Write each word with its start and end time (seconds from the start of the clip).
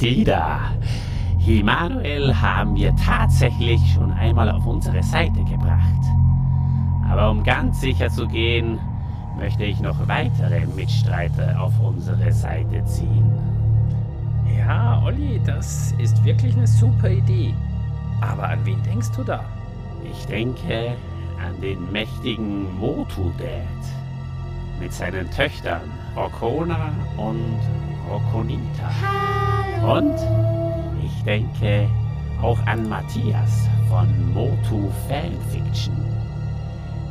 die 0.00 0.24
da. 0.24 0.72
Immanuel 1.46 2.34
haben 2.34 2.74
wir 2.74 2.94
tatsächlich 2.96 3.80
schon 3.94 4.12
einmal 4.12 4.50
auf 4.50 4.66
unsere 4.66 5.02
Seite 5.02 5.44
gebracht. 5.44 6.02
Aber 7.08 7.30
um 7.30 7.44
ganz 7.44 7.80
sicher 7.80 8.10
zu 8.10 8.26
gehen, 8.26 8.78
möchte 9.38 9.64
ich 9.64 9.80
noch 9.80 9.96
weitere 10.08 10.66
Mitstreiter 10.66 11.60
auf 11.60 11.72
unsere 11.80 12.32
Seite 12.32 12.84
ziehen. 12.84 13.30
Ja, 14.58 15.00
Olli, 15.04 15.40
das 15.44 15.92
ist 15.98 16.24
wirklich 16.24 16.56
eine 16.56 16.66
super 16.66 17.08
Idee. 17.08 17.54
Aber 18.20 18.48
an 18.48 18.58
wen 18.64 18.82
denkst 18.82 19.12
du 19.14 19.22
da? 19.22 19.44
Ich 20.10 20.26
denke 20.26 20.96
an 21.44 21.60
den 21.60 21.92
mächtigen 21.92 22.76
Motu-Dad 22.78 23.62
mit 24.80 24.92
seinen 24.92 25.30
Töchtern 25.30 25.82
Rokona 26.16 26.90
und 27.16 27.60
Rokonita. 28.08 28.90
Und 29.82 30.14
ich 31.04 31.22
denke 31.24 31.88
auch 32.42 32.58
an 32.66 32.88
Matthias 32.88 33.68
von 33.88 34.32
Motu 34.32 34.88
Fanfiction. 35.08 35.96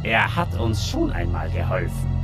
Er 0.03 0.35
hat 0.35 0.53
uns 0.59 0.87
schon 0.87 1.11
einmal 1.11 1.49
geholfen. 1.49 2.23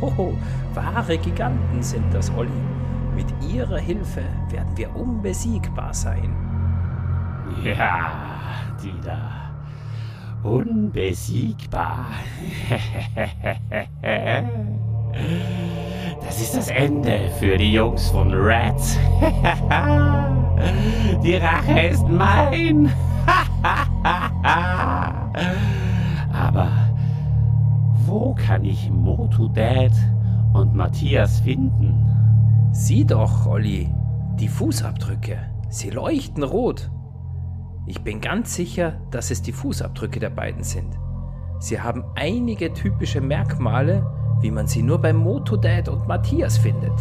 Hoho, 0.00 0.38
wahre 0.74 1.18
Giganten 1.18 1.82
sind 1.82 2.12
das, 2.14 2.30
Olli. 2.36 2.50
Mit 3.14 3.26
ihrer 3.52 3.78
Hilfe 3.78 4.22
werden 4.50 4.76
wir 4.76 4.94
unbesiegbar 4.94 5.92
sein. 5.92 6.32
Ja, 7.64 8.12
die 8.80 8.94
da. 9.04 9.50
Unbesiegbar. 10.44 12.06
Das 16.24 16.40
ist 16.40 16.56
das 16.56 16.68
Ende 16.68 17.30
für 17.38 17.56
die 17.56 17.72
Jungs 17.72 18.08
von 18.10 18.30
Rats. 18.32 18.98
Die 21.22 21.36
Rache 21.36 21.80
ist 21.80 22.06
mein. 22.08 22.90
Aber 26.32 26.68
wo 28.06 28.34
kann 28.34 28.64
ich 28.64 28.90
Motu 28.90 29.48
Dad 29.48 29.92
und 30.52 30.74
Matthias 30.74 31.40
finden? 31.40 32.04
Sieh 32.72 33.04
doch, 33.04 33.46
Olli, 33.46 33.88
die 34.38 34.48
Fußabdrücke. 34.48 35.38
Sie 35.68 35.90
leuchten 35.90 36.42
rot. 36.42 36.90
Ich 37.86 38.02
bin 38.02 38.20
ganz 38.20 38.54
sicher, 38.54 39.00
dass 39.10 39.30
es 39.30 39.42
die 39.42 39.52
Fußabdrücke 39.52 40.18
der 40.20 40.30
beiden 40.30 40.64
sind. 40.64 40.98
Sie 41.58 41.80
haben 41.80 42.04
einige 42.14 42.72
typische 42.72 43.20
Merkmale, 43.20 44.06
wie 44.40 44.50
man 44.50 44.66
sie 44.66 44.82
nur 44.82 44.98
bei 44.98 45.12
Motodad 45.12 45.88
und 45.88 46.06
Matthias 46.06 46.58
findet. 46.58 46.92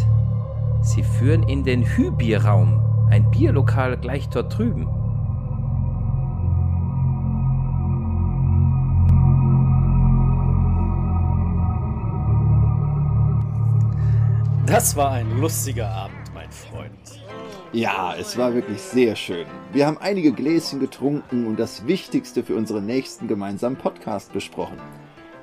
Sie 0.82 1.04
führen 1.04 1.44
in 1.44 1.64
den 1.64 1.84
Hybierraum, 1.84 2.82
ein 3.10 3.30
Bierlokal 3.32 3.98
gleich 3.98 4.30
dort 4.30 4.58
drüben. 4.58 4.88
Das 14.66 14.98
war 14.98 15.12
ein 15.12 15.40
lustiger 15.40 15.90
Abend, 15.90 16.18
mein 16.34 16.52
Freund. 16.52 16.92
Ja, 17.72 18.16
es 18.16 18.38
war 18.38 18.54
wirklich 18.54 18.82
sehr 18.82 19.16
schön. 19.16 19.46
Wir 19.72 19.88
haben 19.88 19.98
einige 19.98 20.34
Gläschen 20.34 20.80
getrunken 20.80 21.48
und 21.48 21.58
das 21.58 21.88
Wichtigste 21.88 22.44
für 22.44 22.56
unseren 22.56 22.86
nächsten 22.86 23.28
gemeinsamen 23.28 23.78
Podcast 23.78 24.34
besprochen. 24.34 24.78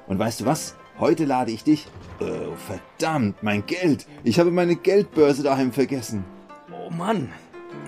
Und 0.07 0.19
weißt 0.19 0.43
du 0.43 0.47
was? 0.47 0.77
Heute 0.99 1.25
lade 1.25 1.51
ich 1.51 1.65
dich. 1.65 1.89
Oh, 2.21 2.55
verdammt, 2.57 3.43
mein 3.43 3.67
Geld. 3.67 4.07
Ich 4.23 4.39
habe 4.39 4.53
meine 4.53 4.77
Geldbörse 4.77 5.43
daheim 5.43 5.73
vergessen. 5.73 6.25
Oh 6.73 6.89
Mann, 6.89 7.33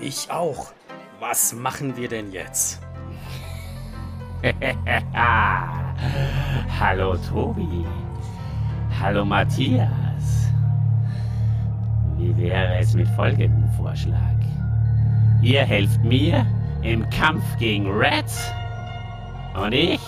ich 0.01 0.29
auch. 0.29 0.73
Was 1.19 1.53
machen 1.53 1.95
wir 1.95 2.09
denn 2.09 2.33
jetzt? 2.33 2.81
Hallo 6.79 7.15
Tobi. 7.29 7.85
Hallo 8.99 9.23
Matthias. 9.23 10.49
Wie 12.17 12.35
wäre 12.35 12.77
es 12.79 12.93
mit 12.93 13.07
folgendem 13.09 13.69
Vorschlag? 13.77 14.35
Ihr 15.41 15.63
helft 15.63 16.03
mir 16.03 16.45
im 16.81 17.09
Kampf 17.09 17.43
gegen 17.57 17.87
Rats 17.89 18.51
und 19.55 19.71
ich 19.71 20.01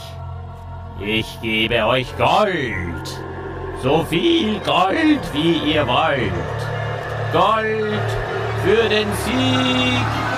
ich 1.01 1.39
gebe 1.41 1.85
euch 1.85 2.07
Gold. 2.17 3.19
So 3.81 4.03
viel 4.09 4.59
Gold, 4.59 5.21
wie 5.33 5.71
ihr 5.73 5.87
wollt. 5.87 6.31
Gold 7.31 8.09
für 8.63 8.89
den 8.89 9.07
Sieg. 9.25 10.28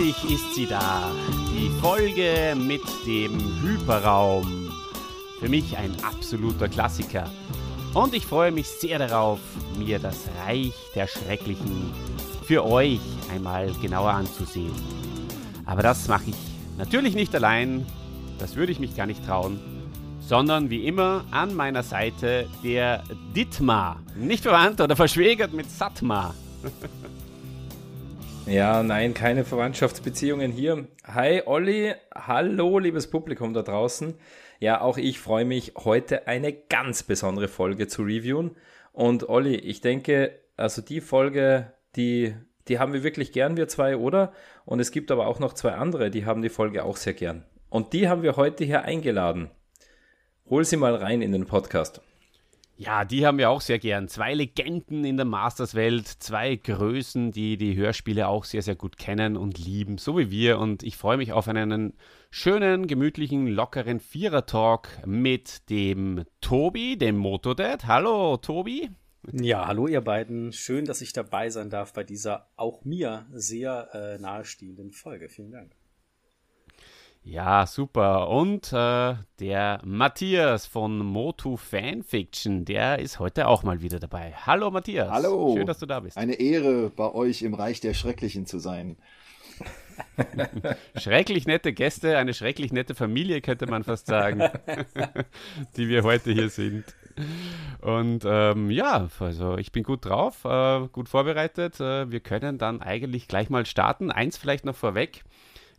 Endlich 0.00 0.32
ist 0.32 0.54
sie 0.54 0.66
da. 0.66 1.10
Die 1.52 1.68
Folge 1.80 2.56
mit 2.56 2.80
dem 3.06 3.38
Hyperraum. 3.62 4.72
Für 5.38 5.48
mich 5.48 5.76
ein 5.76 5.94
absoluter 6.02 6.68
Klassiker. 6.68 7.30
Und 7.92 8.14
ich 8.14 8.24
freue 8.24 8.50
mich 8.50 8.66
sehr 8.66 8.98
darauf, 8.98 9.40
mir 9.78 9.98
das 9.98 10.26
Reich 10.46 10.72
der 10.94 11.06
Schrecklichen 11.06 11.92
für 12.46 12.64
euch 12.64 13.00
einmal 13.30 13.72
genauer 13.82 14.12
anzusehen. 14.12 14.72
Aber 15.66 15.82
das 15.82 16.08
mache 16.08 16.30
ich 16.30 16.36
natürlich 16.78 17.14
nicht 17.14 17.34
allein. 17.34 17.84
Das 18.38 18.56
würde 18.56 18.72
ich 18.72 18.80
mich 18.80 18.96
gar 18.96 19.06
nicht 19.06 19.26
trauen. 19.26 19.60
Sondern 20.20 20.70
wie 20.70 20.86
immer 20.86 21.24
an 21.30 21.54
meiner 21.54 21.82
Seite 21.82 22.46
der 22.64 23.02
Dittmar. 23.36 24.00
Nicht 24.16 24.44
verwandt 24.44 24.80
oder 24.80 24.96
verschwägert 24.96 25.52
mit 25.52 25.70
Satmar. 25.70 26.34
Ja, 28.50 28.82
nein, 28.82 29.14
keine 29.14 29.44
Verwandtschaftsbeziehungen 29.44 30.50
hier. 30.50 30.88
Hi 31.04 31.42
Olli, 31.46 31.94
hallo 32.12 32.80
liebes 32.80 33.08
Publikum 33.08 33.54
da 33.54 33.62
draußen. 33.62 34.14
Ja, 34.58 34.80
auch 34.80 34.98
ich 34.98 35.20
freue 35.20 35.44
mich, 35.44 35.74
heute 35.76 36.26
eine 36.26 36.52
ganz 36.52 37.04
besondere 37.04 37.46
Folge 37.46 37.86
zu 37.86 38.02
reviewen. 38.02 38.56
Und 38.90 39.28
Olli, 39.28 39.54
ich 39.54 39.82
denke, 39.82 40.32
also 40.56 40.82
die 40.82 41.00
Folge, 41.00 41.74
die, 41.94 42.34
die 42.66 42.80
haben 42.80 42.92
wir 42.92 43.04
wirklich 43.04 43.30
gern, 43.30 43.56
wir 43.56 43.68
zwei, 43.68 43.96
oder? 43.96 44.32
Und 44.64 44.80
es 44.80 44.90
gibt 44.90 45.12
aber 45.12 45.28
auch 45.28 45.38
noch 45.38 45.52
zwei 45.52 45.74
andere, 45.74 46.10
die 46.10 46.26
haben 46.26 46.42
die 46.42 46.48
Folge 46.48 46.84
auch 46.84 46.96
sehr 46.96 47.14
gern. 47.14 47.44
Und 47.68 47.92
die 47.92 48.08
haben 48.08 48.24
wir 48.24 48.34
heute 48.34 48.64
hier 48.64 48.82
eingeladen. 48.82 49.52
Hol 50.46 50.64
sie 50.64 50.76
mal 50.76 50.96
rein 50.96 51.22
in 51.22 51.30
den 51.30 51.46
Podcast. 51.46 52.02
Ja, 52.82 53.04
die 53.04 53.26
haben 53.26 53.36
wir 53.36 53.50
auch 53.50 53.60
sehr 53.60 53.78
gern. 53.78 54.08
Zwei 54.08 54.32
Legenden 54.32 55.04
in 55.04 55.18
der 55.18 55.26
Masters-Welt, 55.26 56.08
zwei 56.08 56.56
Größen, 56.56 57.30
die 57.30 57.58
die 57.58 57.76
Hörspiele 57.76 58.26
auch 58.26 58.44
sehr, 58.44 58.62
sehr 58.62 58.74
gut 58.74 58.96
kennen 58.96 59.36
und 59.36 59.58
lieben, 59.58 59.98
so 59.98 60.16
wie 60.16 60.30
wir. 60.30 60.58
Und 60.58 60.82
ich 60.82 60.96
freue 60.96 61.18
mich 61.18 61.34
auf 61.34 61.46
einen 61.46 61.92
schönen, 62.30 62.86
gemütlichen, 62.86 63.46
lockeren 63.46 64.00
Vierer-Talk 64.00 64.88
mit 65.04 65.68
dem 65.68 66.24
Tobi, 66.40 66.96
dem 66.96 67.18
Motodad. 67.18 67.86
Hallo, 67.86 68.38
Tobi. 68.38 68.88
Ja, 69.30 69.66
hallo 69.66 69.86
ihr 69.86 70.00
beiden. 70.00 70.50
Schön, 70.54 70.86
dass 70.86 71.02
ich 71.02 71.12
dabei 71.12 71.50
sein 71.50 71.68
darf 71.68 71.92
bei 71.92 72.02
dieser 72.02 72.48
auch 72.56 72.86
mir 72.86 73.26
sehr 73.30 73.90
äh, 73.92 74.18
nahestehenden 74.18 74.90
Folge. 74.90 75.28
Vielen 75.28 75.50
Dank. 75.50 75.76
Ja, 77.22 77.66
super. 77.66 78.28
Und 78.28 78.72
äh, 78.72 79.14
der 79.38 79.80
Matthias 79.84 80.66
von 80.66 80.98
Motu 80.98 81.56
Fanfiction, 81.56 82.64
der 82.64 82.98
ist 82.98 83.18
heute 83.18 83.46
auch 83.46 83.62
mal 83.62 83.82
wieder 83.82 83.98
dabei. 83.98 84.32
Hallo 84.46 84.70
Matthias. 84.70 85.10
Hallo. 85.10 85.54
Schön, 85.54 85.66
dass 85.66 85.78
du 85.78 85.86
da 85.86 86.00
bist. 86.00 86.16
Eine 86.16 86.34
Ehre, 86.34 86.90
bei 86.90 87.12
euch 87.12 87.42
im 87.42 87.54
Reich 87.54 87.80
der 87.80 87.92
Schrecklichen 87.92 88.46
zu 88.46 88.58
sein. 88.58 88.96
schrecklich 90.96 91.46
nette 91.46 91.74
Gäste, 91.74 92.16
eine 92.16 92.32
schrecklich 92.32 92.72
nette 92.72 92.94
Familie, 92.94 93.42
könnte 93.42 93.66
man 93.66 93.84
fast 93.84 94.06
sagen, 94.06 94.42
die 95.76 95.88
wir 95.88 96.02
heute 96.04 96.32
hier 96.32 96.48
sind. 96.48 96.84
Und 97.82 98.24
ähm, 98.24 98.70
ja, 98.70 99.08
also 99.18 99.58
ich 99.58 99.72
bin 99.72 99.82
gut 99.82 100.06
drauf, 100.06 100.46
äh, 100.46 100.88
gut 100.88 101.10
vorbereitet. 101.10 101.80
Äh, 101.80 102.10
wir 102.10 102.20
können 102.20 102.56
dann 102.56 102.80
eigentlich 102.80 103.28
gleich 103.28 103.50
mal 103.50 103.66
starten. 103.66 104.10
Eins 104.10 104.38
vielleicht 104.38 104.64
noch 104.64 104.76
vorweg. 104.76 105.22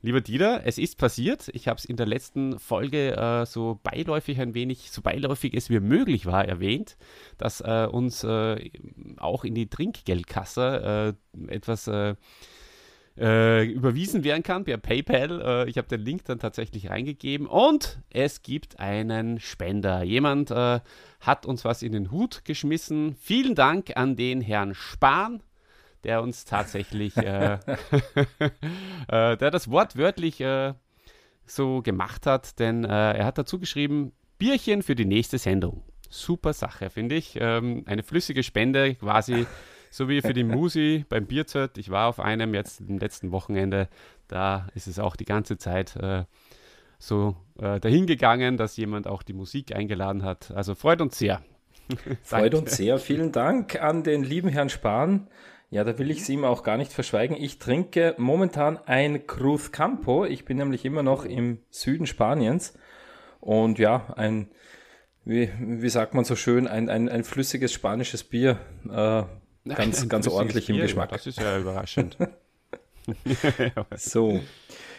Lieber 0.03 0.21
Dieter, 0.21 0.61
es 0.65 0.79
ist 0.79 0.97
passiert. 0.97 1.49
Ich 1.53 1.67
habe 1.67 1.77
es 1.77 1.85
in 1.85 1.95
der 1.95 2.07
letzten 2.07 2.57
Folge 2.57 3.15
äh, 3.15 3.45
so 3.45 3.79
beiläufig 3.83 4.39
ein 4.39 4.55
wenig, 4.55 4.89
so 4.89 5.03
beiläufig 5.03 5.53
es 5.53 5.69
wie 5.69 5.79
möglich 5.79 6.25
war, 6.25 6.43
erwähnt, 6.43 6.97
dass 7.37 7.61
äh, 7.61 7.87
uns 7.91 8.23
äh, 8.23 8.71
auch 9.17 9.43
in 9.43 9.53
die 9.53 9.69
Trinkgeldkasse 9.69 11.15
äh, 11.37 11.53
etwas 11.53 11.87
äh, 11.87 12.15
äh, 13.15 13.63
überwiesen 13.65 14.23
werden 14.23 14.41
kann 14.41 14.63
per 14.63 14.77
PayPal. 14.77 15.67
ich 15.67 15.77
habe 15.77 15.87
den 15.87 16.01
Link 16.01 16.25
dann 16.25 16.39
tatsächlich 16.39 16.89
reingegeben 16.89 17.45
und 17.45 17.99
es 18.09 18.41
gibt 18.41 18.79
einen 18.79 19.39
Spender. 19.39 20.01
Jemand 20.01 20.49
hat 20.49 21.45
uns 21.45 21.63
was 21.63 21.83
in 21.83 21.91
den 21.91 22.09
Hut 22.09 22.43
geschmissen. 22.45 23.15
Vielen 23.19 23.53
Dank 23.53 23.97
an 23.97 24.15
den 24.15 24.41
Herrn 24.41 24.73
Spahn 24.73 25.43
der 26.03 26.21
uns 26.21 26.45
tatsächlich, 26.45 27.15
äh, 27.17 27.53
äh, 29.07 29.37
der 29.37 29.51
das 29.51 29.69
wortwörtlich 29.69 30.41
äh, 30.41 30.73
so 31.45 31.81
gemacht 31.81 32.25
hat, 32.25 32.59
denn 32.59 32.83
äh, 32.83 33.13
er 33.13 33.25
hat 33.25 33.37
dazu 33.37 33.59
geschrieben, 33.59 34.13
Bierchen 34.37 34.81
für 34.81 34.95
die 34.95 35.05
nächste 35.05 35.37
Sendung. 35.37 35.83
Super 36.09 36.53
Sache, 36.53 36.89
finde 36.89 37.15
ich. 37.15 37.37
Ähm, 37.39 37.83
eine 37.85 38.03
flüssige 38.03 38.43
Spende, 38.43 38.95
quasi 38.95 39.45
so 39.89 40.09
wie 40.09 40.21
für 40.21 40.33
die 40.33 40.43
Musi 40.43 41.05
beim 41.09 41.25
Bierzelt. 41.25 41.77
Ich 41.77 41.89
war 41.89 42.07
auf 42.07 42.19
einem 42.19 42.53
jetzt 42.53 42.81
im 42.81 42.97
letzten 42.97 43.31
Wochenende, 43.31 43.87
da 44.27 44.67
ist 44.73 44.87
es 44.87 44.99
auch 44.99 45.15
die 45.15 45.25
ganze 45.25 45.57
Zeit 45.57 45.97
so 47.01 47.35
äh, 47.59 47.79
dahingegangen, 47.79 48.57
dass 48.57 48.77
jemand 48.77 49.07
auch 49.07 49.23
die 49.23 49.33
Musik 49.33 49.75
eingeladen 49.75 50.23
hat. 50.23 50.51
Also 50.51 50.75
freut 50.75 51.01
uns 51.01 51.17
sehr. 51.17 51.41
freut 52.23 52.53
uns 52.53 52.77
sehr. 52.77 52.99
Vielen 52.99 53.31
Dank 53.31 53.81
an 53.81 54.03
den 54.03 54.23
lieben 54.23 54.49
Herrn 54.49 54.69
Spahn. 54.69 55.27
Ja, 55.71 55.85
da 55.85 55.97
will 55.97 56.11
ich 56.11 56.19
es 56.19 56.29
ihm 56.29 56.43
auch 56.43 56.63
gar 56.63 56.75
nicht 56.75 56.91
verschweigen. 56.91 57.37
Ich 57.37 57.57
trinke 57.57 58.13
momentan 58.17 58.77
ein 58.85 59.25
Cruz 59.25 59.71
Campo. 59.71 60.25
Ich 60.25 60.43
bin 60.43 60.57
nämlich 60.57 60.83
immer 60.83 61.01
noch 61.01 61.23
im 61.23 61.59
Süden 61.69 62.05
Spaniens. 62.05 62.73
Und 63.39 63.79
ja, 63.79 64.13
ein, 64.17 64.49
wie, 65.23 65.49
wie 65.57 65.89
sagt 65.89 66.13
man 66.13 66.25
so 66.25 66.35
schön, 66.35 66.67
ein, 66.67 66.89
ein, 66.89 67.07
ein 67.07 67.23
flüssiges 67.23 67.71
spanisches 67.71 68.25
Bier. 68.25 68.59
Äh, 68.83 69.23
ganz, 69.73 70.09
ganz 70.09 70.27
ordentlich 70.27 70.69
im 70.69 70.75
Geschmack. 70.75 71.09
Das 71.11 71.25
ist 71.25 71.39
ja 71.39 71.57
überraschend. 71.57 72.17
so. 73.95 74.41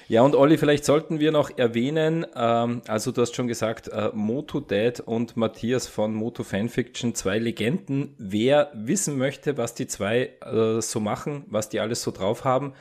Ja, 0.09 0.23
und 0.23 0.35
Olli, 0.35 0.59
vielleicht 0.59 0.85
sollten 0.85 1.21
wir 1.21 1.33
noch 1.33 1.57
erwähnen, 1.57 2.27
ähm, 2.35 2.83
also 2.89 3.13
du 3.13 3.23
hast 3.23 3.35
schon 3.35 3.47
gesagt, 3.47 3.89
äh, 3.89 4.11
Moto 4.13 4.61
Dad 4.61 5.01
und 5.01 5.37
Matthias 5.37 5.87
von 5.87 6.15
Moto 6.15 6.43
Fanfiction, 6.43 7.15
zwei 7.15 7.39
Legenden. 7.39 8.15
Wer 8.19 8.71
wissen 8.75 9.17
möchte, 9.17 9.57
was 9.57 9.75
die 9.75 9.87
zwei 9.87 10.33
äh, 10.45 10.81
so 10.81 11.01
machen, 11.01 11.45
was 11.49 11.69
die 11.69 11.81
alles 11.81 12.03
so 12.03 12.11
drauf 12.11 12.45
haben, 12.45 12.75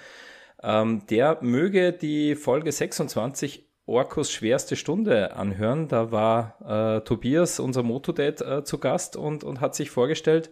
ähm, 0.63 1.03
der 1.09 1.38
möge 1.41 1.94
die 1.94 2.35
Folge 2.35 2.71
26 2.71 3.65
Orkos 3.85 4.31
schwerste 4.31 4.75
Stunde 4.75 5.35
anhören. 5.35 5.88
Da 5.88 6.12
war 6.12 6.97
äh, 6.97 7.01
Tobias, 7.01 7.59
unser 7.59 7.83
Motodad, 7.83 8.41
äh, 8.41 8.63
zu 8.63 8.77
Gast 8.77 9.15
und, 9.15 9.44
und 9.44 9.62
hat 9.62 9.75
sich 9.75 9.89
vorgestellt. 9.89 10.51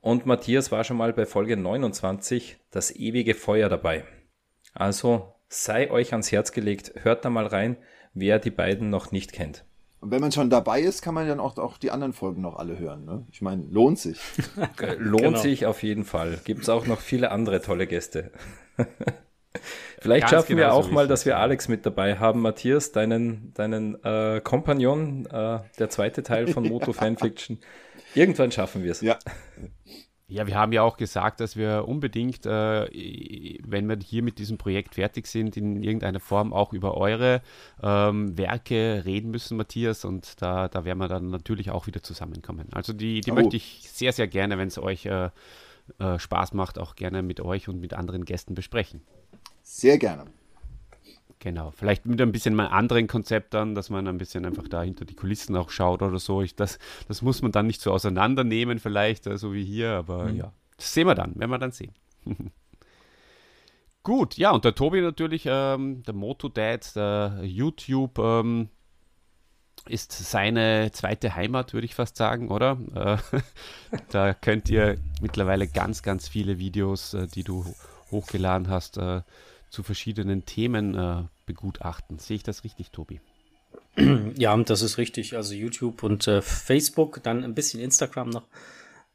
Und 0.00 0.26
Matthias 0.26 0.70
war 0.70 0.84
schon 0.84 0.96
mal 0.96 1.12
bei 1.12 1.24
Folge 1.24 1.56
29 1.56 2.58
das 2.70 2.94
ewige 2.94 3.34
Feuer 3.34 3.68
dabei. 3.68 4.04
Also 4.74 5.33
sei 5.48 5.90
euch 5.90 6.12
ans 6.12 6.32
Herz 6.32 6.52
gelegt, 6.52 6.92
hört 7.02 7.24
da 7.24 7.30
mal 7.30 7.46
rein, 7.46 7.76
wer 8.12 8.38
die 8.38 8.50
beiden 8.50 8.90
noch 8.90 9.12
nicht 9.12 9.32
kennt. 9.32 9.64
Und 10.00 10.10
wenn 10.10 10.20
man 10.20 10.32
schon 10.32 10.50
dabei 10.50 10.80
ist, 10.80 11.00
kann 11.00 11.14
man 11.14 11.26
dann 11.26 11.40
auch, 11.40 11.56
auch 11.56 11.78
die 11.78 11.90
anderen 11.90 12.12
Folgen 12.12 12.42
noch 12.42 12.56
alle 12.56 12.78
hören. 12.78 13.06
Ne? 13.06 13.26
Ich 13.32 13.40
meine, 13.40 13.64
lohnt 13.70 13.98
sich. 13.98 14.20
lohnt 14.98 15.22
genau. 15.22 15.38
sich 15.38 15.64
auf 15.64 15.82
jeden 15.82 16.04
Fall. 16.04 16.38
Gibt 16.44 16.62
es 16.62 16.68
auch 16.68 16.86
noch 16.86 17.00
viele 17.00 17.30
andere 17.30 17.62
tolle 17.62 17.86
Gäste. 17.86 18.30
Vielleicht 19.98 20.22
Ganz 20.22 20.30
schaffen 20.32 20.58
wir 20.58 20.74
auch 20.74 20.90
mal, 20.90 21.08
dass 21.08 21.24
wir 21.24 21.38
Alex 21.38 21.68
mit 21.68 21.86
dabei 21.86 22.18
haben. 22.18 22.42
Matthias, 22.42 22.92
deinen, 22.92 23.54
deinen 23.54 23.96
äh, 24.04 24.42
Kompagnon, 24.44 25.24
äh, 25.24 25.60
der 25.78 25.88
zweite 25.88 26.22
Teil 26.22 26.48
von 26.48 26.64
Moto 26.68 26.92
Fanfiction. 26.92 27.58
Irgendwann 28.14 28.52
schaffen 28.52 28.84
wir 28.84 28.92
es. 28.92 29.00
Ja. 29.00 29.18
Ja, 30.26 30.46
wir 30.46 30.56
haben 30.56 30.72
ja 30.72 30.82
auch 30.82 30.96
gesagt, 30.96 31.40
dass 31.40 31.54
wir 31.54 31.86
unbedingt, 31.86 32.46
äh, 32.46 32.88
wenn 33.62 33.88
wir 33.88 33.98
hier 34.02 34.22
mit 34.22 34.38
diesem 34.38 34.56
Projekt 34.56 34.94
fertig 34.94 35.26
sind, 35.26 35.56
in 35.56 35.82
irgendeiner 35.82 36.20
Form 36.20 36.54
auch 36.54 36.72
über 36.72 36.96
eure 36.96 37.42
ähm, 37.82 38.36
Werke 38.38 39.02
reden 39.04 39.30
müssen, 39.30 39.58
Matthias. 39.58 40.06
Und 40.06 40.40
da, 40.40 40.68
da 40.68 40.86
werden 40.86 40.98
wir 40.98 41.08
dann 41.08 41.28
natürlich 41.28 41.70
auch 41.70 41.86
wieder 41.86 42.02
zusammenkommen. 42.02 42.68
Also 42.72 42.94
die, 42.94 43.20
die 43.20 43.32
oh. 43.32 43.34
möchte 43.34 43.56
ich 43.56 43.86
sehr, 43.92 44.12
sehr 44.12 44.26
gerne, 44.26 44.56
wenn 44.56 44.68
es 44.68 44.78
euch 44.78 45.04
äh, 45.04 45.28
äh, 45.98 46.18
Spaß 46.18 46.54
macht, 46.54 46.78
auch 46.78 46.96
gerne 46.96 47.22
mit 47.22 47.40
euch 47.40 47.68
und 47.68 47.78
mit 47.78 47.92
anderen 47.92 48.24
Gästen 48.24 48.54
besprechen. 48.54 49.02
Sehr 49.62 49.98
gerne. 49.98 50.24
Genau, 51.44 51.72
vielleicht 51.72 52.06
mit 52.06 52.18
ein 52.22 52.32
bisschen 52.32 52.58
einem 52.58 52.72
anderen 52.72 53.06
Konzept 53.06 53.52
dann, 53.52 53.74
dass 53.74 53.90
man 53.90 54.08
ein 54.08 54.16
bisschen 54.16 54.46
einfach 54.46 54.66
da 54.66 54.82
hinter 54.82 55.04
die 55.04 55.14
Kulissen 55.14 55.54
auch 55.56 55.68
schaut 55.68 56.00
oder 56.00 56.18
so. 56.18 56.40
Ich, 56.40 56.56
das, 56.56 56.78
das 57.06 57.20
muss 57.20 57.42
man 57.42 57.52
dann 57.52 57.66
nicht 57.66 57.82
so 57.82 57.92
auseinandernehmen, 57.92 58.78
vielleicht, 58.78 59.26
äh, 59.26 59.36
so 59.36 59.52
wie 59.52 59.62
hier, 59.62 59.90
aber 59.90 60.24
mhm. 60.24 60.36
ja, 60.36 60.52
das 60.78 60.94
sehen 60.94 61.06
wir 61.06 61.14
dann, 61.14 61.38
werden 61.38 61.50
wir 61.50 61.58
dann 61.58 61.70
sehen. 61.70 61.92
Gut, 64.02 64.38
ja, 64.38 64.52
und 64.52 64.64
der 64.64 64.74
Tobi 64.74 65.02
natürlich, 65.02 65.44
ähm, 65.46 66.02
der 66.04 66.14
Moto-Dad, 66.14 66.96
der 66.96 67.40
YouTube, 67.42 68.18
ähm, 68.20 68.70
ist 69.86 70.12
seine 70.12 70.92
zweite 70.92 71.34
Heimat, 71.34 71.74
würde 71.74 71.84
ich 71.84 71.94
fast 71.94 72.16
sagen, 72.16 72.50
oder? 72.50 72.78
Äh, 72.94 73.40
da 74.08 74.32
könnt 74.32 74.70
ihr 74.70 74.96
mittlerweile 75.20 75.68
ganz, 75.68 76.02
ganz 76.02 76.26
viele 76.26 76.58
Videos, 76.58 77.12
äh, 77.12 77.26
die 77.26 77.44
du 77.44 77.66
hochgeladen 78.10 78.70
hast, 78.70 78.96
äh, 78.96 79.20
zu 79.74 79.82
verschiedenen 79.82 80.46
Themen 80.46 80.94
äh, 80.94 81.24
begutachten. 81.44 82.18
Sehe 82.18 82.36
ich 82.36 82.42
das 82.42 82.64
richtig, 82.64 82.90
Tobi? 82.90 83.20
Ja, 84.36 84.56
das 84.56 84.82
ist 84.82 84.98
richtig. 84.98 85.36
Also 85.36 85.54
YouTube 85.54 86.02
und 86.02 86.26
äh, 86.26 86.42
Facebook, 86.42 87.22
dann 87.22 87.44
ein 87.44 87.54
bisschen 87.54 87.80
Instagram 87.80 88.30
noch. 88.30 88.46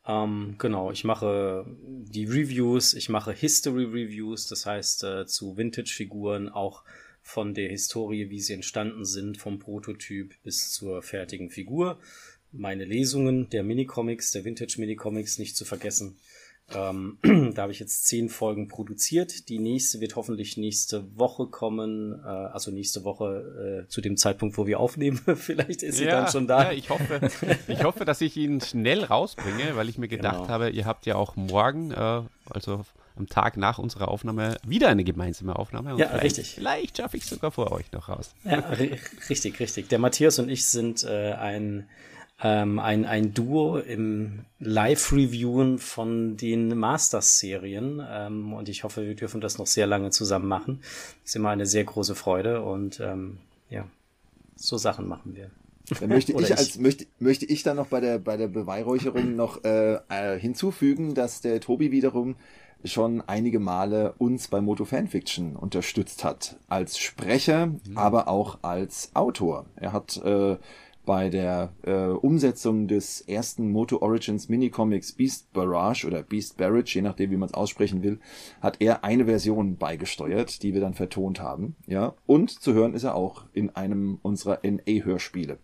Ähm, 0.08 0.56
genau, 0.58 0.92
ich 0.92 1.04
mache 1.04 1.66
die 1.78 2.26
Reviews, 2.26 2.94
ich 2.94 3.10
mache 3.10 3.32
History 3.34 3.84
Reviews, 3.84 4.48
das 4.48 4.66
heißt 4.66 5.04
äh, 5.04 5.26
zu 5.26 5.58
Vintage-Figuren 5.58 6.50
auch 6.50 6.84
von 7.22 7.54
der 7.54 7.70
Historie, 7.70 8.30
wie 8.30 8.40
sie 8.40 8.54
entstanden 8.54 9.06
sind, 9.06 9.38
vom 9.38 9.60
Prototyp 9.60 10.34
bis 10.44 10.72
zur 10.72 11.02
fertigen 11.02 11.50
Figur. 11.50 12.00
Meine 12.52 12.86
Lesungen 12.86 13.50
der 13.50 13.64
Minicomics, 13.64 14.32
der 14.32 14.46
Vintage-Minicomics 14.46 15.38
nicht 15.38 15.56
zu 15.56 15.66
vergessen. 15.66 16.18
Ähm, 16.76 17.18
da 17.56 17.64
habe 17.64 17.72
ich 17.72 17.80
jetzt 17.80 18.08
zehn 18.08 18.30
Folgen 18.30 18.68
produziert. 18.68 19.50
Die 19.50 19.60
nächste 19.60 20.00
wird 20.00 20.16
hoffentlich 20.16 20.58
nächste 20.58 21.18
Woche 21.18 21.48
kommen. 21.48 22.20
Äh, 22.24 22.28
also 22.28 22.72
nächste 22.72 23.04
Woche 23.04 23.86
äh, 23.86 23.90
zu 23.90 24.02
dem 24.02 24.18
Zeitpunkt, 24.18 24.58
wo 24.58 24.68
wir 24.68 24.80
aufnehmen. 24.80 25.20
Vielleicht 25.36 25.84
ist 25.84 25.98
sie 25.98 26.06
ja, 26.06 26.22
dann 26.22 26.32
schon 26.32 26.48
da. 26.48 26.72
Ja, 26.72 26.72
ich 26.72 26.90
hoffe, 26.90 27.30
ich 27.68 27.84
hoffe, 27.84 28.06
dass 28.06 28.22
ich 28.22 28.36
ihn 28.38 28.62
schnell 28.62 29.04
rausbringe, 29.04 29.76
weil 29.76 29.90
ich 29.90 29.98
mir 29.98 30.08
gedacht 30.08 30.42
genau. 30.42 30.48
habe, 30.48 30.70
ihr 30.70 30.86
habt 30.86 31.06
ja 31.06 31.16
auch 31.16 31.36
morgen, 31.36 31.92
äh, 31.92 32.22
also 32.50 32.86
am 33.16 33.28
Tag 33.28 33.58
nach 33.58 33.80
unserer 33.80 34.08
Aufnahme, 34.08 34.58
wieder 34.66 34.88
eine 34.88 35.04
gemeinsame 35.04 35.58
Aufnahme. 35.58 35.98
ja, 35.98 36.08
richtig. 36.16 36.56
Vielleicht 36.56 36.98
schaffe 36.98 37.18
ich 37.18 37.24
es 37.24 37.30
sogar 37.30 37.52
vor 37.52 37.72
euch 37.72 37.92
noch 37.92 38.08
raus. 38.08 38.34
Ja, 38.46 38.60
richtig, 39.30 39.60
richtig. 39.60 39.90
Der 39.90 40.00
Matthias 40.00 40.40
und 40.40 40.50
ich 40.50 40.66
sind 40.66 41.04
äh, 41.04 41.34
ein 41.34 41.88
ähm, 42.42 42.80
ein, 42.80 43.06
ein 43.06 43.34
Duo 43.34 43.78
im 43.78 44.46
Live-Reviewen 44.60 45.78
von 45.78 46.38
den 46.38 46.78
Masters-Serien. 46.78 48.02
Ähm, 48.10 48.54
und 48.54 48.70
ich 48.70 48.84
hoffe, 48.84 49.06
wir 49.06 49.16
dürfen 49.16 49.42
das 49.42 49.58
noch 49.58 49.68
sehr 49.68 49.88
lange 49.88 50.12
zusammen 50.12 50.48
machen. 50.48 50.80
Das 51.22 51.32
ist 51.32 51.36
immer 51.36 51.50
eine 51.50 51.66
sehr 51.66 51.84
große 51.84 52.16
Freude 52.16 52.62
und 52.62 53.00
ähm, 53.00 53.40
ja, 53.70 53.86
so 54.56 54.78
Sachen 54.78 55.08
machen 55.08 55.36
wir. 55.36 55.50
Dann 56.00 56.10
möchte 56.10 56.32
ich, 56.40 56.58
als 56.58 56.78
möchte, 56.78 57.06
möchte 57.20 57.46
ich 57.46 57.64
dann 57.64 57.78
noch 57.78 57.88
bei 57.88 58.00
der 58.00 58.20
bei 58.20 58.38
der 58.38 58.48
Beweihräucherung 58.48 59.36
noch 59.36 59.64
äh, 59.64 59.96
äh, 60.10 60.40
hinzufügen, 60.40 61.16
dass 61.16 61.42
der 61.42 61.60
Tobi 61.60 61.92
wiederum 61.92 62.36
schon 62.86 63.22
einige 63.28 63.60
Male 63.60 64.14
uns 64.18 64.48
bei 64.48 64.62
Moto 64.62 64.86
Fanfiction 64.86 65.58
unterstützt 65.58 66.24
hat 66.24 66.58
als 66.70 66.98
Sprecher, 66.98 67.68
mhm. 67.68 67.98
aber 67.98 68.30
auch 68.30 68.60
als 68.62 69.12
Autor. 69.16 69.66
Er 69.76 69.92
hat 69.92 70.16
äh, 70.24 70.58
bei 71.10 71.30
der 71.30 71.74
äh, 71.88 72.06
Umsetzung 72.06 72.88
des 72.88 73.22
ersten 73.22 73.72
Moto 73.72 74.00
Origins 74.00 74.48
Minicomics 74.48 75.14
Beast 75.14 75.52
Barrage 75.54 76.06
oder 76.06 76.22
Beast 76.22 76.58
Barrage, 76.58 76.94
je 76.94 77.02
nachdem 77.02 77.32
wie 77.32 77.36
man 77.36 77.50
es 77.50 77.56
aussprechen 77.56 78.04
will, 78.04 78.20
hat 78.62 78.80
er 78.80 79.04
eine 79.04 79.26
Version 79.26 79.78
beigesteuert, 79.78 80.62
die 80.62 80.76
wir 80.76 80.82
dann 80.82 80.94
vertont 80.94 81.40
haben. 81.40 81.76
Ja, 81.88 82.14
und 82.28 82.52
zu 82.52 82.74
hören 82.74 82.94
ist 82.94 83.06
er 83.06 83.16
auch 83.16 83.46
in 83.54 83.76
einem 83.76 84.20
unserer 84.22 84.60
NA-Hörspiele. 84.62 85.58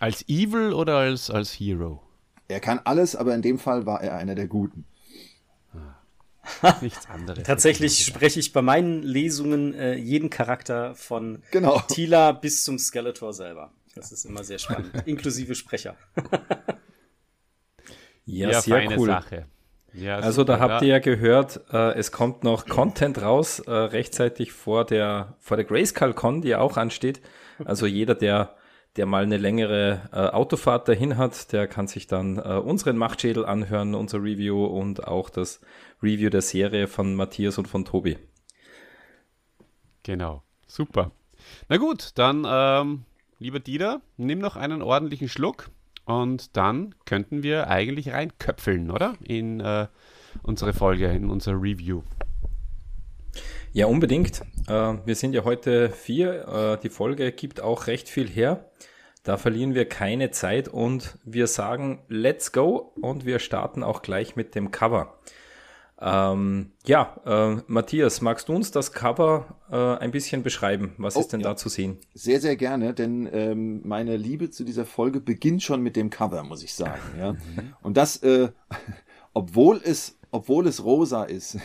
Als 0.00 0.28
Evil 0.28 0.72
oder 0.72 0.96
als, 0.96 1.30
als 1.30 1.52
Hero? 1.52 2.02
Er 2.48 2.58
kann 2.58 2.80
alles, 2.82 3.14
aber 3.14 3.32
in 3.36 3.42
dem 3.42 3.60
Fall 3.60 3.86
war 3.86 4.02
er 4.02 4.16
einer 4.16 4.34
der 4.34 4.48
Guten. 4.48 4.86
Nichts 6.80 7.08
anderes. 7.08 7.44
Tatsächlich 7.44 8.04
spreche 8.04 8.40
ich 8.40 8.52
bei 8.52 8.60
meinen 8.60 9.04
Lesungen 9.04 9.72
äh, 9.72 9.94
jeden 9.94 10.30
Charakter 10.30 10.96
von 10.96 11.44
genau. 11.52 11.80
Tila 11.86 12.32
bis 12.32 12.64
zum 12.64 12.76
Skeletor 12.76 13.32
selber. 13.32 13.70
Das 14.00 14.12
ist 14.12 14.24
immer 14.24 14.42
sehr 14.42 14.58
spannend. 14.58 14.90
Inklusive 15.06 15.54
Sprecher. 15.54 15.94
ja, 18.24 18.48
ja, 18.48 18.60
sehr 18.62 18.76
feine 18.76 18.98
cool. 18.98 19.06
Sache. 19.06 19.46
Ja, 19.92 20.16
also 20.16 20.42
super, 20.42 20.54
da 20.54 20.60
habt 20.60 20.80
ja. 20.82 20.88
ihr 20.88 20.94
ja 20.94 20.98
gehört, 21.00 21.60
äh, 21.70 21.92
es 21.98 22.10
kommt 22.10 22.42
noch 22.42 22.66
Content 22.66 23.20
raus, 23.20 23.58
äh, 23.58 23.70
rechtzeitig 23.70 24.52
vor 24.52 24.86
der, 24.86 25.36
vor 25.38 25.58
der 25.58 25.66
Grayscale 25.66 26.14
Con, 26.14 26.40
die 26.40 26.48
ja 26.48 26.60
auch 26.60 26.78
ansteht. 26.78 27.20
Also 27.62 27.84
jeder, 27.84 28.14
der, 28.14 28.56
der 28.96 29.04
mal 29.04 29.22
eine 29.22 29.36
längere 29.36 30.08
äh, 30.12 30.16
Autofahrt 30.16 30.88
dahin 30.88 31.18
hat, 31.18 31.52
der 31.52 31.68
kann 31.68 31.88
sich 31.88 32.06
dann 32.06 32.38
äh, 32.38 32.54
unseren 32.54 32.96
Machtschädel 32.96 33.44
anhören, 33.44 33.94
unser 33.94 34.18
Review 34.22 34.64
und 34.64 35.06
auch 35.06 35.28
das 35.28 35.60
Review 36.02 36.30
der 36.30 36.42
Serie 36.42 36.86
von 36.86 37.14
Matthias 37.14 37.58
und 37.58 37.68
von 37.68 37.84
Tobi. 37.84 38.16
Genau, 40.04 40.42
super. 40.66 41.10
Na 41.68 41.76
gut, 41.76 42.12
dann, 42.14 42.46
ähm, 42.48 43.04
lieber 43.40 43.58
Dieter, 43.58 44.02
nimm 44.16 44.38
noch 44.38 44.54
einen 44.54 44.82
ordentlichen 44.82 45.28
Schluck 45.28 45.70
und 46.04 46.56
dann 46.56 46.94
könnten 47.06 47.42
wir 47.42 47.68
eigentlich 47.68 48.12
reinköpfeln, 48.12 48.90
oder? 48.90 49.14
In 49.24 49.60
äh, 49.60 49.88
unsere 50.42 50.72
Folge, 50.72 51.06
in 51.06 51.28
unser 51.28 51.52
Review. 51.52 52.02
Ja, 53.72 53.86
unbedingt. 53.86 54.42
Äh, 54.68 54.94
wir 55.04 55.14
sind 55.14 55.32
ja 55.32 55.44
heute 55.44 55.90
vier. 55.90 56.76
Äh, 56.76 56.82
die 56.82 56.90
Folge 56.90 57.32
gibt 57.32 57.60
auch 57.60 57.86
recht 57.86 58.08
viel 58.08 58.28
her. 58.28 58.70
Da 59.22 59.36
verlieren 59.36 59.74
wir 59.74 59.88
keine 59.88 60.30
Zeit 60.30 60.68
und 60.68 61.18
wir 61.24 61.46
sagen 61.46 62.02
Let's 62.08 62.52
go 62.52 62.92
und 63.00 63.26
wir 63.26 63.38
starten 63.38 63.82
auch 63.82 64.02
gleich 64.02 64.36
mit 64.36 64.54
dem 64.54 64.70
Cover. 64.70 65.18
Ähm, 66.00 66.72
ja, 66.86 67.16
äh, 67.26 67.62
Matthias, 67.66 68.20
magst 68.22 68.48
du 68.48 68.54
uns 68.54 68.70
das 68.70 68.92
Cover 68.92 69.58
äh, 69.70 69.76
ein 69.76 70.10
bisschen 70.10 70.42
beschreiben? 70.42 70.94
Was 70.96 71.16
oh, 71.16 71.20
ist 71.20 71.32
denn 71.32 71.40
ja. 71.40 71.50
da 71.50 71.56
zu 71.56 71.68
sehen? 71.68 71.98
Sehr, 72.14 72.40
sehr 72.40 72.56
gerne, 72.56 72.94
denn 72.94 73.28
ähm, 73.32 73.82
meine 73.86 74.16
Liebe 74.16 74.50
zu 74.50 74.64
dieser 74.64 74.86
Folge 74.86 75.20
beginnt 75.20 75.62
schon 75.62 75.82
mit 75.82 75.96
dem 75.96 76.08
Cover, 76.08 76.42
muss 76.42 76.62
ich 76.62 76.72
sagen. 76.72 77.02
Ja? 77.18 77.32
Mhm. 77.32 77.38
Und 77.82 77.96
das, 77.96 78.16
äh, 78.22 78.48
obwohl 79.34 79.80
es 79.84 80.18
obwohl 80.30 80.66
es 80.66 80.84
rosa 80.84 81.24
ist. 81.24 81.58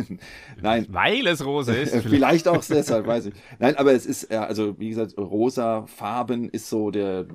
Nein. 0.62 0.86
Weil 0.90 1.26
es 1.26 1.44
rosa 1.44 1.72
ist. 1.72 1.90
Vielleicht, 1.90 2.08
vielleicht 2.08 2.48
auch 2.48 2.64
deshalb, 2.64 3.06
weiß 3.06 3.26
ich. 3.26 3.34
Nein, 3.58 3.76
aber 3.76 3.92
es 3.92 4.06
ist, 4.06 4.30
also 4.30 4.78
wie 4.78 4.90
gesagt, 4.90 5.18
rosa 5.18 5.86
Farben 5.86 6.48
ist 6.48 6.68
so 6.68 6.90
der, 6.90 7.26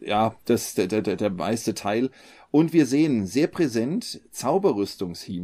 ja, 0.00 0.34
das, 0.44 0.74
der, 0.74 0.86
der, 0.88 1.02
der 1.02 1.30
meiste 1.30 1.74
Teil. 1.74 2.10
Und 2.50 2.72
wir 2.72 2.86
sehen 2.86 3.26
sehr 3.26 3.46
präsent 3.46 4.20
Zauberrüstungs 4.30 5.22
he 5.22 5.40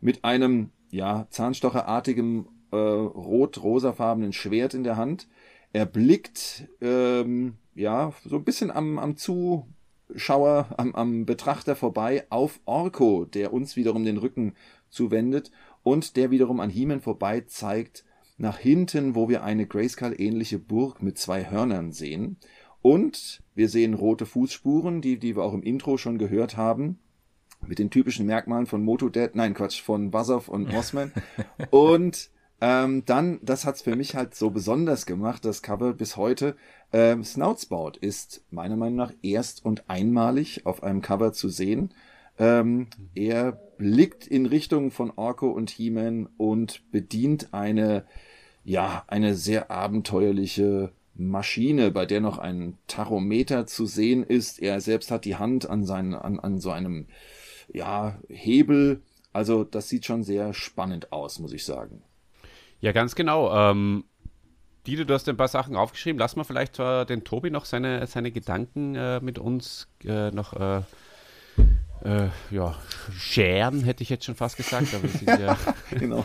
mit 0.00 0.24
einem, 0.24 0.70
ja, 0.90 1.26
zahnstocherartigen 1.30 2.46
äh, 2.70 2.76
rot-rosafarbenen 2.76 4.32
Schwert 4.32 4.74
in 4.74 4.84
der 4.84 4.96
Hand. 4.96 5.28
Er 5.72 5.86
blickt, 5.86 6.68
ähm, 6.80 7.54
ja, 7.74 8.12
so 8.24 8.36
ein 8.36 8.44
bisschen 8.44 8.70
am, 8.70 8.98
am 8.98 9.16
zu 9.16 9.66
Schauer 10.14 10.74
am, 10.76 10.94
am 10.94 11.26
Betrachter 11.26 11.76
vorbei 11.76 12.26
auf 12.30 12.60
Orko, 12.64 13.24
der 13.24 13.52
uns 13.52 13.76
wiederum 13.76 14.04
den 14.04 14.18
Rücken 14.18 14.54
zuwendet 14.88 15.50
und 15.82 16.16
der 16.16 16.30
wiederum 16.30 16.60
an 16.60 16.70
Hiemen 16.70 17.00
vorbei 17.00 17.42
zeigt 17.42 18.04
nach 18.38 18.58
hinten, 18.58 19.14
wo 19.14 19.28
wir 19.28 19.42
eine 19.42 19.66
Grayskull-ähnliche 19.66 20.58
Burg 20.58 21.02
mit 21.02 21.18
zwei 21.18 21.50
Hörnern 21.50 21.92
sehen. 21.92 22.36
Und 22.80 23.42
wir 23.54 23.68
sehen 23.68 23.94
rote 23.94 24.26
Fußspuren, 24.26 25.00
die, 25.00 25.18
die 25.18 25.36
wir 25.36 25.42
auch 25.42 25.54
im 25.54 25.62
Intro 25.62 25.96
schon 25.96 26.18
gehört 26.18 26.56
haben, 26.56 27.00
mit 27.66 27.80
den 27.80 27.90
typischen 27.90 28.26
Merkmalen 28.26 28.66
von 28.66 28.84
Motodad, 28.84 29.34
nein 29.34 29.54
Quatsch, 29.54 29.82
von 29.82 30.12
Buzzov 30.12 30.48
und 30.48 30.68
Mossman. 30.72 31.12
und 31.70 32.30
ähm, 32.60 33.04
dann, 33.04 33.38
das 33.42 33.64
hat's 33.64 33.82
für 33.82 33.94
mich 33.94 34.16
halt 34.16 34.34
so 34.34 34.50
besonders 34.50 35.06
gemacht, 35.06 35.44
das 35.44 35.62
Cover 35.62 35.92
bis 35.92 36.16
heute. 36.16 36.56
Ähm, 36.92 37.22
Snoutspout 37.22 37.92
ist 38.00 38.42
meiner 38.50 38.76
Meinung 38.76 38.96
nach 38.96 39.12
erst 39.22 39.64
und 39.64 39.88
einmalig 39.88 40.66
auf 40.66 40.82
einem 40.82 41.00
Cover 41.00 41.32
zu 41.32 41.48
sehen. 41.48 41.94
Ähm, 42.38 42.88
er 43.14 43.52
blickt 43.78 44.26
in 44.26 44.46
Richtung 44.46 44.90
von 44.90 45.12
Orko 45.14 45.48
und 45.50 45.70
He-Man 45.70 46.28
und 46.36 46.90
bedient 46.90 47.52
eine, 47.52 48.04
ja, 48.64 49.04
eine 49.06 49.34
sehr 49.34 49.70
abenteuerliche 49.70 50.92
Maschine, 51.14 51.90
bei 51.90 52.06
der 52.06 52.20
noch 52.20 52.38
ein 52.38 52.76
Tachometer 52.86 53.66
zu 53.66 53.86
sehen 53.86 54.24
ist. 54.24 54.60
Er 54.60 54.80
selbst 54.80 55.10
hat 55.10 55.24
die 55.24 55.36
Hand 55.36 55.68
an 55.68 55.84
seinen, 55.84 56.14
an, 56.14 56.40
an 56.40 56.58
so 56.58 56.70
einem, 56.70 57.06
ja, 57.72 58.18
Hebel. 58.28 59.02
Also, 59.32 59.62
das 59.64 59.88
sieht 59.88 60.06
schon 60.06 60.22
sehr 60.22 60.54
spannend 60.54 61.12
aus, 61.12 61.38
muss 61.38 61.52
ich 61.52 61.64
sagen. 61.64 62.02
Ja, 62.80 62.92
ganz 62.92 63.14
genau. 63.14 63.52
Ähm, 63.54 64.04
Dieter, 64.86 65.04
du 65.04 65.14
hast 65.14 65.28
ein 65.28 65.36
paar 65.36 65.48
Sachen 65.48 65.76
aufgeschrieben. 65.76 66.18
Lass 66.18 66.36
mal 66.36 66.44
vielleicht 66.44 66.78
äh, 66.78 67.04
den 67.04 67.24
Tobi 67.24 67.50
noch 67.50 67.64
seine, 67.64 68.06
seine 68.06 68.30
Gedanken 68.30 68.94
äh, 68.94 69.20
mit 69.20 69.38
uns 69.38 69.88
äh, 70.04 70.30
noch 70.30 70.54
äh, 70.54 70.82
äh, 72.04 72.28
ja, 72.50 72.76
scheren, 73.12 73.82
hätte 73.82 74.02
ich 74.02 74.08
jetzt 74.08 74.24
schon 74.24 74.36
fast 74.36 74.56
gesagt. 74.56 74.86
Ja 75.26 75.58
genau. 75.90 76.24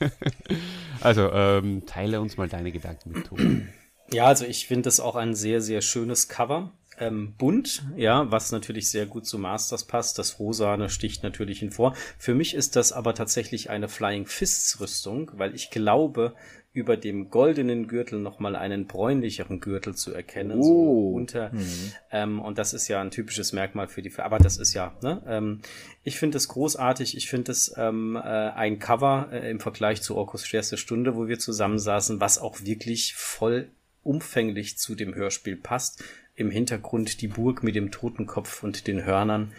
also 1.00 1.30
ähm, 1.32 1.86
teile 1.86 2.20
uns 2.20 2.36
mal 2.36 2.48
deine 2.48 2.72
Gedanken 2.72 3.12
mit 3.12 3.26
Tobi. 3.26 3.66
Ja, 4.12 4.26
also 4.26 4.44
ich 4.44 4.66
finde 4.66 4.82
das 4.82 5.00
auch 5.00 5.16
ein 5.16 5.34
sehr, 5.34 5.60
sehr 5.60 5.82
schönes 5.82 6.28
Cover 6.28 6.72
ähm, 6.98 7.34
bunt, 7.36 7.84
ja, 7.96 8.30
was 8.30 8.52
natürlich 8.52 8.90
sehr 8.90 9.06
gut 9.06 9.26
zu 9.26 9.38
Masters 9.38 9.84
passt. 9.84 10.18
Das 10.18 10.38
Rosane 10.38 10.88
sticht 10.88 11.22
natürlich 11.22 11.60
hinvor. 11.60 11.94
Für 12.18 12.34
mich 12.34 12.54
ist 12.54 12.76
das 12.76 12.92
aber 12.92 13.14
tatsächlich 13.14 13.70
eine 13.70 13.88
Flying 13.88 14.26
Fists 14.26 14.80
Rüstung, 14.80 15.30
weil 15.34 15.54
ich 15.54 15.70
glaube, 15.70 16.34
über 16.76 16.98
dem 16.98 17.30
goldenen 17.30 17.88
Gürtel 17.88 18.20
nochmal 18.20 18.54
einen 18.54 18.86
bräunlicheren 18.86 19.60
Gürtel 19.60 19.94
zu 19.94 20.12
erkennen, 20.12 20.58
oh. 20.58 20.62
so 20.62 21.16
unter. 21.16 21.50
Mhm. 21.50 21.92
Ähm, 22.12 22.40
und 22.40 22.58
das 22.58 22.74
ist 22.74 22.86
ja 22.88 23.00
ein 23.00 23.10
typisches 23.10 23.54
Merkmal 23.54 23.88
für 23.88 24.02
die, 24.02 24.12
aber 24.18 24.38
das 24.38 24.58
ist 24.58 24.74
ja, 24.74 24.94
ne? 25.02 25.22
Ähm, 25.26 25.62
ich 26.02 26.18
finde 26.18 26.36
es 26.36 26.48
großartig. 26.48 27.16
Ich 27.16 27.30
finde 27.30 27.52
es 27.52 27.74
ähm, 27.78 28.16
äh, 28.16 28.20
ein 28.20 28.78
Cover 28.78 29.30
äh, 29.32 29.50
im 29.50 29.58
Vergleich 29.58 30.02
zu 30.02 30.16
Orkus 30.16 30.46
schwerste 30.46 30.76
Stunde, 30.76 31.16
wo 31.16 31.28
wir 31.28 31.38
zusammensaßen, 31.38 32.20
was 32.20 32.38
auch 32.38 32.60
wirklich 32.62 33.14
voll 33.14 33.70
umfänglich 34.02 34.76
zu 34.78 34.94
dem 34.94 35.14
Hörspiel 35.14 35.56
passt 35.56 36.04
im 36.36 36.50
Hintergrund 36.50 37.20
die 37.22 37.28
Burg 37.28 37.62
mit 37.62 37.74
dem 37.74 37.90
Totenkopf 37.90 38.62
und 38.62 38.86
den 38.86 39.04
Hörnern. 39.04 39.52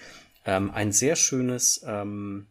Ähm, 0.46 0.72
ein 0.72 0.91
sehr 0.91 1.15
schönes 1.15 1.84
ähm, 1.86 2.48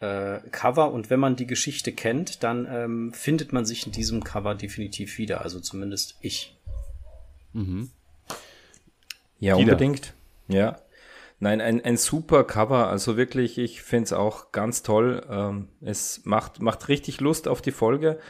äh, 0.00 0.40
Cover 0.50 0.92
und 0.92 1.08
wenn 1.08 1.20
man 1.20 1.36
die 1.36 1.46
Geschichte 1.46 1.92
kennt, 1.92 2.42
dann 2.42 2.66
ähm, 2.70 3.12
findet 3.14 3.52
man 3.52 3.64
sich 3.64 3.86
in 3.86 3.92
diesem 3.92 4.24
Cover 4.24 4.54
definitiv 4.54 5.18
wieder. 5.18 5.42
Also 5.42 5.60
zumindest 5.60 6.16
ich. 6.20 6.58
Mhm. 7.52 7.90
Ja, 9.38 9.56
wieder. 9.56 9.72
unbedingt. 9.72 10.14
Ja. 10.48 10.80
Nein, 11.38 11.62
ein, 11.62 11.82
ein 11.82 11.96
super 11.96 12.44
Cover. 12.44 12.88
Also 12.88 13.16
wirklich, 13.16 13.56
ich 13.56 13.80
finde 13.80 14.04
es 14.04 14.12
auch 14.12 14.52
ganz 14.52 14.82
toll. 14.82 15.26
Ähm, 15.30 15.68
es 15.80 16.22
macht, 16.24 16.60
macht 16.60 16.88
richtig 16.88 17.20
Lust 17.20 17.48
auf 17.48 17.62
die 17.62 17.70
Folge. 17.70 18.20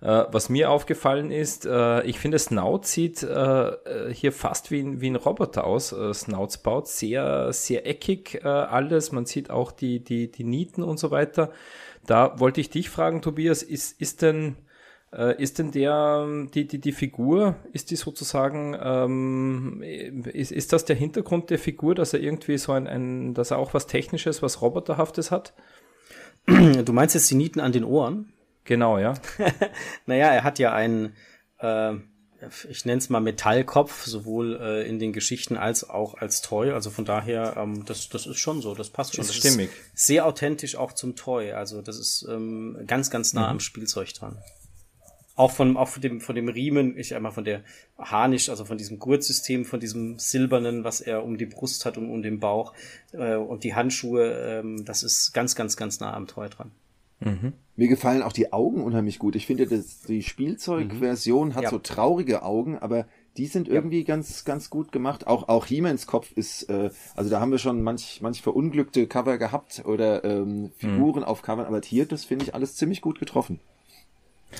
Äh, 0.00 0.24
was 0.30 0.48
mir 0.48 0.70
aufgefallen 0.70 1.30
ist, 1.32 1.66
äh, 1.66 2.02
ich 2.02 2.20
finde, 2.20 2.38
Snout 2.38 2.82
sieht 2.84 3.22
äh, 3.22 3.68
äh, 3.68 4.14
hier 4.14 4.32
fast 4.32 4.70
wie 4.70 4.80
ein, 4.80 5.00
wie 5.00 5.10
ein 5.10 5.16
Roboter 5.16 5.64
aus. 5.64 5.92
Äh, 5.92 6.14
Snouts 6.14 6.58
baut 6.58 6.86
sehr, 6.86 7.52
sehr 7.52 7.86
eckig 7.86 8.40
äh, 8.44 8.48
alles. 8.48 9.10
Man 9.10 9.26
sieht 9.26 9.50
auch 9.50 9.72
die, 9.72 10.02
die, 10.02 10.30
die 10.30 10.44
Nieten 10.44 10.84
und 10.84 10.98
so 10.98 11.10
weiter. 11.10 11.50
Da 12.06 12.38
wollte 12.38 12.60
ich 12.60 12.70
dich 12.70 12.90
fragen, 12.90 13.22
Tobias, 13.22 13.64
ist, 13.64 14.00
ist 14.00 14.22
denn, 14.22 14.56
äh, 15.12 15.40
ist 15.42 15.58
denn 15.58 15.72
der, 15.72 16.28
die, 16.54 16.68
die, 16.68 16.80
die 16.80 16.92
Figur, 16.92 17.56
ist 17.72 17.90
die 17.90 17.96
sozusagen, 17.96 18.76
ähm, 18.80 19.82
ist, 19.82 20.52
ist 20.52 20.72
das 20.72 20.84
der 20.84 20.94
Hintergrund 20.94 21.50
der 21.50 21.58
Figur, 21.58 21.96
dass 21.96 22.14
er 22.14 22.20
irgendwie 22.20 22.56
so 22.56 22.70
ein, 22.70 22.86
ein, 22.86 23.34
dass 23.34 23.50
er 23.50 23.58
auch 23.58 23.74
was 23.74 23.88
Technisches, 23.88 24.42
was 24.42 24.62
Roboterhaftes 24.62 25.32
hat? 25.32 25.54
Du 26.46 26.92
meinst 26.92 27.16
jetzt 27.16 27.30
die 27.30 27.34
Nieten 27.34 27.58
an 27.60 27.72
den 27.72 27.84
Ohren? 27.84 28.32
Genau, 28.68 28.98
ja. 28.98 29.14
naja, 30.06 30.26
er 30.26 30.44
hat 30.44 30.58
ja 30.58 30.74
einen, 30.74 31.16
äh, 31.58 31.94
ich 32.68 32.84
nenne 32.84 32.98
es 32.98 33.08
mal 33.08 33.20
Metallkopf, 33.20 34.04
sowohl 34.04 34.60
äh, 34.60 34.86
in 34.86 34.98
den 34.98 35.14
Geschichten 35.14 35.56
als 35.56 35.88
auch 35.88 36.12
als 36.18 36.42
Toy. 36.42 36.72
Also 36.72 36.90
von 36.90 37.06
daher, 37.06 37.56
ähm, 37.56 37.86
das, 37.86 38.10
das 38.10 38.26
ist 38.26 38.38
schon 38.38 38.60
so, 38.60 38.74
das 38.74 38.90
passt 38.90 39.16
schon. 39.16 39.24
Das, 39.24 39.28
das 39.28 39.38
stimmig. 39.38 39.70
Ist 39.94 40.06
sehr 40.06 40.26
authentisch 40.26 40.76
auch 40.76 40.92
zum 40.92 41.16
Toy. 41.16 41.52
Also 41.52 41.80
das 41.80 41.98
ist 41.98 42.26
ähm, 42.28 42.76
ganz, 42.86 43.10
ganz 43.10 43.32
nah 43.32 43.46
mhm. 43.46 43.52
am 43.52 43.60
Spielzeug 43.60 44.12
dran. 44.12 44.36
Auch 45.34 45.52
von, 45.52 45.78
auch 45.78 45.88
von 45.88 46.02
dem, 46.02 46.20
von 46.20 46.34
dem 46.34 46.50
Riemen, 46.50 46.98
ich 46.98 47.14
einmal 47.14 47.32
von 47.32 47.44
der 47.44 47.64
Harnisch, 47.96 48.50
also 48.50 48.66
von 48.66 48.76
diesem 48.76 48.98
Gurtsystem, 48.98 49.64
von 49.64 49.80
diesem 49.80 50.18
silbernen, 50.18 50.84
was 50.84 51.00
er 51.00 51.24
um 51.24 51.38
die 51.38 51.46
Brust 51.46 51.86
hat 51.86 51.96
und 51.96 52.10
um 52.10 52.20
den 52.20 52.38
Bauch 52.38 52.74
äh, 53.12 53.36
und 53.36 53.64
die 53.64 53.74
Handschuhe, 53.74 54.60
ähm, 54.60 54.84
das 54.84 55.02
ist 55.02 55.32
ganz, 55.32 55.54
ganz, 55.54 55.78
ganz 55.78 56.00
nah 56.00 56.12
am 56.12 56.26
Toy 56.26 56.50
dran. 56.50 56.70
Mhm. 57.20 57.52
Mir 57.76 57.88
gefallen 57.88 58.22
auch 58.22 58.32
die 58.32 58.52
Augen 58.52 58.82
unheimlich 58.82 59.18
gut. 59.18 59.36
Ich 59.36 59.46
finde, 59.46 59.66
dass 59.66 60.02
die 60.02 60.22
Spielzeugversion 60.22 61.48
mhm. 61.48 61.54
hat 61.54 61.64
ja. 61.64 61.70
so 61.70 61.78
traurige 61.78 62.42
Augen, 62.42 62.78
aber 62.78 63.06
die 63.36 63.46
sind 63.46 63.68
irgendwie 63.68 64.00
ja. 64.00 64.04
ganz, 64.04 64.44
ganz 64.44 64.68
gut 64.68 64.90
gemacht. 64.90 65.26
Auch, 65.26 65.48
auch 65.48 65.66
He-Mans 65.66 66.06
Kopf 66.06 66.32
ist, 66.32 66.64
äh, 66.64 66.90
also 67.14 67.30
da 67.30 67.40
haben 67.40 67.52
wir 67.52 67.58
schon 67.58 67.82
manch, 67.82 68.20
manch 68.20 68.42
verunglückte 68.42 69.06
Cover 69.06 69.38
gehabt 69.38 69.84
oder 69.84 70.24
ähm, 70.24 70.72
Figuren 70.76 71.20
mhm. 71.20 71.28
auf 71.28 71.42
Covern, 71.42 71.66
aber 71.66 71.80
hier, 71.84 72.06
das 72.06 72.24
finde 72.24 72.44
ich 72.44 72.54
alles 72.54 72.74
ziemlich 72.74 73.00
gut 73.00 73.20
getroffen. 73.20 73.60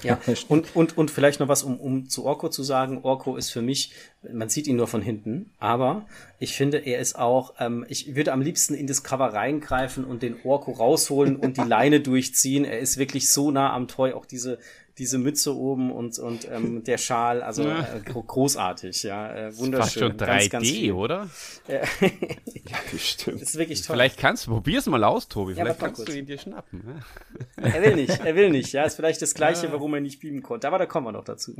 Ja, 0.02 0.20
und, 0.48 0.76
und, 0.76 0.98
und 0.98 1.10
vielleicht 1.10 1.40
noch 1.40 1.48
was, 1.48 1.62
um, 1.62 1.80
um 1.80 2.08
zu 2.08 2.24
Orko 2.24 2.48
zu 2.48 2.62
sagen. 2.62 3.00
Orko 3.02 3.36
ist 3.36 3.50
für 3.50 3.62
mich, 3.62 3.92
man 4.30 4.48
sieht 4.48 4.66
ihn 4.66 4.76
nur 4.76 4.86
von 4.86 5.02
hinten, 5.02 5.50
aber 5.58 6.06
ich 6.38 6.54
finde, 6.54 6.78
er 6.78 7.00
ist 7.00 7.18
auch, 7.18 7.54
ähm, 7.58 7.84
ich 7.88 8.14
würde 8.14 8.32
am 8.32 8.40
liebsten 8.40 8.74
in 8.74 8.86
das 8.86 9.02
Cover 9.02 9.32
reingreifen 9.32 10.04
und 10.04 10.22
den 10.22 10.36
Orko 10.44 10.72
rausholen 10.72 11.36
und 11.36 11.56
die 11.56 11.62
Leine 11.68 12.00
durchziehen. 12.00 12.64
Er 12.64 12.78
ist 12.78 12.98
wirklich 12.98 13.30
so 13.30 13.50
nah 13.50 13.72
am 13.72 13.88
Toy, 13.88 14.12
auch 14.12 14.26
diese, 14.26 14.58
diese 14.98 15.18
Mütze 15.18 15.54
oben 15.54 15.92
und, 15.92 16.18
und 16.18 16.48
ähm, 16.50 16.82
der 16.84 16.98
Schal, 16.98 17.42
also 17.42 17.62
äh, 17.68 18.00
großartig, 18.04 19.04
ja, 19.04 19.32
äh, 19.32 19.56
wunderschön. 19.56 19.82
Fast 19.82 19.98
schon 19.98 20.12
3D, 20.12 20.50
ganz, 20.50 20.50
ganz 20.50 20.92
oder? 20.92 21.30
ja, 21.68 21.80
stimmt. 22.98 23.40
Das 23.40 23.50
ist 23.50 23.58
wirklich 23.58 23.82
toll. 23.82 23.94
Vielleicht 23.94 24.18
kannst 24.18 24.46
du, 24.46 24.50
probier's 24.50 24.86
mal 24.86 25.04
aus, 25.04 25.28
Tobi, 25.28 25.52
ja, 25.52 25.64
vielleicht 25.64 25.80
kannst 25.80 26.08
du 26.08 26.12
ihn 26.12 26.26
dir 26.26 26.38
schnappen. 26.38 26.82
Ne? 26.84 27.00
Er 27.56 27.82
will 27.82 27.94
nicht, 27.94 28.20
er 28.20 28.34
will 28.34 28.50
nicht, 28.50 28.72
ja, 28.72 28.84
ist 28.84 28.96
vielleicht 28.96 29.22
das 29.22 29.34
Gleiche, 29.34 29.66
ja. 29.66 29.72
warum 29.72 29.94
er 29.94 30.00
nicht 30.00 30.20
beamen 30.20 30.42
konnte, 30.42 30.66
aber 30.66 30.78
da 30.78 30.86
kommen 30.86 31.06
wir 31.06 31.12
noch 31.12 31.24
dazu. 31.24 31.54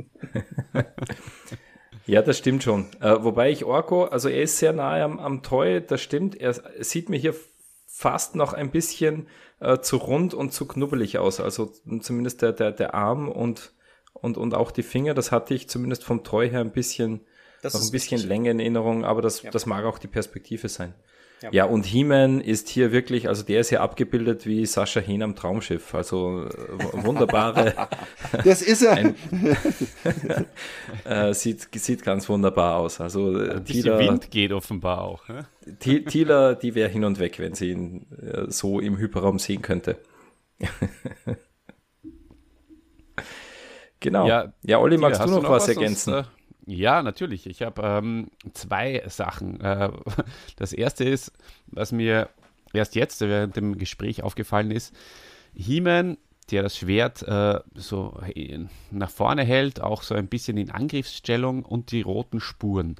Ja, 2.05 2.23
das 2.23 2.39
stimmt 2.39 2.63
schon. 2.63 2.87
Äh, 3.01 3.17
wobei 3.23 3.51
ich 3.51 3.65
Orko, 3.65 4.05
also 4.05 4.29
er 4.29 4.41
ist 4.41 4.57
sehr 4.57 4.73
nahe 4.73 5.03
am, 5.03 5.19
am 5.19 5.43
Toy, 5.43 5.79
das 5.79 6.01
stimmt. 6.01 6.35
Er 6.41 6.55
sieht 6.79 7.07
mir 7.07 7.17
hier 7.17 7.35
fast 7.85 8.33
noch 8.33 8.53
ein 8.53 8.71
bisschen 8.71 9.27
äh, 9.59 9.79
zu 9.79 9.97
rund 9.97 10.33
und 10.33 10.53
zu 10.53 10.67
knubbelig 10.67 11.17
aus. 11.19 11.39
Also 11.39 11.71
zumindest 12.01 12.41
der, 12.41 12.53
der, 12.53 12.71
der 12.71 12.93
Arm 12.93 13.29
und, 13.29 13.73
und, 14.13 14.37
und 14.37 14.53
auch 14.53 14.71
die 14.71 14.83
Finger, 14.83 15.13
das 15.13 15.31
hatte 15.31 15.53
ich 15.53 15.69
zumindest 15.69 16.03
vom 16.03 16.23
Treu 16.23 16.49
her 16.49 16.61
ein 16.61 16.71
bisschen, 16.71 17.21
das 17.61 17.73
noch 17.73 17.81
ein 17.81 17.91
bisschen. 17.91 18.21
Länge 18.27 18.51
in 18.51 18.59
Erinnerung, 18.59 19.05
aber 19.05 19.21
das, 19.21 19.41
ja. 19.41 19.51
das 19.51 19.65
mag 19.65 19.85
auch 19.85 19.99
die 19.99 20.07
Perspektive 20.07 20.69
sein. 20.69 20.93
Ja, 21.41 21.49
ja 21.51 21.65
und 21.65 21.85
He-Man 21.85 22.41
ist 22.41 22.69
hier 22.69 22.91
wirklich, 22.91 23.27
also 23.29 23.43
der 23.43 23.61
ist 23.61 23.69
hier 23.69 23.81
abgebildet 23.81 24.45
wie 24.45 24.65
Sascha 24.65 24.99
Hehn 24.99 25.23
am 25.23 25.35
Traumschiff. 25.35 25.95
Also 25.95 26.45
äh, 26.45 27.03
wunderbare. 27.03 27.73
das 28.43 28.61
ist 28.61 28.81
er. 28.81 28.91
Ein, 28.91 29.15
äh, 31.05 31.33
sieht, 31.33 31.69
sieht 31.73 32.03
ganz 32.03 32.27
wunderbar 32.27 32.77
aus. 32.77 32.99
Also 32.99 33.39
äh, 33.39 33.63
Thieler, 33.63 33.99
Wind 33.99 34.31
geht 34.31 34.51
offenbar 34.51 35.01
auch. 35.01 35.27
Ne? 35.29 35.45
Thieler, 35.79 36.55
die 36.55 36.75
wäre 36.75 36.89
hin 36.89 37.05
und 37.05 37.19
weg, 37.19 37.39
wenn 37.39 37.53
sie 37.53 37.71
ihn 37.71 38.05
äh, 38.11 38.51
so 38.51 38.79
im 38.79 38.97
Hyperraum 38.97 39.39
sehen 39.39 39.61
könnte. 39.61 39.97
genau. 43.99 44.27
Ja, 44.27 44.53
ja 44.63 44.79
Olli, 44.79 44.97
magst 44.97 45.21
du 45.21 45.27
noch, 45.27 45.43
noch 45.43 45.51
was, 45.51 45.69
ergänzen? 45.69 46.13
Uns, 46.15 46.27
ja, 46.69 47.01
natürlich. 47.01 47.47
Ich 47.47 47.61
habe 47.61 47.81
ähm, 47.81 48.27
zwei 48.53 49.03
Sachen. 49.07 49.59
Äh, 49.61 49.89
das 50.55 50.71
erste 50.73 51.03
ist, 51.03 51.31
was 51.67 51.91
mir 51.91 52.29
erst 52.73 52.95
jetzt 52.95 53.21
während 53.21 53.55
dem 53.55 53.77
Gespräch 53.77 54.23
aufgefallen 54.23 54.71
ist, 54.71 54.95
He-Man, 55.53 56.17
der 56.51 56.63
das 56.63 56.77
Schwert 56.77 57.23
äh, 57.23 57.59
so 57.75 58.19
nach 58.91 59.09
vorne 59.09 59.43
hält, 59.43 59.81
auch 59.81 60.03
so 60.03 60.15
ein 60.15 60.27
bisschen 60.27 60.57
in 60.57 60.71
Angriffsstellung 60.71 61.65
und 61.65 61.91
die 61.91 62.01
roten 62.01 62.39
Spuren. 62.39 62.95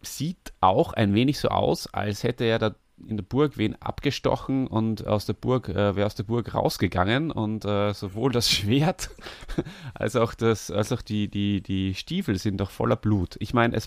Sieht 0.00 0.52
auch 0.60 0.92
ein 0.92 1.14
wenig 1.14 1.40
so 1.40 1.48
aus, 1.48 1.92
als 1.92 2.22
hätte 2.22 2.44
er 2.44 2.58
da 2.58 2.74
in 3.06 3.16
der 3.16 3.24
Burg 3.24 3.56
wen 3.56 3.80
abgestochen 3.80 4.66
und 4.66 5.06
aus 5.06 5.26
der 5.26 5.34
Burg 5.34 5.68
äh, 5.68 5.96
wäre 5.96 6.06
aus 6.06 6.14
der 6.14 6.24
Burg 6.24 6.54
rausgegangen 6.54 7.30
und 7.30 7.64
äh, 7.64 7.92
sowohl 7.94 8.32
das 8.32 8.50
Schwert 8.50 9.10
als 9.94 10.16
auch 10.16 10.34
das 10.34 10.70
als 10.70 10.92
auch 10.92 11.02
die 11.02 11.28
die 11.28 11.60
die 11.60 11.94
Stiefel 11.94 12.38
sind 12.38 12.58
doch 12.58 12.70
voller 12.70 12.96
Blut. 12.96 13.36
Ich 13.40 13.54
meine, 13.54 13.78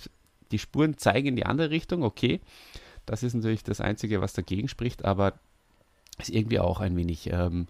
die 0.52 0.60
Spuren 0.60 0.98
zeigen 0.98 1.30
in 1.30 1.36
die 1.36 1.46
andere 1.46 1.70
Richtung, 1.70 2.04
okay. 2.04 2.42
Das 3.06 3.24
ist 3.24 3.34
natürlich 3.34 3.64
das 3.64 3.82
einzige, 3.82 4.22
was 4.22 4.34
dagegen 4.34 4.68
spricht, 4.68 5.06
aber 5.06 5.34
ist 6.20 6.30
irgendwie 6.30 6.60
auch 6.60 6.80
ein 6.80 6.96
wenig 6.96 7.32
ähm, 7.32 7.68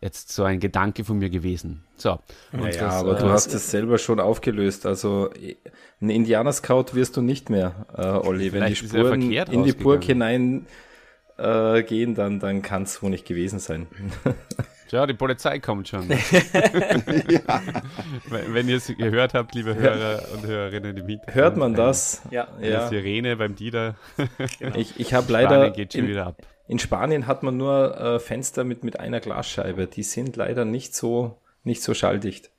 jetzt 0.00 0.32
so 0.32 0.44
ein 0.44 0.60
Gedanke 0.60 1.04
von 1.04 1.18
mir 1.18 1.30
gewesen. 1.30 1.84
So. 1.96 2.18
Naja, 2.52 2.70
das, 2.70 2.94
aber 2.94 3.16
äh, 3.18 3.20
du 3.20 3.28
hast 3.28 3.52
es 3.52 3.70
selber 3.70 3.98
schon 3.98 4.20
aufgelöst. 4.20 4.86
Also 4.86 5.30
ein 6.00 6.10
Indianer-Scout 6.10 6.94
wirst 6.94 7.16
du 7.16 7.22
nicht 7.22 7.50
mehr, 7.50 7.86
äh, 7.96 8.06
Olli. 8.06 8.52
Wenn 8.52 8.66
die 8.66 8.76
Spuren 8.76 9.30
in 9.30 9.64
die 9.64 9.72
Burg 9.72 10.04
hinein 10.04 10.66
äh, 11.36 11.82
gehen, 11.82 12.14
dann, 12.14 12.40
dann 12.40 12.62
kann 12.62 12.84
es 12.84 13.02
wohl 13.02 13.10
nicht 13.10 13.26
gewesen 13.26 13.58
sein. 13.58 13.86
Ja, 14.90 15.06
die 15.06 15.14
Polizei 15.14 15.60
kommt 15.60 15.86
schon. 15.86 16.08
ja. 17.28 17.62
Wenn 18.28 18.68
ihr 18.68 18.76
es 18.76 18.88
gehört 18.88 19.34
habt, 19.34 19.54
liebe 19.54 19.76
Hörer 19.76 20.24
und 20.34 20.44
Hörerinnen 20.44 20.96
im 20.96 21.06
Hintergrund. 21.06 21.34
Hört 21.36 21.56
man 21.56 21.74
das? 21.74 22.22
Ja. 22.32 22.48
ja. 22.60 22.88
Sirene 22.88 23.36
beim 23.36 23.54
Dieter. 23.54 23.94
Genau. 24.58 24.76
Ich, 24.76 24.98
ich 24.98 25.14
habe 25.14 25.30
leider. 25.32 25.70
Geht 25.70 25.92
schon 25.92 26.08
in. 26.70 26.74
In 26.74 26.78
Spanien 26.78 27.26
hat 27.26 27.42
man 27.42 27.56
nur 27.56 27.96
äh, 27.98 28.18
Fenster 28.20 28.64
mit, 28.64 28.84
mit 28.84 29.00
einer 29.00 29.20
Glasscheibe. 29.20 29.86
Die 29.86 30.02
sind 30.02 30.36
leider 30.36 30.64
nicht 30.64 30.94
so, 30.94 31.36
nicht 31.64 31.82
so 31.82 31.94
schalldicht. 31.94 32.50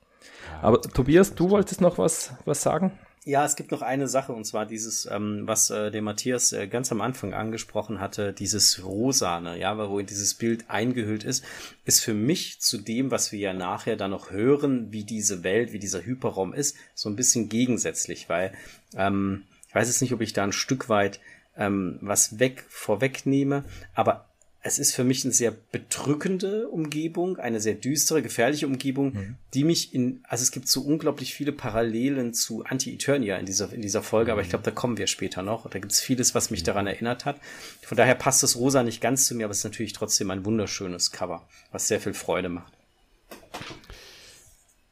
Ja, 0.49 0.61
Aber 0.61 0.81
Tobias, 0.81 1.33
du 1.33 1.49
wolltest 1.49 1.81
noch 1.81 1.97
was, 1.97 2.33
was 2.45 2.61
sagen? 2.61 2.91
Ja, 3.23 3.45
es 3.45 3.55
gibt 3.55 3.69
noch 3.69 3.83
eine 3.83 4.07
Sache, 4.07 4.33
und 4.33 4.45
zwar 4.45 4.65
dieses, 4.65 5.05
ähm, 5.05 5.43
was 5.45 5.69
äh, 5.69 5.91
der 5.91 6.01
Matthias 6.01 6.53
äh, 6.53 6.67
ganz 6.67 6.91
am 6.91 7.01
Anfang 7.01 7.35
angesprochen 7.35 7.99
hatte, 7.99 8.33
dieses 8.33 8.83
Rosane, 8.83 9.59
ja, 9.59 9.77
wo 9.77 10.01
dieses 10.01 10.33
Bild 10.33 10.65
eingehüllt 10.69 11.23
ist, 11.23 11.45
ist 11.85 11.99
für 11.99 12.15
mich 12.15 12.61
zu 12.61 12.79
dem, 12.79 13.11
was 13.11 13.31
wir 13.31 13.37
ja 13.37 13.53
nachher 13.53 13.95
dann 13.95 14.09
noch 14.09 14.31
hören, 14.31 14.91
wie 14.91 15.03
diese 15.03 15.43
Welt, 15.43 15.71
wie 15.71 15.77
dieser 15.77 16.03
Hyperraum 16.03 16.51
ist, 16.51 16.75
so 16.95 17.09
ein 17.09 17.15
bisschen 17.15 17.47
gegensätzlich, 17.47 18.27
weil 18.27 18.53
ähm, 18.95 19.43
ich 19.69 19.75
weiß 19.75 19.87
jetzt 19.87 20.01
nicht, 20.01 20.13
ob 20.13 20.21
ich 20.21 20.33
da 20.33 20.43
ein 20.43 20.51
Stück 20.51 20.89
weit 20.89 21.19
ähm, 21.57 21.97
was 22.01 22.39
weg 22.39 22.65
vorwegnehme, 22.69 23.63
aber 23.93 24.31
es 24.63 24.77
ist 24.77 24.93
für 24.93 25.03
mich 25.03 25.23
eine 25.25 25.33
sehr 25.33 25.51
bedrückende 25.51 26.67
Umgebung, 26.67 27.37
eine 27.37 27.59
sehr 27.59 27.73
düstere, 27.73 28.21
gefährliche 28.21 28.67
Umgebung, 28.67 29.13
mhm. 29.13 29.35
die 29.55 29.63
mich 29.63 29.95
in, 29.95 30.23
also 30.27 30.43
es 30.43 30.51
gibt 30.51 30.67
so 30.67 30.81
unglaublich 30.81 31.33
viele 31.33 31.51
Parallelen 31.51 32.33
zu 32.35 32.63
Anti-Eternia 32.63 33.37
in 33.37 33.47
dieser, 33.47 33.73
in 33.73 33.81
dieser 33.81 34.03
Folge, 34.03 34.29
mhm. 34.29 34.33
aber 34.33 34.41
ich 34.41 34.47
mhm. 34.47 34.51
glaube, 34.51 34.65
da 34.65 34.71
kommen 34.71 34.97
wir 34.97 35.07
später 35.07 35.41
noch. 35.41 35.67
Da 35.67 35.79
gibt 35.79 35.91
es 35.91 35.99
vieles, 35.99 36.35
was 36.35 36.51
mich 36.51 36.61
daran 36.61 36.85
erinnert 36.85 37.25
hat. 37.25 37.39
Von 37.81 37.97
daher 37.97 38.13
passt 38.13 38.43
das 38.43 38.55
Rosa 38.55 38.83
nicht 38.83 39.01
ganz 39.01 39.25
zu 39.25 39.33
mir, 39.33 39.45
aber 39.45 39.51
es 39.51 39.59
ist 39.59 39.63
natürlich 39.63 39.93
trotzdem 39.93 40.29
ein 40.29 40.45
wunderschönes 40.45 41.11
Cover, 41.11 41.47
was 41.71 41.87
sehr 41.87 41.99
viel 41.99 42.13
Freude 42.13 42.49
macht. 42.49 42.73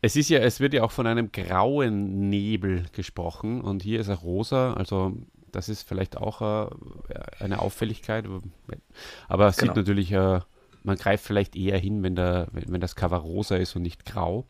Es 0.02 0.16
ist 0.16 0.30
ja, 0.30 0.40
es 0.40 0.60
wird 0.60 0.74
ja 0.74 0.82
auch 0.82 0.92
von 0.92 1.06
einem 1.06 1.32
grauen 1.32 2.30
Nebel 2.30 2.86
gesprochen 2.94 3.62
und 3.62 3.84
hier 3.84 4.00
ist 4.00 4.08
er 4.08 4.16
rosa, 4.16 4.74
also 4.74 5.18
das 5.56 5.70
ist 5.70 5.88
vielleicht 5.88 6.18
auch 6.18 6.42
äh, 6.42 6.70
eine 7.40 7.60
Auffälligkeit. 7.60 8.26
Aber 9.28 9.48
es 9.48 9.58
genau. 9.58 9.74
sieht 9.74 9.78
natürlich, 9.78 10.12
äh, 10.12 10.40
man 10.84 10.98
greift 10.98 11.26
vielleicht 11.26 11.56
eher 11.56 11.78
hin, 11.78 12.04
wenn, 12.04 12.16
der, 12.16 12.48
wenn, 12.52 12.72
wenn 12.72 12.82
das 12.82 12.96
Cover 12.96 13.18
rosa 13.18 13.56
ist 13.58 13.76
und 13.76 13.82
nicht 13.82 14.06
grau. 14.06 14.48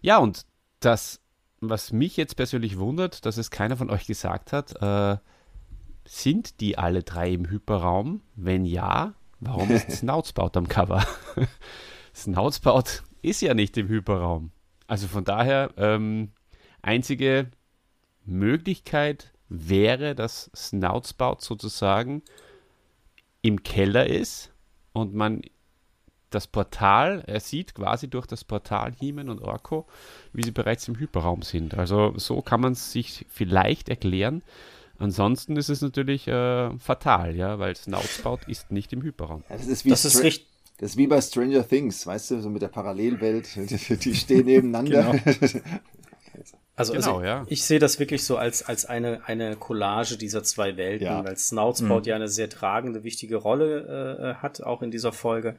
Ja, 0.00 0.18
und 0.18 0.46
das, 0.80 1.20
was 1.60 1.92
mich 1.92 2.16
jetzt 2.16 2.36
persönlich 2.36 2.78
wundert, 2.78 3.26
dass 3.26 3.36
es 3.36 3.50
keiner 3.50 3.76
von 3.76 3.90
euch 3.90 4.06
gesagt 4.06 4.52
hat, 4.52 4.80
äh, 4.80 5.18
sind 6.06 6.60
die 6.60 6.78
alle 6.78 7.02
drei 7.02 7.32
im 7.32 7.48
Hyperraum? 7.48 8.22
Wenn 8.36 8.64
ja, 8.64 9.14
warum 9.40 9.70
ist 9.70 9.90
Snoutspout 9.98 10.50
am 10.54 10.68
Cover? 10.68 11.04
Snoutspout 12.14 13.02
ist 13.22 13.42
ja 13.42 13.54
nicht 13.54 13.76
im 13.76 13.88
Hyperraum. 13.88 14.52
Also 14.86 15.08
von 15.08 15.24
daher, 15.24 15.70
ähm, 15.76 16.30
einzige 16.80 17.50
Möglichkeit, 18.24 19.32
wäre, 19.48 20.14
dass 20.14 20.50
Snoutspout 20.54 21.36
sozusagen 21.40 22.22
im 23.42 23.62
Keller 23.62 24.06
ist 24.06 24.52
und 24.92 25.14
man 25.14 25.42
das 26.30 26.46
Portal, 26.46 27.22
er 27.26 27.40
sieht 27.40 27.74
quasi 27.74 28.08
durch 28.08 28.26
das 28.26 28.44
Portal 28.44 28.92
Hiemen 28.98 29.28
und 29.28 29.40
Orko, 29.40 29.86
wie 30.32 30.42
sie 30.42 30.50
bereits 30.50 30.88
im 30.88 30.98
Hyperraum 30.98 31.42
sind. 31.42 31.74
Also 31.74 32.14
so 32.16 32.42
kann 32.42 32.60
man 32.60 32.72
es 32.72 32.92
sich 32.92 33.24
vielleicht 33.28 33.88
erklären. 33.88 34.42
Ansonsten 34.98 35.56
ist 35.56 35.68
es 35.68 35.82
natürlich 35.82 36.26
äh, 36.26 36.76
fatal, 36.78 37.36
ja, 37.36 37.58
weil 37.58 37.76
Snoutspout 37.76 38.40
ist 38.48 38.72
nicht 38.72 38.92
im 38.92 39.02
Hyperraum. 39.02 39.44
Das 39.48 39.66
ist 39.66 39.84
wie 39.84 39.90
das 39.90 40.04
ist 40.04 40.22
richtig. 40.22 40.48
Das 40.78 40.90
ist 40.90 40.96
wie 40.98 41.06
bei 41.06 41.20
Stranger 41.22 41.66
Things, 41.66 42.06
weißt 42.06 42.32
du, 42.32 42.42
so 42.42 42.50
mit 42.50 42.60
der 42.60 42.68
Parallelwelt. 42.68 43.48
Die 44.04 44.14
stehen 44.14 44.44
nebeneinander. 44.44 45.12
Genau. 45.12 45.64
Also, 46.76 46.92
also 46.92 47.06
genau, 47.06 47.18
also 47.20 47.26
ja. 47.26 47.46
ich 47.48 47.64
sehe 47.64 47.78
das 47.78 47.98
wirklich 47.98 48.22
so 48.22 48.36
als, 48.36 48.62
als 48.62 48.84
eine, 48.84 49.26
eine 49.26 49.56
Collage 49.56 50.18
dieser 50.18 50.42
zwei 50.42 50.76
Welten, 50.76 51.06
ja. 51.06 51.24
weil 51.24 51.36
Snoutspout 51.38 52.00
mhm. 52.00 52.04
ja 52.04 52.16
eine 52.16 52.28
sehr 52.28 52.50
tragende, 52.50 53.02
wichtige 53.02 53.36
Rolle 53.36 54.34
äh, 54.36 54.42
hat, 54.42 54.62
auch 54.62 54.82
in 54.82 54.90
dieser 54.90 55.12
Folge, 55.12 55.56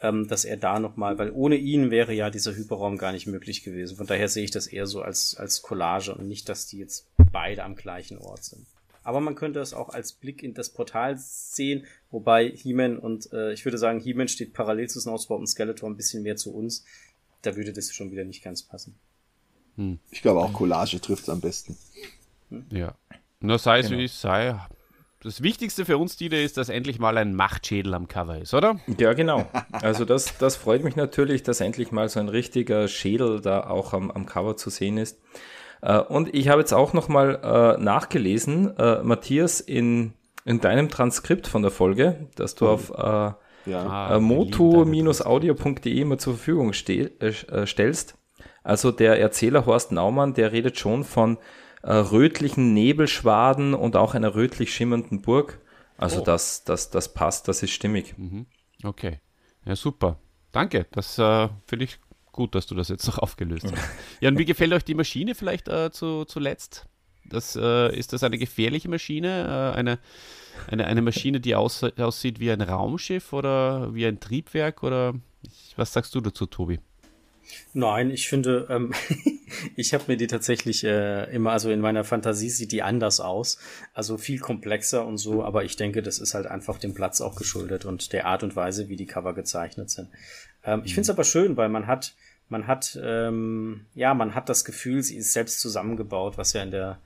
ähm, 0.00 0.28
dass 0.28 0.44
er 0.44 0.56
da 0.56 0.78
nochmal, 0.78 1.18
weil 1.18 1.32
ohne 1.32 1.56
ihn 1.56 1.90
wäre 1.90 2.12
ja 2.12 2.30
dieser 2.30 2.54
Hyperraum 2.54 2.98
gar 2.98 3.10
nicht 3.10 3.26
möglich 3.26 3.64
gewesen. 3.64 3.96
Von 3.96 4.06
daher 4.06 4.28
sehe 4.28 4.44
ich 4.44 4.52
das 4.52 4.68
eher 4.68 4.86
so 4.86 5.02
als, 5.02 5.36
als 5.36 5.60
Collage 5.62 6.14
und 6.14 6.28
nicht, 6.28 6.48
dass 6.48 6.68
die 6.68 6.78
jetzt 6.78 7.08
beide 7.32 7.64
am 7.64 7.74
gleichen 7.74 8.18
Ort 8.18 8.44
sind. 8.44 8.64
Aber 9.02 9.20
man 9.20 9.34
könnte 9.34 9.58
es 9.58 9.74
auch 9.74 9.88
als 9.88 10.12
Blick 10.12 10.40
in 10.44 10.54
das 10.54 10.68
Portal 10.68 11.16
sehen, 11.18 11.84
wobei 12.12 12.48
He-Man 12.48 12.96
und 12.96 13.32
äh, 13.32 13.52
ich 13.52 13.64
würde 13.64 13.78
sagen, 13.78 13.98
He-Man 13.98 14.28
steht 14.28 14.52
parallel 14.52 14.88
zu 14.88 15.00
Snoutspout 15.00 15.38
und 15.38 15.48
Skeletor 15.48 15.90
ein 15.90 15.96
bisschen 15.96 16.22
mehr 16.22 16.36
zu 16.36 16.54
uns. 16.54 16.84
Da 17.42 17.56
würde 17.56 17.72
das 17.72 17.92
schon 17.92 18.12
wieder 18.12 18.24
nicht 18.24 18.44
ganz 18.44 18.62
passen. 18.62 18.94
Hm. 19.80 19.98
Ich 20.10 20.20
glaube 20.20 20.40
auch 20.40 20.52
Collage 20.52 21.00
trifft 21.00 21.22
es 21.22 21.28
am 21.30 21.40
besten. 21.40 21.78
Ja. 22.70 22.94
Nur 23.40 23.58
sei 23.58 23.78
es 23.78 23.86
genau. 23.86 24.00
wie 24.00 24.04
es 24.04 24.20
sei, 24.20 24.60
das 25.22 25.42
Wichtigste 25.42 25.86
für 25.86 25.96
uns, 25.96 26.16
Dieter, 26.16 26.40
ist, 26.40 26.58
dass 26.58 26.68
endlich 26.68 26.98
mal 26.98 27.16
ein 27.16 27.34
Machtschädel 27.34 27.94
am 27.94 28.06
Cover 28.06 28.38
ist, 28.38 28.52
oder? 28.52 28.78
Ja, 28.98 29.14
genau. 29.14 29.46
Also 29.72 30.04
das, 30.04 30.36
das 30.36 30.56
freut 30.56 30.84
mich 30.84 30.96
natürlich, 30.96 31.42
dass 31.42 31.60
endlich 31.60 31.92
mal 31.92 32.08
so 32.10 32.20
ein 32.20 32.28
richtiger 32.28 32.88
Schädel 32.88 33.40
da 33.40 33.68
auch 33.68 33.94
am, 33.94 34.10
am 34.10 34.26
Cover 34.26 34.56
zu 34.56 34.68
sehen 34.68 34.98
ist. 34.98 35.18
Äh, 35.80 35.98
und 35.98 36.34
ich 36.34 36.48
habe 36.48 36.60
jetzt 36.60 36.72
auch 36.72 36.92
nochmal 36.92 37.40
äh, 37.42 37.82
nachgelesen, 37.82 38.76
äh, 38.76 39.02
Matthias, 39.02 39.60
in, 39.60 40.12
in 40.44 40.60
deinem 40.60 40.90
Transkript 40.90 41.46
von 41.46 41.62
der 41.62 41.70
Folge, 41.70 42.26
das 42.34 42.54
du 42.54 42.68
auf 42.68 42.90
äh, 42.90 43.32
Ja. 43.66 43.86
Ah, 43.86 44.16
äh, 44.16 44.20
moto-audio.de 44.20 46.00
immer 46.00 46.18
zur 46.18 46.34
Verfügung 46.34 46.72
ste 46.74 47.12
äh, 47.20 47.66
stellst. 47.66 48.16
Also 48.62 48.92
der 48.92 49.18
Erzähler 49.18 49.66
Horst 49.66 49.92
Naumann, 49.92 50.34
der 50.34 50.52
redet 50.52 50.78
schon 50.78 51.04
von 51.04 51.38
äh, 51.82 51.92
rötlichen 51.92 52.74
Nebelschwaden 52.74 53.74
und 53.74 53.96
auch 53.96 54.14
einer 54.14 54.34
rötlich 54.34 54.74
schimmernden 54.74 55.22
Burg. 55.22 55.60
Also 55.96 56.22
das, 56.22 56.64
das, 56.64 56.90
das 56.90 57.12
passt, 57.12 57.46
das 57.46 57.62
ist 57.62 57.72
stimmig. 57.72 58.14
Okay. 58.82 59.20
Ja, 59.66 59.76
super. 59.76 60.18
Danke. 60.50 60.86
Das 60.92 61.18
äh, 61.18 61.48
finde 61.66 61.84
ich 61.84 61.98
gut, 62.32 62.54
dass 62.54 62.66
du 62.66 62.74
das 62.74 62.88
jetzt 62.88 63.06
noch 63.06 63.18
aufgelöst 63.18 63.66
hast. 63.70 63.90
Ja, 64.20 64.30
und 64.30 64.38
wie 64.38 64.44
gefällt 64.44 64.72
euch 64.72 64.84
die 64.84 64.94
Maschine 64.94 65.34
vielleicht 65.34 65.68
äh, 65.68 65.90
zu, 65.90 66.24
zuletzt? 66.24 66.86
Das, 67.26 67.54
äh, 67.54 67.94
ist 67.96 68.12
das 68.12 68.22
eine 68.22 68.38
gefährliche 68.38 68.88
Maschine? 68.88 69.72
Äh, 69.74 69.78
eine, 69.78 69.98
eine, 70.68 70.86
eine 70.86 71.02
Maschine, 71.02 71.40
die 71.40 71.54
aus, 71.54 71.82
aussieht 71.82 72.40
wie 72.40 72.50
ein 72.50 72.60
Raumschiff 72.60 73.32
oder 73.32 73.94
wie 73.94 74.06
ein 74.06 74.20
Triebwerk? 74.20 74.82
Oder 74.82 75.14
was 75.76 75.92
sagst 75.92 76.14
du 76.14 76.20
dazu, 76.20 76.46
Tobi? 76.46 76.80
Nein, 77.72 78.10
ich 78.10 78.28
finde, 78.28 78.66
ähm, 78.70 78.92
ich 79.76 79.94
habe 79.94 80.04
mir 80.08 80.16
die 80.16 80.26
tatsächlich 80.26 80.84
äh, 80.84 81.24
immer, 81.34 81.52
also 81.52 81.70
in 81.70 81.80
meiner 81.80 82.04
Fantasie 82.04 82.50
sieht 82.50 82.72
die 82.72 82.82
anders 82.82 83.20
aus, 83.20 83.58
also 83.94 84.18
viel 84.18 84.38
komplexer 84.38 85.06
und 85.06 85.18
so, 85.18 85.44
aber 85.44 85.64
ich 85.64 85.76
denke, 85.76 86.02
das 86.02 86.18
ist 86.18 86.34
halt 86.34 86.46
einfach 86.46 86.78
dem 86.78 86.94
Platz 86.94 87.20
auch 87.20 87.36
geschuldet 87.36 87.84
und 87.84 88.12
der 88.12 88.26
Art 88.26 88.42
und 88.42 88.56
Weise, 88.56 88.88
wie 88.88 88.96
die 88.96 89.06
Cover 89.06 89.34
gezeichnet 89.34 89.90
sind. 89.90 90.08
Ähm, 90.64 90.82
ich 90.84 90.94
finde 90.94 91.02
es 91.02 91.10
aber 91.10 91.24
schön, 91.24 91.56
weil 91.56 91.68
man 91.68 91.86
hat, 91.86 92.14
man 92.48 92.66
hat, 92.66 92.98
ähm, 93.02 93.86
ja, 93.94 94.14
man 94.14 94.34
hat 94.34 94.48
das 94.48 94.64
Gefühl, 94.64 95.02
sie 95.02 95.16
ist 95.16 95.32
selbst 95.32 95.60
zusammengebaut, 95.60 96.38
was 96.38 96.52
ja 96.52 96.62
in 96.62 96.70
der 96.70 96.98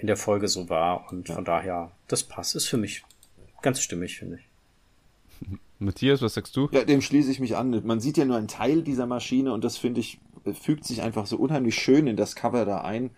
in 0.00 0.06
der 0.06 0.16
Folge 0.16 0.48
so 0.48 0.68
war. 0.68 1.10
Und 1.12 1.28
von 1.28 1.44
daher, 1.44 1.92
das 2.08 2.24
passt, 2.24 2.56
ist 2.56 2.66
für 2.66 2.78
mich 2.78 3.02
ganz 3.62 3.80
stimmig, 3.80 4.18
finde 4.18 4.36
ich. 4.36 4.49
Matthias, 5.78 6.22
was 6.22 6.34
sagst 6.34 6.56
du? 6.56 6.68
Ja, 6.72 6.84
dem 6.84 7.00
schließe 7.00 7.30
ich 7.30 7.40
mich 7.40 7.56
an. 7.56 7.82
Man 7.84 8.00
sieht 8.00 8.16
ja 8.16 8.24
nur 8.24 8.36
einen 8.36 8.48
Teil 8.48 8.82
dieser 8.82 9.06
Maschine 9.06 9.52
und 9.52 9.64
das 9.64 9.76
finde 9.76 10.00
ich, 10.00 10.20
fügt 10.52 10.84
sich 10.84 11.02
einfach 11.02 11.26
so 11.26 11.36
unheimlich 11.36 11.74
schön 11.74 12.06
in 12.06 12.16
das 12.16 12.36
Cover 12.36 12.64
da 12.64 12.82
ein. 12.82 13.10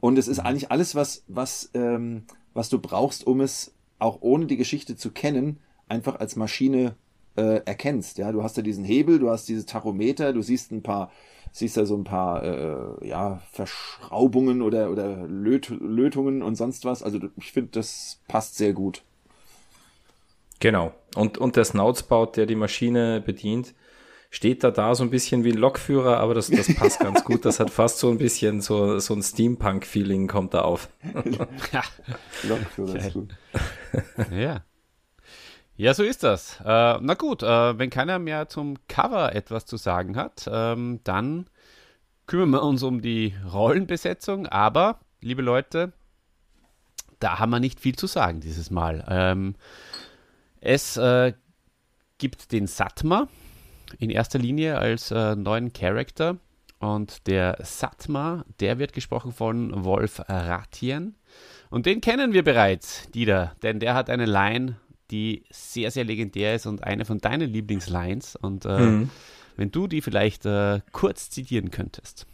Und 0.00 0.18
es 0.18 0.28
ist 0.28 0.38
eigentlich 0.38 0.70
alles, 0.70 0.94
was, 0.94 1.24
was, 1.28 1.70
ähm, 1.74 2.24
was 2.52 2.68
du 2.68 2.78
brauchst, 2.78 3.26
um 3.26 3.40
es 3.40 3.74
auch 3.98 4.18
ohne 4.20 4.46
die 4.46 4.56
Geschichte 4.56 4.96
zu 4.96 5.10
kennen, 5.10 5.60
einfach 5.88 6.20
als 6.20 6.36
Maschine 6.36 6.94
äh, 7.36 7.62
erkennst. 7.64 8.18
Ja, 8.18 8.32
du 8.32 8.42
hast 8.42 8.56
ja 8.56 8.62
diesen 8.62 8.84
Hebel, 8.84 9.18
du 9.18 9.30
hast 9.30 9.48
dieses 9.48 9.66
Tachometer, 9.66 10.32
du 10.32 10.42
siehst 10.42 10.72
ein 10.72 10.82
paar, 10.82 11.10
siehst 11.52 11.76
da 11.76 11.86
so 11.86 11.96
ein 11.96 12.04
paar 12.04 12.42
äh, 12.42 13.08
ja, 13.08 13.40
Verschraubungen 13.52 14.62
oder, 14.62 14.90
oder 14.90 15.26
Löt 15.26 15.68
Lötungen 15.68 16.42
und 16.42 16.56
sonst 16.56 16.84
was. 16.84 17.02
Also 17.02 17.18
ich 17.36 17.52
finde, 17.52 17.70
das 17.72 18.20
passt 18.28 18.56
sehr 18.56 18.72
gut. 18.72 19.02
Genau. 20.60 20.92
Und, 21.14 21.38
und 21.38 21.56
der 21.56 21.64
Snoutspout, 21.64 22.32
der 22.36 22.46
die 22.46 22.54
Maschine 22.56 23.20
bedient, 23.20 23.74
steht 24.30 24.64
da 24.64 24.72
da 24.72 24.94
so 24.94 25.04
ein 25.04 25.10
bisschen 25.10 25.44
wie 25.44 25.52
ein 25.52 25.58
Lokführer, 25.58 26.18
aber 26.18 26.34
das, 26.34 26.50
das 26.50 26.74
passt 26.74 26.98
ganz 26.98 27.22
gut. 27.24 27.44
Das 27.44 27.60
hat 27.60 27.70
fast 27.70 27.98
so 27.98 28.10
ein 28.10 28.18
bisschen 28.18 28.60
so, 28.60 28.98
so 28.98 29.14
ein 29.14 29.22
Steampunk-Feeling 29.22 30.26
kommt 30.26 30.54
da 30.54 30.62
auf. 30.62 30.88
Ja. 31.72 31.82
Lokführer 32.42 32.96
ist 32.96 33.12
gut. 33.12 33.36
Ja. 34.32 34.64
Ja, 35.76 35.92
so 35.92 36.04
ist 36.04 36.22
das. 36.22 36.60
Äh, 36.64 36.98
na 37.00 37.14
gut, 37.14 37.42
äh, 37.42 37.78
wenn 37.78 37.90
keiner 37.90 38.18
mehr 38.18 38.48
zum 38.48 38.76
Cover 38.86 39.34
etwas 39.34 39.66
zu 39.66 39.76
sagen 39.76 40.16
hat, 40.16 40.48
ähm, 40.50 41.00
dann 41.02 41.46
kümmern 42.26 42.50
wir 42.50 42.62
uns 42.62 42.82
um 42.82 43.02
die 43.02 43.34
Rollenbesetzung. 43.52 44.46
Aber, 44.46 45.00
liebe 45.20 45.42
Leute, 45.42 45.92
da 47.18 47.38
haben 47.38 47.50
wir 47.50 47.60
nicht 47.60 47.80
viel 47.80 47.96
zu 47.96 48.06
sagen 48.06 48.40
dieses 48.40 48.70
Mal. 48.70 49.04
Ähm, 49.08 49.54
es 50.64 50.96
äh, 50.96 51.32
gibt 52.18 52.52
den 52.52 52.66
Satma 52.66 53.28
in 53.98 54.10
erster 54.10 54.38
Linie 54.38 54.78
als 54.78 55.10
äh, 55.10 55.36
neuen 55.36 55.72
Charakter. 55.72 56.38
Und 56.80 57.26
der 57.26 57.56
Satma, 57.62 58.44
der 58.60 58.78
wird 58.78 58.92
gesprochen 58.92 59.32
von 59.32 59.84
Wolf 59.84 60.20
Ratien. 60.28 61.16
Und 61.70 61.86
den 61.86 62.00
kennen 62.00 62.32
wir 62.32 62.42
bereits, 62.44 63.10
Dieter, 63.12 63.54
denn 63.62 63.80
der 63.80 63.94
hat 63.94 64.10
eine 64.10 64.26
Line, 64.26 64.76
die 65.10 65.44
sehr, 65.50 65.90
sehr 65.90 66.04
legendär 66.04 66.54
ist 66.54 66.66
und 66.66 66.84
eine 66.84 67.04
von 67.04 67.18
deinen 67.18 67.50
Lieblingslines. 67.50 68.36
Und 68.36 68.64
äh, 68.64 68.78
Mhm. 68.78 69.10
wenn 69.56 69.70
du 69.70 69.86
die 69.86 70.02
vielleicht 70.02 70.44
äh, 70.46 70.80
kurz 70.92 71.30
zitieren 71.30 71.70
könntest. 71.70 72.26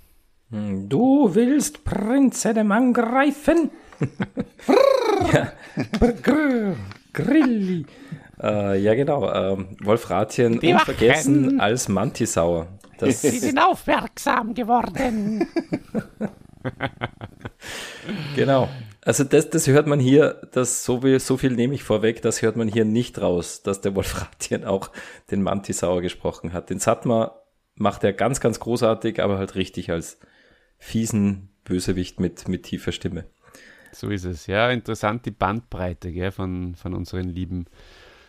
Du 0.50 1.34
willst 1.34 1.84
Prinzedem 1.84 2.72
angreifen? 2.72 3.70
ja. 5.32 5.52
Grilli. 7.12 7.86
Äh, 8.42 8.80
ja, 8.80 8.94
genau. 8.94 9.30
Ähm, 9.32 9.76
Wolf 9.82 10.10
Ratien 10.10 10.60
Die 10.60 10.72
unvergessen 10.72 11.46
Wachen. 11.46 11.60
als 11.60 11.88
Mantisauer. 11.88 12.68
Das, 12.98 13.22
sind 13.22 13.58
aufmerksam 13.58 14.54
geworden. 14.54 15.46
genau. 18.36 18.68
Also 19.02 19.24
das, 19.24 19.48
das 19.48 19.66
hört 19.66 19.86
man 19.86 19.98
hier, 19.98 20.42
das 20.52 20.84
so, 20.84 21.00
viel, 21.00 21.18
so 21.18 21.38
viel 21.38 21.52
nehme 21.52 21.74
ich 21.74 21.82
vorweg, 21.82 22.20
das 22.20 22.42
hört 22.42 22.56
man 22.56 22.68
hier 22.68 22.84
nicht 22.84 23.20
raus, 23.20 23.62
dass 23.62 23.80
der 23.80 23.94
Wolf 23.94 24.20
Ratien 24.20 24.64
auch 24.64 24.90
den 25.30 25.42
Mantisauer 25.42 26.02
gesprochen 26.02 26.52
hat. 26.52 26.68
Den 26.68 26.78
Satma 26.78 27.40
macht 27.74 28.04
er 28.04 28.12
ganz, 28.12 28.40
ganz 28.40 28.60
großartig, 28.60 29.22
aber 29.22 29.38
halt 29.38 29.54
richtig 29.54 29.90
als 29.90 30.18
fiesen 30.76 31.48
Bösewicht 31.64 32.20
mit, 32.20 32.48
mit 32.48 32.64
tiefer 32.64 32.92
Stimme. 32.92 33.24
So 33.92 34.08
ist 34.10 34.24
es. 34.24 34.46
Ja, 34.46 34.70
interessant 34.70 35.26
die 35.26 35.30
Bandbreite 35.30 36.12
gell, 36.12 36.30
von, 36.30 36.74
von 36.74 36.94
unseren 36.94 37.28
lieben 37.28 37.66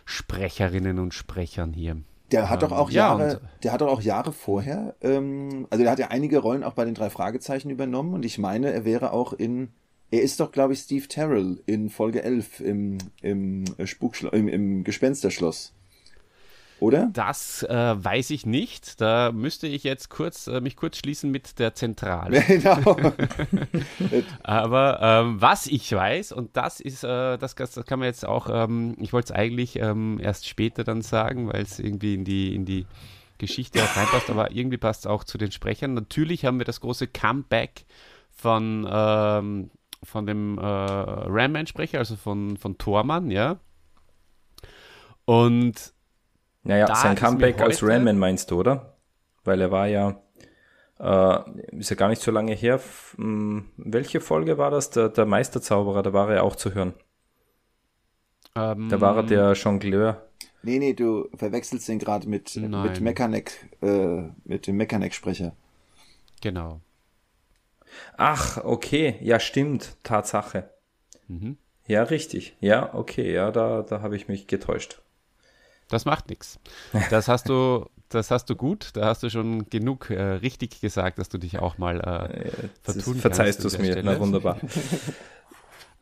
Sprecherinnen 0.04 0.98
und 0.98 1.14
Sprechern 1.14 1.72
hier. 1.72 1.96
Der 2.30 2.48
hat 2.48 2.62
doch 2.62 2.72
auch 2.72 2.90
ja, 2.90 3.08
Jahre, 3.18 3.36
und- 3.36 3.64
der 3.64 3.72
hat 3.72 3.80
doch 3.82 3.88
auch 3.88 4.00
Jahre 4.00 4.32
vorher, 4.32 4.94
ähm, 5.02 5.66
also 5.70 5.82
der 5.82 5.92
hat 5.92 5.98
ja 5.98 6.08
einige 6.08 6.38
Rollen 6.38 6.64
auch 6.64 6.72
bei 6.72 6.84
den 6.86 6.94
drei 6.94 7.10
Fragezeichen 7.10 7.68
übernommen 7.70 8.14
und 8.14 8.24
ich 8.24 8.38
meine, 8.38 8.72
er 8.72 8.84
wäre 8.86 9.12
auch 9.12 9.34
in, 9.34 9.68
er 10.10 10.22
ist 10.22 10.40
doch, 10.40 10.50
glaube 10.50 10.72
ich, 10.72 10.80
Steve 10.80 11.06
Terrell 11.08 11.60
in 11.66 11.90
Folge 11.90 12.22
11 12.22 12.60
im, 12.60 12.98
im, 13.20 13.64
Spukschlo 13.84 14.30
im, 14.30 14.48
im 14.48 14.82
Gespensterschloss. 14.82 15.74
Oder? 16.82 17.10
Das 17.12 17.62
äh, 17.62 17.94
weiß 18.04 18.30
ich 18.30 18.44
nicht. 18.44 19.00
Da 19.00 19.30
müsste 19.30 19.68
ich 19.68 19.84
jetzt 19.84 20.10
kurz, 20.10 20.48
äh, 20.48 20.60
mich 20.60 20.74
kurz 20.74 20.96
schließen 20.96 21.30
mit 21.30 21.60
der 21.60 21.74
Zentrale. 21.74 22.40
genau. 22.48 22.96
Aber 24.42 24.98
ähm, 25.00 25.40
was 25.40 25.68
ich 25.68 25.92
weiß, 25.92 26.32
und 26.32 26.56
das 26.56 26.80
ist, 26.80 27.04
äh, 27.04 27.38
das, 27.38 27.54
das 27.54 27.76
kann 27.86 28.00
man 28.00 28.06
jetzt 28.06 28.26
auch, 28.26 28.48
ähm, 28.50 28.96
ich 28.98 29.12
wollte 29.12 29.32
es 29.32 29.38
eigentlich 29.38 29.76
ähm, 29.76 30.18
erst 30.20 30.48
später 30.48 30.82
dann 30.82 31.02
sagen, 31.02 31.52
weil 31.52 31.62
es 31.62 31.78
irgendwie 31.78 32.14
in 32.14 32.24
die, 32.24 32.52
in 32.52 32.64
die 32.64 32.84
Geschichte 33.38 33.80
auch 33.80 33.96
reinpasst, 33.96 34.28
aber 34.28 34.50
irgendwie 34.50 34.76
passt 34.76 35.02
es 35.02 35.06
auch 35.06 35.22
zu 35.22 35.38
den 35.38 35.52
Sprechern. 35.52 35.94
Natürlich 35.94 36.44
haben 36.44 36.58
wir 36.58 36.66
das 36.66 36.80
große 36.80 37.06
Comeback 37.06 37.84
von, 38.32 38.88
ähm, 38.90 39.70
von 40.02 40.26
dem 40.26 40.58
äh, 40.58 40.62
Ramman-Sprecher, 40.64 41.98
also 41.98 42.16
von, 42.16 42.56
von 42.56 42.76
Thormann, 42.76 43.30
ja. 43.30 43.60
Und 45.24 45.91
Naja, 46.64 46.86
Da 46.86 46.94
sein 46.94 47.16
Comeback 47.16 47.60
als 47.60 47.82
Ramman 47.82 48.18
meinst 48.18 48.50
du, 48.50 48.60
oder? 48.60 48.96
Weil 49.44 49.60
er 49.60 49.70
war 49.70 49.88
ja, 49.88 50.20
äh, 51.00 51.40
ist 51.78 51.90
ja 51.90 51.96
gar 51.96 52.08
nicht 52.08 52.22
so 52.22 52.30
lange 52.30 52.54
her. 52.54 52.76
F- 52.76 53.16
m, 53.18 53.70
welche 53.76 54.20
Folge 54.20 54.58
war 54.58 54.70
das? 54.70 54.90
Der, 54.90 55.08
der 55.10 55.26
Meisterzauberer, 55.26 56.02
da 56.02 56.12
war 56.12 56.30
er 56.32 56.44
auch 56.44 56.56
zu 56.56 56.74
hören. 56.74 56.94
ähm, 58.56 58.88
Da 58.90 59.00
war 59.00 59.16
er 59.16 59.22
der 59.24 59.52
Jongleur. 59.52 60.22
Nee, 60.62 60.78
nee, 60.78 60.92
du 60.94 61.28
verwechselst 61.34 61.88
den 61.88 61.98
gerade 61.98 62.28
mit, 62.28 62.56
Nein. 62.56 62.70
mit 62.70 63.00
Mechaneck, 63.00 63.68
äh, 63.82 64.22
mit 64.44 64.66
dem 64.66 64.76
Mechaneck-Sprecher. 64.76 65.52
Genau. 66.42 66.80
Ach, 68.16 68.56
okay, 68.64 69.16
ja, 69.20 69.38
stimmt, 69.38 69.96
Tatsache. 70.02 70.70
Mhm. 71.28 71.56
Ja, 71.86 72.02
richtig. 72.04 72.56
Ja, 72.60 72.94
okay, 72.94 73.32
ja, 73.32 73.50
da, 73.50 73.82
da 73.82 74.02
habe 74.02 74.16
ich 74.16 74.28
mich 74.28 74.46
getäuscht. 74.46 75.00
Das 75.88 76.04
macht 76.04 76.28
nichts. 76.28 76.58
Das 77.10 77.28
hast 77.28 77.48
du, 77.48 77.86
das 78.08 78.30
hast 78.30 78.46
du 78.50 78.56
gut. 78.56 78.90
Da 78.94 79.06
hast 79.06 79.22
du 79.22 79.30
schon 79.30 79.68
genug 79.70 80.10
äh, 80.10 80.22
richtig 80.22 80.80
gesagt, 80.80 81.18
dass 81.18 81.28
du 81.28 81.38
dich 81.38 81.58
auch 81.58 81.78
mal 81.78 82.00
äh, 82.00 82.68
Das 82.84 82.96
vertun 82.96 83.16
verzeihst 83.16 83.62
du 83.62 83.68
es 83.68 83.78
mir. 83.78 83.92
Stelle. 83.92 84.12
Na 84.12 84.18
wunderbar. 84.20 84.58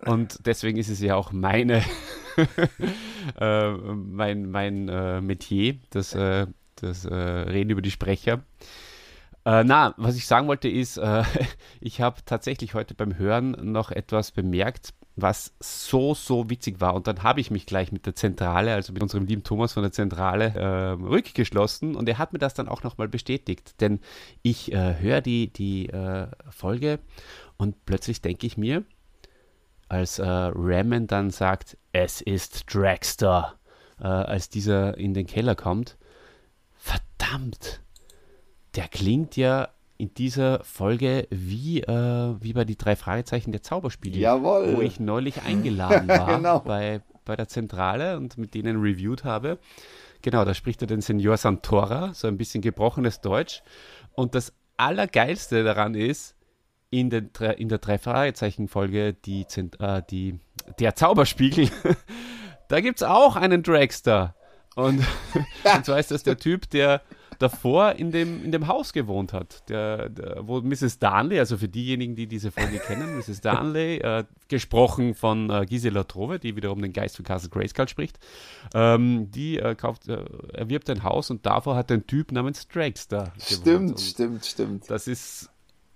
Und 0.07 0.47
deswegen 0.47 0.79
ist 0.79 0.89
es 0.89 1.01
ja 1.01 1.15
auch 1.15 1.31
meine, 1.33 1.83
äh, 3.41 3.71
mein, 3.71 4.51
mein 4.51 4.89
äh, 4.89 5.21
Metier, 5.21 5.77
das, 5.91 6.15
äh, 6.15 6.47
das 6.77 7.05
äh, 7.05 7.15
Reden 7.15 7.71
über 7.71 7.83
die 7.83 7.91
Sprecher. 7.91 8.41
Äh, 9.45 9.65
na, 9.65 9.95
was 9.97 10.17
ich 10.17 10.27
sagen 10.27 10.49
wollte 10.49 10.69
ist, 10.69 10.97
äh, 10.97 11.23
ich 11.81 12.01
habe 12.01 12.21
tatsächlich 12.25 12.75
heute 12.75 12.95
beim 12.95 13.17
Hören 13.17 13.57
noch 13.73 13.91
etwas 13.91 14.33
bemerkt, 14.33 14.95
was 15.23 15.53
so, 15.61 16.15
so 16.15 16.51
witzig 16.51 16.81
war. 16.81 16.95
Und 16.95 17.07
dann 17.07 17.23
habe 17.23 17.41
ich 17.41 17.51
mich 17.51 17.67
gleich 17.67 17.93
mit 17.93 18.07
der 18.07 18.15
Zentrale, 18.15 18.75
also 18.75 18.93
mit 18.93 19.03
unserem 19.03 19.27
lieben 19.27 19.43
Thomas 19.43 19.73
von 19.73 19.83
der 19.83 19.93
Zentrale, 19.93 20.55
äh, 20.55 20.91
rückgeschlossen 21.03 21.97
und 21.97 22.09
er 22.09 22.19
hat 22.19 22.33
mir 22.33 22.39
das 22.39 22.55
dann 22.55 22.69
auch 22.69 22.83
nochmal 22.83 23.09
bestätigt. 23.09 23.81
Denn 23.81 24.01
ich 24.43 24.73
äh, 24.73 24.97
höre 24.99 25.21
die, 25.21 25.53
die 25.53 25.89
äh, 25.89 26.29
Folge 26.51 26.99
und 27.57 27.85
plötzlich 27.85 28.23
denke 28.23 28.47
ich 28.47 28.57
mir, 28.57 28.85
als 29.89 30.19
äh, 30.19 30.25
Ramen 30.27 31.07
dann 31.07 31.31
sagt, 31.31 31.77
es 31.93 32.21
ist 32.21 32.73
Dragster, 32.73 33.59
äh, 34.01 34.05
als 34.05 34.49
dieser 34.49 34.97
in 34.97 35.15
den 35.15 35.27
Keller 35.27 35.57
kommt, 35.57 35.99
verdammt, 36.77 37.81
der 38.77 38.89
klingt 38.89 39.37
ja 39.37 39.69
in 40.01 40.15
dieser 40.15 40.65
Folge 40.65 41.29
wie, 41.31 41.83
äh, 41.83 42.35
wie 42.41 42.53
bei 42.55 42.65
die 42.65 42.77
drei 42.79 42.97
Fragezeichen 42.97 43.53
der 43.53 43.63
Zauberspiele. 43.63 44.19
Jawohl. 44.19 44.77
Wo 44.77 44.81
ich 44.81 44.99
neulich 44.99 45.43
eingeladen 45.43 46.09
war 46.09 46.37
Genau. 46.37 46.61
bei, 46.61 47.03
bei 47.25 47.37
der 47.37 47.49
Zentrale 47.49 48.17
und 48.17 48.39
mit 48.39 48.55
denen 48.55 48.81
reviewed 48.81 49.25
habe. 49.25 49.59
Genau, 50.23 50.45
da 50.45 50.55
spricht 50.55 50.83
er 50.83 50.87
den 50.87 51.03
Senor 51.03 51.37
Santora, 51.37 52.15
so 52.15 52.29
ein 52.29 52.39
bisschen 52.39 52.63
gebrochenes 52.63 53.21
Deutsch. 53.21 53.63
Und 54.13 54.35
das 54.35 54.53
Allergeilste 54.77 55.65
daran 55.65 55.95
ist, 55.95 56.35
in, 56.91 57.11
den, 57.11 57.31
in 57.57 57.69
der 57.69 57.79
drei 57.79 57.99
Fragezeichen-Folge, 57.99 59.13
die, 59.13 59.47
äh, 59.79 60.03
die, 60.11 60.41
der 60.79 60.95
Zauberspiegel, 60.95 61.69
da 62.69 62.81
gibt 62.81 63.01
es 63.01 63.03
auch 63.03 63.37
einen 63.37 63.63
Dragster. 63.63 64.35
Und, 64.75 65.05
und 65.75 65.85
zwar 65.85 65.99
ist 65.99 66.11
das 66.11 66.23
der 66.23 66.39
Typ, 66.39 66.71
der 66.71 67.03
davor 67.41 67.93
in 67.93 68.13
dem, 68.13 68.45
in 68.45 68.53
dem 68.53 68.69
Haus 68.69 68.93
gewohnt 68.93 69.33
hat, 69.33 69.69
der, 69.69 70.11
der, 70.11 70.47
wo 70.47 70.61
Mrs. 70.61 70.99
Darnley, 70.99 71.39
also 71.39 71.57
für 71.57 71.69
diejenigen, 71.69 72.15
die 72.15 72.27
diese 72.27 72.51
Folge 72.51 72.79
kennen, 72.79 73.17
Mrs. 73.17 73.41
Darnley, 73.43 73.97
äh, 73.97 74.25
gesprochen 74.49 75.15
von 75.15 75.51
äh, 75.51 75.65
Gisela 75.67 76.05
Trove, 76.05 76.39
die 76.39 76.55
wiederum 76.55 76.83
den 76.83 76.93
Geist 76.93 77.17
von 77.17 77.25
Castle 77.25 77.51
Grayskull 77.51 77.89
spricht, 77.89 78.19
ähm, 78.75 79.31
die 79.31 79.59
äh, 79.59 79.75
kauft, 79.75 80.09
äh, 80.09 80.23
erwirbt 80.53 80.91
ein 80.91 81.03
Haus 81.03 81.31
und 81.31 81.47
davor 81.47 81.77
hat 81.77 81.91
ein 81.91 82.07
Typ 82.07 82.31
namens 82.31 82.69
Dragster 82.69 83.33
gewohnt. 83.35 83.43
Stimmt, 83.43 83.91
Und 83.91 84.01
stimmt, 84.01 84.45
stimmt. 84.45 84.91
Das 84.91 85.09
ist 85.09 85.51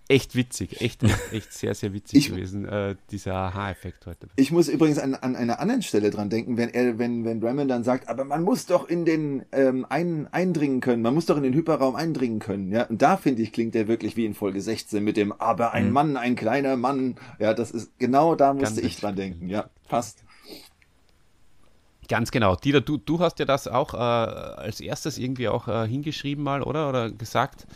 echt 0.08 0.34
witzig, 0.34 0.80
echt, 0.80 1.02
echt, 1.32 1.52
sehr, 1.52 1.74
sehr 1.74 1.92
witzig 1.92 2.18
Ich- 2.18 2.28
gewesen, 2.28 2.66
äh, 2.66 2.94
dieser 3.10 3.34
Aha-Effekt 3.34 4.06
heute. 4.06 4.28
Ich 4.36 4.52
muss 4.52 4.68
übrigens 4.68 4.98
an, 4.98 5.14
an 5.14 5.34
einer 5.36 5.60
anderen 5.60 5.82
Stelle 5.82 6.10
dran 6.10 6.28
denken, 6.30 6.56
wenn 6.56 6.68
er, 6.70 6.98
wenn, 6.98 7.24
wenn 7.24 7.42
Raymond 7.42 7.70
dann 7.70 7.84
sagt, 7.84 8.08
aber 8.08 8.24
man 8.24 8.42
muss 8.42 8.66
doch 8.66 8.88
in 8.88 9.04
den 9.04 9.44
ähm, 9.52 9.86
ein, 9.88 10.28
eindringen 10.32 10.80
können, 10.80 11.02
man 11.02 11.14
muss 11.14 11.26
doch 11.26 11.36
in 11.36 11.42
den 11.42 11.54
Hyperraum 11.54 11.96
eindringen 11.96 12.38
können, 12.38 12.70
ja. 12.70 12.84
Und 12.84 13.00
da 13.02 13.16
finde 13.16 13.42
ich, 13.42 13.52
klingt 13.52 13.74
er 13.74 13.88
wirklich 13.88 14.16
wie 14.16 14.26
in 14.26 14.34
Folge 14.34 14.60
16 14.60 15.02
mit 15.02 15.16
dem, 15.16 15.32
aber 15.32 15.72
ein 15.72 15.90
Mann, 15.90 16.16
ein 16.16 16.36
kleiner 16.36 16.76
Mann. 16.76 17.16
Ja, 17.38 17.54
das 17.54 17.70
ist 17.70 17.98
genau 17.98 18.34
da 18.34 18.52
musste 18.52 18.80
Ganz 18.82 18.86
ich 18.86 19.00
dran 19.00 19.16
denken. 19.16 19.48
Ja, 19.48 19.70
passt. 19.88 20.22
Ganz 22.08 22.30
genau. 22.30 22.54
Dieter, 22.54 22.82
du, 22.82 22.98
du 22.98 23.18
hast 23.20 23.38
ja 23.38 23.46
das 23.46 23.66
auch 23.66 23.94
äh, 23.94 23.96
als 23.96 24.80
erstes 24.80 25.16
irgendwie 25.16 25.48
auch 25.48 25.68
äh, 25.68 25.88
hingeschrieben 25.88 26.44
mal, 26.44 26.62
oder? 26.62 26.88
Oder 26.90 27.10
gesagt, 27.10 27.66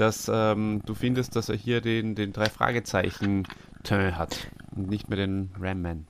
dass 0.00 0.30
ähm, 0.32 0.82
du 0.86 0.94
findest, 0.94 1.36
dass 1.36 1.48
er 1.48 1.56
hier 1.56 1.80
den, 1.80 2.14
den 2.14 2.32
drei 2.32 2.46
Fragezeichen 2.46 3.44
Turn 3.82 4.16
hat 4.16 4.48
und 4.74 4.88
nicht 4.88 5.08
mehr 5.08 5.16
den 5.18 5.50
Ramman. 5.60 6.06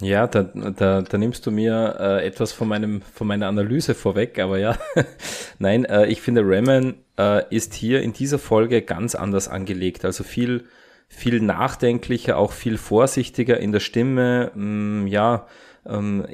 Ja, 0.00 0.26
da, 0.26 0.42
da, 0.42 1.02
da 1.02 1.18
nimmst 1.18 1.46
du 1.46 1.52
mir 1.52 1.96
äh, 2.00 2.26
etwas 2.26 2.52
von, 2.52 2.66
meinem, 2.66 3.00
von 3.00 3.28
meiner 3.28 3.46
Analyse 3.46 3.94
vorweg, 3.94 4.40
aber 4.40 4.58
ja, 4.58 4.76
nein, 5.60 5.84
äh, 5.84 6.06
ich 6.06 6.20
finde, 6.20 6.42
Ramen 6.44 6.96
äh, 7.16 7.44
ist 7.54 7.74
hier 7.74 8.02
in 8.02 8.12
dieser 8.12 8.40
Folge 8.40 8.82
ganz 8.82 9.14
anders 9.14 9.46
angelegt, 9.46 10.04
also 10.04 10.24
viel, 10.24 10.64
viel 11.06 11.40
nachdenklicher, 11.40 12.36
auch 12.36 12.50
viel 12.50 12.76
vorsichtiger 12.76 13.58
in 13.58 13.70
der 13.70 13.80
Stimme, 13.80 14.50
mh, 14.54 15.08
ja, 15.08 15.46
ähm, 15.86 16.26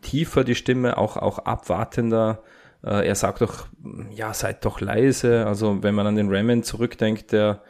tiefer 0.00 0.44
die 0.44 0.54
Stimme, 0.54 0.96
auch, 0.96 1.16
auch 1.16 1.40
abwartender. 1.40 2.42
Äh, 2.84 3.06
er 3.06 3.14
sagt 3.14 3.40
doch, 3.40 3.66
ja, 4.10 4.34
seid 4.34 4.64
doch 4.64 4.80
leise. 4.80 5.46
Also 5.46 5.82
wenn 5.82 5.94
man 5.94 6.06
an 6.06 6.16
den 6.16 6.34
Ramen 6.34 6.62
zurückdenkt, 6.62 7.32
der 7.32 7.62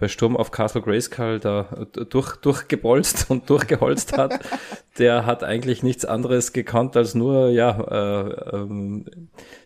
bei 0.00 0.08
Sturm 0.08 0.34
auf 0.34 0.50
Castle 0.50 0.80
Grayskull 0.80 1.40
da 1.40 1.86
durch, 2.08 2.36
durchgebolzt 2.36 3.26
und 3.30 3.50
durchgeholzt 3.50 4.16
hat, 4.16 4.40
der 4.98 5.26
hat 5.26 5.44
eigentlich 5.44 5.82
nichts 5.82 6.06
anderes 6.06 6.52
gekannt 6.52 6.96
als 6.96 7.14
nur, 7.14 7.50
ja, 7.50 7.78
äh, 7.78 8.56
ähm, 8.56 9.04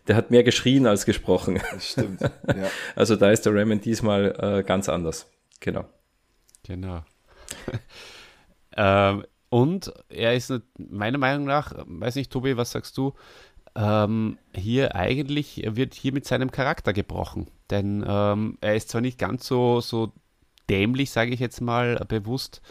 der 0.07 0.17
hat 0.17 0.31
mehr 0.31 0.43
geschrien 0.43 0.87
als 0.87 1.05
gesprochen. 1.05 1.61
Das 1.71 1.91
stimmt. 1.91 2.21
ja. 2.47 2.69
Also 2.95 3.15
da 3.15 3.31
ist 3.31 3.45
der 3.45 3.55
Ramen 3.55 3.79
diesmal 3.79 4.35
äh, 4.37 4.63
ganz 4.63 4.89
anders. 4.89 5.31
Genau. 5.61 5.85
Genau. 6.67 7.03
ähm, 8.75 9.23
und 9.49 9.93
er 10.09 10.35
ist 10.35 10.53
meiner 10.77 11.17
Meinung 11.17 11.45
nach, 11.45 11.73
weiß 11.85 12.15
nicht, 12.15 12.31
Tobi, 12.31 12.57
was 12.57 12.71
sagst 12.71 12.97
du? 12.97 13.13
Ähm, 13.75 14.37
hier 14.55 14.95
eigentlich 14.95 15.61
wird 15.65 15.93
hier 15.93 16.13
mit 16.13 16.25
seinem 16.25 16.51
Charakter 16.51 16.93
gebrochen. 16.93 17.47
Denn 17.69 18.05
ähm, 18.07 18.57
er 18.61 18.75
ist 18.75 18.89
zwar 18.89 19.01
nicht 19.01 19.17
ganz 19.19 19.45
so, 19.45 19.81
so 19.81 20.13
dämlich, 20.69 21.11
sage 21.11 21.33
ich 21.33 21.39
jetzt 21.39 21.61
mal, 21.61 21.95
bewusst, 22.07 22.61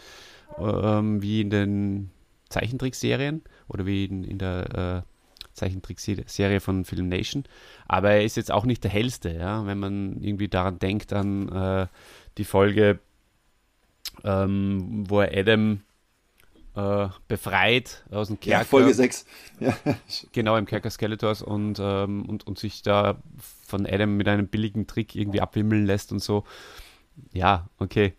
ähm, 0.57 1.21
wie 1.21 1.41
in 1.41 1.49
den 1.49 2.11
Zeichentrickserien 2.49 3.43
oder 3.67 3.85
wie 3.85 4.05
in, 4.05 4.23
in 4.23 4.37
der 4.37 5.03
äh, 5.05 5.15
Zeichentrickserie 5.53 6.59
von 6.59 6.85
Film 6.85 7.07
Nation. 7.09 7.43
Aber 7.87 8.11
er 8.11 8.23
ist 8.23 8.37
jetzt 8.37 8.51
auch 8.51 8.65
nicht 8.65 8.83
der 8.83 8.91
hellste, 8.91 9.31
ja, 9.33 9.65
wenn 9.65 9.79
man 9.79 10.21
irgendwie 10.21 10.47
daran 10.47 10.79
denkt 10.79 11.13
an 11.13 11.49
äh, 11.49 11.87
die 12.37 12.43
Folge, 12.43 12.99
ähm, 14.23 15.03
wo 15.07 15.21
er 15.21 15.37
Adam 15.37 15.81
äh, 16.75 17.07
befreit 17.27 18.03
aus 18.11 18.27
dem 18.27 18.37
ja, 18.41 18.57
Kerker. 18.57 18.65
Folge 18.65 18.93
6. 18.93 19.25
Ja. 19.59 19.75
Genau, 20.31 20.57
im 20.57 20.65
Kerker 20.65 20.89
Skeletors 20.89 21.41
und, 21.41 21.79
ähm, 21.79 22.25
und, 22.27 22.45
und 22.45 22.59
sich 22.59 22.81
da 22.81 23.17
von 23.65 23.85
Adam 23.85 24.17
mit 24.17 24.27
einem 24.27 24.47
billigen 24.47 24.87
Trick 24.87 25.15
irgendwie 25.15 25.41
abwimmeln 25.41 25.85
lässt 25.85 26.11
und 26.11 26.19
so. 26.19 26.43
Ja, 27.33 27.69
okay. 27.79 28.13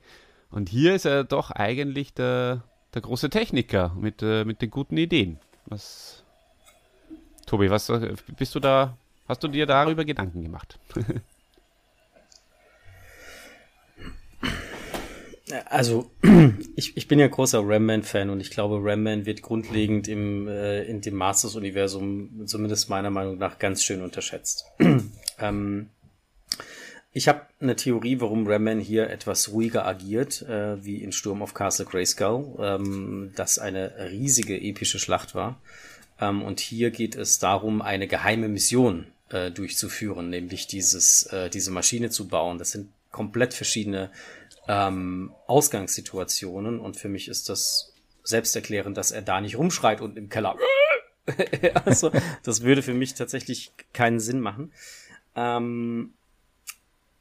Und 0.50 0.68
hier 0.68 0.94
ist 0.94 1.04
er 1.04 1.24
doch 1.24 1.50
eigentlich 1.50 2.14
der, 2.14 2.62
der 2.94 3.02
große 3.02 3.30
Techniker 3.30 3.94
mit, 3.98 4.22
äh, 4.22 4.44
mit 4.44 4.62
den 4.62 4.70
guten 4.70 4.96
Ideen. 4.96 5.38
Was, 5.66 6.24
Tobi, 7.46 7.70
was 7.70 7.88
äh, 7.90 8.14
bist 8.38 8.54
du 8.54 8.60
da, 8.60 8.96
hast 9.28 9.42
du 9.42 9.48
dir 9.48 9.66
darüber 9.66 10.04
Gedanken 10.04 10.42
gemacht? 10.42 10.78
Also, 15.66 16.11
ich, 16.76 16.96
ich 16.96 17.06
bin 17.06 17.18
ja 17.18 17.28
großer 17.28 17.61
Ramman-Fan 17.62 18.30
und 18.30 18.40
ich 18.40 18.50
glaube, 18.50 18.80
Ramman 18.82 19.26
wird 19.26 19.42
grundlegend 19.42 20.09
im, 20.09 20.48
äh, 20.48 20.82
in 20.85 21.00
dem 21.00 21.14
Masters-Universum, 21.14 22.46
zumindest 22.46 22.90
meiner 22.90 23.11
Meinung 23.11 23.38
nach, 23.38 23.59
ganz 23.59 23.85
schön 23.85 24.02
unterschätzt. 24.02 24.64
ähm, 25.38 25.90
ich 27.12 27.28
habe 27.28 27.42
eine 27.61 27.76
Theorie, 27.76 28.20
warum 28.20 28.46
Ramman 28.46 28.80
hier 28.80 29.09
etwas 29.09 29.52
ruhiger 29.52 29.87
agiert, 29.87 30.42
äh, 30.42 30.85
wie 30.85 31.02
in 31.02 31.12
Sturm 31.12 31.42
auf 31.42 31.54
Castle 31.54 31.87
Grayskull, 31.87 32.56
ähm, 32.59 33.32
das 33.37 33.59
eine 33.59 34.11
riesige 34.11 34.61
epische 34.61 34.98
Schlacht 34.98 35.35
war. 35.35 35.61
Ähm, 36.20 36.42
und 36.42 36.61
hier 36.61 36.90
geht 36.90 37.14
es 37.14 37.38
darum, 37.38 37.82
eine 37.82 38.09
geheime 38.09 38.48
Mission 38.48 39.06
äh, 39.30 39.50
durchzuführen, 39.50 40.28
nämlich 40.28 40.66
dieses, 40.66 41.24
äh, 41.26 41.50
diese 41.50 41.70
Maschine 41.70 42.11
zu 42.11 42.26
bauen. 42.26 42.59
Das 42.59 42.72
sind 42.72 42.88
komplett 43.12 43.54
verschiedene 43.54 44.11
ähm, 44.68 45.33
Ausgangssituationen 45.46 46.81
und 46.81 46.96
für 46.96 47.09
mich 47.09 47.29
ist 47.29 47.48
das 47.48 47.94
selbsterklärend, 48.22 48.96
dass 48.96 49.12
er 49.12 49.22
da 49.22 49.40
nicht 49.40 49.57
rumschreit 49.57 50.00
und 50.00 50.16
im 50.16 50.29
Keller. 50.29 50.57
also, 51.85 52.11
das 52.42 52.62
würde 52.62 52.83
für 52.83 52.94
mich 52.94 53.14
tatsächlich 53.14 53.72
keinen 53.92 54.20
Sinn 54.20 54.40
machen. 54.40 54.72
Ähm, 55.35 56.14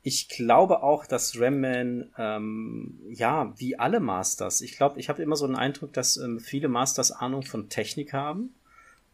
ich 0.02 0.30
glaube 0.30 0.84
auch, 0.84 1.08
dass 1.08 1.40
Ramman, 1.40 2.12
ähm, 2.18 3.00
ja, 3.10 3.54
wie 3.58 3.80
alle 3.80 4.00
Masters, 4.00 4.62
ich 4.62 4.78
glaube, 4.78 5.00
ich 5.00 5.10
habe 5.10 5.24
immer 5.24 5.36
so 5.36 5.46
einen 5.46 5.56
Eindruck, 5.56 5.94
dass 5.94 6.18
ähm, 6.18 6.40
viele 6.40 6.68
Masters 6.68 7.12
Ahnung 7.12 7.42
von 7.42 7.70
Technik 7.70 8.14
haben. 8.14 8.54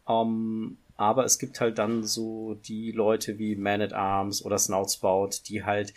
Ähm, 0.06 0.76
aber 0.96 1.24
es 1.24 1.38
gibt 1.38 1.60
halt 1.60 1.78
dann 1.78 2.04
so 2.04 2.54
die 2.54 2.92
Leute 2.92 3.38
wie 3.38 3.56
Man 3.56 3.80
at 3.80 3.94
Arms 3.94 4.44
oder 4.44 4.58
Snoutspout, 4.58 5.30
die 5.48 5.64
halt 5.64 5.94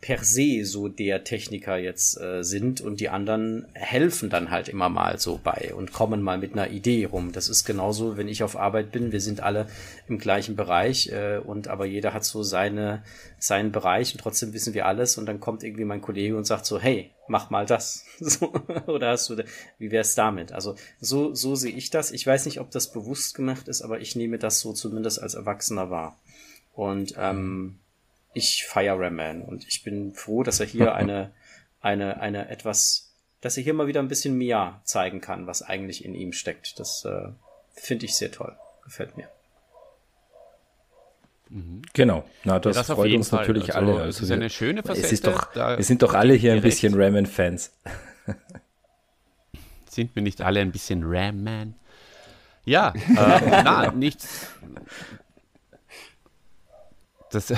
per 0.00 0.22
se 0.22 0.64
so 0.64 0.88
der 0.88 1.24
Techniker 1.24 1.76
jetzt 1.76 2.20
äh, 2.20 2.44
sind 2.44 2.80
und 2.80 3.00
die 3.00 3.08
anderen 3.08 3.66
helfen 3.74 4.30
dann 4.30 4.50
halt 4.50 4.68
immer 4.68 4.88
mal 4.88 5.18
so 5.18 5.40
bei 5.42 5.74
und 5.74 5.92
kommen 5.92 6.22
mal 6.22 6.38
mit 6.38 6.52
einer 6.52 6.70
Idee 6.70 7.06
rum. 7.06 7.32
Das 7.32 7.48
ist 7.48 7.64
genauso, 7.64 8.16
wenn 8.16 8.28
ich 8.28 8.42
auf 8.42 8.56
Arbeit 8.56 8.92
bin. 8.92 9.12
Wir 9.12 9.20
sind 9.20 9.40
alle 9.40 9.66
im 10.06 10.18
gleichen 10.18 10.54
Bereich 10.54 11.10
äh, 11.10 11.38
und 11.38 11.68
aber 11.68 11.84
jeder 11.84 12.14
hat 12.14 12.24
so 12.24 12.42
seine 12.42 13.02
seinen 13.38 13.72
Bereich 13.72 14.12
und 14.12 14.20
trotzdem 14.20 14.52
wissen 14.52 14.74
wir 14.74 14.86
alles 14.86 15.18
und 15.18 15.26
dann 15.26 15.40
kommt 15.40 15.64
irgendwie 15.64 15.84
mein 15.84 16.00
Kollege 16.00 16.36
und 16.36 16.44
sagt 16.44 16.66
so, 16.66 16.78
hey, 16.78 17.10
mach 17.26 17.50
mal 17.50 17.66
das. 17.66 18.04
So, 18.20 18.52
oder 18.86 19.10
hast 19.10 19.30
du, 19.30 19.44
wie 19.78 19.90
wär's 19.90 20.14
damit? 20.14 20.52
Also 20.52 20.74
so 21.00 21.34
so 21.34 21.54
sehe 21.54 21.72
ich 21.72 21.90
das. 21.90 22.10
Ich 22.10 22.26
weiß 22.26 22.46
nicht, 22.46 22.60
ob 22.60 22.70
das 22.70 22.92
bewusst 22.92 23.34
gemacht 23.34 23.68
ist, 23.68 23.82
aber 23.82 24.00
ich 24.00 24.16
nehme 24.16 24.38
das 24.38 24.60
so 24.60 24.72
zumindest 24.72 25.22
als 25.22 25.34
Erwachsener 25.34 25.88
wahr. 25.88 26.18
Und 26.74 27.14
ähm, 27.16 27.78
ich 28.38 28.64
feiere 28.66 28.98
Ramman 28.98 29.42
und 29.42 29.66
ich 29.68 29.82
bin 29.84 30.14
froh, 30.14 30.42
dass 30.42 30.60
er 30.60 30.66
hier 30.66 30.94
eine, 31.00 31.32
eine, 31.80 32.20
eine 32.20 32.48
etwas 32.48 33.04
dass 33.40 33.56
er 33.56 33.62
hier 33.62 33.72
mal 33.74 33.86
wieder 33.86 34.00
ein 34.00 34.08
bisschen 34.08 34.36
mehr 34.36 34.80
zeigen 34.82 35.20
kann, 35.20 35.46
was 35.46 35.62
eigentlich 35.62 36.04
in 36.04 36.14
ihm 36.16 36.32
steckt. 36.32 36.80
Das 36.80 37.04
äh, 37.04 37.28
finde 37.72 38.06
ich 38.06 38.16
sehr 38.16 38.32
toll. 38.32 38.56
Gefällt 38.84 39.16
mir. 39.16 39.28
Genau, 41.94 42.24
na, 42.44 42.58
das, 42.58 42.74
Ja, 42.76 42.82
das 42.82 42.90
freut 42.96 43.14
uns 43.14 43.28
Fall. 43.30 43.40
natürlich 43.40 43.74
Also, 43.74 43.92
alle. 43.96 44.08
es 44.08 44.20
ist 44.20 44.28
wir- 44.28 44.36
eine 44.36 44.50
schöne 44.50 44.80
Es 44.80 44.98
ist 44.98 45.24
Facette, 45.24 45.30
doch, 45.30 45.52
da 45.54 45.76
wir 45.78 45.84
sind 45.84 46.02
doch 46.02 46.14
alle 46.14 46.34
hier 46.34 46.52
ein 46.52 46.60
bisschen 46.62 47.00
Ramen-Fans. 47.00 47.72
Sind 49.88 50.14
wir 50.14 50.22
nicht 50.22 50.42
alle 50.42 50.60
ein 50.60 50.72
bisschen 50.72 51.02
Ram-Man? 51.04 51.74
Ja, 52.64 52.92
äh, 52.94 53.02
na, 53.64 53.90
nichts. 53.92 54.48
Das, 57.30 57.52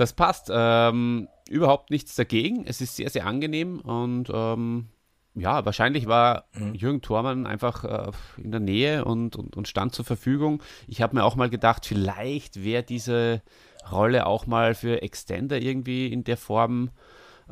das 0.00 0.12
passt. 0.12 0.50
Ähm, 0.52 1.28
überhaupt 1.48 1.90
nichts 1.90 2.14
dagegen. 2.14 2.64
Es 2.66 2.80
ist 2.80 2.96
sehr, 2.96 3.10
sehr 3.10 3.26
angenehm 3.26 3.80
und 3.80 4.30
ähm, 4.32 4.88
ja, 5.34 5.64
wahrscheinlich 5.64 6.06
war 6.06 6.46
Jürgen 6.74 7.02
Thormann 7.02 7.46
einfach 7.46 7.84
äh, 7.84 8.10
in 8.42 8.50
der 8.50 8.60
Nähe 8.60 9.04
und, 9.04 9.36
und, 9.36 9.56
und 9.56 9.68
stand 9.68 9.94
zur 9.94 10.04
Verfügung. 10.04 10.62
Ich 10.88 11.02
habe 11.02 11.16
mir 11.16 11.24
auch 11.24 11.36
mal 11.36 11.50
gedacht, 11.50 11.86
vielleicht 11.86 12.64
wäre 12.64 12.82
diese 12.82 13.42
Rolle 13.90 14.26
auch 14.26 14.46
mal 14.46 14.74
für 14.74 15.02
Extender 15.02 15.60
irgendwie 15.60 16.08
in 16.08 16.24
der 16.24 16.36
Form 16.36 16.90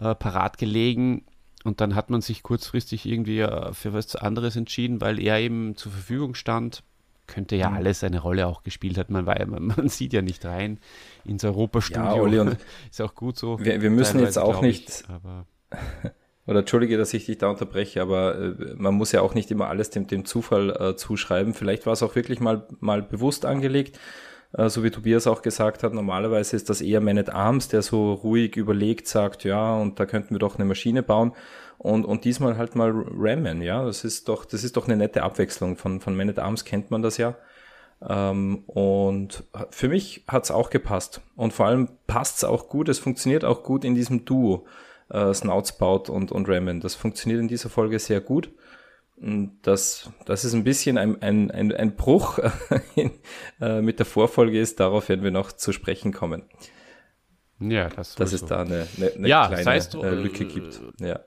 äh, 0.00 0.14
parat 0.14 0.58
gelegen. 0.58 1.24
Und 1.64 1.80
dann 1.80 1.94
hat 1.94 2.10
man 2.10 2.20
sich 2.20 2.42
kurzfristig 2.42 3.06
irgendwie 3.06 3.40
äh, 3.40 3.72
für 3.72 3.92
was 3.92 4.16
anderes 4.16 4.56
entschieden, 4.56 5.00
weil 5.00 5.20
er 5.20 5.38
eben 5.38 5.76
zur 5.76 5.92
Verfügung 5.92 6.34
stand. 6.34 6.82
Könnte 7.28 7.54
ja 7.54 7.70
alles 7.70 8.02
eine 8.02 8.18
Rolle 8.20 8.48
auch 8.48 8.64
gespielt 8.64 8.98
hat. 8.98 9.10
Man, 9.10 9.26
weil, 9.26 9.46
man, 9.46 9.88
sieht 9.88 10.12
ja 10.12 10.22
nicht 10.22 10.44
rein 10.44 10.80
ins 11.24 11.44
Europastudio. 11.44 12.26
Ja, 12.26 12.40
und 12.42 12.56
ist 12.90 13.00
auch 13.00 13.14
gut 13.14 13.36
so. 13.38 13.60
wir- 13.60 13.80
wir 13.80 13.90
müssen 13.90 14.18
jetzt 14.18 14.38
auch 14.38 14.52
glaub 14.52 14.64
ich, 14.64 14.86
nicht- 14.86 15.04
aber 15.08 15.46
Oder 16.46 16.60
entschuldige, 16.60 16.96
dass 16.96 17.12
ich 17.12 17.26
dich 17.26 17.36
da 17.36 17.50
unterbreche, 17.50 18.00
aber 18.00 18.34
äh, 18.38 18.54
man 18.76 18.94
muss 18.94 19.12
ja 19.12 19.20
auch 19.20 19.34
nicht 19.34 19.50
immer 19.50 19.68
alles 19.68 19.90
dem, 19.90 20.06
dem 20.06 20.24
Zufall 20.24 20.70
äh, 20.70 20.96
zuschreiben. 20.96 21.52
Vielleicht 21.52 21.84
war 21.84 21.92
es 21.92 22.02
auch 22.02 22.14
wirklich 22.16 22.40
mal, 22.40 22.66
mal 22.80 23.02
bewusst 23.02 23.44
angelegt, 23.44 24.00
äh, 24.54 24.70
so 24.70 24.82
wie 24.82 24.90
Tobias 24.90 25.26
auch 25.26 25.42
gesagt 25.42 25.82
hat. 25.82 25.92
Normalerweise 25.92 26.56
ist 26.56 26.70
das 26.70 26.80
eher 26.80 27.02
Man 27.02 27.18
at 27.18 27.28
Arms, 27.28 27.68
der 27.68 27.82
so 27.82 28.14
ruhig 28.14 28.56
überlegt 28.56 29.06
sagt, 29.08 29.44
ja, 29.44 29.74
und 29.76 30.00
da 30.00 30.06
könnten 30.06 30.34
wir 30.34 30.38
doch 30.38 30.54
eine 30.54 30.64
Maschine 30.64 31.02
bauen. 31.02 31.34
Und, 31.78 32.04
und 32.04 32.24
diesmal 32.24 32.58
halt 32.58 32.74
mal 32.74 32.90
Ramman, 32.92 33.62
ja. 33.62 33.84
Das 33.84 34.04
ist 34.04 34.28
doch, 34.28 34.44
das 34.44 34.64
ist 34.64 34.76
doch 34.76 34.86
eine 34.86 34.96
nette 34.96 35.22
Abwechslung. 35.22 35.76
Von, 35.76 36.00
von 36.00 36.16
Man 36.16 36.28
at 36.28 36.38
Arms 36.38 36.64
kennt 36.64 36.90
man 36.90 37.02
das 37.02 37.16
ja. 37.16 37.36
Ähm, 38.06 38.64
und 38.66 39.44
für 39.70 39.88
mich 39.88 40.24
hat's 40.28 40.50
auch 40.50 40.70
gepasst. 40.70 41.20
Und 41.36 41.52
vor 41.52 41.66
allem 41.66 41.88
passt's 42.06 42.44
auch 42.44 42.68
gut, 42.68 42.88
es 42.88 42.98
funktioniert 42.98 43.44
auch 43.44 43.62
gut 43.62 43.84
in 43.84 43.94
diesem 43.94 44.24
Duo, 44.24 44.66
äh, 45.10 45.32
Snoutspout 45.32 46.10
und, 46.12 46.32
und 46.32 46.48
Ramen. 46.48 46.80
Das 46.80 46.94
funktioniert 46.94 47.40
in 47.40 47.48
dieser 47.48 47.68
Folge 47.68 47.98
sehr 47.98 48.20
gut. 48.20 48.50
Und 49.16 49.58
Das, 49.62 50.10
das 50.26 50.44
ist 50.44 50.54
ein 50.54 50.64
bisschen 50.64 50.96
ein, 50.96 51.20
ein, 51.22 51.50
ein, 51.50 51.72
ein 51.72 51.96
Bruch 51.96 52.38
in, 52.94 53.10
äh, 53.60 53.80
mit 53.80 53.98
der 53.98 54.06
Vorfolge 54.06 54.60
ist, 54.60 54.78
darauf 54.80 55.08
werden 55.08 55.24
wir 55.24 55.32
noch 55.32 55.52
zu 55.52 55.72
sprechen 55.72 56.12
kommen, 56.12 56.44
ja, 57.60 57.88
das, 57.88 58.14
dass 58.14 58.32
es 58.32 58.44
da 58.44 58.62
eine, 58.62 58.86
eine, 58.96 59.12
eine 59.14 59.28
Ja, 59.28 59.48
kleine 59.48 59.64
das 59.64 59.66
heißt, 59.66 59.94
äh, 59.96 59.98
äh, 59.98 60.10
Lücke 60.10 60.44
gibt. 60.44 60.80
Ja. 61.00 61.18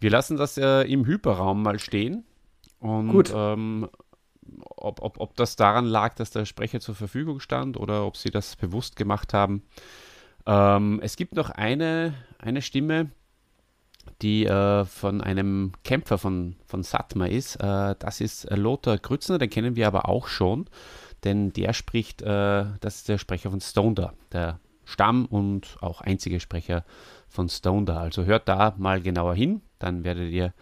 Wir 0.00 0.10
lassen 0.10 0.36
das 0.36 0.56
äh, 0.58 0.82
im 0.82 1.04
Hyperraum 1.06 1.62
mal 1.62 1.78
stehen. 1.78 2.24
Und 2.80 3.08
Gut. 3.08 3.32
Ähm, 3.34 3.88
ob, 4.64 5.02
ob, 5.02 5.20
ob 5.20 5.36
das 5.36 5.56
daran 5.56 5.84
lag, 5.84 6.14
dass 6.14 6.30
der 6.30 6.44
Sprecher 6.44 6.80
zur 6.80 6.94
Verfügung 6.94 7.40
stand 7.40 7.76
oder 7.76 8.06
ob 8.06 8.16
sie 8.16 8.30
das 8.30 8.56
bewusst 8.56 8.96
gemacht 8.96 9.32
haben. 9.34 9.62
Ähm, 10.46 11.00
es 11.02 11.16
gibt 11.16 11.34
noch 11.36 11.50
eine, 11.50 12.14
eine 12.38 12.62
Stimme, 12.62 13.10
die 14.22 14.46
äh, 14.46 14.84
von 14.84 15.20
einem 15.20 15.72
Kämpfer 15.84 16.18
von, 16.18 16.56
von 16.66 16.82
Satma 16.82 17.26
ist. 17.26 17.56
Äh, 17.56 17.94
das 17.98 18.20
ist 18.20 18.50
Lothar 18.50 18.98
Grützner, 18.98 19.38
den 19.38 19.50
kennen 19.50 19.76
wir 19.76 19.86
aber 19.86 20.08
auch 20.08 20.26
schon, 20.26 20.66
denn 21.24 21.52
der 21.52 21.72
spricht, 21.72 22.22
äh, 22.22 22.64
das 22.80 22.96
ist 22.96 23.08
der 23.08 23.18
Sprecher 23.18 23.50
von 23.50 23.60
Stoner, 23.60 24.14
der 24.32 24.58
Stamm 24.84 25.26
und 25.26 25.76
auch 25.80 26.00
einzige 26.00 26.40
Sprecher 26.40 26.84
von 27.28 27.48
Stoner. 27.48 27.98
Also 27.98 28.24
hört 28.24 28.48
da 28.48 28.74
mal 28.78 29.00
genauer 29.00 29.34
hin, 29.34 29.62
dann 29.80 30.04
werdet 30.04 30.30
ihr 30.30 30.54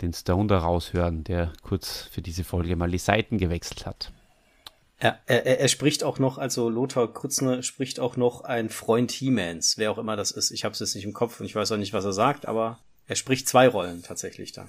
den 0.00 0.12
Stoner 0.12 0.58
raushören, 0.58 1.24
der 1.24 1.52
kurz 1.62 2.02
für 2.12 2.22
diese 2.22 2.44
Folge 2.44 2.76
mal 2.76 2.90
die 2.90 2.98
Seiten 2.98 3.38
gewechselt 3.38 3.86
hat. 3.86 4.12
Er, 4.98 5.18
er, 5.26 5.60
er 5.60 5.68
spricht 5.68 6.04
auch 6.04 6.18
noch, 6.18 6.38
also 6.38 6.68
Lothar 6.70 7.12
Krützner 7.12 7.62
spricht 7.62 8.00
auch 8.00 8.16
noch 8.16 8.42
ein 8.42 8.70
Freund 8.70 9.10
He-Mans, 9.10 9.76
wer 9.76 9.90
auch 9.90 9.98
immer 9.98 10.16
das 10.16 10.30
ist. 10.30 10.50
Ich 10.52 10.64
habe 10.64 10.72
es 10.72 10.80
jetzt 10.80 10.94
nicht 10.94 11.04
im 11.04 11.12
Kopf 11.12 11.40
und 11.40 11.46
ich 11.46 11.54
weiß 11.54 11.72
auch 11.72 11.76
nicht, 11.76 11.92
was 11.92 12.04
er 12.04 12.12
sagt, 12.12 12.46
aber 12.46 12.78
er 13.06 13.16
spricht 13.16 13.48
zwei 13.48 13.68
Rollen 13.68 14.02
tatsächlich 14.02 14.52
da. 14.52 14.68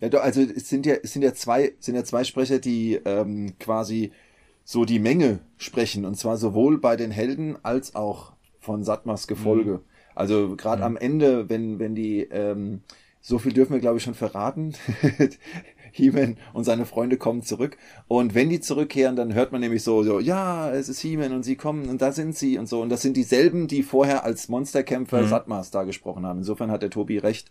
Ja, 0.00 0.08
doch, 0.08 0.20
also 0.20 0.40
es 0.42 0.68
sind 0.68 0.86
ja, 0.86 0.94
es 1.02 1.12
sind 1.12 1.22
ja 1.22 1.34
zwei, 1.34 1.74
es 1.78 1.86
sind 1.86 1.94
ja 1.94 2.04
zwei 2.04 2.24
Sprecher, 2.24 2.58
die 2.58 2.94
ähm, 3.04 3.58
quasi 3.58 4.12
so 4.64 4.84
die 4.84 4.98
Menge 4.98 5.40
sprechen. 5.56 6.04
Und 6.04 6.16
zwar 6.16 6.36
sowohl 6.36 6.78
bei 6.78 6.96
den 6.96 7.10
Helden 7.10 7.56
als 7.62 7.94
auch 7.94 8.32
von 8.60 8.82
Satmas 8.84 9.26
Gefolge. 9.26 9.80
Also 10.14 10.56
gerade 10.56 10.82
am 10.82 10.96
Ende, 10.96 11.48
wenn, 11.48 11.78
wenn 11.78 11.94
die, 11.94 12.22
ähm, 12.22 12.82
so 13.26 13.40
viel 13.40 13.52
dürfen 13.52 13.72
wir, 13.72 13.80
glaube 13.80 13.96
ich, 13.96 14.04
schon 14.04 14.14
verraten. 14.14 14.74
He-Man 15.90 16.36
und 16.52 16.62
seine 16.62 16.86
Freunde 16.86 17.16
kommen 17.16 17.42
zurück. 17.42 17.76
Und 18.06 18.36
wenn 18.36 18.50
die 18.50 18.60
zurückkehren, 18.60 19.16
dann 19.16 19.34
hört 19.34 19.50
man 19.50 19.60
nämlich 19.60 19.82
so, 19.82 20.04
so 20.04 20.20
ja, 20.20 20.70
es 20.70 20.88
ist 20.88 21.00
He-Man 21.00 21.32
und 21.32 21.42
sie 21.42 21.56
kommen 21.56 21.88
und 21.88 22.00
da 22.00 22.12
sind 22.12 22.36
sie 22.36 22.56
und 22.56 22.68
so. 22.68 22.80
Und 22.80 22.88
das 22.88 23.02
sind 23.02 23.16
dieselben, 23.16 23.66
die 23.66 23.82
vorher 23.82 24.22
als 24.22 24.48
Monsterkämpfer 24.48 25.26
Satmas 25.26 25.72
da 25.72 25.82
gesprochen 25.82 26.24
haben. 26.24 26.38
Insofern 26.38 26.70
hat 26.70 26.82
der 26.82 26.90
Tobi 26.90 27.18
recht, 27.18 27.50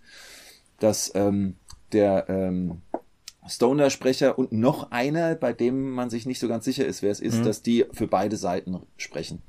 dass 0.79 1.11
ähm, 1.13 1.55
der 1.91 2.29
ähm, 2.29 2.81
Stoner-Sprecher 3.45 4.39
und 4.39 4.53
noch 4.53 4.91
einer, 4.91 5.35
bei 5.35 5.51
dem 5.51 5.91
man 5.91 6.09
sich 6.09 6.25
nicht 6.25 6.39
so 6.39 6.47
ganz 6.47 6.63
sicher 6.63 6.85
ist, 6.85 7.01
wer 7.01 7.11
es 7.11 7.19
ist, 7.19 7.45
dass 7.45 7.63
die 7.63 7.83
für 7.91 8.07
beide 8.07 8.37
Seiten 8.37 8.79
sprechen. 8.95 9.41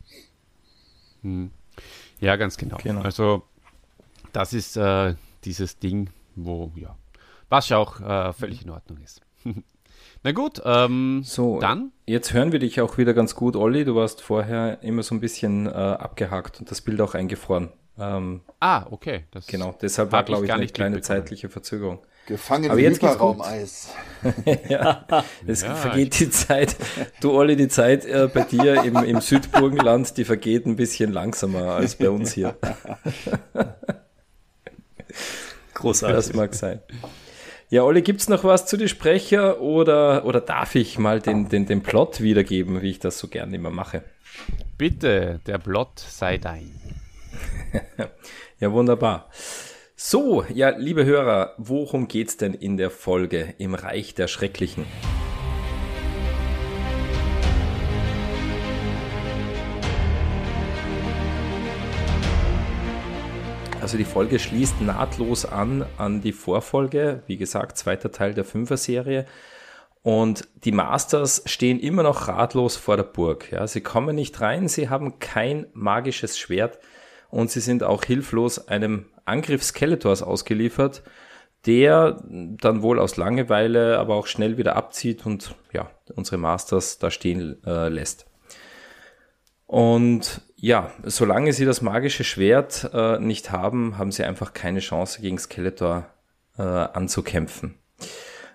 Ja, 2.18 2.34
ganz 2.34 2.56
genau. 2.56 2.78
Genau. 2.82 3.02
Also 3.02 3.44
das 4.32 4.52
ist 4.52 4.76
äh, 4.76 5.14
dieses 5.44 5.78
Ding, 5.78 6.10
wo, 6.36 6.72
ja, 6.76 6.96
was 7.48 7.68
ja 7.68 7.78
auch 7.78 8.00
äh, 8.00 8.32
völlig 8.32 8.62
in 8.64 8.70
Ordnung 8.70 8.98
ist. 9.02 9.20
Na 10.22 10.32
gut, 10.32 10.60
ähm, 10.64 11.22
So, 11.24 11.60
dann, 11.60 11.92
Jetzt 12.06 12.32
hören 12.32 12.52
wir 12.52 12.58
dich 12.58 12.80
auch 12.80 12.98
wieder 12.98 13.14
ganz 13.14 13.34
gut, 13.34 13.56
Olli. 13.56 13.84
Du 13.84 13.94
warst 13.94 14.20
vorher 14.22 14.82
immer 14.82 15.02
so 15.02 15.14
ein 15.14 15.20
bisschen 15.20 15.66
äh, 15.66 15.70
abgehakt 15.70 16.60
und 16.60 16.70
das 16.70 16.80
Bild 16.80 17.00
auch 17.00 17.14
eingefroren. 17.14 17.70
Ähm, 17.98 18.42
ah, 18.60 18.86
okay. 18.90 19.24
Das 19.30 19.46
genau, 19.46 19.74
deshalb 19.80 20.12
war, 20.12 20.22
glaube 20.22 20.44
ich, 20.44 20.48
gar 20.48 20.56
eine 20.56 20.64
nicht 20.64 20.74
kleine 20.74 21.00
zeitliche 21.00 21.48
Verzögerung. 21.48 22.00
Gefangen 22.26 22.70
Aber 22.70 22.78
im 22.78 22.84
jetzt. 22.84 23.02
Hyperraumeis. 23.02 23.94
ja, 24.68 25.06
es 25.46 25.62
Ja, 25.62 25.74
vergeht 25.76 26.18
die 26.18 26.30
Zeit. 26.30 26.76
Du, 27.20 27.32
Olli, 27.32 27.56
die 27.56 27.68
Zeit 27.68 28.04
äh, 28.04 28.28
bei 28.32 28.42
dir 28.42 28.82
im, 28.82 28.96
im 28.96 29.20
Südburgenland, 29.20 30.16
die 30.16 30.24
vergeht 30.24 30.66
ein 30.66 30.76
bisschen 30.76 31.12
langsamer 31.12 31.74
als 31.74 31.94
bei 31.94 32.10
uns 32.10 32.32
hier. 32.32 32.56
Großartig. 35.76 36.16
Das 36.16 36.34
mag 36.34 36.54
sein. 36.54 36.80
Ja, 37.68 37.82
Olli, 37.82 38.02
gibt's 38.02 38.28
noch 38.28 38.44
was 38.44 38.66
zu 38.66 38.76
den 38.76 38.88
Sprecher 38.88 39.60
oder, 39.60 40.24
oder 40.24 40.40
darf 40.40 40.74
ich 40.74 40.98
mal 40.98 41.20
den, 41.20 41.48
den, 41.48 41.66
den 41.66 41.82
Plot 41.82 42.20
wiedergeben, 42.20 42.82
wie 42.82 42.90
ich 42.90 42.98
das 42.98 43.18
so 43.18 43.28
gerne 43.28 43.56
immer 43.56 43.70
mache? 43.70 44.02
bitte, 44.78 45.40
der 45.46 45.58
Plot 45.58 45.98
sei 45.98 46.38
dein. 46.38 46.70
Ja, 48.58 48.72
wunderbar. 48.72 49.28
So, 49.96 50.42
ja, 50.48 50.70
liebe 50.70 51.04
Hörer, 51.04 51.52
worum 51.58 52.08
geht's 52.08 52.38
denn 52.38 52.54
in 52.54 52.78
der 52.78 52.88
Folge 52.88 53.52
im 53.58 53.74
Reich 53.74 54.14
der 54.14 54.28
Schrecklichen? 54.28 54.86
Also 63.86 63.98
die 63.98 64.04
Folge 64.04 64.40
schließt 64.40 64.80
nahtlos 64.80 65.44
an 65.44 65.86
an 65.96 66.20
die 66.20 66.32
Vorfolge, 66.32 67.22
wie 67.28 67.36
gesagt, 67.36 67.78
zweiter 67.78 68.10
Teil 68.10 68.34
der 68.34 68.42
Fünfer-Serie. 68.42 69.26
Und 70.02 70.48
die 70.64 70.72
Masters 70.72 71.44
stehen 71.46 71.78
immer 71.78 72.02
noch 72.02 72.26
ratlos 72.26 72.74
vor 72.74 72.96
der 72.96 73.04
Burg. 73.04 73.52
Ja, 73.52 73.64
sie 73.68 73.82
kommen 73.82 74.16
nicht 74.16 74.40
rein, 74.40 74.66
sie 74.66 74.88
haben 74.88 75.20
kein 75.20 75.68
magisches 75.72 76.36
Schwert 76.36 76.80
und 77.30 77.52
sie 77.52 77.60
sind 77.60 77.84
auch 77.84 78.02
hilflos 78.02 78.66
einem 78.66 79.06
Angriff 79.24 79.62
Skeletors 79.62 80.20
ausgeliefert, 80.20 81.04
der 81.64 82.20
dann 82.28 82.82
wohl 82.82 82.98
aus 82.98 83.16
Langeweile 83.16 84.00
aber 84.00 84.16
auch 84.16 84.26
schnell 84.26 84.58
wieder 84.58 84.74
abzieht 84.74 85.24
und 85.24 85.54
ja, 85.72 85.92
unsere 86.12 86.38
Masters 86.38 86.98
da 86.98 87.12
stehen 87.12 87.62
äh, 87.64 87.88
lässt. 87.88 88.26
Und 89.66 90.42
ja, 90.56 90.90
solange 91.04 91.52
sie 91.52 91.66
das 91.66 91.82
magische 91.82 92.24
Schwert 92.24 92.90
äh, 92.92 93.18
nicht 93.18 93.52
haben, 93.52 93.98
haben 93.98 94.10
sie 94.10 94.24
einfach 94.24 94.54
keine 94.54 94.80
Chance 94.80 95.20
gegen 95.20 95.38
Skeletor 95.38 96.06
äh, 96.56 96.62
anzukämpfen. 96.62 97.78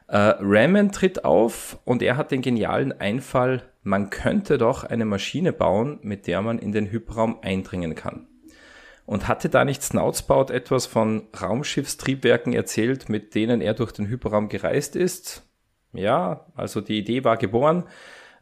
Äh, 0.08 0.34
Raman 0.40 0.92
tritt 0.92 1.24
auf 1.24 1.78
und 1.86 2.02
er 2.02 2.18
hat 2.18 2.32
den 2.32 2.42
genialen 2.42 3.00
Einfall, 3.00 3.64
man 3.84 4.10
könnte 4.10 4.58
doch 4.58 4.84
eine 4.84 5.06
Maschine 5.06 5.54
bauen, 5.54 6.00
mit 6.02 6.28
der 6.28 6.42
man 6.42 6.60
in 6.60 6.72
den 6.72 6.92
Hyperraum 6.92 7.40
eindringen 7.42 7.96
kann. 7.96 8.28
Und 9.06 9.28
hatte 9.28 9.50
da 9.50 9.64
nicht 9.64 9.84
Snoutspout 9.84 10.52
etwas 10.52 10.86
von 10.86 11.28
Raumschiffstriebwerken 11.40 12.54
erzählt, 12.54 13.10
mit 13.10 13.36
denen 13.36 13.62
er 13.62 13.74
durch 13.74 13.92
den 13.92 14.08
Hyperraum 14.08 14.50
gereist 14.50 14.96
ist? 14.96 15.44
Ja, 15.94 16.46
also 16.56 16.82
die 16.82 16.98
Idee 16.98 17.24
war 17.24 17.38
geboren. 17.38 17.84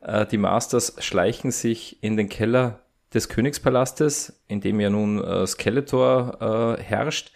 Äh, 0.01 0.26
die 0.26 0.38
Masters 0.38 0.95
schleichen 0.99 1.51
sich 1.51 2.01
in 2.03 2.18
den 2.18 2.30
Keller 2.30 2.80
des 3.14 3.30
Königspalastes, 3.30 4.41
in 4.47 4.62
dem 4.62 4.80
ja 4.80 4.89
nun 4.89 5.24
äh, 5.24 5.47
Skeletor 5.47 6.78
äh, 6.80 6.82
herrscht, 6.82 7.32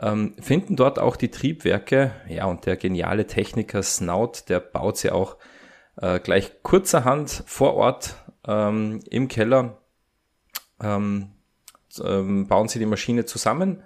ähm, 0.00 0.34
finden 0.40 0.76
dort 0.76 0.98
auch 0.98 1.16
die 1.16 1.30
Triebwerke. 1.30 2.12
Ja, 2.28 2.46
und 2.46 2.66
der 2.66 2.76
geniale 2.76 3.26
Techniker 3.26 3.82
Snout, 3.82 4.32
der 4.48 4.60
baut 4.60 4.98
sie 4.98 5.10
auch 5.10 5.36
äh, 5.96 6.20
gleich 6.20 6.62
kurzerhand 6.62 7.42
vor 7.46 7.74
Ort 7.74 8.16
ähm, 8.46 9.00
im 9.10 9.28
Keller, 9.28 9.78
ähm, 10.80 11.30
ähm, 12.04 12.46
bauen 12.46 12.68
sie 12.68 12.78
die 12.78 12.86
Maschine 12.86 13.24
zusammen. 13.24 13.82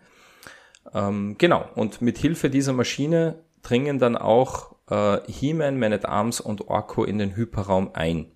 Ähm, 0.92 1.36
genau, 1.38 1.68
und 1.74 2.02
mit 2.02 2.18
Hilfe 2.18 2.50
dieser 2.50 2.72
Maschine 2.72 3.44
dringen 3.62 3.98
dann 3.98 4.16
auch 4.16 4.76
äh, 4.90 5.20
He-Man, 5.30 5.78
Man 5.78 5.92
at 5.92 6.04
Arms 6.04 6.40
und 6.40 6.68
Orko 6.68 7.04
in 7.04 7.18
den 7.18 7.36
Hyperraum 7.36 7.90
ein. 7.94 8.32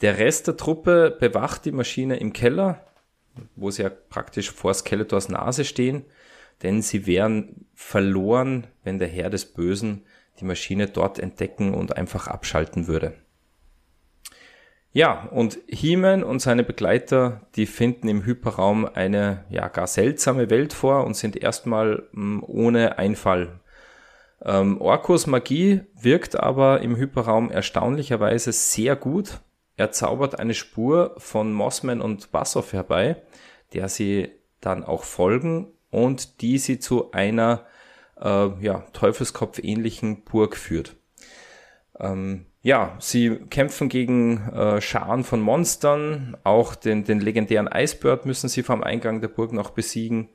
Der 0.00 0.18
Rest 0.18 0.46
der 0.46 0.56
Truppe 0.56 1.16
bewacht 1.18 1.64
die 1.64 1.72
Maschine 1.72 2.16
im 2.16 2.32
Keller, 2.32 2.84
wo 3.56 3.70
sie 3.70 3.82
ja 3.82 3.90
praktisch 3.90 4.50
vor 4.50 4.74
Skeletors 4.74 5.28
Nase 5.28 5.64
stehen, 5.64 6.04
denn 6.62 6.82
sie 6.82 7.06
wären 7.06 7.66
verloren, 7.74 8.66
wenn 8.82 8.98
der 8.98 9.08
Herr 9.08 9.30
des 9.30 9.44
Bösen 9.46 10.04
die 10.40 10.44
Maschine 10.44 10.88
dort 10.88 11.18
entdecken 11.18 11.74
und 11.74 11.96
einfach 11.96 12.26
abschalten 12.26 12.86
würde. 12.86 13.14
Ja, 14.92 15.24
und 15.26 15.58
He-Man 15.66 16.22
und 16.22 16.40
seine 16.40 16.62
Begleiter, 16.62 17.40
die 17.56 17.66
finden 17.66 18.08
im 18.08 18.24
Hyperraum 18.24 18.84
eine 18.86 19.44
ja 19.48 19.66
gar 19.68 19.88
seltsame 19.88 20.50
Welt 20.50 20.72
vor 20.72 21.04
und 21.04 21.16
sind 21.16 21.36
erstmal 21.36 22.04
hm, 22.12 22.44
ohne 22.46 22.98
Einfall 22.98 23.60
ähm, 24.44 24.80
Orkos 24.80 25.26
Magie 25.26 25.80
wirkt 25.98 26.38
aber 26.38 26.80
im 26.82 26.96
Hyperraum 26.96 27.50
erstaunlicherweise 27.50 28.52
sehr 28.52 28.94
gut. 28.94 29.40
Er 29.76 29.90
zaubert 29.90 30.38
eine 30.38 30.54
Spur 30.54 31.14
von 31.18 31.52
Mossman 31.52 32.00
und 32.00 32.30
Bassoff 32.30 32.72
herbei, 32.72 33.22
der 33.72 33.88
sie 33.88 34.30
dann 34.60 34.84
auch 34.84 35.04
folgen 35.04 35.72
und 35.90 36.40
die 36.40 36.58
sie 36.58 36.78
zu 36.78 37.12
einer 37.12 37.66
äh, 38.20 38.48
ja, 38.60 38.84
Teufelskopf-ähnlichen 38.92 40.22
Burg 40.24 40.56
führt. 40.56 40.96
Ähm, 41.98 42.46
ja, 42.62 42.96
sie 42.98 43.36
kämpfen 43.50 43.88
gegen 43.88 44.48
äh, 44.48 44.80
Scharen 44.80 45.22
von 45.22 45.40
Monstern, 45.40 46.36
auch 46.44 46.74
den, 46.74 47.04
den 47.04 47.20
legendären 47.20 47.68
Icebird 47.72 48.26
müssen 48.26 48.48
sie 48.48 48.62
vom 48.62 48.82
Eingang 48.82 49.20
der 49.20 49.28
Burg 49.28 49.52
noch 49.52 49.70
besiegen. 49.70 50.30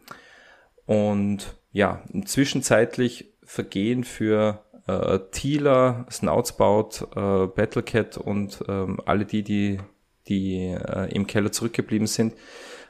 Und 0.86 1.58
ja, 1.72 2.04
zwischenzeitlich 2.26 3.34
vergehen 3.44 4.04
für 4.04 4.64
äh, 4.90 5.20
Thieler, 5.32 6.06
Snoutspout, 6.12 7.08
äh, 7.16 7.48
Battlecat 7.48 8.18
und 8.18 8.64
ähm, 8.68 9.00
alle 9.06 9.26
die, 9.26 9.44
die, 9.44 9.80
die 10.28 10.58
äh, 10.68 11.14
im 11.14 11.28
Keller 11.28 11.52
zurückgeblieben 11.52 12.08
sind, 12.08 12.34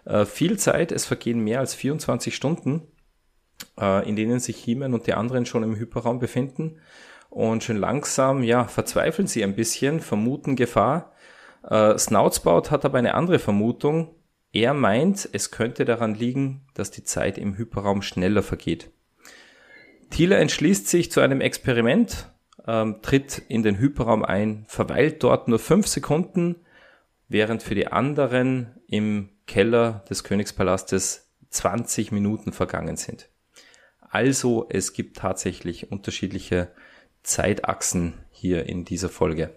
äh, 0.06 0.26
viel 0.26 0.58
Zeit. 0.58 0.92
Es 0.92 1.06
vergehen 1.06 1.40
mehr 1.40 1.60
als 1.60 1.74
24 1.76 2.36
Stunden, 2.36 2.84
äh, 3.80 4.08
in 4.08 4.16
denen 4.16 4.40
sich 4.40 4.58
He-Man 4.58 4.94
und 4.94 5.08
die 5.08 5.14
anderen 5.14 5.46
schon 5.46 5.64
im 5.64 5.76
Hyperraum 5.76 6.20
befinden. 6.20 6.80
Und 7.30 7.64
schon 7.64 7.78
langsam, 7.78 8.44
ja, 8.44 8.66
verzweifeln 8.66 9.28
sie 9.28 9.44
ein 9.44 9.56
bisschen, 9.56 10.00
vermuten 10.00 10.56
Gefahr. 10.56 11.12
Äh, 11.70 11.98
Snoutspout 11.98 12.72
hat 12.72 12.86
aber 12.86 12.98
eine 12.98 13.14
andere 13.14 13.40
Vermutung. 13.40 14.16
Er 14.52 14.74
meint, 14.74 15.30
es 15.32 15.52
könnte 15.52 15.86
daran 15.86 16.16
liegen, 16.16 16.66
dass 16.74 16.90
die 16.90 17.04
Zeit 17.04 17.38
im 17.38 17.56
Hyperraum 17.56 18.02
schneller 18.02 18.42
vergeht. 18.42 18.90
Thiele 20.10 20.38
entschließt 20.38 20.88
sich 20.88 21.12
zu 21.12 21.22
einem 21.22 21.42
Experiment, 21.42 22.32
ähm, 22.68 22.98
tritt 23.02 23.42
in 23.48 23.64
den 23.64 23.80
Hyperraum 23.80 24.24
ein, 24.24 24.66
verweilt 24.68 25.24
dort 25.24 25.48
nur 25.48 25.60
fünf 25.60 25.88
Sekunden, 25.88 26.56
während 27.28 27.64
für 27.64 27.76
die 27.76 27.88
anderen 27.88 28.82
im 28.88 29.30
Keller 29.48 30.04
des 30.10 30.24
Königspalastes 30.24 31.30
20 31.50 32.12
Minuten 32.12 32.54
vergangen 32.54 32.98
sind. 32.98 33.30
Also 34.02 34.68
es 34.70 34.94
gibt 34.94 35.18
tatsächlich 35.18 35.92
unterschiedliche 35.92 36.72
Zeitachsen 37.24 38.14
hier 38.32 38.66
in 38.66 38.86
dieser 38.86 39.10
Folge. 39.10 39.54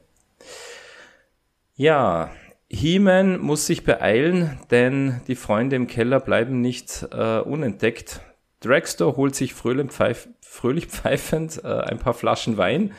Ja, 1.74 2.30
He-Man 2.68 3.38
muss 3.40 3.66
sich 3.66 3.84
beeilen, 3.84 4.58
denn 4.70 5.20
die 5.26 5.36
Freunde 5.36 5.76
im 5.76 5.86
Keller 5.86 6.20
bleiben 6.20 6.60
nicht 6.60 7.06
äh, 7.12 7.38
unentdeckt. 7.38 8.20
Dragster 8.60 9.16
holt 9.16 9.34
sich 9.34 9.54
fröhlich, 9.54 9.90
pfeif 9.90 10.28
fröhlich 10.52 10.86
pfeifend 10.88 11.64
äh, 11.64 11.68
ein 11.68 11.98
paar 11.98 12.14
Flaschen 12.14 12.58
Wein 12.58 12.92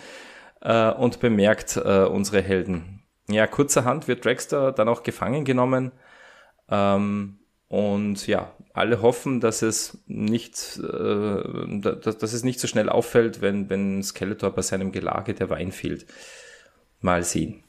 äh, 0.61 0.91
und 0.91 1.19
bemerkt 1.19 1.77
äh, 1.77 2.05
unsere 2.05 2.41
Helden. 2.41 3.03
Ja, 3.29 3.47
kurzerhand 3.47 4.07
wird 4.07 4.25
Dragster 4.25 4.71
dann 4.71 4.89
auch 4.89 5.03
gefangen 5.03 5.45
genommen. 5.45 5.91
Ähm, 6.69 7.39
und 7.67 8.27
ja, 8.27 8.51
alle 8.73 9.01
hoffen, 9.01 9.39
dass 9.39 9.61
es 9.61 10.03
nicht, 10.07 10.79
äh, 10.79 11.79
dass, 11.79 12.17
dass, 12.17 12.33
es 12.33 12.43
nicht 12.43 12.59
so 12.59 12.67
schnell 12.67 12.89
auffällt, 12.89 13.41
wenn, 13.41 13.69
wenn 13.69 14.03
Skeletor 14.03 14.51
bei 14.51 14.61
seinem 14.61 14.91
Gelage 14.91 15.33
der 15.33 15.49
Wein 15.49 15.71
fehlt. 15.71 16.05
Mal 17.01 17.23
sehen. 17.23 17.63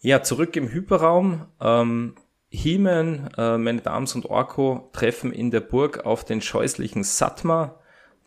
Ja, 0.00 0.22
zurück 0.22 0.56
im 0.56 0.68
Hyperraum. 0.68 1.46
Ähm, 1.60 2.14
He-Man, 2.48 3.30
äh, 3.36 3.58
Man 3.58 3.80
Arms 3.86 4.14
und 4.14 4.26
Orko 4.26 4.90
treffen 4.92 5.32
in 5.32 5.50
der 5.50 5.60
Burg 5.60 6.04
auf 6.04 6.24
den 6.24 6.40
scheußlichen 6.40 7.04
Satma, 7.04 7.79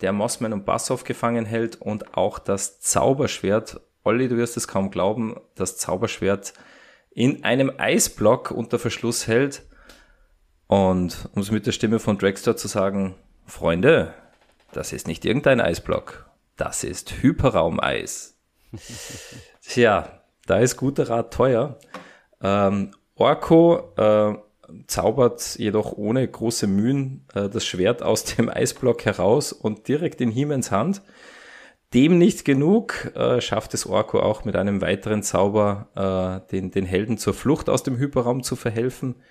der 0.04 0.12
Mossman 0.12 0.52
und 0.52 0.66
Bassoff 0.66 1.06
gefangen 1.06 1.46
hält 1.46 1.82
und 1.82 2.18
auch 2.18 2.38
das 2.38 2.82
Zauberschwert. 2.82 3.80
Olli, 4.04 4.28
du 4.28 4.36
wirst 4.36 4.58
es 4.58 4.68
kaum 4.68 4.92
glauben, 4.92 5.40
das 5.56 5.78
Zauberschwert 5.78 6.54
in 7.10 7.46
einem 7.46 7.72
Eisblock 7.78 8.52
unter 8.52 8.80
Verschluss 8.80 9.28
hält. 9.28 9.64
Und 10.68 11.30
um 11.34 11.42
es 11.42 11.52
mit 11.52 11.66
der 11.66 11.72
Stimme 11.72 12.00
von 12.00 12.18
Dragster 12.18 12.58
zu 12.58 12.68
sagen, 12.68 13.16
Freunde, 13.46 14.14
das 14.74 14.92
ist 14.92 15.08
nicht 15.08 15.24
irgendein 15.24 15.62
Eisblock, 15.62 16.30
das 16.58 16.84
ist 16.84 17.22
Hyperraumeis. 17.22 18.38
Tja, 19.62 20.22
da 20.46 20.58
ist 20.58 20.76
guter 20.76 21.10
Rat 21.10 21.34
teuer. 21.34 21.80
Ähm, 22.42 22.92
Orko 23.16 23.94
äh, 23.96 24.36
zaubert 24.88 25.56
jedoch 25.58 25.94
ohne 25.94 26.28
große 26.28 26.68
Mühen 26.68 27.26
äh, 27.34 27.50
das 27.50 27.66
Schwert 27.66 28.04
aus 28.04 28.24
dem 28.36 28.50
Eisblock 28.50 29.06
heraus 29.06 29.54
und 29.54 29.88
direkt 29.88 30.22
in 30.22 30.32
Hiemens 30.32 30.72
Hand. 30.72 31.02
Dem 31.94 32.18
nicht 32.18 32.44
genug, 32.44 33.12
äh, 33.16 33.40
schafft 33.40 33.76
es 33.76 33.86
Orko 33.86 34.20
auch 34.20 34.46
mit 34.46 34.56
einem 34.56 34.82
weiteren 34.82 35.22
Zauber 35.22 36.42
äh, 36.48 36.52
den, 36.52 36.72
den 36.72 36.86
Helden 36.86 37.20
zur 37.20 37.36
Flucht 37.36 37.70
aus 37.70 37.84
dem 37.84 37.98
Hyperraum 37.98 38.42
zu 38.42 38.56
verhelfen, 38.56 39.22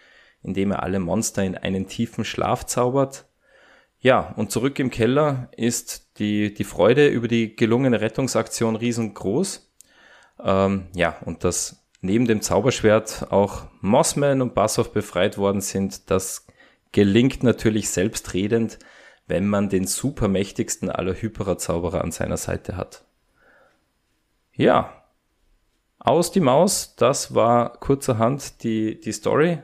indem 0.42 0.70
er 0.70 0.82
alle 0.84 1.00
Monster 1.00 1.42
in 1.42 1.56
einen 1.56 1.88
tiefen 1.88 2.24
Schlaf 2.24 2.64
zaubert. 2.66 3.26
Ja, 3.98 4.32
und 4.36 4.52
zurück 4.52 4.78
im 4.78 4.90
Keller 4.90 5.48
ist 5.56 6.18
die, 6.18 6.54
die 6.54 6.64
Freude 6.64 7.08
über 7.08 7.26
die 7.26 7.56
gelungene 7.56 8.00
Rettungsaktion 8.00 8.76
riesengroß. 8.76 9.72
Ähm, 10.42 10.88
ja, 10.94 11.16
und 11.24 11.44
das 11.44 11.81
neben 12.02 12.26
dem 12.26 12.42
Zauberschwert 12.42 13.28
auch 13.30 13.66
Mossman 13.80 14.42
und 14.42 14.54
Bassoff 14.54 14.92
befreit 14.92 15.38
worden 15.38 15.60
sind, 15.60 16.10
das 16.10 16.46
gelingt 16.90 17.42
natürlich 17.42 17.88
selbstredend, 17.88 18.78
wenn 19.26 19.48
man 19.48 19.70
den 19.70 19.86
supermächtigsten 19.86 20.90
aller 20.90 21.14
Hyperer-Zauberer 21.14 22.02
an 22.02 22.12
seiner 22.12 22.36
Seite 22.36 22.76
hat. 22.76 23.04
Ja, 24.54 25.04
aus 25.98 26.32
die 26.32 26.40
Maus, 26.40 26.96
das 26.96 27.34
war 27.34 27.78
kurzerhand 27.78 28.64
die, 28.64 29.00
die 29.00 29.12
Story. 29.12 29.58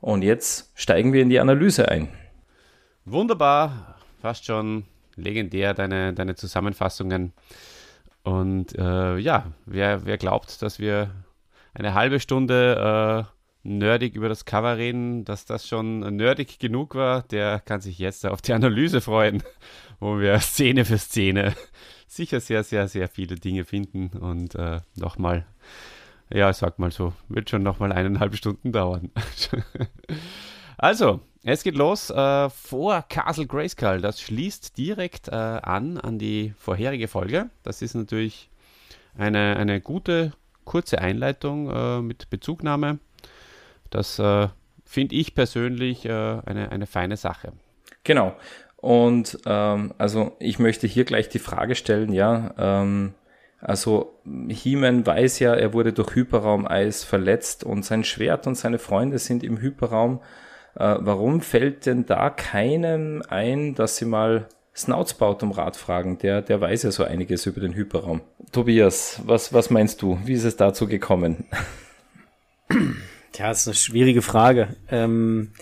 Und 0.00 0.22
jetzt 0.22 0.70
steigen 0.74 1.12
wir 1.12 1.22
in 1.22 1.28
die 1.28 1.40
Analyse 1.40 1.88
ein. 1.88 2.08
Wunderbar, 3.04 3.96
fast 4.20 4.46
schon 4.46 4.84
legendär 5.16 5.74
deine, 5.74 6.14
deine 6.14 6.36
Zusammenfassungen. 6.36 7.32
Und 8.22 8.78
äh, 8.78 9.18
ja, 9.18 9.46
wer, 9.66 10.06
wer 10.06 10.16
glaubt, 10.16 10.62
dass 10.62 10.78
wir 10.78 11.10
eine 11.74 11.94
halbe 11.94 12.20
Stunde 12.20 13.28
äh, 13.28 13.68
nerdig 13.68 14.14
über 14.14 14.28
das 14.28 14.44
Cover 14.44 14.76
reden, 14.76 15.24
dass 15.24 15.44
das 15.44 15.66
schon 15.66 16.00
nerdig 16.16 16.58
genug 16.58 16.94
war, 16.94 17.22
der 17.22 17.60
kann 17.60 17.80
sich 17.80 17.98
jetzt 17.98 18.26
auf 18.26 18.42
die 18.42 18.52
Analyse 18.52 19.00
freuen, 19.00 19.42
wo 20.00 20.18
wir 20.18 20.38
Szene 20.40 20.84
für 20.84 20.98
Szene 20.98 21.54
sicher 22.12 22.40
sehr, 22.40 22.62
sehr, 22.62 22.88
sehr 22.88 23.08
viele 23.08 23.36
Dinge 23.36 23.64
finden 23.64 24.08
und 24.18 24.54
äh, 24.54 24.80
nochmal, 24.96 25.46
ja, 26.30 26.52
sag 26.52 26.78
mal 26.78 26.90
so, 26.90 27.12
wird 27.28 27.50
schon 27.50 27.62
nochmal 27.62 27.92
eineinhalb 27.92 28.36
Stunden 28.36 28.72
dauern. 28.72 29.10
also, 30.76 31.20
es 31.42 31.62
geht 31.62 31.74
los 31.74 32.10
äh, 32.10 32.50
vor 32.50 33.02
Castle 33.08 33.46
Grayskull. 33.46 34.00
Das 34.00 34.20
schließt 34.20 34.76
direkt 34.76 35.28
äh, 35.28 35.32
an 35.32 35.98
an 35.98 36.18
die 36.18 36.54
vorherige 36.58 37.08
Folge. 37.08 37.50
Das 37.62 37.82
ist 37.82 37.94
natürlich 37.94 38.50
eine, 39.16 39.56
eine 39.56 39.80
gute 39.80 40.32
kurze 40.64 40.98
Einleitung 41.00 41.70
äh, 41.70 42.00
mit 42.00 42.30
Bezugnahme. 42.30 42.98
Das 43.90 44.18
äh, 44.18 44.48
finde 44.84 45.14
ich 45.14 45.34
persönlich 45.34 46.04
äh, 46.04 46.10
eine, 46.10 46.70
eine 46.70 46.86
feine 46.86 47.16
Sache. 47.16 47.52
Genau. 48.04 48.34
Und 48.76 49.38
ähm, 49.46 49.94
also 49.98 50.32
ich 50.40 50.58
möchte 50.58 50.86
hier 50.86 51.04
gleich 51.04 51.28
die 51.28 51.38
Frage 51.38 51.74
stellen, 51.74 52.12
ja, 52.12 52.54
ähm, 52.58 53.14
also 53.60 54.18
He-Man 54.48 55.06
weiß 55.06 55.38
ja, 55.38 55.54
er 55.54 55.72
wurde 55.72 55.92
durch 55.92 56.16
Hyperraumeis 56.16 57.04
verletzt 57.04 57.62
und 57.62 57.84
sein 57.84 58.02
Schwert 58.02 58.48
und 58.48 58.56
seine 58.56 58.80
Freunde 58.80 59.18
sind 59.18 59.44
im 59.44 59.60
Hyperraum. 59.60 60.20
Äh, 60.74 60.96
warum 60.98 61.40
fällt 61.42 61.86
denn 61.86 62.06
da 62.06 62.28
keinem 62.28 63.22
ein, 63.28 63.76
dass 63.76 63.96
sie 63.96 64.04
mal 64.04 64.48
Snoutsbaut 64.74 65.42
um 65.42 65.52
Rat 65.52 65.76
fragen? 65.76 66.18
Der, 66.18 66.42
der 66.42 66.60
weiß 66.60 66.84
ja 66.84 66.90
so 66.90 67.04
einiges 67.04 67.46
über 67.46 67.60
den 67.60 67.74
Hyperraum. 67.74 68.22
Tobias, 68.52 69.20
was, 69.24 69.52
was 69.52 69.70
meinst 69.70 70.02
du? 70.02 70.18
Wie 70.24 70.32
ist 70.32 70.44
es 70.44 70.56
dazu 70.56 70.86
gekommen? 70.86 71.44
Tja, 73.32 73.48
das 73.48 73.60
ist 73.60 73.68
eine 73.68 73.74
schwierige 73.74 74.22
Frage. 74.22 74.76
Ähm, 74.88 75.52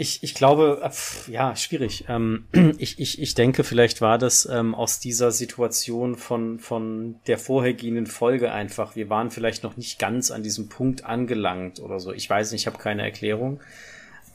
ich, 0.00 0.22
ich 0.22 0.34
glaube, 0.34 0.80
äh, 0.82 1.30
ja, 1.30 1.56
schwierig. 1.56 2.04
Ähm, 2.08 2.46
ich, 2.78 3.00
ich, 3.00 3.20
ich 3.20 3.34
denke, 3.34 3.64
vielleicht 3.64 4.00
war 4.00 4.16
das 4.16 4.46
ähm, 4.46 4.74
aus 4.74 5.00
dieser 5.00 5.32
Situation 5.32 6.14
von, 6.14 6.60
von 6.60 7.16
der 7.26 7.36
vorhergehenden 7.36 8.06
Folge 8.06 8.52
einfach. 8.52 8.96
Wir 8.96 9.10
waren 9.10 9.30
vielleicht 9.30 9.64
noch 9.64 9.76
nicht 9.76 9.98
ganz 9.98 10.30
an 10.30 10.42
diesem 10.42 10.68
Punkt 10.68 11.04
angelangt 11.04 11.80
oder 11.80 12.00
so. 12.00 12.12
Ich 12.12 12.30
weiß 12.30 12.52
nicht, 12.52 12.62
ich 12.62 12.66
habe 12.66 12.78
keine 12.78 13.02
Erklärung. 13.02 13.60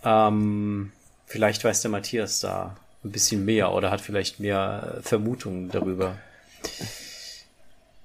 Ähm, 0.03 0.91
vielleicht 1.27 1.63
weiß 1.63 1.81
der 1.81 1.91
Matthias 1.91 2.41
da 2.41 2.75
ein 3.03 3.11
bisschen 3.11 3.45
mehr 3.45 3.73
oder 3.73 3.91
hat 3.91 4.01
vielleicht 4.01 4.39
mehr 4.39 4.99
Vermutungen 5.01 5.69
darüber. 5.69 6.15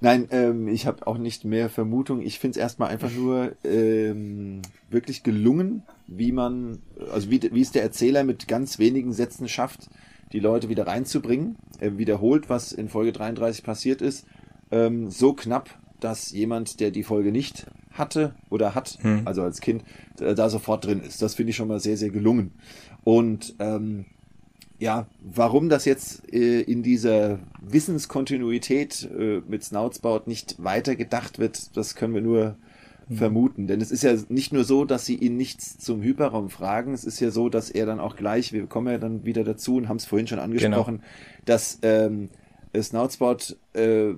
Nein, 0.01 0.27
ähm, 0.31 0.67
ich 0.69 0.87
habe 0.87 1.05
auch 1.07 1.17
nicht 1.17 1.43
mehr 1.43 1.69
Vermutung. 1.69 2.21
Ich 2.21 2.39
finde 2.39 2.57
es 2.57 2.61
erstmal 2.61 2.89
einfach 2.89 3.11
nur 3.11 3.51
ähm, 3.65 4.61
wirklich 4.89 5.23
gelungen, 5.23 5.83
wie 6.07 6.31
man, 6.31 6.79
also 7.11 7.29
wie, 7.29 7.41
wie 7.51 7.61
es 7.61 7.71
der 7.71 7.83
Erzähler 7.83 8.23
mit 8.23 8.47
ganz 8.47 8.79
wenigen 8.79 9.11
Sätzen 9.11 9.49
schafft, 9.49 9.89
die 10.31 10.39
Leute 10.39 10.69
wieder 10.69 10.87
reinzubringen. 10.87 11.57
Er 11.79 11.97
wiederholt, 11.97 12.49
was 12.49 12.71
in 12.71 12.87
Folge 12.87 13.11
33 13.11 13.63
passiert 13.63 14.01
ist. 14.01 14.25
Ähm, 14.71 15.09
so 15.09 15.33
knapp, 15.33 15.69
dass 15.99 16.31
jemand, 16.31 16.79
der 16.79 16.91
die 16.91 17.03
Folge 17.03 17.33
nicht 17.33 17.65
hatte 17.91 18.35
oder 18.49 18.75
hat, 18.75 18.99
hm. 19.01 19.23
also 19.25 19.41
als 19.41 19.59
Kind, 19.59 19.83
da 20.15 20.49
sofort 20.49 20.85
drin 20.85 21.01
ist. 21.01 21.21
Das 21.21 21.35
finde 21.35 21.49
ich 21.49 21.57
schon 21.57 21.67
mal 21.67 21.81
sehr, 21.81 21.97
sehr 21.97 22.09
gelungen. 22.09 22.53
Und 23.03 23.55
ähm, 23.59 24.05
ja, 24.79 25.07
warum 25.21 25.67
das 25.67 25.83
jetzt 25.85 26.33
äh, 26.33 26.61
in 26.61 26.83
dieser 26.83 27.39
Wissenskontinuität 27.61 29.09
äh, 29.11 29.41
mit 29.47 29.63
Snoutsbout 29.63 30.21
nicht 30.25 30.55
weiter 30.63 30.95
gedacht 30.95 31.37
wird, 31.37 31.75
das 31.75 31.95
können 31.95 32.13
wir 32.13 32.21
nur 32.21 32.55
mhm. 33.09 33.15
vermuten. 33.15 33.67
Denn 33.67 33.81
es 33.81 33.91
ist 33.91 34.03
ja 34.03 34.15
nicht 34.29 34.53
nur 34.53 34.63
so, 34.63 34.85
dass 34.85 35.05
sie 35.05 35.15
ihn 35.15 35.35
nichts 35.35 35.77
zum 35.77 36.01
Hyperraum 36.01 36.49
fragen, 36.49 36.93
es 36.93 37.03
ist 37.03 37.19
ja 37.19 37.29
so, 37.29 37.49
dass 37.49 37.69
er 37.69 37.85
dann 37.85 37.99
auch 37.99 38.15
gleich, 38.15 38.53
wir 38.53 38.65
kommen 38.67 38.87
ja 38.87 38.97
dann 38.97 39.25
wieder 39.25 39.43
dazu 39.43 39.75
und 39.75 39.89
haben 39.89 39.97
es 39.97 40.05
vorhin 40.05 40.27
schon 40.27 40.39
angesprochen, 40.39 40.97
genau. 40.97 41.07
dass 41.43 41.79
ähm, 41.81 42.29
Snoutsbout 42.77 43.55
äh, 43.73 44.13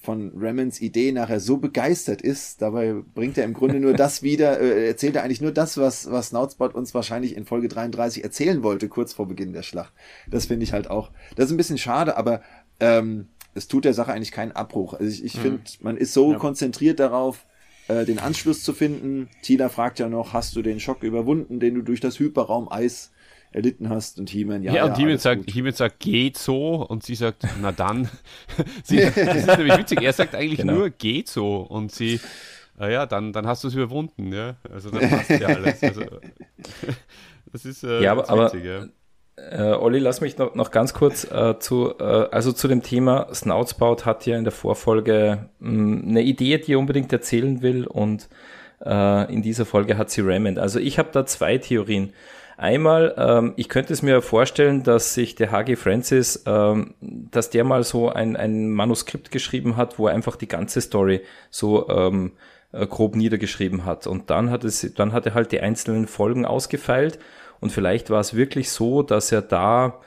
von 0.00 0.32
Ramons 0.36 0.80
Idee 0.80 1.12
nachher 1.12 1.40
so 1.40 1.56
begeistert 1.56 2.22
ist, 2.22 2.62
dabei 2.62 2.94
bringt 3.14 3.36
er 3.36 3.44
im 3.44 3.52
Grunde 3.52 3.80
nur 3.80 3.92
das 3.94 4.22
wieder, 4.22 4.60
äh, 4.60 4.86
erzählt 4.86 5.16
er 5.16 5.24
eigentlich 5.24 5.40
nur 5.40 5.52
das, 5.52 5.76
was, 5.76 6.10
was 6.10 6.28
Snoutsbout 6.28 6.70
uns 6.74 6.94
wahrscheinlich 6.94 7.36
in 7.36 7.44
Folge 7.44 7.68
33 7.68 8.22
erzählen 8.22 8.62
wollte, 8.62 8.88
kurz 8.88 9.12
vor 9.12 9.26
Beginn 9.26 9.52
der 9.52 9.62
Schlacht. 9.62 9.92
Das 10.30 10.46
finde 10.46 10.64
ich 10.64 10.72
halt 10.72 10.88
auch, 10.88 11.10
das 11.34 11.46
ist 11.46 11.52
ein 11.52 11.56
bisschen 11.56 11.78
schade, 11.78 12.16
aber 12.16 12.42
ähm, 12.78 13.28
es 13.54 13.66
tut 13.68 13.84
der 13.84 13.94
Sache 13.94 14.12
eigentlich 14.12 14.32
keinen 14.32 14.52
Abbruch. 14.52 14.94
Also 14.94 15.06
ich, 15.06 15.24
ich 15.24 15.36
mhm. 15.36 15.40
finde, 15.40 15.62
man 15.80 15.96
ist 15.96 16.12
so 16.12 16.32
ja. 16.32 16.38
konzentriert 16.38 17.00
darauf, 17.00 17.46
äh, 17.88 18.04
den 18.04 18.18
Anschluss 18.18 18.62
zu 18.62 18.72
finden. 18.72 19.28
Tina 19.42 19.68
fragt 19.68 19.98
ja 19.98 20.08
noch, 20.08 20.32
hast 20.32 20.54
du 20.56 20.62
den 20.62 20.78
Schock 20.78 21.02
überwunden, 21.02 21.58
den 21.58 21.74
du 21.74 21.82
durch 21.82 22.00
das 22.00 22.18
Hyperraum-Eis 22.18 23.10
erlitten 23.56 23.88
hast 23.88 24.18
und 24.18 24.28
He-Man, 24.28 24.62
ja. 24.62 24.72
Ja, 24.72 24.84
und 24.84 24.90
ja, 24.92 24.96
He-Man 24.98 25.18
sagt, 25.18 25.50
He 25.50 25.70
sagt, 25.72 26.00
geht 26.00 26.36
so 26.36 26.86
und 26.86 27.02
sie 27.02 27.14
sagt, 27.14 27.44
na 27.60 27.72
dann. 27.72 28.08
sie, 28.84 28.98
das 28.98 29.16
ist 29.16 29.46
nämlich 29.58 29.78
witzig, 29.78 30.02
er 30.02 30.12
sagt 30.12 30.34
eigentlich 30.34 30.60
genau. 30.60 30.74
nur, 30.74 30.90
geht 30.90 31.28
so 31.28 31.62
und 31.62 31.90
sie, 31.90 32.20
äh, 32.78 32.92
ja, 32.92 33.06
dann, 33.06 33.32
dann 33.32 33.46
hast 33.46 33.64
du 33.64 33.68
es 33.68 33.74
überwunden, 33.74 34.32
ja. 34.32 34.56
Also 34.70 34.90
dann 34.90 35.08
passt 35.08 35.30
ja 35.30 35.48
alles. 35.48 35.82
Also, 35.82 36.02
das 37.52 37.64
ist 37.64 37.82
äh, 37.82 38.02
ja, 38.02 38.12
aber, 38.12 38.44
witzig, 38.44 38.60
aber, 38.60 38.68
ja. 38.68 39.72
Äh, 39.72 39.76
Olli, 39.76 39.98
lass 40.00 40.20
mich 40.20 40.36
noch, 40.36 40.54
noch 40.54 40.70
ganz 40.70 40.92
kurz 40.92 41.24
äh, 41.24 41.58
zu, 41.58 41.94
äh, 41.98 42.02
also 42.02 42.52
zu 42.52 42.68
dem 42.68 42.82
Thema 42.82 43.28
Snoutsbout 43.34 44.04
hat 44.04 44.26
ja 44.26 44.36
in 44.36 44.44
der 44.44 44.52
Vorfolge 44.52 45.48
mh, 45.60 45.70
hm, 45.70 46.08
eine 46.08 46.22
Idee, 46.22 46.58
die 46.58 46.74
er 46.74 46.78
unbedingt 46.78 47.12
erzählen 47.12 47.62
will 47.62 47.86
und 47.86 48.28
äh, 48.84 49.32
in 49.32 49.40
dieser 49.42 49.64
Folge 49.64 49.96
hat 49.96 50.10
sie 50.10 50.20
Raymond. 50.20 50.58
Also 50.58 50.78
ich 50.78 50.98
habe 50.98 51.08
da 51.12 51.24
zwei 51.24 51.58
Theorien. 51.58 52.12
Einmal, 52.58 53.14
ähm, 53.18 53.52
ich 53.56 53.68
könnte 53.68 53.92
es 53.92 54.02
mir 54.02 54.22
vorstellen, 54.22 54.82
dass 54.82 55.12
sich 55.12 55.34
der 55.34 55.52
H.G. 55.52 55.76
Francis, 55.76 56.42
ähm, 56.46 56.94
dass 57.00 57.50
der 57.50 57.64
mal 57.64 57.84
so 57.84 58.08
ein, 58.08 58.34
ein 58.34 58.70
Manuskript 58.70 59.30
geschrieben 59.30 59.76
hat, 59.76 59.98
wo 59.98 60.08
er 60.08 60.14
einfach 60.14 60.36
die 60.36 60.48
ganze 60.48 60.80
Story 60.80 61.20
so 61.50 61.88
ähm, 61.90 62.32
äh, 62.72 62.86
grob 62.86 63.14
niedergeschrieben 63.14 63.84
hat. 63.84 64.06
Und 64.06 64.30
dann 64.30 64.50
hat 64.50 64.64
es, 64.64 64.90
dann 64.94 65.12
hat 65.12 65.26
er 65.26 65.34
halt 65.34 65.52
die 65.52 65.60
einzelnen 65.60 66.06
Folgen 66.06 66.46
ausgefeilt. 66.46 67.18
Und 67.60 67.72
vielleicht 67.72 68.08
war 68.08 68.20
es 68.20 68.34
wirklich 68.34 68.70
so, 68.70 69.02
dass 69.02 69.32
er 69.32 69.42
da 69.42 70.00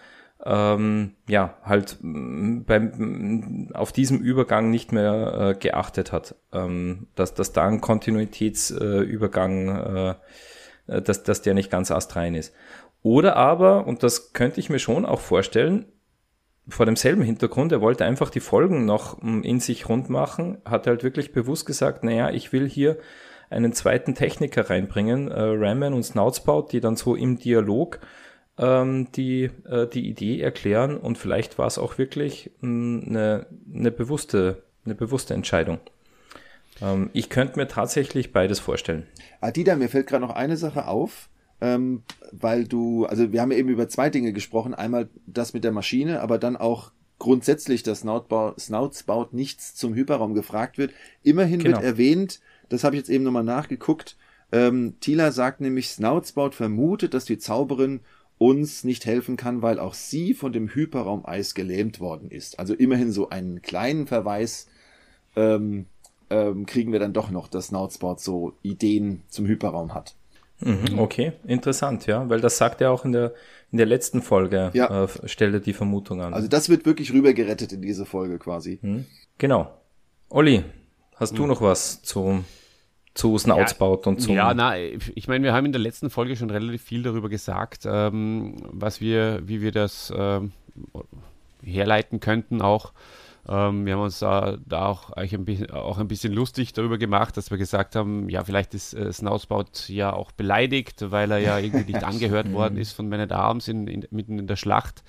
ähm, 0.45 1.13
ja 1.27 1.57
halt 1.63 1.97
mm, 2.01 2.61
beim 2.63 2.91
mm, 2.95 3.75
auf 3.75 3.91
diesem 3.91 4.19
Übergang 4.19 4.69
nicht 4.69 4.91
mehr 4.91 5.53
äh, 5.55 5.59
geachtet 5.59 6.11
hat, 6.11 6.35
ähm, 6.53 7.07
dass 7.15 7.33
dass 7.33 7.51
da 7.51 7.67
ein 7.67 7.81
Kontinuitätsübergang 7.81 9.67
äh, 9.67 10.09
äh, 10.11 10.15
dass, 10.89 11.23
dass 11.23 11.41
der 11.41 11.53
nicht 11.53 11.71
ganz 11.71 11.91
astrein 11.91 12.35
ist. 12.35 12.53
Oder 13.01 13.35
aber, 13.35 13.87
und 13.87 14.03
das 14.03 14.33
könnte 14.33 14.59
ich 14.59 14.69
mir 14.69 14.79
schon 14.79 15.05
auch 15.05 15.21
vorstellen, 15.21 15.85
vor 16.67 16.85
demselben 16.85 17.23
Hintergrund, 17.23 17.71
er 17.71 17.81
wollte 17.81 18.05
einfach 18.05 18.29
die 18.29 18.39
Folgen 18.39 18.85
noch 18.85 19.21
mm, 19.21 19.41
in 19.41 19.59
sich 19.59 19.89
rund 19.89 20.09
machen, 20.09 20.59
hat 20.65 20.87
halt 20.87 21.03
wirklich 21.03 21.31
bewusst 21.31 21.65
gesagt, 21.65 22.03
naja, 22.03 22.29
ich 22.29 22.53
will 22.53 22.69
hier 22.69 22.97
einen 23.49 23.73
zweiten 23.73 24.13
Techniker 24.13 24.69
reinbringen, 24.69 25.29
äh, 25.29 25.41
Ramen 25.41 25.93
und 25.93 26.03
Snoutspout, 26.03 26.67
die 26.71 26.79
dann 26.79 26.95
so 26.95 27.15
im 27.15 27.39
Dialog 27.39 27.99
ähm, 28.59 29.11
die, 29.13 29.49
äh, 29.67 29.87
die 29.87 30.07
Idee 30.07 30.41
erklären 30.41 30.97
und 30.97 31.17
vielleicht 31.17 31.57
war 31.57 31.67
es 31.67 31.79
auch 31.79 31.97
wirklich 31.97 32.51
mh, 32.61 32.69
mm, 32.69 33.03
eine, 33.09 33.45
eine, 33.73 33.91
bewusste, 33.91 34.63
eine 34.85 34.95
bewusste 34.95 35.33
Entscheidung. 35.33 35.79
Ähm, 36.81 37.09
ich 37.13 37.29
könnte 37.29 37.57
mir 37.57 37.67
tatsächlich 37.67 38.31
beides 38.31 38.59
vorstellen. 38.59 39.05
Adida, 39.41 39.75
mir 39.75 39.89
fällt 39.89 40.07
gerade 40.07 40.25
noch 40.25 40.35
eine 40.35 40.57
Sache 40.57 40.87
auf, 40.87 41.29
ähm, 41.61 42.03
weil 42.31 42.65
du, 42.65 43.05
also 43.05 43.31
wir 43.31 43.41
haben 43.41 43.51
ja 43.51 43.57
eben 43.57 43.69
über 43.69 43.89
zwei 43.89 44.09
Dinge 44.09 44.33
gesprochen. 44.33 44.73
Einmal 44.73 45.09
das 45.25 45.53
mit 45.53 45.63
der 45.63 45.71
Maschine, 45.71 46.21
aber 46.21 46.37
dann 46.37 46.57
auch 46.57 46.91
grundsätzlich, 47.17 47.83
dass 47.83 47.99
Snoutsbout 47.99 49.27
nichts 49.31 49.75
zum 49.75 49.93
Hyperraum 49.93 50.33
gefragt 50.33 50.77
wird. 50.77 50.91
Immerhin 51.23 51.59
genau. 51.59 51.77
wird 51.77 51.85
erwähnt, 51.85 52.39
das 52.69 52.83
habe 52.83 52.95
ich 52.95 53.01
jetzt 53.01 53.09
eben 53.09 53.23
nochmal 53.23 53.43
nachgeguckt, 53.43 54.15
ähm, 54.51 54.95
Tila 54.99 55.31
sagt 55.31 55.61
nämlich, 55.61 55.89
Snoutsbout 55.89 56.51
vermutet, 56.51 57.13
dass 57.13 57.25
die 57.25 57.37
Zauberin 57.37 58.01
uns 58.37 58.83
nicht 58.83 59.05
helfen 59.05 59.37
kann, 59.37 59.61
weil 59.61 59.79
auch 59.79 59.93
sie 59.93 60.33
von 60.33 60.53
dem 60.53 60.69
Hyperraum-Eis 60.69 61.53
gelähmt 61.53 61.99
worden 61.99 62.31
ist. 62.31 62.57
Also 62.57 62.73
immerhin 62.73 63.11
so 63.11 63.29
einen 63.29 63.61
kleinen 63.61 64.07
Verweis 64.07 64.67
ähm, 65.35 65.85
ähm, 66.29 66.65
kriegen 66.65 66.91
wir 66.91 66.99
dann 66.99 67.13
doch 67.13 67.29
noch, 67.29 67.47
dass 67.47 67.67
Snoutsbout 67.67 68.17
so 68.19 68.53
Ideen 68.61 69.23
zum 69.29 69.45
Hyperraum 69.47 69.93
hat. 69.93 70.15
Mhm, 70.61 70.99
okay, 70.99 71.33
interessant, 71.45 72.05
ja, 72.05 72.27
weil 72.29 72.41
das 72.41 72.57
sagt 72.57 72.81
er 72.81 72.91
auch 72.91 73.05
in 73.05 73.13
der, 73.13 73.33
in 73.71 73.77
der 73.77 73.87
letzten 73.87 74.21
Folge, 74.21 74.71
ja. 74.73 75.05
äh, 75.05 75.07
stellt 75.25 75.53
er 75.53 75.59
die 75.61 75.73
Vermutung 75.73 76.21
an. 76.21 76.33
Also 76.33 76.49
das 76.49 76.67
wird 76.67 76.85
wirklich 76.85 77.13
rübergerettet 77.13 77.71
in 77.71 77.81
diese 77.81 78.05
Folge 78.05 78.39
quasi. 78.39 78.79
Mhm. 78.81 79.05
Genau. 79.37 79.71
Olli, 80.29 80.63
hast 81.15 81.33
mhm. 81.33 81.37
du 81.37 81.47
noch 81.47 81.61
was 81.61 82.01
zu, 82.01 82.43
zu 83.13 83.37
Snoutsbout 83.37 84.01
ja, 84.03 84.09
und 84.09 84.21
zu. 84.21 84.31
Ja, 84.33 84.53
na, 84.53 84.77
ich 84.77 85.27
meine, 85.29 85.45
wir 85.45 85.53
haben 85.53 85.65
in 85.65 85.71
der 85.71 85.81
letzten 85.81 86.09
Folge 86.09 86.35
schon 86.35 86.49
relativ 86.49 86.83
viel 86.83 87.03
darüber 87.03 87.29
gesagt, 87.29 87.85
ähm, 87.85 88.55
was 88.63 88.99
wir, 88.99 89.41
wie 89.47 89.61
wir 89.61 89.71
das 89.71 90.11
ähm, 90.15 90.51
herleiten 91.63 92.19
könnten 92.19 92.61
auch 92.61 92.91
ähm, 93.49 93.85
wir 93.85 93.93
haben 93.93 94.01
uns 94.01 94.19
da, 94.19 94.57
da 94.63 94.85
auch, 94.85 95.09
ein 95.13 95.45
bisschen, 95.45 95.71
auch 95.71 95.97
ein 95.97 96.07
bisschen 96.07 96.33
lustig 96.33 96.73
darüber 96.73 96.99
gemacht, 96.99 97.35
dass 97.35 97.49
wir 97.49 97.57
gesagt 97.57 97.95
haben, 97.95 98.29
ja, 98.29 98.43
vielleicht 98.43 98.75
ist 98.75 98.93
äh, 98.93 99.11
Snausbaut 99.11 99.89
ja 99.89 100.13
auch 100.13 100.31
beleidigt, 100.31 101.09
weil 101.09 101.31
er 101.31 101.39
ja 101.39 101.57
irgendwie 101.57 101.93
nicht 101.93 102.03
angehört 102.05 102.51
worden 102.53 102.77
ist 102.77 102.93
von 102.93 103.09
Man 103.09 103.19
at 103.19 103.31
Arms 103.31 103.67
in, 103.67 103.87
in, 103.87 104.05
mitten 104.11 104.37
in 104.37 104.45
der 104.45 104.55
Schlacht, 104.55 105.03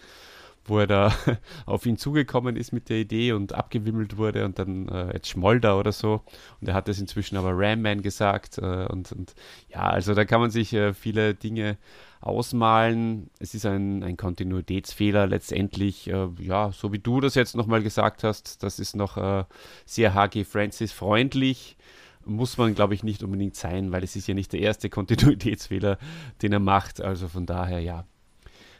wo 0.64 0.78
er 0.78 0.86
da 0.86 1.12
auf 1.66 1.84
ihn 1.84 1.98
zugekommen 1.98 2.56
ist 2.56 2.72
mit 2.72 2.88
der 2.88 2.96
Idee 2.96 3.32
und 3.32 3.52
abgewimmelt 3.52 4.16
wurde 4.16 4.46
und 4.46 4.58
dann 4.58 4.88
äh, 4.88 5.12
jetzt 5.12 5.28
Schmolder 5.28 5.78
oder 5.78 5.92
so. 5.92 6.22
Und 6.62 6.68
er 6.68 6.74
hat 6.74 6.88
das 6.88 6.98
inzwischen 6.98 7.36
aber 7.36 7.50
Ram 7.52 7.82
Man 7.82 8.00
gesagt 8.00 8.56
äh, 8.56 8.86
und, 8.86 9.12
und 9.12 9.34
ja, 9.68 9.80
also 9.80 10.14
da 10.14 10.24
kann 10.24 10.40
man 10.40 10.50
sich 10.50 10.72
äh, 10.72 10.94
viele 10.94 11.34
Dinge 11.34 11.76
ausmalen. 12.20 13.30
Es 13.38 13.54
ist 13.54 13.66
ein, 13.66 14.02
ein 14.02 14.16
Kontinuitätsfehler 14.16 15.26
letztendlich. 15.26 16.08
Äh, 16.08 16.28
ja, 16.38 16.70
so 16.72 16.92
wie 16.92 16.98
du 16.98 17.20
das 17.20 17.34
jetzt 17.34 17.56
nochmal 17.56 17.82
gesagt 17.82 18.24
hast, 18.24 18.62
das 18.62 18.78
ist 18.78 18.94
noch 18.94 19.16
äh, 19.16 19.44
sehr 19.86 20.14
HG 20.14 20.44
Francis 20.44 20.92
freundlich. 20.92 21.76
muss 22.24 22.58
man, 22.58 22.74
glaube 22.74 22.94
ich, 22.94 23.02
nicht 23.02 23.22
unbedingt 23.22 23.56
sein, 23.56 23.90
weil 23.92 24.04
es 24.04 24.16
ist 24.16 24.28
ja 24.28 24.34
nicht 24.34 24.52
der 24.52 24.60
erste 24.60 24.90
Kontinuitätsfehler, 24.90 25.98
den 26.42 26.52
er 26.52 26.60
macht. 26.60 27.00
Also 27.00 27.28
von 27.28 27.46
daher, 27.46 27.80
ja, 27.80 28.04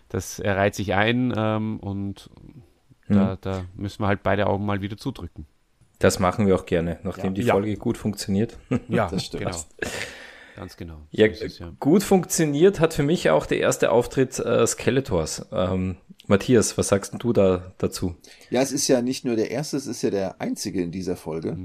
das 0.09 0.38
er 0.38 0.57
reiht 0.57 0.74
sich 0.74 0.93
ein 0.93 1.32
ähm, 1.34 1.80
und 1.80 2.28
mhm. 3.09 3.14
da, 3.14 3.38
da, 3.41 3.64
müssen 3.74 4.03
wir 4.03 4.09
halt 4.09 4.22
beide 4.22 4.49
Augen 4.49 4.66
mal 4.66 4.82
wieder 4.82 4.99
zudrücken. 4.99 5.47
Das 5.99 6.18
machen 6.18 6.47
wir 6.47 6.55
auch 6.57 6.66
gerne, 6.66 6.99
nachdem 7.03 7.34
ja. 7.34 7.43
die 7.43 7.43
Folge 7.45 7.76
gut 7.76 7.97
funktioniert. 7.97 8.59
Ja, 8.88 9.09
das 9.11 9.26
stimmt. 9.26 9.45
Genau. 9.45 9.64
Ganz 10.57 10.77
genau. 10.77 10.95
So 11.13 11.23
ja, 11.23 11.27
es, 11.27 11.59
ja, 11.59 11.73
gut 11.81 12.03
funktioniert 12.03 12.81
hat 12.81 12.95
für 12.95 13.03
mich 13.03 13.31
auch 13.31 13.47
der 13.47 13.59
erste 13.59 13.91
Auftritt 13.91 14.39
äh, 14.39 14.67
Skeletors. 14.67 15.47
Ähm, 15.53 15.97
Matthias, 16.31 16.78
was 16.78 16.87
sagst 16.87 17.12
du 17.18 17.33
da 17.33 17.72
dazu? 17.76 18.14
Ja, 18.51 18.62
es 18.62 18.70
ist 18.70 18.87
ja 18.87 19.03
nicht 19.03 19.24
nur 19.24 19.35
der 19.35 19.51
erste, 19.51 19.76
es 19.76 19.89
ist 19.89 20.01
ja 20.03 20.11
der 20.11 20.41
einzige 20.41 20.81
in 20.81 20.93
dieser 20.93 21.16
Folge. 21.16 21.57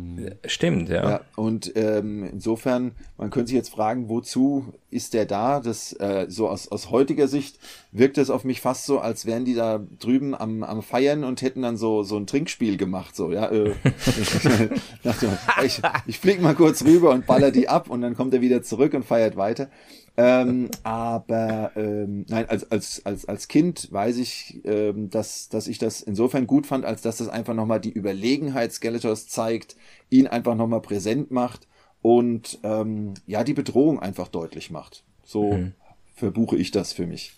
Stimmt, 0.47 0.89
ja. 0.89 1.09
ja 1.09 1.21
und 1.35 1.71
ähm, 1.75 2.23
insofern, 2.23 2.93
man 3.17 3.29
könnte 3.29 3.49
sich 3.49 3.55
jetzt 3.55 3.69
fragen, 3.69 4.09
wozu 4.09 4.73
ist 4.89 5.13
der 5.13 5.27
da? 5.27 5.59
Das 5.59 5.93
äh, 5.93 6.25
so 6.29 6.49
aus, 6.49 6.67
aus 6.67 6.89
heutiger 6.89 7.27
Sicht 7.27 7.59
wirkt 7.91 8.17
es 8.17 8.31
auf 8.31 8.43
mich 8.43 8.59
fast 8.59 8.85
so, 8.85 8.99
als 8.99 9.27
wären 9.27 9.45
die 9.45 9.53
da 9.53 9.85
drüben 9.99 10.33
am, 10.33 10.63
am 10.63 10.81
Feiern 10.81 11.23
und 11.23 11.43
hätten 11.43 11.61
dann 11.61 11.77
so 11.77 12.01
so 12.01 12.17
ein 12.17 12.25
Trinkspiel 12.25 12.77
gemacht, 12.77 13.15
so 13.15 13.31
ja. 13.31 13.51
Äh, 13.51 13.73
ich, 15.63 15.81
ich 16.07 16.19
flieg 16.19 16.41
mal 16.41 16.55
kurz 16.55 16.83
rüber 16.83 17.11
und 17.11 17.27
baller 17.27 17.51
die 17.51 17.69
ab 17.69 17.87
und 17.87 18.01
dann 18.01 18.15
kommt 18.15 18.33
er 18.33 18.41
wieder 18.41 18.63
zurück 18.63 18.95
und 18.95 19.05
feiert 19.05 19.37
weiter 19.37 19.69
ähm, 20.17 20.69
aber 20.83 21.71
ähm, 21.75 22.25
nein, 22.29 22.47
als, 22.47 22.71
als, 22.71 23.05
als, 23.05 23.25
als 23.25 23.47
Kind 23.47 23.91
weiß 23.91 24.17
ich, 24.17 24.61
ähm, 24.63 25.09
dass, 25.09 25.49
dass 25.49 25.67
ich 25.67 25.77
das 25.77 26.01
insofern 26.01 26.47
gut 26.47 26.65
fand, 26.65 26.85
als 26.85 27.01
dass 27.01 27.17
das 27.17 27.27
einfach 27.27 27.53
nochmal 27.53 27.81
die 27.81 27.91
Überlegenheit 27.91 28.71
Skeletors 28.71 29.27
zeigt, 29.27 29.75
ihn 30.09 30.27
einfach 30.27 30.55
nochmal 30.55 30.81
präsent 30.81 31.31
macht 31.31 31.67
und 32.01 32.59
ähm, 32.63 33.15
ja, 33.25 33.43
die 33.43 33.53
Bedrohung 33.53 33.99
einfach 33.99 34.29
deutlich 34.29 34.71
macht. 34.71 35.03
So 35.23 35.53
mhm. 35.53 35.73
verbuche 36.15 36.55
ich 36.55 36.71
das 36.71 36.93
für 36.93 37.07
mich. 37.07 37.33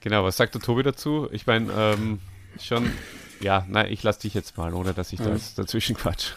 Genau, 0.00 0.22
was 0.22 0.36
sagt 0.36 0.54
der 0.54 0.60
Tobi 0.60 0.82
dazu? 0.82 1.28
Ich 1.32 1.46
meine, 1.46 1.72
ähm, 1.72 2.20
schon 2.60 2.90
ja, 3.40 3.66
nein, 3.68 3.92
ich 3.92 4.02
lasse 4.02 4.20
dich 4.20 4.34
jetzt 4.34 4.56
mal, 4.56 4.72
ohne 4.74 4.94
dass 4.94 5.12
ich 5.12 5.20
mhm. 5.20 5.24
das 5.24 5.54
dazwischen 5.54 5.96
quatsch. 5.96 6.32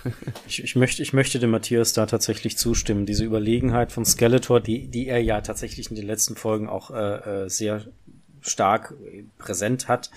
Ich, 0.48 0.64
ich, 0.64 0.76
möchte, 0.76 1.02
ich 1.02 1.14
möchte 1.14 1.39
dem 1.39 1.52
Matthias 1.52 1.93
da 1.93 2.06
tatsächlich 2.06 2.58
zustimmen. 2.58 3.06
Diese 3.06 3.24
Überlegenheit 3.24 3.91
von 3.91 4.06
Skeletor, 4.06 4.60
die, 4.60 4.88
die 4.88 5.08
er 5.08 5.22
ja 5.22 5.41
tatsächlich 5.41 5.89
in 5.89 5.95
den 5.95 6.06
letzten 6.06 6.36
Folgen 6.36 6.70
auch 6.70 6.91
äh, 6.91 7.45
äh 7.45 7.50
sehr 7.50 7.86
stark 8.41 8.93
präsent 9.38 9.88
hat. 9.88 10.10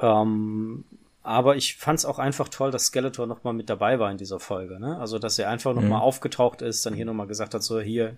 Ähm, 0.00 0.84
aber 1.24 1.56
ich 1.56 1.76
fand 1.76 1.98
es 1.98 2.04
auch 2.04 2.18
einfach 2.18 2.50
toll, 2.50 2.70
dass 2.70 2.86
Skeletor 2.86 3.26
nochmal 3.26 3.54
mit 3.54 3.70
dabei 3.70 3.98
war 3.98 4.10
in 4.10 4.18
dieser 4.18 4.38
Folge. 4.38 4.78
Ne? 4.78 4.98
Also, 4.98 5.18
dass 5.18 5.38
er 5.38 5.48
einfach 5.48 5.72
nochmal 5.74 6.00
mhm. 6.00 6.04
aufgetaucht 6.04 6.60
ist, 6.60 6.84
dann 6.84 6.92
hier 6.92 7.06
nochmal 7.06 7.26
gesagt 7.26 7.54
hat, 7.54 7.62
so 7.62 7.80
hier, 7.80 8.16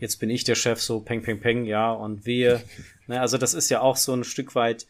jetzt 0.00 0.16
bin 0.16 0.28
ich 0.28 0.42
der 0.42 0.56
Chef, 0.56 0.82
so 0.82 0.98
peng, 0.98 1.22
peng, 1.22 1.38
peng, 1.40 1.64
ja, 1.64 1.92
und 1.92 2.26
wehe. 2.26 2.60
ne? 3.06 3.20
Also, 3.20 3.38
das 3.38 3.54
ist 3.54 3.70
ja 3.70 3.80
auch 3.80 3.96
so 3.96 4.12
ein 4.12 4.24
Stück 4.24 4.56
weit 4.56 4.88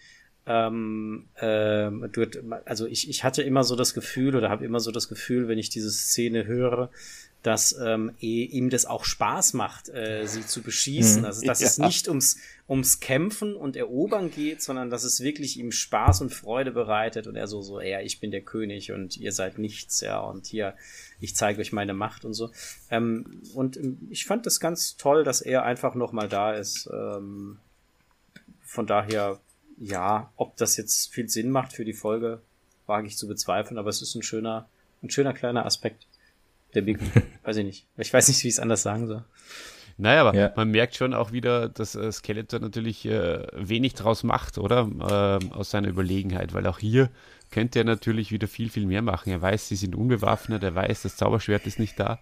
ähm, 0.48 1.26
äh, 1.34 1.90
also 2.64 2.86
ich, 2.86 3.10
ich 3.10 3.22
hatte 3.22 3.42
immer 3.42 3.64
so 3.64 3.76
das 3.76 3.92
Gefühl 3.92 4.34
oder 4.34 4.48
habe 4.48 4.64
immer 4.64 4.80
so 4.80 4.90
das 4.90 5.08
Gefühl, 5.08 5.46
wenn 5.46 5.58
ich 5.58 5.68
diese 5.68 5.90
Szene 5.90 6.46
höre, 6.46 6.90
dass 7.42 7.78
ähm, 7.78 8.14
eh, 8.20 8.44
ihm 8.44 8.70
das 8.70 8.86
auch 8.86 9.04
Spaß 9.04 9.52
macht, 9.52 9.90
äh, 9.90 10.26
sie 10.26 10.44
zu 10.46 10.62
beschießen. 10.62 11.20
Mhm. 11.20 11.26
Also 11.26 11.46
dass 11.46 11.60
ja. 11.60 11.66
es 11.66 11.78
nicht 11.78 12.08
ums, 12.08 12.38
ums 12.66 12.98
Kämpfen 12.98 13.54
und 13.54 13.76
Erobern 13.76 14.30
geht, 14.30 14.62
sondern 14.62 14.88
dass 14.88 15.04
es 15.04 15.20
wirklich 15.20 15.58
ihm 15.58 15.70
Spaß 15.70 16.22
und 16.22 16.32
Freude 16.32 16.72
bereitet 16.72 17.26
und 17.26 17.36
er 17.36 17.46
so, 17.46 17.60
so, 17.60 17.80
ja, 17.80 18.00
ich 18.00 18.18
bin 18.18 18.30
der 18.30 18.40
König 18.40 18.90
und 18.90 19.18
ihr 19.18 19.32
seid 19.32 19.58
nichts, 19.58 20.00
ja, 20.00 20.18
und 20.18 20.46
hier, 20.46 20.74
ich 21.20 21.36
zeige 21.36 21.60
euch 21.60 21.72
meine 21.72 21.92
Macht 21.92 22.24
und 22.24 22.32
so. 22.32 22.50
Ähm, 22.90 23.42
und 23.54 23.76
ähm, 23.76 23.98
ich 24.10 24.24
fand 24.24 24.46
das 24.46 24.60
ganz 24.60 24.96
toll, 24.96 25.24
dass 25.24 25.42
er 25.42 25.62
einfach 25.62 25.94
nochmal 25.94 26.28
da 26.28 26.54
ist. 26.54 26.88
Ähm, 26.90 27.58
von 28.62 28.86
daher 28.86 29.40
ja, 29.80 30.32
ob 30.36 30.56
das 30.56 30.76
jetzt 30.76 31.12
viel 31.12 31.28
Sinn 31.28 31.50
macht 31.50 31.72
für 31.72 31.84
die 31.84 31.92
Folge, 31.92 32.40
wage 32.86 33.06
ich 33.06 33.16
zu 33.16 33.28
bezweifeln, 33.28 33.78
aber 33.78 33.90
es 33.90 34.02
ist 34.02 34.14
ein 34.14 34.22
schöner, 34.22 34.68
ein 35.02 35.10
schöner 35.10 35.32
kleiner 35.32 35.66
Aspekt 35.66 36.06
der 36.74 36.82
Big, 36.82 36.98
weiß 37.44 37.56
ich 37.58 37.64
nicht. 37.64 37.86
Ich 37.96 38.12
weiß 38.12 38.28
nicht, 38.28 38.42
wie 38.42 38.48
ich 38.48 38.54
es 38.54 38.60
anders 38.60 38.82
sagen 38.82 39.06
soll. 39.06 39.24
Naja, 40.00 40.20
aber 40.20 40.34
ja. 40.34 40.52
man 40.54 40.70
merkt 40.70 40.94
schon 40.94 41.12
auch 41.12 41.32
wieder, 41.32 41.68
dass 41.68 41.96
äh, 41.96 42.12
Skeletor 42.12 42.60
natürlich 42.60 43.04
äh, 43.04 43.46
wenig 43.52 43.94
draus 43.94 44.22
macht, 44.22 44.56
oder? 44.56 45.40
Äh, 45.40 45.54
aus 45.54 45.70
seiner 45.70 45.88
Überlegenheit, 45.88 46.54
weil 46.54 46.66
auch 46.68 46.78
hier 46.78 47.10
könnte 47.50 47.80
er 47.80 47.84
natürlich 47.84 48.30
wieder 48.30 48.46
viel, 48.46 48.70
viel 48.70 48.86
mehr 48.86 49.02
machen. 49.02 49.30
Er 49.30 49.42
weiß, 49.42 49.68
sie 49.68 49.76
sind 49.76 49.96
unbewaffnet, 49.96 50.62
er 50.62 50.74
weiß, 50.74 51.02
das 51.02 51.16
Zauberschwert 51.16 51.66
ist 51.66 51.80
nicht 51.80 51.98
da. 51.98 52.20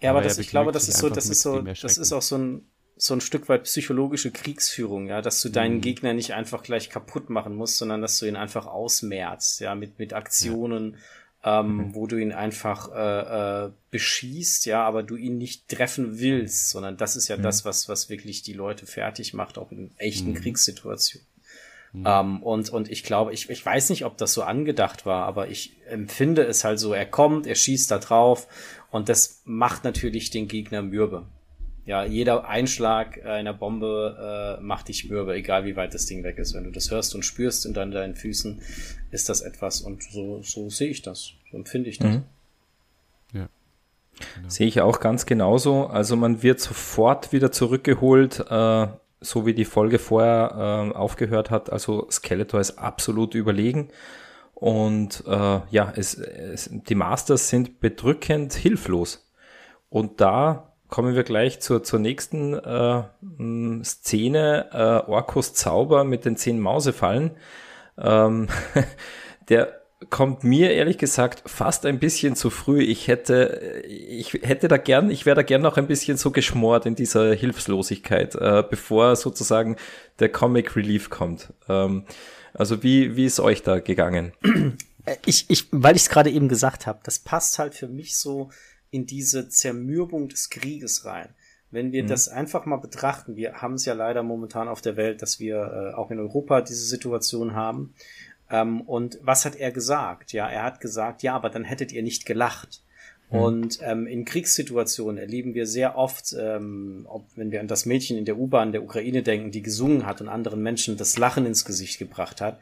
Ja, 0.00 0.10
aber, 0.10 0.18
aber 0.18 0.28
das, 0.28 0.38
ich 0.38 0.48
glaube, 0.48 0.72
das 0.72 0.88
ist 0.88 0.98
so, 0.98 1.08
das 1.10 1.28
ist 1.28 1.42
so, 1.42 1.60
das 1.60 1.96
ist 1.96 2.12
auch 2.12 2.22
so 2.22 2.36
ein, 2.36 2.66
so 3.04 3.14
ein 3.14 3.20
Stück 3.20 3.48
weit 3.48 3.64
psychologische 3.64 4.30
Kriegsführung, 4.30 5.08
ja, 5.08 5.22
dass 5.22 5.42
du 5.42 5.48
deinen 5.48 5.76
mhm. 5.76 5.80
Gegner 5.80 6.12
nicht 6.12 6.34
einfach 6.34 6.62
gleich 6.62 6.88
kaputt 6.88 7.30
machen 7.30 7.56
musst, 7.56 7.78
sondern 7.78 8.00
dass 8.00 8.18
du 8.20 8.26
ihn 8.26 8.36
einfach 8.36 8.66
ausmerzt, 8.66 9.60
ja, 9.60 9.74
mit, 9.74 9.98
mit 9.98 10.12
Aktionen, 10.12 10.96
ja. 11.44 11.60
ähm, 11.60 11.76
mhm. 11.76 11.94
wo 11.96 12.06
du 12.06 12.16
ihn 12.16 12.30
einfach 12.30 12.92
äh, 12.94 13.64
äh, 13.66 13.70
beschießt, 13.90 14.66
ja, 14.66 14.84
aber 14.84 15.02
du 15.02 15.16
ihn 15.16 15.36
nicht 15.36 15.66
treffen 15.66 16.20
willst, 16.20 16.70
sondern 16.70 16.96
das 16.96 17.16
ist 17.16 17.26
ja 17.26 17.36
mhm. 17.36 17.42
das, 17.42 17.64
was, 17.64 17.88
was 17.88 18.08
wirklich 18.08 18.42
die 18.42 18.52
Leute 18.52 18.86
fertig 18.86 19.34
macht, 19.34 19.58
auch 19.58 19.72
in 19.72 19.90
echten 19.96 20.30
mhm. 20.30 20.34
Kriegssituationen. 20.34 21.26
Mhm. 21.92 22.04
Ähm, 22.06 22.42
und, 22.44 22.70
und 22.70 22.88
ich 22.88 23.02
glaube, 23.02 23.32
ich, 23.32 23.50
ich 23.50 23.66
weiß 23.66 23.90
nicht, 23.90 24.04
ob 24.04 24.16
das 24.16 24.32
so 24.32 24.44
angedacht 24.44 25.06
war, 25.06 25.26
aber 25.26 25.48
ich 25.48 25.72
empfinde 25.88 26.44
es 26.44 26.62
halt 26.62 26.78
so, 26.78 26.92
er 26.92 27.06
kommt, 27.06 27.48
er 27.48 27.56
schießt 27.56 27.90
da 27.90 27.98
drauf 27.98 28.46
und 28.92 29.08
das 29.08 29.42
macht 29.44 29.82
natürlich 29.82 30.30
den 30.30 30.46
Gegner 30.46 30.82
mürbe 30.82 31.26
ja, 31.84 32.04
jeder 32.04 32.48
Einschlag 32.48 33.24
einer 33.24 33.52
Bombe 33.52 34.58
äh, 34.58 34.62
macht 34.62 34.88
dich 34.88 35.08
mürbe, 35.08 35.34
egal 35.34 35.64
wie 35.64 35.74
weit 35.74 35.94
das 35.94 36.06
Ding 36.06 36.22
weg 36.22 36.38
ist. 36.38 36.54
Wenn 36.54 36.64
du 36.64 36.70
das 36.70 36.90
hörst 36.90 37.14
und 37.14 37.24
spürst 37.24 37.66
unter 37.66 37.84
deinen 37.86 38.14
Füßen, 38.14 38.60
ist 39.10 39.28
das 39.28 39.40
etwas 39.40 39.80
und 39.80 40.02
so, 40.02 40.42
so 40.42 40.70
sehe 40.70 40.90
ich 40.90 41.02
das, 41.02 41.32
so 41.50 41.56
empfinde 41.56 41.90
ich 41.90 41.98
das. 41.98 42.10
Mhm. 42.10 42.22
Ja. 43.32 43.48
Genau. 44.36 44.48
Sehe 44.48 44.68
ich 44.68 44.80
auch 44.80 45.00
ganz 45.00 45.26
genauso. 45.26 45.86
Also 45.86 46.16
man 46.16 46.42
wird 46.42 46.60
sofort 46.60 47.32
wieder 47.32 47.50
zurückgeholt, 47.50 48.44
äh, 48.48 48.86
so 49.20 49.46
wie 49.46 49.54
die 49.54 49.64
Folge 49.64 49.98
vorher 49.98 50.92
äh, 50.92 50.96
aufgehört 50.96 51.50
hat. 51.50 51.72
Also 51.72 52.08
Skeletor 52.10 52.60
ist 52.60 52.78
absolut 52.78 53.34
überlegen. 53.34 53.88
Und 54.54 55.24
äh, 55.26 55.60
ja, 55.70 55.92
es, 55.96 56.14
es, 56.14 56.70
die 56.70 56.94
Masters 56.94 57.48
sind 57.48 57.80
bedrückend 57.80 58.52
hilflos. 58.52 59.28
Und 59.88 60.20
da 60.20 60.71
kommen 60.92 61.14
wir 61.14 61.24
gleich 61.24 61.58
zur, 61.60 61.82
zur 61.82 61.98
nächsten 61.98 62.52
äh, 62.52 63.02
Szene. 63.82 64.68
Äh, 64.72 65.10
Orkos 65.10 65.54
Zauber 65.54 66.04
mit 66.04 66.26
den 66.26 66.36
zehn 66.36 66.60
Mausefallen. 66.60 67.30
Ähm, 67.96 68.48
der 69.48 69.80
kommt 70.10 70.44
mir 70.44 70.72
ehrlich 70.72 70.98
gesagt 70.98 71.44
fast 71.46 71.86
ein 71.86 71.98
bisschen 71.98 72.36
zu 72.36 72.50
früh. 72.50 72.82
Ich 72.82 73.08
hätte, 73.08 73.82
ich 73.88 74.34
hätte 74.34 74.68
da 74.68 74.76
gern, 74.76 75.10
ich 75.10 75.24
wäre 75.24 75.36
da 75.36 75.42
gern 75.42 75.62
noch 75.62 75.78
ein 75.78 75.86
bisschen 75.86 76.18
so 76.18 76.30
geschmort 76.30 76.84
in 76.84 76.94
dieser 76.94 77.32
Hilflosigkeit, 77.32 78.34
äh, 78.34 78.62
bevor 78.68 79.16
sozusagen 79.16 79.76
der 80.18 80.28
Comic 80.28 80.76
Relief 80.76 81.08
kommt. 81.08 81.54
Ähm, 81.70 82.04
also 82.52 82.82
wie, 82.82 83.16
wie 83.16 83.24
ist 83.24 83.40
euch 83.40 83.62
da 83.62 83.80
gegangen? 83.80 84.34
Ich, 85.24 85.46
ich, 85.48 85.68
weil 85.70 85.96
ich 85.96 86.02
es 86.02 86.10
gerade 86.10 86.28
eben 86.28 86.48
gesagt 86.48 86.86
habe, 86.86 87.00
das 87.02 87.18
passt 87.18 87.58
halt 87.58 87.74
für 87.74 87.88
mich 87.88 88.18
so 88.18 88.50
in 88.92 89.06
diese 89.06 89.48
Zermürbung 89.48 90.28
des 90.28 90.50
Krieges 90.50 91.04
rein. 91.04 91.30
Wenn 91.72 91.90
wir 91.90 92.04
mhm. 92.04 92.08
das 92.08 92.28
einfach 92.28 92.66
mal 92.66 92.76
betrachten, 92.76 93.34
wir 93.34 93.54
haben 93.62 93.74
es 93.74 93.86
ja 93.86 93.94
leider 93.94 94.22
momentan 94.22 94.68
auf 94.68 94.82
der 94.82 94.96
Welt, 94.96 95.22
dass 95.22 95.40
wir 95.40 95.56
äh, 95.56 95.94
auch 95.96 96.10
in 96.10 96.20
Europa 96.20 96.60
diese 96.60 96.84
Situation 96.84 97.54
haben. 97.54 97.94
Ähm, 98.50 98.82
und 98.82 99.18
was 99.22 99.46
hat 99.46 99.56
er 99.56 99.72
gesagt? 99.72 100.32
Ja, 100.32 100.48
er 100.48 100.62
hat 100.62 100.80
gesagt, 100.80 101.22
ja, 101.22 101.34
aber 101.34 101.48
dann 101.48 101.64
hättet 101.64 101.90
ihr 101.90 102.02
nicht 102.02 102.26
gelacht. 102.26 102.82
Mhm. 103.30 103.38
Und 103.38 103.78
ähm, 103.82 104.06
in 104.06 104.26
Kriegssituationen 104.26 105.16
erleben 105.16 105.54
wir 105.54 105.66
sehr 105.66 105.96
oft, 105.96 106.36
ähm, 106.38 107.06
ob, 107.08 107.24
wenn 107.34 107.50
wir 107.50 107.60
an 107.60 107.68
das 107.68 107.86
Mädchen 107.86 108.18
in 108.18 108.26
der 108.26 108.38
U-Bahn 108.38 108.72
der 108.72 108.84
Ukraine 108.84 109.22
denken, 109.22 109.50
die 109.50 109.62
gesungen 109.62 110.04
hat 110.04 110.20
und 110.20 110.28
anderen 110.28 110.62
Menschen 110.62 110.98
das 110.98 111.16
Lachen 111.16 111.46
ins 111.46 111.64
Gesicht 111.64 111.98
gebracht 111.98 112.42
hat. 112.42 112.60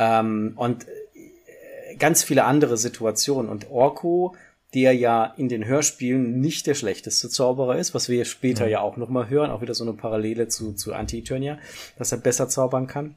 Ähm, 0.00 0.54
und 0.56 0.88
äh, 0.88 1.94
ganz 1.94 2.24
viele 2.24 2.42
andere 2.42 2.76
Situationen. 2.76 3.48
Und 3.48 3.70
Orko 3.70 4.34
der 4.74 4.94
ja 4.94 5.24
in 5.36 5.48
den 5.48 5.64
Hörspielen 5.64 6.40
nicht 6.40 6.66
der 6.66 6.74
schlechteste 6.74 7.28
Zauberer 7.28 7.78
ist, 7.78 7.94
was 7.94 8.08
wir 8.08 8.24
später 8.24 8.66
mhm. 8.66 8.70
ja 8.70 8.80
auch 8.80 8.96
nochmal 8.96 9.28
hören, 9.28 9.50
auch 9.50 9.62
wieder 9.62 9.74
so 9.74 9.84
eine 9.84 9.94
Parallele 9.94 10.48
zu, 10.48 10.72
zu 10.74 10.94
Anti-Eternia, 10.94 11.58
dass 11.98 12.12
er 12.12 12.18
besser 12.18 12.48
zaubern 12.48 12.86
kann. 12.86 13.16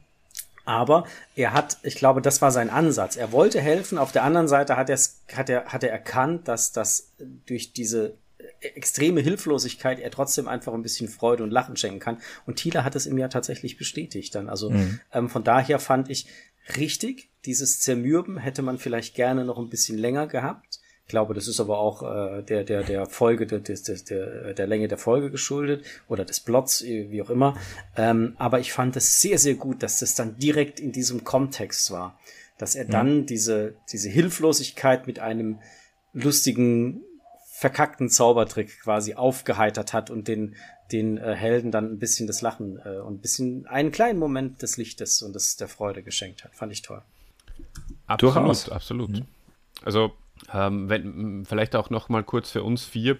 Aber 0.64 1.06
er 1.36 1.52
hat, 1.52 1.78
ich 1.82 1.94
glaube, 1.94 2.22
das 2.22 2.40
war 2.40 2.50
sein 2.50 2.70
Ansatz. 2.70 3.16
Er 3.16 3.32
wollte 3.32 3.60
helfen. 3.60 3.98
Auf 3.98 4.12
der 4.12 4.24
anderen 4.24 4.48
Seite 4.48 4.76
hat, 4.76 4.90
hat, 4.90 5.50
er, 5.50 5.66
hat 5.66 5.84
er 5.84 5.90
erkannt, 5.90 6.48
dass 6.48 6.72
das 6.72 7.12
durch 7.46 7.72
diese 7.72 8.14
extreme 8.60 9.20
Hilflosigkeit 9.20 10.00
er 10.00 10.10
trotzdem 10.10 10.48
einfach 10.48 10.72
ein 10.72 10.82
bisschen 10.82 11.08
Freude 11.08 11.42
und 11.42 11.50
Lachen 11.50 11.76
schenken 11.76 12.00
kann. 12.00 12.18
Und 12.46 12.56
Thiele 12.56 12.82
hat 12.82 12.96
es 12.96 13.06
ihm 13.06 13.18
ja 13.18 13.28
tatsächlich 13.28 13.76
bestätigt 13.76 14.34
dann. 14.34 14.48
Also 14.48 14.70
mhm. 14.70 15.00
ähm, 15.12 15.28
von 15.28 15.44
daher 15.44 15.78
fand 15.78 16.10
ich 16.10 16.26
richtig, 16.78 17.28
dieses 17.44 17.80
Zermürben 17.80 18.38
hätte 18.38 18.62
man 18.62 18.78
vielleicht 18.78 19.14
gerne 19.14 19.44
noch 19.44 19.58
ein 19.58 19.68
bisschen 19.68 19.98
länger 19.98 20.26
gehabt 20.26 20.80
Ich 21.06 21.10
glaube, 21.10 21.34
das 21.34 21.48
ist 21.48 21.60
aber 21.60 21.78
auch 21.78 22.02
äh, 22.02 22.42
der, 22.42 22.64
der, 22.64 22.82
der 22.82 23.04
Folge, 23.06 23.46
der, 23.46 23.58
der, 23.58 23.76
der, 23.76 24.54
der 24.54 24.66
Länge 24.66 24.88
der 24.88 24.96
Folge 24.96 25.30
geschuldet 25.30 25.84
oder 26.08 26.24
des 26.24 26.40
Plots, 26.40 26.82
wie 26.82 27.20
auch 27.20 27.28
immer. 27.28 27.58
Ähm, 27.94 28.34
aber 28.38 28.58
ich 28.58 28.72
fand 28.72 28.96
es 28.96 29.20
sehr, 29.20 29.38
sehr 29.38 29.54
gut, 29.54 29.82
dass 29.82 29.98
das 29.98 30.14
dann 30.14 30.38
direkt 30.38 30.80
in 30.80 30.92
diesem 30.92 31.22
Kontext 31.22 31.90
war. 31.90 32.18
Dass 32.56 32.74
er 32.74 32.86
dann 32.86 33.18
mhm. 33.18 33.26
diese, 33.26 33.74
diese 33.92 34.08
Hilflosigkeit 34.08 35.06
mit 35.06 35.18
einem 35.18 35.58
lustigen, 36.14 37.02
verkackten 37.52 38.08
Zaubertrick 38.08 38.80
quasi 38.80 39.14
aufgeheitert 39.14 39.92
hat 39.92 40.10
und 40.10 40.26
den, 40.26 40.56
den 40.90 41.18
äh, 41.18 41.34
Helden 41.34 41.70
dann 41.70 41.92
ein 41.92 41.98
bisschen 41.98 42.26
das 42.26 42.40
Lachen 42.40 42.78
äh, 42.84 42.98
und 42.98 43.16
ein 43.16 43.20
bisschen 43.20 43.66
einen 43.66 43.92
kleinen 43.92 44.18
Moment 44.18 44.62
des 44.62 44.78
Lichtes 44.78 45.20
und 45.20 45.34
des, 45.34 45.56
der 45.56 45.68
Freude 45.68 46.02
geschenkt 46.02 46.44
hat. 46.44 46.54
Fand 46.54 46.72
ich 46.72 46.80
toll. 46.80 47.02
Absolut, 48.06 48.34
Durchaus. 48.34 48.68
absolut. 48.70 49.10
Mhm. 49.10 49.26
Also 49.84 50.12
ähm, 50.52 50.88
wenn, 50.88 51.44
vielleicht 51.44 51.76
auch 51.76 51.90
noch 51.90 52.08
mal 52.08 52.22
kurz 52.22 52.50
für 52.50 52.62
uns 52.62 52.84
vier, 52.84 53.18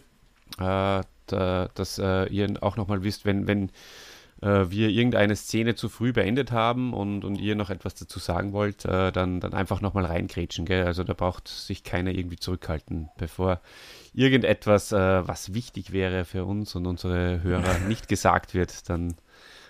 äh, 0.59 1.03
da, 1.27 1.69
dass 1.75 1.99
äh, 1.99 2.27
ihr 2.27 2.63
auch 2.63 2.77
noch 2.77 2.89
mal 2.89 3.03
wisst, 3.03 3.25
wenn, 3.25 3.47
wenn 3.47 3.71
äh, 4.43 4.71
wir 4.71 4.91
irgendeine 4.91 5.37
Szene 5.37 5.75
zu 5.75 5.89
früh 5.89 6.13
beendet 6.13 6.53
haben 6.53 6.93
und, 6.93 7.25
und 7.25 7.37
ihr 7.37 7.57
noch 7.57 7.71
etwas 7.71 7.95
dazu 7.95 8.19
sagen 8.19 8.53
wollt, 8.53 8.85
äh, 8.85 9.11
dann, 9.11 9.41
dann 9.41 9.55
einfach 9.55 9.81
noch 9.81 9.95
mal 9.95 10.05
reingrätschen. 10.05 10.67
Gell? 10.67 10.85
Also 10.85 11.03
da 11.03 11.15
braucht 11.15 11.49
sich 11.49 11.83
keiner 11.83 12.11
irgendwie 12.11 12.37
zurückhalten, 12.37 13.09
bevor 13.17 13.61
irgendetwas, 14.13 14.93
äh, 14.93 15.27
was 15.27 15.55
wichtig 15.55 15.93
wäre 15.93 16.25
für 16.25 16.45
uns 16.45 16.75
und 16.75 16.87
unsere 16.87 17.43
Hörer, 17.43 17.79
nicht 17.89 18.09
gesagt 18.09 18.55
wird, 18.55 18.89
dann 18.91 19.15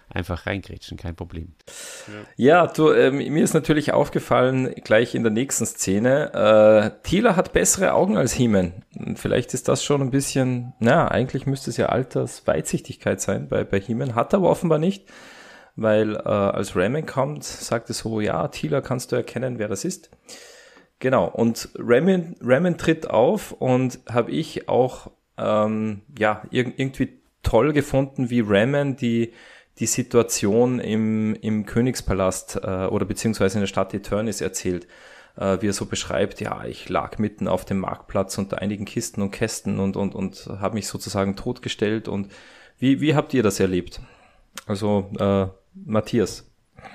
einfach 0.08 0.46
reingrätschen, 0.46 0.96
kein 0.96 1.16
Problem. 1.16 1.54
Ja, 2.36 2.66
du, 2.66 2.90
äh, 2.90 3.10
mir 3.10 3.42
ist 3.42 3.54
natürlich 3.54 3.92
aufgefallen, 3.92 4.74
gleich 4.84 5.14
in 5.14 5.22
der 5.22 5.32
nächsten 5.32 5.66
Szene, 5.66 6.32
äh, 6.32 7.02
Thieler 7.02 7.36
hat 7.36 7.52
bessere 7.52 7.92
Augen 7.92 8.16
als 8.16 8.38
Heeman. 8.38 8.84
Vielleicht 9.16 9.54
ist 9.54 9.68
das 9.68 9.82
schon 9.82 10.02
ein 10.02 10.10
bisschen, 10.10 10.74
na, 10.78 11.08
eigentlich 11.08 11.46
müsste 11.46 11.70
es 11.70 11.76
ja 11.76 11.86
Altersweitsichtigkeit 11.86 13.20
sein 13.20 13.48
bei, 13.48 13.64
bei 13.64 13.80
Heeman, 13.80 14.14
hat 14.14 14.32
er 14.32 14.38
aber 14.38 14.50
offenbar 14.50 14.78
nicht, 14.78 15.08
weil 15.76 16.16
äh, 16.16 16.28
als 16.28 16.76
Ramen 16.76 17.06
kommt, 17.06 17.44
sagt 17.44 17.90
es 17.90 17.98
so, 17.98 18.20
ja, 18.20 18.48
Thieler 18.48 18.82
kannst 18.82 19.12
du 19.12 19.16
erkennen, 19.16 19.58
wer 19.58 19.68
das 19.68 19.84
ist. 19.84 20.10
Genau, 21.00 21.26
und 21.26 21.70
Ramen, 21.76 22.36
Ramen 22.40 22.78
tritt 22.78 23.10
auf 23.10 23.52
und 23.52 23.98
habe 24.08 24.30
ich 24.30 24.68
auch 24.68 25.10
ähm, 25.36 26.02
ja, 26.18 26.42
irgendwie 26.50 27.20
toll 27.42 27.72
gefunden, 27.72 28.30
wie 28.30 28.40
Ramen 28.40 28.96
die 28.96 29.32
die 29.78 29.86
Situation 29.86 30.78
im, 30.78 31.34
im 31.34 31.66
Königspalast 31.66 32.60
äh, 32.62 32.86
oder 32.86 33.04
beziehungsweise 33.04 33.58
in 33.58 33.62
der 33.62 33.66
Stadt 33.66 33.92
Eternis 33.92 34.40
erzählt, 34.40 34.86
äh, 35.36 35.58
wie 35.60 35.68
er 35.68 35.72
so 35.72 35.86
beschreibt, 35.86 36.40
ja, 36.40 36.64
ich 36.64 36.88
lag 36.88 37.18
mitten 37.18 37.48
auf 37.48 37.64
dem 37.64 37.78
Marktplatz 37.78 38.38
unter 38.38 38.60
einigen 38.60 38.84
Kisten 38.84 39.20
und 39.20 39.32
Kästen 39.32 39.80
und, 39.80 39.96
und, 39.96 40.14
und 40.14 40.46
habe 40.60 40.74
mich 40.74 40.86
sozusagen 40.86 41.34
totgestellt. 41.34 42.06
Und 42.06 42.30
wie, 42.78 43.00
wie 43.00 43.14
habt 43.14 43.34
ihr 43.34 43.42
das 43.42 43.58
erlebt? 43.58 44.00
Also, 44.66 45.10
äh, 45.18 45.46
Matthias. 45.74 46.46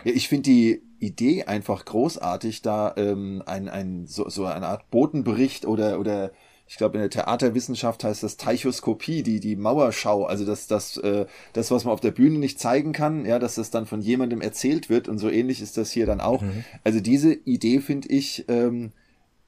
Ja, 0.05 0.13
ich 0.13 0.29
finde 0.29 0.43
die 0.43 0.81
Idee 0.99 1.43
einfach 1.45 1.83
großartig, 1.83 2.61
da 2.61 2.93
ähm, 2.95 3.43
ein, 3.45 3.67
ein, 3.67 4.07
so, 4.07 4.29
so 4.29 4.45
eine 4.45 4.67
Art 4.67 4.89
Botenbericht 4.89 5.65
oder, 5.65 5.99
oder 5.99 6.31
ich 6.69 6.77
glaube 6.77 6.97
in 6.97 7.01
der 7.01 7.09
Theaterwissenschaft 7.09 8.03
heißt 8.03 8.21
das 8.21 8.37
Teichoskopie, 8.37 9.23
die 9.23 9.39
die 9.39 9.55
Mauerschau, 9.55 10.25
also 10.25 10.45
das 10.45 10.67
das 10.67 10.97
äh, 10.97 11.25
das 11.51 11.71
was 11.71 11.83
man 11.83 11.93
auf 11.93 11.99
der 11.99 12.11
Bühne 12.11 12.37
nicht 12.37 12.59
zeigen 12.59 12.93
kann, 12.93 13.25
ja, 13.25 13.39
dass 13.39 13.55
das 13.55 13.71
dann 13.71 13.87
von 13.87 14.01
jemandem 14.01 14.39
erzählt 14.39 14.87
wird 14.87 15.09
und 15.09 15.17
so 15.17 15.31
ähnlich 15.31 15.63
ist 15.63 15.77
das 15.77 15.89
hier 15.89 16.05
dann 16.05 16.21
auch. 16.21 16.43
Mhm. 16.43 16.63
Also 16.83 16.99
diese 16.99 17.33
Idee 17.33 17.79
finde 17.81 18.09
ich 18.09 18.45
ähm, 18.49 18.91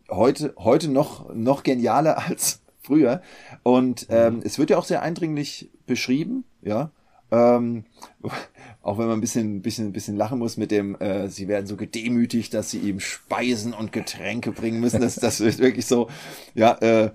heute 0.09 0.55
heute 0.57 0.89
noch 0.89 1.31
noch 1.31 1.61
genialer 1.61 2.17
als 2.27 2.61
früher 2.81 3.21
und 3.61 4.09
mhm. 4.09 4.15
ähm, 4.15 4.41
es 4.43 4.57
wird 4.57 4.71
ja 4.71 4.79
auch 4.79 4.85
sehr 4.85 5.03
eindringlich 5.03 5.69
beschrieben, 5.85 6.43
ja. 6.63 6.89
Ähm, 7.31 7.85
auch 8.83 8.97
wenn 8.97 9.07
man 9.07 9.17
ein 9.17 9.21
bisschen, 9.21 9.61
bisschen, 9.61 9.93
bisschen 9.93 10.17
lachen 10.17 10.39
muss 10.39 10.57
mit 10.57 10.71
dem, 10.71 10.99
äh, 10.99 11.27
sie 11.27 11.47
werden 11.47 11.67
so 11.67 11.77
gedemütigt, 11.77 12.53
dass 12.53 12.71
sie 12.71 12.79
ihm 12.79 12.99
Speisen 12.99 13.73
und 13.73 13.91
Getränke 13.91 14.51
bringen 14.51 14.79
müssen. 14.79 15.01
Das, 15.01 15.15
das 15.15 15.39
ist 15.39 15.59
wirklich 15.59 15.85
so, 15.85 16.09
ja, 16.55 16.73
äh, 16.81 17.11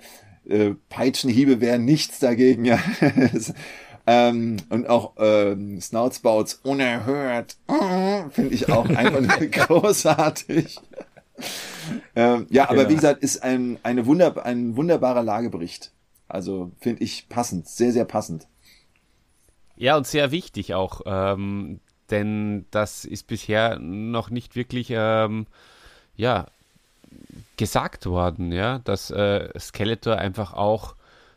äh, 0.49 0.75
Peitschenhiebe 0.89 1.61
wären 1.61 1.85
nichts 1.85 2.19
dagegen, 2.19 2.65
ja. 2.65 2.79
ähm, 4.07 4.59
und 4.71 4.89
auch 4.89 5.15
ähm, 5.19 5.81
Snoutsbouts 5.81 6.61
unerhört, 6.63 7.57
finde 8.31 8.55
ich 8.55 8.71
auch 8.71 8.89
einfach 8.89 9.39
großartig. 9.51 10.79
ähm, 12.15 12.47
ja, 12.49 12.65
aber 12.65 12.77
genau. 12.77 12.89
wie 12.91 12.95
gesagt, 12.95 13.23
ist 13.23 13.43
ein, 13.43 13.79
eine 13.83 14.07
Wunder, 14.07 14.45
ein 14.47 14.77
wunderbarer 14.77 15.23
Lagebericht. 15.23 15.93
Also 16.29 16.73
finde 16.81 17.03
ich 17.05 17.29
passend, 17.29 17.69
sehr, 17.69 17.93
sehr 17.93 18.05
passend. 18.05 18.47
Ja, 19.77 19.97
und 19.97 20.07
sehr 20.07 20.31
wichtig 20.31 20.75
auch, 20.75 21.03
ähm, 21.05 21.81
denn 22.11 22.67
das 22.71 23.05
ist 23.05 23.27
bisher 23.27 23.79
noch 23.79 24.31
nicht 24.31 24.57
wirklich, 24.57 24.89
ähm, 24.91 25.47
ja, 26.17 26.47
gesagt 27.57 28.07
worden, 28.07 28.53
ja, 28.53 28.79
dass 28.81 29.11
äh, 29.11 29.49
Skeletor 29.59 30.17
einfach 30.17 30.53
auch 30.53 30.95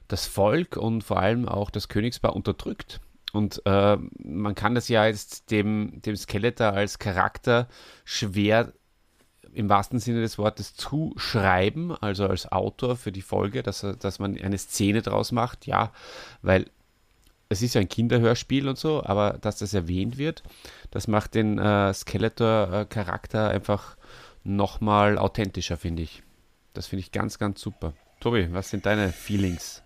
das 0.08 0.26
Volk 0.26 0.78
und 0.78 1.04
vor 1.04 1.20
allem 1.20 1.48
auch 1.48 1.70
das 1.70 1.88
Königspaar 1.88 2.36
unterdrückt. 2.36 3.00
Und 3.32 3.62
äh, 3.66 3.98
man 4.18 4.56
kann 4.56 4.74
das 4.76 4.90
ja 4.90 5.06
jetzt 5.06 5.52
dem, 5.52 6.02
dem 6.02 6.16
Skeletor 6.16 6.68
als 6.68 6.98
Charakter 6.98 7.68
schwer 8.04 8.74
im 9.54 9.70
wahrsten 9.70 10.00
Sinne 10.00 10.22
des 10.22 10.38
Wortes 10.38 10.76
zuschreiben, 10.76 11.92
also 11.92 12.28
als 12.28 12.52
Autor 12.52 12.96
für 12.96 13.12
die 13.12 13.22
Folge, 13.22 13.64
dass, 13.64 13.86
dass 14.00 14.20
man 14.20 14.38
eine 14.38 14.58
Szene 14.58 15.02
draus 15.02 15.32
macht, 15.32 15.66
ja, 15.66 15.92
weil 16.42 16.66
es 17.50 17.64
ist 17.64 17.74
ja 17.74 17.82
ein 17.82 17.90
Kinderhörspiel 17.90 18.70
und 18.70 18.78
so, 18.78 19.04
aber 19.04 19.38
dass 19.42 19.58
das 19.58 19.74
erwähnt 19.74 20.18
wird, 20.18 20.44
das 20.92 21.08
macht 21.08 21.34
den 21.34 21.58
äh, 21.58 21.94
Skeletor-Charakter 21.94 23.50
einfach 23.50 23.98
nochmal 24.44 25.18
authentischer, 25.18 25.78
finde 25.78 26.04
ich. 26.04 26.22
Das 26.74 26.88
finde 26.88 27.02
ich 27.02 27.12
ganz, 27.12 27.40
ganz 27.40 27.60
super. 27.60 27.94
Tobi, 28.20 28.50
was 28.52 28.70
sind 28.70 28.86
deine 28.86 29.12
Feelings? 29.12 29.82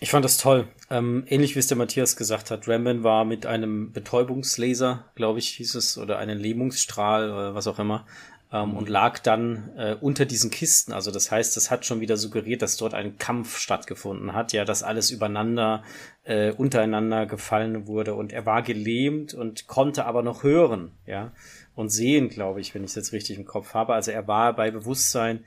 Ich 0.00 0.10
fand 0.10 0.24
das 0.24 0.36
toll. 0.36 0.68
Ähm, 0.90 1.24
ähnlich 1.26 1.56
wie 1.56 1.58
es 1.58 1.66
der 1.66 1.76
Matthias 1.76 2.16
gesagt 2.16 2.52
hat, 2.52 2.68
Ramban 2.68 3.02
war 3.02 3.24
mit 3.24 3.46
einem 3.46 3.92
Betäubungslaser, 3.92 5.04
glaube 5.16 5.40
ich, 5.40 5.48
hieß 5.48 5.74
es, 5.74 5.98
oder 5.98 6.18
einem 6.18 6.38
Lähmungsstrahl 6.38 7.30
oder 7.30 7.54
was 7.54 7.66
auch 7.66 7.80
immer, 7.80 8.06
ähm, 8.52 8.76
und 8.76 8.88
lag 8.88 9.18
dann 9.18 9.70
äh, 9.76 9.96
unter 10.00 10.24
diesen 10.24 10.50
Kisten. 10.50 10.92
Also 10.92 11.10
das 11.10 11.30
heißt, 11.30 11.56
das 11.56 11.70
hat 11.70 11.84
schon 11.84 12.00
wieder 12.00 12.16
suggeriert, 12.16 12.62
dass 12.62 12.76
dort 12.76 12.94
ein 12.94 13.18
Kampf 13.18 13.58
stattgefunden 13.58 14.32
hat, 14.32 14.52
ja, 14.52 14.64
dass 14.64 14.82
alles 14.82 15.10
übereinander, 15.10 15.82
äh, 16.24 16.52
untereinander 16.52 17.26
gefallen 17.26 17.86
wurde 17.86 18.14
und 18.14 18.32
er 18.32 18.46
war 18.46 18.62
gelähmt 18.62 19.34
und 19.34 19.66
konnte 19.66 20.04
aber 20.06 20.22
noch 20.22 20.42
hören, 20.42 20.92
ja, 21.06 21.32
und 21.74 21.90
sehen, 21.90 22.28
glaube 22.28 22.60
ich, 22.60 22.74
wenn 22.74 22.82
ich 22.82 22.90
es 22.90 22.96
jetzt 22.96 23.12
richtig 23.12 23.38
im 23.38 23.44
Kopf 23.44 23.74
habe. 23.74 23.94
Also 23.94 24.10
er 24.10 24.26
war 24.26 24.54
bei 24.54 24.70
Bewusstsein 24.70 25.44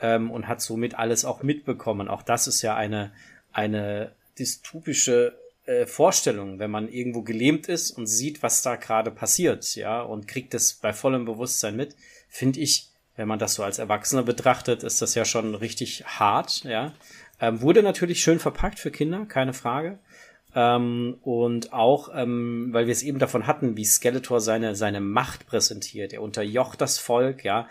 ähm, 0.00 0.30
und 0.30 0.48
hat 0.48 0.60
somit 0.60 0.98
alles 0.98 1.24
auch 1.24 1.42
mitbekommen. 1.42 2.08
Auch 2.08 2.22
das 2.22 2.46
ist 2.46 2.62
ja 2.62 2.74
eine, 2.74 3.12
eine 3.52 4.12
dystopische 4.38 5.36
äh, 5.66 5.86
Vorstellung, 5.86 6.58
wenn 6.58 6.70
man 6.70 6.88
irgendwo 6.88 7.22
gelähmt 7.22 7.68
ist 7.68 7.90
und 7.90 8.06
sieht, 8.06 8.42
was 8.42 8.62
da 8.62 8.76
gerade 8.76 9.10
passiert, 9.10 9.74
ja, 9.76 10.02
und 10.02 10.28
kriegt 10.28 10.54
es 10.54 10.74
bei 10.74 10.92
vollem 10.92 11.24
Bewusstsein 11.24 11.76
mit 11.76 11.96
finde 12.34 12.58
ich, 12.58 12.88
wenn 13.14 13.28
man 13.28 13.38
das 13.38 13.54
so 13.54 13.62
als 13.62 13.78
Erwachsener 13.78 14.24
betrachtet, 14.24 14.82
ist 14.82 15.00
das 15.00 15.14
ja 15.14 15.24
schon 15.24 15.54
richtig 15.54 16.04
hart, 16.04 16.64
ja. 16.64 16.92
Ähm, 17.40 17.60
wurde 17.60 17.82
natürlich 17.82 18.22
schön 18.22 18.40
verpackt 18.40 18.80
für 18.80 18.90
Kinder, 18.90 19.24
keine 19.26 19.52
Frage. 19.52 20.00
Ähm, 20.52 21.18
und 21.22 21.72
auch, 21.72 22.10
ähm, 22.12 22.68
weil 22.72 22.86
wir 22.86 22.92
es 22.92 23.04
eben 23.04 23.20
davon 23.20 23.46
hatten, 23.46 23.76
wie 23.76 23.84
Skeletor 23.84 24.40
seine, 24.40 24.74
seine 24.74 25.00
Macht 25.00 25.46
präsentiert. 25.46 26.12
Er 26.12 26.22
unterjocht 26.22 26.80
das 26.80 26.98
Volk, 26.98 27.44
ja. 27.44 27.68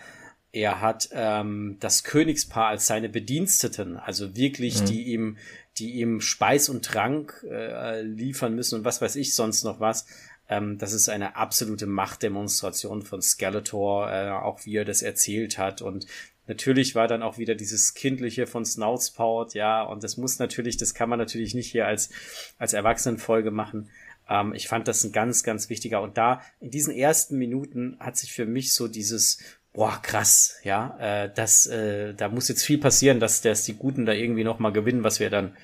Er 0.54 0.80
hat 0.80 1.08
ähm, 1.10 1.78
das 1.80 2.04
Königspaar 2.04 2.68
als 2.68 2.86
seine 2.86 3.08
Bediensteten, 3.08 3.96
also 3.96 4.36
wirklich, 4.36 4.82
mhm. 4.82 4.86
die 4.86 5.02
ihm, 5.02 5.36
die 5.78 5.94
ihm 5.94 6.20
Speis 6.20 6.68
und 6.68 6.84
Trank 6.84 7.44
äh, 7.50 8.02
liefern 8.02 8.54
müssen 8.54 8.76
und 8.78 8.84
was 8.84 9.02
weiß 9.02 9.16
ich 9.16 9.34
sonst 9.34 9.64
noch 9.64 9.80
was. 9.80 10.06
Ähm, 10.48 10.78
das 10.78 10.92
ist 10.92 11.08
eine 11.08 11.34
absolute 11.34 11.86
Machtdemonstration 11.86 13.02
von 13.02 13.20
Skeletor, 13.20 14.12
äh, 14.12 14.30
auch 14.30 14.64
wie 14.64 14.76
er 14.76 14.84
das 14.84 15.02
erzählt 15.02 15.58
hat. 15.58 15.82
Und 15.82 16.06
natürlich 16.46 16.94
war 16.94 17.08
dann 17.08 17.24
auch 17.24 17.36
wieder 17.36 17.56
dieses 17.56 17.94
Kindliche 17.94 18.46
von 18.46 18.64
Snoutspout, 18.64 19.54
ja, 19.54 19.82
und 19.82 20.04
das 20.04 20.16
muss 20.18 20.38
natürlich, 20.38 20.76
das 20.76 20.94
kann 20.94 21.08
man 21.08 21.18
natürlich 21.18 21.54
nicht 21.54 21.72
hier 21.72 21.88
als, 21.88 22.10
als 22.58 22.74
Erwachsenenfolge 22.74 23.50
machen. 23.50 23.90
Ähm, 24.28 24.54
ich 24.54 24.68
fand 24.68 24.86
das 24.86 25.02
ein 25.02 25.10
ganz, 25.10 25.42
ganz 25.42 25.68
wichtiger. 25.68 26.00
Und 26.00 26.16
da, 26.16 26.42
in 26.60 26.70
diesen 26.70 26.94
ersten 26.94 27.38
Minuten 27.38 27.96
hat 27.98 28.16
sich 28.16 28.32
für 28.32 28.46
mich 28.46 28.72
so 28.72 28.86
dieses, 28.86 29.38
boah, 29.74 30.00
krass, 30.00 30.56
ja, 30.62 30.96
äh, 30.98 31.30
das, 31.34 31.66
äh, 31.66 32.14
da 32.14 32.28
muss 32.28 32.48
jetzt 32.48 32.64
viel 32.64 32.78
passieren, 32.78 33.20
dass, 33.20 33.42
dass 33.42 33.64
die 33.64 33.74
Guten 33.74 34.06
da 34.06 34.12
irgendwie 34.12 34.44
nochmal 34.44 34.72
gewinnen, 34.72 35.04
was 35.04 35.20
wir 35.20 35.28
dann 35.28 35.54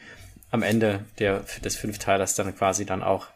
am 0.50 0.62
Ende 0.62 1.06
der, 1.18 1.44
des 1.64 1.76
Fünfteilers 1.76 2.34
dann 2.34 2.54
quasi 2.54 2.84
dann 2.84 3.02
auch 3.02 3.28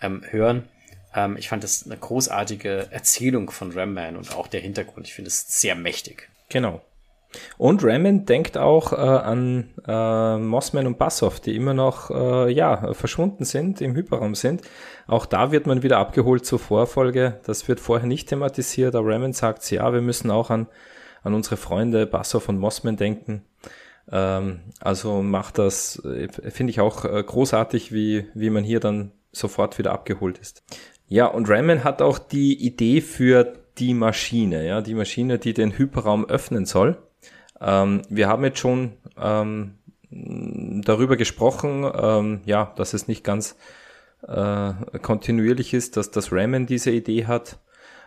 ähm, 0.00 0.22
hören. 0.28 0.68
Ähm, 1.14 1.36
ich 1.38 1.48
fand 1.48 1.64
das 1.64 1.86
eine 1.86 1.96
großartige 1.96 2.88
Erzählung 2.90 3.50
von 3.50 3.72
Ramman 3.72 4.16
und 4.16 4.36
auch 4.36 4.46
der 4.46 4.60
Hintergrund. 4.60 5.08
Ich 5.08 5.14
finde 5.14 5.28
es 5.28 5.60
sehr 5.60 5.74
mächtig. 5.74 6.28
Genau. 6.50 6.82
Und 7.58 7.84
Raymond 7.84 8.28
denkt 8.28 8.58
auch 8.58 8.92
äh, 8.92 8.96
an 8.96 9.70
äh, 9.86 10.36
Mossman 10.38 10.86
und 10.86 10.98
Bassoff, 10.98 11.40
die 11.40 11.54
immer 11.54 11.74
noch 11.74 12.10
äh, 12.10 12.52
ja, 12.52 12.92
verschwunden 12.94 13.44
sind, 13.44 13.80
im 13.80 13.94
Hyperraum 13.94 14.34
sind. 14.34 14.62
Auch 15.06 15.26
da 15.26 15.52
wird 15.52 15.66
man 15.66 15.82
wieder 15.82 15.98
abgeholt 15.98 16.44
zur 16.44 16.58
Vorfolge. 16.58 17.40
Das 17.44 17.68
wird 17.68 17.80
vorher 17.80 18.06
nicht 18.06 18.28
thematisiert, 18.28 18.94
aber 18.94 19.08
Raymond 19.08 19.36
sagt, 19.36 19.68
ja, 19.70 19.92
wir 19.92 20.00
müssen 20.00 20.30
auch 20.30 20.50
an, 20.50 20.66
an 21.22 21.34
unsere 21.34 21.56
Freunde 21.56 22.06
Bassoff 22.06 22.48
und 22.48 22.58
Mossman 22.58 22.96
denken. 22.96 23.44
Ähm, 24.10 24.60
also 24.80 25.22
macht 25.22 25.58
das, 25.58 26.02
äh, 26.04 26.28
finde 26.50 26.70
ich 26.70 26.80
auch 26.80 27.04
äh, 27.04 27.22
großartig, 27.22 27.92
wie, 27.92 28.26
wie 28.34 28.50
man 28.50 28.64
hier 28.64 28.80
dann 28.80 29.12
sofort 29.32 29.78
wieder 29.78 29.92
abgeholt 29.92 30.38
ist. 30.38 30.62
Ja, 31.06 31.26
und 31.26 31.48
Raymond 31.48 31.84
hat 31.84 32.02
auch 32.02 32.18
die 32.18 32.54
Idee 32.64 33.00
für 33.00 33.52
die 33.78 33.94
Maschine, 33.94 34.66
ja, 34.66 34.80
die 34.80 34.94
Maschine, 34.94 35.38
die 35.38 35.54
den 35.54 35.76
Hyperraum 35.76 36.28
öffnen 36.28 36.66
soll. 36.66 36.98
Ähm, 37.60 38.02
wir 38.08 38.28
haben 38.28 38.44
jetzt 38.44 38.58
schon 38.58 38.92
ähm, 39.20 39.74
darüber 40.10 41.16
gesprochen, 41.16 41.90
ähm, 41.94 42.40
ja, 42.44 42.72
dass 42.76 42.94
es 42.94 43.08
nicht 43.08 43.24
ganz 43.24 43.56
äh, 44.26 44.72
kontinuierlich 45.00 45.74
ist, 45.74 45.96
dass 45.96 46.10
das 46.10 46.32
Ramen 46.32 46.66
diese 46.66 46.90
Idee 46.90 47.26
hat. 47.26 47.58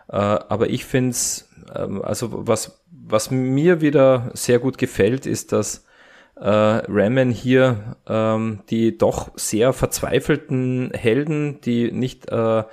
Äh, 0.10 0.16
aber 0.16 0.70
ich 0.70 0.86
finde 0.86 1.12
es, 1.12 1.50
ähm, 1.76 2.02
also 2.02 2.48
was, 2.48 2.84
was 2.92 3.32
mir 3.32 3.82
wieder 3.82 4.32
sehr 4.34 4.60
gut 4.60 4.78
gefällt, 4.78 5.26
ist, 5.26 5.52
dass 5.52 5.86
äh, 6.36 6.50
Ramen 6.50 7.30
hier 7.32 7.96
ähm, 8.08 8.62
die 8.70 8.98
doch 8.98 9.32
sehr 9.36 9.72
verzweifelten 9.72 10.92
Helden, 10.94 11.62
die 11.62 11.92
nicht 11.92 12.30
äh, 12.30 12.64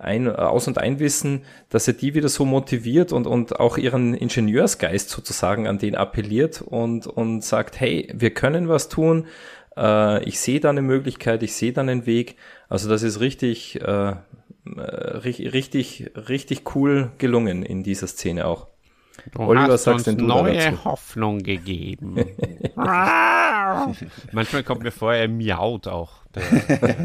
ein, 0.00 0.28
Aus- 0.28 0.66
und 0.66 0.78
Einwissen, 0.78 1.44
dass 1.68 1.86
er 1.86 1.94
die 1.94 2.14
wieder 2.14 2.28
so 2.28 2.44
motiviert 2.44 3.12
und, 3.12 3.26
und 3.26 3.60
auch 3.60 3.78
ihren 3.78 4.14
Ingenieursgeist 4.14 5.10
sozusagen 5.10 5.66
an 5.66 5.78
den 5.78 5.94
appelliert 5.94 6.62
und, 6.62 7.06
und 7.06 7.44
sagt, 7.44 7.78
hey, 7.80 8.08
wir 8.14 8.30
können 8.30 8.68
was 8.68 8.88
tun, 8.88 9.26
äh, 9.76 10.24
ich 10.24 10.40
sehe 10.40 10.60
da 10.60 10.70
eine 10.70 10.82
Möglichkeit, 10.82 11.42
ich 11.42 11.54
sehe 11.54 11.72
da 11.72 11.80
einen 11.80 12.06
Weg. 12.06 12.36
Also 12.68 12.88
das 12.88 13.02
ist 13.02 13.20
richtig, 13.20 13.80
äh, 13.80 14.14
richtig, 14.66 16.10
richtig 16.14 16.74
cool 16.74 17.12
gelungen 17.18 17.62
in 17.62 17.82
dieser 17.82 18.06
Szene 18.06 18.46
auch. 18.46 18.68
Du 19.32 19.40
Oliver, 19.40 19.72
hast 19.72 19.86
uns 19.86 20.06
neue 20.06 20.84
Hoffnung 20.84 21.40
gegeben. 21.40 22.16
Manchmal 24.32 24.62
kommt 24.64 24.82
mir 24.82 24.92
vor, 24.92 25.12
er 25.12 25.28
miaut 25.28 25.88
auch, 25.88 26.24
der, 26.34 26.42
der 26.78 26.96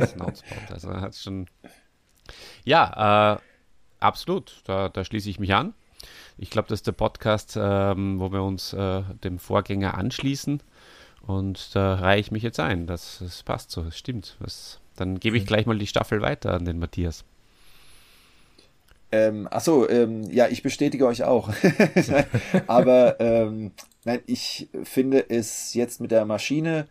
Also 0.72 0.89
er 0.91 1.02
hat 1.02 1.16
schon 1.16 1.48
ja, 2.66 3.36
äh, 3.36 3.39
absolut. 3.99 4.61
Da, 4.66 4.89
da, 4.89 5.05
schließe 5.05 5.30
ich 5.30 5.39
mich 5.39 5.53
an. 5.53 5.74
Ich 6.38 6.49
glaube, 6.49 6.68
das 6.68 6.80
ist 6.80 6.88
der 6.88 6.91
Podcast, 6.91 7.57
ähm, 7.59 8.20
wo 8.20 8.32
wir 8.32 8.43
uns 8.43 8.74
äh, 8.74 9.03
dem 9.24 9.39
Vorgänger 9.39 9.95
anschließen. 9.95 10.61
Und 11.26 11.76
da 11.76 11.95
reihe 11.95 12.20
ich 12.20 12.32
mich 12.32 12.43
jetzt 12.43 12.59
ein. 12.59 12.88
Das, 12.88 13.20
das 13.20 13.43
passt 13.43 13.72
so, 13.72 13.84
das 13.84 13.97
stimmt. 13.97 14.38
Das, 14.41 14.80
dann 14.95 15.20
gebe 15.20 15.38
ich 15.38 15.45
gleich 15.45 15.66
mal 15.66 15.78
die 15.78 15.88
Staffel 15.88 16.22
weiter 16.22 16.53
an 16.53 16.66
den 16.66 16.78
Matthias. 16.78 17.24
Ähm, 19.11 19.47
achso, 19.49 19.88
ähm, 19.88 20.24
ja, 20.30 20.47
ich 20.47 20.61
bestätige 20.61 21.07
euch 21.07 21.24
auch. 21.24 21.49
Aber 22.68 23.20
ähm, 23.20 23.72
nein, 24.03 24.20
ich 24.26 24.68
finde 24.84 25.30
es 25.30 25.74
jetzt 25.74 26.01
mit 26.01 26.11
der 26.11 26.26
Maschine 26.26 26.88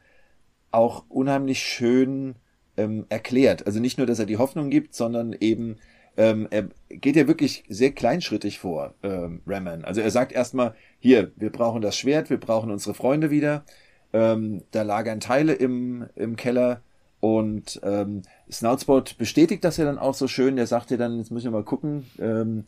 auch 0.70 1.04
unheimlich 1.08 1.60
schön 1.60 2.36
ähm, 2.76 3.06
erklärt. 3.08 3.66
Also 3.66 3.80
nicht 3.80 3.98
nur, 3.98 4.06
dass 4.06 4.18
er 4.18 4.26
die 4.26 4.38
Hoffnung 4.38 4.70
gibt, 4.70 4.94
sondern 4.94 5.34
eben, 5.38 5.76
ähm, 6.16 6.46
er 6.50 6.68
geht 6.88 7.16
ja 7.16 7.26
wirklich 7.26 7.64
sehr 7.68 7.92
kleinschrittig 7.92 8.58
vor, 8.58 8.94
ähm, 9.02 9.42
Raman. 9.46 9.84
Also 9.84 10.00
er 10.00 10.10
sagt 10.10 10.32
erstmal, 10.32 10.74
hier, 10.98 11.32
wir 11.36 11.50
brauchen 11.50 11.82
das 11.82 11.96
Schwert, 11.96 12.30
wir 12.30 12.38
brauchen 12.38 12.70
unsere 12.70 12.94
Freunde 12.94 13.30
wieder. 13.30 13.64
Ähm, 14.12 14.62
da 14.70 14.82
lagern 14.82 15.20
Teile 15.20 15.54
im, 15.54 16.06
im 16.14 16.36
Keller. 16.36 16.82
Und 17.20 17.80
ähm, 17.82 18.22
Snoutspot 18.50 19.16
bestätigt 19.16 19.64
das 19.64 19.78
ja 19.78 19.84
dann 19.86 19.98
auch 19.98 20.14
so 20.14 20.28
schön. 20.28 20.56
Der 20.56 20.66
sagt 20.66 20.90
ja 20.90 20.96
dann, 20.96 21.18
jetzt 21.18 21.30
müssen 21.30 21.46
wir 21.46 21.58
mal 21.58 21.64
gucken, 21.64 22.04
ähm, 22.18 22.64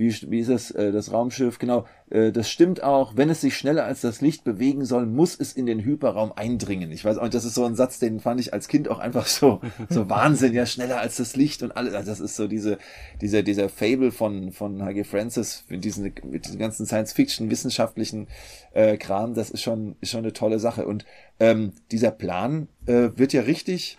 wie, 0.00 0.30
wie 0.30 0.40
ist 0.40 0.48
es, 0.48 0.70
äh, 0.70 0.92
das 0.92 1.12
Raumschiff, 1.12 1.58
genau, 1.58 1.84
äh, 2.08 2.32
das 2.32 2.50
stimmt 2.50 2.82
auch, 2.82 3.18
wenn 3.18 3.28
es 3.28 3.42
sich 3.42 3.54
schneller 3.54 3.84
als 3.84 4.00
das 4.00 4.22
Licht 4.22 4.44
bewegen 4.44 4.86
soll, 4.86 5.04
muss 5.04 5.38
es 5.38 5.52
in 5.52 5.66
den 5.66 5.80
Hyperraum 5.80 6.32
eindringen. 6.32 6.90
Ich 6.90 7.04
weiß 7.04 7.18
auch, 7.18 7.28
das 7.28 7.44
ist 7.44 7.54
so 7.54 7.66
ein 7.66 7.74
Satz, 7.74 7.98
den 7.98 8.18
fand 8.18 8.40
ich 8.40 8.54
als 8.54 8.66
Kind 8.66 8.88
auch 8.88 8.98
einfach 8.98 9.26
so, 9.26 9.60
so 9.90 10.08
Wahnsinn, 10.08 10.54
ja, 10.54 10.64
schneller 10.64 11.00
als 11.00 11.16
das 11.16 11.36
Licht 11.36 11.62
und 11.62 11.72
alles, 11.72 11.92
also 11.92 12.10
das 12.10 12.20
ist 12.20 12.34
so 12.34 12.48
diese, 12.48 12.78
dieser, 13.20 13.42
dieser 13.42 13.68
Fable 13.68 14.10
von, 14.10 14.52
von 14.52 14.82
H.G. 14.82 15.04
Francis, 15.04 15.64
mit 15.68 15.84
diesen, 15.84 16.04
mit 16.24 16.46
diesen 16.46 16.58
ganzen 16.58 16.86
Science-Fiction, 16.86 17.50
wissenschaftlichen 17.50 18.26
äh, 18.72 18.96
Kram, 18.96 19.34
das 19.34 19.50
ist 19.50 19.60
schon, 19.60 19.96
ist 20.00 20.12
schon 20.12 20.20
eine 20.20 20.32
tolle 20.32 20.58
Sache. 20.60 20.86
Und 20.86 21.04
ähm, 21.38 21.74
dieser 21.92 22.10
Plan 22.10 22.68
äh, 22.86 23.10
wird 23.16 23.34
ja 23.34 23.42
richtig, 23.42 23.98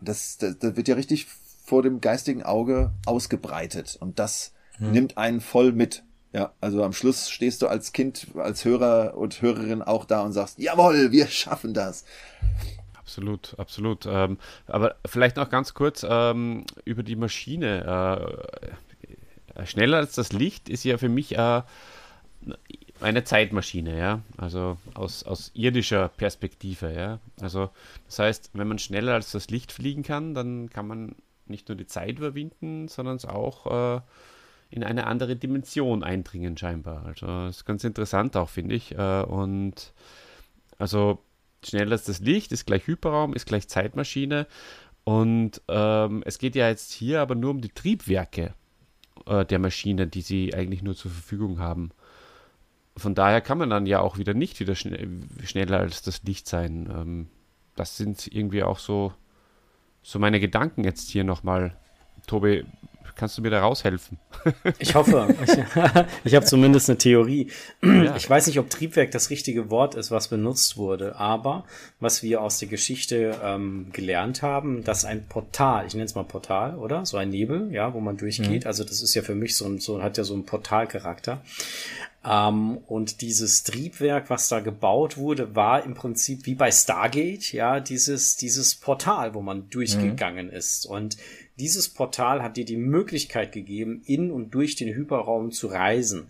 das, 0.00 0.38
das, 0.38 0.60
das 0.60 0.76
wird 0.76 0.86
ja 0.86 0.94
richtig 0.94 1.26
vor 1.64 1.82
dem 1.82 2.00
geistigen 2.00 2.44
Auge 2.44 2.92
ausgebreitet. 3.04 3.96
Und 4.00 4.20
das 4.20 4.53
hm. 4.78 4.92
nimmt 4.92 5.18
einen 5.18 5.40
voll 5.40 5.72
mit. 5.72 6.02
Ja, 6.32 6.52
also 6.60 6.82
am 6.82 6.92
Schluss 6.92 7.30
stehst 7.30 7.62
du 7.62 7.68
als 7.68 7.92
Kind, 7.92 8.26
als 8.36 8.64
Hörer 8.64 9.16
und 9.16 9.40
Hörerin 9.40 9.82
auch 9.82 10.04
da 10.04 10.22
und 10.22 10.32
sagst, 10.32 10.58
jawohl, 10.58 11.12
wir 11.12 11.28
schaffen 11.28 11.74
das. 11.74 12.04
Absolut, 12.94 13.54
absolut. 13.58 14.06
Ähm, 14.06 14.38
aber 14.66 14.96
vielleicht 15.06 15.36
noch 15.36 15.48
ganz 15.48 15.74
kurz 15.74 16.04
ähm, 16.08 16.64
über 16.84 17.02
die 17.04 17.14
Maschine. 17.16 18.72
Äh, 19.56 19.66
schneller 19.66 19.98
als 19.98 20.14
das 20.14 20.32
Licht 20.32 20.68
ist 20.68 20.82
ja 20.84 20.98
für 20.98 21.08
mich 21.08 21.38
äh, 21.38 21.62
eine 23.00 23.24
Zeitmaschine, 23.24 23.98
ja. 23.98 24.20
Also 24.36 24.78
aus, 24.94 25.22
aus 25.24 25.50
irdischer 25.54 26.08
Perspektive, 26.08 26.92
ja. 26.92 27.20
Also 27.40 27.70
das 28.06 28.18
heißt, 28.18 28.50
wenn 28.54 28.66
man 28.68 28.78
schneller 28.78 29.14
als 29.14 29.30
das 29.30 29.50
Licht 29.50 29.70
fliegen 29.70 30.02
kann, 30.02 30.34
dann 30.34 30.70
kann 30.70 30.86
man 30.86 31.14
nicht 31.46 31.68
nur 31.68 31.76
die 31.76 31.86
Zeit 31.86 32.18
überwinden, 32.18 32.88
sondern 32.88 33.16
es 33.16 33.26
auch 33.26 33.98
äh, 33.98 34.00
in 34.74 34.82
eine 34.82 35.06
andere 35.06 35.36
Dimension 35.36 36.02
eindringen, 36.02 36.56
scheinbar. 36.56 37.06
Also 37.06 37.26
das 37.26 37.58
ist 37.58 37.64
ganz 37.64 37.84
interessant 37.84 38.36
auch, 38.36 38.48
finde 38.48 38.74
ich. 38.74 38.92
Äh, 38.92 39.22
und 39.22 39.92
also 40.78 41.22
schneller 41.64 41.92
als 41.92 42.04
das 42.04 42.18
Licht 42.18 42.50
ist 42.50 42.66
gleich 42.66 42.88
Hyperraum, 42.88 43.34
ist 43.34 43.46
gleich 43.46 43.68
Zeitmaschine. 43.68 44.48
Und 45.04 45.62
ähm, 45.68 46.24
es 46.26 46.38
geht 46.38 46.56
ja 46.56 46.68
jetzt 46.68 46.90
hier 46.90 47.20
aber 47.20 47.36
nur 47.36 47.52
um 47.52 47.60
die 47.60 47.68
Triebwerke 47.68 48.54
äh, 49.26 49.44
der 49.44 49.60
Maschine, 49.60 50.08
die 50.08 50.22
sie 50.22 50.54
eigentlich 50.54 50.82
nur 50.82 50.96
zur 50.96 51.12
Verfügung 51.12 51.60
haben. 51.60 51.92
Von 52.96 53.14
daher 53.14 53.40
kann 53.40 53.58
man 53.58 53.70
dann 53.70 53.86
ja 53.86 54.00
auch 54.00 54.18
wieder 54.18 54.34
nicht 54.34 54.58
wieder 54.58 54.74
schn 54.74 55.28
schneller 55.44 55.78
als 55.78 56.02
das 56.02 56.24
Licht 56.24 56.48
sein. 56.48 56.88
Ähm, 56.92 57.28
das 57.76 57.96
sind 57.96 58.26
irgendwie 58.26 58.64
auch 58.64 58.80
so, 58.80 59.12
so 60.02 60.18
meine 60.18 60.40
Gedanken 60.40 60.82
jetzt 60.82 61.10
hier 61.10 61.22
nochmal. 61.22 61.76
Tobi, 62.26 62.64
Kannst 63.16 63.38
du 63.38 63.42
mir 63.42 63.50
da 63.50 63.60
raushelfen? 63.60 64.18
Ich 64.78 64.94
hoffe. 64.94 65.34
Ich, 65.44 65.58
ich 66.24 66.34
habe 66.34 66.44
zumindest 66.44 66.88
eine 66.88 66.98
Theorie. 66.98 67.50
Ja. 67.82 68.16
Ich 68.16 68.28
weiß 68.28 68.46
nicht, 68.46 68.58
ob 68.58 68.68
Triebwerk 68.68 69.10
das 69.12 69.30
richtige 69.30 69.70
Wort 69.70 69.94
ist, 69.94 70.10
was 70.10 70.28
benutzt 70.28 70.76
wurde, 70.76 71.16
aber 71.16 71.64
was 72.00 72.22
wir 72.22 72.42
aus 72.42 72.58
der 72.58 72.68
Geschichte 72.68 73.38
ähm, 73.42 73.88
gelernt 73.92 74.42
haben, 74.42 74.84
dass 74.84 75.04
ein 75.04 75.26
Portal, 75.26 75.86
ich 75.86 75.94
nenne 75.94 76.04
es 76.04 76.14
mal 76.14 76.24
Portal, 76.24 76.76
oder? 76.76 77.06
So 77.06 77.16
ein 77.16 77.30
Nebel, 77.30 77.72
ja, 77.72 77.94
wo 77.94 78.00
man 78.00 78.16
durchgeht. 78.16 78.64
Mhm. 78.64 78.66
Also 78.66 78.84
das 78.84 79.00
ist 79.00 79.14
ja 79.14 79.22
für 79.22 79.34
mich 79.34 79.56
so 79.56 79.66
ein, 79.66 79.78
so 79.78 80.02
hat 80.02 80.18
ja 80.18 80.24
so 80.24 80.34
einen 80.34 80.44
Portalcharakter. 80.44 81.42
Ähm, 82.24 82.78
und 82.86 83.20
dieses 83.20 83.64
Triebwerk, 83.64 84.30
was 84.30 84.48
da 84.48 84.60
gebaut 84.60 85.16
wurde, 85.16 85.54
war 85.54 85.84
im 85.84 85.94
Prinzip 85.94 86.46
wie 86.46 86.54
bei 86.54 86.70
Stargate, 86.70 87.52
ja, 87.52 87.80
dieses, 87.80 88.36
dieses 88.36 88.74
Portal, 88.74 89.34
wo 89.34 89.42
man 89.42 89.68
durchgegangen 89.68 90.46
mhm. 90.46 90.52
ist. 90.52 90.86
Und 90.86 91.16
dieses 91.58 91.88
Portal 91.88 92.42
hat 92.42 92.56
dir 92.56 92.64
die 92.64 92.76
Möglichkeit 92.76 93.52
gegeben, 93.52 94.02
in 94.04 94.30
und 94.30 94.54
durch 94.54 94.76
den 94.76 94.94
Hyperraum 94.94 95.52
zu 95.52 95.68
reisen. 95.68 96.28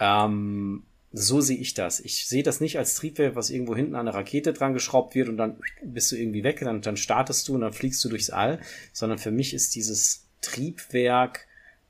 Ähm, 0.00 0.84
so 1.12 1.40
sehe 1.42 1.58
ich 1.58 1.74
das. 1.74 2.00
Ich 2.00 2.26
sehe 2.26 2.42
das 2.42 2.60
nicht 2.60 2.78
als 2.78 2.94
Triebwerk, 2.94 3.36
was 3.36 3.50
irgendwo 3.50 3.76
hinten 3.76 3.94
an 3.94 4.08
eine 4.08 4.16
Rakete 4.16 4.52
dran 4.52 4.72
geschraubt 4.72 5.14
wird 5.14 5.28
und 5.28 5.36
dann 5.36 5.56
bist 5.84 6.10
du 6.10 6.16
irgendwie 6.16 6.42
weg, 6.42 6.60
dann, 6.60 6.80
dann 6.80 6.96
startest 6.96 7.48
du 7.48 7.54
und 7.54 7.60
dann 7.60 7.74
fliegst 7.74 8.02
du 8.04 8.08
durchs 8.08 8.30
All, 8.30 8.60
sondern 8.92 9.18
für 9.18 9.30
mich 9.30 9.52
ist 9.52 9.74
dieses 9.74 10.26
Triebwerk 10.40 11.46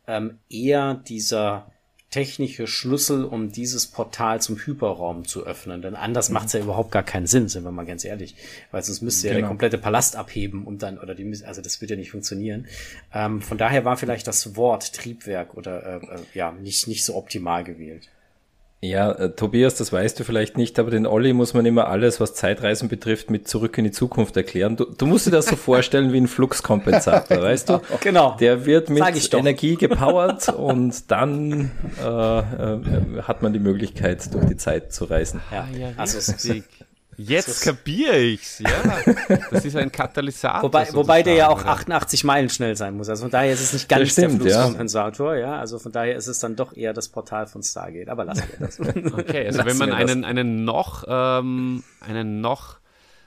ähm, 0.09 0.39
eher 0.51 0.95
dieser 0.95 1.72
technische 2.13 2.69
Schlüssel, 2.69 3.25
um 3.25 3.51
dieses 3.51 3.89
Portal 3.89 4.41
zum 4.41 4.57
Hyperraum 4.59 5.25
zu 5.25 5.45
öffnen. 5.45 5.83
Denn 5.83 5.97
anders 5.97 6.29
mhm. 6.29 6.35
macht 6.35 6.47
es 6.47 6.53
ja 6.53 6.61
überhaupt 6.61 6.93
gar 6.93 7.03
keinen 7.03 7.27
Sinn, 7.27 7.49
sind 7.49 7.65
wir 7.65 7.73
mal 7.73 7.87
ganz 7.87 8.05
ehrlich. 8.05 8.37
Weil 8.71 8.85
sonst 8.85 9.01
müsste 9.01 9.23
genau. 9.27 9.35
ja 9.35 9.41
der 9.41 9.49
komplette 9.49 9.79
Palast 9.79 10.15
abheben 10.15 10.65
und 10.65 10.83
dann, 10.83 10.99
oder 10.99 11.17
die, 11.17 11.25
also 11.45 11.61
das 11.63 11.81
wird 11.81 11.91
ja 11.91 11.97
nicht 11.97 12.13
funktionieren. 12.13 12.69
Ähm, 13.13 13.43
von 13.43 13.59
daher 13.59 13.85
war 13.85 13.97
vielleicht 13.97 14.27
das 14.27 14.55
Wort 14.55 14.93
Triebwerk 14.93 15.55
oder 15.55 15.83
äh, 15.83 15.97
äh, 15.97 16.19
ja 16.35 16.53
nicht, 16.53 16.87
nicht 16.87 17.05
so 17.05 17.17
optimal 17.17 17.65
gewählt. 17.65 18.09
Ja, 18.85 19.12
äh, 19.12 19.30
Tobias, 19.30 19.76
das 19.76 19.93
weißt 19.93 20.18
du 20.18 20.24
vielleicht 20.24 20.57
nicht, 20.57 20.76
aber 20.80 20.91
den 20.91 21.07
Olli 21.07 21.33
muss 21.33 21.55
man 21.55 21.64
immer 21.66 21.87
alles, 21.87 22.18
was 22.18 22.35
Zeitreisen 22.35 22.89
betrifft, 22.89 23.30
mit 23.30 23.47
zurück 23.47 23.78
in 23.78 23.85
die 23.85 23.93
Zukunft 23.93 24.37
erklären. 24.37 24.74
Du, 24.76 24.87
du 24.87 25.07
musst 25.07 25.24
dir 25.24 25.30
das 25.30 25.47
so 25.47 25.55
vorstellen 25.55 26.12
wie 26.12 26.20
ein 26.20 26.26
Fluxkompensator, 26.26 27.41
weißt 27.43 27.68
du? 27.68 27.80
Genau. 28.01 28.37
Der 28.41 28.66
wird 28.66 28.91
mit 28.91 29.35
Energie 29.35 29.76
gepowert 29.76 30.49
und 30.49 31.12
dann 31.12 31.70
äh, 32.03 32.39
äh, 32.39 33.22
hat 33.22 33.41
man 33.43 33.53
die 33.53 33.61
Möglichkeit, 33.61 34.35
durch 34.35 34.47
die 34.47 34.57
Zeit 34.57 34.93
zu 34.93 35.05
reisen. 35.05 35.41
Ja, 35.53 35.68
ja, 35.78 35.93
also 35.97 36.18
Jetzt 37.29 37.62
kapiere 37.62 38.18
ich's, 38.18 38.59
ja. 38.59 38.70
Das 39.51 39.64
ist 39.64 39.77
ein 39.77 39.93
Katalysator. 39.93 40.62
Wobei, 40.62 40.93
wobei 40.93 41.23
der 41.23 41.35
ja 41.35 41.49
auch 41.49 41.64
88 41.64 42.25
Meilen 42.25 42.49
schnell 42.49 42.77
sein 42.77 42.97
muss. 42.97 43.09
Also 43.09 43.23
von 43.23 43.31
daher 43.31 43.53
ist 43.53 43.61
es 43.61 43.73
nicht 43.73 43.89
ganz 43.89 44.11
stimmt, 44.11 44.45
der 44.45 44.53
Fluxkompensator, 44.53 45.37
ja. 45.37 45.41
ja. 45.41 45.59
Also 45.59 45.79
von 45.79 45.93
daher 45.93 46.16
ist 46.16 46.27
es 46.27 46.39
dann 46.39 46.57
doch 46.57 46.77
eher 46.77 46.93
das 46.93 47.09
Portal 47.09 47.47
von 47.47 47.62
Stargate. 47.62 48.09
Aber 48.09 48.25
lassen 48.25 48.45
wir 48.51 48.66
das. 48.66 48.79
Okay, 49.12 49.47
also 49.47 49.64
wenn 49.64 49.77
man 49.79 49.93
einen, 49.93 50.25
einen 50.25 50.64
noch, 50.64 51.05
ähm, 51.07 51.83
einen 52.01 52.41
noch 52.41 52.79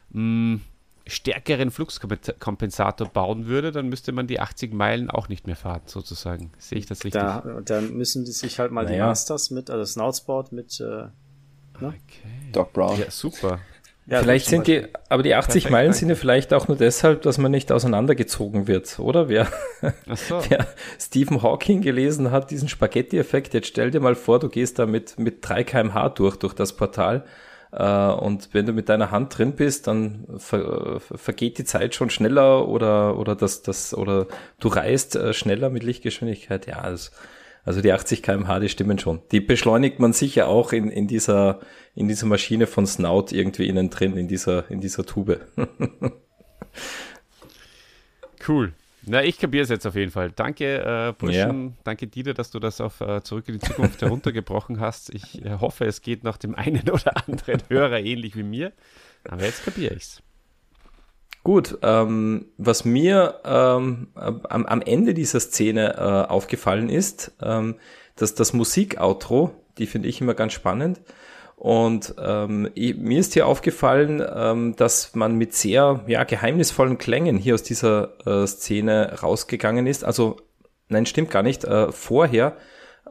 mh, 0.10 0.56
mm, 0.56 0.62
stärkeren 1.08 1.70
Fluxkompensator 1.72 3.08
bauen 3.10 3.46
würde, 3.46 3.72
dann 3.72 3.89
müsste 3.89 4.12
man 4.12 4.28
die 4.28 4.39
80 4.39 4.74
Meilen 4.74 5.10
auch 5.10 5.30
nicht 5.30 5.46
mehr 5.46 5.56
fahren, 5.56 5.82
sozusagen. 5.86 6.52
Sehe 6.58 6.80
ich 6.80 6.88
das 6.88 7.04
richtig? 7.04 7.22
Da, 7.22 7.43
dann 7.64 7.93
müssen 7.93 8.26
die 8.26 8.32
sich 8.32 8.60
halt 8.60 8.72
mal 8.72 8.86
naja. 8.86 8.96
die 8.96 9.02
Masters 9.10 9.52
mit, 9.52 9.70
also 9.70 9.86
Snoutsport 9.86 10.52
mit 10.52 10.80
äh, 10.80 10.84
ne? 10.84 11.14
okay. 11.82 12.52
Doc 12.52 12.74
Brown. 12.74 13.00
Ja, 13.00 13.12
super. 13.12 13.60
Ja, 14.08 14.20
vielleicht 14.22 14.45
sind 14.45 14.68
die, 14.68 14.84
aber 15.10 15.24
die 15.24 15.34
80 15.34 15.64
Perfekt, 15.64 15.72
Meilen 15.72 15.93
sind 15.93 16.10
ja 16.10 16.16
vielleicht 16.16 16.53
auch 16.53 16.68
nur 16.68 16.78
deshalb, 16.78 17.24
dass 17.24 17.39
man 17.39 17.51
nicht 17.51 17.72
auseinandergezogen 17.72 18.68
wird, 18.68 18.99
oder? 18.99 19.30
Wer, 19.30 19.47
so. 20.14 20.39
wer 20.49 20.68
Stephen 20.99 21.41
Hawking 21.41 21.82
gelesen 21.82 22.30
hat, 22.30 22.51
diesen 22.51 22.70
Spaghetti-Effekt, 22.70 23.56
jetzt 23.56 23.68
stell 23.68 23.89
dir 23.89 24.01
mal 24.01 24.14
vor, 24.14 24.39
du 24.39 24.47
gehst 24.47 24.78
da 24.78 24.86
mit, 24.86 25.18
mit 25.18 25.38
3 25.41 25.64
kmh 25.64 26.10
durch, 26.10 26.36
durch 26.36 26.53
das 26.53 26.74
Portal, 26.74 27.26
äh, 27.76 28.08
und 28.12 28.49
wenn 28.53 28.66
du 28.66 28.74
mit 28.74 28.89
deiner 28.89 29.12
Hand 29.12 29.38
drin 29.38 29.53
bist, 29.53 29.88
dann 29.88 30.26
ver, 30.38 30.99
vergeht 30.99 31.58
die 31.58 31.66
Zeit 31.66 31.93
schon 31.93 32.10
schneller 32.10 32.68
oder, 32.68 33.18
oder 33.18 33.36
das, 33.36 33.64
das, 33.64 33.93
oder 33.93 34.28
du 34.60 34.70
reist 34.70 35.16
äh, 35.16 35.34
schneller 35.34 35.70
mit 35.70 35.84
Lichtgeschwindigkeit. 35.84 36.68
Ja, 36.68 36.89
das, 36.89 37.12
also 37.66 37.82
die 37.82 37.91
80 37.91 38.22
kmh, 38.22 38.59
die 38.59 38.70
stimmen 38.70 38.99
schon. 38.99 39.22
Die 39.32 39.41
beschleunigt 39.41 39.99
man 39.99 40.13
sicher 40.13 40.47
auch 40.47 40.72
in, 40.72 40.89
in 40.89 41.07
dieser, 41.07 41.59
in 41.95 42.07
dieser 42.07 42.28
Maschine 42.28 42.68
von 42.68 42.86
Snout 42.86 43.28
irgendwie 43.32 43.68
innen 43.68 43.89
drin, 43.89 44.16
in 44.16 44.28
dieser, 44.28 44.70
in 44.70 44.82
dieser 44.82 45.05
Tube. 45.05 45.41
cool. 48.47 48.74
Na, 49.07 49.24
ich 49.24 49.38
kapiere 49.39 49.63
es 49.63 49.70
jetzt 49.70 49.86
auf 49.86 49.95
jeden 49.95 50.11
Fall. 50.11 50.32
Danke, 50.32 50.80
äh, 50.80 51.13
Burschen. 51.13 51.68
Ja. 51.68 51.74
Danke, 51.84 52.07
Dieter, 52.07 52.34
dass 52.34 52.49
du 52.49 52.59
das 52.59 52.82
auf 52.82 53.01
äh, 53.01 53.22
Zurück 53.24 53.47
in 53.47 53.55
die 53.55 53.59
Zukunft 53.59 54.01
heruntergebrochen 54.01 54.80
hast. 54.80 55.13
Ich 55.13 55.43
äh, 55.43 55.57
hoffe, 55.59 55.86
es 55.86 56.01
geht 56.01 56.24
noch 56.24 56.38
dem 56.38 56.55
einen 56.55 56.89
oder 56.89 57.18
anderen 57.28 57.61
Hörer 57.70 57.99
ähnlich 57.99 58.36
wie 58.36 58.43
mir. 58.43 58.74
Aber 59.28 59.43
jetzt 59.43 59.63
kapiere 59.66 59.95
ich 59.95 60.03
es. 60.03 60.22
Gut, 61.46 61.78
ähm, 61.84 62.48
was 62.58 62.86
mir 62.86 63.36
ähm, 63.46 64.08
am, 64.16 64.66
am, 64.66 64.82
Ende 64.82 65.14
dieser 65.14 65.39
Szene 65.39 65.93
äh, 65.96 66.32
aufgefallen 66.32 66.89
ist, 66.89 67.34
ähm, 67.39 67.76
dass 68.16 68.34
das 68.34 68.54
Musikoutro, 68.54 69.52
die 69.78 69.86
finde 69.86 70.10
ich 70.10 70.20
immer 70.20 70.34
ganz 70.34 70.54
spannend. 70.54 71.02
Und 71.56 72.16
ähm, 72.18 72.72
ich, 72.74 72.98
mir 72.98 73.20
ist 73.20 73.34
hier 73.34 73.46
aufgefallen, 73.46 74.24
ähm, 74.28 74.76
dass 74.76 75.14
man 75.14 75.36
mit 75.36 75.54
sehr 75.54 76.04
ja, 76.08 76.24
geheimnisvollen 76.24 76.98
Klängen 76.98 77.38
hier 77.38 77.54
aus 77.54 77.62
dieser 77.62 78.14
äh, 78.26 78.48
Szene 78.48 79.20
rausgegangen 79.22 79.86
ist. 79.86 80.04
Also, 80.04 80.38
nein, 80.89 81.06
stimmt 81.06 81.30
gar 81.30 81.43
nicht. 81.43 81.64
Äh, 81.64 81.91
vorher, 81.91 82.58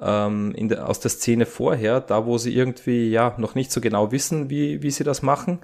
ähm, 0.03 0.55
der, 0.59 0.89
aus 0.89 0.99
der 0.99 1.13
Szene 1.13 1.47
vorher, 1.47 2.01
da 2.01 2.27
wo 2.27 2.37
sie 2.37 2.53
irgendwie 2.53 3.11
ja 3.11 3.37
noch 3.39 3.55
nicht 3.55 3.71
so 3.71 3.81
genau 3.81 4.11
wissen, 4.11 4.51
wie, 4.51 4.83
wie 4.83 4.91
sie 4.91 5.05
das 5.05 5.23
machen 5.23 5.61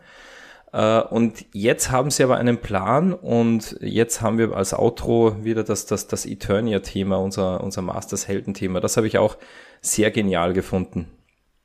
und 0.73 1.47
jetzt 1.53 1.91
haben 1.91 2.11
sie 2.11 2.23
aber 2.23 2.37
einen 2.37 2.59
Plan 2.59 3.13
und 3.13 3.77
jetzt 3.81 4.21
haben 4.21 4.39
wir 4.39 4.55
als 4.55 4.73
Outro 4.73 5.45
wieder 5.45 5.65
das, 5.65 5.87
das, 5.87 6.07
das 6.07 6.27
Eternia-Thema, 6.27 7.17
unser, 7.17 7.63
unser 7.63 7.83
Masters-Helden-Thema. 7.83 8.81
Das 8.81 8.97
habe 8.97 9.07
ich 9.07 9.19
auch 9.19 9.37
sehr 9.81 10.11
genial 10.11 10.53
gefunden. 10.53 11.09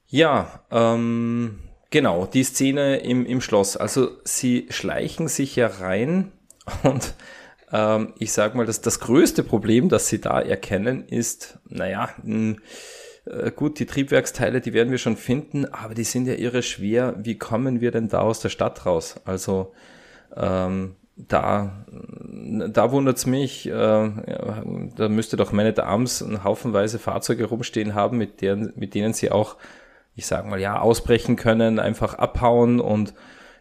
Ja, 0.08 0.62
ähm, 0.72 1.60
genau, 1.92 2.26
die 2.26 2.44
Szene 2.44 2.98
im, 2.98 3.26
im 3.26 3.42
Schloss. 3.42 3.78
Also 3.78 4.10
sie 4.24 4.68
schleichen 4.70 5.28
sich 5.28 5.56
ja 5.56 5.68
rein 5.68 6.32
und 6.84 7.14
ähm, 7.72 8.14
ich 8.20 8.32
sage 8.32 8.58
mal, 8.58 8.66
dass 8.66 8.82
das 8.82 9.00
größte 9.00 9.44
Problem, 9.44 9.90
das 9.90 10.08
sie 10.08 10.22
da 10.22 10.40
erkennen, 10.40 11.08
ist, 11.08 11.60
naja, 11.68 12.10
mh, 12.24 12.56
äh, 13.26 13.52
gut, 13.52 13.80
die 13.80 13.86
Triebwerksteile, 13.86 14.62
die 14.62 14.74
werden 14.74 14.92
wir 14.92 14.98
schon 14.98 15.18
finden, 15.18 15.66
aber 15.66 15.94
die 15.94 16.04
sind 16.04 16.28
ja 16.28 16.36
irre 16.36 16.62
schwer. 16.64 17.16
Wie 17.18 17.38
kommen 17.38 17.82
wir 17.82 17.92
denn 17.92 18.08
da 18.08 18.22
aus 18.22 18.40
der 18.40 18.50
Stadt 18.50 18.86
raus? 18.86 19.16
Also 19.26 19.74
ähm, 20.36 20.96
da, 21.18 21.86
da 21.88 22.92
wundert's 22.92 23.26
mich, 23.26 23.68
äh, 23.68 23.72
da 23.72 25.10
müsste 25.10 25.38
doch 25.38 25.52
Man 25.52 25.66
at 25.66 25.80
Arms 25.80 26.22
ein 26.22 26.44
Haufenweise 26.44 27.00
Fahrzeuge 27.00 27.46
rumstehen 27.46 27.96
haben, 27.96 28.18
mit, 28.18 28.42
deren, 28.42 28.74
mit 28.76 28.94
denen 28.94 29.14
sie 29.14 29.32
auch, 29.32 29.56
ich 30.16 30.28
sag 30.28 30.46
mal, 30.46 30.60
ja, 30.60 30.80
ausbrechen 30.80 31.38
können, 31.38 31.80
einfach 31.80 32.16
abhauen 32.16 32.82
und 32.82 33.14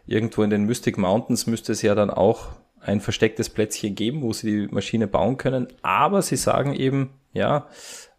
irgendwo 0.07 0.43
in 0.43 0.51
den 0.51 0.65
Mystic 0.65 0.99
Mountains 0.99 1.47
müsste 1.47 1.73
es 1.73 1.83
ja 1.83 1.95
dann 1.95 2.11
auch 2.11 2.49
ein 2.81 3.01
verstecktes 3.01 3.49
Plätzchen 3.49 3.95
geben, 3.95 4.23
wo 4.23 4.33
sie 4.33 4.67
die 4.67 4.75
Maschine 4.75 5.07
bauen 5.07 5.39
können. 5.39 5.69
Aber 5.83 6.21
sie 6.23 6.37
sagen 6.37 6.75
eben, 6.75 7.11
ja, 7.33 7.67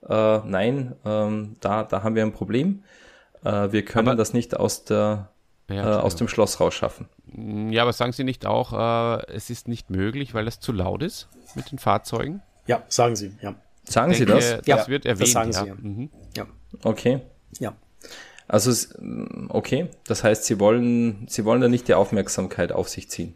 äh, 0.08 0.40
nein, 0.46 0.96
ähm, 1.06 1.56
da, 1.62 1.84
da 1.84 2.04
haben 2.04 2.16
wir 2.16 2.24
ein 2.24 2.34
Problem. 2.34 2.84
Äh, 3.44 3.72
wir 3.72 3.86
können 3.86 4.10
aber, 4.10 4.18
das 4.18 4.34
nicht 4.34 4.58
aus, 4.58 4.86
der, 4.86 5.30
ja, 5.70 6.00
äh, 6.00 6.02
aus 6.02 6.16
dem 6.16 6.28
Schloss 6.28 6.60
rausschaffen. 6.60 7.08
Mm, 7.28 7.72
ja, 7.72 7.84
aber 7.84 7.94
sagen 7.94 8.12
Sie 8.12 8.24
nicht 8.24 8.46
auch, 8.46 8.74
äh, 8.74 9.26
es 9.34 9.50
ist 9.50 9.68
nicht 9.68 9.90
möglich, 9.90 10.34
weil 10.34 10.48
es 10.48 10.60
zu 10.60 10.72
laut 10.72 11.04
ist 11.04 11.28
mit 11.56 11.72
den 11.72 11.80
Fahrzeugen? 11.80 12.42
Ja, 12.68 12.84
sagen 12.88 13.16
Sie, 13.16 13.36
ja. 13.42 13.56
Sagen 13.84 14.12
denke, 14.12 14.26
Sie 14.26 14.34
das? 14.34 14.58
Das 14.58 14.66
ja, 14.66 14.88
wird 14.88 15.06
erwähnt. 15.06 15.22
Das 15.22 15.32
sagen 15.32 15.54
Sie, 15.54 15.68
ja. 15.68 15.76
Mhm. 15.76 16.10
ja. 16.36 16.46
Okay. 16.84 17.22
Ja. 17.60 17.76
Also, 18.48 18.72
okay, 19.50 19.90
das 20.06 20.24
heißt, 20.24 20.46
Sie 20.46 20.60
wollen, 20.60 21.26
Sie 21.28 21.46
wollen 21.46 21.62
da 21.62 21.68
nicht 21.68 21.88
die 21.88 21.96
Aufmerksamkeit 21.96 22.72
auf 22.72 22.90
sich 22.90 23.10
ziehen. 23.10 23.36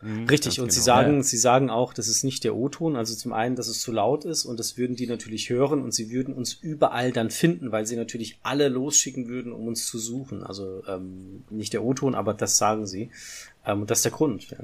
Mhm, 0.00 0.28
Richtig, 0.28 0.60
und 0.60 0.66
genau. 0.66 0.74
sie 0.74 0.80
sagen, 0.80 1.16
ja. 1.16 1.22
sie 1.22 1.36
sagen 1.36 1.70
auch, 1.70 1.92
das 1.92 2.08
ist 2.08 2.22
nicht 2.22 2.44
der 2.44 2.54
O-Ton, 2.54 2.96
also 2.96 3.14
zum 3.14 3.32
einen, 3.32 3.56
dass 3.56 3.68
es 3.68 3.80
zu 3.80 3.90
laut 3.90 4.24
ist 4.24 4.44
und 4.44 4.60
das 4.60 4.76
würden 4.78 4.94
die 4.94 5.06
natürlich 5.06 5.50
hören 5.50 5.82
und 5.82 5.92
sie 5.92 6.10
würden 6.10 6.34
uns 6.34 6.52
überall 6.52 7.10
dann 7.10 7.30
finden, 7.30 7.72
weil 7.72 7.86
sie 7.86 7.96
natürlich 7.96 8.38
alle 8.42 8.68
losschicken 8.68 9.28
würden, 9.28 9.52
um 9.52 9.66
uns 9.66 9.86
zu 9.86 9.98
suchen. 9.98 10.44
Also 10.44 10.82
ähm, 10.86 11.44
nicht 11.50 11.72
der 11.72 11.82
O-Ton, 11.82 12.14
aber 12.14 12.34
das 12.34 12.58
sagen 12.58 12.86
sie. 12.86 13.10
Ähm, 13.66 13.82
und 13.82 13.90
das 13.90 13.98
ist 13.98 14.04
der 14.04 14.12
Grund. 14.12 14.50
Ja. 14.50 14.58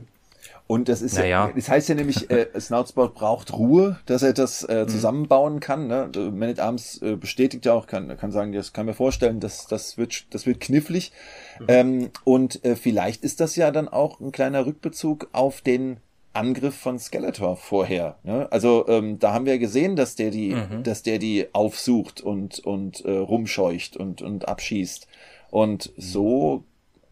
Und 0.67 0.89
das 0.89 1.03
ist 1.03 1.17
naja. 1.17 1.49
ja, 1.49 1.53
das 1.55 1.69
heißt 1.69 1.91
ja 1.91 1.95
nämlich, 1.95 2.31
äh, 2.31 2.49
Snoutsport 2.59 3.15
braucht 3.15 3.53
Ruhe, 3.53 3.99
dass 4.07 4.23
er 4.23 4.33
das 4.33 4.65
äh, 4.65 4.85
mhm. 4.85 4.89
zusammenbauen 4.89 5.61
kann. 5.61 5.89
Ne? 5.89 6.11
Man 6.33 6.49
at 6.49 6.59
Arms 6.59 7.03
äh, 7.03 7.17
bestätigt 7.17 7.67
ja 7.67 7.75
auch, 7.75 7.87
kann, 7.87 8.17
kann 8.17 8.33
sagen, 8.33 8.53
das 8.53 8.73
kann 8.73 8.87
mir 8.87 8.95
vorstellen, 8.95 9.41
dass 9.41 9.67
das 9.67 9.99
wird, 9.99 10.33
das 10.33 10.47
wird 10.47 10.61
knifflig. 10.61 11.13
Mhm. 11.61 11.67
Ähm, 11.69 12.11
und 12.25 12.65
äh, 12.65 12.77
vielleicht 12.77 13.25
ist 13.25 13.41
das 13.41 13.57
ja 13.57 13.71
dann 13.71 13.89
auch 13.89 14.21
ein 14.21 14.33
kleiner 14.33 14.65
Rückbezug 14.65 15.29
auf 15.33 15.61
den 15.61 15.99
Angriff 16.33 16.75
von 16.75 16.99
Skeletor 16.99 17.57
vorher. 17.57 18.17
Ne? 18.25 18.49
Also 18.51 18.87
ähm, 18.89 19.19
da 19.19 19.33
haben 19.33 19.47
wir 19.47 19.59
gesehen, 19.59 19.97
dass 19.97 20.17
der 20.17 20.31
die, 20.31 20.55
mhm. 20.55 20.83
dass 20.83 21.03
der 21.03 21.19
die 21.19 21.47
aufsucht 21.53 22.21
und 22.21 22.59
und 22.59 23.05
äh, 23.05 23.13
rumscheucht 23.13 23.97
und 23.97 24.21
und 24.21 24.49
abschießt. 24.49 25.07
Und 25.51 25.93
so 25.97 26.65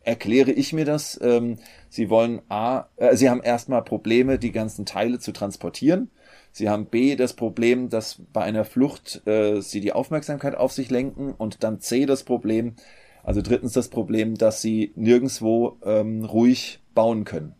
erkläre 0.04 0.52
ich 0.52 0.72
mir 0.72 0.84
das. 0.84 1.18
Ähm, 1.22 1.58
sie 1.88 2.10
wollen 2.10 2.42
A, 2.48 2.86
äh, 2.96 3.16
sie 3.16 3.30
haben 3.30 3.42
erstmal 3.42 3.82
Probleme, 3.82 4.38
die 4.38 4.52
ganzen 4.52 4.86
Teile 4.86 5.18
zu 5.18 5.32
transportieren. 5.32 6.10
Sie 6.52 6.68
haben 6.68 6.86
B 6.86 7.16
das 7.16 7.32
Problem, 7.32 7.88
dass 7.88 8.20
bei 8.32 8.42
einer 8.42 8.64
Flucht 8.64 9.26
äh, 9.26 9.60
sie 9.60 9.80
die 9.80 9.92
Aufmerksamkeit 9.92 10.54
auf 10.54 10.72
sich 10.72 10.90
lenken 10.90 11.32
und 11.32 11.64
dann 11.64 11.80
C 11.80 12.04
das 12.04 12.24
Problem, 12.24 12.74
also 13.22 13.40
drittens 13.40 13.72
das 13.72 13.88
Problem, 13.88 14.36
dass 14.36 14.60
sie 14.60 14.92
nirgendswo 14.94 15.78
ähm, 15.84 16.24
ruhig 16.24 16.80
bauen 16.94 17.24
können. 17.24 17.54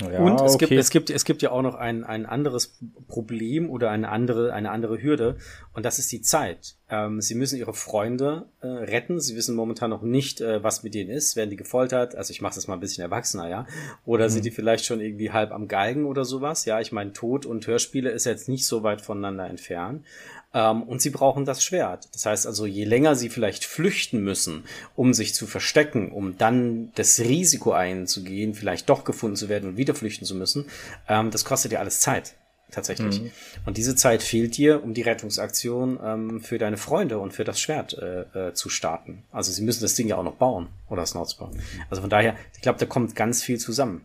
Ja, 0.00 0.20
und 0.20 0.40
es, 0.40 0.54
okay. 0.54 0.66
gibt, 0.66 0.80
es, 0.80 0.90
gibt, 0.90 1.10
es 1.10 1.24
gibt 1.24 1.42
ja 1.42 1.50
auch 1.50 1.62
noch 1.62 1.74
ein, 1.74 2.04
ein 2.04 2.26
anderes 2.26 2.78
Problem 3.08 3.68
oder 3.70 3.90
eine 3.90 4.08
andere, 4.08 4.52
eine 4.52 4.70
andere 4.70 5.02
Hürde 5.02 5.36
und 5.74 5.84
das 5.84 5.98
ist 5.98 6.10
die 6.12 6.22
Zeit. 6.22 6.76
Ähm, 6.88 7.20
sie 7.20 7.34
müssen 7.34 7.58
ihre 7.58 7.72
Freunde 7.72 8.46
äh, 8.60 8.66
retten. 8.66 9.20
Sie 9.20 9.36
wissen 9.36 9.54
momentan 9.54 9.90
noch 9.90 10.02
nicht, 10.02 10.40
äh, 10.40 10.62
was 10.62 10.82
mit 10.82 10.94
denen 10.94 11.10
ist. 11.10 11.36
Werden 11.36 11.50
die 11.50 11.56
gefoltert? 11.56 12.16
Also 12.16 12.32
ich 12.32 12.40
mache 12.40 12.56
das 12.56 12.66
mal 12.66 12.74
ein 12.74 12.80
bisschen 12.80 13.02
erwachsener, 13.02 13.48
ja. 13.48 13.66
Oder 14.04 14.24
mhm. 14.24 14.30
sind 14.30 14.44
die 14.44 14.50
vielleicht 14.50 14.84
schon 14.84 15.00
irgendwie 15.00 15.30
halb 15.30 15.52
am 15.52 15.68
Galgen 15.68 16.04
oder 16.04 16.24
sowas? 16.24 16.64
Ja, 16.64 16.80
ich 16.80 16.90
meine, 16.90 17.12
Tod 17.12 17.46
und 17.46 17.66
Hörspiele 17.66 18.10
ist 18.10 18.24
jetzt 18.24 18.48
nicht 18.48 18.66
so 18.66 18.82
weit 18.82 19.00
voneinander 19.00 19.46
entfernt. 19.46 20.04
Ähm, 20.52 20.82
und 20.82 21.00
sie 21.00 21.10
brauchen 21.10 21.44
das 21.44 21.62
Schwert. 21.64 22.08
Das 22.12 22.26
heißt 22.26 22.46
also, 22.46 22.66
je 22.66 22.84
länger 22.84 23.14
sie 23.14 23.28
vielleicht 23.28 23.64
flüchten 23.64 24.22
müssen, 24.22 24.64
um 24.96 25.14
sich 25.14 25.34
zu 25.34 25.46
verstecken, 25.46 26.10
um 26.10 26.38
dann 26.38 26.90
das 26.94 27.20
Risiko 27.20 27.72
einzugehen, 27.72 28.54
vielleicht 28.54 28.88
doch 28.88 29.04
gefunden 29.04 29.36
zu 29.36 29.48
werden 29.48 29.70
und 29.70 29.76
wieder 29.76 29.94
flüchten 29.94 30.24
zu 30.24 30.34
müssen, 30.34 30.66
ähm, 31.08 31.30
das 31.30 31.44
kostet 31.44 31.72
ja 31.72 31.78
alles 31.78 32.00
Zeit. 32.00 32.34
tatsächlich. 32.72 33.20
Mhm. 33.20 33.30
Und 33.66 33.76
diese 33.76 33.96
Zeit 33.96 34.22
fehlt 34.22 34.56
dir, 34.56 34.84
um 34.84 34.94
die 34.94 35.02
Rettungsaktion 35.02 35.98
ähm, 36.02 36.40
für 36.40 36.56
deine 36.58 36.76
Freunde 36.76 37.18
und 37.18 37.32
für 37.32 37.42
das 37.42 37.60
Schwert 37.60 37.94
äh, 37.94 38.48
äh, 38.48 38.54
zu 38.54 38.68
starten. 38.68 39.24
Also 39.32 39.50
sie 39.50 39.62
müssen 39.62 39.82
das 39.82 39.94
Ding 39.94 40.06
ja 40.06 40.16
auch 40.16 40.22
noch 40.22 40.36
bauen 40.36 40.68
oder 40.88 41.02
das 41.02 41.14
bauen. 41.14 41.60
Also 41.90 42.00
von 42.00 42.10
daher, 42.10 42.36
ich 42.54 42.60
glaube, 42.60 42.78
da 42.78 42.86
kommt 42.86 43.16
ganz 43.16 43.42
viel 43.42 43.58
zusammen. 43.58 44.04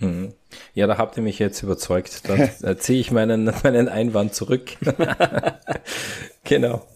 Mhm. 0.00 0.32
Ja, 0.74 0.86
da 0.86 0.98
habt 0.98 1.16
ihr 1.16 1.22
mich 1.22 1.38
jetzt 1.38 1.62
überzeugt. 1.62 2.28
Dann 2.28 2.50
äh, 2.62 2.76
ziehe 2.78 2.98
ich 2.98 3.10
meinen, 3.10 3.52
meinen 3.62 3.88
Einwand 3.88 4.34
zurück. 4.34 4.70
genau. 6.44 6.86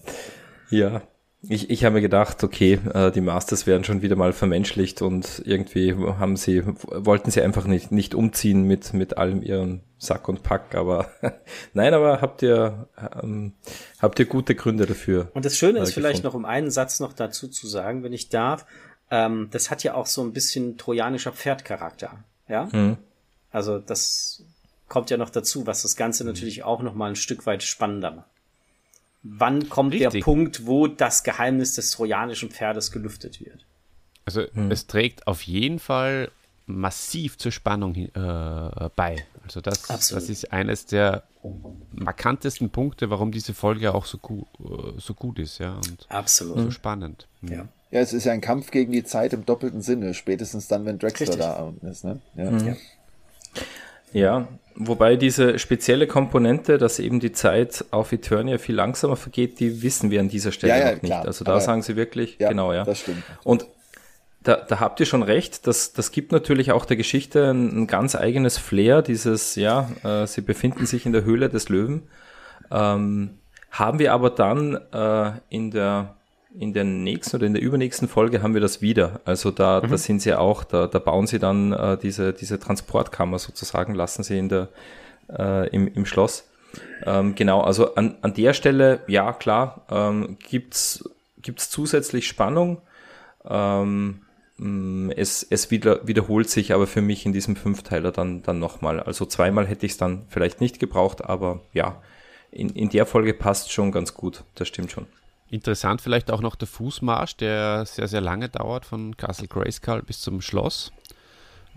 Ja. 0.70 1.02
Ich, 1.48 1.68
ich 1.68 1.84
habe 1.84 1.96
mir 1.96 2.00
gedacht, 2.00 2.42
okay, 2.42 2.80
äh, 2.94 3.10
die 3.10 3.20
Masters 3.20 3.66
werden 3.66 3.84
schon 3.84 4.00
wieder 4.00 4.16
mal 4.16 4.32
vermenschlicht 4.32 5.02
und 5.02 5.42
irgendwie 5.44 5.92
haben 5.92 6.36
sie, 6.36 6.62
wollten 6.64 7.30
sie 7.30 7.42
einfach 7.42 7.66
nicht, 7.66 7.92
nicht 7.92 8.14
umziehen 8.14 8.62
mit, 8.62 8.94
mit 8.94 9.18
allem 9.18 9.42
ihren 9.42 9.82
Sack 9.98 10.28
und 10.28 10.42
Pack, 10.42 10.74
aber 10.74 11.10
nein, 11.74 11.92
aber 11.92 12.22
habt 12.22 12.42
ihr, 12.42 12.88
ähm, 13.22 13.52
habt 14.00 14.18
ihr 14.18 14.24
gute 14.24 14.54
Gründe 14.54 14.86
dafür. 14.86 15.30
Und 15.34 15.44
das 15.44 15.58
Schöne 15.58 15.80
ist 15.80 15.88
gefunden. 15.88 16.08
vielleicht 16.08 16.24
noch, 16.24 16.32
um 16.32 16.46
einen 16.46 16.70
Satz 16.70 16.98
noch 17.00 17.12
dazu 17.12 17.48
zu 17.48 17.66
sagen, 17.66 18.02
wenn 18.02 18.14
ich 18.14 18.30
darf, 18.30 18.64
ähm, 19.10 19.48
das 19.50 19.70
hat 19.70 19.82
ja 19.82 19.94
auch 19.94 20.06
so 20.06 20.22
ein 20.22 20.32
bisschen 20.32 20.78
trojanischer 20.78 21.32
Pferdcharakter. 21.32 22.24
Ja? 22.48 22.70
Hm. 22.72 22.96
Also 23.50 23.78
das 23.78 24.44
kommt 24.88 25.10
ja 25.10 25.16
noch 25.16 25.30
dazu, 25.30 25.66
was 25.66 25.82
das 25.82 25.96
Ganze 25.96 26.24
natürlich 26.24 26.62
auch 26.62 26.82
noch 26.82 26.94
mal 26.94 27.10
ein 27.10 27.16
Stück 27.16 27.46
weit 27.46 27.62
spannender 27.62 28.10
macht. 28.12 28.28
Wann 29.24 29.70
kommt 29.70 29.94
Richtig. 29.94 30.12
der 30.12 30.20
Punkt, 30.20 30.66
wo 30.66 30.86
das 30.86 31.24
Geheimnis 31.24 31.74
des 31.74 31.90
trojanischen 31.90 32.50
Pferdes 32.50 32.92
gelüftet 32.92 33.40
wird? 33.40 33.64
Also 34.26 34.42
hm. 34.52 34.70
es 34.70 34.86
trägt 34.86 35.26
auf 35.26 35.42
jeden 35.42 35.78
Fall 35.78 36.30
massiv 36.66 37.38
zur 37.38 37.50
Spannung 37.50 37.94
äh, 37.94 38.10
bei. 38.94 39.24
Also 39.42 39.60
das, 39.60 39.82
das 39.82 40.12
ist 40.12 40.52
eines 40.52 40.86
der 40.86 41.24
markantesten 41.92 42.70
Punkte, 42.70 43.10
warum 43.10 43.32
diese 43.32 43.54
Folge 43.54 43.94
auch 43.94 44.06
so, 44.06 44.18
gu 44.18 44.44
äh, 44.60 44.98
so 44.98 45.14
gut 45.14 45.38
ist, 45.38 45.58
ja. 45.58 45.74
Und 45.74 46.06
Absolut. 46.08 46.58
so 46.58 46.70
spannend. 46.70 47.26
Ja. 47.42 47.68
Ja, 47.90 48.00
es 48.00 48.12
ist 48.12 48.24
ja 48.24 48.32
ein 48.32 48.40
Kampf 48.40 48.72
gegen 48.72 48.92
die 48.92 49.04
Zeit 49.04 49.32
im 49.32 49.46
doppelten 49.46 49.80
Sinne, 49.80 50.14
spätestens 50.14 50.66
dann, 50.68 50.84
wenn 50.84 50.98
Drexler 50.98 51.28
Richtig. 51.28 51.44
da 51.44 51.72
ist. 51.82 52.04
Ne? 52.04 52.20
Ja. 52.34 52.50
Mhm. 52.50 52.66
ja. 52.66 52.76
Ja, 54.14 54.48
wobei 54.76 55.16
diese 55.16 55.58
spezielle 55.58 56.06
Komponente, 56.06 56.78
dass 56.78 56.98
eben 56.98 57.20
die 57.20 57.32
Zeit 57.32 57.84
auf 57.90 58.12
Eternia 58.12 58.58
viel 58.58 58.74
langsamer 58.74 59.16
vergeht, 59.16 59.60
die 59.60 59.82
wissen 59.82 60.10
wir 60.10 60.20
an 60.20 60.28
dieser 60.28 60.52
Stelle 60.52 60.72
ja, 60.72 60.78
ja, 60.78 60.94
noch 60.94 61.02
nicht. 61.02 61.10
Klar. 61.10 61.26
Also 61.26 61.44
da 61.44 61.60
sagen 61.60 61.82
sie 61.82 61.96
wirklich, 61.96 62.38
genau, 62.38 62.72
ja. 62.72 62.84
Das 62.84 63.00
stimmt. 63.00 63.22
Und 63.42 63.66
da, 64.44 64.56
da 64.56 64.78
habt 64.78 65.00
ihr 65.00 65.06
schon 65.06 65.22
recht, 65.22 65.66
das, 65.66 65.94
das 65.94 66.12
gibt 66.12 66.30
natürlich 66.30 66.70
auch 66.70 66.84
der 66.84 66.96
Geschichte 66.96 67.50
ein, 67.50 67.82
ein 67.82 67.86
ganz 67.86 68.14
eigenes 68.14 68.58
Flair, 68.58 69.02
dieses, 69.02 69.56
ja, 69.56 69.90
äh, 70.04 70.26
sie 70.26 70.42
befinden 70.42 70.86
sich 70.86 71.06
in 71.06 71.12
der 71.12 71.24
Höhle 71.24 71.48
des 71.48 71.68
Löwen. 71.68 72.02
Ähm, 72.70 73.38
haben 73.70 73.98
wir 73.98 74.12
aber 74.12 74.30
dann 74.30 74.78
äh, 74.92 75.32
in 75.48 75.70
der 75.70 76.16
in 76.58 76.72
der 76.72 76.84
nächsten 76.84 77.36
oder 77.36 77.46
in 77.46 77.54
der 77.54 77.62
übernächsten 77.62 78.08
Folge 78.08 78.42
haben 78.42 78.54
wir 78.54 78.60
das 78.60 78.80
wieder. 78.80 79.20
Also 79.24 79.50
da, 79.50 79.80
mhm. 79.82 79.90
da 79.90 79.98
sind 79.98 80.22
sie 80.22 80.34
auch, 80.34 80.64
da, 80.64 80.86
da 80.86 80.98
bauen 80.98 81.26
sie 81.26 81.38
dann 81.38 81.72
äh, 81.72 81.98
diese, 81.98 82.32
diese 82.32 82.58
Transportkammer 82.58 83.38
sozusagen, 83.38 83.94
lassen 83.94 84.22
sie 84.22 84.38
in 84.38 84.48
der, 84.48 84.68
äh, 85.36 85.68
im, 85.70 85.88
im 85.88 86.06
Schloss. 86.06 86.48
Ähm, 87.04 87.34
genau, 87.34 87.60
also 87.60 87.94
an, 87.94 88.16
an 88.22 88.34
der 88.34 88.52
Stelle, 88.52 89.00
ja 89.06 89.32
klar, 89.32 89.84
ähm, 89.90 90.36
gibt's 90.48 91.08
gibt's 91.44 91.70
zusätzlich 91.70 92.26
Spannung. 92.26 92.80
Ähm, 93.44 94.22
mm, 94.56 95.10
es, 95.10 95.46
es 95.48 95.70
wieder, 95.70 96.06
wiederholt 96.06 96.50
sich 96.50 96.72
aber 96.72 96.88
für 96.88 97.02
mich 97.02 97.24
in 97.26 97.32
diesem 97.32 97.54
Fünfteiler 97.54 98.10
dann, 98.10 98.42
dann 98.42 98.58
nochmal. 98.58 98.98
Also 98.98 99.26
zweimal 99.26 99.66
hätte 99.66 99.86
ich 99.86 99.92
es 99.92 99.98
dann 99.98 100.26
vielleicht 100.28 100.60
nicht 100.60 100.80
gebraucht, 100.80 101.24
aber 101.24 101.60
ja, 101.72 102.02
in, 102.50 102.70
in 102.70 102.88
der 102.88 103.06
Folge 103.06 103.34
passt 103.34 103.72
schon 103.72 103.92
ganz 103.92 104.14
gut. 104.14 104.42
Das 104.56 104.66
stimmt 104.68 104.90
schon. 104.90 105.06
Interessant 105.50 106.00
vielleicht 106.00 106.30
auch 106.30 106.40
noch 106.40 106.56
der 106.56 106.68
Fußmarsch, 106.68 107.36
der 107.36 107.86
sehr, 107.86 108.08
sehr 108.08 108.20
lange 108.20 108.48
dauert 108.48 108.86
von 108.86 109.16
Castle 109.16 109.46
Grayskull 109.46 110.02
bis 110.02 110.20
zum 110.20 110.40
Schloss. 110.40 110.92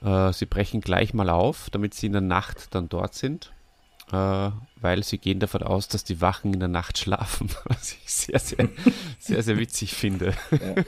Äh, 0.03 0.32
sie 0.34 0.45
brechen 0.45 0.82
gleich 0.82 1.13
mal 1.13 1.30
auf, 1.30 1.70
damit 1.70 1.93
sie 1.93 2.07
in 2.07 2.13
der 2.13 2.22
Nacht 2.22 2.74
dann 2.74 2.88
dort 2.88 3.13
sind, 3.13 3.51
äh, 4.11 4.49
weil 4.80 5.03
sie 5.03 5.18
gehen 5.18 5.39
davon 5.39 5.63
aus, 5.63 5.88
dass 5.88 6.03
die 6.03 6.22
Wachen 6.22 6.53
in 6.53 6.59
der 6.59 6.70
Nacht 6.70 6.97
schlafen, 6.97 7.49
was 7.65 7.93
ich 7.93 8.11
sehr, 8.11 8.39
sehr, 8.39 8.70
sehr, 9.20 9.43
sehr 9.43 9.57
witzig 9.57 9.93
finde. 9.93 10.34
Ja. 10.51 10.84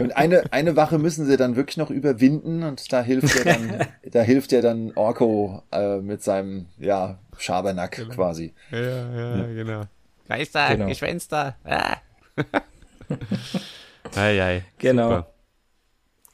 Und 0.00 0.16
eine, 0.16 0.52
eine 0.52 0.76
Wache 0.76 0.98
müssen 0.98 1.26
sie 1.26 1.36
dann 1.36 1.56
wirklich 1.56 1.76
noch 1.76 1.90
überwinden 1.90 2.62
und 2.62 2.92
da 2.92 3.02
hilft 3.02 3.34
ja 3.36 3.44
dann, 3.44 3.86
da 4.10 4.22
hilft 4.22 4.52
ja 4.52 4.60
dann 4.60 4.92
Orko 4.96 5.62
äh, 5.72 5.98
mit 5.98 6.22
seinem, 6.22 6.66
ja, 6.78 7.18
Schabernack 7.38 7.92
genau. 7.92 8.14
quasi. 8.14 8.54
Ja, 8.70 8.80
ja, 8.80 9.36
ja, 9.36 9.46
genau. 9.46 9.82
Geister, 10.26 10.68
genau. 10.68 10.86
Geschwänster. 10.86 11.56
Ah. 11.64 11.96
ei, 14.16 14.42
ei, 14.42 14.64
genau. 14.78 15.08
Super. 15.08 15.34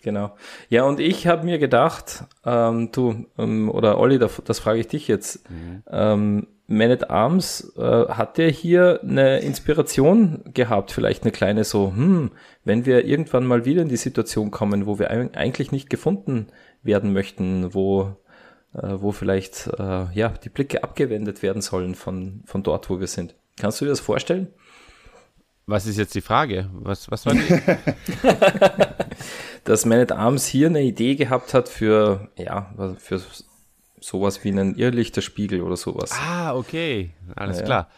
Genau. 0.02 0.34
Ja, 0.68 0.84
und 0.84 0.98
ich 0.98 1.26
habe 1.26 1.44
mir 1.44 1.58
gedacht, 1.58 2.24
ähm, 2.44 2.90
du, 2.92 3.26
ähm, 3.38 3.70
oder 3.70 3.98
Olli, 3.98 4.18
das, 4.18 4.40
das 4.44 4.58
frage 4.58 4.80
ich 4.80 4.88
dich 4.88 5.08
jetzt. 5.08 5.48
Mhm. 5.50 5.82
Ähm, 5.90 6.46
Man 6.66 6.90
at 6.90 7.10
Arms, 7.10 7.72
äh, 7.76 7.82
hat 8.08 8.38
der 8.38 8.48
hier 8.48 9.00
eine 9.02 9.40
Inspiration 9.40 10.42
gehabt? 10.54 10.92
Vielleicht 10.92 11.24
eine 11.24 11.32
kleine 11.32 11.64
so, 11.64 11.92
hm, 11.94 12.30
wenn 12.64 12.86
wir 12.86 13.04
irgendwann 13.04 13.44
mal 13.44 13.64
wieder 13.64 13.82
in 13.82 13.88
die 13.88 13.96
Situation 13.96 14.50
kommen, 14.50 14.86
wo 14.86 14.98
wir 14.98 15.10
eigentlich 15.10 15.72
nicht 15.72 15.90
gefunden 15.90 16.46
werden 16.82 17.12
möchten, 17.12 17.74
wo, 17.74 18.16
äh, 18.72 18.94
wo 18.94 19.12
vielleicht 19.12 19.66
äh, 19.78 20.06
ja, 20.14 20.28
die 20.28 20.48
Blicke 20.48 20.84
abgewendet 20.84 21.42
werden 21.42 21.60
sollen 21.60 21.94
von, 21.94 22.42
von 22.46 22.62
dort, 22.62 22.88
wo 22.88 23.00
wir 23.00 23.08
sind. 23.08 23.34
Kannst 23.58 23.80
du 23.80 23.84
dir 23.84 23.90
das 23.90 24.00
vorstellen? 24.00 24.48
Was 25.70 25.86
ist 25.86 25.98
jetzt 25.98 26.16
die 26.16 26.20
Frage? 26.20 26.68
Was, 26.72 27.08
was 27.12 27.26
war 27.26 27.34
die? 27.34 27.46
Dass 29.64 29.86
Man 29.86 30.00
at 30.00 30.10
Arms 30.10 30.44
hier 30.44 30.66
eine 30.66 30.82
Idee 30.82 31.14
gehabt 31.14 31.54
hat 31.54 31.68
für, 31.68 32.28
ja, 32.36 32.74
für 32.98 33.20
sowas 34.00 34.42
wie 34.42 34.48
einen 34.48 34.74
Irrlichterspiegel 34.74 35.62
oder 35.62 35.76
sowas. 35.76 36.10
Ah, 36.12 36.56
okay. 36.56 37.10
Alles 37.36 37.58
ja, 37.58 37.64
klar. 37.64 37.88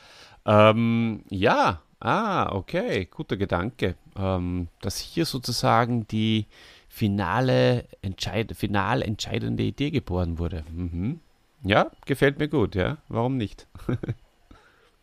Ja. 0.47 0.71
Ähm, 0.71 1.25
ja, 1.31 1.81
ah, 1.99 2.55
okay. 2.55 3.07
Guter 3.07 3.39
Gedanke. 3.39 3.95
Ähm, 4.19 4.69
dass 4.83 4.99
hier 4.99 5.25
sozusagen 5.25 6.07
die 6.09 6.49
finale, 6.91 7.87
entscheid 8.03 8.53
final 8.55 9.01
entscheidende 9.01 9.63
Idee 9.63 9.91
geboren 9.91 10.39
wurde. 10.39 10.63
Mhm. 10.71 11.21
Ja, 11.65 11.91
gefällt 12.05 12.39
mir 12.39 12.49
gut, 12.49 12.75
ja. 12.75 12.99
Warum 13.09 13.39
nicht? 13.39 13.67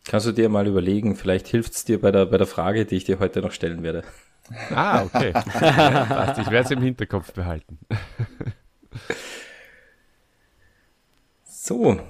Kannst 0.06 0.26
du 0.26 0.32
dir 0.32 0.48
mal 0.48 0.66
überlegen, 0.66 1.14
vielleicht 1.14 1.48
hilft 1.48 1.74
es 1.74 1.84
dir 1.84 2.00
bei 2.00 2.10
der, 2.10 2.26
bei 2.26 2.38
der 2.38 2.46
Frage, 2.46 2.86
die 2.86 2.96
ich 2.96 3.04
dir 3.04 3.18
heute 3.18 3.42
noch 3.42 3.52
stellen 3.52 3.82
werde. 3.82 4.02
Ah, 4.74 5.02
okay. 5.02 5.28
ich 6.40 6.50
werde 6.50 6.64
es 6.64 6.70
im 6.70 6.82
Hinterkopf 6.82 7.32
behalten. 7.32 7.78
so, 11.44 12.00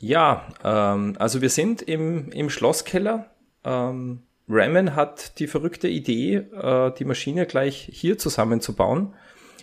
ja, 0.00 0.48
ähm, 0.64 1.14
also 1.18 1.40
wir 1.40 1.50
sind 1.50 1.82
im, 1.82 2.30
im 2.30 2.50
Schlosskeller. 2.50 3.30
Ähm, 3.64 4.22
Ramen 4.48 4.96
hat 4.96 5.38
die 5.38 5.46
verrückte 5.46 5.88
Idee, 5.88 6.36
äh, 6.36 6.92
die 6.98 7.04
Maschine 7.04 7.46
gleich 7.46 7.88
hier 7.92 8.18
zusammenzubauen. 8.18 9.14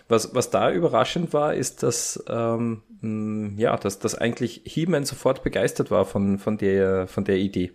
Was, 0.08 0.34
was 0.34 0.50
da 0.50 0.70
überraschend 0.70 1.32
war, 1.32 1.54
ist, 1.54 1.82
dass, 1.82 2.22
ähm, 2.28 3.54
ja, 3.56 3.76
dass, 3.76 3.98
dass 3.98 4.14
eigentlich 4.14 4.62
He-Man 4.64 5.04
sofort 5.04 5.42
begeistert 5.42 5.90
war 5.90 6.04
von, 6.04 6.38
von, 6.38 6.58
der, 6.58 7.08
von 7.08 7.24
der 7.24 7.38
Idee. 7.38 7.72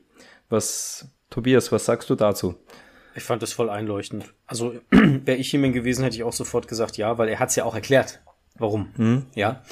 Was, 0.49 1.09
Tobias, 1.29 1.71
was 1.71 1.86
sagst 1.86 2.09
du 2.09 2.15
dazu? 2.15 2.55
Ich 3.15 3.23
fand 3.23 3.41
das 3.41 3.51
voll 3.51 3.69
einleuchtend. 3.69 4.34
Also 4.47 4.75
wäre 4.91 5.38
ich 5.38 5.51
He-Man 5.51 5.73
gewesen, 5.73 6.03
hätte 6.03 6.15
ich 6.15 6.23
auch 6.23 6.34
sofort 6.34 6.69
gesagt 6.69 6.97
ja, 6.97 7.17
weil 7.17 7.27
er 7.27 7.39
hat 7.39 7.49
es 7.49 7.57
ja 7.57 7.65
auch 7.65 7.75
erklärt, 7.75 8.21
warum. 8.57 8.91
Mhm. 8.95 9.25
Ja. 9.36 9.63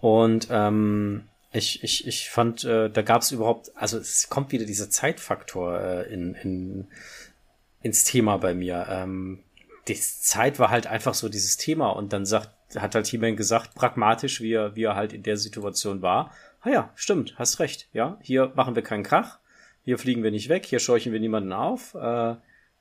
Und 0.00 0.48
ähm, 0.50 1.24
ich, 1.52 1.82
ich, 1.82 2.06
ich 2.06 2.30
fand, 2.30 2.64
äh, 2.64 2.90
da 2.90 3.02
gab 3.02 3.22
es 3.22 3.32
überhaupt, 3.32 3.72
also 3.76 3.98
es 3.98 4.28
kommt 4.28 4.52
wieder 4.52 4.64
dieser 4.64 4.88
Zeitfaktor 4.88 5.80
äh, 5.80 6.12
in, 6.12 6.34
in, 6.34 6.88
ins 7.82 8.04
Thema 8.04 8.38
bei 8.38 8.54
mir. 8.54 8.86
Ähm, 8.88 9.42
die 9.88 9.94
Zeit 9.98 10.58
war 10.58 10.70
halt 10.70 10.86
einfach 10.86 11.14
so 11.14 11.28
dieses 11.28 11.56
Thema 11.56 11.90
und 11.90 12.12
dann 12.12 12.26
sagt, 12.26 12.50
hat 12.76 12.94
halt 12.94 13.10
jemand 13.12 13.36
gesagt, 13.36 13.74
pragmatisch, 13.74 14.40
wie 14.40 14.52
er, 14.52 14.74
wie 14.74 14.84
er 14.84 14.96
halt 14.96 15.12
in 15.12 15.22
der 15.22 15.36
Situation 15.36 16.02
war. 16.02 16.32
Ah 16.60 16.70
ja, 16.70 16.90
stimmt, 16.94 17.34
hast 17.38 17.60
recht, 17.60 17.88
ja. 17.92 18.18
Hier 18.22 18.52
machen 18.56 18.74
wir 18.74 18.82
keinen 18.82 19.04
Krach, 19.04 19.38
hier 19.84 19.98
fliegen 19.98 20.22
wir 20.22 20.30
nicht 20.32 20.48
weg, 20.48 20.66
hier 20.66 20.80
scheuchen 20.80 21.12
wir 21.12 21.20
niemanden 21.20 21.52
auf, 21.52 21.94
äh, 21.94 22.34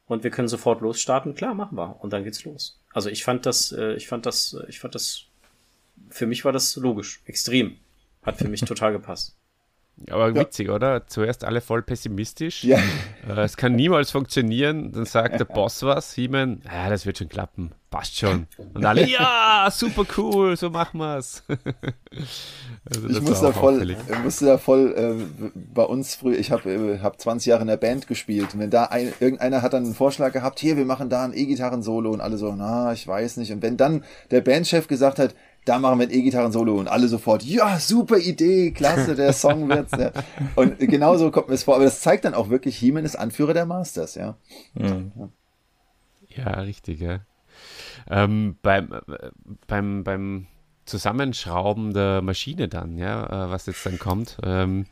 und 0.08 0.24
wir 0.24 0.32
können 0.32 0.48
sofort 0.48 0.82
losstarten. 0.82 1.36
Klar, 1.36 1.54
machen 1.54 1.78
wir. 1.78 1.98
Und 2.02 2.14
dann 2.14 2.24
geht's 2.24 2.44
los. 2.44 2.80
Also 2.94 3.10
ich 3.10 3.24
fand 3.24 3.46
das, 3.46 3.72
äh, 3.72 3.94
ich 3.94 4.08
fand 4.08 4.26
das, 4.26 4.56
ich 4.68 4.80
fand 4.80 4.96
das, 4.96 5.26
für 6.10 6.28
mich 6.28 6.46
war 6.46 6.52
das 6.52 6.76
logisch, 6.76 7.22
extrem. 7.26 7.78
Hat 8.24 8.38
für 8.38 8.48
mich 8.48 8.62
total 8.62 8.92
gepasst. 8.92 9.36
Aber 10.10 10.30
ja. 10.30 10.36
witzig, 10.36 10.70
oder? 10.70 11.08
Zuerst 11.08 11.46
alle 11.46 11.62
voll 11.62 11.82
pessimistisch. 11.82 12.64
Ja. 12.64 12.80
Äh, 13.28 13.42
es 13.42 13.58
kann 13.58 13.76
niemals 13.76 14.12
funktionieren. 14.12 14.92
Dann 14.92 15.06
sagt 15.06 15.40
der 15.40 15.46
Boss 15.46 15.82
was, 15.82 16.14
He-Man, 16.14 16.62
ja, 16.64 16.90
das 16.90 17.08
wird 17.08 17.18
schon 17.18 17.28
klappen. 17.28 17.72
Passt 17.90 18.20
schon. 18.20 18.46
Und 18.76 18.86
alle, 18.86 19.04
ja, 19.08 19.68
super 19.72 20.06
cool, 20.16 20.56
so 20.56 20.70
machen 20.70 21.00
wir's. 21.00 21.44
also 22.86 23.10
ich 23.10 23.22
muss 23.22 23.42
da 23.42 23.52
voll, 23.52 23.98
musste 24.24 24.46
da 24.46 24.58
voll 24.60 24.94
äh, 24.96 25.50
bei 25.74 25.82
uns 25.82 26.14
früher, 26.14 26.38
ich 26.38 26.52
habe 26.52 26.72
äh, 26.72 27.00
hab 27.00 27.20
20 27.20 27.48
Jahre 27.48 27.62
in 27.62 27.68
der 27.68 27.78
Band 27.78 28.06
gespielt. 28.06 28.54
Und 28.54 28.60
wenn 28.60 28.70
da 28.70 28.86
ein, 28.86 29.12
irgendeiner 29.20 29.64
hat 29.64 29.74
dann 29.74 29.86
einen 29.86 29.96
Vorschlag 29.96 30.34
gehabt, 30.34 30.60
hier, 30.60 30.78
wir 30.78 30.86
machen 30.86 31.10
da 31.10 31.24
ein 31.24 31.34
E-Gitarren-Solo 31.34 32.12
und 32.12 32.22
alle 32.22 32.38
so, 32.38 32.54
na, 32.54 32.94
ich 32.94 33.08
weiß 33.08 33.38
nicht. 33.38 33.52
Und 33.52 33.64
wenn 33.64 33.76
dann 33.76 34.04
der 34.30 34.42
Bandchef 34.42 34.88
gesagt 34.88 35.18
hat, 35.18 35.34
da 35.66 35.80
machen 35.80 36.00
wir 36.00 36.08
ein 36.08 36.14
E-Gitarren-Solo 36.14 36.76
und 36.76 36.88
alle 36.88 37.08
sofort, 37.08 37.44
ja, 37.44 37.80
super 37.80 38.18
Idee, 38.18 38.72
klasse, 38.72 39.16
der 39.16 39.34
Song 39.34 39.68
wird's. 39.68 39.92
Ja. 39.92 40.12
Und 40.56 40.78
genauso 40.80 41.32
kommt 41.32 41.50
mir 41.50 41.56
es 41.56 41.64
vor. 41.64 41.76
Aber 41.76 41.84
das 41.84 42.02
zeigt 42.02 42.26
dann 42.26 42.36
auch 42.36 42.50
wirklich, 42.50 42.78
He-Man 42.78 43.04
ist 43.04 43.16
Anführer 43.16 43.54
der 43.54 43.66
Masters, 43.66 44.16
ja. 44.16 44.38
Mhm. 44.76 45.12
Ja, 46.30 46.52
richtig, 46.62 47.02
ja. 47.02 47.20
Ähm, 48.10 48.58
beim, 48.62 48.92
äh, 48.92 49.02
beim, 49.68 50.04
beim 50.04 50.48
Zusammenschrauben 50.86 51.94
der 51.94 52.22
Maschine 52.22 52.68
dann, 52.68 52.98
ja, 52.98 53.26
äh, 53.26 53.52
was 53.52 53.66
jetzt 53.66 53.86
dann 53.86 53.98
kommt, 53.98 54.38
ähm, 54.44 54.86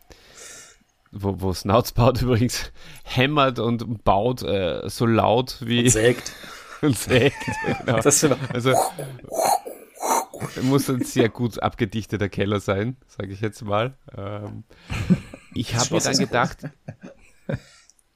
wo, 1.12 1.36
wo 1.40 1.54
Snoutsbaut 1.54 2.22
übrigens 2.24 2.72
hämmert 3.04 3.60
und 3.60 4.04
baut 4.04 4.42
äh, 4.42 4.90
so 4.90 5.06
laut 5.06 5.58
wie. 5.62 5.84
Und 5.84 5.92
sägt. 5.92 6.34
und 6.82 6.98
sägt. 6.98 7.38
Genau. 7.86 8.00
also 8.54 8.74
muss 10.62 10.90
ein 10.90 11.04
sehr 11.04 11.30
gut 11.30 11.62
abgedichteter 11.62 12.30
Keller 12.30 12.60
sein, 12.60 12.98
sage 13.08 13.34
ich 13.34 13.42
jetzt 13.42 13.64
mal. 13.64 13.98
Ähm, 14.16 14.64
ich 15.54 15.76
habe 15.76 15.96
mir 15.96 16.02
dann 16.02 16.18
gedacht, 16.18 16.58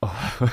oh, 0.02 0.10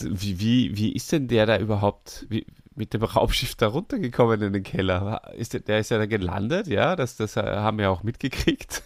wie, 0.00 0.40
wie, 0.40 0.76
wie 0.76 0.92
ist 0.92 1.12
denn 1.12 1.28
der 1.28 1.46
da 1.46 1.58
überhaupt 1.58 2.26
wie, 2.28 2.46
mit 2.74 2.94
dem 2.94 3.02
Raumschiff 3.02 3.54
da 3.54 3.68
runtergekommen 3.68 4.40
in 4.42 4.52
den 4.52 4.62
Keller? 4.62 5.32
Ist 5.34 5.52
der, 5.52 5.60
der 5.60 5.80
ist 5.80 5.90
ja 5.90 5.98
da 5.98 6.06
gelandet, 6.06 6.66
ja, 6.66 6.96
das, 6.96 7.16
das 7.16 7.36
haben 7.36 7.78
wir 7.78 7.90
auch 7.90 8.02
mitgekriegt. 8.02 8.82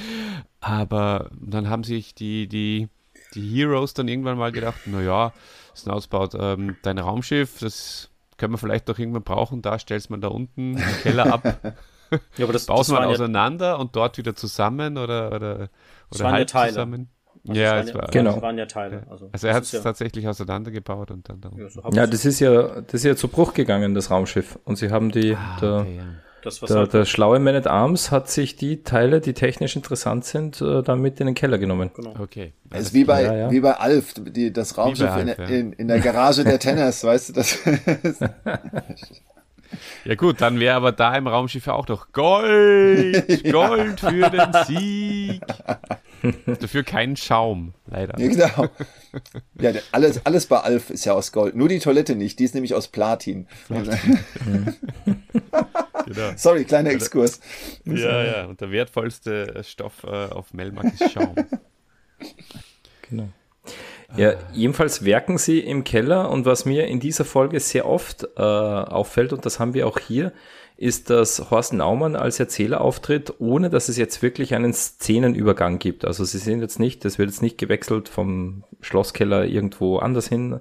Aber 0.60 1.30
dann 1.38 1.68
haben 1.68 1.84
sich 1.84 2.14
die, 2.14 2.46
die, 2.46 2.88
die 3.34 3.48
Heroes 3.48 3.94
dann 3.94 4.08
irgendwann 4.08 4.38
mal 4.38 4.52
gedacht, 4.52 4.86
naja, 4.86 5.32
Snouts 5.74 6.06
baut 6.06 6.34
ähm, 6.38 6.76
dein 6.82 6.98
Raumschiff, 6.98 7.58
das 7.58 8.10
können 8.36 8.52
wir 8.52 8.58
vielleicht 8.58 8.88
doch 8.88 8.98
irgendwann 8.98 9.22
brauchen, 9.22 9.62
da 9.62 9.78
stellst 9.78 10.10
man 10.10 10.20
da 10.20 10.28
unten 10.28 10.76
im 10.76 11.02
Keller 11.02 11.32
ab. 11.32 11.44
ja, 12.36 12.44
aber 12.44 12.52
das 12.52 12.66
baut 12.66 12.88
man 12.88 13.04
auseinander 13.04 13.66
ja, 13.66 13.74
und 13.74 13.96
dort 13.96 14.18
wieder 14.18 14.34
zusammen 14.34 14.98
oder, 14.98 15.32
oder, 15.32 15.68
oder 16.14 16.30
halb 16.30 16.50
ja 16.52 16.68
zusammen. 16.68 17.08
Also 17.46 17.60
ja, 17.60 17.78
es 17.80 17.94
war, 17.94 18.06
genau. 18.06 18.40
waren 18.40 18.56
ja 18.56 18.64
Teile. 18.64 19.06
Also, 19.10 19.28
also 19.30 19.46
er 19.46 19.54
hat 19.54 19.64
es 19.64 19.72
ja 19.72 19.80
tatsächlich 19.80 20.26
auseinandergebaut 20.26 21.10
und 21.10 21.28
dann 21.28 21.42
da 21.42 21.50
Ja, 21.56 21.68
so 21.68 21.82
ja 21.92 22.06
das 22.06 22.24
ist 22.24 22.40
ja, 22.40 22.80
das 22.80 22.94
ist 22.94 23.04
ja 23.04 23.16
zu 23.16 23.28
Bruch 23.28 23.52
gegangen, 23.52 23.94
das 23.94 24.10
Raumschiff. 24.10 24.58
Und 24.64 24.76
sie 24.76 24.90
haben 24.90 25.10
die, 25.10 25.36
ah, 25.36 25.56
okay, 25.56 25.96
ja. 25.96 26.04
Das, 26.44 26.60
der, 26.60 26.76
halt 26.76 26.92
der 26.92 27.04
schlaue 27.06 27.38
Man 27.38 27.54
at 27.54 27.66
Arms 27.66 28.10
hat 28.10 28.28
sich 28.28 28.56
die 28.56 28.82
Teile, 28.82 29.20
die 29.20 29.32
technisch 29.32 29.76
interessant 29.76 30.24
sind, 30.24 30.60
äh, 30.60 30.82
dann 30.82 31.00
mit 31.00 31.18
in 31.20 31.26
den 31.26 31.34
Keller 31.34 31.58
genommen. 31.58 31.90
Genau. 31.94 32.14
Okay. 32.18 32.52
Es 32.70 32.86
ist 32.86 32.94
wie 32.94 33.04
bei, 33.04 33.22
ja, 33.24 33.50
wie 33.50 33.60
bei 33.60 33.72
Alf, 33.72 34.14
die, 34.18 34.52
das 34.52 34.76
Raumschiff 34.76 35.10
Alf, 35.10 35.38
in, 35.38 35.48
in, 35.48 35.72
in, 35.72 35.88
der 35.88 36.00
Garage 36.00 36.44
der 36.44 36.58
Tennis, 36.58 37.02
weißt 37.04 37.30
du, 37.30 37.32
das 37.32 37.58
Ja 40.04 40.14
gut, 40.14 40.40
dann 40.40 40.60
wäre 40.60 40.76
aber 40.76 40.92
da 40.92 41.16
im 41.16 41.26
Raumschiff 41.26 41.66
auch 41.68 41.88
noch 41.88 42.12
Gold, 42.12 43.44
Gold 43.50 44.00
für 44.00 44.30
den 44.30 44.52
Sieg. 44.66 45.42
Dafür 46.60 46.82
keinen 46.82 47.16
Schaum, 47.16 47.74
leider. 47.86 48.18
Ja, 48.18 48.28
genau. 48.28 48.68
Ja, 49.60 49.72
alles, 49.92 50.24
alles 50.24 50.46
bei 50.46 50.58
Alf 50.58 50.90
ist 50.90 51.04
ja 51.04 51.12
aus 51.12 51.32
Gold. 51.32 51.54
Nur 51.54 51.68
die 51.68 51.78
Toilette 51.78 52.16
nicht, 52.16 52.38
die 52.38 52.44
ist 52.44 52.54
nämlich 52.54 52.74
aus 52.74 52.88
Platin. 52.88 53.46
Platin. 53.68 54.18
genau. 56.06 56.32
Sorry, 56.36 56.64
kleiner 56.64 56.90
Exkurs. 56.90 57.40
Ja, 57.84 58.24
ja, 58.24 58.44
und 58.46 58.60
der 58.60 58.70
wertvollste 58.70 59.62
Stoff 59.64 60.04
äh, 60.04 60.08
auf 60.08 60.52
Melmac 60.54 60.92
ist 60.94 61.12
Schaum. 61.12 61.34
Genau. 63.08 63.28
Ja, 64.16 64.34
jedenfalls 64.52 65.04
werken 65.04 65.38
sie 65.38 65.58
im 65.58 65.82
Keller 65.82 66.30
und 66.30 66.46
was 66.46 66.64
mir 66.64 66.86
in 66.86 67.00
dieser 67.00 67.24
Folge 67.24 67.58
sehr 67.58 67.86
oft 67.86 68.26
äh, 68.36 68.40
auffällt, 68.40 69.32
und 69.32 69.44
das 69.44 69.58
haben 69.58 69.74
wir 69.74 69.88
auch 69.88 69.98
hier, 69.98 70.32
ist, 70.76 71.08
dass 71.10 71.50
Horst 71.50 71.72
Naumann 71.72 72.16
als 72.16 72.40
Erzähler 72.40 72.80
auftritt, 72.80 73.34
ohne 73.38 73.70
dass 73.70 73.88
es 73.88 73.96
jetzt 73.96 74.22
wirklich 74.22 74.54
einen 74.54 74.72
Szenenübergang 74.72 75.78
gibt. 75.78 76.04
Also 76.04 76.24
sie 76.24 76.38
sind 76.38 76.60
jetzt 76.60 76.80
nicht, 76.80 77.04
das 77.04 77.18
wird 77.18 77.30
jetzt 77.30 77.42
nicht 77.42 77.58
gewechselt 77.58 78.08
vom 78.08 78.64
Schlosskeller 78.80 79.44
irgendwo 79.44 79.98
anders 79.98 80.28
hin, 80.28 80.60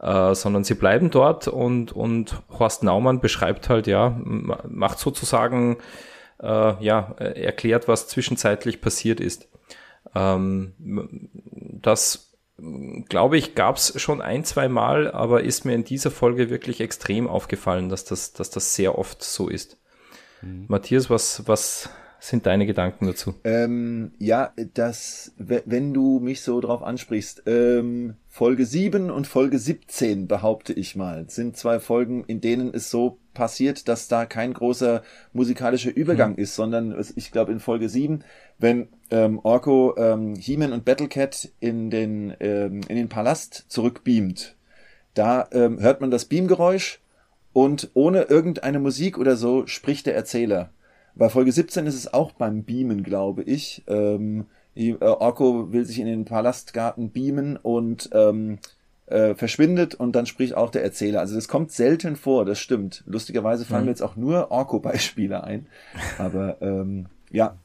äh, 0.00 0.34
sondern 0.34 0.64
sie 0.64 0.74
bleiben 0.74 1.10
dort 1.10 1.46
und, 1.46 1.92
und 1.92 2.42
Horst 2.58 2.82
Naumann 2.82 3.20
beschreibt 3.20 3.68
halt, 3.68 3.86
ja, 3.86 4.18
macht 4.24 4.98
sozusagen, 4.98 5.78
äh, 6.42 6.84
ja, 6.84 7.14
erklärt, 7.18 7.86
was 7.86 8.08
zwischenzeitlich 8.08 8.80
passiert 8.80 9.20
ist. 9.20 9.48
Ähm, 10.16 10.72
das 11.80 12.33
glaube 12.56 13.36
ich, 13.36 13.54
gab 13.54 13.76
es 13.76 14.00
schon 14.00 14.22
ein, 14.22 14.44
zwei 14.44 14.68
Mal, 14.68 15.10
aber 15.10 15.42
ist 15.42 15.64
mir 15.64 15.74
in 15.74 15.84
dieser 15.84 16.10
Folge 16.10 16.50
wirklich 16.50 16.80
extrem 16.80 17.26
aufgefallen, 17.26 17.88
dass 17.88 18.04
das, 18.04 18.32
dass 18.32 18.50
das 18.50 18.74
sehr 18.74 18.96
oft 18.98 19.22
so 19.22 19.48
ist. 19.48 19.78
Mhm. 20.42 20.66
Matthias, 20.68 21.10
was, 21.10 21.46
was 21.46 21.90
sind 22.20 22.46
deine 22.46 22.64
Gedanken 22.64 23.06
dazu? 23.06 23.34
Ähm, 23.44 24.12
ja, 24.18 24.52
das, 24.74 25.32
wenn 25.36 25.92
du 25.92 26.20
mich 26.20 26.42
so 26.42 26.60
drauf 26.60 26.82
ansprichst, 26.82 27.42
ähm, 27.46 28.14
Folge 28.28 28.64
7 28.66 29.10
und 29.10 29.26
Folge 29.26 29.58
17, 29.58 30.26
behaupte 30.26 30.72
ich 30.72 30.96
mal, 30.96 31.28
sind 31.28 31.56
zwei 31.56 31.80
Folgen, 31.80 32.24
in 32.24 32.40
denen 32.40 32.72
es 32.72 32.90
so 32.90 33.18
passiert, 33.34 33.88
dass 33.88 34.08
da 34.08 34.26
kein 34.26 34.54
großer 34.54 35.02
musikalischer 35.32 35.94
Übergang 35.94 36.32
mhm. 36.32 36.38
ist, 36.38 36.54
sondern 36.54 36.98
ich 37.16 37.30
glaube 37.30 37.52
in 37.52 37.60
Folge 37.60 37.88
7, 37.88 38.24
wenn 38.58 38.88
ähm, 39.14 39.38
Orko 39.44 39.94
ähm, 39.96 40.34
He-Man 40.34 40.72
und 40.72 40.84
Battlecat 40.84 41.48
in 41.60 41.88
den, 41.88 42.34
ähm, 42.40 42.80
in 42.88 42.96
den 42.96 43.08
Palast 43.08 43.66
zurückbeamt, 43.68 44.56
da 45.14 45.46
ähm, 45.52 45.78
hört 45.80 46.00
man 46.00 46.10
das 46.10 46.24
Beamgeräusch 46.24 47.00
und 47.52 47.90
ohne 47.94 48.22
irgendeine 48.22 48.80
Musik 48.80 49.16
oder 49.16 49.36
so 49.36 49.68
spricht 49.68 50.06
der 50.06 50.16
Erzähler. 50.16 50.70
Bei 51.14 51.28
Folge 51.28 51.52
17 51.52 51.86
ist 51.86 51.94
es 51.94 52.12
auch 52.12 52.32
beim 52.32 52.64
Beamen, 52.64 53.04
glaube 53.04 53.44
ich. 53.44 53.84
Ähm, 53.86 54.46
äh, 54.74 54.96
Orko 55.00 55.72
will 55.72 55.84
sich 55.84 56.00
in 56.00 56.06
den 56.06 56.24
Palastgarten 56.24 57.12
beamen 57.12 57.56
und 57.56 58.10
ähm, 58.12 58.58
äh, 59.06 59.36
verschwindet 59.36 59.94
und 59.94 60.16
dann 60.16 60.26
spricht 60.26 60.56
auch 60.56 60.70
der 60.70 60.82
Erzähler. 60.82 61.20
Also 61.20 61.36
das 61.36 61.46
kommt 61.46 61.70
selten 61.70 62.16
vor, 62.16 62.44
das 62.44 62.58
stimmt. 62.58 63.04
Lustigerweise 63.06 63.64
fallen 63.64 63.82
mhm. 63.82 63.86
mir 63.86 63.92
jetzt 63.92 64.02
auch 64.02 64.16
nur 64.16 64.50
Orko-Beispiele 64.50 65.44
ein. 65.44 65.68
Aber 66.18 66.60
ähm, 66.60 67.06
ja, 67.30 67.56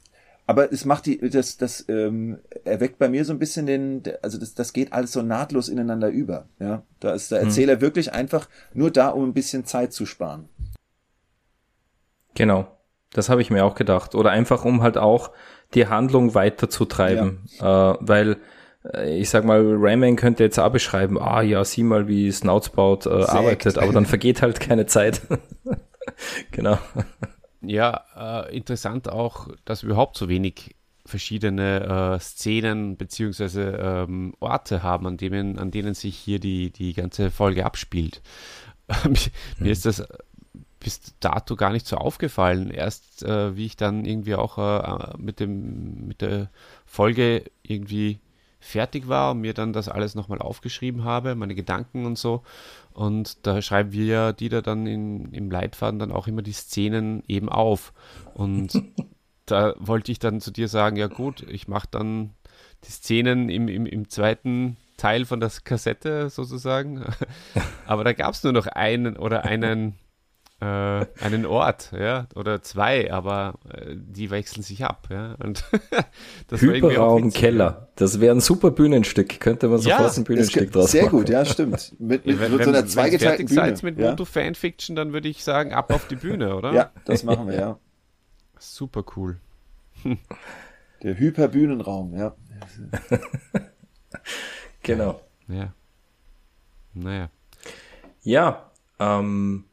aber 0.50 0.72
es 0.72 0.84
macht 0.84 1.06
die, 1.06 1.18
das, 1.30 1.58
das 1.58 1.84
ähm, 1.88 2.40
erweckt 2.64 2.98
bei 2.98 3.08
mir 3.08 3.24
so 3.24 3.32
ein 3.32 3.38
bisschen 3.38 3.66
den, 3.66 4.02
also 4.20 4.36
das, 4.36 4.52
das 4.52 4.72
geht 4.72 4.92
alles 4.92 5.12
so 5.12 5.22
nahtlos 5.22 5.68
ineinander 5.68 6.08
über. 6.08 6.48
Ja, 6.58 6.82
da 6.98 7.14
ist 7.14 7.30
der 7.30 7.40
mhm. 7.40 7.46
Erzähler 7.46 7.76
mhm. 7.76 7.80
wirklich 7.82 8.12
einfach 8.12 8.48
nur 8.74 8.90
da, 8.90 9.10
um 9.10 9.28
ein 9.28 9.32
bisschen 9.32 9.64
Zeit 9.64 9.92
zu 9.92 10.06
sparen. 10.06 10.48
Genau. 12.34 12.66
Das 13.12 13.28
habe 13.28 13.42
ich 13.42 13.50
mir 13.50 13.64
auch 13.64 13.76
gedacht. 13.76 14.16
Oder 14.16 14.32
einfach, 14.32 14.64
um 14.64 14.82
halt 14.82 14.98
auch 14.98 15.30
die 15.74 15.86
Handlung 15.86 16.34
weiterzutreiben. 16.34 17.46
Ja. 17.60 17.92
Äh, 17.92 17.96
weil, 18.00 18.36
äh, 18.92 19.20
ich 19.20 19.30
sag 19.30 19.44
mal, 19.44 19.62
Rayman 19.62 20.16
könnte 20.16 20.42
jetzt 20.42 20.58
auch 20.58 20.72
beschreiben, 20.72 21.16
ah 21.16 21.42
ja, 21.42 21.64
sieh 21.64 21.84
mal, 21.84 22.08
wie 22.08 22.28
Snoutsbaut 22.32 23.06
äh, 23.06 23.10
arbeitet, 23.10 23.78
aber 23.78 23.92
dann 23.92 24.04
vergeht 24.04 24.42
halt 24.42 24.58
keine 24.58 24.86
Zeit. 24.86 25.20
genau. 26.50 26.76
Ja, 27.62 28.04
äh, 28.16 28.56
interessant 28.56 29.08
auch, 29.08 29.48
dass 29.64 29.82
wir 29.82 29.90
überhaupt 29.90 30.16
so 30.16 30.28
wenig 30.28 30.74
verschiedene 31.04 32.14
äh, 32.16 32.20
Szenen 32.20 32.96
beziehungsweise 32.96 33.78
ähm, 33.82 34.34
Orte 34.40 34.82
haben, 34.82 35.06
an 35.06 35.16
denen, 35.16 35.58
an 35.58 35.70
denen 35.70 35.94
sich 35.94 36.16
hier 36.16 36.38
die, 36.38 36.70
die 36.70 36.94
ganze 36.94 37.30
Folge 37.30 37.66
abspielt. 37.66 38.22
Mir 39.58 39.72
ist 39.72 39.86
das 39.86 40.04
bis 40.78 41.00
dato 41.20 41.56
gar 41.56 41.72
nicht 41.72 41.86
so 41.86 41.96
aufgefallen. 41.96 42.70
Erst 42.70 43.22
äh, 43.22 43.56
wie 43.56 43.66
ich 43.66 43.76
dann 43.76 44.04
irgendwie 44.04 44.34
auch 44.34 44.58
äh, 44.58 45.16
mit, 45.18 45.40
dem, 45.40 46.06
mit 46.06 46.22
der 46.22 46.50
Folge 46.86 47.44
irgendwie 47.62 48.20
fertig 48.60 49.08
war 49.08 49.32
und 49.32 49.40
mir 49.40 49.54
dann 49.54 49.72
das 49.72 49.88
alles 49.88 50.14
nochmal 50.14 50.38
aufgeschrieben 50.38 51.04
habe, 51.04 51.34
meine 51.34 51.54
Gedanken 51.54 52.06
und 52.06 52.18
so. 52.18 52.42
Und 52.92 53.46
da 53.46 53.62
schreiben 53.62 53.92
wir 53.92 54.04
ja, 54.04 54.32
die 54.32 54.48
da 54.48 54.60
dann 54.60 54.86
in, 54.86 55.32
im 55.32 55.50
Leitfaden 55.50 55.98
dann 55.98 56.12
auch 56.12 56.26
immer 56.26 56.42
die 56.42 56.52
Szenen 56.52 57.22
eben 57.26 57.48
auf. 57.48 57.92
Und 58.34 58.72
da 59.46 59.74
wollte 59.78 60.12
ich 60.12 60.18
dann 60.18 60.40
zu 60.40 60.50
dir 60.50 60.68
sagen, 60.68 60.96
ja 60.96 61.06
gut, 61.06 61.42
ich 61.48 61.66
mache 61.66 61.88
dann 61.90 62.34
die 62.84 62.92
Szenen 62.92 63.48
im, 63.48 63.68
im, 63.68 63.86
im 63.86 64.08
zweiten 64.08 64.76
Teil 64.96 65.24
von 65.24 65.40
der 65.40 65.50
Kassette 65.64 66.28
sozusagen. 66.28 67.04
Aber 67.86 68.04
da 68.04 68.12
gab 68.12 68.34
es 68.34 68.44
nur 68.44 68.52
noch 68.52 68.66
einen 68.66 69.16
oder 69.16 69.44
einen 69.44 69.94
äh, 70.60 71.06
einen 71.20 71.46
Ort, 71.46 71.90
ja, 71.98 72.26
oder 72.34 72.62
zwei, 72.62 73.10
aber 73.10 73.54
äh, 73.72 73.94
die 73.96 74.30
wechseln 74.30 74.62
sich 74.62 74.84
ab, 74.84 75.08
ja. 75.10 75.34
Und 75.42 75.64
das 76.48 76.60
Hyperraum 76.60 77.30
Keller. 77.30 77.88
Das 77.96 78.20
wäre 78.20 78.34
ein 78.34 78.40
super 78.40 78.70
Bühnenstück, 78.70 79.40
könnte 79.40 79.68
man 79.68 79.78
sofort 79.78 80.14
ja, 80.14 80.20
ein 80.20 80.24
Bühnenstück 80.24 80.70
draus 80.70 80.90
Sehr 80.90 81.04
machen. 81.04 81.18
gut, 81.18 81.28
ja, 81.30 81.44
stimmt. 81.46 81.94
Mit, 81.98 82.26
mit, 82.26 82.40
wenn, 82.40 82.52
mit 82.52 82.64
so 82.64 82.70
einer 82.70 82.86
zweigeteilten 82.86 83.46
Bühne. 83.46 83.60
Seid 83.60 83.82
mit 83.82 83.98
ja? 83.98 84.10
Moto 84.10 84.26
Fanfiction, 84.26 84.96
dann 84.96 85.14
würde 85.14 85.28
ich 85.28 85.42
sagen, 85.42 85.72
ab 85.72 85.92
auf 85.92 86.08
die 86.08 86.16
Bühne, 86.16 86.54
oder? 86.54 86.72
Ja, 86.72 86.90
das 87.06 87.24
machen 87.24 87.48
wir, 87.48 87.54
ja. 87.54 87.78
Super 88.58 89.04
cool. 89.16 89.38
Der 91.02 91.18
Hyperbühnenraum, 91.18 92.14
ja. 92.14 92.34
genau. 94.82 95.20
Ja. 95.48 95.72
Naja. 96.92 97.30
Ja, 98.22 98.70
ähm, 98.98 99.64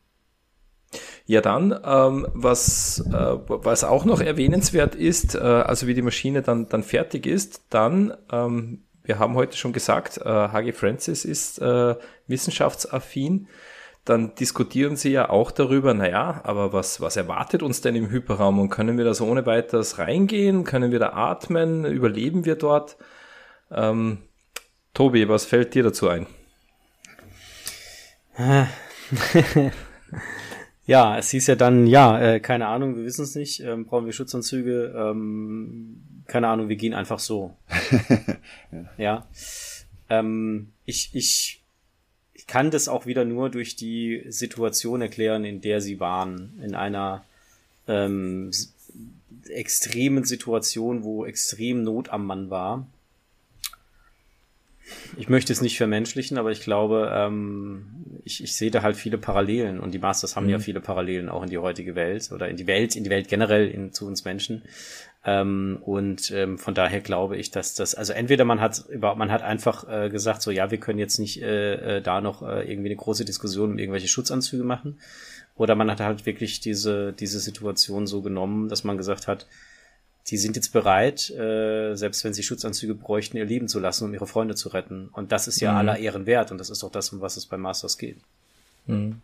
ja, 1.26 1.42
dann, 1.42 1.78
ähm, 1.84 2.28
was, 2.34 3.04
äh, 3.12 3.38
was 3.48 3.84
auch 3.84 4.06
noch 4.06 4.22
erwähnenswert 4.22 4.96
ist, 4.96 5.36
äh, 5.36 5.40
also 5.40 5.88
wie 5.88 5.94
die 5.94 6.02
Maschine 6.02 6.42
dann, 6.42 6.70
dann 6.70 6.84
fertig 6.84 7.26
ist, 7.26 7.66
dann, 7.70 8.16
ähm, 8.32 8.84
wir 9.04 9.20
haben 9.20 9.36
heute 9.36 9.58
schon 9.58 9.74
gesagt, 9.74 10.18
äh, 10.18 10.24
H.G. 10.24 10.74
Francis 10.74 11.26
ist 11.26 11.60
äh, 11.62 11.96
wissenschaftsaffin. 12.28 13.48
Dann 14.04 14.36
diskutieren 14.36 14.96
sie 14.96 15.12
ja 15.12 15.30
auch 15.30 15.52
darüber, 15.52 15.94
naja, 15.94 16.40
aber 16.44 16.72
was, 16.72 17.02
was 17.02 17.18
erwartet 17.18 17.62
uns 17.62 17.82
denn 17.82 17.96
im 17.96 18.10
Hyperraum 18.10 18.60
und 18.60 18.70
können 18.70 18.98
wir 18.98 19.04
da 19.04 19.14
so 19.14 19.26
ohne 19.26 19.46
weiteres 19.46 19.98
reingehen? 19.98 20.64
Können 20.64 20.92
wir 20.92 21.00
da 21.00 21.10
atmen? 21.10 21.84
Überleben 21.84 22.46
wir 22.46 22.56
dort? 22.56 22.96
Ähm, 23.70 24.20
Tobi, 24.94 25.28
was 25.28 25.46
fällt 25.46 25.74
dir 25.74 25.84
dazu 25.84 26.08
ein? 26.08 26.26
Ja, 30.88 31.18
es 31.18 31.30
hieß 31.32 31.48
ja 31.48 31.56
dann, 31.56 31.86
ja, 31.86 32.20
äh, 32.20 32.40
keine 32.40 32.68
Ahnung, 32.68 32.96
wir 32.96 33.04
wissen 33.04 33.24
es 33.24 33.36
nicht, 33.36 33.60
ähm, 33.60 33.86
brauchen 33.86 34.06
wir 34.06 34.14
Schutzanzüge, 34.14 34.94
ähm, 34.96 36.02
keine 36.28 36.48
Ahnung, 36.48 36.70
wir 36.70 36.78
gehen 36.78 36.94
einfach 36.94 37.20
so. 37.20 37.54
ja. 38.72 38.86
ja. 38.98 39.28
Ähm, 40.10 40.70
ich, 40.86 41.10
ich, 41.12 41.62
ich 42.34 42.48
kann 42.48 42.72
das 42.72 42.88
auch 42.88 43.06
wieder 43.06 43.26
nur 43.26 43.50
durch 43.50 43.76
die 43.76 44.24
Situation 44.30 45.02
erklären, 45.02 45.44
in 45.44 45.60
der 45.60 45.82
sie 45.82 46.00
waren. 46.00 46.58
In 46.64 46.74
einer 46.74 47.26
ähm, 47.90 48.52
extremen 49.50 50.24
Situation, 50.24 51.04
wo 51.04 51.26
extrem 51.26 51.84
Not 51.84 52.10
am 52.10 52.26
Mann 52.26 52.50
war 52.50 52.88
ich 55.18 55.30
möchte 55.30 55.54
es 55.54 55.62
nicht 55.62 55.78
vermenschlichen, 55.78 56.38
aber 56.38 56.52
ich 56.52 56.62
glaube, 56.62 57.12
ähm, 57.14 58.22
ich, 58.24 58.44
ich 58.44 58.56
sehe 58.56 58.72
da 58.72 58.82
halt 58.82 58.96
viele 58.96 59.18
Parallelen 59.18 59.80
und 59.80 59.94
die 59.94 60.00
Masters 60.00 60.36
haben 60.36 60.46
mhm. 60.46 60.52
ja 60.52 60.60
viele 60.60 60.82
Parallelen 60.82 61.30
auch 61.30 61.44
in 61.44 61.50
die 61.50 61.58
heutige 61.58 61.96
Welt 61.96 62.32
oder 62.32 62.48
in 62.48 62.58
die 62.58 62.68
Welt, 62.68 62.96
in 62.96 63.04
die 63.04 63.10
Welt 63.10 63.28
generell, 63.28 63.68
in, 63.68 63.94
zu 63.94 64.06
uns 64.06 64.26
Menschen. 64.26 64.64
Ähm, 65.26 65.80
und 65.82 66.32
ähm, 66.32 66.58
von 66.58 66.74
daher 66.74 67.02
glaube 67.02 67.38
ich, 67.38 67.52
dass 67.52 67.74
das, 67.74 67.96
also 67.96 68.14
entweder 68.14 68.46
man 68.46 68.62
hat 68.62 68.86
überhaupt, 68.90 69.20
man 69.20 69.32
hat 69.32 69.42
einfach 69.42 69.88
äh, 69.90 70.10
gesagt, 70.10 70.42
so 70.42 70.52
ja, 70.52 70.72
wir 70.72 70.80
können 70.80 71.00
jetzt 71.00 71.20
nicht 71.20 71.42
äh, 71.42 71.98
äh, 71.98 72.02
da 72.02 72.22
noch 72.22 72.42
äh, 72.42 72.70
irgendwie 72.72 72.90
eine 72.90 72.96
große 72.96 73.26
Diskussion 73.26 73.72
um 73.72 73.78
irgendwelche 73.78 74.08
Schutzanzüge 74.08 74.64
machen. 74.64 75.00
Oder 75.56 75.76
man 75.76 75.90
hat 75.90 76.00
halt 76.00 76.26
wirklich 76.26 76.60
diese, 76.60 77.14
diese 77.14 77.40
Situation 77.40 78.06
so 78.06 78.22
genommen, 78.22 78.70
dass 78.70 78.84
man 78.84 78.96
gesagt 78.96 79.28
hat, 79.28 79.48
die 80.30 80.38
sind 80.38 80.56
jetzt 80.56 80.74
bereit, 80.74 81.30
äh, 81.30 81.96
selbst 81.96 82.24
wenn 82.24 82.34
sie 82.34 82.44
Schutzanzüge 82.44 82.96
bräuchten, 82.96 83.38
ihr 83.38 83.46
Leben 83.46 83.68
zu 83.68 83.80
lassen, 83.80 84.06
um 84.06 84.14
ihre 84.14 84.28
Freunde 84.28 84.56
zu 84.56 84.70
retten. 84.70 85.10
Und 85.14 85.32
das 85.32 85.48
ist 85.48 85.62
ja 85.62 85.72
mhm. 85.72 85.78
aller 85.78 85.98
Ehren 85.98 86.26
wert 86.26 86.52
und 86.52 86.58
das 86.58 86.70
ist 86.70 86.84
doch 86.84 86.92
das, 86.92 87.12
um 87.14 87.22
was 87.22 87.38
es 87.38 87.46
bei 87.46 87.58
Masters 87.58 87.98
geht. 87.98 88.18
Mhm. 88.88 89.22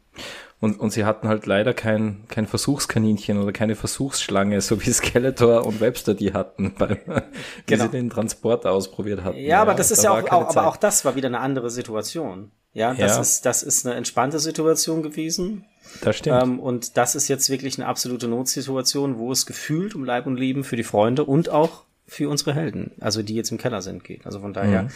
Und, 0.59 0.79
und 0.79 0.91
sie 0.91 1.03
hatten 1.03 1.27
halt 1.27 1.45
leider 1.45 1.73
kein, 1.73 2.23
kein 2.29 2.47
Versuchskaninchen 2.47 3.37
oder 3.37 3.51
keine 3.51 3.75
Versuchsschlange, 3.75 4.61
so 4.61 4.81
wie 4.81 4.91
Skeletor 4.93 5.65
und 5.65 5.81
Webster 5.81 6.13
die 6.13 6.33
hatten, 6.33 6.73
beim, 6.75 6.97
genau. 7.05 7.23
wie 7.65 7.75
sie 7.75 7.89
den 7.89 8.09
Transport 8.09 8.65
ausprobiert 8.65 9.23
hatten. 9.23 9.37
Ja, 9.37 9.43
ja 9.43 9.61
aber 9.61 9.73
das 9.73 9.91
ist 9.91 10.05
da 10.05 10.17
ja 10.17 10.23
auch, 10.23 10.31
auch 10.31 10.49
aber 10.49 10.67
auch 10.67 10.77
das 10.77 11.03
war 11.03 11.15
wieder 11.15 11.27
eine 11.27 11.39
andere 11.39 11.69
Situation. 11.69 12.51
Ja, 12.71 12.93
das 12.93 13.15
ja. 13.15 13.21
ist, 13.21 13.45
das 13.45 13.61
ist 13.61 13.85
eine 13.85 13.95
entspannte 13.95 14.39
Situation 14.39 15.03
gewesen. 15.03 15.65
Das 16.01 16.17
stimmt. 16.17 16.43
Ähm, 16.43 16.59
und 16.59 16.97
das 16.97 17.15
ist 17.15 17.27
jetzt 17.27 17.49
wirklich 17.49 17.77
eine 17.77 17.87
absolute 17.87 18.27
Notsituation, 18.27 19.17
wo 19.17 19.31
es 19.31 19.45
gefühlt 19.45 19.95
um 19.95 20.03
Leib 20.05 20.25
und 20.25 20.37
Leben 20.37 20.63
für 20.63 20.75
die 20.75 20.83
Freunde 20.83 21.23
und 21.23 21.49
auch 21.49 21.83
für 22.07 22.29
unsere 22.29 22.53
Helden, 22.53 22.91
also 22.99 23.23
die 23.23 23.35
jetzt 23.35 23.51
im 23.51 23.57
Keller 23.57 23.81
sind, 23.81 24.03
geht. 24.03 24.25
Also 24.25 24.39
von 24.39 24.53
daher. 24.53 24.83
Mhm. 24.83 24.89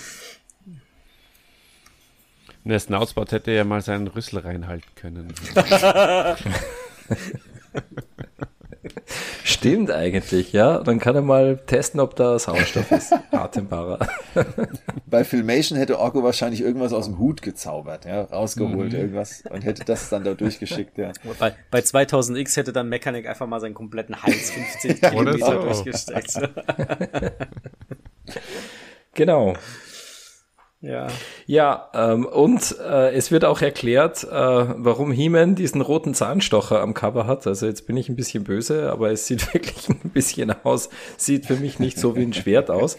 Der 2.66 2.80
Snoutsbot 2.80 3.32
hätte 3.32 3.52
ja 3.52 3.64
mal 3.64 3.82
seinen 3.82 4.08
Rüssel 4.08 4.40
reinhalten 4.40 4.90
können. 4.96 5.34
Stimmt 9.44 9.92
eigentlich, 9.92 10.54
ja. 10.54 10.80
Dann 10.80 11.00
kann 11.00 11.16
er 11.16 11.22
mal 11.22 11.58
testen, 11.66 12.00
ob 12.00 12.16
da 12.16 12.38
Sauerstoff 12.38 12.92
ist. 12.92 13.14
Atembarer. 13.32 14.00
Bei 15.06 15.24
Filmation 15.24 15.78
hätte 15.78 16.00
Orko 16.00 16.24
wahrscheinlich 16.24 16.62
irgendwas 16.62 16.94
aus 16.94 17.06
dem 17.06 17.18
Hut 17.18 17.42
gezaubert, 17.42 18.06
ja, 18.06 18.24
rausgeholt, 18.24 18.92
mhm. 18.92 19.00
irgendwas 19.00 19.44
und 19.50 19.64
hätte 19.64 19.86
das 19.86 20.10
dann 20.10 20.24
da 20.24 20.34
durchgeschickt, 20.34 20.98
ja. 20.98 21.12
Bei, 21.40 21.56
bei 21.72 21.80
2000X 21.80 22.58
hätte 22.58 22.74
dann 22.74 22.90
Mechanik 22.90 23.28
einfach 23.28 23.48
mal 23.48 23.60
seinen 23.60 23.74
kompletten 23.74 24.22
Hals 24.22 24.52
15 24.52 25.02
Kilometer 25.02 25.62
durchgesteckt. 25.62 26.40
genau. 29.14 29.56
Ja. 30.80 31.08
Ja, 31.48 31.90
ähm, 31.94 32.26
und 32.26 32.76
äh, 32.80 33.12
es 33.14 33.32
wird 33.32 33.46
auch 33.46 33.62
erklärt, 33.62 34.24
äh, 34.24 34.30
warum 34.30 35.12
He-Man 35.12 35.56
diesen 35.56 35.82
roten 35.82 36.14
Zahnstocher 36.14 36.82
am 36.82 36.94
Cover 36.94 37.26
hat. 37.26 37.48
Also 37.48 37.66
jetzt 37.66 37.88
bin 37.88 37.98
ich 37.98 38.10
ein 38.10 38.16
bisschen 38.16 38.44
böse, 38.44 38.92
aber 38.92 39.12
es 39.12 39.26
sieht 39.26 39.54
wirklich 39.54 39.90
ein 39.90 40.12
bisschen 40.12 40.54
aus, 40.64 40.90
sieht 41.18 41.48
für 41.48 41.56
mich 41.56 41.80
nicht 41.80 42.00
so 42.00 42.16
wie 42.16 42.24
ein 42.24 42.34
Schwert 42.34 42.70
aus. 42.70 42.98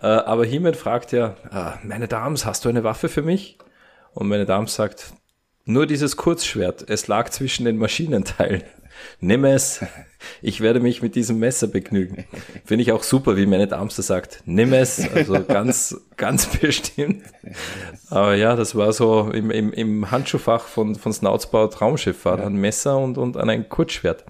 Äh, 0.00 0.06
aber 0.06 0.44
He-Man 0.44 0.74
fragt 0.74 1.12
ja, 1.12 1.36
ah, 1.50 1.74
meine 1.84 2.08
Dames, 2.08 2.44
hast 2.44 2.64
du 2.64 2.68
eine 2.68 2.82
Waffe 2.82 3.08
für 3.08 3.22
mich? 3.22 3.58
Und 4.12 4.28
meine 4.28 4.46
Dame 4.46 4.68
sagt, 4.68 5.12
nur 5.64 5.86
dieses 5.86 6.16
Kurzschwert, 6.16 6.84
es 6.88 7.08
lag 7.08 7.30
zwischen 7.30 7.64
den 7.64 7.78
Maschinenteilen. 7.78 8.64
Nimm 9.20 9.44
es, 9.44 9.84
ich 10.42 10.60
werde 10.60 10.80
mich 10.80 11.02
mit 11.02 11.14
diesem 11.14 11.38
Messer 11.38 11.66
begnügen. 11.66 12.24
Finde 12.64 12.82
ich 12.82 12.92
auch 12.92 13.02
super, 13.02 13.36
wie 13.36 13.46
meine 13.46 13.66
Darmster 13.66 14.02
sagt, 14.02 14.42
nimm 14.44 14.72
es, 14.72 15.08
also 15.12 15.42
ganz, 15.44 16.00
ganz 16.16 16.46
bestimmt. 16.60 17.22
Aber 18.10 18.34
ja, 18.34 18.56
das 18.56 18.74
war 18.74 18.92
so 18.92 19.30
im, 19.30 19.50
im, 19.50 19.72
im 19.72 20.10
Handschuhfach 20.10 20.66
von, 20.66 20.94
von 20.94 21.12
Snoutsbau 21.12 21.66
Traumschiff 21.68 22.24
war 22.24 22.36
da 22.36 22.46
ein 22.46 22.56
Messer 22.56 22.98
und, 22.98 23.18
und 23.18 23.36
ein 23.36 23.68
Kurzschwert. 23.68 24.24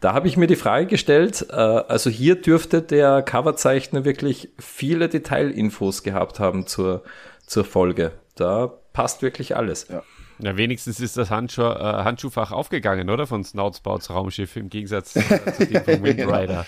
Da 0.00 0.12
habe 0.12 0.28
ich 0.28 0.36
mir 0.36 0.46
die 0.46 0.56
Frage 0.56 0.86
gestellt, 0.86 1.46
äh, 1.50 1.54
also 1.54 2.10
hier 2.10 2.40
dürfte 2.40 2.82
der 2.82 3.22
Coverzeichner 3.22 4.04
wirklich 4.04 4.50
viele 4.58 5.08
Detailinfos 5.08 6.02
gehabt 6.02 6.40
haben 6.40 6.66
zur, 6.66 7.02
zur 7.46 7.64
Folge. 7.64 8.12
Da 8.36 8.72
passt 8.92 9.22
wirklich 9.22 9.56
alles. 9.56 9.88
Ja. 9.88 10.02
Ja, 10.42 10.56
wenigstens 10.56 11.00
ist 11.00 11.16
das 11.16 11.30
Handschuh, 11.30 11.62
äh, 11.62 12.04
Handschuhfach 12.04 12.50
aufgegangen, 12.50 13.10
oder? 13.10 13.26
Von 13.26 13.44
Snoutsbouts 13.44 14.10
Raumschiff 14.10 14.56
im 14.56 14.70
Gegensatz 14.70 15.12
zu, 15.12 15.20
zu 15.20 15.66
dem 15.66 15.84
von 15.84 16.02
Windrider. 16.02 16.46
genau. 16.46 16.64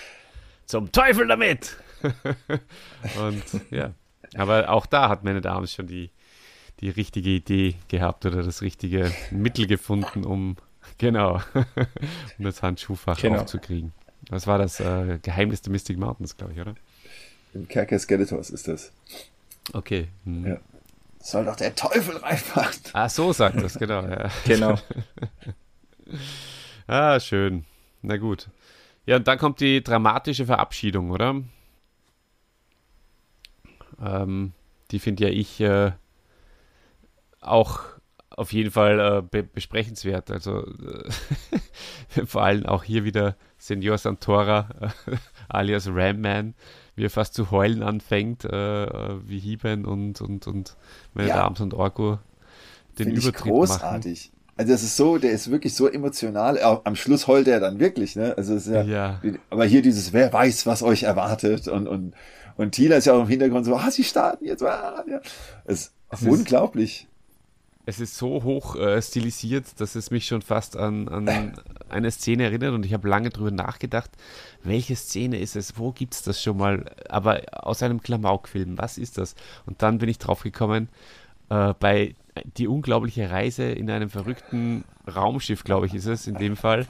Zum 0.65 0.91
Teufel 0.91 1.27
damit! 1.27 1.77
Und 2.03 3.43
ja, 3.71 3.93
aber 4.35 4.69
auch 4.69 4.85
da 4.85 5.09
hat 5.09 5.23
meine 5.23 5.41
Dame 5.41 5.67
schon 5.67 5.87
die, 5.87 6.11
die 6.81 6.89
richtige 6.89 7.29
Idee 7.29 7.75
gehabt 7.87 8.25
oder 8.25 8.43
das 8.43 8.61
richtige 8.61 9.11
Mittel 9.31 9.67
gefunden, 9.67 10.23
um 10.23 10.57
genau 10.97 11.41
um 11.53 12.45
das 12.45 12.61
Handschuhfach 12.61 13.19
genau. 13.19 13.41
aufzukriegen. 13.41 13.93
Was 14.29 14.47
war 14.47 14.57
das 14.57 14.79
äh, 14.79 15.19
Geheimnis 15.21 15.61
der 15.61 15.71
Mystic 15.71 15.97
Mountains, 15.97 16.37
glaube 16.37 16.53
ich, 16.53 16.59
oder? 16.59 16.75
Im 17.53 17.67
Kerker 17.67 17.99
Skeletors 17.99 18.49
ist 18.49 18.67
das. 18.67 18.91
Okay. 19.73 20.07
Hm. 20.25 20.45
Ja 20.45 20.57
soll 21.23 21.45
doch 21.45 21.55
der 21.55 21.73
Teufel 21.73 22.17
reinfahren. 22.17 22.75
Ah, 22.91 23.07
so 23.07 23.31
sagt 23.31 23.61
das, 23.61 23.79
genau. 23.79 24.03
Ja. 24.03 24.29
Genau. 24.45 24.77
ah, 26.87 27.19
schön. 27.19 27.65
Na 28.01 28.17
gut. 28.17 28.49
Ja, 29.05 29.15
und 29.15 29.27
dann 29.27 29.37
kommt 29.37 29.61
die 29.61 29.81
dramatische 29.81 30.45
Verabschiedung, 30.45 31.11
oder? 31.11 31.41
Ähm, 34.01 34.51
die 34.91 34.99
finde 34.99 35.23
ja 35.23 35.29
ich 35.29 35.61
äh, 35.61 35.93
auch 37.39 37.81
auf 38.29 38.51
jeden 38.51 38.71
Fall 38.71 38.99
äh, 38.99 39.21
be 39.21 39.43
besprechenswert. 39.43 40.29
Also 40.29 40.65
äh, 40.65 42.25
vor 42.25 42.43
allem 42.43 42.65
auch 42.65 42.83
hier 42.83 43.05
wieder 43.05 43.37
Senor 43.57 43.97
Santora 43.97 44.93
alias 45.47 45.87
Ramman 45.87 46.53
wie 46.95 47.05
er 47.05 47.09
fast 47.09 47.33
zu 47.33 47.51
heulen 47.51 47.83
anfängt, 47.83 48.45
äh, 48.45 49.27
wie 49.27 49.39
Hieben 49.39 49.85
und, 49.85 50.21
und, 50.21 50.47
und 50.47 50.75
meine 51.13 51.29
ja. 51.29 51.37
Dams 51.37 51.61
und 51.61 51.73
Orko 51.73 52.19
den 52.99 53.07
Find 53.07 53.17
Übertritt 53.17 53.45
ich 53.45 53.51
großartig. 53.51 54.31
Machen. 54.31 54.43
Also 54.55 54.71
das 54.71 54.83
ist 54.83 54.97
so, 54.97 55.17
der 55.17 55.31
ist 55.31 55.49
wirklich 55.49 55.73
so 55.73 55.87
emotional. 55.87 56.59
Am 56.83 56.95
Schluss 56.95 57.27
heult 57.27 57.47
er 57.47 57.59
dann 57.59 57.79
wirklich, 57.79 58.15
ne? 58.15 58.35
Also 58.37 58.53
ist 58.53 58.67
ja, 58.67 58.83
ja. 58.83 59.19
aber 59.49 59.65
hier 59.65 59.81
dieses, 59.81 60.13
wer 60.13 60.31
weiß, 60.31 60.67
was 60.67 60.83
euch 60.83 61.03
erwartet 61.03 61.67
und 61.67 61.87
und 61.87 62.13
und 62.55 62.71
Tina 62.71 62.97
ist 62.97 63.05
ja 63.05 63.13
auch 63.13 63.21
im 63.21 63.27
Hintergrund 63.27 63.65
so, 63.65 63.75
ah, 63.75 63.89
sie 63.89 64.03
starten 64.03 64.45
jetzt, 64.45 64.61
ah, 64.61 65.03
ja. 65.09 65.21
Es 65.65 65.81
ist 65.81 65.93
es 66.11 66.27
unglaublich. 66.27 67.07
Es 67.85 67.99
ist 67.99 68.17
so 68.17 68.43
hoch 68.43 68.75
äh, 68.75 69.01
stilisiert, 69.01 69.79
dass 69.79 69.95
es 69.95 70.09
mich 70.09 70.25
schon 70.25 70.41
fast 70.41 70.77
an, 70.77 71.07
an 71.09 71.53
eine 71.89 72.11
Szene 72.11 72.43
erinnert 72.43 72.73
und 72.73 72.85
ich 72.85 72.93
habe 72.93 73.07
lange 73.07 73.29
darüber 73.29 73.51
nachgedacht, 73.51 74.11
welche 74.63 74.95
Szene 74.95 75.39
ist 75.39 75.55
es, 75.55 75.77
wo 75.77 75.91
gibt 75.91 76.13
es 76.13 76.23
das 76.23 76.41
schon 76.41 76.57
mal, 76.57 76.85
aber 77.09 77.41
aus 77.51 77.83
einem 77.83 78.01
Klamauk-Film, 78.01 78.77
was 78.77 78.97
ist 78.97 79.17
das? 79.17 79.35
Und 79.65 79.81
dann 79.81 79.97
bin 79.97 80.09
ich 80.09 80.17
drauf 80.17 80.43
gekommen, 80.43 80.89
äh, 81.49 81.73
bei 81.79 82.15
Die 82.57 82.67
unglaubliche 82.67 83.29
Reise 83.29 83.65
in 83.65 83.91
einem 83.91 84.09
verrückten 84.09 84.85
Raumschiff, 85.13 85.63
glaube 85.63 85.85
ich, 85.85 85.93
ist 85.93 86.07
es 86.07 86.25
in 86.25 86.35
dem 86.35 86.55
Fall. 86.55 86.87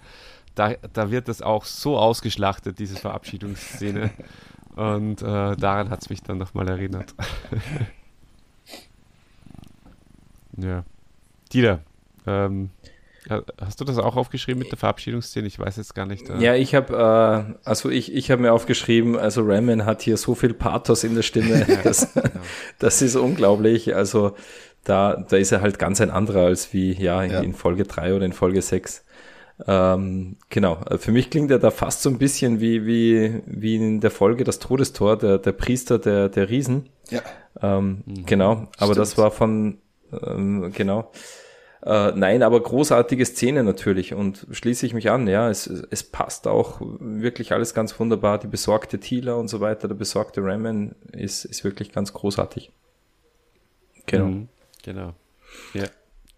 Da, 0.56 0.76
da 0.94 1.11
wird 1.11 1.28
das 1.28 1.41
auch 1.41 1.65
so 1.65 1.98
ausgeschlachtet, 1.98 2.80
diese 2.80 2.95
Verabschiedungsszene. 2.95 4.11
Und 4.76 5.22
äh, 5.22 5.56
daran 5.57 5.90
hat 5.90 6.02
es 6.02 6.10
mich 6.10 6.22
dann 6.22 6.38
nochmal 6.38 6.70
erinnert. 6.70 7.14
Ja. 10.58 10.84
Dieter, 11.52 11.80
ähm, 12.26 12.70
hast 13.60 13.80
du 13.80 13.86
das 13.86 13.98
auch 13.98 14.16
aufgeschrieben 14.16 14.60
mit 14.60 14.72
der 14.72 14.78
Verabschiedungsszene? 14.78 15.48
Ich 15.48 15.60
weiß 15.60 15.78
jetzt 15.78 15.96
gar 15.96 16.06
nicht. 16.06 16.30
Äh 16.30 16.40
ja, 16.40 16.56
ich 16.56 16.76
habe, 16.76 17.56
äh, 17.56 17.60
also 17.64 17.90
ich, 17.90 18.14
ich 18.14 18.32
habe 18.32 18.42
mir 18.42 18.54
aufgeschrieben, 18.54 19.18
also 19.18 19.42
Ramen 19.44 19.86
hat 19.86 20.02
hier 20.02 20.18
so 20.18 20.36
viel 20.36 20.54
Pathos 20.54 21.04
in 21.04 21.16
der 21.16 21.22
Stimme, 21.22 21.66
das, 21.84 22.14
genau. 22.14 22.30
das 22.80 23.02
ist 23.02 23.16
unglaublich. 23.16 23.96
Also 23.96 24.36
da, 24.84 25.16
da 25.16 25.38
ist 25.38 25.52
er 25.52 25.62
halt 25.62 25.80
ganz 25.80 26.02
ein 26.02 26.10
anderer 26.10 26.46
als 26.46 26.74
wie 26.74 26.94
ja, 26.94 27.24
ja. 27.24 27.40
in 27.40 27.54
Folge 27.54 27.84
3 27.84 28.16
oder 28.16 28.26
in 28.26 28.34
Folge 28.34 28.62
6. 28.62 29.06
Ähm, 29.68 30.38
genau, 30.50 30.80
für 30.98 31.12
mich 31.12 31.30
klingt 31.30 31.52
er 31.52 31.60
da 31.60 31.72
fast 31.72 32.02
so 32.02 32.10
ein 32.10 32.18
bisschen 32.18 32.60
wie, 32.60 32.86
wie, 32.86 33.42
wie 33.46 33.76
in 33.76 34.02
der 34.02 34.12
Folge 34.12 34.44
Das 34.44 34.60
Todestor, 34.60 35.18
der, 35.18 35.38
der 35.38 35.52
Priester 35.52 36.00
der, 36.00 36.28
der 36.28 36.50
Riesen. 36.50 36.90
Ja. 37.10 37.22
Ähm, 37.62 38.04
mhm. 38.06 38.26
Genau, 38.26 38.52
aber 38.52 38.94
Stimmt. 38.94 38.98
das 38.98 39.18
war 39.18 39.32
von, 39.32 39.78
ähm, 40.26 40.72
genau. 40.73 41.11
Äh, 41.85 42.14
nein, 42.15 42.44
aber 42.44 42.61
großartige 42.61 43.26
Szene 43.26 43.64
natürlich 43.64 44.14
und 44.14 44.48
schließe 44.52 44.85
ich 44.85 44.94
mich 44.94 45.10
an, 45.10 45.27
ja, 45.27 45.49
es, 45.49 45.68
es 45.68 46.03
passt 46.03 46.48
auch 46.48 46.80
wirklich 46.80 47.52
alles 47.52 47.73
ganz 47.73 47.99
wunderbar. 47.99 48.40
Die 48.40 48.48
besorgte 48.48 48.99
Tila 48.99 49.34
und 49.34 49.49
so 49.49 49.60
weiter, 49.60 49.90
der 49.90 49.95
besorgte 49.95 50.41
Ramen 50.41 50.95
ist, 51.11 51.44
ist 51.44 51.65
wirklich 51.65 51.91
ganz 51.91 52.14
großartig. 52.14 52.72
Genau. 54.06 54.26
Mhm, 54.26 54.48
genau. 54.81 55.14
Ja. 55.73 55.85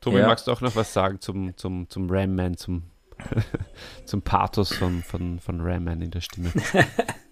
Tobi, 0.01 0.17
ja. 0.17 0.27
magst 0.27 0.47
du 0.47 0.51
auch 0.51 0.61
noch 0.61 0.75
was 0.75 0.93
sagen 0.93 1.21
zum, 1.21 1.55
zum, 1.57 1.89
zum 1.89 2.09
Ramman, 2.09 2.57
zum, 2.57 2.83
zum 4.05 4.23
Pathos 4.23 4.73
von, 4.73 5.03
von, 5.03 5.39
von 5.39 5.61
Ramman 5.61 6.01
in 6.01 6.11
der 6.11 6.21
Stimme? 6.21 6.51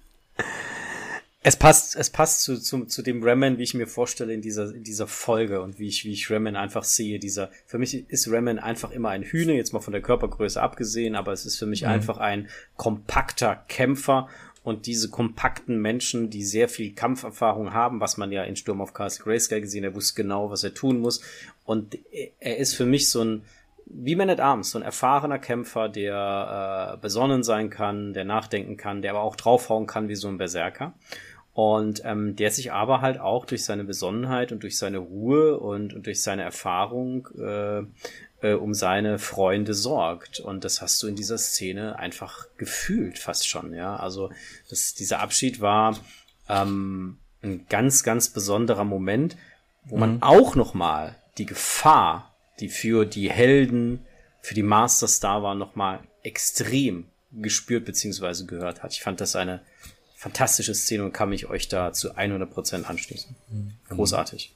Es 1.46 1.58
passt, 1.58 1.98
es 1.98 2.10
passt 2.10 2.44
zu, 2.44 2.58
zu, 2.58 2.86
zu 2.86 3.02
dem 3.02 3.22
Ramen, 3.22 3.58
wie 3.58 3.64
ich 3.64 3.74
mir 3.74 3.86
vorstelle 3.86 4.34
in 4.34 4.42
dieser, 4.42 4.74
in 4.74 4.84
dieser 4.84 5.08
Folge 5.08 5.62
und 5.62 5.78
wie 5.78 5.90
ich, 5.90 6.06
wie 6.06 6.14
ich 6.14 6.32
Ramen 6.32 6.56
einfach 6.56 6.86
sehe. 6.86 7.20
Dieser, 7.20 7.52
für 7.66 7.78
mich 7.78 8.10
ist 8.10 8.32
Ramen 8.32 8.60
einfach 8.60 8.92
immer 8.92 9.10
ein 9.10 9.24
Hühner, 9.24 9.52
jetzt 9.52 9.74
mal 9.74 9.82
von 9.82 9.92
der 9.92 10.02
Körpergröße 10.02 10.62
abgesehen, 10.62 11.16
aber 11.16 11.34
es 11.34 11.46
ist 11.46 11.60
für 11.60 11.66
mich 11.66 11.82
mhm. 11.82 11.90
einfach 11.90 12.18
ein 12.18 12.48
kompakter 12.78 13.66
Kämpfer 13.68 14.30
und 14.64 14.86
diese 14.86 15.10
kompakten 15.10 15.82
Menschen, 15.82 16.30
die 16.30 16.46
sehr 16.46 16.70
viel 16.70 16.94
Kampferfahrung 16.94 17.74
haben, 17.74 18.00
was 18.00 18.16
man 18.16 18.32
ja 18.32 18.44
in 18.44 18.56
Sturm 18.56 18.80
auf 18.80 18.94
Castle 18.94 19.26
Grayskull 19.26 19.60
gesehen, 19.60 19.84
er 19.84 19.96
wusste 19.96 20.22
genau, 20.22 20.50
was 20.50 20.64
er 20.64 20.74
tun 20.74 21.00
muss 21.00 21.22
und 21.66 21.98
er 22.40 22.58
ist 22.58 22.74
für 22.74 22.86
mich 22.86 23.10
so 23.10 23.22
ein, 23.22 23.44
wie 23.86 24.16
Man 24.16 24.30
at 24.30 24.40
Arms, 24.40 24.72
so 24.72 24.80
ein 24.80 24.84
erfahrener 24.84 25.40
Kämpfer, 25.40 25.90
der 25.90 26.94
äh, 26.94 26.98
besonnen 27.02 27.44
sein 27.44 27.70
kann, 27.70 28.14
der 28.14 28.24
nachdenken 28.24 28.78
kann, 28.78 29.02
der 29.02 29.12
aber 29.12 29.22
auch 29.22 29.36
draufhauen 29.36 29.88
kann 29.88 30.08
wie 30.08 30.16
so 30.16 30.30
ein 30.30 30.38
Berserker. 30.38 30.94
Und 31.54 32.02
ähm, 32.04 32.36
der 32.36 32.50
sich 32.50 32.72
aber 32.72 33.02
halt 33.02 33.20
auch 33.20 33.46
durch 33.46 33.64
seine 33.64 33.84
Besonnenheit 33.84 34.52
und 34.52 34.64
durch 34.64 34.78
seine 34.78 34.98
Ruhe 34.98 35.60
und, 35.60 35.94
und 35.94 36.08
durch 36.08 36.24
seine 36.24 36.42
Erfahrung 36.42 37.28
äh, 37.38 37.84
äh, 38.44 38.54
um 38.54 38.74
seine 38.74 39.20
Freunde 39.20 39.74
sorgt. 39.74 40.40
Und 40.40 40.64
das 40.64 40.82
hast 40.82 41.02
du 41.04 41.08
in 41.08 41.16
dieser 41.16 41.38
Szene 41.38 41.98
einfach 42.00 42.48
gefühlt 42.58 43.20
fast 43.20 43.48
schon, 43.48 43.74
ja. 43.74 43.96
Also 43.96 44.32
das, 44.70 44.96
dieser 44.96 45.20
Abschied 45.20 45.62
war 45.62 45.98
ähm, 46.50 47.18
ein 47.44 47.66
ganz, 47.70 48.04
ganz 48.04 48.30
besonderer 48.30 48.84
Moment, 48.84 49.38
wo 49.86 49.98
man 49.98 50.16
mhm. 50.16 50.24
auch 50.24 50.56
nochmal 50.56 51.16
die 51.38 51.46
Gefahr, 51.46 52.36
die 52.60 52.70
für 52.70 53.06
die 53.06 53.30
Helden, 53.30 54.06
für 54.42 54.56
die 54.56 54.64
Masters 54.64 55.20
da 55.20 55.42
war, 55.44 55.56
nochmal 55.56 56.00
extrem 56.22 57.06
gespürt 57.32 57.86
beziehungsweise 57.86 58.46
gehört 58.46 58.84
hat. 58.84 58.94
Ich 58.94 59.02
fand 59.02 59.22
das 59.22 59.36
eine 59.36 59.62
fantastische 60.24 60.74
Szene 60.74 61.04
und 61.04 61.12
kann 61.12 61.30
mich 61.30 61.50
euch 61.50 61.68
da 61.68 61.92
zu 61.92 62.16
100% 62.16 62.86
anschließen. 62.86 63.36
Mhm. 63.50 63.72
Großartig. 63.90 64.54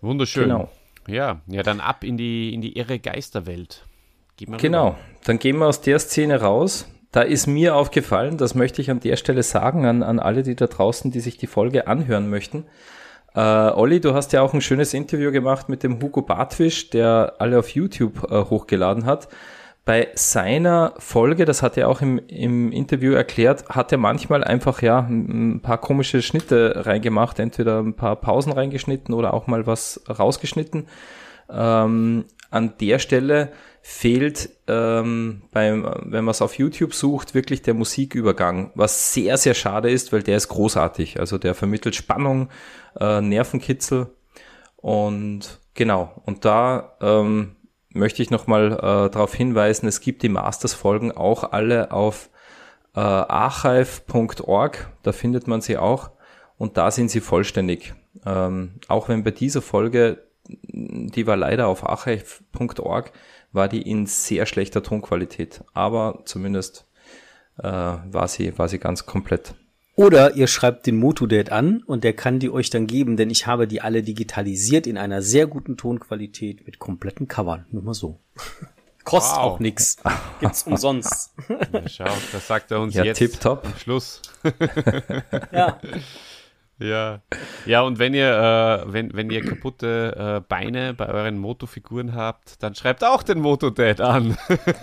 Wunderschön. 0.00 0.44
Genau. 0.44 0.70
Ja, 1.06 1.42
ja, 1.46 1.62
dann 1.62 1.80
ab 1.80 2.04
in 2.04 2.16
die, 2.16 2.54
in 2.54 2.62
die 2.62 2.78
irre 2.78 2.98
Geisterwelt. 2.98 3.84
Genau, 4.38 4.88
rüber. 4.88 4.98
dann 5.24 5.38
gehen 5.38 5.58
wir 5.58 5.66
aus 5.66 5.82
der 5.82 5.98
Szene 5.98 6.40
raus. 6.40 6.88
Da 7.12 7.20
ist 7.20 7.46
mir 7.46 7.74
aufgefallen, 7.74 8.38
das 8.38 8.54
möchte 8.54 8.80
ich 8.80 8.90
an 8.90 9.00
der 9.00 9.16
Stelle 9.16 9.42
sagen 9.42 9.84
an, 9.84 10.02
an 10.02 10.18
alle, 10.18 10.42
die 10.42 10.54
da 10.54 10.68
draußen, 10.68 11.10
die 11.10 11.20
sich 11.20 11.36
die 11.36 11.46
Folge 11.46 11.86
anhören 11.86 12.30
möchten. 12.30 12.64
Äh, 13.34 13.40
Olli, 13.40 14.00
du 14.00 14.14
hast 14.14 14.32
ja 14.32 14.40
auch 14.40 14.54
ein 14.54 14.62
schönes 14.62 14.94
Interview 14.94 15.32
gemacht 15.32 15.68
mit 15.68 15.82
dem 15.82 16.00
Hugo 16.00 16.22
Bartwisch, 16.22 16.88
der 16.88 17.34
alle 17.38 17.58
auf 17.58 17.68
YouTube 17.68 18.30
äh, 18.30 18.44
hochgeladen 18.44 19.04
hat 19.04 19.28
bei 19.90 20.06
seiner 20.14 20.94
Folge, 20.98 21.44
das 21.44 21.62
hat 21.62 21.76
er 21.76 21.88
auch 21.88 22.00
im, 22.00 22.20
im 22.28 22.70
Interview 22.70 23.10
erklärt, 23.12 23.68
hat 23.70 23.90
er 23.90 23.98
manchmal 23.98 24.44
einfach 24.44 24.82
ja 24.82 25.00
ein 25.00 25.62
paar 25.62 25.78
komische 25.78 26.22
Schnitte 26.22 26.86
reingemacht, 26.86 27.40
entweder 27.40 27.80
ein 27.80 27.94
paar 27.94 28.14
Pausen 28.14 28.52
reingeschnitten 28.52 29.12
oder 29.12 29.34
auch 29.34 29.48
mal 29.48 29.66
was 29.66 30.00
rausgeschnitten. 30.08 30.86
Ähm, 31.50 32.24
an 32.52 32.74
der 32.80 33.00
Stelle 33.00 33.50
fehlt 33.82 34.50
ähm, 34.68 35.42
beim, 35.50 35.82
wenn 36.04 36.24
man 36.24 36.30
es 36.30 36.40
auf 36.40 36.56
YouTube 36.56 36.94
sucht, 36.94 37.34
wirklich 37.34 37.62
der 37.62 37.74
Musikübergang, 37.74 38.70
was 38.76 39.12
sehr, 39.12 39.38
sehr 39.38 39.54
schade 39.54 39.90
ist, 39.90 40.12
weil 40.12 40.22
der 40.22 40.36
ist 40.36 40.46
großartig. 40.46 41.18
Also 41.18 41.36
der 41.36 41.56
vermittelt 41.56 41.96
Spannung, 41.96 42.48
äh, 43.00 43.20
Nervenkitzel 43.20 44.06
und 44.76 45.58
genau. 45.74 46.12
Und 46.26 46.44
da 46.44 46.92
ähm, 47.00 47.56
möchte 47.92 48.22
ich 48.22 48.30
nochmal 48.30 48.72
äh, 48.72 49.10
darauf 49.10 49.34
hinweisen, 49.34 49.86
es 49.86 50.00
gibt 50.00 50.22
die 50.22 50.28
Masters-Folgen 50.28 51.12
auch 51.12 51.52
alle 51.52 51.92
auf 51.92 52.30
äh, 52.94 53.00
archive.org, 53.00 54.90
da 55.02 55.12
findet 55.12 55.46
man 55.46 55.60
sie 55.60 55.76
auch 55.78 56.10
und 56.56 56.76
da 56.76 56.90
sind 56.90 57.10
sie 57.10 57.20
vollständig. 57.20 57.94
Ähm, 58.26 58.80
auch 58.88 59.08
wenn 59.08 59.24
bei 59.24 59.30
dieser 59.30 59.62
Folge, 59.62 60.26
die 60.48 61.26
war 61.26 61.36
leider 61.36 61.68
auf 61.68 61.88
archive.org, 61.88 63.12
war 63.52 63.68
die 63.68 63.82
in 63.82 64.06
sehr 64.06 64.46
schlechter 64.46 64.82
Tonqualität, 64.82 65.64
aber 65.72 66.22
zumindest 66.24 66.86
äh, 67.58 67.62
war, 67.62 68.28
sie, 68.28 68.56
war 68.58 68.68
sie 68.68 68.78
ganz 68.78 69.06
komplett. 69.06 69.54
Oder 69.96 70.36
ihr 70.36 70.46
schreibt 70.46 70.86
den 70.86 70.96
Motodad 70.98 71.50
an 71.50 71.82
und 71.84 72.04
der 72.04 72.14
kann 72.14 72.38
die 72.38 72.50
euch 72.50 72.70
dann 72.70 72.86
geben, 72.86 73.16
denn 73.16 73.28
ich 73.28 73.46
habe 73.46 73.66
die 73.66 73.80
alle 73.80 74.02
digitalisiert 74.02 74.86
in 74.86 74.96
einer 74.96 75.20
sehr 75.20 75.46
guten 75.46 75.76
Tonqualität 75.76 76.66
mit 76.66 76.78
kompletten 76.78 77.28
Covern. 77.28 77.66
Nur 77.70 77.82
mal 77.82 77.94
so. 77.94 78.20
Kostet 79.04 79.38
wow. 79.38 79.44
auch 79.44 79.60
nix. 79.60 79.96
Gibt's 80.40 80.62
umsonst. 80.64 81.34
Ja, 81.72 81.88
schau, 81.88 82.16
das 82.32 82.46
sagt 82.46 82.70
er 82.70 82.80
uns 82.80 82.94
ja, 82.94 83.04
jetzt 83.04 83.18
tipptopp. 83.18 83.66
Schluss. 83.78 84.22
ja. 85.52 85.80
Ja. 86.80 87.20
Ja, 87.66 87.82
und 87.82 87.98
wenn 87.98 88.14
ihr, 88.14 88.84
äh, 88.86 88.92
wenn, 88.92 89.14
wenn 89.14 89.30
ihr 89.30 89.44
kaputte 89.44 90.14
äh, 90.16 90.40
Beine 90.48 90.94
bei 90.94 91.08
euren 91.08 91.38
Motofiguren 91.38 92.14
habt, 92.14 92.62
dann 92.62 92.74
schreibt 92.74 93.04
auch 93.04 93.22
den 93.22 93.40
Motodad 93.40 94.00
an. 94.00 94.36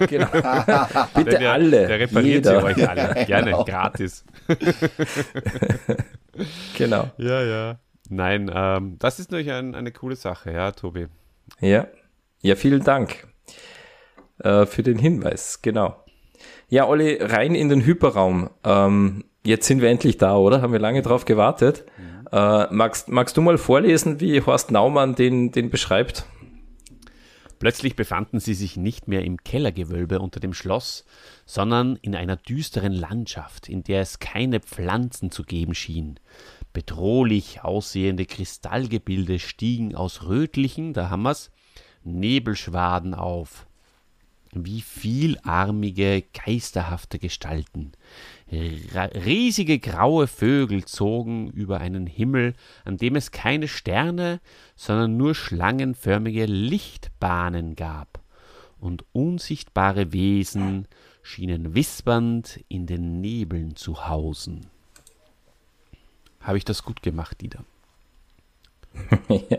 Genau. 0.08 0.28
Bitte 1.16 1.40
der, 1.40 1.52
alle. 1.52 1.88
Der 1.88 2.00
repariert 2.00 2.46
jeder. 2.46 2.60
sie 2.60 2.66
euch 2.66 2.88
alle. 2.88 3.16
Gerne, 3.26 3.52
genau. 3.52 3.66
gratis. 3.66 4.24
genau. 6.78 7.10
Ja, 7.18 7.42
ja. 7.42 7.80
Nein, 8.10 8.52
ähm, 8.54 8.98
das 9.00 9.20
ist 9.20 9.32
natürlich 9.32 9.52
ein, 9.52 9.74
eine 9.74 9.92
coole 9.92 10.16
Sache, 10.16 10.54
ja, 10.54 10.72
Tobi. 10.72 11.08
Ja. 11.60 11.88
Ja, 12.42 12.56
vielen 12.56 12.84
Dank 12.84 13.28
äh, 14.44 14.68
für 14.68 14.84
den 14.84 15.00
Hinweis, 15.00 15.64
genau. 15.64 16.04
Ja, 16.70 16.88
Olli, 16.88 17.18
rein 17.20 17.56
in 17.56 17.70
den 17.70 17.84
Hyperraum. 17.84 18.52
Ähm, 18.64 19.24
Jetzt 19.48 19.66
sind 19.66 19.82
wir 19.82 19.88
endlich 19.88 20.18
da, 20.18 20.36
oder? 20.36 20.62
Haben 20.62 20.74
wir 20.74 20.80
lange 20.80 21.02
drauf 21.02 21.24
gewartet. 21.24 21.86
Mhm. 21.98 22.28
Äh, 22.34 22.68
magst, 22.70 23.08
magst 23.08 23.38
du 23.38 23.42
mal 23.42 23.58
vorlesen, 23.58 24.20
wie 24.20 24.42
Horst 24.42 24.72
Naumann 24.72 25.16
den, 25.16 25.54
den 25.54 25.70
beschreibt? 25.70 26.26
Plötzlich 27.58 27.96
befanden 27.96 28.42
sie 28.42 28.54
sich 28.54 28.76
nicht 28.76 29.08
mehr 29.08 29.24
im 29.24 29.38
Kellergewölbe 29.38 30.20
unter 30.20 30.42
dem 30.42 30.54
Schloss, 30.54 31.06
sondern 31.46 31.96
in 32.02 32.14
einer 32.14 32.36
düsteren 32.36 32.92
Landschaft, 32.92 33.70
in 33.70 33.84
der 33.84 34.02
es 34.02 34.20
keine 34.20 34.60
Pflanzen 34.60 35.32
zu 35.32 35.44
geben 35.44 35.74
schien. 35.74 36.20
Bedrohlich 36.74 37.62
aussehende 37.64 38.26
Kristallgebilde 38.26 39.40
stiegen 39.40 39.96
aus 39.96 40.24
rötlichen, 40.24 40.92
da 40.92 41.10
haben 41.10 41.24
wir's, 41.24 41.52
Nebelschwaden 42.04 43.14
auf. 43.14 43.66
Wie 44.52 44.82
vielarmige, 44.82 46.26
geisterhafte 46.34 47.18
Gestalten 47.18 47.94
Riesige 48.50 49.80
graue 49.80 50.28
Vögel 50.28 50.86
zogen 50.86 51.50
über 51.50 51.82
einen 51.82 52.08
Himmel, 52.08 52.54
an 52.86 52.98
dem 52.98 53.16
es 53.16 53.32
keine 53.32 53.68
Sterne, 53.68 54.40
sondern 54.76 55.18
nur 55.18 55.36
schlangenförmige 55.36 56.46
Lichtbahnen 56.46 57.76
gab. 57.76 58.22
Und 58.80 59.04
unsichtbare 59.12 60.14
Wesen 60.14 60.88
schienen 61.24 61.76
wispernd 61.76 62.64
in 62.70 62.86
den 62.86 63.20
Nebeln 63.20 63.76
zu 63.76 64.08
hausen. 64.08 64.68
Habe 66.40 66.58
ich 66.58 66.64
das 66.64 66.84
gut 66.84 67.02
gemacht, 67.02 67.42
Dieter? 67.42 67.66
ja. 69.28 69.58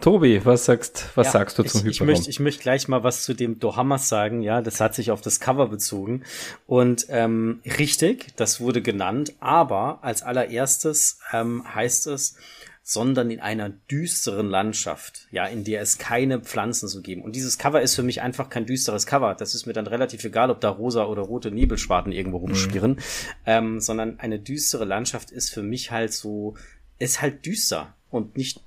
Tobi, 0.00 0.44
was 0.44 0.64
sagst, 0.64 1.10
was 1.14 1.28
ja, 1.28 1.32
sagst 1.32 1.58
du 1.58 1.62
zum 1.62 1.86
ich, 1.86 2.00
ich 2.00 2.00
möchte, 2.00 2.30
ich 2.30 2.40
möchte 2.40 2.62
gleich 2.62 2.88
mal 2.88 3.04
was 3.04 3.22
zu 3.22 3.34
dem 3.34 3.58
Dohamas 3.58 4.08
sagen. 4.08 4.42
Ja, 4.42 4.62
das 4.62 4.80
hat 4.80 4.94
sich 4.94 5.10
auf 5.10 5.20
das 5.20 5.40
Cover 5.40 5.68
bezogen. 5.68 6.24
Und 6.66 7.06
ähm, 7.08 7.60
richtig, 7.78 8.34
das 8.36 8.60
wurde 8.60 8.82
genannt. 8.82 9.34
Aber 9.40 9.98
als 10.02 10.22
allererstes 10.22 11.20
ähm, 11.32 11.64
heißt 11.74 12.06
es, 12.06 12.36
sondern 12.82 13.30
in 13.30 13.38
einer 13.38 13.68
düsteren 13.68 14.48
Landschaft, 14.48 15.28
ja, 15.30 15.46
in 15.46 15.62
der 15.62 15.80
es 15.80 15.98
keine 15.98 16.40
Pflanzen 16.40 16.88
zu 16.88 17.02
geben. 17.02 17.22
Und 17.22 17.36
dieses 17.36 17.56
Cover 17.56 17.80
ist 17.80 17.94
für 17.94 18.02
mich 18.02 18.20
einfach 18.20 18.48
kein 18.48 18.66
düsteres 18.66 19.06
Cover. 19.06 19.36
Das 19.36 19.54
ist 19.54 19.64
mir 19.66 19.74
dann 19.74 19.86
relativ 19.86 20.24
egal, 20.24 20.50
ob 20.50 20.60
da 20.60 20.70
rosa 20.70 21.04
oder 21.04 21.22
rote 21.22 21.52
Nebelschwaden 21.52 22.12
irgendwo 22.12 22.38
mhm. 22.38 22.46
rumschwirren, 22.46 22.92
mhm. 22.92 22.98
ähm, 23.46 23.80
sondern 23.80 24.18
eine 24.18 24.40
düstere 24.40 24.84
Landschaft 24.84 25.30
ist 25.30 25.50
für 25.50 25.62
mich 25.62 25.92
halt 25.92 26.12
so, 26.12 26.56
ist 26.98 27.22
halt 27.22 27.46
düster 27.46 27.94
und 28.10 28.36
nicht 28.36 28.60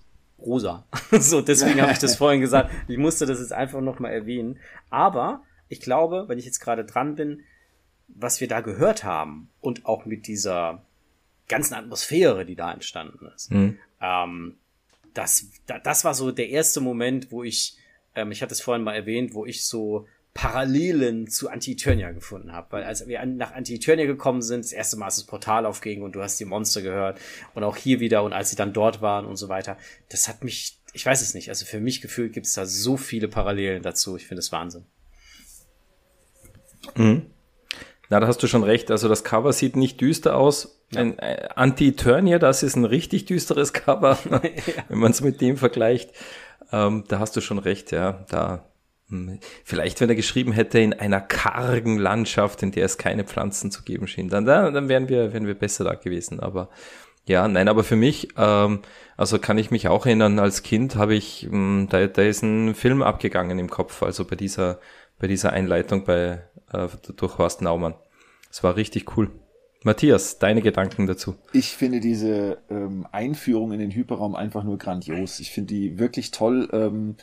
rosa. 0.46 0.86
so, 1.12 1.42
deswegen 1.42 1.82
habe 1.82 1.92
ich 1.92 2.00
das 2.00 2.16
vorhin 2.16 2.42
gesagt. 2.42 2.72
Ich 2.88 2.98
musste 2.98 3.26
das 3.26 3.40
jetzt 3.40 3.54
einfach 3.54 3.82
nochmal 3.82 4.14
erwähnen. 4.14 4.60
Aber 4.90 5.44
ich 5.70 5.80
glaube, 5.80 6.26
wenn 6.28 6.40
ich 6.40 6.46
jetzt 6.46 6.60
gerade 6.60 6.86
dran 6.86 7.16
bin, 7.16 7.44
was 8.08 8.42
wir 8.42 8.48
da 8.48 8.62
gehört 8.62 9.04
haben 9.04 9.50
und 9.62 9.86
auch 9.86 10.06
mit 10.06 10.28
dieser 10.28 10.86
ganzen 11.48 11.74
Atmosphäre, 11.74 12.46
die 12.46 12.56
da 12.56 12.72
entstanden 12.72 13.28
ist, 13.36 13.52
mhm. 13.52 13.80
ähm, 14.02 14.58
das, 15.14 15.48
das 15.84 16.06
war 16.06 16.14
so 16.14 16.32
der 16.32 16.50
erste 16.50 16.82
Moment, 16.82 17.32
wo 17.32 17.44
ich, 17.44 17.78
ähm, 18.16 18.32
ich 18.32 18.42
hatte 18.42 18.54
es 18.54 18.62
vorhin 18.62 18.84
mal 18.84 18.96
erwähnt, 18.96 19.34
wo 19.34 19.46
ich 19.46 19.66
so 19.66 20.08
Parallelen 20.34 21.28
zu 21.28 21.50
Anti-Eternia 21.50 22.12
gefunden 22.12 22.54
habe. 22.54 22.68
Weil 22.72 22.84
als 22.84 23.08
wir 23.08 23.24
nach 23.26 23.54
Anti-Eternia 23.54 24.06
gekommen 24.06 24.42
sind, 24.42 24.66
das 24.66 24.72
erste 24.72 24.98
Mal 24.98 25.08
ist 25.08 25.18
das 25.18 25.26
Portal 25.26 25.66
aufging 25.66 26.02
und 26.02 26.16
du 26.16 26.24
hast 26.24 26.40
die 26.40 26.46
Monster 26.46 26.82
gehört 26.82 27.20
und 27.54 27.64
auch 27.64 27.78
hier 27.78 28.00
wieder 28.00 28.24
und 28.24 28.34
als 28.34 28.50
sie 28.50 28.56
dann 28.56 28.74
dort 28.74 29.02
waren 29.02 29.26
und 29.26 29.36
so 29.36 29.48
weiter, 29.48 29.78
das 30.10 30.28
hat 30.28 30.44
mich, 30.44 30.80
ich 30.94 31.06
weiß 31.06 31.22
es 31.22 31.36
nicht, 31.36 31.50
also 31.50 31.66
für 31.66 31.80
mich 31.80 32.02
gefühlt 32.02 32.34
gibt 32.34 32.48
es 32.48 32.54
da 32.54 32.66
so 32.66 32.98
viele 32.98 33.28
Parallelen 33.28 33.84
dazu. 33.84 34.16
Ich 34.16 34.28
finde 34.28 34.40
es 34.40 34.52
Wahnsinn. 34.52 34.86
Mhm. 36.96 37.28
Na, 38.10 38.20
da 38.20 38.28
hast 38.28 38.44
du 38.44 38.48
schon 38.48 38.64
recht. 38.64 38.92
Also 38.92 39.08
das 39.08 39.24
Cover 39.24 39.54
sieht 39.54 39.76
nicht 39.76 40.02
düster 40.02 40.36
aus. 40.36 40.82
Ja. 40.92 41.02
Ein 41.02 41.20
äh, 41.20 41.50
Anti-Eternia, 41.56 42.40
das 42.40 42.64
ist 42.64 42.76
ein 42.76 42.86
richtig 42.86 43.26
düsteres 43.26 43.74
Cover, 43.74 44.18
ja. 44.32 44.42
wenn 44.90 44.98
man 44.98 45.12
es 45.12 45.22
mit 45.22 45.42
dem 45.42 45.58
vergleicht. 45.58 46.12
Ähm, 46.72 47.06
da 47.08 47.20
hast 47.20 47.36
du 47.36 47.42
schon 47.42 47.60
recht, 47.60 47.92
ja. 47.92 48.26
Da 48.30 48.68
vielleicht, 49.64 50.02
wenn 50.02 50.10
er 50.10 50.16
geschrieben 50.16 50.52
hätte, 50.52 50.80
in 50.80 50.94
einer 50.94 51.22
kargen 51.22 51.98
Landschaft, 51.98 52.64
in 52.64 52.72
der 52.72 52.86
es 52.86 52.98
keine 52.98 53.24
Pflanzen 53.24 53.72
zu 53.72 53.84
geben 53.84 54.08
schien, 54.08 54.30
dann, 54.30 54.46
dann 54.46 54.90
wären 54.90 55.10
wir, 55.10 55.34
wären 55.34 55.48
wir 55.48 55.56
besser 55.56 55.84
da 55.84 55.96
gewesen. 55.96 56.40
Aber 56.40 56.70
ja, 57.26 57.48
nein, 57.48 57.68
aber 57.68 57.84
für 57.84 57.96
mich, 57.96 58.30
ähm, 58.38 58.80
also 59.16 59.40
kann 59.40 59.58
ich 59.58 59.72
mich 59.72 59.88
auch 59.88 60.06
erinnern, 60.06 60.40
als 60.40 60.64
Kind 60.64 60.96
habe 60.96 61.16
ich, 61.16 61.46
ähm, 61.46 61.88
da, 61.90 62.08
da 62.08 62.22
ist 62.22 62.44
ein 62.44 62.76
Film 62.76 63.02
abgegangen 63.02 63.60
im 63.60 63.70
Kopf, 63.70 64.04
also 64.04 64.26
bei 64.26 64.36
dieser, 64.36 64.80
bei 65.20 65.28
dieser 65.28 65.54
Einleitung 65.54 66.04
bei, 66.04 66.44
äh, 66.72 66.88
durch 67.16 67.38
Horst 67.38 67.62
Naumann. 67.62 67.96
Es 68.52 68.64
war 68.64 68.76
richtig 68.76 69.16
cool. 69.18 69.32
Matthias, 69.84 70.40
deine 70.40 70.62
Gedanken 70.62 71.08
dazu? 71.08 71.36
Ich 71.52 71.76
finde 71.76 72.00
diese 72.00 72.60
ähm, 72.70 73.06
Einführung 73.12 73.74
in 73.74 73.80
den 73.80 73.92
Hyperraum 73.92 74.36
einfach 74.36 74.64
nur 74.64 74.78
grandios. 74.78 75.40
Ich 75.40 75.52
finde 75.52 75.74
die 75.74 76.00
wirklich 76.00 76.32
toll. 76.32 76.70
Ähm, 76.72 77.16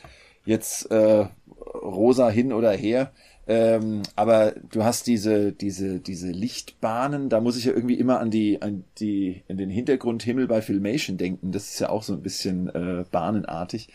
jetzt 0.45 0.89
äh, 0.91 1.25
rosa 1.59 2.29
hin 2.29 2.53
oder 2.53 2.71
her. 2.71 3.11
Ähm, 3.47 4.03
aber 4.15 4.53
du 4.71 4.83
hast 4.83 5.07
diese, 5.07 5.51
diese, 5.51 5.99
diese 5.99 6.29
Lichtbahnen, 6.29 7.27
da 7.27 7.41
muss 7.41 7.57
ich 7.57 7.65
ja 7.65 7.73
irgendwie 7.73 7.95
immer 7.95 8.19
an 8.19 8.29
die, 8.29 8.61
an 8.61 8.83
die, 8.99 9.43
in 9.47 9.57
den 9.57 9.69
Hintergrundhimmel 9.69 10.47
bei 10.47 10.61
Filmation 10.61 11.17
denken. 11.17 11.51
Das 11.51 11.69
ist 11.69 11.79
ja 11.79 11.89
auch 11.89 12.03
so 12.03 12.13
ein 12.13 12.21
bisschen 12.21 12.69
äh, 12.69 13.03
bahnenartig. 13.11 13.89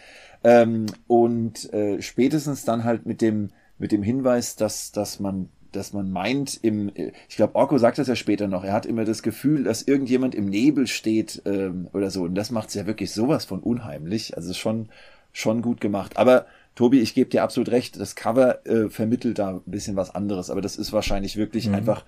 Ähm, 0.44 0.86
und 1.06 1.72
äh, 1.72 2.02
spätestens 2.02 2.64
dann 2.64 2.84
halt 2.84 3.06
mit 3.06 3.20
dem, 3.20 3.50
mit 3.78 3.92
dem 3.92 4.02
Hinweis, 4.02 4.56
dass, 4.56 4.92
dass 4.92 5.20
man 5.20 5.48
dass 5.72 5.92
man 5.92 6.10
meint, 6.10 6.58
im, 6.62 6.90
ich 7.28 7.36
glaube, 7.36 7.54
Orko 7.54 7.76
sagt 7.76 7.98
das 7.98 8.08
ja 8.08 8.16
später 8.16 8.48
noch, 8.48 8.64
er 8.64 8.72
hat 8.72 8.86
immer 8.86 9.04
das 9.04 9.22
Gefühl, 9.22 9.64
dass 9.64 9.82
irgendjemand 9.82 10.34
im 10.34 10.46
Nebel 10.46 10.86
steht 10.86 11.42
ähm, 11.44 11.88
oder 11.92 12.10
so. 12.10 12.22
Und 12.22 12.34
das 12.34 12.50
macht 12.50 12.68
es 12.68 12.74
ja 12.74 12.86
wirklich 12.86 13.12
sowas 13.12 13.44
von 13.44 13.60
unheimlich. 13.60 14.36
Also 14.36 14.54
schon, 14.54 14.88
schon 15.36 15.60
gut 15.60 15.82
gemacht. 15.82 16.16
Aber 16.16 16.46
Tobi, 16.74 17.00
ich 17.00 17.14
gebe 17.14 17.28
dir 17.28 17.42
absolut 17.42 17.68
recht, 17.70 18.00
das 18.00 18.16
Cover 18.16 18.66
äh, 18.66 18.88
vermittelt 18.88 19.38
da 19.38 19.50
ein 19.50 19.62
bisschen 19.66 19.94
was 19.94 20.14
anderes, 20.14 20.48
aber 20.48 20.62
das 20.62 20.76
ist 20.76 20.94
wahrscheinlich 20.94 21.36
wirklich 21.36 21.68
mhm. 21.68 21.74
einfach, 21.74 22.04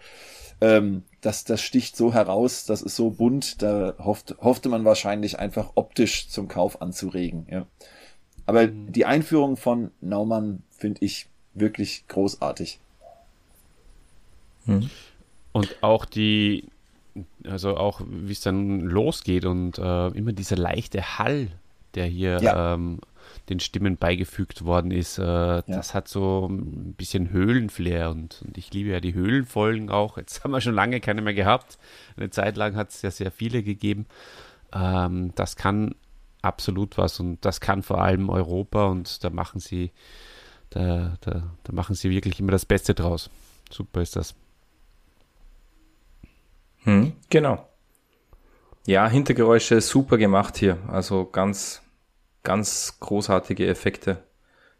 ähm, 0.62 1.02
das, 1.20 1.44
das 1.44 1.60
sticht 1.60 1.94
so 1.94 2.14
heraus, 2.14 2.64
das 2.64 2.80
ist 2.80 2.96
so 2.96 3.10
bunt, 3.10 3.60
da 3.60 3.94
hofft, 3.98 4.36
hoffte 4.40 4.70
man 4.70 4.86
wahrscheinlich 4.86 5.38
einfach 5.38 5.72
optisch 5.74 6.28
zum 6.28 6.48
Kauf 6.48 6.80
anzuregen. 6.80 7.46
Ja. 7.50 7.66
Aber 8.46 8.66
mhm. 8.66 8.92
die 8.92 9.04
Einführung 9.04 9.58
von 9.58 9.90
Naumann 10.00 10.62
finde 10.70 11.04
ich 11.04 11.28
wirklich 11.52 12.06
großartig. 12.08 12.78
Mhm. 14.64 14.88
Und 15.52 15.76
auch 15.82 16.06
die, 16.06 16.64
also 17.44 17.76
auch 17.76 18.00
wie 18.08 18.32
es 18.32 18.40
dann 18.40 18.80
losgeht 18.80 19.44
und 19.44 19.78
äh, 19.78 20.08
immer 20.08 20.32
dieser 20.32 20.56
leichte 20.56 21.18
Hall, 21.18 21.48
der 21.94 22.06
hier 22.06 22.38
ja. 22.40 22.74
ähm, 22.74 23.00
den 23.48 23.60
Stimmen 23.60 23.96
beigefügt 23.96 24.64
worden 24.64 24.90
ist. 24.90 25.18
Äh, 25.18 25.22
ja. 25.22 25.62
Das 25.66 25.94
hat 25.94 26.08
so 26.08 26.46
ein 26.48 26.94
bisschen 26.94 27.30
Höhlenflair 27.30 28.10
und, 28.10 28.42
und, 28.44 28.58
ich 28.58 28.72
liebe 28.72 28.90
ja 28.90 29.00
die 29.00 29.14
Höhlenfolgen 29.14 29.90
auch. 29.90 30.18
Jetzt 30.18 30.44
haben 30.44 30.50
wir 30.50 30.60
schon 30.60 30.74
lange 30.74 31.00
keine 31.00 31.22
mehr 31.22 31.34
gehabt. 31.34 31.78
Eine 32.16 32.30
Zeit 32.30 32.56
lang 32.56 32.76
hat 32.76 32.90
es 32.90 33.02
ja 33.02 33.10
sehr 33.10 33.30
viele 33.30 33.62
gegeben. 33.62 34.06
Ähm, 34.72 35.32
das 35.34 35.56
kann 35.56 35.94
absolut 36.42 36.98
was 36.98 37.20
und 37.20 37.44
das 37.44 37.60
kann 37.60 37.82
vor 37.82 38.02
allem 38.02 38.28
Europa 38.30 38.86
und 38.86 39.24
da 39.24 39.30
machen 39.30 39.60
sie, 39.60 39.90
da, 40.70 41.16
da, 41.20 41.42
da 41.64 41.72
machen 41.72 41.94
sie 41.94 42.10
wirklich 42.10 42.40
immer 42.40 42.52
das 42.52 42.66
Beste 42.66 42.94
draus. 42.94 43.30
Super 43.70 44.02
ist 44.02 44.16
das. 44.16 44.34
Hm, 46.84 47.12
genau. 47.28 47.66
Ja, 48.86 49.06
Hintergeräusche 49.08 49.80
super 49.80 50.16
gemacht 50.16 50.56
hier. 50.56 50.78
Also 50.88 51.26
ganz, 51.26 51.82
ganz 52.48 52.98
großartige 53.00 53.66
Effekte. 53.66 54.22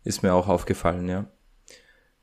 Ist 0.03 0.23
mir 0.23 0.33
auch 0.33 0.49
aufgefallen, 0.49 1.07
ja. 1.07 1.27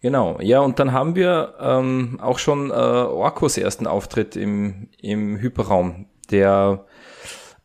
Genau, 0.01 0.39
ja, 0.41 0.59
und 0.61 0.79
dann 0.79 0.91
haben 0.91 1.13
wir 1.13 1.53
ähm, 1.59 2.19
auch 2.19 2.39
schon 2.39 2.71
äh, 2.71 2.73
Orkos 2.73 3.55
ersten 3.55 3.85
Auftritt 3.85 4.35
im, 4.35 4.89
im 4.99 5.37
Hyperraum, 5.37 6.07
der 6.31 6.85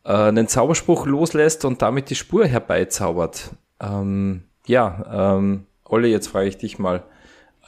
äh, 0.05 0.13
einen 0.13 0.47
Zauberspruch 0.47 1.07
loslässt 1.07 1.65
und 1.65 1.81
damit 1.81 2.11
die 2.11 2.15
Spur 2.15 2.45
herbeizaubert. 2.45 3.49
Ähm, 3.79 4.43
ja, 4.67 5.35
ähm, 5.35 5.65
Olle, 5.83 6.07
jetzt 6.07 6.27
frage 6.27 6.49
ich 6.49 6.57
dich 6.59 6.77
mal, 6.77 7.01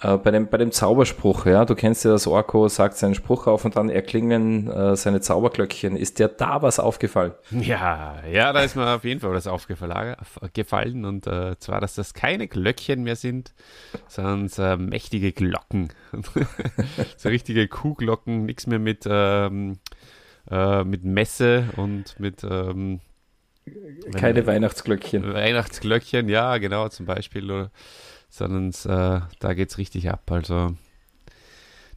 äh, 0.03 0.17
bei, 0.17 0.31
dem, 0.31 0.47
bei 0.47 0.57
dem 0.57 0.71
Zauberspruch, 0.71 1.45
ja, 1.45 1.65
du 1.65 1.75
kennst 1.75 2.03
ja 2.03 2.11
das 2.11 2.27
Orko, 2.27 2.67
sagt 2.67 2.97
seinen 2.97 3.15
Spruch 3.15 3.47
auf 3.47 3.63
und 3.63 3.77
dann 3.77 3.89
erklingen 3.89 4.69
äh, 4.69 4.95
seine 4.95 5.21
Zauberglöckchen. 5.21 5.95
Ist 5.95 6.19
dir 6.19 6.27
da 6.27 6.61
was 6.61 6.79
aufgefallen? 6.79 7.31
Ja, 7.51 8.17
ja, 8.29 8.51
da 8.51 8.61
ist 8.61 8.75
mir 8.75 8.87
auf 8.87 9.05
jeden 9.05 9.21
Fall 9.21 9.31
was 9.31 9.47
aufgefallen 9.47 11.05
und 11.05 11.25
äh, 11.27 11.57
zwar, 11.57 11.79
dass 11.79 11.95
das 11.95 12.13
keine 12.13 12.47
Glöckchen 12.47 13.03
mehr 13.03 13.15
sind, 13.15 13.53
sondern 14.07 14.89
mächtige 14.89 15.31
Glocken. 15.31 15.89
so 17.17 17.29
richtige 17.29 17.67
Kuhglocken, 17.67 18.45
nichts 18.45 18.67
mehr 18.67 18.79
mit, 18.79 19.07
ähm, 19.09 19.79
äh, 20.51 20.83
mit 20.83 21.05
Messe 21.05 21.69
und 21.77 22.19
mit 22.19 22.43
ähm, 22.43 22.99
keine 24.15 24.45
Weihnachtsglöckchen. 24.45 25.33
Weihnachtsglöckchen, 25.33 26.27
ja, 26.27 26.57
genau, 26.57 26.89
zum 26.89 27.05
Beispiel. 27.05 27.49
Oder, 27.49 27.71
sondern 28.33 28.69
äh, 28.69 29.21
da 29.39 29.53
geht 29.53 29.69
es 29.69 29.77
richtig 29.77 30.09
ab. 30.09 30.31
Also 30.31 30.75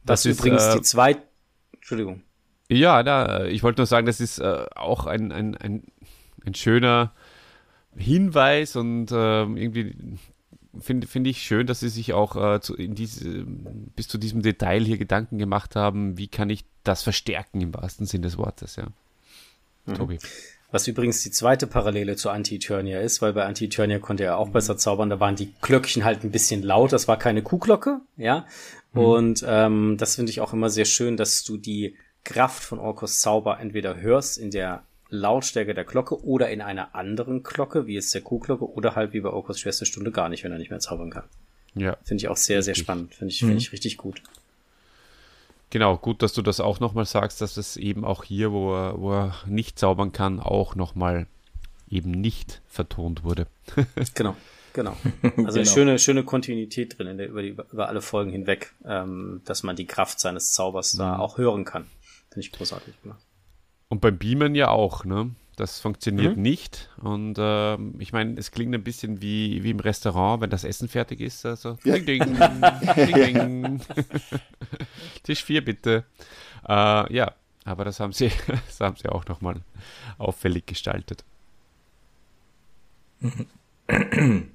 das, 0.05 0.23
das 0.23 0.25
ist 0.27 0.39
übrigens 0.39 0.63
äh, 0.65 0.75
die 0.75 0.81
zweite. 0.83 1.23
Entschuldigung. 1.73 2.21
Ja, 2.69 3.01
da, 3.01 3.45
ich 3.45 3.63
wollte 3.63 3.79
nur 3.79 3.87
sagen, 3.87 4.05
das 4.05 4.19
ist 4.19 4.37
äh, 4.37 4.65
auch 4.75 5.07
ein, 5.07 5.31
ein, 5.31 5.55
ein, 5.57 5.83
ein 6.45 6.53
schöner 6.53 7.11
Hinweis 7.95 8.75
und 8.75 9.11
äh, 9.11 9.41
irgendwie 9.41 9.95
finde 10.79 11.07
find 11.07 11.25
ich 11.25 11.41
schön, 11.41 11.65
dass 11.65 11.79
sie 11.79 11.89
sich 11.89 12.13
auch 12.13 12.35
äh, 12.35 12.61
zu, 12.61 12.75
in 12.75 12.93
diese, 12.93 13.43
bis 13.95 14.07
zu 14.07 14.19
diesem 14.19 14.43
Detail 14.43 14.83
hier 14.83 14.99
Gedanken 14.99 15.39
gemacht 15.39 15.75
haben, 15.75 16.19
wie 16.19 16.27
kann 16.27 16.51
ich 16.51 16.65
das 16.83 17.01
verstärken 17.01 17.61
im 17.61 17.73
wahrsten 17.73 18.05
Sinn 18.05 18.21
des 18.21 18.37
Wortes, 18.37 18.75
ja. 18.75 18.85
Mhm. 19.85 19.95
Tobi. 19.95 20.19
Was 20.69 20.87
übrigens 20.87 21.23
die 21.23 21.31
zweite 21.31 21.65
Parallele 21.65 22.17
zu 22.17 22.29
Anti-Eternia 22.29 22.99
ist, 22.99 23.21
weil 23.21 23.31
bei 23.31 23.45
Anti-Eternia 23.45 23.99
konnte 23.99 24.25
er 24.25 24.37
auch 24.37 24.49
besser 24.49 24.77
zaubern, 24.77 25.09
da 25.09 25.19
waren 25.19 25.37
die 25.37 25.53
Glöckchen 25.61 26.03
halt 26.03 26.23
ein 26.23 26.31
bisschen 26.31 26.61
laut, 26.61 26.91
das 26.91 27.07
war 27.07 27.17
keine 27.17 27.41
Kuhglocke, 27.41 28.01
ja. 28.17 28.45
Mhm. 28.91 29.01
Und 29.01 29.45
ähm, 29.47 29.95
das 29.97 30.15
finde 30.15 30.31
ich 30.31 30.41
auch 30.41 30.51
immer 30.51 30.69
sehr 30.69 30.85
schön, 30.85 31.15
dass 31.15 31.43
du 31.43 31.57
die 31.57 31.95
Kraft 32.25 32.63
von 32.63 32.79
Orkos 32.79 33.19
Zauber 33.21 33.59
entweder 33.61 34.01
hörst 34.01 34.37
in 34.37 34.51
der 34.51 34.83
Lautstärke 35.09 35.73
der 35.73 35.85
Glocke 35.85 36.21
oder 36.25 36.49
in 36.49 36.61
einer 36.61 36.93
anderen 36.95 37.43
Glocke, 37.43 37.87
wie 37.87 37.95
es 37.95 38.11
der 38.11 38.21
Kuhglocke, 38.21 38.69
oder 38.69 38.95
halt 38.95 39.13
wie 39.13 39.21
bei 39.21 39.29
Orkos 39.29 39.61
Schwesterstunde 39.61 40.11
gar 40.11 40.27
nicht, 40.27 40.43
wenn 40.43 40.51
er 40.51 40.57
nicht 40.57 40.69
mehr 40.69 40.81
zaubern 40.81 41.11
kann. 41.11 41.23
Ja. 41.75 41.95
Finde 42.03 42.23
ich 42.23 42.27
auch 42.27 42.35
sehr, 42.35 42.61
sehr 42.61 42.75
spannend. 42.75 43.15
Finde 43.15 43.33
ich, 43.33 43.41
mhm. 43.41 43.47
finde 43.47 43.61
ich 43.61 43.71
richtig 43.71 43.95
gut. 43.97 44.21
Genau, 45.69 45.97
gut, 45.97 46.21
dass 46.21 46.33
du 46.33 46.41
das 46.41 46.59
auch 46.59 46.79
nochmal 46.79 47.05
sagst, 47.05 47.41
dass 47.41 47.57
es 47.57 47.75
eben 47.75 48.05
auch 48.05 48.23
hier, 48.23 48.51
wo 48.51 48.73
er, 48.73 48.99
wo 48.99 49.13
er 49.13 49.35
nicht 49.45 49.77
zaubern 49.77 50.13
kann, 50.13 50.39
auch 50.39 50.75
nochmal 50.75 51.27
eben 51.89 52.11
nicht 52.11 52.61
vertont 52.67 53.23
wurde. 53.23 53.47
genau, 54.13 54.35
genau. 54.73 54.95
Also 55.23 55.33
genau. 55.35 55.53
eine 55.53 55.65
schöne, 55.65 55.99
schöne 55.99 56.23
Kontinuität 56.23 56.97
drin 56.97 57.17
der, 57.17 57.27
über, 57.27 57.41
die, 57.41 57.49
über 57.49 57.89
alle 57.89 58.01
Folgen 58.01 58.31
hinweg, 58.31 58.73
ähm, 58.85 59.41
dass 59.45 59.63
man 59.63 59.75
die 59.75 59.85
Kraft 59.85 60.19
seines 60.19 60.53
Zaubers 60.53 60.93
mhm. 60.93 60.99
da 60.99 61.19
auch 61.19 61.37
hören 61.37 61.65
kann. 61.65 61.85
Finde 62.29 62.45
ich 62.45 62.51
großartig 62.51 63.01
gemacht. 63.01 63.19
Und 63.89 64.01
beim 64.01 64.17
Beamen 64.17 64.55
ja 64.55 64.69
auch, 64.69 65.05
ne? 65.05 65.31
Das 65.57 65.79
funktioniert 65.79 66.37
mhm. 66.37 66.43
nicht. 66.43 66.87
Und 67.01 67.39
äh, 67.39 67.77
ich 67.97 68.13
meine, 68.13 68.37
es 68.37 68.51
klingt 68.51 68.75
ein 68.75 68.83
bisschen 68.83 69.23
wie, 69.23 69.63
wie 69.63 69.71
im 69.71 69.79
Restaurant, 69.79 70.39
wenn 70.39 70.51
das 70.51 70.63
Essen 70.63 70.87
fertig 70.87 71.19
ist. 71.19 71.47
Also 71.47 71.73
ding, 71.83 72.05
ding, 72.05 72.23
ding, 72.95 73.13
ding. 73.13 73.81
Tisch 75.23 75.43
4 75.43 75.65
bitte. 75.65 76.05
Äh, 76.69 77.11
ja, 77.11 77.33
aber 77.65 77.85
das 77.85 77.99
haben 77.99 78.13
sie, 78.13 78.29
das 78.67 78.79
haben 78.79 78.97
sie 78.97 79.09
auch 79.09 79.25
nochmal 79.25 79.61
auffällig 80.19 80.67
gestaltet. 80.67 81.25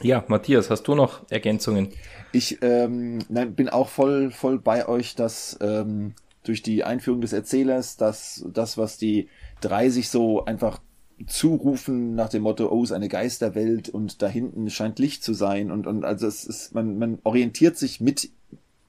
Ja, 0.00 0.24
Matthias, 0.28 0.70
hast 0.70 0.84
du 0.84 0.94
noch 0.94 1.28
Ergänzungen? 1.28 1.92
Ich 2.30 2.62
ähm, 2.62 3.18
nein, 3.28 3.56
bin 3.56 3.68
auch 3.68 3.88
voll, 3.88 4.30
voll 4.30 4.60
bei 4.60 4.86
euch, 4.86 5.16
dass 5.16 5.58
ähm, 5.60 6.14
durch 6.48 6.62
die 6.62 6.84
Einführung 6.84 7.20
des 7.20 7.32
Erzählers, 7.32 7.96
dass 7.96 8.44
das, 8.52 8.78
was 8.78 8.96
die 8.96 9.28
drei 9.60 9.90
sich 9.90 10.08
so 10.08 10.44
einfach 10.44 10.80
zurufen 11.26 12.14
nach 12.14 12.28
dem 12.28 12.42
Motto, 12.42 12.70
oh, 12.70 12.82
ist 12.82 12.92
eine 12.92 13.08
Geisterwelt 13.08 13.88
und 13.88 14.22
da 14.22 14.28
hinten 14.28 14.70
scheint 14.70 14.98
Licht 14.98 15.22
zu 15.22 15.34
sein 15.34 15.70
und, 15.70 15.86
und 15.86 16.04
also 16.04 16.26
es 16.26 16.44
ist, 16.44 16.74
man, 16.74 16.98
man 16.98 17.18
orientiert 17.24 17.76
sich 17.76 18.00
mit, 18.00 18.30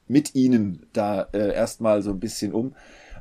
mit 0.07 0.35
ihnen 0.35 0.85
da 0.93 1.27
äh, 1.33 1.53
erstmal 1.53 2.01
so 2.01 2.11
ein 2.11 2.19
bisschen 2.19 2.53
um. 2.53 2.75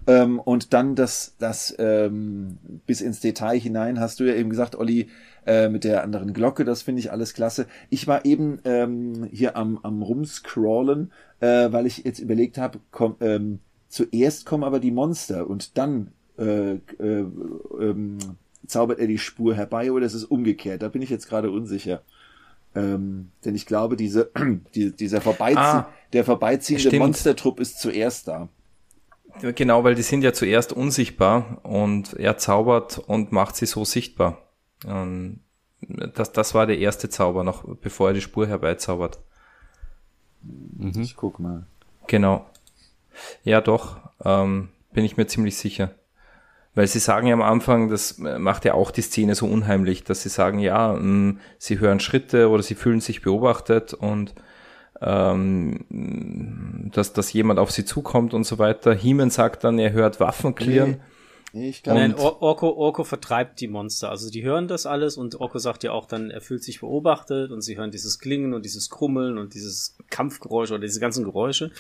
Ähm, 0.06 0.40
und 0.40 0.72
dann 0.72 0.94
das, 0.94 1.34
das 1.38 1.74
ähm, 1.78 2.58
bis 2.86 3.00
ins 3.00 3.20
Detail 3.20 3.58
hinein 3.58 4.00
hast 4.00 4.20
du 4.20 4.24
ja 4.24 4.34
eben 4.34 4.50
gesagt, 4.50 4.76
Olli, 4.76 5.08
äh, 5.46 5.68
mit 5.68 5.84
der 5.84 6.02
anderen 6.02 6.32
Glocke, 6.32 6.64
das 6.64 6.82
finde 6.82 7.00
ich 7.00 7.10
alles 7.10 7.34
klasse. 7.34 7.66
Ich 7.90 8.06
war 8.06 8.24
eben 8.24 8.58
ähm, 8.64 9.28
hier 9.30 9.56
am, 9.56 9.78
am 9.82 10.02
Rumscrollen, 10.02 11.12
äh, 11.40 11.72
weil 11.72 11.86
ich 11.86 12.04
jetzt 12.04 12.20
überlegt 12.20 12.58
habe, 12.58 12.80
komm, 12.90 13.16
ähm, 13.20 13.60
zuerst 13.88 14.46
kommen 14.46 14.64
aber 14.64 14.80
die 14.80 14.90
Monster 14.90 15.48
und 15.48 15.76
dann 15.78 16.12
äh, 16.38 16.74
äh, 16.74 17.24
ähm, 17.80 18.18
zaubert 18.66 18.98
er 18.98 19.06
die 19.06 19.18
Spur 19.18 19.54
herbei 19.54 19.92
oder 19.92 20.06
ist 20.06 20.14
es 20.14 20.24
umgekehrt? 20.24 20.82
Da 20.82 20.88
bin 20.88 21.02
ich 21.02 21.10
jetzt 21.10 21.28
gerade 21.28 21.50
unsicher. 21.50 22.02
Ähm, 22.74 23.30
denn 23.44 23.54
ich 23.54 23.66
glaube, 23.66 23.96
diese, 23.96 24.30
die, 24.74 24.92
dieser 24.94 25.20
Vorbeizie 25.20 25.58
ah, 25.58 25.88
der 26.12 26.24
vorbeiziehende 26.24 26.88
stimmt. 26.88 27.02
Monstertrupp 27.02 27.60
ist 27.60 27.80
zuerst 27.80 28.28
da. 28.28 28.48
Genau, 29.40 29.84
weil 29.84 29.94
die 29.94 30.02
sind 30.02 30.22
ja 30.22 30.32
zuerst 30.32 30.72
unsichtbar 30.72 31.60
und 31.62 32.14
er 32.14 32.38
zaubert 32.38 32.98
und 32.98 33.30
macht 33.30 33.56
sie 33.56 33.66
so 33.66 33.84
sichtbar. 33.84 34.38
Ähm, 34.86 35.40
das, 35.80 36.32
das 36.32 36.54
war 36.54 36.66
der 36.66 36.78
erste 36.78 37.08
Zauber, 37.08 37.44
noch 37.44 37.64
bevor 37.76 38.08
er 38.08 38.14
die 38.14 38.20
Spur 38.20 38.46
herbeizaubert. 38.46 39.20
Mhm. 40.42 41.00
Ich 41.00 41.16
guck 41.16 41.38
mal. 41.38 41.66
Genau. 42.06 42.46
Ja, 43.44 43.60
doch, 43.60 43.98
ähm, 44.24 44.68
bin 44.92 45.04
ich 45.04 45.16
mir 45.16 45.26
ziemlich 45.26 45.56
sicher. 45.56 45.90
Weil 46.74 46.86
sie 46.86 47.00
sagen 47.00 47.26
ja 47.26 47.34
am 47.34 47.42
Anfang, 47.42 47.88
das 47.88 48.18
macht 48.18 48.64
ja 48.64 48.74
auch 48.74 48.90
die 48.90 49.02
Szene 49.02 49.34
so 49.34 49.46
unheimlich, 49.46 50.04
dass 50.04 50.22
sie 50.22 50.28
sagen, 50.28 50.58
ja, 50.60 50.92
mh, 50.92 51.00
mm, 51.00 51.40
sie 51.58 51.80
hören 51.80 51.98
Schritte 51.98 52.48
oder 52.50 52.62
sie 52.62 52.74
fühlen 52.74 53.00
sich 53.00 53.22
beobachtet 53.22 53.94
und 53.94 54.34
ähm, 55.00 56.90
dass, 56.92 57.12
dass 57.12 57.32
jemand 57.32 57.58
auf 57.58 57.70
sie 57.70 57.84
zukommt 57.84 58.34
und 58.34 58.44
so 58.44 58.58
weiter. 58.58 58.94
Heeman 58.94 59.30
sagt 59.30 59.64
dann, 59.64 59.78
er 59.78 59.92
hört 59.92 60.20
Waffen 60.20 60.54
klirren. 60.54 60.90
Nee. 60.90 61.00
Ich 61.52 61.82
glaube, 61.82 62.00
Nein, 62.00 62.14
Or 62.14 62.42
Orko, 62.42 62.68
Orko 62.76 63.04
vertreibt 63.04 63.60
die 63.60 63.68
Monster. 63.68 64.10
Also 64.10 64.30
die 64.30 64.42
hören 64.42 64.68
das 64.68 64.84
alles 64.84 65.16
und 65.16 65.40
Orko 65.40 65.58
sagt 65.58 65.82
ja 65.82 65.92
auch 65.92 66.06
dann, 66.06 66.30
er 66.30 66.42
fühlt 66.42 66.62
sich 66.62 66.80
beobachtet 66.80 67.50
und 67.50 67.62
sie 67.62 67.78
hören 67.78 67.90
dieses 67.90 68.18
Klingen 68.18 68.52
und 68.52 68.64
dieses 68.64 68.90
Krummeln 68.90 69.38
und 69.38 69.54
dieses 69.54 69.96
Kampfgeräusch 70.10 70.70
oder 70.70 70.80
diese 70.80 71.00
ganzen 71.00 71.24
Geräusche. 71.24 71.70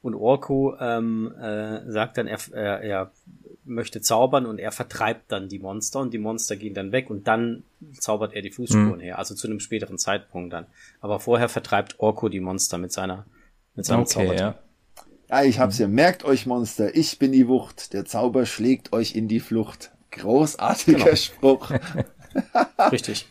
Und 0.00 0.14
Orko 0.14 0.76
ähm, 0.78 1.34
äh, 1.40 1.90
sagt 1.90 2.18
dann, 2.18 2.28
er, 2.28 2.38
er, 2.52 2.80
er 2.82 3.10
möchte 3.64 4.00
zaubern 4.00 4.46
und 4.46 4.58
er 4.58 4.70
vertreibt 4.70 5.32
dann 5.32 5.48
die 5.48 5.58
Monster 5.58 6.00
und 6.00 6.14
die 6.14 6.18
Monster 6.18 6.54
gehen 6.54 6.74
dann 6.74 6.92
weg 6.92 7.10
und 7.10 7.26
dann 7.26 7.64
zaubert 7.98 8.32
er 8.32 8.42
die 8.42 8.52
Fußspuren 8.52 8.96
mhm. 8.96 9.00
her, 9.00 9.18
also 9.18 9.34
zu 9.34 9.48
einem 9.48 9.58
späteren 9.58 9.98
Zeitpunkt 9.98 10.52
dann. 10.52 10.66
Aber 11.00 11.18
vorher 11.18 11.48
vertreibt 11.48 11.98
Orko 11.98 12.28
die 12.28 12.40
Monster 12.40 12.78
mit 12.78 12.92
seiner 12.92 13.26
mit 13.74 13.84
seinem 13.84 14.02
okay, 14.02 14.08
Zauber. 14.08 14.34
Ja. 14.36 14.58
Ja, 15.28 15.42
ich 15.42 15.58
hab's 15.58 15.78
ja. 15.78 15.88
Merkt 15.88 16.24
euch 16.24 16.46
Monster, 16.46 16.94
ich 16.94 17.18
bin 17.18 17.32
die 17.32 17.48
Wucht. 17.48 17.92
Der 17.92 18.04
Zauber 18.04 18.46
schlägt 18.46 18.92
euch 18.92 19.14
in 19.14 19.28
die 19.28 19.40
Flucht. 19.40 19.90
Großartiger 20.12 20.98
genau. 20.98 21.16
Spruch. 21.16 21.70
Richtig. 22.92 23.26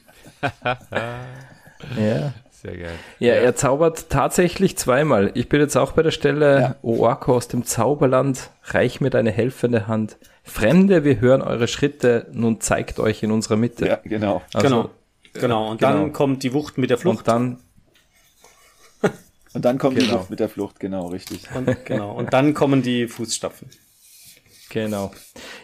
ja. 1.97 2.33
Sehr 2.51 2.77
geil. 2.77 2.95
Ja, 3.19 3.35
ja, 3.35 3.41
er 3.41 3.55
zaubert 3.55 4.09
tatsächlich 4.09 4.75
zweimal. 4.77 5.31
Ich 5.35 5.49
bin 5.49 5.59
jetzt 5.59 5.75
auch 5.75 5.91
bei 5.91 6.01
der 6.01 6.11
Stelle, 6.11 6.59
ja. 6.59 6.75
O 6.81 7.03
Orko 7.03 7.35
aus 7.35 7.47
dem 7.47 7.63
Zauberland, 7.63 8.49
reich 8.63 9.01
mir 9.01 9.11
deine 9.11 9.31
helfende 9.31 9.87
Hand. 9.87 10.17
Fremde, 10.43 11.03
wir 11.03 11.19
hören 11.19 11.41
eure 11.41 11.67
Schritte, 11.67 12.27
nun 12.31 12.61
zeigt 12.61 12.99
euch 12.99 13.21
in 13.21 13.31
unserer 13.31 13.55
Mitte. 13.55 13.87
Ja, 13.87 13.99
genau. 14.03 14.41
Also, 14.53 14.67
genau. 14.67 14.89
Genau, 15.33 15.71
und 15.71 15.79
genau. 15.79 15.91
dann 15.91 16.13
kommt 16.13 16.43
die 16.43 16.53
Wucht 16.53 16.77
mit 16.77 16.89
der 16.89 16.97
Flucht. 16.97 17.19
Und 17.19 17.27
dann 17.27 17.57
und 19.55 19.65
dann 19.65 19.77
kommt 19.77 19.97
genau. 19.97 20.07
die 20.07 20.19
Wucht 20.19 20.29
mit 20.29 20.39
der 20.39 20.49
Flucht, 20.49 20.79
genau, 20.79 21.07
richtig. 21.07 21.47
Und, 21.55 21.85
genau, 21.85 22.11
und 22.13 22.33
dann 22.33 22.53
kommen 22.53 22.81
die 22.81 23.07
Fußstapfen. 23.07 23.69
Genau. 24.69 25.11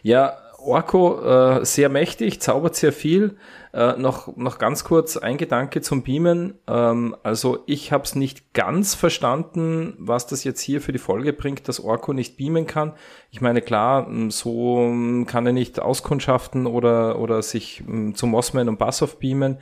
Ja, 0.01 0.38
Orko 0.57 1.22
äh, 1.59 1.65
sehr 1.65 1.89
mächtig, 1.89 2.39
zaubert 2.39 2.76
sehr 2.76 2.93
viel. 2.93 3.38
Äh, 3.73 3.97
noch, 3.97 4.35
noch 4.35 4.57
ganz 4.57 4.84
kurz 4.84 5.18
ein 5.18 5.38
Gedanke 5.38 5.81
zum 5.81 6.03
Beamen. 6.03 6.55
Ähm, 6.68 7.15
also 7.23 7.59
ich 7.65 7.91
habe 7.91 8.03
es 8.03 8.15
nicht 8.15 8.53
ganz 8.53 8.95
verstanden, 8.95 9.95
was 9.97 10.27
das 10.27 10.43
jetzt 10.43 10.61
hier 10.61 10.81
für 10.81 10.91
die 10.91 10.99
Folge 10.99 11.34
bringt, 11.34 11.68
dass 11.68 11.80
Orko 11.80 12.13
nicht 12.13 12.38
beamen 12.38 12.68
kann. 12.68 12.93
Ich 13.31 13.41
meine, 13.41 13.61
klar, 13.61 14.09
so 14.30 14.93
kann 15.26 15.45
er 15.45 15.53
nicht 15.53 15.80
auskundschaften 15.80 16.68
oder, 16.68 17.19
oder 17.19 17.41
sich 17.41 17.84
zu 18.13 18.27
Mossman 18.27 18.69
und 18.69 18.77
Bassoff 18.77 19.19
beamen. 19.19 19.57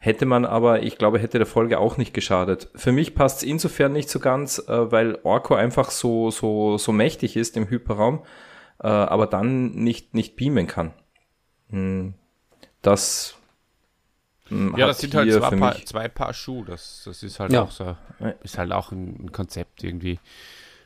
Hätte 0.00 0.26
man 0.26 0.44
aber, 0.44 0.82
ich 0.82 0.96
glaube, 0.96 1.18
hätte 1.18 1.38
der 1.38 1.46
Folge 1.46 1.78
auch 1.78 1.96
nicht 1.96 2.14
geschadet. 2.14 2.68
Für 2.76 2.92
mich 2.92 3.14
passt 3.14 3.38
es 3.38 3.42
insofern 3.42 3.92
nicht 3.92 4.08
so 4.08 4.20
ganz, 4.20 4.58
äh, 4.68 4.92
weil 4.92 5.18
Orko 5.24 5.54
einfach 5.54 5.90
so, 5.90 6.30
so, 6.30 6.78
so 6.78 6.92
mächtig 6.92 7.36
ist 7.36 7.56
im 7.56 7.68
Hyperraum 7.68 8.22
äh, 8.80 8.86
aber 8.86 9.26
dann 9.26 9.70
nicht, 9.74 10.14
nicht 10.14 10.36
beamen 10.36 10.66
kann. 10.66 10.92
Hm. 11.70 12.14
Das 12.82 13.36
hm, 14.46 14.74
ja, 14.76 14.86
das 14.86 15.00
sind 15.00 15.14
halt 15.14 15.30
zwei 15.32 15.56
Paar, 15.56 15.84
zwei 15.84 16.08
Paar 16.08 16.32
Schuhe. 16.32 16.64
Das, 16.64 17.02
das 17.04 17.22
ist 17.22 17.38
halt 17.38 17.52
ja. 17.52 17.62
auch 17.62 17.70
so, 17.70 17.96
ist 18.42 18.56
halt 18.56 18.72
auch 18.72 18.92
ein, 18.92 19.30
Konzept 19.32 19.84
irgendwie. 19.84 20.18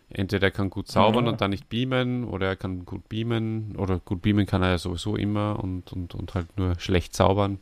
Entweder 0.08 0.48
er 0.48 0.50
kann 0.50 0.68
gut 0.68 0.88
zaubern 0.88 1.24
ja. 1.24 1.30
und 1.30 1.40
dann 1.40 1.50
nicht 1.50 1.68
beamen, 1.68 2.24
oder 2.24 2.48
er 2.48 2.56
kann 2.56 2.84
gut 2.84 3.08
beamen, 3.08 3.76
oder 3.76 3.98
gut 3.98 4.20
beamen 4.20 4.46
kann 4.46 4.62
er 4.62 4.70
ja 4.70 4.78
sowieso 4.78 5.16
immer 5.16 5.62
und, 5.62 5.92
und, 5.92 6.14
und 6.14 6.34
halt 6.34 6.58
nur 6.58 6.78
schlecht 6.78 7.14
zaubern. 7.14 7.60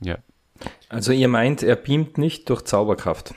Ja. 0.00 0.18
Also 0.88 1.12
ihr 1.12 1.28
meint, 1.28 1.62
er 1.62 1.76
beamt 1.76 2.18
nicht 2.18 2.48
durch 2.48 2.62
Zauberkraft. 2.62 3.34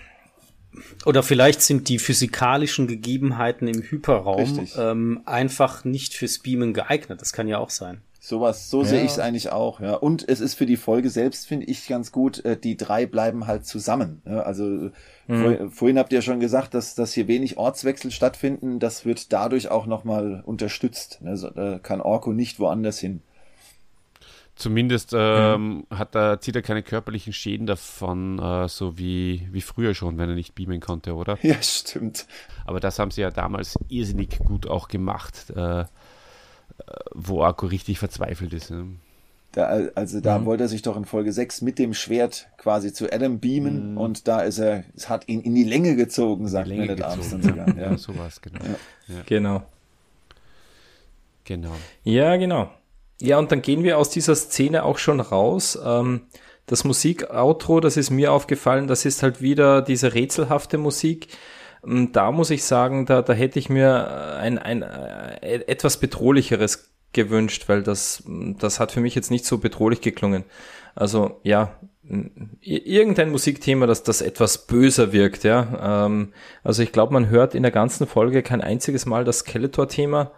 Oder 1.06 1.24
vielleicht 1.24 1.62
sind 1.62 1.90
die 1.90 2.00
physikalischen 2.00 2.88
Gegebenheiten 2.88 3.68
im 3.68 3.82
Hyperraum 3.82 4.68
ähm, 4.78 5.22
einfach 5.26 5.84
nicht 5.86 6.14
fürs 6.14 6.40
Beamen 6.40 6.74
geeignet. 6.74 7.22
Das 7.22 7.34
kann 7.34 7.48
ja 7.48 7.58
auch 7.58 7.72
sein. 7.72 8.02
Sowas, 8.20 8.70
so 8.70 8.82
ja. 8.82 8.90
sehe 8.90 9.04
ich 9.04 9.12
es 9.12 9.20
eigentlich 9.20 9.52
auch, 9.52 9.80
ja. 9.80 9.94
Und 9.94 10.28
es 10.28 10.42
ist 10.42 10.56
für 10.56 10.66
die 10.66 10.76
Folge 10.76 11.10
selbst, 11.10 11.48
finde 11.48 11.66
ich, 11.68 11.88
ganz 11.88 12.12
gut, 12.12 12.44
äh, 12.44 12.58
die 12.58 12.76
drei 12.76 13.06
bleiben 13.06 13.48
halt 13.48 13.66
zusammen. 13.66 14.22
Ja? 14.26 14.42
Also 14.42 14.92
mhm. 15.28 15.42
vor, 15.42 15.72
vorhin 15.72 15.98
habt 15.98 16.12
ihr 16.12 16.22
schon 16.22 16.42
gesagt, 16.42 16.74
dass, 16.74 16.94
dass 16.94 17.14
hier 17.14 17.30
wenig 17.30 17.58
Ortswechsel 17.58 18.12
stattfinden. 18.12 18.80
Das 18.80 19.06
wird 19.06 19.32
dadurch 19.32 19.70
auch 19.70 19.86
nochmal 19.86 20.44
unterstützt. 20.46 21.22
Also, 21.24 21.50
da 21.50 21.80
kann 21.80 22.02
Orko 22.02 22.34
nicht 22.34 22.60
woanders 22.60 23.00
hin. 23.00 23.22
Zumindest 24.58 25.14
ähm, 25.16 25.86
ja. 25.92 26.00
hat 26.00 26.16
er, 26.16 26.42
zieht 26.42 26.56
er 26.56 26.64
keine 26.64 26.82
körperlichen 26.82 27.32
Schäden 27.32 27.68
davon, 27.68 28.40
äh, 28.40 28.68
so 28.68 28.98
wie, 28.98 29.48
wie 29.52 29.62
früher 29.62 29.94
schon, 29.94 30.18
wenn 30.18 30.30
er 30.30 30.36
nicht 30.36 30.56
beamen 30.56 30.80
konnte, 30.80 31.14
oder? 31.14 31.38
Ja, 31.44 31.62
stimmt. 31.62 32.26
Aber 32.66 32.80
das 32.80 32.98
haben 32.98 33.12
sie 33.12 33.22
ja 33.22 33.30
damals 33.30 33.78
irrsinnig 33.88 34.40
gut 34.40 34.68
auch 34.68 34.88
gemacht. 34.88 35.52
Äh, 35.56 35.86
wo 37.14 37.44
Akku 37.44 37.66
richtig 37.68 38.00
verzweifelt 38.00 38.54
ist. 38.54 38.72
Ne? 38.72 38.88
Da, 39.52 39.66
also 39.96 40.20
da 40.20 40.38
mhm. 40.38 40.46
wollte 40.46 40.66
er 40.66 40.68
sich 40.68 40.82
doch 40.82 40.98
in 40.98 41.06
Folge 41.06 41.32
6 41.34 41.62
mit 41.62 41.80
dem 41.80 41.94
Schwert 41.94 42.48
quasi 42.58 42.94
zu 42.94 43.12
Adam 43.12 43.40
beamen 43.40 43.92
mhm. 43.92 43.98
und 43.98 44.28
da 44.28 44.42
ist 44.42 44.60
er, 44.60 44.84
es 44.96 45.10
hat 45.10 45.28
ihn 45.28 45.42
in 45.42 45.56
die 45.56 45.64
Länge 45.64 45.96
gezogen, 45.96 46.48
sagt 46.48 46.70
Man 46.70 46.90
at 46.90 47.02
Arms 47.02 47.32
dann 47.32 47.42
sogar. 47.42 47.68
Ja, 47.70 47.92
ja 47.92 47.98
sowas, 47.98 48.42
genau. 48.42 48.64
Ja. 48.64 49.16
Ja. 49.16 49.22
Genau. 49.26 49.64
Genau. 51.46 51.76
Ja, 52.04 52.36
genau. 52.36 52.70
Ja, 53.20 53.40
und 53.40 53.52
dann 53.52 53.62
gehen 53.62 53.84
wir 53.84 53.98
aus 53.98 54.10
dieser 54.10 54.36
Szene 54.36 54.84
auch 54.84 54.98
schon 54.98 55.20
raus. 55.20 55.78
Ähm, 55.84 56.22
das 56.68 56.84
Musik-Outro, 56.84 57.80
das 57.80 57.98
ist 57.98 58.10
mir 58.10 58.32
aufgefallen, 58.32 58.88
das 58.88 59.06
ist 59.06 59.24
halt 59.24 59.42
wieder 59.42 59.82
diese 59.82 60.14
rätselhafte 60.14 60.78
Musik. 60.78 61.28
Ähm, 61.86 62.12
da 62.12 62.32
muss 62.32 62.50
ich 62.52 62.64
sagen, 62.64 63.06
da, 63.06 63.22
da 63.22 63.34
hätte 63.34 63.60
ich 63.60 63.70
mir 63.70 64.38
ein, 64.40 64.60
ein, 64.60 64.84
äh, 64.84 65.64
etwas 65.68 65.98
bedrohlicheres 65.98 66.92
gewünscht, 67.14 67.64
weil 67.68 67.84
das, 67.84 68.24
das 68.28 68.80
hat 68.80 68.92
für 68.92 69.00
mich 69.00 69.16
jetzt 69.16 69.32
nicht 69.32 69.46
so 69.46 69.58
bedrohlich 69.58 70.02
geklungen. 70.02 70.44
Also 70.94 71.40
ja, 71.44 71.80
irgendein 72.62 73.32
Musikthema, 73.32 73.86
das 73.86 74.04
das 74.04 74.22
etwas 74.22 74.68
böser 74.68 75.12
wirkt, 75.12 75.44
ja. 75.44 76.06
Ähm, 76.06 76.34
also 76.64 76.84
ich 76.84 76.92
glaube, 76.92 77.14
man 77.14 77.30
hört 77.30 77.56
in 77.56 77.64
der 77.64 77.72
ganzen 77.72 78.08
Folge 78.08 78.44
kein 78.44 78.62
einziges 78.62 79.06
Mal 79.06 79.24
das 79.24 79.40
Skeletor-Thema. 79.40 80.32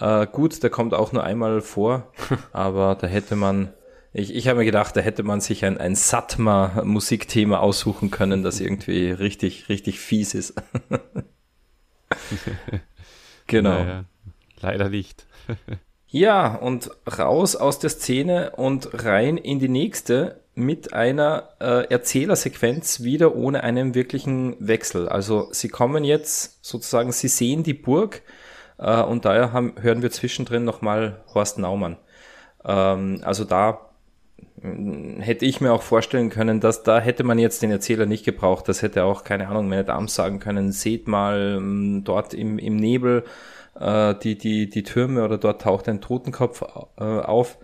Äh, 0.00 0.26
gut, 0.26 0.62
der 0.62 0.70
kommt 0.70 0.94
auch 0.94 1.12
nur 1.12 1.24
einmal 1.24 1.60
vor, 1.60 2.12
aber 2.52 2.94
da 2.94 3.06
hätte 3.06 3.36
man, 3.36 3.72
ich, 4.12 4.34
ich 4.34 4.48
habe 4.48 4.60
mir 4.60 4.64
gedacht, 4.64 4.96
da 4.96 5.00
hätte 5.00 5.22
man 5.22 5.40
sich 5.40 5.64
ein, 5.64 5.78
ein 5.78 5.94
Satma-Musikthema 5.94 7.58
aussuchen 7.58 8.10
können, 8.10 8.42
das 8.42 8.60
irgendwie 8.60 9.10
richtig, 9.10 9.68
richtig 9.68 10.00
fies 10.00 10.34
ist. 10.34 10.54
genau. 13.46 13.70
Naja, 13.70 14.04
leider 14.60 14.88
nicht. 14.88 15.26
ja, 16.08 16.54
und 16.54 16.90
raus 17.18 17.56
aus 17.56 17.78
der 17.78 17.90
Szene 17.90 18.52
und 18.56 19.04
rein 19.04 19.36
in 19.36 19.58
die 19.58 19.68
nächste 19.68 20.40
mit 20.56 20.92
einer 20.92 21.50
äh, 21.60 21.90
Erzählersequenz 21.90 23.02
wieder 23.02 23.34
ohne 23.34 23.64
einen 23.64 23.94
wirklichen 23.94 24.56
Wechsel. 24.60 25.08
Also 25.08 25.48
sie 25.50 25.68
kommen 25.68 26.04
jetzt 26.04 26.64
sozusagen, 26.64 27.10
sie 27.10 27.28
sehen 27.28 27.64
die 27.64 27.74
Burg, 27.74 28.22
äh, 28.78 29.02
und 29.02 29.24
daher 29.24 29.52
haben, 29.52 29.74
hören 29.80 30.02
wir 30.02 30.10
zwischendrin 30.10 30.64
nochmal 30.64 31.22
Horst 31.34 31.58
Naumann. 31.58 31.96
Ähm, 32.64 33.20
also 33.24 33.44
da 33.44 33.90
mm, 34.60 35.20
hätte 35.20 35.46
ich 35.46 35.60
mir 35.60 35.72
auch 35.72 35.82
vorstellen 35.82 36.30
können, 36.30 36.60
dass 36.60 36.82
da 36.82 37.00
hätte 37.00 37.24
man 37.24 37.38
jetzt 37.38 37.62
den 37.62 37.70
Erzähler 37.70 38.06
nicht 38.06 38.24
gebraucht. 38.24 38.68
Das 38.68 38.82
hätte 38.82 39.04
auch, 39.04 39.24
keine 39.24 39.48
Ahnung, 39.48 39.68
meine 39.68 39.84
Damen 39.84 40.08
sagen 40.08 40.40
können, 40.40 40.72
seht 40.72 41.08
mal 41.08 41.56
ähm, 41.58 42.02
dort 42.04 42.34
im, 42.34 42.58
im 42.58 42.76
Nebel 42.76 43.24
äh, 43.78 44.14
die, 44.22 44.36
die, 44.38 44.68
die 44.68 44.82
Türme 44.82 45.24
oder 45.24 45.38
dort 45.38 45.62
taucht 45.62 45.88
ein 45.88 46.00
Totenkopf 46.00 46.62
äh, 46.98 47.04
auf. 47.04 47.58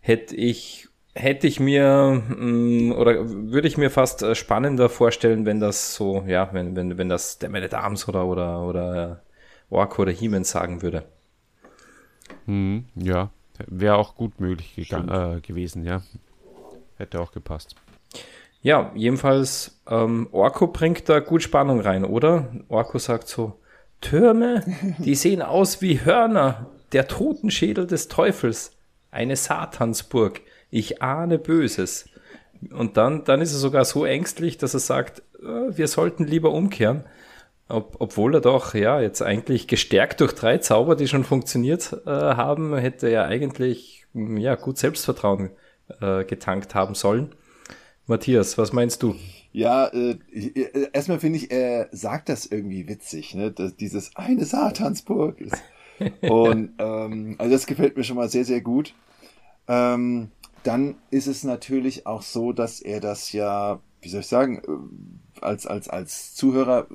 Hätte 0.00 0.36
ich 0.36 0.88
hätte 1.14 1.46
ich 1.48 1.58
mir 1.60 2.22
mh, 2.28 2.36
mm, 2.36 2.92
oder 2.92 3.28
würde 3.28 3.68
ich 3.68 3.76
mir 3.76 3.90
fast 3.90 4.22
äh, 4.22 4.34
spannender 4.34 4.88
vorstellen, 4.88 5.46
wenn 5.46 5.60
das 5.60 5.94
so, 5.94 6.24
ja, 6.26 6.48
wenn, 6.52 6.76
wenn, 6.76 6.96
wenn 6.98 7.08
das 7.08 7.38
der 7.38 7.52
at 7.54 7.74
Arms 7.74 8.08
oder, 8.08 8.26
oder, 8.26 8.62
oder 8.62 9.22
Orko 9.70 10.02
oder 10.02 10.12
he 10.12 10.28
sagen 10.44 10.82
würde. 10.82 11.04
Hm, 12.46 12.86
ja, 12.94 13.30
wäre 13.66 13.96
auch 13.96 14.14
gut 14.14 14.40
möglich 14.40 14.90
äh, 14.92 15.40
gewesen, 15.40 15.84
ja. 15.84 16.02
Hätte 16.96 17.20
auch 17.20 17.32
gepasst. 17.32 17.76
Ja, 18.60 18.90
jedenfalls, 18.94 19.80
ähm, 19.88 20.28
Orko 20.32 20.66
bringt 20.66 21.08
da 21.08 21.20
gut 21.20 21.42
Spannung 21.42 21.80
rein, 21.80 22.04
oder? 22.04 22.48
Orko 22.68 22.98
sagt 22.98 23.28
so, 23.28 23.60
Türme, 24.00 24.64
die 24.98 25.14
sehen 25.14 25.42
aus 25.42 25.80
wie 25.80 26.04
Hörner, 26.04 26.66
der 26.92 27.06
Totenschädel 27.06 27.86
des 27.86 28.08
Teufels, 28.08 28.72
eine 29.10 29.36
Satansburg, 29.36 30.40
ich 30.70 31.02
ahne 31.02 31.38
Böses. 31.38 32.08
Und 32.72 32.96
dann, 32.96 33.24
dann 33.24 33.40
ist 33.40 33.52
er 33.52 33.58
sogar 33.58 33.84
so 33.84 34.04
ängstlich, 34.04 34.58
dass 34.58 34.74
er 34.74 34.80
sagt, 34.80 35.22
äh, 35.40 35.76
wir 35.76 35.86
sollten 35.86 36.24
lieber 36.24 36.50
umkehren. 36.50 37.04
Ob, 37.68 37.96
obwohl 37.98 38.34
er 38.34 38.40
doch, 38.40 38.74
ja, 38.74 39.00
jetzt 39.00 39.20
eigentlich 39.20 39.68
gestärkt 39.68 40.20
durch 40.20 40.34
drei 40.34 40.58
Zauber, 40.58 40.96
die 40.96 41.06
schon 41.06 41.24
funktioniert 41.24 41.92
äh, 42.06 42.10
haben, 42.10 42.74
hätte 42.74 43.08
er 43.08 43.26
eigentlich, 43.26 44.06
hm, 44.14 44.38
ja, 44.38 44.54
gut 44.54 44.78
Selbstvertrauen 44.78 45.50
äh, 46.00 46.24
getankt 46.24 46.74
haben 46.74 46.94
sollen. 46.94 47.34
Matthias, 48.06 48.56
was 48.56 48.72
meinst 48.72 49.02
du? 49.02 49.14
Ja, 49.52 49.86
äh, 49.88 50.16
äh, 50.32 50.88
erstmal 50.92 51.20
finde 51.20 51.38
ich, 51.38 51.50
er 51.50 51.88
sagt 51.92 52.30
das 52.30 52.46
irgendwie 52.46 52.88
witzig, 52.88 53.34
ne? 53.34 53.50
Dass 53.50 53.76
dieses 53.76 54.16
eine 54.16 54.46
Satansburg 54.46 55.40
ist. 55.40 55.62
Und 56.22 56.74
ähm, 56.78 57.34
also 57.38 57.52
das 57.52 57.66
gefällt 57.66 57.96
mir 57.96 58.04
schon 58.04 58.16
mal 58.16 58.28
sehr, 58.28 58.44
sehr 58.44 58.60
gut. 58.60 58.94
Ähm, 59.66 60.30
dann 60.62 60.96
ist 61.10 61.26
es 61.26 61.44
natürlich 61.44 62.06
auch 62.06 62.22
so, 62.22 62.52
dass 62.52 62.80
er 62.80 63.00
das 63.00 63.32
ja, 63.32 63.80
wie 64.00 64.08
soll 64.08 64.20
ich 64.20 64.26
sagen, 64.26 64.62
äh, 64.66 65.42
als, 65.44 65.66
als, 65.66 65.88
als 65.88 66.34
Zuhörer 66.34 66.86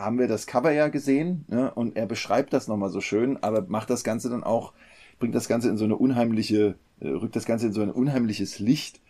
haben 0.00 0.18
wir 0.18 0.28
das 0.28 0.46
Cover 0.46 0.72
ja 0.72 0.88
gesehen 0.88 1.44
ne? 1.48 1.72
und 1.74 1.96
er 1.96 2.06
beschreibt 2.06 2.52
das 2.52 2.68
nochmal 2.68 2.90
so 2.90 3.00
schön, 3.00 3.42
aber 3.42 3.62
macht 3.68 3.90
das 3.90 4.04
Ganze 4.04 4.30
dann 4.30 4.44
auch, 4.44 4.72
bringt 5.18 5.34
das 5.34 5.48
Ganze 5.48 5.68
in 5.68 5.76
so 5.76 5.84
eine 5.84 5.96
unheimliche, 5.96 6.74
äh, 7.00 7.08
rückt 7.08 7.36
das 7.36 7.44
Ganze 7.44 7.66
in 7.66 7.72
so 7.72 7.82
ein 7.82 7.90
unheimliches 7.90 8.58
Licht. 8.58 9.00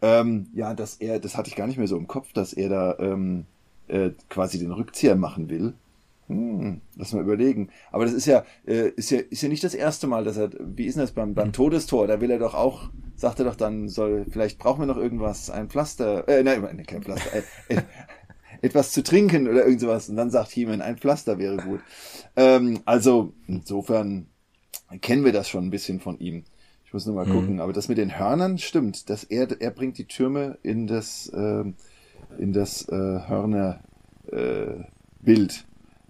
Ähm, 0.00 0.46
ja, 0.54 0.74
dass 0.74 0.96
er, 0.96 1.18
das 1.18 1.36
hatte 1.36 1.48
ich 1.48 1.56
gar 1.56 1.66
nicht 1.66 1.78
mehr 1.78 1.88
so 1.88 1.96
im 1.96 2.06
Kopf, 2.06 2.32
dass 2.32 2.52
er 2.52 2.68
da 2.68 2.96
ähm, 3.00 3.46
äh, 3.88 4.10
quasi 4.28 4.58
den 4.58 4.70
Rückzieher 4.70 5.16
machen 5.16 5.50
will. 5.50 5.74
Hm, 6.28 6.82
lass 6.96 7.12
mal 7.12 7.22
überlegen. 7.22 7.70
Aber 7.90 8.04
das 8.04 8.12
ist 8.12 8.26
ja, 8.26 8.44
äh, 8.66 8.90
ist 8.90 9.10
ja, 9.10 9.18
ist 9.18 9.42
ja 9.42 9.48
nicht 9.48 9.64
das 9.64 9.74
erste 9.74 10.06
Mal, 10.06 10.24
dass 10.24 10.36
er, 10.36 10.50
wie 10.60 10.84
ist 10.84 10.94
denn 10.94 11.02
das 11.02 11.12
beim, 11.12 11.34
beim 11.34 11.52
Todestor? 11.52 12.06
Da 12.06 12.20
will 12.20 12.30
er 12.30 12.38
doch 12.38 12.54
auch, 12.54 12.90
sagt 13.16 13.38
er 13.38 13.46
doch 13.46 13.56
dann, 13.56 13.88
soll, 13.88 14.26
vielleicht 14.30 14.58
brauchen 14.58 14.82
wir 14.82 14.86
noch 14.86 14.98
irgendwas, 14.98 15.48
ein 15.48 15.70
Pflaster, 15.70 16.28
äh, 16.28 16.42
nein, 16.42 16.84
kein 16.86 17.02
Pflaster, 17.02 17.34
äh, 17.34 17.74
äh, 17.74 17.82
etwas 18.62 18.92
zu 18.92 19.02
trinken 19.02 19.48
oder 19.48 19.64
irgend 19.64 19.80
sowas. 19.80 20.08
Und 20.08 20.16
dann 20.16 20.30
sagt 20.30 20.50
He-Man, 20.50 20.82
ein 20.82 20.96
Pflaster 20.96 21.38
wäre 21.38 21.56
gut. 21.56 21.80
Ähm, 22.36 22.80
also, 22.84 23.32
insofern 23.46 24.26
kennen 25.00 25.24
wir 25.24 25.32
das 25.32 25.48
schon 25.48 25.66
ein 25.66 25.70
bisschen 25.70 26.00
von 26.00 26.18
ihm. 26.18 26.44
Ich 26.84 26.92
muss 26.92 27.06
nur 27.06 27.14
mal 27.14 27.26
mhm. 27.26 27.32
gucken. 27.32 27.60
Aber 27.60 27.72
das 27.72 27.88
mit 27.88 27.98
den 27.98 28.18
Hörnern 28.18 28.58
stimmt. 28.58 29.10
Dass 29.10 29.24
er, 29.24 29.48
er 29.60 29.70
bringt 29.70 29.98
die 29.98 30.06
Türme 30.06 30.58
in 30.62 30.86
das, 30.86 31.28
äh, 31.28 31.64
in 32.38 32.52
das 32.52 32.88
äh, 32.88 32.92
Hörner 32.92 33.80
äh, 34.32 34.84
Bild. 35.20 35.66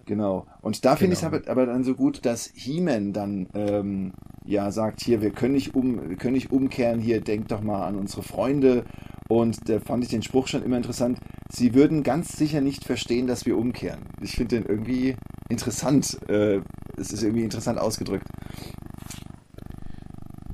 Genau. 0.09 0.47
Und 0.61 0.85
da 0.85 0.95
finde 0.95 1.13
ich 1.13 1.21
es 1.21 1.29
genau. 1.29 1.37
aber, 1.37 1.51
aber 1.51 1.65
dann 1.67 1.83
so 1.83 1.93
gut, 1.93 2.25
dass 2.25 2.49
He-Man 2.55 3.13
dann 3.13 3.45
ähm, 3.53 4.13
ja 4.43 4.71
sagt, 4.71 5.01
hier, 5.01 5.21
wir 5.21 5.29
können 5.29 5.53
nicht 5.53 5.75
um, 5.75 6.09
wir 6.09 6.15
können 6.15 6.33
nicht 6.33 6.51
umkehren, 6.51 6.99
hier, 6.99 7.21
denkt 7.21 7.51
doch 7.51 7.61
mal 7.61 7.85
an 7.85 7.95
unsere 7.95 8.23
Freunde. 8.23 8.85
Und 9.27 9.69
da 9.69 9.79
fand 9.79 10.03
ich 10.03 10.09
den 10.09 10.23
Spruch 10.23 10.47
schon 10.47 10.63
immer 10.63 10.77
interessant. 10.77 11.19
Sie 11.51 11.75
würden 11.75 12.01
ganz 12.01 12.35
sicher 12.35 12.59
nicht 12.59 12.85
verstehen, 12.85 13.27
dass 13.27 13.45
wir 13.45 13.55
umkehren. 13.55 13.99
Ich 14.19 14.31
finde 14.31 14.59
den 14.59 14.65
irgendwie 14.65 15.15
interessant. 15.47 16.17
Äh, 16.27 16.61
es 16.97 17.13
ist 17.13 17.21
irgendwie 17.21 17.43
interessant 17.43 17.77
ausgedrückt. 17.77 18.25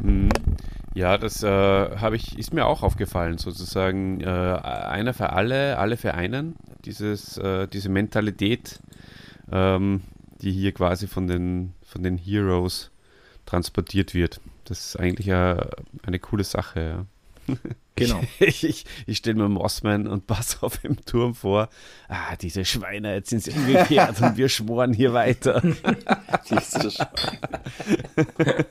Hm. 0.02 0.28
Ja, 0.96 1.18
das 1.18 1.44
äh, 1.44 1.48
habe 1.48 2.18
ich, 2.18 2.38
ist 2.38 2.54
mir 2.54 2.66
auch 2.66 2.84
aufgefallen, 2.84 3.38
sozusagen 3.38 4.20
äh, 4.20 4.26
einer 4.26 5.14
für 5.14 5.32
alle, 5.32 5.78
alle 5.78 5.96
für 5.96 6.14
einen. 6.14 6.58
Dieses, 6.84 7.38
äh, 7.38 7.68
diese 7.70 7.90
Mentalität, 7.90 8.80
ähm, 9.52 10.02
die 10.42 10.52
hier 10.52 10.72
quasi 10.74 11.08
von 11.08 11.28
den, 11.28 11.74
von 11.84 12.04
den 12.04 12.18
Heroes 12.18 12.92
transportiert 13.46 14.14
wird. 14.14 14.42
Das 14.66 14.88
ist 14.88 15.00
eigentlich 15.00 15.32
eine, 15.32 15.70
eine 16.04 16.20
coole 16.20 16.44
Sache. 16.44 17.08
Ja. 17.48 17.56
Genau. 17.98 18.22
Ich, 18.40 18.66
ich, 18.66 18.86
ich 19.06 19.18
stelle 19.18 19.38
mir 19.38 19.48
Mossman 19.48 20.06
und 20.06 20.30
auf 20.62 20.84
im 20.84 20.98
Turm 21.06 21.34
vor. 21.34 21.70
Ah, 22.10 22.36
diese 22.36 22.66
Schweine, 22.66 23.16
jetzt 23.16 23.30
sind 23.30 23.42
sie 23.42 23.52
umgekehrt 23.52 24.22
und 24.22 24.36
wir 24.36 24.50
schmoren 24.50 24.92
hier 24.92 25.14
weiter. 25.14 25.62
diese 26.50 26.92
Schweine. 26.92 28.66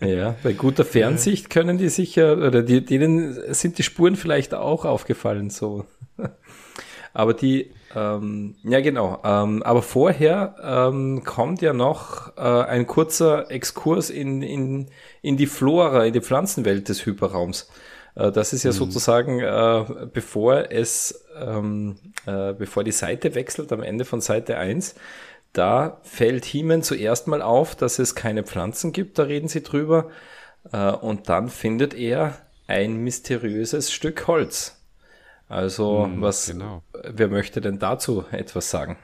ja, 0.00 0.34
bei 0.42 0.54
guter 0.54 0.86
Fernsicht 0.86 1.50
können 1.50 1.76
die 1.76 1.90
sicher, 1.90 2.38
oder 2.38 2.62
die, 2.62 2.82
denen 2.82 3.52
sind 3.52 3.76
die 3.76 3.82
Spuren 3.82 4.16
vielleicht 4.16 4.54
auch 4.54 4.86
aufgefallen, 4.86 5.50
so. 5.50 5.84
Aber 7.12 7.34
die, 7.34 7.70
ähm, 7.94 8.56
ja, 8.64 8.80
genau. 8.80 9.20
Ähm, 9.24 9.62
aber 9.62 9.82
vorher 9.82 10.56
ähm, 10.62 11.22
kommt 11.24 11.62
ja 11.62 11.72
noch 11.72 12.36
äh, 12.36 12.40
ein 12.40 12.86
kurzer 12.86 13.50
Exkurs 13.50 14.10
in, 14.10 14.42
in, 14.42 14.88
in 15.22 15.36
die 15.36 15.46
Flora, 15.46 16.04
in 16.04 16.12
die 16.12 16.20
Pflanzenwelt 16.20 16.88
des 16.88 17.06
Hyperraums. 17.06 17.70
Äh, 18.14 18.32
das 18.32 18.52
ist 18.52 18.64
ja 18.64 18.70
mhm. 18.70 18.76
sozusagen, 18.76 19.40
äh, 19.40 20.06
bevor 20.12 20.70
es, 20.70 21.24
ähm, 21.40 21.96
äh, 22.26 22.52
bevor 22.52 22.84
die 22.84 22.92
Seite 22.92 23.34
wechselt, 23.34 23.72
am 23.72 23.82
Ende 23.82 24.04
von 24.04 24.20
Seite 24.20 24.56
1, 24.56 24.94
da 25.52 26.00
fällt 26.02 26.44
Hiemen 26.44 26.82
zuerst 26.82 27.28
mal 27.28 27.42
auf, 27.42 27.76
dass 27.76 28.00
es 28.00 28.16
keine 28.16 28.42
Pflanzen 28.42 28.92
gibt, 28.92 29.18
da 29.18 29.22
reden 29.22 29.48
sie 29.48 29.62
drüber. 29.62 30.10
Äh, 30.72 30.90
und 30.90 31.28
dann 31.28 31.48
findet 31.48 31.94
er 31.94 32.38
ein 32.66 32.96
mysteriöses 32.96 33.92
Stück 33.92 34.26
Holz. 34.26 34.80
Also, 35.48 36.04
hm, 36.04 36.20
was, 36.20 36.46
genau. 36.46 36.82
wer 37.04 37.28
möchte 37.28 37.60
denn 37.60 37.78
dazu 37.78 38.24
etwas 38.30 38.70
sagen? 38.70 38.96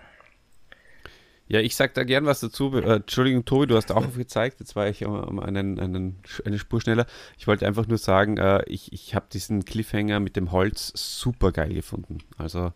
Ja, 1.51 1.59
ich 1.59 1.75
sag 1.75 1.95
da 1.95 2.05
gern 2.05 2.27
was 2.27 2.39
dazu. 2.39 2.73
Äh, 2.77 2.97
Entschuldigung, 2.97 3.45
Tobi, 3.45 3.67
du 3.67 3.77
hast 3.77 3.91
auch 3.91 4.07
gezeigt. 4.17 4.61
Jetzt 4.61 4.77
war 4.77 4.87
ich 4.87 5.05
um 5.05 5.41
einen, 5.41 5.81
einen, 5.81 6.17
eine 6.45 6.59
Spur 6.61 6.81
schneller. 6.81 7.07
Ich 7.39 7.49
wollte 7.49 7.67
einfach 7.67 7.89
nur 7.89 7.99
sagen, 7.99 8.37
äh, 8.37 8.63
ich, 8.67 8.93
ich 8.93 9.17
habe 9.17 9.27
diesen 9.33 9.65
Cliffhanger 9.65 10.21
mit 10.21 10.37
dem 10.37 10.53
Holz 10.53 10.93
super 10.95 11.51
geil 11.51 11.75
gefunden. 11.75 12.19
Also 12.39 12.73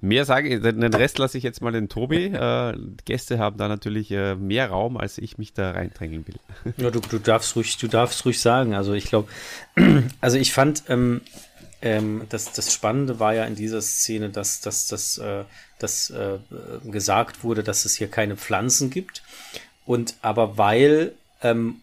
mehr 0.00 0.24
sage 0.24 0.48
ich, 0.48 0.60
den 0.60 0.92
Rest 0.92 1.18
lasse 1.18 1.38
ich 1.38 1.44
jetzt 1.44 1.62
mal 1.62 1.70
den 1.70 1.88
Tobi. 1.88 2.32
Äh, 2.40 2.76
Gäste 3.04 3.38
haben 3.38 3.58
da 3.58 3.68
natürlich 3.68 4.10
äh, 4.10 4.34
mehr 4.34 4.70
Raum, 4.70 4.96
als 4.96 5.16
ich 5.18 5.38
mich 5.38 5.52
da 5.52 5.70
reindrängeln 5.70 6.26
will. 6.26 6.74
Ja, 6.78 6.90
du, 6.90 6.98
du 6.98 7.20
darfst 7.20 7.54
ruhig, 7.54 7.76
du 7.76 7.86
darfst 7.86 8.24
ruhig 8.24 8.40
sagen. 8.40 8.74
Also 8.74 8.92
ich 8.92 9.04
glaube, 9.04 9.28
also 10.20 10.36
ich 10.36 10.52
fand, 10.52 10.82
ähm, 10.88 11.20
ähm, 11.82 12.26
das, 12.28 12.52
das 12.52 12.72
Spannende 12.72 13.18
war 13.18 13.34
ja 13.34 13.44
in 13.44 13.54
dieser 13.54 13.80
Szene, 13.80 14.30
dass, 14.30 14.60
dass, 14.60 14.86
dass, 14.86 15.18
äh, 15.18 15.44
dass 15.78 16.10
äh, 16.10 16.38
gesagt 16.84 17.42
wurde, 17.42 17.62
dass 17.62 17.84
es 17.84 17.94
hier 17.94 18.08
keine 18.08 18.36
Pflanzen 18.36 18.90
gibt. 18.90 19.22
Und 19.86 20.14
aber 20.22 20.58
weil 20.58 21.12
ähm, 21.42 21.80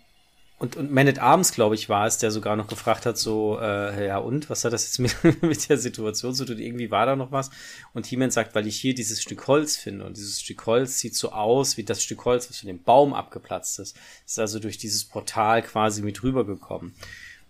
und, 0.60 0.76
und 0.76 0.91
Man 0.91 1.07
at 1.07 1.19
Arms, 1.19 1.52
glaube 1.52 1.76
ich, 1.76 1.88
war 1.88 2.07
es, 2.07 2.18
der 2.18 2.32
sogar 2.32 2.56
noch 2.56 2.68
gefragt 2.68 3.06
hat, 3.06 3.18
so, 3.18 3.60
äh, 3.61 4.07
ja 4.07 4.18
und, 4.18 4.49
was 4.49 4.65
hat 4.65 4.74
das 4.74 4.86
jetzt 4.86 4.98
mit, 4.98 5.15
mit 5.44 5.69
der 5.69 5.78
Situation 5.78 6.34
zu 6.34 6.45
tun? 6.45 6.57
Irgendwie 6.57 6.90
war 6.90 7.06
da 7.06 7.15
noch 7.15 7.32
was. 7.32 7.52
Und 7.94 8.07
He-Man 8.07 8.32
sagt, 8.32 8.56
weil 8.56 8.65
ich 8.65 8.80
hier 8.80 8.95
dieses 8.95 9.22
Stück 9.22 9.48
Holz 9.48 9.78
finde 9.78 10.06
und 10.06 10.18
dieses 10.18 10.41
Stück 10.41 10.65
Holz 10.65 10.99
sieht 10.99 11.15
so 11.15 11.32
aus 11.32 11.78
wie 11.78 11.84
das 11.84 12.02
Stück 12.02 12.26
Holz, 12.26 12.49
was 12.49 12.57
von 12.57 12.68
dem 12.68 12.82
Baum 12.82 13.14
abgeplatzt 13.14 13.78
ist. 13.78 13.95
Ist 14.26 14.40
also 14.40 14.60
durch 14.60 14.80
dieses 14.80 15.06
Portal 15.06 15.61
quasi 15.61 16.02
mit 16.02 16.24
rübergekommen. 16.24 16.95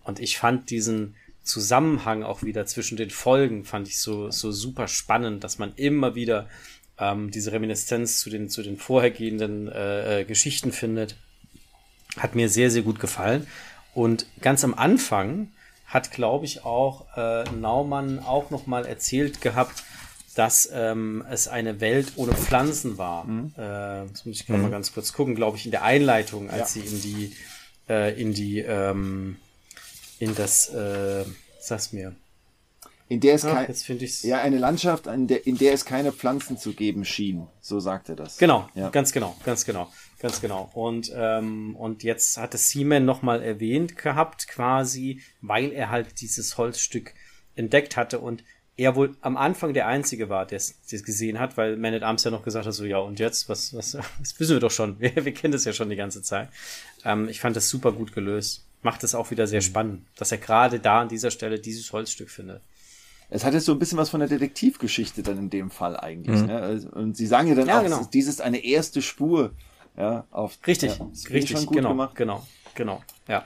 Und 0.04 0.20
ich 0.20 0.36
fand 0.36 0.68
diesen, 0.68 1.14
Zusammenhang 1.48 2.22
auch 2.22 2.42
wieder 2.42 2.66
zwischen 2.66 2.96
den 2.96 3.10
Folgen 3.10 3.64
fand 3.64 3.88
ich 3.88 3.98
so, 4.00 4.30
so 4.30 4.52
super 4.52 4.86
spannend, 4.86 5.42
dass 5.42 5.58
man 5.58 5.72
immer 5.76 6.14
wieder 6.14 6.48
ähm, 6.98 7.30
diese 7.30 7.52
Reminiszenz 7.52 8.20
zu 8.20 8.30
den, 8.30 8.48
zu 8.48 8.62
den 8.62 8.76
vorhergehenden 8.76 9.68
äh, 9.68 10.20
äh, 10.20 10.24
Geschichten 10.24 10.72
findet. 10.72 11.16
Hat 12.18 12.34
mir 12.34 12.48
sehr, 12.48 12.70
sehr 12.70 12.82
gut 12.82 13.00
gefallen. 13.00 13.46
Und 13.94 14.26
ganz 14.40 14.62
am 14.62 14.74
Anfang 14.74 15.48
hat, 15.86 16.10
glaube 16.10 16.44
ich, 16.44 16.64
auch 16.64 17.06
äh, 17.16 17.44
Naumann 17.50 18.18
auch 18.18 18.50
noch 18.50 18.66
mal 18.66 18.84
erzählt 18.84 19.40
gehabt, 19.40 19.84
dass 20.34 20.68
ähm, 20.72 21.24
es 21.30 21.48
eine 21.48 21.80
Welt 21.80 22.12
ohne 22.16 22.32
Pflanzen 22.32 22.98
war. 22.98 23.24
Mhm. 23.24 23.52
Äh, 23.56 24.06
das 24.12 24.24
muss 24.24 24.40
ich 24.40 24.46
gerade 24.46 24.58
mhm. 24.58 24.64
mal 24.66 24.70
ganz 24.70 24.92
kurz 24.92 25.12
gucken, 25.12 25.34
glaube 25.34 25.56
ich, 25.56 25.64
in 25.64 25.70
der 25.70 25.82
Einleitung, 25.82 26.50
als 26.50 26.74
ja. 26.74 26.82
sie 26.82 26.88
in 26.88 27.00
die 27.00 27.32
äh, 27.88 28.20
in 28.20 28.34
die 28.34 28.60
ähm, 28.60 29.36
in 30.18 30.34
das, 30.34 30.68
äh, 30.72 31.24
sag's 31.60 31.92
mir. 31.92 32.14
In 33.10 33.20
der 33.20 33.34
es 33.34 33.44
Ach, 33.44 33.66
kein, 33.66 33.74
ja, 34.22 34.42
eine 34.42 34.58
Landschaft, 34.58 35.06
in 35.06 35.28
der, 35.28 35.46
in 35.46 35.56
der 35.56 35.72
es 35.72 35.86
keine 35.86 36.12
Pflanzen 36.12 36.58
zu 36.58 36.74
geben 36.74 37.06
schien. 37.06 37.46
So 37.60 37.80
sagt 37.80 38.10
er 38.10 38.16
das. 38.16 38.36
Genau, 38.36 38.68
ja. 38.74 38.90
ganz 38.90 39.12
genau, 39.12 39.34
ganz 39.44 39.64
genau, 39.64 39.90
ganz 40.18 40.42
genau. 40.42 40.70
Und, 40.74 41.10
ähm, 41.14 41.74
und 41.74 42.02
jetzt 42.02 42.36
hat 42.36 42.52
es 42.52 42.68
Seaman 42.68 43.06
nochmal 43.06 43.42
erwähnt 43.42 43.96
gehabt, 43.96 44.46
quasi, 44.46 45.22
weil 45.40 45.72
er 45.72 45.90
halt 45.90 46.20
dieses 46.20 46.58
Holzstück 46.58 47.14
entdeckt 47.54 47.96
hatte 47.96 48.18
und 48.18 48.44
er 48.76 48.94
wohl 48.94 49.16
am 49.22 49.36
Anfang 49.38 49.72
der 49.72 49.88
Einzige 49.88 50.28
war, 50.28 50.46
der 50.46 50.58
es 50.58 50.76
gesehen 50.86 51.40
hat, 51.40 51.56
weil 51.56 51.76
Man 51.78 51.94
at 51.94 52.02
Arms 52.02 52.24
ja 52.24 52.30
noch 52.30 52.44
gesagt 52.44 52.66
hat, 52.66 52.74
so, 52.74 52.84
ja, 52.84 52.98
und 52.98 53.18
jetzt, 53.18 53.48
was, 53.48 53.74
was, 53.74 53.92
das 54.20 54.38
wissen 54.38 54.52
wir 54.54 54.60
doch 54.60 54.70
schon. 54.70 55.00
Wir, 55.00 55.24
wir 55.24 55.32
kennen 55.32 55.52
das 55.52 55.64
ja 55.64 55.72
schon 55.72 55.88
die 55.88 55.96
ganze 55.96 56.22
Zeit. 56.22 56.50
Ähm, 57.06 57.28
ich 57.28 57.40
fand 57.40 57.56
das 57.56 57.70
super 57.70 57.92
gut 57.92 58.12
gelöst 58.12 58.67
macht 58.82 59.04
es 59.04 59.14
auch 59.14 59.30
wieder 59.30 59.46
sehr 59.46 59.60
mhm. 59.60 59.64
spannend, 59.64 60.06
dass 60.16 60.32
er 60.32 60.38
gerade 60.38 60.80
da 60.80 61.00
an 61.00 61.08
dieser 61.08 61.30
Stelle 61.30 61.58
dieses 61.58 61.92
Holzstück 61.92 62.30
findet. 62.30 62.62
Es 63.30 63.44
hat 63.44 63.52
jetzt 63.52 63.66
so 63.66 63.72
ein 63.72 63.78
bisschen 63.78 63.98
was 63.98 64.08
von 64.08 64.20
der 64.20 64.28
Detektivgeschichte 64.28 65.22
dann 65.22 65.38
in 65.38 65.50
dem 65.50 65.70
Fall 65.70 65.96
eigentlich. 65.96 66.40
Mhm. 66.40 66.46
Ne? 66.46 66.60
Also, 66.60 66.88
und 66.90 67.16
sie 67.16 67.26
sagen 67.26 67.48
ja 67.48 67.54
dann 67.54 67.68
ja, 67.68 67.78
auch, 67.78 67.82
genau. 67.82 68.08
dies 68.12 68.26
ist 68.26 68.40
eine 68.40 68.64
erste 68.64 69.02
Spur. 69.02 69.52
Ja, 69.96 70.26
auf, 70.30 70.58
richtig, 70.66 70.96
ja, 70.96 71.10
richtig, 71.30 71.66
genau, 71.66 71.88
gemacht. 71.90 72.14
genau, 72.14 72.46
genau, 72.74 73.02
ja. 73.26 73.44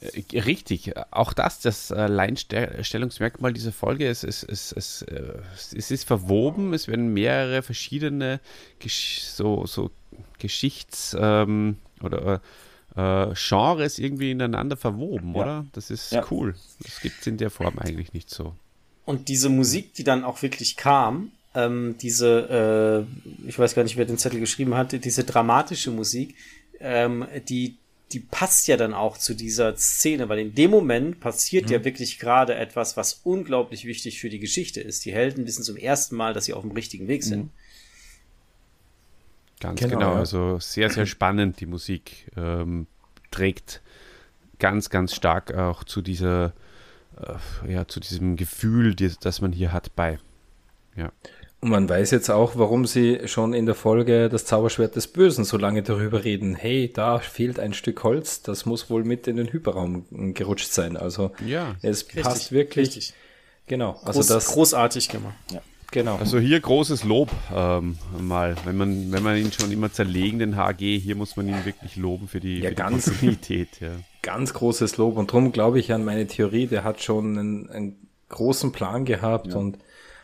Äh, 0.00 0.40
richtig, 0.40 0.94
auch 1.10 1.32
das, 1.32 1.60
das 1.60 1.92
Alleinstellungsmerkmal 1.92 3.52
dieser 3.52 3.72
Folge, 3.72 4.08
es, 4.08 4.24
es, 4.24 4.42
es, 4.42 4.72
es, 4.72 5.02
äh, 5.02 5.38
es 5.74 5.90
ist 5.90 6.04
verwoben, 6.04 6.74
es 6.74 6.88
werden 6.88 7.12
mehrere 7.12 7.62
verschiedene 7.62 8.40
so, 8.88 9.66
so 9.66 9.90
Geschichts- 10.38 11.16
ähm, 11.18 11.76
oder 12.02 12.40
äh, 12.96 13.34
Genres 13.34 13.98
irgendwie 13.98 14.30
ineinander 14.30 14.76
verwoben, 14.76 15.34
ja. 15.34 15.42
oder? 15.42 15.66
Das 15.72 15.90
ist 15.90 16.12
ja. 16.12 16.24
cool. 16.30 16.54
Das 16.82 17.00
gibt 17.00 17.20
es 17.20 17.26
in 17.26 17.36
der 17.36 17.50
Form 17.50 17.78
eigentlich 17.78 18.12
nicht 18.12 18.30
so. 18.30 18.54
Und 19.04 19.28
diese 19.28 19.48
Musik, 19.48 19.94
die 19.94 20.04
dann 20.04 20.24
auch 20.24 20.42
wirklich 20.42 20.76
kam, 20.76 21.30
ähm, 21.54 21.96
diese, 22.00 23.06
äh, 23.46 23.48
ich 23.48 23.58
weiß 23.58 23.74
gar 23.74 23.82
nicht, 23.82 23.96
wer 23.96 24.04
den 24.04 24.18
Zettel 24.18 24.40
geschrieben 24.40 24.74
hatte, 24.74 24.98
diese 24.98 25.24
dramatische 25.24 25.90
Musik, 25.90 26.34
ähm, 26.80 27.26
die, 27.48 27.76
die 28.12 28.20
passt 28.20 28.66
ja 28.66 28.76
dann 28.76 28.94
auch 28.94 29.16
zu 29.16 29.34
dieser 29.34 29.76
Szene, 29.76 30.28
weil 30.28 30.38
in 30.38 30.54
dem 30.54 30.70
Moment 30.70 31.20
passiert 31.20 31.66
mhm. 31.66 31.72
ja 31.72 31.84
wirklich 31.84 32.18
gerade 32.18 32.54
etwas, 32.54 32.96
was 32.96 33.20
unglaublich 33.24 33.84
wichtig 33.84 34.20
für 34.20 34.28
die 34.28 34.38
Geschichte 34.38 34.80
ist. 34.80 35.04
Die 35.04 35.12
Helden 35.12 35.46
wissen 35.46 35.62
zum 35.62 35.76
ersten 35.76 36.16
Mal, 36.16 36.34
dass 36.34 36.46
sie 36.46 36.52
auf 36.52 36.62
dem 36.62 36.72
richtigen 36.72 37.08
Weg 37.08 37.24
sind. 37.24 37.44
Mhm. 37.44 37.50
Ganz 39.66 39.80
genau, 39.80 39.98
genau. 39.98 40.12
also 40.14 40.58
sehr, 40.58 40.90
sehr 40.90 41.06
spannend 41.06 41.60
die 41.60 41.66
Musik. 41.66 42.30
Ähm, 42.36 42.86
trägt 43.30 43.82
ganz, 44.58 44.90
ganz 44.90 45.14
stark 45.14 45.54
auch 45.54 45.84
zu 45.84 46.02
dieser, 46.02 46.52
äh, 47.20 47.72
ja, 47.72 47.86
zu 47.86 48.00
diesem 48.00 48.36
Gefühl, 48.36 48.94
die, 48.94 49.12
das 49.20 49.40
man 49.40 49.52
hier 49.52 49.72
hat 49.72 49.94
bei. 49.96 50.18
Ja. 50.96 51.12
Und 51.60 51.70
man 51.70 51.88
weiß 51.88 52.10
jetzt 52.10 52.30
auch, 52.30 52.56
warum 52.56 52.86
sie 52.86 53.20
schon 53.26 53.54
in 53.54 53.66
der 53.66 53.74
Folge 53.74 54.28
das 54.28 54.44
Zauberschwert 54.44 54.94
des 54.94 55.08
Bösen 55.08 55.44
so 55.44 55.56
lange 55.56 55.82
darüber 55.82 56.22
reden. 56.22 56.54
Hey, 56.54 56.92
da 56.92 57.18
fehlt 57.18 57.58
ein 57.58 57.72
Stück 57.72 58.02
Holz, 58.04 58.42
das 58.42 58.66
muss 58.66 58.90
wohl 58.90 59.04
mit 59.04 59.26
in 59.26 59.36
den 59.36 59.52
Hyperraum 59.52 60.04
gerutscht 60.34 60.70
sein. 60.70 60.96
Also 60.96 61.32
ja, 61.46 61.74
es 61.82 62.06
richtig, 62.06 62.22
passt 62.22 62.52
wirklich. 62.52 62.88
Richtig. 62.88 63.14
Genau. 63.66 63.98
Also 64.04 64.20
Groß, 64.20 64.26
das 64.28 64.46
großartig 64.46 65.08
gemacht. 65.08 65.34
Ja. 65.50 65.62
Genau. 65.96 66.16
Also 66.16 66.38
hier 66.38 66.60
großes 66.60 67.04
Lob 67.04 67.30
ähm, 67.54 67.96
mal, 68.20 68.54
wenn 68.66 68.76
man, 68.76 69.12
wenn 69.12 69.22
man 69.22 69.38
ihn 69.38 69.50
schon 69.50 69.72
immer 69.72 69.90
zerlegen, 69.90 70.38
den 70.38 70.54
HG, 70.54 70.98
hier 70.98 71.16
muss 71.16 71.38
man 71.38 71.48
ihn 71.48 71.64
wirklich 71.64 71.96
loben 71.96 72.28
für 72.28 72.38
die, 72.38 72.58
ja, 72.58 72.68
für 72.68 72.74
ganz, 72.74 73.04
die 73.04 73.10
Kontinuität. 73.12 73.80
Ja. 73.80 73.92
Ganz 74.22 74.52
großes 74.52 74.98
Lob 74.98 75.16
und 75.16 75.30
darum 75.30 75.52
glaube 75.52 75.78
ich 75.78 75.94
an 75.94 76.04
meine 76.04 76.26
Theorie, 76.26 76.66
der 76.66 76.84
hat 76.84 77.02
schon 77.02 77.38
einen, 77.38 77.70
einen 77.70 78.08
großen 78.28 78.72
Plan 78.72 79.06
gehabt 79.06 79.46
ja. 79.46 79.56
und 79.56 79.78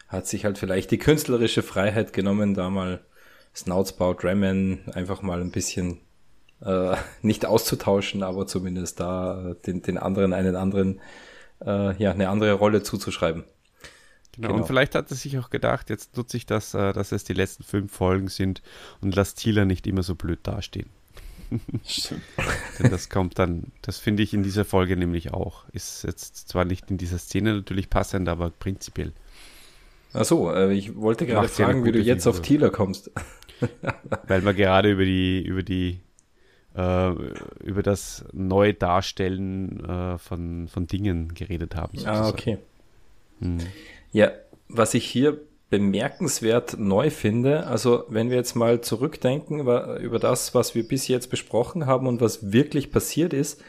hat 0.09 0.27
sich 0.27 0.45
halt 0.45 0.59
vielleicht 0.59 0.91
die 0.91 0.99
künstlerische 0.99 1.63
Freiheit 1.63 2.13
genommen, 2.13 2.53
da 2.53 2.69
mal 2.69 3.01
Snoutsbau, 3.57 4.13
Drammen 4.13 4.81
einfach 4.93 5.23
mal 5.23 5.41
ein 5.41 5.53
bisschen 5.53 6.01
äh, 6.61 6.97
nicht 7.23 7.47
auszutauschen, 7.47 8.23
aber 8.23 8.47
zumindest 8.47 9.01
da 9.01 9.55
den, 9.65 9.81
den 9.81 9.97
anderen 9.97 10.35
einen 10.35 10.55
anderen, 10.55 11.01
äh, 11.65 11.97
ja, 11.97 12.11
eine 12.11 12.29
andere 12.29 12.53
Rolle 12.53 12.83
zuzuschreiben. 12.83 13.45
Genau. 14.33 14.49
genau. 14.49 14.61
Und 14.61 14.67
vielleicht 14.67 14.95
hat 14.95 15.11
er 15.11 15.17
sich 15.17 15.39
auch 15.39 15.51
gedacht, 15.51 15.91
jetzt 15.91 16.17
nutze 16.17 16.37
ich 16.37 16.47
das, 16.47 16.75
äh, 16.75 16.93
dass 16.93 17.13
es 17.13 17.25
die 17.25 17.35
letzten 17.35 17.65
fünf 17.65 17.93
Folgen 17.93 18.29
sind 18.29 18.63
und 19.01 19.15
lass 19.15 19.35
Thieler 19.35 19.65
nicht 19.65 19.87
immer 19.87 20.03
so 20.03 20.15
blöd 20.15 20.41
dastehen. 20.43 20.89
Stimmt. 21.85 22.23
Denn 22.79 22.91
das 22.91 23.09
kommt 23.09 23.39
dann, 23.39 23.73
das 23.83 23.99
finde 23.99 24.23
ich 24.23 24.33
in 24.33 24.43
dieser 24.43 24.65
Folge 24.65 24.97
nämlich 24.97 25.33
auch. 25.33 25.65
Ist 25.73 26.05
jetzt 26.05 26.49
zwar 26.49 26.65
nicht 26.65 26.91
in 26.91 26.99
dieser 26.99 27.19
Szene 27.19 27.55
natürlich 27.55 27.91
passend, 27.91 28.29
aber 28.29 28.51
prinzipiell. 28.51 29.13
Ach 30.15 30.25
so, 30.25 30.53
äh, 30.53 30.73
ich 30.73 30.97
wollte 30.97 31.27
gerade 31.27 31.49
fragen, 31.49 31.85
wie 31.85 31.93
du 31.93 31.99
jetzt 31.99 32.25
Figur. 32.25 32.39
auf 32.39 32.43
Thieler 32.43 32.71
kommst. 32.71 33.11
Weil 34.29 34.45
wir 34.45 34.55
gerade 34.55 34.93
über 34.93 35.05
die, 35.05 35.43
über 35.43 35.63
die, 35.63 36.01
äh, 36.75 37.11
über 37.63 37.83
das 37.83 38.25
Neudarstellen 38.33 39.85
äh, 39.85 40.19
von, 40.19 40.69
von 40.69 40.87
Dingen 40.87 41.35
geredet 41.35 41.77
haben. 41.77 41.99
Ah, 41.99 41.99
sozusagen. 41.99 42.25
Ah, 42.25 42.29
okay. 42.29 42.59
Hm. 43.41 43.59
Ja, 44.13 44.31
was 44.69 44.95
ich 44.95 45.07
hier 45.07 45.41
bemerkenswert 45.71 46.79
neu 46.79 47.09
finde, 47.09 47.67
also 47.67 48.05
wenn 48.09 48.29
wir 48.29 48.37
jetzt 48.37 48.55
mal 48.55 48.83
zurückdenken 48.83 49.61
über, 49.61 50.19
das, 50.19 50.55
was 50.55 50.75
wir 50.75 50.87
bis 50.87 51.09
jetzt 51.09 51.31
besprochen 51.31 51.87
haben 51.87 52.07
und 52.07 52.21
was 52.21 52.53
wirklich 52.53 52.93
passiert 52.93 53.33
ist, 53.33 53.63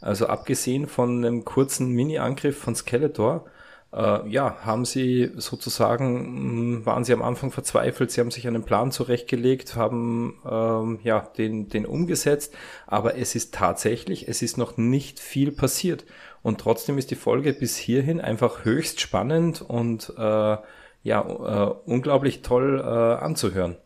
also 0.00 0.26
abgesehen 0.26 0.88
von 0.88 1.24
einem 1.24 1.44
kurzen 1.44 1.90
Mini-Angriff 1.90 2.58
von 2.58 2.74
Skeletor, 2.74 3.46
äh, 3.92 4.28
ja, 4.28 4.56
haben 4.62 4.84
sie 4.84 5.30
sozusagen, 5.36 6.84
waren 6.84 7.04
sie 7.04 7.12
am 7.12 7.22
Anfang 7.22 7.52
verzweifelt, 7.52 8.10
sie 8.10 8.20
haben 8.20 8.32
sich 8.32 8.48
einen 8.48 8.64
Plan 8.64 8.90
zurechtgelegt, 8.90 9.76
haben 9.76 10.40
ähm, 10.44 10.98
ja 11.04 11.20
den, 11.38 11.68
den 11.68 11.86
umgesetzt, 11.86 12.54
aber 12.88 13.16
es 13.16 13.36
ist 13.36 13.54
tatsächlich, 13.54 14.26
es 14.26 14.42
ist 14.42 14.58
noch 14.58 14.76
nicht 14.76 15.20
viel 15.20 15.52
passiert. 15.52 16.04
Und 16.42 16.60
trotzdem 16.60 16.98
ist 16.98 17.10
die 17.10 17.16
Folge 17.16 17.52
bis 17.52 17.76
hierhin 17.76 18.20
einfach 18.20 18.64
höchst 18.64 19.00
spannend 19.00 19.62
und 19.62 20.12
äh, 20.16 20.56
ja, 21.02 21.20
äh, 21.20 21.74
unglaublich 21.84 22.42
toll 22.42 22.80
äh, 22.80 22.84
anzuhören. 22.84 23.76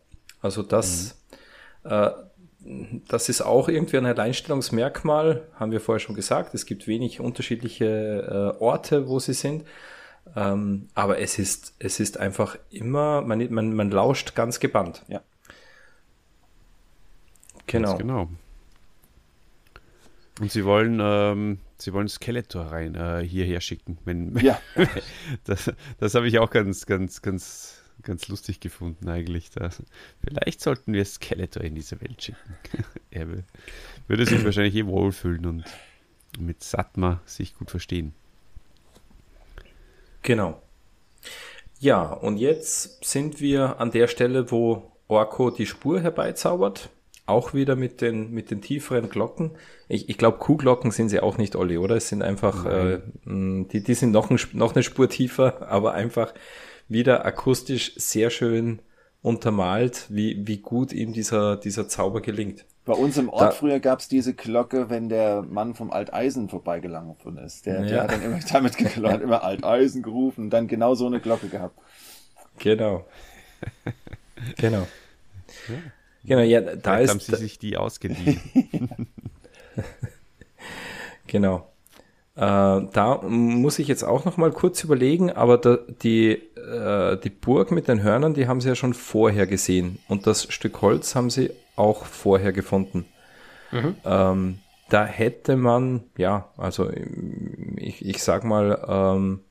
Also 0.41 0.63
das, 0.63 1.21
mhm. 1.83 1.91
äh, 1.91 2.11
das 3.07 3.29
ist 3.29 3.41
auch 3.41 3.69
irgendwie 3.69 3.97
ein 3.97 4.05
Alleinstellungsmerkmal, 4.05 5.47
haben 5.55 5.71
wir 5.71 5.81
vorher 5.81 5.99
schon 5.99 6.15
gesagt. 6.15 6.53
Es 6.53 6.65
gibt 6.65 6.87
wenig 6.87 7.19
unterschiedliche 7.19 8.55
äh, 8.59 8.61
Orte, 8.63 9.07
wo 9.07 9.19
sie 9.19 9.33
sind. 9.33 9.65
Ähm, 10.35 10.87
aber 10.93 11.19
es 11.19 11.39
ist, 11.39 11.75
es 11.79 11.99
ist 11.99 12.19
einfach 12.19 12.57
immer, 12.69 13.21
man, 13.21 13.51
man, 13.51 13.73
man 13.73 13.91
lauscht 13.91 14.35
ganz 14.35 14.59
gebannt. 14.59 15.03
Ja. 15.07 15.21
Genau. 17.67 17.97
genau. 17.97 18.27
Und 20.39 20.51
sie 20.51 20.65
wollen, 20.65 20.99
ähm, 21.01 21.59
sie 21.81 21.93
wollen 21.93 22.07
Skeletor 22.07 22.65
rein 22.65 22.95
äh, 22.95 23.23
hierher 23.25 23.61
schicken. 23.61 23.97
Wenn, 24.05 24.37
Ja. 24.37 24.59
das 25.43 25.71
das 25.99 26.15
habe 26.15 26.27
ich 26.27 26.39
auch 26.39 26.49
ganz, 26.49 26.85
ganz, 26.85 27.21
ganz, 27.21 27.81
ganz 28.03 28.27
lustig 28.27 28.59
gefunden 28.59 29.09
eigentlich. 29.09 29.49
Das, 29.51 29.83
vielleicht 30.23 30.61
sollten 30.61 30.93
wir 30.93 31.05
Skeletor 31.05 31.63
in 31.63 31.75
diese 31.75 31.99
Welt 32.01 32.21
schicken. 32.21 32.55
er 33.11 33.27
würde 34.07 34.25
sich 34.25 34.43
wahrscheinlich 34.43 34.75
eh 34.75 34.85
wohlfühlen 34.85 35.45
und 35.45 35.63
mit 36.39 36.63
Satma 36.63 37.21
sich 37.25 37.55
gut 37.55 37.71
verstehen. 37.71 38.13
Genau. 40.21 40.61
Ja, 41.79 42.03
und 42.03 42.37
jetzt 42.37 43.03
sind 43.03 43.41
wir 43.41 43.79
an 43.79 43.91
der 43.91 44.07
Stelle, 44.07 44.51
wo 44.51 44.91
Orko 45.07 45.49
die 45.49 45.65
Spur 45.65 45.99
herbeizaubert. 45.99 46.89
Auch 47.25 47.53
wieder 47.53 47.75
mit 47.75 48.01
den, 48.01 48.31
mit 48.31 48.51
den 48.51 48.61
tieferen 48.61 49.09
Glocken. 49.09 49.51
Ich, 49.87 50.09
ich 50.09 50.17
glaube, 50.17 50.39
Kuhglocken 50.39 50.91
sind 50.91 51.09
sie 51.09 51.19
auch 51.19 51.37
nicht, 51.37 51.55
Olli, 51.55 51.77
oder? 51.77 51.95
Es 51.95 52.09
sind 52.09 52.23
einfach, 52.23 52.65
äh, 52.65 52.99
die, 53.25 53.83
die 53.83 53.93
sind 53.93 54.11
noch, 54.11 54.29
ein, 54.29 54.39
noch 54.53 54.73
eine 54.73 54.83
Spur 54.83 55.07
tiefer, 55.09 55.67
aber 55.69 55.93
einfach 55.93 56.33
wieder 56.89 57.23
akustisch 57.25 57.93
sehr 57.95 58.29
schön 58.31 58.81
untermalt, 59.21 60.07
wie, 60.09 60.45
wie 60.47 60.57
gut 60.57 60.91
ihm 60.91 61.13
dieser, 61.13 61.55
dieser 61.55 61.87
Zauber 61.87 62.21
gelingt. 62.21 62.65
Bei 62.85 62.93
uns 62.93 63.15
im 63.17 63.29
Ort 63.29 63.41
Da- 63.43 63.51
früher 63.51 63.79
gab 63.79 63.99
es 63.99 64.07
diese 64.07 64.33
Glocke, 64.33 64.89
wenn 64.89 65.07
der 65.07 65.43
Mann 65.43 65.75
vom 65.75 65.91
Alteisen 65.91 66.49
vorbeigelaufen 66.49 67.37
ist. 67.37 67.67
Der, 67.67 67.81
der 67.83 67.95
Ja. 67.97 68.03
hat 68.03 68.11
dann 68.11 68.23
immer 68.23 68.39
damit 68.51 68.75
geklont, 68.77 69.13
hat 69.13 69.21
immer 69.21 69.43
Alteisen 69.43 70.01
gerufen 70.01 70.45
und 70.45 70.49
dann 70.49 70.67
genau 70.67 70.95
so 70.95 71.05
eine 71.05 71.19
Glocke 71.19 71.47
gehabt. 71.49 71.77
Genau. 72.57 73.05
genau. 74.57 74.87
Genau, 76.23 76.41
ja, 76.41 76.61
da 76.61 76.95
Vielleicht 76.95 77.09
haben 77.09 77.17
ist, 77.17 77.25
sie 77.27 77.35
sich 77.35 77.59
die 77.59 77.77
ausgeliehen. 77.77 78.39
Genau. 81.27 81.71
Äh, 82.35 82.39
da 82.41 83.21
muss 83.25 83.79
ich 83.79 83.87
jetzt 83.87 84.03
auch 84.03 84.25
noch 84.25 84.35
mal 84.35 84.51
kurz 84.51 84.83
überlegen, 84.83 85.31
aber 85.31 85.57
da, 85.57 85.77
die, 86.03 86.31
äh, 86.31 87.17
die 87.17 87.29
Burg 87.29 87.71
mit 87.71 87.87
den 87.87 88.03
Hörnern, 88.03 88.33
die 88.33 88.47
haben 88.47 88.59
sie 88.59 88.67
ja 88.67 88.75
schon 88.75 88.93
vorher 88.93 89.47
gesehen 89.47 89.99
und 90.09 90.27
das 90.27 90.51
Stück 90.51 90.81
Holz 90.81 91.15
haben 91.15 91.29
sie 91.29 91.51
auch 91.77 92.05
vorher 92.05 92.51
gefunden. 92.51 93.05
Ähm, 94.03 94.59
da 94.89 95.05
hätte 95.05 95.55
man, 95.55 96.03
ja, 96.17 96.49
also 96.57 96.91
ich, 97.77 98.05
ich 98.05 98.21
sag 98.21 98.43
mal, 98.43 98.85
ähm, 98.87 99.39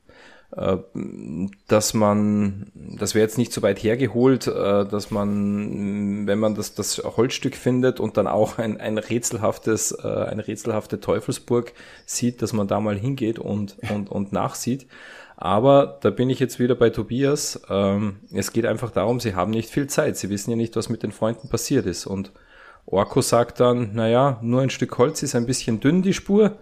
dass 1.67 1.93
man, 1.93 2.71
das 2.75 3.15
wäre 3.15 3.23
jetzt 3.23 3.37
nicht 3.37 3.53
so 3.53 3.61
weit 3.61 3.81
hergeholt, 3.81 4.47
äh, 4.47 4.85
dass 4.85 5.09
man, 5.09 6.27
wenn 6.27 6.39
man 6.39 6.55
das, 6.55 6.75
das 6.75 6.97
Holzstück 6.97 7.55
findet 7.55 8.01
und 8.01 8.17
dann 8.17 8.27
auch 8.27 8.57
ein, 8.57 8.79
ein 8.79 8.97
rätselhaftes, 8.97 9.93
äh, 10.03 10.07
eine 10.07 10.45
rätselhafte 10.45 10.99
Teufelsburg 10.99 11.71
sieht, 12.05 12.41
dass 12.41 12.51
man 12.51 12.67
da 12.67 12.81
mal 12.81 12.97
hingeht 12.97 13.39
und, 13.39 13.77
und, 13.89 14.09
und 14.09 14.33
nachsieht. 14.33 14.87
Aber 15.37 15.97
da 16.01 16.09
bin 16.09 16.29
ich 16.29 16.39
jetzt 16.39 16.59
wieder 16.59 16.75
bei 16.75 16.89
Tobias. 16.89 17.61
Ähm, 17.69 18.19
es 18.31 18.51
geht 18.51 18.65
einfach 18.65 18.91
darum, 18.91 19.19
sie 19.19 19.33
haben 19.33 19.51
nicht 19.51 19.69
viel 19.69 19.87
Zeit. 19.87 20.17
Sie 20.17 20.29
wissen 20.29 20.51
ja 20.51 20.57
nicht, 20.57 20.75
was 20.75 20.89
mit 20.89 21.01
den 21.01 21.11
Freunden 21.11 21.49
passiert 21.49 21.85
ist. 21.85 22.05
Und 22.05 22.31
Orko 22.85 23.21
sagt 23.21 23.59
dann, 23.59 23.95
naja, 23.95 24.37
nur 24.41 24.61
ein 24.61 24.69
Stück 24.69 24.97
Holz 24.97 25.23
ist 25.23 25.33
ein 25.33 25.45
bisschen 25.45 25.79
dünn, 25.79 26.01
die 26.01 26.13
Spur. 26.13 26.57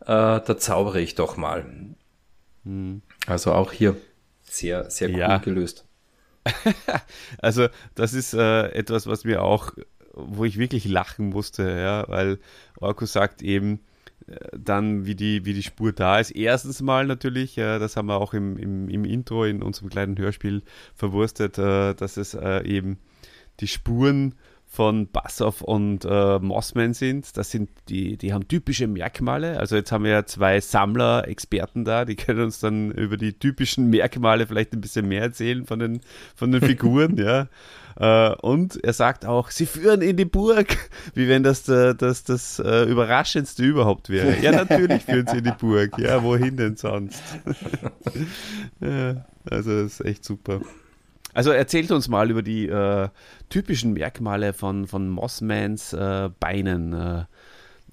Äh, 0.00 0.06
da 0.06 0.56
zaubere 0.58 1.00
ich 1.00 1.14
doch 1.14 1.36
mal. 1.36 1.66
Also 3.28 3.52
auch 3.52 3.72
hier 3.72 3.96
sehr, 4.42 4.90
sehr 4.90 5.10
cool 5.10 5.18
Ja. 5.18 5.38
gelöst. 5.38 5.84
Also, 7.38 7.68
das 7.94 8.14
ist 8.14 8.34
äh, 8.34 8.68
etwas, 8.70 9.06
was 9.06 9.24
mir 9.24 9.42
auch, 9.42 9.72
wo 10.14 10.44
ich 10.44 10.58
wirklich 10.58 10.86
lachen 10.86 11.28
musste, 11.28 11.68
ja, 11.68 12.08
weil 12.08 12.38
Orko 12.80 13.04
sagt 13.06 13.42
eben 13.42 13.80
äh, 14.26 14.36
dann, 14.56 15.04
wie 15.04 15.14
die, 15.14 15.44
wie 15.44 15.52
die 15.52 15.62
Spur 15.62 15.92
da 15.92 16.18
ist. 16.18 16.30
Erstens 16.30 16.80
mal 16.80 17.06
natürlich, 17.06 17.58
äh, 17.58 17.78
das 17.78 17.96
haben 17.96 18.06
wir 18.06 18.16
auch 18.20 18.32
im, 18.34 18.56
im, 18.56 18.88
im 18.88 19.04
Intro 19.04 19.44
in 19.44 19.62
unserem 19.62 19.90
kleinen 19.90 20.16
Hörspiel 20.16 20.62
verwurstet, 20.94 21.58
äh, 21.58 21.94
dass 21.94 22.16
es 22.16 22.34
äh, 22.34 22.64
eben 22.66 22.98
die 23.60 23.68
Spuren 23.68 24.34
von 24.70 25.08
Bassoff 25.10 25.62
und 25.62 26.04
äh, 26.04 26.38
Mossman 26.38 26.92
sind. 26.92 27.36
Das 27.38 27.50
sind 27.50 27.70
die, 27.88 28.18
die 28.18 28.34
haben 28.34 28.46
typische 28.46 28.86
Merkmale. 28.86 29.58
Also 29.58 29.76
jetzt 29.76 29.90
haben 29.90 30.04
wir 30.04 30.10
ja 30.10 30.26
zwei 30.26 30.60
Sammler-Experten 30.60 31.86
da, 31.86 32.04
die 32.04 32.16
können 32.16 32.42
uns 32.42 32.60
dann 32.60 32.92
über 32.92 33.16
die 33.16 33.32
typischen 33.32 33.88
Merkmale 33.88 34.46
vielleicht 34.46 34.74
ein 34.74 34.82
bisschen 34.82 35.08
mehr 35.08 35.22
erzählen 35.22 35.64
von 35.64 35.78
den, 35.78 36.00
von 36.36 36.52
den 36.52 36.60
Figuren, 36.68 37.16
ja. 37.16 37.48
Äh, 37.98 38.34
und 38.36 38.82
er 38.84 38.92
sagt 38.92 39.24
auch, 39.24 39.50
sie 39.50 39.66
führen 39.66 40.02
in 40.02 40.16
die 40.18 40.26
Burg, 40.26 40.76
wie 41.14 41.28
wenn 41.28 41.42
das 41.42 41.66
äh, 41.68 41.94
das, 41.94 42.24
das 42.24 42.58
äh, 42.58 42.84
Überraschendste 42.84 43.64
überhaupt 43.64 44.10
wäre. 44.10 44.38
Ja, 44.40 44.52
natürlich 44.52 45.02
führen 45.04 45.26
sie 45.26 45.38
in 45.38 45.44
die 45.44 45.52
Burg. 45.58 45.98
Ja, 45.98 46.22
wohin 46.22 46.56
denn 46.58 46.76
sonst? 46.76 47.22
ja, 48.80 49.24
also 49.50 49.82
das 49.82 50.00
ist 50.00 50.04
echt 50.04 50.24
super. 50.24 50.60
Also 51.38 51.52
erzählt 51.52 51.90
uns 51.92 52.08
mal 52.08 52.30
über 52.30 52.42
die 52.42 52.66
äh, 52.66 53.08
typischen 53.48 53.92
Merkmale 53.92 54.52
von, 54.52 54.86
von 54.88 55.08
Mossmans 55.08 55.92
äh, 55.92 56.30
Beinen. 56.40 56.92
Äh, 56.92 57.24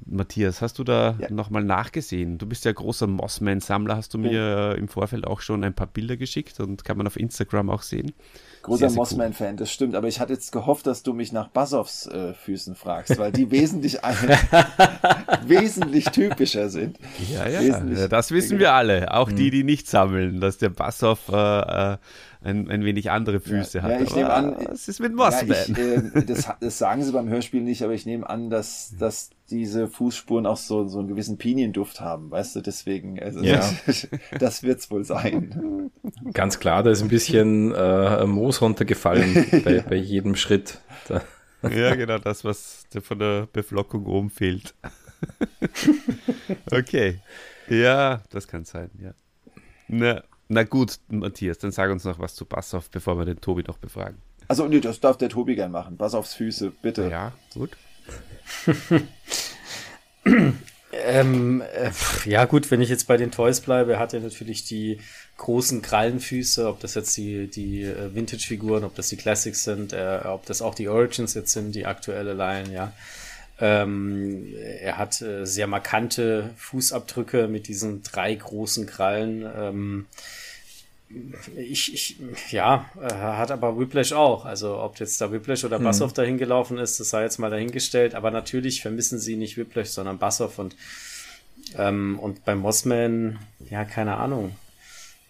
Matthias, 0.08 0.62
hast 0.62 0.78
du 0.78 0.84
da 0.84 1.16
Ja. 1.20 1.32
nochmal 1.32 1.64
nachgesehen? 1.64 2.38
Du 2.38 2.46
bist 2.48 2.66
ja 2.66 2.72
großer 2.74 3.08
Mossman-Sammler, 3.08 3.96
hast 3.96 4.14
du 4.14 4.18
mir 4.18 4.74
äh, 4.76 4.78
im 4.78 4.90
Vorfeld 4.90 5.26
auch 5.26 5.40
schon 5.40 5.64
ein 5.64 5.74
paar 5.74 5.88
Bilder 5.88 6.18
geschickt 6.18 6.60
und 6.60 6.84
kann 6.84 6.98
man 6.98 7.08
auf 7.08 7.16
Instagram 7.18 7.70
auch 7.70 7.82
sehen. 7.82 8.12
Großer 8.64 8.90
Mossman-Fan, 8.90 9.56
das 9.56 9.72
stimmt. 9.72 9.96
Aber 9.96 10.08
ich 10.10 10.20
hatte 10.20 10.34
jetzt 10.34 10.52
gehofft, 10.52 10.86
dass 10.88 11.02
du 11.04 11.14
mich 11.14 11.32
nach 11.32 11.48
Bassoffs 11.48 12.08
äh, 12.08 12.34
Füßen 12.34 12.76
fragst, 12.76 13.18
weil 13.18 13.32
die 13.32 13.50
wesentlich, 13.52 14.00
wesentlich 15.46 16.06
typischer 16.06 16.70
sind. 16.70 16.98
Ja, 17.32 17.48
ja, 17.48 17.62
Wesentlich- 17.62 18.00
ja, 18.00 18.08
das 18.08 18.32
wissen 18.32 18.60
wir 18.60 18.74
alle. 18.74 19.14
Auch 19.14 19.32
die, 19.32 19.50
die 19.50 19.64
nicht 19.64 19.88
sammeln, 19.88 20.42
dass 20.42 20.58
der 20.58 20.70
Bassoff 20.70 21.30
äh, 21.30 21.94
äh, 21.94 21.98
ein, 22.46 22.70
ein 22.70 22.86
wenig 22.86 23.12
andere 23.12 23.40
Füße 23.40 23.80
Ja, 23.80 23.84
hat. 23.84 23.92
ja, 23.92 24.02
ich 24.02 24.16
nehme 24.16 24.32
an- 24.32 24.56
Was 24.70 24.88
ist 24.88 25.00
mit 25.00 25.12
Ja, 25.12 25.16
Mossman? 25.18 25.50
ich, 25.52 25.78
äh, 25.78 26.24
das, 26.26 26.48
das 26.60 26.78
sagen 26.78 27.04
sie 27.04 27.12
beim 27.12 27.28
Hörspiel 27.28 27.62
nicht, 27.62 27.82
aber 27.82 27.94
ich 27.94 28.06
nehme 28.06 28.30
an, 28.30 28.50
dass, 28.50 28.94
dass 29.00 29.32
diese 29.50 29.88
Fußspuren 29.88 30.46
auch 30.46 30.58
so, 30.58 30.88
so 30.88 31.00
einen 31.00 31.08
gewissen 31.08 31.38
Pinienduft 31.38 32.02
haben, 32.02 32.32
weißt 32.32 32.56
du, 32.56 32.62
deswegen, 32.62 33.20
also 33.22 33.42
Ja. 33.42 33.70
das, 33.86 34.08
das 34.40 34.64
wird's 34.64 34.90
wohl 34.92 35.04
sein. 35.04 35.92
Ganz 36.34 36.60
klar, 36.60 36.84
da 36.84 36.92
ist 36.92 37.02
ein 37.02 37.08
bisschen 37.10 37.74
äh, 37.74 38.26
Moos 38.26 38.62
runtergefallen 38.62 39.46
bei, 39.64 39.82
bei 39.82 39.96
jedem 39.96 40.36
Schritt. 40.36 40.80
Da, 41.08 41.22
Ja, 41.70 41.96
genau, 41.96 42.20
das, 42.20 42.44
was 42.46 42.86
von 43.02 43.18
der 43.20 43.48
Beflockung 43.52 44.06
oben 44.06 44.30
fehlt. 44.30 44.76
okay. 46.72 47.20
Ja, 47.70 48.22
das 48.30 48.48
kann 48.48 48.66
sein, 48.66 48.92
ja. 49.02 49.12
Na, 49.88 50.24
na 50.48 50.64
gut, 50.64 51.00
Matthias, 51.08 51.58
dann 51.58 51.72
sag 51.72 51.92
uns 51.92 52.04
noch 52.04 52.20
was 52.20 52.36
zu 52.36 52.46
Bassoff, 52.46 52.90
bevor 52.90 53.18
wir 53.18 53.26
den 53.26 53.42
Tobi 53.42 53.64
noch 53.64 53.78
befragen. 53.78 54.18
Also, 54.48 54.68
nee, 54.68 54.80
das 54.80 55.00
darf 55.00 55.18
der 55.18 55.30
Tobi 55.30 55.56
gern 55.56 55.72
machen. 55.72 55.98
Pass 55.98 56.14
aufs 56.14 56.36
Füße, 56.36 56.72
bitte. 56.82 57.10
Ja, 57.10 57.34
gut. 57.54 57.72
Ähm, 61.04 61.62
äh, 61.62 61.92
ja 62.26 62.46
gut, 62.46 62.72
wenn 62.72 62.82
ich 62.82 62.90
jetzt 62.90 63.08
bei 63.08 63.18
den 63.18 63.32
Toys 63.32 63.60
bleibe, 63.60 64.00
hat 64.00 64.14
er 64.14 64.22
natürlich 64.22 64.64
die 64.64 65.00
großen 65.38 65.82
Krallenfüße, 65.82 66.68
ob 66.68 66.80
das 66.80 66.96
jetzt 66.96 67.18
die, 67.18 67.48
die 67.48 67.84
äh, 67.84 68.16
Vintage-Figuren, 68.16 68.84
ob 68.84 68.96
das 68.96 69.10
die 69.10 69.18
Classics 69.18 69.64
sind, 69.64 69.94
äh, 69.94 70.22
ob 70.24 70.46
das 70.46 70.62
auch 70.62 70.74
die 70.74 70.88
Origins 70.88 71.34
jetzt 71.34 71.52
sind, 71.52 71.76
die 71.76 71.86
aktuelle 71.86 72.34
Line, 72.34 72.74
ja. 72.74 72.94
Ähm, 73.60 74.54
er 74.82 74.98
hat 74.98 75.22
äh, 75.22 75.46
sehr 75.46 75.68
markante 75.68 76.50
Fußabdrücke 76.58 77.48
mit 77.48 77.68
diesen 77.68 78.04
drei 78.04 78.36
großen 78.36 78.86
Krallen. 78.86 79.46
Ähm, 79.56 80.06
ich, 81.56 81.94
ich, 81.94 82.18
ja, 82.52 82.90
äh, 83.02 83.14
hat 83.14 83.52
aber 83.52 83.80
Whiplash 83.80 84.12
auch. 84.12 84.46
Also 84.46 84.80
ob 84.80 85.00
jetzt 85.00 85.22
da 85.22 85.32
Whiplash 85.32 85.64
oder 85.64 85.80
Bassoff 85.80 86.12
dahin 86.14 86.38
gelaufen 86.38 86.78
ist, 86.78 87.00
das 87.00 87.10
sei 87.10 87.24
jetzt 87.24 87.38
mal 87.38 87.50
dahingestellt. 87.50 88.16
Aber 88.16 88.32
natürlich 88.32 88.82
vermissen 88.82 89.20
sie 89.20 89.38
nicht 89.38 89.56
Whiplash, 89.56 89.90
sondern 89.90 90.18
Bassoff 90.18 90.60
und 90.60 90.76
ähm, 91.78 92.20
und 92.20 92.46
beim 92.46 92.60
Mossman, 92.60 93.40
ja, 93.70 93.86
keine 93.86 94.18
Ahnung. 94.18 94.56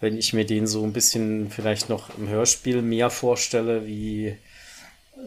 Wenn 0.02 0.18
ich 0.18 0.34
mir 0.34 0.46
den 0.46 0.68
so 0.68 0.84
ein 0.84 0.94
bisschen 0.94 1.50
vielleicht 1.50 1.90
noch 1.90 2.18
im 2.18 2.28
Hörspiel 2.28 2.82
mehr 2.82 3.10
vorstelle, 3.10 3.88
wie, 3.88 4.36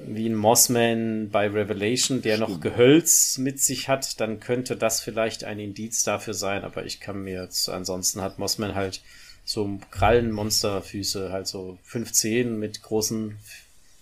wie 0.06 0.28
ein 0.28 0.34
Mossman 0.34 1.30
bei 1.30 1.48
Revelation, 1.48 2.22
der 2.22 2.38
noch 2.38 2.60
Gehölz 2.60 3.38
mit 3.38 3.60
sich 3.60 3.88
hat, 3.88 4.20
dann 4.20 4.40
könnte 4.40 4.76
das 4.76 5.00
vielleicht 5.00 5.44
ein 5.44 5.58
Indiz 5.58 6.02
dafür 6.02 6.34
sein. 6.34 6.64
Aber 6.64 6.84
ich 6.84 7.00
kann 7.00 7.22
mir 7.22 7.42
jetzt, 7.42 7.68
ansonsten 7.68 8.20
hat 8.20 8.38
Mossman 8.38 8.74
halt 8.74 9.00
so 9.44 9.78
Krallenmonsterfüße, 9.90 11.32
halt 11.32 11.46
so 11.46 11.78
15 11.84 12.58
mit 12.58 12.82
großen 12.82 13.36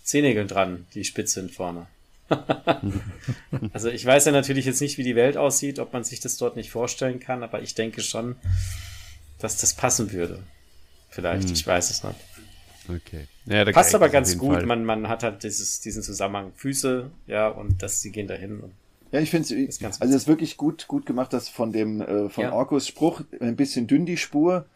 Zehennägeln 0.02 0.48
dran, 0.48 0.86
die 0.94 1.05
spitz 1.05 1.32
sind 1.32 1.52
vorne. 1.52 1.86
also 3.73 3.89
ich 3.89 4.05
weiß 4.05 4.24
ja 4.24 4.32
natürlich 4.32 4.64
jetzt 4.64 4.81
nicht, 4.81 4.98
wie 4.98 5.05
die 5.05 5.14
Welt 5.14 5.36
aussieht, 5.36 5.78
ob 5.78 5.93
man 5.93 6.02
sich 6.02 6.18
das 6.20 6.36
dort 6.36 6.56
nicht 6.56 6.70
vorstellen 6.70 7.20
kann, 7.20 7.44
aber 7.44 7.62
ich 7.62 7.74
denke 7.74 8.02
schon, 8.02 8.36
dass 9.39 9.59
das 9.59 9.74
passen 9.74 10.12
würde. 10.12 10.43
Vielleicht, 11.10 11.51
ich 11.51 11.66
weiß 11.66 11.90
es 11.90 12.02
nicht. 12.02 12.16
Okay. 12.89 13.27
Ja, 13.47 13.65
Passt 13.73 13.95
aber 13.95 14.09
ganz 14.09 14.37
gut. 14.39 14.65
Man, 14.67 14.85
man 14.85 15.09
hat 15.09 15.23
halt 15.23 15.43
dieses, 15.43 15.81
diesen 15.81 16.03
Zusammenhang 16.03 16.53
Füße, 16.55 17.11
ja, 17.27 17.49
und 17.49 17.83
das, 17.83 18.01
sie 18.01 18.13
gehen 18.13 18.27
dahin. 18.27 18.61
Und 18.61 18.73
ja, 19.13 19.21
ich 19.21 19.31
finde 19.31 19.49
es, 19.65 19.83
also 19.83 19.97
es 20.03 20.23
ist 20.23 20.29
wirklich 20.29 20.57
gut, 20.57 20.89
gut 20.89 21.07
gemacht, 21.07 21.33
dass 21.33 21.49
von 21.49 21.73
dem, 21.73 22.01
äh, 22.01 22.29
von 22.29 22.45
ja. 22.45 22.53
Orkos 22.53 22.89
Spruch 22.89 23.23
ein 23.41 23.57
bisschen 23.57 23.87
dünn 23.87 24.07
die 24.07 24.17
Spur. 24.17 24.67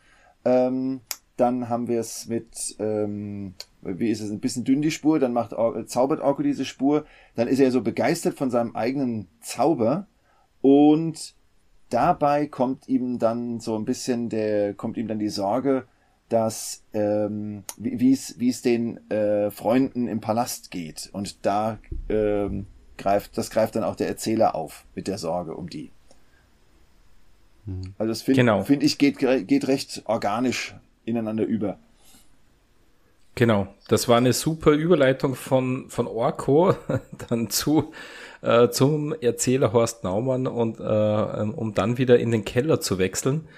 Ähm, 0.45 1.01
dann 1.37 1.69
haben 1.69 1.89
wir 1.89 2.01
es 2.01 2.29
mit, 2.29 2.77
ähm, 2.79 3.55
wie 3.81 4.11
ist 4.11 4.21
es, 4.21 4.31
ein 4.31 4.41
bisschen 4.41 4.65
dünn 4.65 4.83
die 4.83 4.91
Spur, 4.91 5.19
dann 5.19 5.33
macht, 5.33 5.55
zaubert 5.87 6.21
Orko 6.21 6.43
diese 6.43 6.67
Spur, 6.67 7.07
dann 7.35 7.49
ist 7.49 7.61
er 7.61 7.71
so 7.71 7.81
begeistert 7.81 8.37
von 8.37 8.51
seinem 8.51 8.77
eigenen 8.77 9.27
Zauber 9.41 10.07
und 10.61 11.35
dabei 11.89 12.47
kommt 12.47 12.89
ihm 12.89 13.19
dann 13.19 13.59
so 13.59 13.77
ein 13.77 13.87
bisschen 13.87 14.29
der, 14.29 14.75
kommt 14.75 14.99
ihm 14.99 15.09
dann 15.09 15.19
die 15.19 15.31
Sorge, 15.31 15.85
dass 16.31 16.83
ähm, 16.95 17.65
wie 17.77 18.13
es 18.13 18.39
wie 18.39 18.49
es 18.49 18.63
den 18.63 19.11
äh, 19.11 19.51
Freunden 19.51 20.09
im 20.09 20.21
Palast 20.21 20.71
geht 20.71 21.11
und 21.13 21.45
da 21.45 21.79
ähm, 22.09 22.67
greift 22.97 23.37
das 23.37 23.51
greift 23.51 23.77
dann 23.77 23.85
auch 23.85 23.97
der 23.97 24.09
Erzähler 24.09 24.55
auf 24.55 24.87
mit 24.95 25.07
der 25.07 25.19
Sorge 25.19 25.55
um 25.55 25.69
die. 25.69 25.91
Also 27.99 28.09
das 28.09 28.23
finde 28.23 28.41
genau. 28.41 28.65
find 28.65 28.83
ich 28.83 28.97
geht 28.97 29.19
geht 29.19 29.69
recht 29.69 30.03
organisch 30.07 30.75
ineinander 31.05 31.45
über. 31.45 31.79
Genau, 33.35 33.69
das 33.89 34.09
war 34.09 34.19
eine 34.19 34.33
super 34.33 34.73
Überleitung 34.73 35.35
von, 35.35 35.89
von 35.89 36.07
Orko 36.07 36.75
dann 37.29 37.49
zu, 37.49 37.93
äh, 38.43 38.69
zum 38.69 39.15
Erzähler 39.15 39.73
Horst 39.73 40.05
Naumann 40.05 40.47
und 40.47 40.79
äh, 40.81 40.83
um 40.83 41.73
dann 41.73 41.97
wieder 41.97 42.19
in 42.19 42.33
den 42.33 42.45
Keller 42.45 42.81
zu 42.81 42.99
wechseln. 42.99 43.49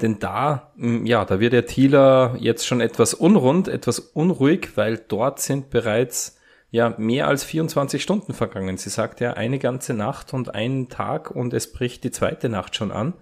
Denn 0.00 0.18
da, 0.18 0.72
mm, 0.76 1.04
ja, 1.06 1.24
da 1.24 1.40
wird 1.40 1.52
der 1.52 1.66
Thieler 1.66 2.36
jetzt 2.38 2.66
schon 2.66 2.80
etwas 2.80 3.14
unrund, 3.14 3.68
etwas 3.68 3.98
unruhig, 3.98 4.70
weil 4.76 4.98
dort 4.98 5.40
sind 5.40 5.70
bereits 5.70 6.38
ja 6.70 6.94
mehr 6.96 7.28
als 7.28 7.44
24 7.44 8.02
Stunden 8.02 8.32
vergangen. 8.32 8.78
Sie 8.78 8.88
sagt 8.88 9.20
ja 9.20 9.34
eine 9.34 9.58
ganze 9.58 9.92
Nacht 9.92 10.32
und 10.32 10.54
einen 10.54 10.88
Tag 10.88 11.30
und 11.30 11.52
es 11.52 11.70
bricht 11.70 12.04
die 12.04 12.10
zweite 12.10 12.48
Nacht 12.48 12.74
schon 12.74 12.90
an. 12.90 13.12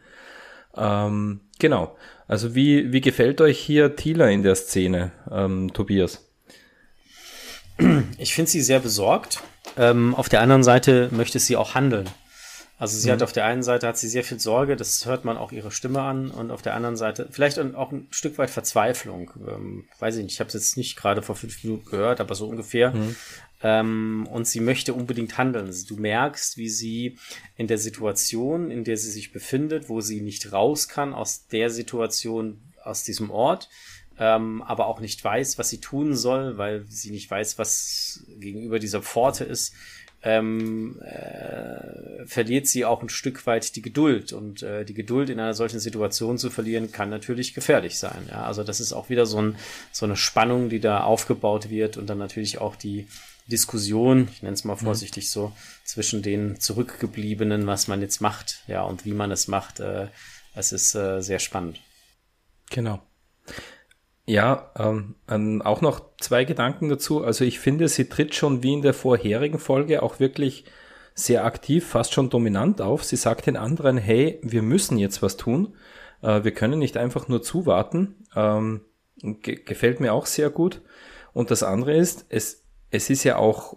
Ähm, 0.76 1.40
genau. 1.58 1.96
Also 2.28 2.54
wie, 2.54 2.92
wie 2.92 3.00
gefällt 3.00 3.40
euch 3.40 3.58
hier 3.58 3.96
Thieler 3.96 4.30
in 4.30 4.44
der 4.44 4.54
Szene, 4.54 5.10
ähm, 5.30 5.72
Tobias? 5.72 6.30
Ich 8.18 8.34
finde 8.34 8.50
sie 8.50 8.60
sehr 8.60 8.78
besorgt. 8.78 9.42
Ähm, 9.76 10.14
auf 10.14 10.28
der 10.28 10.42
anderen 10.42 10.62
Seite 10.62 11.08
möchte 11.10 11.38
sie 11.38 11.56
auch 11.56 11.74
handeln. 11.74 12.08
Also 12.80 12.98
sie 12.98 13.08
mhm. 13.08 13.12
hat 13.12 13.22
auf 13.22 13.32
der 13.32 13.44
einen 13.44 13.62
Seite 13.62 13.86
hat 13.86 13.98
sie 13.98 14.08
sehr 14.08 14.24
viel 14.24 14.40
Sorge, 14.40 14.74
das 14.74 15.04
hört 15.04 15.26
man 15.26 15.36
auch 15.36 15.52
ihre 15.52 15.70
Stimme 15.70 16.00
an, 16.00 16.30
und 16.30 16.50
auf 16.50 16.62
der 16.62 16.74
anderen 16.74 16.96
Seite 16.96 17.28
vielleicht 17.30 17.58
auch 17.58 17.92
ein 17.92 18.08
Stück 18.10 18.38
weit 18.38 18.48
Verzweiflung. 18.48 19.30
Ähm, 19.46 19.84
weiß 19.98 20.16
ich 20.16 20.22
nicht, 20.22 20.32
ich 20.32 20.40
habe 20.40 20.48
es 20.48 20.54
jetzt 20.54 20.76
nicht 20.78 20.96
gerade 20.96 21.20
vor 21.20 21.36
fünf 21.36 21.62
Minuten 21.62 21.84
gehört, 21.84 22.20
aber 22.20 22.34
so 22.34 22.48
ungefähr. 22.48 22.92
Mhm. 22.92 23.16
Ähm, 23.62 24.28
und 24.32 24.46
sie 24.46 24.60
möchte 24.60 24.94
unbedingt 24.94 25.36
handeln. 25.36 25.66
Also 25.66 25.94
du 25.94 26.00
merkst, 26.00 26.56
wie 26.56 26.70
sie 26.70 27.18
in 27.58 27.66
der 27.66 27.76
Situation, 27.76 28.70
in 28.70 28.82
der 28.84 28.96
sie 28.96 29.10
sich 29.10 29.30
befindet, 29.30 29.90
wo 29.90 30.00
sie 30.00 30.22
nicht 30.22 30.50
raus 30.50 30.88
kann 30.88 31.12
aus 31.12 31.48
der 31.48 31.68
Situation, 31.68 32.62
aus 32.82 33.04
diesem 33.04 33.30
Ort, 33.30 33.68
ähm, 34.18 34.62
aber 34.62 34.86
auch 34.86 35.00
nicht 35.00 35.22
weiß, 35.22 35.58
was 35.58 35.68
sie 35.68 35.80
tun 35.80 36.16
soll, 36.16 36.56
weil 36.56 36.86
sie 36.88 37.10
nicht 37.10 37.30
weiß, 37.30 37.58
was 37.58 38.24
gegenüber 38.38 38.78
dieser 38.78 39.02
Pforte 39.02 39.44
ist, 39.44 39.74
ähm, 40.22 41.00
äh, 41.02 42.26
verliert 42.26 42.66
sie 42.66 42.84
auch 42.84 43.02
ein 43.02 43.08
Stück 43.08 43.46
weit 43.46 43.74
die 43.76 43.82
Geduld. 43.82 44.32
Und 44.32 44.62
äh, 44.62 44.84
die 44.84 44.94
Geduld 44.94 45.30
in 45.30 45.40
einer 45.40 45.54
solchen 45.54 45.80
Situation 45.80 46.38
zu 46.38 46.50
verlieren, 46.50 46.92
kann 46.92 47.10
natürlich 47.10 47.54
gefährlich 47.54 47.98
sein. 47.98 48.28
Ja? 48.28 48.44
Also 48.44 48.62
das 48.62 48.80
ist 48.80 48.92
auch 48.92 49.08
wieder 49.08 49.26
so, 49.26 49.40
ein, 49.40 49.56
so 49.92 50.04
eine 50.04 50.16
Spannung, 50.16 50.68
die 50.68 50.80
da 50.80 51.02
aufgebaut 51.04 51.70
wird 51.70 51.96
und 51.96 52.08
dann 52.08 52.18
natürlich 52.18 52.58
auch 52.58 52.76
die 52.76 53.06
Diskussion, 53.46 54.28
ich 54.32 54.42
nenne 54.42 54.54
es 54.54 54.64
mal 54.64 54.74
mhm. 54.74 54.80
vorsichtig 54.80 55.24
mhm. 55.24 55.28
so, 55.28 55.52
zwischen 55.84 56.22
den 56.22 56.60
Zurückgebliebenen, 56.60 57.66
was 57.66 57.88
man 57.88 58.00
jetzt 58.00 58.20
macht, 58.20 58.62
ja, 58.68 58.82
und 58.82 59.04
wie 59.04 59.12
man 59.12 59.30
es 59.30 59.48
macht. 59.48 59.80
Äh, 59.80 60.08
es 60.54 60.72
ist 60.72 60.94
äh, 60.94 61.20
sehr 61.22 61.38
spannend. 61.38 61.80
Genau. 62.70 63.00
Ja, 64.26 64.70
ähm, 64.78 65.16
ähm, 65.28 65.62
auch 65.62 65.80
noch 65.80 66.00
zwei 66.20 66.44
Gedanken 66.44 66.88
dazu. 66.88 67.24
Also 67.24 67.44
ich 67.44 67.58
finde, 67.58 67.88
sie 67.88 68.08
tritt 68.08 68.34
schon 68.34 68.62
wie 68.62 68.74
in 68.74 68.82
der 68.82 68.94
vorherigen 68.94 69.58
Folge 69.58 70.02
auch 70.02 70.20
wirklich 70.20 70.64
sehr 71.14 71.44
aktiv, 71.44 71.86
fast 71.86 72.12
schon 72.12 72.30
dominant 72.30 72.80
auf. 72.80 73.04
Sie 73.04 73.16
sagt 73.16 73.46
den 73.46 73.56
anderen, 73.56 73.96
hey, 73.96 74.38
wir 74.42 74.62
müssen 74.62 74.98
jetzt 74.98 75.22
was 75.22 75.36
tun. 75.36 75.74
Äh, 76.22 76.44
wir 76.44 76.52
können 76.52 76.78
nicht 76.78 76.96
einfach 76.96 77.28
nur 77.28 77.42
zuwarten. 77.42 78.26
Ähm, 78.36 78.82
ge 79.16 79.56
gefällt 79.64 80.00
mir 80.00 80.12
auch 80.12 80.26
sehr 80.26 80.50
gut. 80.50 80.82
Und 81.32 81.50
das 81.50 81.62
andere 81.62 81.96
ist, 81.96 82.26
es 82.28 82.60
es 82.90 83.08
ist 83.08 83.24
ja 83.24 83.36
auch 83.36 83.76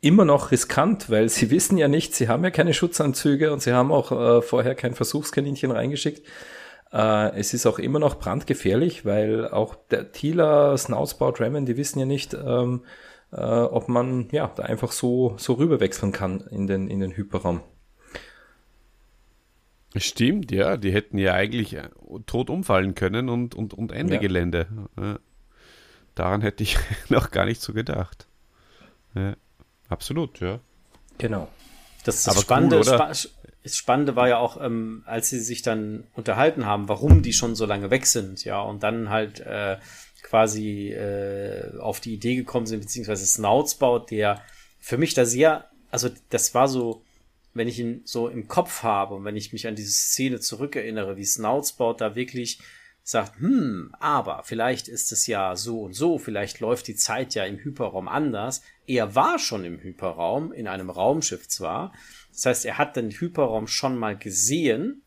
immer 0.00 0.24
noch 0.24 0.50
riskant, 0.50 1.10
weil 1.10 1.28
sie 1.28 1.50
wissen 1.50 1.78
ja 1.78 1.88
nicht, 1.88 2.14
sie 2.14 2.28
haben 2.28 2.44
ja 2.44 2.50
keine 2.50 2.74
Schutzanzüge 2.74 3.52
und 3.52 3.62
sie 3.62 3.72
haben 3.72 3.92
auch 3.92 4.12
äh, 4.12 4.42
vorher 4.42 4.74
kein 4.74 4.94
Versuchskaninchen 4.94 5.70
reingeschickt. 5.70 6.26
Äh, 6.92 7.38
es 7.38 7.54
ist 7.54 7.66
auch 7.66 7.78
immer 7.78 7.98
noch 7.98 8.18
brandgefährlich, 8.18 9.04
weil 9.04 9.48
auch 9.48 9.76
der 9.90 10.12
Thieler, 10.12 10.76
Snoutspout, 10.76 11.34
Ramen, 11.38 11.66
die 11.66 11.76
wissen 11.76 11.98
ja 11.98 12.06
nicht, 12.06 12.34
ähm, 12.34 12.84
äh, 13.32 13.36
ob 13.36 13.88
man 13.88 14.28
ja 14.32 14.50
da 14.54 14.64
einfach 14.64 14.92
so, 14.92 15.34
so 15.38 15.54
rüberwechseln 15.54 16.12
kann 16.12 16.40
in 16.50 16.66
den, 16.66 16.88
in 16.88 17.00
den 17.00 17.12
Hyperraum. 17.12 17.60
Stimmt, 19.96 20.52
ja, 20.52 20.76
die 20.76 20.92
hätten 20.92 21.18
ja 21.18 21.34
eigentlich 21.34 21.74
äh, 21.74 21.88
tot 22.26 22.50
umfallen 22.50 22.94
können 22.94 23.28
und, 23.28 23.54
und, 23.54 23.74
und 23.74 23.92
Ende 23.92 24.14
ja. 24.14 24.20
Gelände. 24.20 24.66
Daran 26.14 26.42
hätte 26.42 26.62
ich 26.62 26.76
noch 27.08 27.30
gar 27.30 27.44
nicht 27.44 27.60
so 27.60 27.72
gedacht. 27.72 28.26
Ja, 29.14 29.34
absolut, 29.88 30.40
ja. 30.40 30.60
Genau. 31.18 31.48
Das, 32.04 32.24
das 32.24 32.40
Spannende, 32.40 32.78
cool, 32.78 32.84
Spa 32.84 33.12
das 33.62 33.76
Spannende 33.76 34.16
war 34.16 34.28
ja 34.28 34.38
auch, 34.38 34.60
ähm, 34.60 35.02
als 35.06 35.28
sie 35.28 35.40
sich 35.40 35.62
dann 35.62 36.04
unterhalten 36.14 36.64
haben, 36.64 36.88
warum 36.88 37.22
die 37.22 37.32
schon 37.32 37.54
so 37.54 37.66
lange 37.66 37.90
weg 37.90 38.06
sind, 38.06 38.44
ja, 38.44 38.60
und 38.60 38.82
dann 38.82 39.10
halt 39.10 39.40
äh, 39.40 39.76
quasi 40.22 40.92
äh, 40.92 41.78
auf 41.78 42.00
die 42.00 42.14
Idee 42.14 42.36
gekommen 42.36 42.66
sind, 42.66 42.80
beziehungsweise 42.80 43.26
Snouts 43.26 43.74
baut, 43.74 44.10
der 44.10 44.42
für 44.78 44.96
mich 44.96 45.14
da 45.14 45.24
sehr, 45.24 45.68
also 45.90 46.08
das 46.30 46.54
war 46.54 46.68
so, 46.68 47.02
wenn 47.52 47.68
ich 47.68 47.78
ihn 47.78 48.02
so 48.04 48.28
im 48.28 48.48
Kopf 48.48 48.82
habe 48.82 49.14
und 49.14 49.24
wenn 49.24 49.36
ich 49.36 49.52
mich 49.52 49.66
an 49.66 49.74
diese 49.74 49.92
Szene 49.92 50.40
zurückerinnere, 50.40 51.16
wie 51.16 51.24
Snouts 51.24 51.72
baut 51.72 52.00
da 52.00 52.14
wirklich 52.14 52.60
sagt, 53.02 53.40
hm, 53.40 53.94
aber 53.98 54.42
vielleicht 54.44 54.88
ist 54.88 55.12
es 55.12 55.26
ja 55.26 55.56
so 55.56 55.82
und 55.82 55.94
so, 55.94 56.18
vielleicht 56.18 56.60
läuft 56.60 56.86
die 56.86 56.94
Zeit 56.94 57.34
ja 57.34 57.44
im 57.44 57.58
Hyperraum 57.58 58.08
anders. 58.08 58.62
Er 58.86 59.14
war 59.14 59.38
schon 59.38 59.64
im 59.64 59.80
Hyperraum, 59.80 60.52
in 60.52 60.68
einem 60.68 60.90
Raumschiff 60.90 61.48
zwar. 61.48 61.92
Das 62.30 62.46
heißt, 62.46 62.64
er 62.66 62.78
hat 62.78 62.96
den 62.96 63.10
Hyperraum 63.10 63.66
schon 63.66 63.96
mal 63.96 64.16
gesehen. 64.16 65.02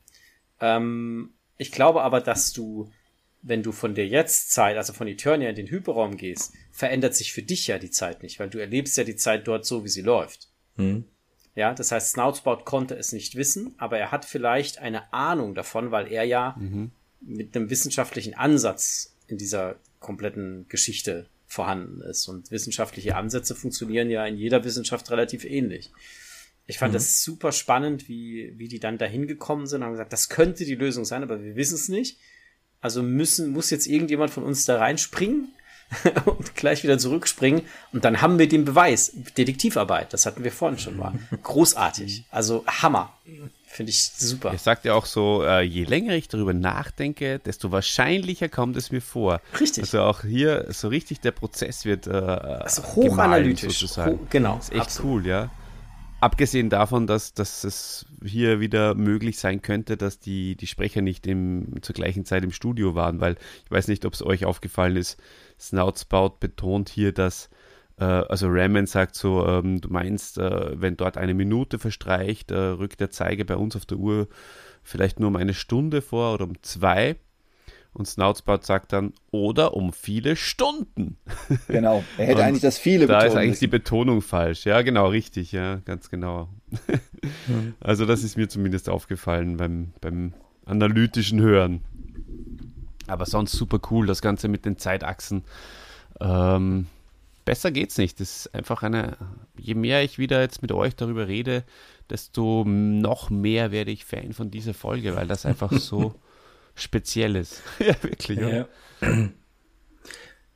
Ähm, 0.59 1.33
ich 1.57 1.71
glaube 1.71 2.01
aber, 2.01 2.19
dass 2.19 2.51
du, 2.51 2.91
wenn 3.41 3.63
du 3.63 3.71
von 3.71 3.95
der 3.95 4.07
Jetztzeit, 4.07 4.75
also 4.77 4.93
von 4.93 5.07
Eternia 5.07 5.49
in 5.49 5.55
den 5.55 5.67
Hyperraum 5.67 6.17
gehst, 6.17 6.53
verändert 6.71 7.15
sich 7.15 7.31
für 7.31 7.43
dich 7.43 7.67
ja 7.67 7.77
die 7.77 7.91
Zeit 7.91 8.23
nicht, 8.23 8.39
weil 8.39 8.49
du 8.49 8.57
erlebst 8.57 8.97
ja 8.97 9.03
die 9.03 9.15
Zeit 9.15 9.47
dort 9.47 9.65
so, 9.65 9.83
wie 9.83 9.89
sie 9.89 10.01
läuft. 10.01 10.49
Hm. 10.75 11.05
Ja, 11.55 11.73
das 11.73 11.91
heißt, 11.91 12.13
Snoutspout 12.13 12.65
konnte 12.65 12.95
es 12.95 13.11
nicht 13.11 13.35
wissen, 13.35 13.75
aber 13.77 13.99
er 13.99 14.11
hat 14.11 14.25
vielleicht 14.25 14.79
eine 14.79 15.13
Ahnung 15.13 15.53
davon, 15.53 15.91
weil 15.91 16.11
er 16.11 16.23
ja 16.23 16.55
mhm 16.57 16.91
mit 17.25 17.55
einem 17.55 17.69
wissenschaftlichen 17.69 18.33
Ansatz 18.33 19.13
in 19.27 19.37
dieser 19.37 19.75
kompletten 19.99 20.65
Geschichte 20.69 21.27
vorhanden 21.47 22.01
ist. 22.01 22.27
Und 22.27 22.51
wissenschaftliche 22.51 23.15
Ansätze 23.15 23.55
funktionieren 23.55 24.09
ja 24.09 24.25
in 24.25 24.37
jeder 24.37 24.63
Wissenschaft 24.63 25.09
relativ 25.11 25.45
ähnlich. 25.45 25.91
Ich 26.65 26.77
fand 26.77 26.93
mhm. 26.93 26.95
das 26.95 27.23
super 27.23 27.51
spannend, 27.51 28.07
wie, 28.07 28.53
wie 28.57 28.67
die 28.67 28.79
dann 28.79 28.97
dahin 28.97 29.27
gekommen 29.27 29.67
sind 29.67 29.81
und 29.81 29.85
haben 29.85 29.93
gesagt, 29.93 30.13
das 30.13 30.29
könnte 30.29 30.65
die 30.65 30.75
Lösung 30.75 31.05
sein, 31.05 31.23
aber 31.23 31.43
wir 31.43 31.55
wissen 31.55 31.75
es 31.75 31.89
nicht. 31.89 32.17
Also 32.81 33.03
müssen, 33.03 33.51
muss 33.51 33.69
jetzt 33.69 33.87
irgendjemand 33.87 34.31
von 34.31 34.43
uns 34.43 34.65
da 34.65 34.77
reinspringen 34.77 35.53
und 36.25 36.55
gleich 36.55 36.83
wieder 36.83 36.97
zurückspringen. 36.97 37.61
Und 37.91 38.03
dann 38.05 38.21
haben 38.21 38.39
wir 38.39 38.47
den 38.47 38.65
Beweis. 38.65 39.13
Detektivarbeit, 39.37 40.13
das 40.13 40.25
hatten 40.25 40.43
wir 40.43 40.51
vorhin 40.51 40.79
schon 40.79 40.97
mal. 40.97 41.13
Großartig. 41.43 42.25
Also 42.29 42.65
Hammer. 42.67 43.17
Finde 43.73 43.89
ich 43.89 44.05
super. 44.05 44.51
Er 44.51 44.59
sagt 44.59 44.85
ja 44.85 44.93
auch 44.93 45.07
so, 45.07 45.43
äh, 45.43 45.61
je 45.61 45.83
länger 45.83 46.13
ich 46.13 46.27
darüber 46.27 46.53
nachdenke, 46.53 47.39
desto 47.39 47.71
wahrscheinlicher 47.71 48.47
kommt 48.47 48.77
es 48.77 48.91
mir 48.91 49.01
vor. 49.01 49.41
Richtig. 49.59 49.85
Also 49.85 50.01
auch 50.01 50.21
hier 50.21 50.67
so 50.69 50.89
richtig 50.89 51.21
der 51.21 51.31
Prozess 51.31 51.83
wird 51.83 52.05
äh, 52.05 52.11
also 52.11 52.83
hochanalytisch. 52.83 53.79
Sozusagen. 53.79 54.19
Ho 54.19 54.27
genau. 54.29 54.57
Das 54.57 54.65
ist 54.65 54.73
echt 54.73 54.81
absolut. 54.81 55.11
cool, 55.11 55.27
ja. 55.27 55.49
Abgesehen 56.19 56.69
davon, 56.69 57.07
dass, 57.07 57.33
dass 57.33 57.63
es 57.63 58.05
hier 58.23 58.59
wieder 58.59 58.93
möglich 58.93 59.39
sein 59.39 59.63
könnte, 59.63 59.97
dass 59.97 60.19
die, 60.19 60.55
die 60.55 60.67
Sprecher 60.67 61.01
nicht 61.01 61.25
im, 61.25 61.81
zur 61.81 61.95
gleichen 61.95 62.25
Zeit 62.25 62.43
im 62.43 62.51
Studio 62.51 62.93
waren, 62.93 63.21
weil 63.21 63.37
ich 63.65 63.71
weiß 63.71 63.87
nicht, 63.87 64.05
ob 64.05 64.13
es 64.13 64.23
euch 64.23 64.45
aufgefallen 64.45 64.97
ist, 64.97 65.19
Snoutspout 65.59 66.37
betont 66.39 66.89
hier, 66.89 67.11
dass 67.11 67.47
äh, 67.47 67.52
also 68.01 68.47
Ramen 68.49 68.87
sagt 68.87 69.15
so, 69.15 69.45
ähm, 69.47 69.79
du 69.79 69.89
meinst, 69.89 70.37
äh, 70.37 70.81
wenn 70.81 70.97
dort 70.97 71.17
eine 71.17 71.33
Minute 71.33 71.79
verstreicht, 71.79 72.51
äh, 72.51 72.57
rückt 72.57 72.99
der 72.99 73.11
Zeiger 73.11 73.43
bei 73.43 73.55
uns 73.55 73.75
auf 73.75 73.85
der 73.85 73.97
Uhr 73.97 74.27
vielleicht 74.81 75.19
nur 75.19 75.29
um 75.29 75.35
eine 75.35 75.53
Stunde 75.53 76.01
vor 76.01 76.33
oder 76.33 76.45
um 76.45 76.61
zwei. 76.61 77.17
Und 77.93 78.07
Snoutsbart 78.07 78.65
sagt 78.65 78.91
dann, 78.91 79.13
oder 79.29 79.75
um 79.75 79.93
viele 79.93 80.35
Stunden. 80.35 81.17
Genau, 81.67 82.03
er 82.17 82.25
hätte 82.25 82.43
eigentlich 82.43 82.63
das 82.63 82.79
viele 82.79 83.05
Da 83.05 83.21
ist 83.21 83.35
eigentlich 83.35 83.49
müssen. 83.49 83.59
die 83.59 83.67
Betonung 83.67 84.21
falsch. 84.23 84.65
Ja, 84.65 84.81
genau, 84.81 85.07
richtig, 85.07 85.51
ja, 85.51 85.75
ganz 85.85 86.09
genau. 86.09 86.49
Also 87.79 88.05
das 88.05 88.23
ist 88.23 88.35
mir 88.35 88.49
zumindest 88.49 88.89
aufgefallen 88.89 89.55
beim, 89.55 89.93
beim 90.01 90.33
analytischen 90.65 91.39
Hören. 91.39 91.81
Aber 93.07 93.25
sonst 93.25 93.53
super 93.53 93.79
cool, 93.91 94.07
das 94.07 94.21
Ganze 94.21 94.47
mit 94.47 94.65
den 94.65 94.77
Zeitachsen. 94.77 95.43
Ähm, 96.19 96.87
besser 97.45 97.71
geht's 97.71 97.97
nicht. 97.97 98.19
Das 98.19 98.37
ist 98.37 98.55
einfach 98.55 98.83
eine, 98.83 99.17
je 99.57 99.75
mehr 99.75 100.03
ich 100.03 100.17
wieder 100.17 100.41
jetzt 100.41 100.61
mit 100.61 100.71
euch 100.71 100.95
darüber 100.95 101.27
rede, 101.27 101.63
desto 102.09 102.63
noch 102.65 103.29
mehr 103.29 103.71
werde 103.71 103.91
ich 103.91 104.05
Fan 104.05 104.33
von 104.33 104.51
dieser 104.51 104.73
Folge, 104.73 105.15
weil 105.15 105.27
das 105.27 105.45
einfach 105.45 105.71
so 105.79 106.15
speziell 106.75 107.35
ist. 107.35 107.61
ja, 107.79 107.95
wirklich. 108.01 108.39
oder? 108.39 108.67
Ja. 109.01 109.29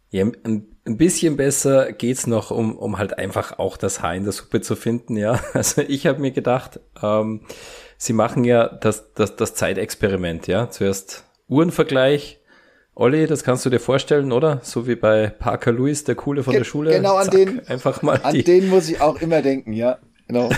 Ja, 0.10 0.24
ein, 0.24 0.66
ein 0.86 0.98
bisschen 0.98 1.36
besser 1.36 1.92
geht's 1.92 2.28
noch, 2.28 2.50
um, 2.50 2.78
um 2.78 2.98
halt 2.98 3.18
einfach 3.18 3.60
auch 3.60 3.76
das 3.76 4.02
Haar 4.02 4.16
in 4.16 4.24
der 4.24 4.32
Suppe 4.32 4.62
zu 4.62 4.76
finden, 4.76 5.18
ja. 5.18 5.42
Also 5.54 5.82
ich 5.82 6.08
habe 6.08 6.20
mir 6.20 6.32
gedacht, 6.32 6.80
ähm, 7.04 7.42
sie 7.98 8.14
machen 8.14 8.46
ja 8.46 8.70
das, 8.70 9.14
das, 9.14 9.36
das 9.36 9.54
Zeitexperiment, 9.56 10.48
ja. 10.48 10.70
Zuerst 10.70 11.26
Uhrenvergleich. 11.50 12.37
Olli, 13.00 13.28
das 13.28 13.44
kannst 13.44 13.64
du 13.64 13.70
dir 13.70 13.80
vorstellen, 13.80 14.32
oder? 14.32 14.60
So 14.64 14.88
wie 14.88 14.96
bei 14.96 15.28
Parker 15.28 15.72
Lewis, 15.72 16.04
der 16.04 16.16
Coole 16.16 16.42
von 16.44 16.52
Ge- 16.52 16.62
der 16.62 16.66
Schule. 16.66 16.92
genau 16.92 17.16
an 17.18 17.26
Zack, 17.26 17.34
den- 17.36 17.68
Einfach 17.68 18.02
mal 18.02 18.20
An 18.24 18.34
die, 18.34 18.44
den 18.44 18.70
muss 18.70 18.90
ich 18.90 19.00
auch 19.02 19.22
immer 19.22 19.42
denken, 19.44 19.72
ja. 19.74 20.00
Genau. 20.28 20.50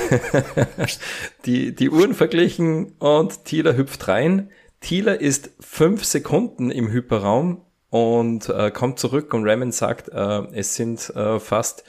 die, 1.45 1.75
die 1.75 1.89
Uhren 1.89 2.13
verglichen 2.13 2.93
und 2.99 3.45
Thieler 3.45 3.75
hüpft 3.75 4.07
rein. 4.07 4.49
Thieler 4.81 5.19
ist 5.19 5.51
fünf 5.59 6.05
Sekunden 6.05 6.71
im 6.71 6.89
Hyperraum 6.89 7.61
und 7.89 8.49
äh, 8.49 8.71
kommt 8.71 8.99
zurück 8.99 9.33
und 9.33 9.43
Raymond 9.45 9.73
sagt, 9.73 10.09
äh, 10.09 10.41
es 10.53 10.75
sind 10.75 11.09
äh, 11.15 11.39
fast 11.39 11.83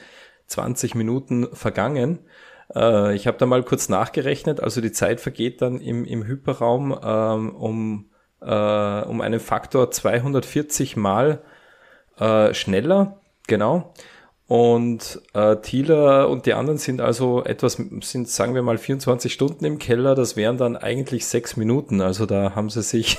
20 0.48 0.94
Minuten 0.96 1.46
vergangen. 1.52 2.18
Äh, 2.74 3.14
ich 3.14 3.26
habe 3.26 3.38
da 3.38 3.46
mal 3.46 3.62
kurz 3.62 3.88
nachgerechnet, 3.88 4.60
also 4.60 4.80
die 4.80 4.92
Zeit 4.92 5.20
vergeht 5.20 5.62
dann 5.62 5.80
im, 5.80 6.04
im 6.04 6.24
Hyperraum 6.24 6.98
ähm, 7.02 7.54
um, 7.54 8.09
äh, 8.42 9.02
um 9.02 9.20
einen 9.20 9.40
Faktor 9.40 9.90
240 9.90 10.96
Mal 10.96 11.40
äh, 12.18 12.54
schneller, 12.54 13.18
genau. 13.46 13.92
Und 14.46 15.22
äh, 15.32 15.58
Thieler 15.58 16.28
und 16.28 16.44
die 16.44 16.54
anderen 16.54 16.76
sind 16.76 17.00
also 17.00 17.44
etwas, 17.44 17.74
sind 18.00 18.28
sagen 18.28 18.56
wir 18.56 18.62
mal 18.62 18.78
24 18.78 19.32
Stunden 19.32 19.64
im 19.64 19.78
Keller, 19.78 20.16
das 20.16 20.34
wären 20.34 20.56
dann 20.56 20.76
eigentlich 20.76 21.24
sechs 21.26 21.56
Minuten. 21.56 22.00
Also 22.00 22.26
da 22.26 22.56
haben 22.56 22.68
sie 22.68 22.82
sich, 22.82 23.16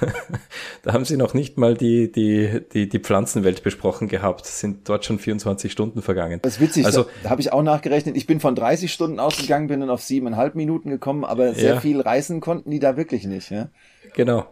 da 0.84 0.92
haben 0.92 1.04
sie 1.04 1.16
noch 1.16 1.34
nicht 1.34 1.58
mal 1.58 1.74
die, 1.74 2.12
die, 2.12 2.60
die, 2.72 2.88
die 2.88 2.98
Pflanzenwelt 3.00 3.64
besprochen 3.64 4.06
gehabt, 4.06 4.46
sind 4.46 4.88
dort 4.88 5.04
schon 5.04 5.18
24 5.18 5.72
Stunden 5.72 6.00
vergangen. 6.00 6.38
Das 6.42 6.54
ist 6.54 6.60
witzig, 6.60 6.86
Also- 6.86 7.06
da, 7.24 7.30
habe 7.30 7.40
ich 7.40 7.52
auch 7.52 7.64
nachgerechnet. 7.64 8.16
Ich 8.16 8.28
bin 8.28 8.38
von 8.38 8.54
30 8.54 8.92
Stunden 8.92 9.18
ausgegangen, 9.18 9.66
bin 9.66 9.80
dann 9.80 9.90
auf 9.90 10.02
siebeneinhalb 10.02 10.54
Minuten 10.54 10.90
gekommen, 10.90 11.24
aber 11.24 11.54
sehr 11.54 11.74
Ja. 11.74 11.80
viel 11.80 12.00
reißen 12.00 12.40
konnten 12.40 12.70
die 12.70 12.78
da 12.78 12.96
wirklich 12.96 13.24
nicht. 13.26 13.50
Ja? 13.50 13.66
Genau. 14.14 14.46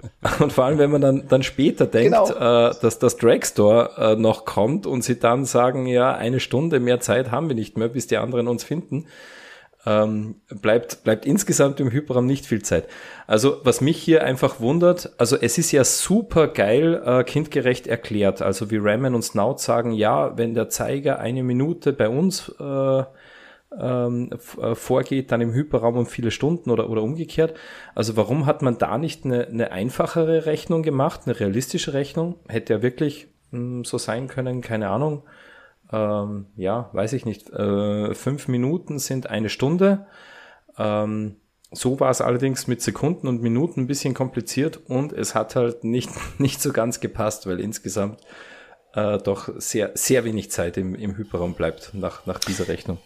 Und 0.40 0.52
vor 0.52 0.64
allem, 0.64 0.78
wenn 0.78 0.90
man 0.90 1.00
dann, 1.00 1.28
dann 1.28 1.42
später 1.42 1.86
denkt, 1.86 2.12
Genau. 2.12 2.68
äh, 2.68 2.74
dass 2.80 2.98
das 2.98 3.16
Dragstore 3.16 3.90
äh, 3.96 4.16
noch 4.16 4.44
kommt 4.44 4.86
und 4.86 5.02
sie 5.02 5.18
dann 5.18 5.44
sagen, 5.44 5.86
ja, 5.86 6.14
eine 6.14 6.40
Stunde 6.40 6.80
mehr 6.80 7.00
Zeit 7.00 7.30
haben 7.30 7.48
wir 7.48 7.56
nicht 7.56 7.76
mehr, 7.76 7.88
bis 7.88 8.06
die 8.06 8.16
anderen 8.16 8.46
uns 8.48 8.62
finden, 8.62 9.06
ähm, 9.86 10.36
bleibt, 10.60 11.04
bleibt 11.04 11.24
insgesamt 11.24 11.80
im 11.80 11.90
Hyperraum 11.90 12.26
nicht 12.26 12.46
viel 12.46 12.62
Zeit. 12.62 12.84
Also 13.26 13.58
was 13.64 13.80
mich 13.80 13.96
hier 13.96 14.24
einfach 14.24 14.60
wundert, 14.60 15.12
also 15.18 15.36
es 15.40 15.56
ist 15.58 15.72
ja 15.72 15.84
super 15.84 16.48
geil 16.48 17.02
äh, 17.04 17.24
kindgerecht 17.24 17.86
erklärt. 17.86 18.42
Also 18.42 18.70
wie 18.70 18.78
Ramen 18.78 19.14
und 19.14 19.22
Snout 19.22 19.58
sagen, 19.58 19.92
ja, 19.92 20.36
wenn 20.36 20.54
der 20.54 20.68
Zeiger 20.68 21.18
eine 21.20 21.42
Minute 21.42 21.92
bei 21.92 22.08
uns 22.08 22.52
äh, 22.60 23.02
ähm, 23.76 24.30
äh, 24.60 24.74
vorgeht, 24.74 25.30
dann 25.30 25.40
im 25.40 25.52
Hyperraum 25.52 25.96
um 25.96 26.06
viele 26.06 26.30
Stunden 26.30 26.70
oder, 26.70 26.88
oder 26.88 27.02
umgekehrt. 27.02 27.54
Also 27.94 28.16
warum 28.16 28.46
hat 28.46 28.62
man 28.62 28.78
da 28.78 28.98
nicht 28.98 29.24
eine, 29.24 29.46
eine 29.46 29.72
einfachere 29.72 30.46
Rechnung 30.46 30.82
gemacht, 30.82 31.22
eine 31.26 31.38
realistische 31.38 31.92
Rechnung? 31.92 32.36
Hätte 32.48 32.74
ja 32.74 32.82
wirklich 32.82 33.28
mh, 33.50 33.84
so 33.84 33.98
sein 33.98 34.28
können, 34.28 34.60
keine 34.60 34.88
Ahnung. 34.88 35.22
Ähm, 35.92 36.46
ja, 36.56 36.90
weiß 36.92 37.12
ich 37.12 37.24
nicht. 37.24 37.50
Äh, 37.50 38.14
fünf 38.14 38.48
Minuten 38.48 38.98
sind 38.98 39.28
eine 39.28 39.48
Stunde. 39.48 40.06
Ähm, 40.78 41.36
so 41.70 42.00
war 42.00 42.10
es 42.10 42.20
allerdings 42.20 42.66
mit 42.66 42.80
Sekunden 42.80 43.28
und 43.28 43.42
Minuten 43.42 43.80
ein 43.80 43.86
bisschen 43.86 44.14
kompliziert 44.14 44.80
und 44.86 45.12
es 45.12 45.34
hat 45.34 45.56
halt 45.56 45.84
nicht, 45.84 46.10
nicht 46.38 46.62
so 46.62 46.72
ganz 46.72 47.00
gepasst, 47.00 47.46
weil 47.46 47.60
insgesamt 47.60 48.20
äh, 48.94 49.18
doch 49.18 49.50
sehr, 49.58 49.92
sehr 49.94 50.24
wenig 50.24 50.50
Zeit 50.50 50.76
im, 50.78 50.94
im 50.94 51.16
Hyperraum 51.16 51.54
bleibt 51.54 51.92
nach, 51.92 52.24
nach 52.26 52.38
dieser 52.38 52.68
Rechnung. 52.68 52.98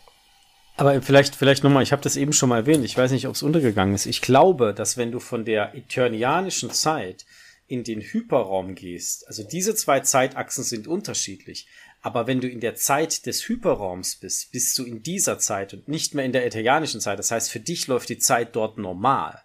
Aber 0.83 1.01
vielleicht, 1.01 1.37
vielleicht 1.37 1.63
nochmal, 1.63 1.85
ich 1.85 1.93
habe 1.93 2.03
das 2.03 2.17
eben 2.17 2.33
schon 2.33 2.49
mal 2.49 2.57
erwähnt, 2.57 2.85
ich 2.85 2.99
weiß 2.99 3.13
nicht, 3.13 3.29
ob 3.29 3.37
es 3.37 3.45
untergegangen 3.45 3.95
ist. 3.95 4.07
Ich 4.07 4.21
glaube, 4.21 4.75
dass 4.75 4.97
wenn 4.97 5.13
du 5.13 5.21
von 5.21 5.45
der 5.45 5.77
eternianischen 5.77 6.73
Zeit 6.73 7.25
in 7.69 7.85
den 7.85 8.01
Hyperraum 8.01 8.75
gehst, 8.75 9.29
also 9.29 9.45
diese 9.45 9.77
zwei 9.77 10.01
Zeitachsen 10.01 10.65
sind 10.65 10.89
unterschiedlich, 10.89 11.69
aber 12.01 12.27
wenn 12.27 12.41
du 12.41 12.49
in 12.49 12.59
der 12.59 12.75
Zeit 12.75 13.27
des 13.27 13.49
Hyperraums 13.49 14.17
bist, 14.17 14.51
bist 14.51 14.77
du 14.77 14.83
in 14.83 15.05
dieser 15.05 15.39
Zeit 15.39 15.73
und 15.73 15.87
nicht 15.87 16.17
mehr 16.17 16.25
in 16.25 16.33
der 16.33 16.45
eternianischen 16.45 17.01
Zeit. 17.01 17.21
Das 17.21 17.31
heißt, 17.31 17.53
für 17.53 17.61
dich 17.61 17.87
läuft 17.87 18.09
die 18.09 18.19
Zeit 18.19 18.57
dort 18.57 18.77
normal. 18.77 19.41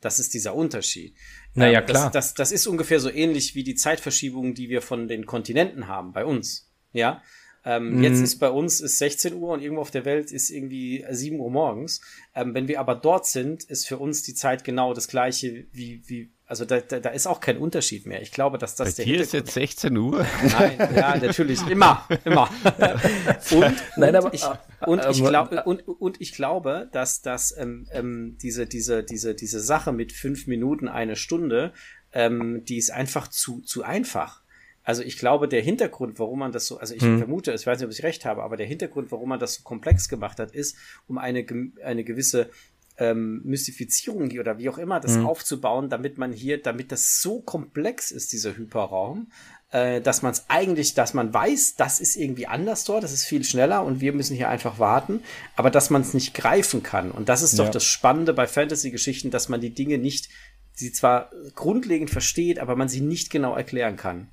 Das 0.00 0.20
ist 0.20 0.34
dieser 0.34 0.54
Unterschied. 0.54 1.16
Naja, 1.54 1.80
Ähm, 1.80 1.86
klar. 1.86 2.10
Das, 2.12 2.12
das, 2.12 2.34
das 2.34 2.52
ist 2.52 2.68
ungefähr 2.68 3.00
so 3.00 3.10
ähnlich 3.10 3.56
wie 3.56 3.64
die 3.64 3.74
Zeitverschiebungen, 3.74 4.54
die 4.54 4.68
wir 4.68 4.82
von 4.82 5.08
den 5.08 5.26
Kontinenten 5.26 5.88
haben, 5.88 6.12
bei 6.12 6.24
uns. 6.24 6.70
Ja. 6.92 7.24
Ähm, 7.68 8.00
Jetzt 8.00 8.20
ist 8.20 8.38
bei 8.38 8.48
uns 8.48 8.80
ist 8.80 8.98
16 8.98 9.34
Uhr 9.34 9.50
und 9.52 9.60
irgendwo 9.60 9.82
auf 9.82 9.90
der 9.90 10.04
Welt 10.04 10.30
ist 10.30 10.50
irgendwie 10.50 11.04
7 11.10 11.40
Uhr 11.40 11.50
morgens. 11.50 12.00
Ähm, 12.32 12.54
wenn 12.54 12.68
wir 12.68 12.78
aber 12.78 12.94
dort 12.94 13.26
sind, 13.26 13.64
ist 13.64 13.88
für 13.88 13.98
uns 13.98 14.22
die 14.22 14.34
Zeit 14.34 14.62
genau 14.62 14.94
das 14.94 15.08
gleiche 15.08 15.66
wie, 15.72 16.00
wie 16.06 16.30
also 16.46 16.64
da, 16.64 16.78
da, 16.78 17.00
da 17.00 17.08
ist 17.10 17.26
auch 17.26 17.40
kein 17.40 17.58
Unterschied 17.58 18.06
mehr. 18.06 18.22
Ich 18.22 18.30
glaube, 18.30 18.56
dass 18.56 18.76
das 18.76 18.94
Bei 18.94 19.02
der 19.02 19.04
dir 19.12 19.20
ist 19.20 19.32
jetzt 19.32 19.50
16 19.52 19.96
Uhr. 19.96 20.24
Nein, 20.56 20.78
ja, 20.94 21.16
natürlich, 21.20 21.60
immer, 21.68 22.06
immer. 22.24 22.48
Und, 23.50 23.74
Nein, 23.96 24.10
und 24.10 24.14
aber- 24.16 24.32
ich, 24.32 24.44
und 24.86 25.02
ich 25.10 25.24
glaube, 25.24 25.64
und, 25.64 25.80
und 25.88 26.20
ich 26.20 26.32
glaube, 26.34 26.88
dass 26.92 27.20
das 27.20 27.52
ähm, 27.58 27.88
ähm, 27.90 28.38
diese 28.40 28.66
diese 28.66 29.02
diese 29.02 29.34
diese 29.34 29.58
Sache 29.58 29.92
mit 29.92 30.12
fünf 30.12 30.46
Minuten 30.46 30.86
eine 30.86 31.16
Stunde, 31.16 31.72
ähm, 32.12 32.62
die 32.64 32.76
ist 32.76 32.90
einfach 32.92 33.26
zu 33.26 33.60
zu 33.62 33.82
einfach. 33.82 34.42
Also 34.86 35.02
ich 35.02 35.18
glaube, 35.18 35.48
der 35.48 35.62
Hintergrund, 35.62 36.20
warum 36.20 36.38
man 36.38 36.52
das 36.52 36.68
so, 36.68 36.78
also 36.78 36.94
ich 36.94 37.02
vermute, 37.02 37.52
ich 37.52 37.66
weiß 37.66 37.78
nicht, 37.80 37.86
ob 37.86 37.92
ich 37.92 38.04
recht 38.04 38.24
habe, 38.24 38.44
aber 38.44 38.56
der 38.56 38.66
Hintergrund, 38.66 39.10
warum 39.10 39.30
man 39.30 39.40
das 39.40 39.54
so 39.54 39.62
komplex 39.64 40.08
gemacht 40.08 40.38
hat, 40.38 40.52
ist, 40.52 40.76
um 41.08 41.18
eine 41.18 41.44
eine 41.84 42.04
gewisse 42.04 42.50
ähm, 42.96 43.42
Mystifizierung 43.44 44.30
oder 44.38 44.58
wie 44.58 44.68
auch 44.68 44.78
immer 44.78 45.00
das 45.00 45.16
aufzubauen, 45.18 45.90
damit 45.90 46.18
man 46.18 46.32
hier, 46.32 46.62
damit 46.62 46.92
das 46.92 47.20
so 47.20 47.40
komplex 47.40 48.12
ist, 48.12 48.32
dieser 48.32 48.56
Hyperraum, 48.56 49.26
äh, 49.72 50.00
dass 50.00 50.22
man 50.22 50.30
es 50.32 50.44
eigentlich, 50.48 50.94
dass 50.94 51.14
man 51.14 51.34
weiß, 51.34 51.74
das 51.74 51.98
ist 51.98 52.14
irgendwie 52.14 52.46
anders 52.46 52.84
dort, 52.84 53.02
das 53.02 53.12
ist 53.12 53.24
viel 53.24 53.42
schneller 53.42 53.84
und 53.84 54.00
wir 54.00 54.12
müssen 54.12 54.36
hier 54.36 54.48
einfach 54.48 54.78
warten, 54.78 55.20
aber 55.56 55.70
dass 55.70 55.90
man 55.90 56.02
es 56.02 56.14
nicht 56.14 56.32
greifen 56.32 56.84
kann. 56.84 57.10
Und 57.10 57.28
das 57.28 57.42
ist 57.42 57.58
doch 57.58 57.64
Ja. 57.66 57.70
das 57.72 57.84
Spannende 57.84 58.32
bei 58.32 58.46
Fantasy-Geschichten, 58.46 59.32
dass 59.32 59.48
man 59.48 59.60
die 59.60 59.74
Dinge 59.74 59.98
nicht, 59.98 60.28
sie 60.74 60.92
zwar 60.92 61.32
grundlegend 61.56 62.10
versteht, 62.10 62.60
aber 62.60 62.76
man 62.76 62.88
sie 62.88 63.00
nicht 63.00 63.30
genau 63.30 63.56
erklären 63.56 63.96
kann. 63.96 64.28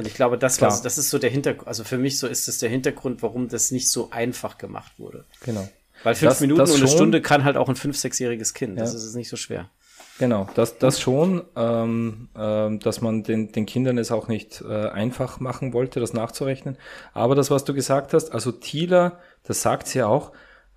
Und 0.00 0.06
ich 0.06 0.14
glaube, 0.14 0.38
das, 0.38 0.56
Klar. 0.56 0.70
war, 0.72 0.82
das 0.82 0.96
ist 0.96 1.10
so 1.10 1.18
der 1.18 1.28
Hintergrund, 1.28 1.68
also 1.68 1.84
für 1.84 1.98
mich 1.98 2.18
so 2.18 2.26
ist 2.26 2.48
das 2.48 2.56
der 2.58 2.70
Hintergrund, 2.70 3.22
warum 3.22 3.48
das 3.48 3.70
nicht 3.70 3.90
so 3.90 4.10
einfach 4.10 4.56
gemacht 4.56 4.92
wurde. 4.98 5.26
Genau. 5.44 5.68
Weil 6.04 6.14
fünf 6.14 6.30
Das- 6.32 6.40
Minuten 6.40 6.58
das 6.60 6.70
und 6.70 6.76
eine 6.78 6.88
schon. 6.88 6.96
Stunde 6.96 7.20
kann 7.20 7.44
halt 7.44 7.58
auch 7.58 7.68
ein 7.68 7.76
fünf-, 7.76 7.98
sechsjähriges 7.98 8.54
Kind. 8.54 8.80
Das 8.80 8.92
Ja. 8.94 8.98
ist 8.98 9.14
nicht 9.14 9.28
so 9.28 9.36
schwer. 9.36 9.68
Genau, 10.18 10.48
das, 10.54 10.78
das 10.78 11.00
schon, 11.00 11.44
ähm, 11.54 12.28
ähm, 12.34 12.78
dass 12.80 13.02
man 13.02 13.24
den, 13.24 13.52
den 13.52 13.66
Kindern 13.66 13.98
es 13.98 14.10
auch 14.10 14.26
nicht 14.28 14.62
äh, 14.66 14.88
einfach 14.88 15.38
machen 15.38 15.74
wollte, 15.74 16.00
das 16.00 16.14
nachzurechnen. 16.14 16.78
Aber 17.12 17.34
das, 17.34 17.50
was 17.50 17.64
du 17.64 17.74
gesagt 17.74 18.14
hast, 18.14 18.32
also 18.32 18.52
Thieler, 18.52 19.18
das 19.44 19.60
sagt 19.60 19.86
sie 19.86 20.02
auch, 20.02 20.32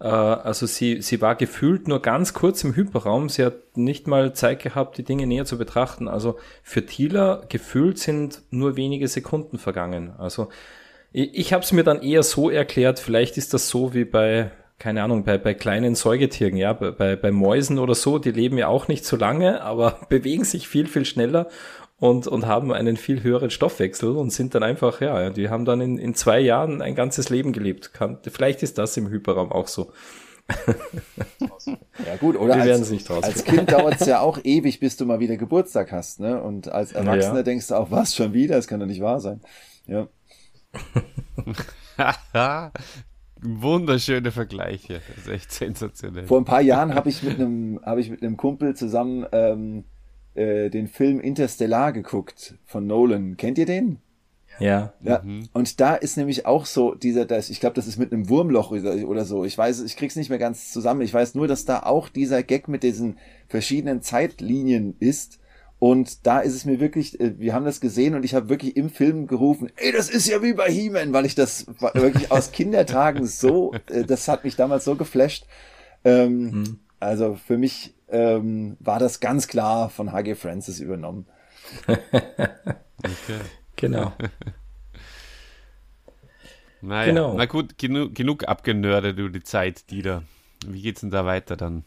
also 0.08 0.66
sie, 0.66 1.02
sie 1.02 1.22
war 1.22 1.36
gefühlt 1.36 1.88
nur 1.88 2.02
ganz 2.02 2.34
kurz 2.34 2.64
im 2.64 2.76
Hyperraum, 2.76 3.30
sie 3.30 3.46
hat 3.46 3.78
nicht 3.78 4.08
mal 4.08 4.34
Zeit 4.34 4.62
gehabt, 4.62 4.98
die 4.98 5.04
Dinge 5.04 5.28
näher 5.28 5.46
zu 5.46 5.58
betrachten. 5.58 6.08
Also 6.08 6.38
für 6.62 6.86
Thieler 6.86 7.46
gefühlt 7.48 7.98
sind 8.00 8.42
nur 8.52 8.76
wenige 8.76 9.08
Sekunden 9.08 9.58
vergangen. 9.58 10.14
Also 10.18 10.50
ich, 11.14 11.34
ich 11.34 11.54
habe 11.54 11.64
es 11.64 11.72
mir 11.72 11.84
dann 11.84 12.02
eher 12.02 12.24
so 12.24 12.50
erklärt, 12.50 13.00
vielleicht 13.00 13.38
ist 13.38 13.54
das 13.54 13.70
so 13.70 13.94
wie 13.94 14.04
bei, 14.04 14.52
keine 14.78 15.04
Ahnung, 15.04 15.24
bei, 15.24 15.38
bei 15.38 15.54
kleinen 15.54 15.96
Säugetieren, 15.96 16.58
ja, 16.58 16.74
bei, 16.74 17.16
bei 17.16 17.32
Mäusen 17.32 17.80
oder 17.80 17.96
so, 17.96 18.20
die 18.20 18.32
leben 18.32 18.58
ja 18.58 18.68
auch 18.68 18.90
nicht 18.90 19.06
so 19.06 19.16
lange, 19.16 19.62
aber 19.62 20.02
bewegen 20.10 20.44
sich 20.44 20.68
viel, 20.68 20.88
viel 20.88 21.06
schneller 21.06 21.48
und, 22.04 22.28
und 22.28 22.48
haben 22.48 22.74
einen 22.74 22.98
viel 22.98 23.24
höheren 23.24 23.50
Stoffwechsel 23.50 24.18
und 24.18 24.30
sind 24.30 24.54
dann 24.56 24.62
einfach, 24.62 25.00
ja, 25.00 25.30
die 25.30 25.48
haben 25.48 25.64
dann 25.64 25.80
in, 25.80 25.98
in 25.98 26.16
zwei 26.16 26.42
Jahren 26.42 26.82
ein 26.82 26.96
ganzes 26.96 27.30
Leben 27.30 27.54
gelebt. 27.54 27.94
Kann, 27.94 28.18
vielleicht 28.30 28.62
ist 28.62 28.78
das 28.78 28.98
im 28.98 29.08
Hyperraum 29.08 29.54
auch 29.54 29.70
so. 29.70 29.94
Ja 32.06 32.18
gut, 32.20 32.36
oder 32.36 32.56
Wir 32.56 32.62
als, 32.62 32.66
werden 32.66 32.82
es 32.82 32.92
nicht 32.92 33.10
raus. 33.10 33.24
als 33.24 33.46
Kind 33.46 33.72
dauert 33.72 34.02
es 34.02 34.08
ja 34.08 34.20
auch 34.20 34.38
ewig, 34.44 34.82
bis 34.82 34.98
du 34.98 35.06
mal 35.06 35.22
wieder 35.22 35.38
Geburtstag 35.38 35.94
hast, 35.94 36.20
ne? 36.20 36.44
Und 36.44 36.68
als 36.68 36.92
Erwachsener 36.92 37.38
Ja. 37.38 37.44
denkst 37.44 37.68
du 37.68 37.76
auch, 37.76 37.90
was 37.90 38.14
schon 38.14 38.34
wieder? 38.34 38.58
Das 38.58 38.68
kann 38.68 38.82
doch 38.82 38.86
nicht 38.86 39.02
wahr 39.02 39.22
sein. 39.22 39.40
Ja. 39.88 40.10
Wunderschöne 43.42 44.32
Vergleiche. 44.32 45.00
Das 45.16 45.26
ist 45.26 45.32
echt 45.32 45.52
sensationell. 45.54 46.28
Vor 46.28 46.40
ein 46.42 46.46
paar 46.46 46.62
Jahren 46.62 46.96
habe 46.96 47.08
ich 47.08 47.24
mit 47.24 47.40
einem 47.40 47.80
habe 47.86 48.02
ich 48.02 48.10
mit 48.10 48.22
einem 48.22 48.36
Kumpel 48.36 48.76
zusammen 48.76 49.26
ähm, 49.32 49.86
äh, 50.36 50.70
den 50.70 50.88
Film 50.88 51.20
Interstellar 51.20 51.92
geguckt 51.94 52.56
von 52.66 52.88
Nolan. 52.88 53.38
Kennt 53.38 53.58
ihr 53.58 53.66
den? 53.66 54.00
Ja. 54.60 54.94
Ja. 55.02 55.24
Und 55.54 55.80
da 55.80 55.96
ist 55.96 56.16
nämlich 56.16 56.46
auch 56.46 56.66
so 56.66 56.94
dieser, 56.94 57.26
das, 57.26 57.50
ich 57.50 57.60
glaube, 57.60 57.76
das 57.76 57.88
ist 57.88 57.98
mit 57.98 58.14
einem 58.14 58.30
Wurmloch 58.30 58.72
oder, 58.72 59.08
oder 59.08 59.26
so. 59.26 59.46
Ich 59.46 59.58
weiß, 59.58 59.82
ich 59.82 59.98
krieg's 59.98 60.16
nicht 60.16 60.30
mehr 60.30 60.38
ganz 60.38 60.72
zusammen. 60.72 61.02
Ich 61.02 61.14
weiß 61.14 61.34
nur, 61.36 61.48
dass 61.48 61.66
da 61.66 61.82
auch 61.84 62.08
dieser 62.10 62.44
Gag 62.44 62.68
mit 62.68 62.84
diesen 62.84 63.18
verschiedenen 63.48 64.02
Zeitlinien 64.02 64.96
ist. 65.00 65.40
Und 65.80 66.26
da 66.26 66.40
ist 66.40 66.54
es 66.54 66.66
mir 66.66 66.80
wirklich, 66.80 67.20
äh, 67.20 67.40
wir 67.40 67.54
haben 67.54 67.66
das 67.66 67.82
gesehen 67.82 68.16
und 68.16 68.24
ich 68.24 68.36
habe 68.36 68.48
wirklich 68.48 68.78
im 68.78 68.90
Film 68.90 69.28
gerufen, 69.28 69.70
ey, 69.76 69.92
das 69.92 70.10
ist 70.10 70.28
ja 70.28 70.42
wie 70.42 70.54
bei 70.54 70.72
He-Man, 70.72 71.14
weil 71.14 71.26
ich 71.26 71.36
das 71.36 71.66
wirklich 71.94 72.32
aus 72.32 72.52
Kindertagen 72.52 73.26
so, 73.26 73.74
äh, 73.90 74.04
das 74.04 74.28
hat 74.28 74.44
mich 74.44 74.56
damals 74.56 74.86
so 74.86 74.96
geflasht. 74.96 75.46
Ähm, 76.06 76.80
Also 77.00 77.36
für 77.36 77.58
mich 77.58 77.94
ähm, 78.14 78.77
war 78.80 78.99
das 78.99 79.19
ganz 79.19 79.48
klar 79.48 79.90
von 79.90 80.11
H.G. 80.14 80.35
Francis 80.35 80.80
übernommen. 80.80 81.26
Okay. 81.88 83.40
Genau. 83.76 84.14
Naja, 86.81 87.14
Genau. 87.14 87.34
na 87.35 87.45
gut, 87.45 87.77
genug, 87.77 88.14
genug 88.14 88.45
abgenördet 88.45 89.18
über 89.18 89.30
die 89.30 89.41
Zeit, 89.44 89.90
Dieter. 89.90 90.23
Wie 90.68 90.81
geht's 90.81 90.99
denn 90.99 91.11
da 91.11 91.23
weiter 91.26 91.56
dann? 91.56 91.85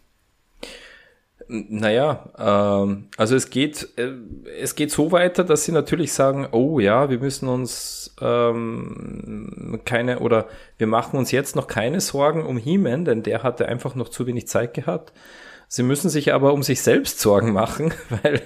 Naja, 1.48 2.30
ähm, 2.38 3.08
also 3.18 3.36
es 3.36 3.50
geht, 3.50 3.90
äh, 3.98 4.12
es 4.58 4.74
geht 4.74 4.90
so 4.90 5.12
weiter, 5.12 5.44
dass 5.44 5.64
sie 5.66 5.72
natürlich 5.72 6.14
sagen, 6.14 6.48
oh 6.50 6.80
ja, 6.80 7.10
wir 7.10 7.18
müssen 7.18 7.46
uns 7.48 8.16
ähm, 8.22 9.80
keine 9.84 10.20
oder 10.20 10.46
wir 10.78 10.86
machen 10.86 11.18
uns 11.18 11.30
jetzt 11.30 11.54
noch 11.56 11.66
keine 11.66 12.00
Sorgen 12.00 12.42
um 12.44 12.56
He-Man, 12.56 13.04
denn 13.04 13.22
der 13.22 13.42
hatte 13.42 13.66
einfach 13.68 13.94
noch 13.96 14.08
zu 14.08 14.26
wenig 14.26 14.48
Zeit 14.48 14.72
gehabt. 14.72 15.12
Sie 15.68 15.82
müssen 15.82 16.10
sich 16.10 16.32
aber 16.32 16.52
um 16.52 16.62
sich 16.62 16.80
selbst 16.82 17.20
Sorgen 17.20 17.52
machen, 17.52 17.92
weil 18.22 18.42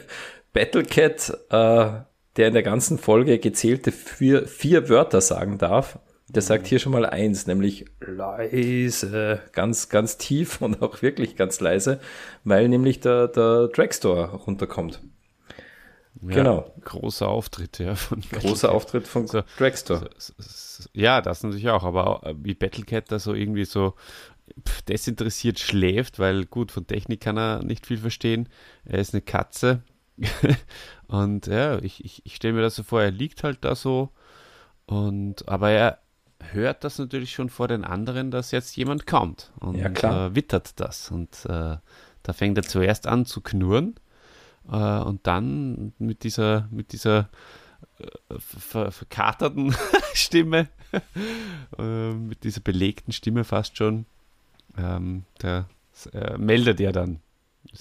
Battlecat, 0.53 1.31
äh, 1.51 2.03
der 2.37 2.49
in 2.49 2.55
der 2.55 2.63
ganzen 2.63 2.99
Folge 2.99 3.39
gezählte 3.39 3.93
vier, 3.93 4.47
vier 4.47 4.89
Wörter 4.89 5.21
sagen 5.21 5.59
darf, 5.59 5.99
der 6.29 6.43
sagt 6.43 6.69
hier 6.69 6.79
schon 6.79 6.93
mal 6.93 7.05
eins, 7.07 7.47
nämlich 7.49 7.87
leise, 8.01 9.41
ganz, 9.53 9.89
ganz 9.89 10.17
tief 10.17 10.61
und 10.63 10.81
auch 10.81 11.03
wirklich 11.03 11.35
ganz 11.37 11.61
leise, 11.61 11.99
weil 12.45 12.69
nämlich 12.69 13.01
der, 13.01 13.27
der 13.29 13.69
Dragstore 13.69 14.31
runterkommt. 14.37 15.01
Ja, 16.23 16.35
Genau. 16.35 16.73
Großer 16.85 17.29
Auftritt, 17.29 17.79
ja. 17.79 17.95
Von 17.95 18.21
Großer 18.21 18.71
Auftritt 18.73 19.09
von 19.09 19.27
So. 19.27 19.43
Dragstore. 19.59 20.11
S- 20.17 20.35
s- 20.39 20.89
Ja, 20.93 21.21
das 21.21 21.43
natürlich 21.43 21.69
auch, 21.71 21.85
aber 21.85 22.35
wie 22.43 22.55
Battlecat 22.55 23.11
da 23.11 23.19
so 23.19 23.33
irgendwie 23.35 23.65
so 23.65 23.95
desinteressiert 24.89 25.59
schläft, 25.59 26.19
weil 26.19 26.47
gut, 26.47 26.73
von 26.73 26.87
Technik 26.87 27.21
kann 27.21 27.37
er 27.37 27.63
nicht 27.63 27.87
viel 27.87 27.99
verstehen. 27.99 28.49
Er 28.85 28.99
ist 28.99 29.15
eine 29.15 29.23
Katze. 29.23 29.83
und 31.07 31.47
ja, 31.47 31.79
ich, 31.79 32.05
ich, 32.05 32.25
ich 32.25 32.37
stelle 32.37 32.55
mir 32.55 32.63
das 32.63 32.77
so 32.77 32.83
vor, 32.83 33.03
er 33.03 33.11
liegt 33.11 33.43
halt 33.43 33.59
da 33.63 33.75
so 33.75 34.11
und 34.87 35.49
aber 35.49 35.71
er 35.71 35.99
hört 36.53 36.85
das 36.85 36.99
natürlich 36.99 37.33
schon 37.33 37.49
vor 37.49 37.69
den 37.69 37.85
anderen, 37.85 38.31
dass 38.31 38.51
jetzt 38.51 38.77
jemand 38.77 39.07
kommt 39.07 39.53
und 39.61 39.77
Ja. 39.77 40.27
Äh, 40.27 40.35
wittert 40.35 40.79
das 40.79 41.11
und 41.11 41.47
äh, 41.47 41.77
da 42.23 42.33
fängt 42.33 42.59
er 42.59 42.65
zuerst 42.65 43.07
an 43.07 43.25
zu 43.25 43.41
knurren 43.41 43.95
äh, 44.71 44.99
und 44.99 45.27
dann 45.27 45.95
mit 45.99 46.23
dieser 46.23 46.69
mit 46.71 46.93
dieser 46.93 47.31
ver 48.39 48.91
verkaterten 48.91 49.75
Stimme, 50.15 50.69
äh, 51.79 52.13
mit 52.13 52.45
dieser 52.45 52.61
belegten 52.61 53.13
Stimme 53.13 53.45
fast 53.45 53.77
schon, 53.77 54.07
ähm, 54.79 55.25
der 55.43 55.67
äh, 56.13 56.37
meldet 56.39 56.81
er 56.81 56.93
dann. 56.93 57.21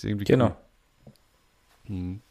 Genau. 0.02 0.56
cool. 1.88 1.96
Mhm. 1.96 2.22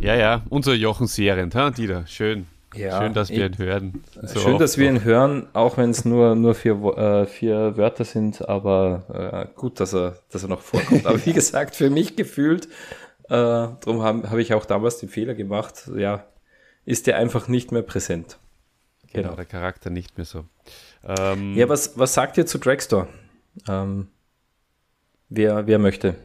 Ja, 0.00 0.14
ja, 0.14 0.42
unser 0.48 0.74
Jochen 0.74 1.06
Serent, 1.06 1.54
ha, 1.54 1.70
Dieter, 1.70 2.06
schön. 2.06 2.46
Ja, 2.74 3.02
schön, 3.02 3.12
dass 3.12 3.28
wir 3.28 3.44
ich- 3.44 3.52
ihn 3.52 3.58
hören. 3.58 4.04
So 4.22 4.40
Schön, 4.40 4.58
dass 4.58 4.78
wir 4.78 4.88
ihn 4.88 5.04
hören, 5.04 5.46
auch 5.52 5.76
wenn 5.76 5.90
es 5.90 6.06
nur, 6.06 6.34
nur 6.34 6.54
vier, 6.54 6.72
äh, 6.96 7.26
vier 7.26 7.76
Wörter 7.76 8.04
sind, 8.06 8.48
aber 8.48 9.48
äh, 9.52 9.58
gut, 9.60 9.78
dass 9.78 9.92
er, 9.92 10.16
dass 10.30 10.42
er 10.42 10.48
noch 10.48 10.62
vorkommt. 10.62 11.04
Aber 11.04 11.24
wie 11.26 11.32
gesagt, 11.34 11.76
für 11.76 11.90
mich 11.90 12.16
gefühlt, 12.16 12.66
äh, 13.24 13.28
darum 13.28 14.00
habe 14.02 14.30
hab 14.30 14.38
ich 14.38 14.54
auch 14.54 14.64
damals 14.64 14.96
den 14.98 15.10
Fehler 15.10 15.34
gemacht, 15.34 15.90
ja, 15.94 16.24
ist 16.86 17.06
der 17.06 17.18
einfach 17.18 17.46
nicht 17.48 17.72
mehr 17.72 17.82
präsent. 17.82 18.38
Genau, 19.12 19.24
Genau. 19.24 19.36
der 19.36 19.44
Charakter 19.44 19.90
nicht 19.90 20.16
mehr 20.16 20.24
so. 20.24 20.46
Ähm, 21.06 21.54
Ja, 21.54 21.68
was, 21.68 21.98
was 21.98 22.14
sagt 22.14 22.38
ihr 22.38 22.46
zu 22.46 22.56
Dragstore? 22.56 23.06
Ähm, 23.68 24.08
wer, 25.28 25.66
wer 25.66 25.78
möchte? 25.78 26.16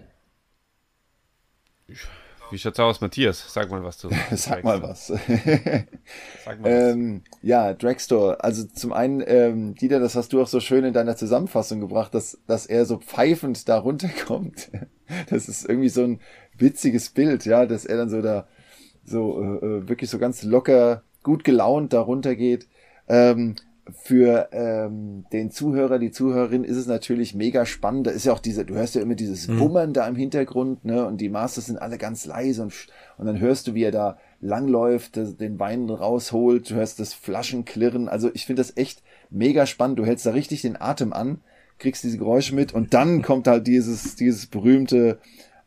Wie 2.50 2.58
schaut's 2.58 2.80
aus, 2.80 3.02
Matthias? 3.02 3.54
Sag 3.54 3.70
mal 3.70 3.84
was 3.84 3.98
zu. 3.98 4.10
Sag 4.32 4.64
mal 4.64 4.82
was. 4.82 5.08
Sag 6.46 6.62
mal 6.62 6.72
was. 6.72 6.94
Ähm, 6.94 7.22
ja, 7.42 7.74
Dragstore. 7.74 8.44
Also 8.44 8.64
zum 8.66 8.94
einen, 8.94 9.22
ähm, 9.26 9.76
Dieter, 9.76 10.00
das 10.00 10.16
hast 10.16 10.32
du 10.32 10.42
auch 10.42 10.48
so 10.48 10.60
schön 10.60 10.86
in 10.86 10.94
deiner 10.94 11.18
Zusammenfassung 11.18 11.82
gebracht, 11.82 12.14
dass, 12.14 12.40
dass 12.48 12.66
er 12.66 12.86
so 12.86 12.98
pfeifend 12.98 13.68
da 13.70 13.78
runterkommt. 13.78 14.72
Das 15.30 15.48
ist 15.48 15.64
irgendwie 15.64 15.88
so 15.88 16.04
ein 16.04 16.20
witziges 16.58 17.12
Bild, 17.12 17.46
ja, 17.46 17.66
dass 17.66 17.86
er 17.86 17.96
dann 17.96 18.10
so 18.10 18.22
da 18.22 18.46
so 19.06 19.42
äh, 19.42 19.66
äh, 19.66 19.88
wirklich 19.88 20.10
so 20.10 20.20
ganz 20.20 20.44
locker, 20.44 21.04
gut 21.24 21.46
gelaunt 21.46 21.94
da 21.94 22.02
runtergeht. 22.02 22.68
Ähm, 23.08 23.56
für 23.94 24.50
ähm, 24.52 25.26
den 25.32 25.52
Zuhörer, 25.52 26.00
die 26.00 26.12
Zuhörerin 26.12 26.64
ist 26.64 26.78
es 26.78 26.88
natürlich 26.88 27.36
mega 27.36 27.66
spannend. 27.66 28.08
Da 28.08 28.12
ist 28.12 28.26
ja 28.26 28.34
auch 28.34 28.40
diese, 28.40 28.66
du 28.66 28.76
hörst 28.76 28.96
ja 28.96 29.02
immer 29.02 29.16
dieses 29.16 29.48
Bummern 29.48 29.94
da 29.94 30.08
im 30.08 30.16
Hintergrund, 30.16 30.86
ne? 30.86 31.06
Und 31.06 31.22
die 31.22 31.30
Masters 31.30 31.68
sind 31.68 31.78
alle 31.78 31.98
ganz 31.98 32.26
leise 32.26 32.64
und, 32.64 32.74
und 33.18 33.26
dann 33.26 33.40
hörst 33.40 33.68
du, 33.68 33.74
wie 33.74 33.84
er 33.84 33.92
da 33.92 34.18
langläuft, 34.42 35.16
den 35.16 35.60
Wein 35.60 35.90
rausholt, 35.90 36.70
du 36.70 36.76
hörst 36.76 37.00
das 37.00 37.14
Flaschenklirren. 37.14 38.10
Also 38.10 38.30
ich 38.34 38.46
finde 38.46 38.62
das 38.62 38.76
echt 38.78 39.02
mega 39.30 39.66
spannend. 39.66 40.00
Du 40.00 40.06
hältst 40.06 40.26
da 40.26 40.32
richtig 40.32 40.62
den 40.62 40.80
Atem 40.80 41.14
an, 41.14 41.42
kriegst 41.80 42.04
diese 42.04 42.18
Geräusche 42.18 42.56
mit 42.56 42.74
und 42.74 42.94
dann 42.94 43.22
kommt 43.24 43.48
halt 43.48 43.68
dieses, 43.68 44.16
dieses 44.16 44.46
berühmte 44.48 45.20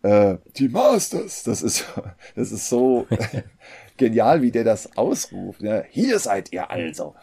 äh, 0.02 0.36
die 0.56 0.68
Masters. 0.68 1.42
Das 1.42 1.62
ist, 1.62 1.86
das 2.34 2.52
ist 2.52 2.68
so 2.68 3.06
genial, 3.96 4.42
wie 4.42 4.50
der 4.50 4.64
das 4.64 4.96
ausruft. 4.96 5.62
Ne? 5.62 5.84
Hier 5.90 6.18
seid 6.18 6.52
ihr 6.52 6.70
also. 6.70 7.14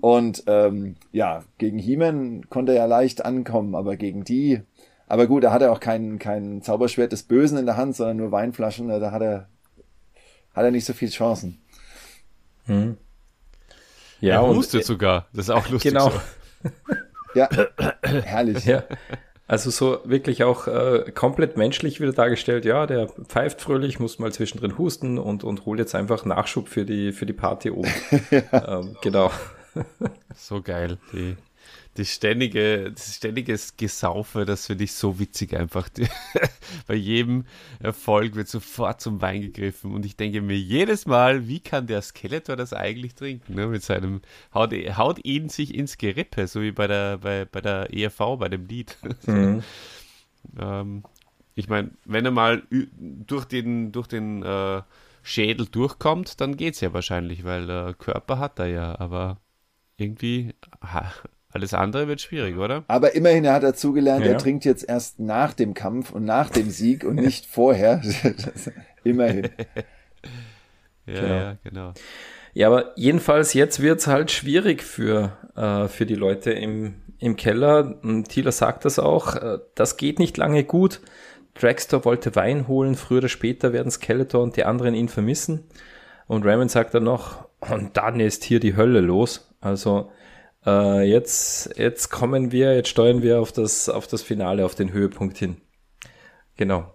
Und 0.00 0.44
ähm, 0.46 0.96
ja, 1.12 1.42
gegen 1.58 1.78
He-Man 1.78 2.48
konnte 2.50 2.72
er 2.72 2.78
ja 2.78 2.84
leicht 2.86 3.24
ankommen, 3.24 3.74
aber 3.74 3.96
gegen 3.96 4.24
die, 4.24 4.60
aber 5.06 5.26
gut, 5.26 5.44
da 5.44 5.52
hat 5.52 5.62
er 5.62 5.72
auch 5.72 5.80
kein, 5.80 6.18
kein 6.18 6.62
Zauberschwert 6.62 7.12
des 7.12 7.22
Bösen 7.22 7.58
in 7.58 7.66
der 7.66 7.76
Hand, 7.76 7.96
sondern 7.96 8.16
nur 8.18 8.32
Weinflaschen, 8.32 8.88
da 8.88 9.10
hat 9.10 9.22
er, 9.22 9.48
hat 10.54 10.64
er 10.64 10.70
nicht 10.70 10.84
so 10.84 10.92
viel 10.92 11.08
Chancen. 11.10 11.58
Ja, 14.20 14.34
er 14.34 14.44
und- 14.44 14.56
hustet 14.56 14.84
sogar. 14.84 15.26
Das 15.32 15.46
ist 15.46 15.50
auch 15.50 15.68
lustig. 15.68 15.92
Genau. 15.92 16.10
So. 16.10 16.20
Ja, 17.34 17.48
herrlich. 18.02 18.64
Ja. 18.64 18.82
Also 19.46 19.70
so 19.70 20.00
wirklich 20.04 20.42
auch 20.42 20.66
äh, 20.66 21.12
komplett 21.14 21.56
menschlich 21.56 22.00
wieder 22.00 22.12
dargestellt. 22.12 22.64
Ja, 22.64 22.86
der 22.86 23.06
pfeift 23.08 23.60
fröhlich, 23.60 24.00
muss 24.00 24.18
mal 24.18 24.32
zwischendrin 24.32 24.76
husten 24.78 25.18
und, 25.18 25.44
und 25.44 25.66
holt 25.66 25.78
jetzt 25.78 25.94
einfach 25.94 26.24
Nachschub 26.24 26.68
für 26.68 26.84
die, 26.84 27.12
für 27.12 27.26
die 27.26 27.32
Party 27.32 27.70
oben. 27.70 27.88
ähm, 28.32 28.96
genau. 29.02 29.30
So 30.34 30.62
geil. 30.62 30.98
Die, 31.12 31.36
die 31.96 32.04
ständige, 32.04 32.92
das 32.92 33.16
ständige 33.16 33.58
Gesaufe, 33.76 34.44
das 34.44 34.66
finde 34.66 34.84
ich 34.84 34.92
so 34.92 35.18
witzig 35.18 35.56
einfach. 35.56 35.88
Die, 35.88 36.06
bei 36.86 36.94
jedem 36.94 37.44
Erfolg 37.80 38.34
wird 38.34 38.48
sofort 38.48 39.00
zum 39.00 39.20
Wein 39.22 39.40
gegriffen 39.40 39.92
und 39.92 40.04
ich 40.04 40.16
denke 40.16 40.42
mir 40.42 40.58
jedes 40.58 41.06
Mal, 41.06 41.48
wie 41.48 41.60
kann 41.60 41.86
der 41.86 42.02
Skeletor 42.02 42.56
das 42.56 42.72
eigentlich 42.72 43.14
trinken? 43.14 43.54
Ne? 43.54 43.66
Mit 43.66 43.82
seinem, 43.82 44.20
haut, 44.52 44.72
haut 44.72 45.24
ihn 45.24 45.48
sich 45.48 45.74
ins 45.74 45.98
Gerippe, 45.98 46.46
so 46.46 46.62
wie 46.62 46.72
bei 46.72 46.86
der, 46.86 47.18
bei, 47.18 47.44
bei 47.44 47.60
der 47.60 47.92
ERV, 47.92 48.38
bei 48.38 48.48
dem 48.48 48.66
Lied. 48.66 48.96
Mhm. 49.26 49.64
Ähm, 50.60 51.02
ich 51.56 51.68
meine, 51.68 51.90
wenn 52.04 52.24
er 52.24 52.30
mal 52.30 52.62
durch 52.70 53.44
den, 53.46 53.90
durch 53.90 54.06
den 54.06 54.44
äh, 54.44 54.82
Schädel 55.22 55.66
durchkommt, 55.66 56.40
dann 56.40 56.56
geht's 56.56 56.80
ja 56.80 56.92
wahrscheinlich, 56.92 57.42
weil 57.42 57.68
äh, 57.68 57.94
Körper 57.98 58.38
hat 58.38 58.60
er 58.60 58.66
ja, 58.66 59.00
aber 59.00 59.40
irgendwie 59.96 60.54
ha, 60.82 61.10
alles 61.50 61.72
andere 61.74 62.06
wird 62.08 62.20
schwierig, 62.20 62.56
oder? 62.56 62.84
Aber 62.88 63.14
immerhin 63.14 63.44
er 63.44 63.54
hat 63.54 63.62
er 63.62 63.74
zugelernt, 63.74 64.24
Ja. 64.24 64.32
er 64.32 64.38
trinkt 64.38 64.64
jetzt 64.64 64.86
erst 64.88 65.18
nach 65.20 65.54
dem 65.54 65.72
Kampf 65.74 66.12
und 66.12 66.24
nach 66.24 66.50
dem 66.50 66.70
Sieg 66.70 67.04
und 67.04 67.16
nicht 67.16 67.46
vorher. 67.50 68.02
Immerhin. 69.04 69.48
Ja, 71.06 71.14
Genau. 71.20 71.34
ja, 71.34 71.56
genau. 71.62 71.92
Ja, 72.54 72.66
aber 72.68 72.92
jedenfalls 72.96 73.52
jetzt 73.54 73.80
wird's 73.80 74.06
halt 74.06 74.30
schwierig 74.30 74.82
für, 74.82 75.36
äh, 75.54 75.88
für 75.88 76.06
die 76.06 76.14
Leute 76.14 76.52
im, 76.52 76.94
im 77.18 77.36
Keller. 77.36 78.00
Thieler 78.28 78.50
sagt 78.52 78.84
das 78.84 78.98
auch. 78.98 79.36
Äh, 79.36 79.58
das 79.74 79.96
geht 79.98 80.18
nicht 80.18 80.36
lange 80.36 80.64
gut. 80.64 81.00
Dragster 81.54 82.04
wollte 82.04 82.34
Wein 82.34 82.66
holen. 82.66 82.94
Früher 82.96 83.18
oder 83.18 83.28
später 83.28 83.72
werden 83.72 83.90
Skeletor 83.90 84.42
und 84.42 84.56
die 84.56 84.64
anderen 84.64 84.94
ihn 84.94 85.08
vermissen. 85.08 85.64
Und 86.26 86.44
Raymond 86.44 86.70
sagt 86.70 86.94
dann 86.94 87.04
noch, 87.04 87.46
und 87.60 87.96
dann 87.96 88.20
ist 88.20 88.42
hier 88.44 88.58
die 88.58 88.74
Hölle 88.76 89.00
los. 89.00 89.54
Also 89.66 90.10
äh, 90.64 91.02
jetzt, 91.02 91.76
jetzt 91.76 92.10
kommen 92.10 92.52
wir, 92.52 92.74
jetzt 92.74 92.88
steuern 92.88 93.22
wir 93.22 93.40
auf 93.40 93.52
das, 93.52 93.88
auf 93.88 94.06
das 94.06 94.22
Finale, 94.22 94.64
auf 94.64 94.74
den 94.74 94.92
Höhepunkt 94.92 95.36
hin. 95.36 95.56
Genau. 96.56 96.94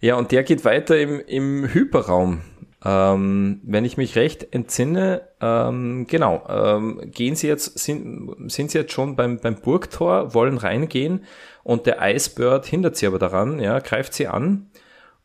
Ja, 0.00 0.16
und 0.16 0.32
der 0.32 0.42
geht 0.42 0.64
weiter 0.64 0.98
im, 0.98 1.20
im 1.20 1.68
Hyperraum. 1.72 2.40
Ähm, 2.84 3.60
wenn 3.62 3.84
ich 3.84 3.96
mich 3.96 4.16
recht 4.16 4.52
entsinne, 4.52 5.28
ähm, 5.40 6.06
genau, 6.08 6.44
ähm, 6.48 7.00
gehen 7.04 7.36
Sie 7.36 7.46
jetzt, 7.46 7.78
sind, 7.78 8.50
sind 8.50 8.72
Sie 8.72 8.78
jetzt 8.78 8.92
schon 8.92 9.14
beim, 9.14 9.38
beim 9.38 9.54
Burgtor, 9.54 10.34
wollen 10.34 10.58
reingehen 10.58 11.24
und 11.62 11.86
der 11.86 11.98
Icebird 12.00 12.66
hindert 12.66 12.96
Sie 12.96 13.06
aber 13.06 13.20
daran, 13.20 13.60
ja, 13.60 13.78
greift 13.78 14.14
Sie 14.14 14.26
an. 14.26 14.70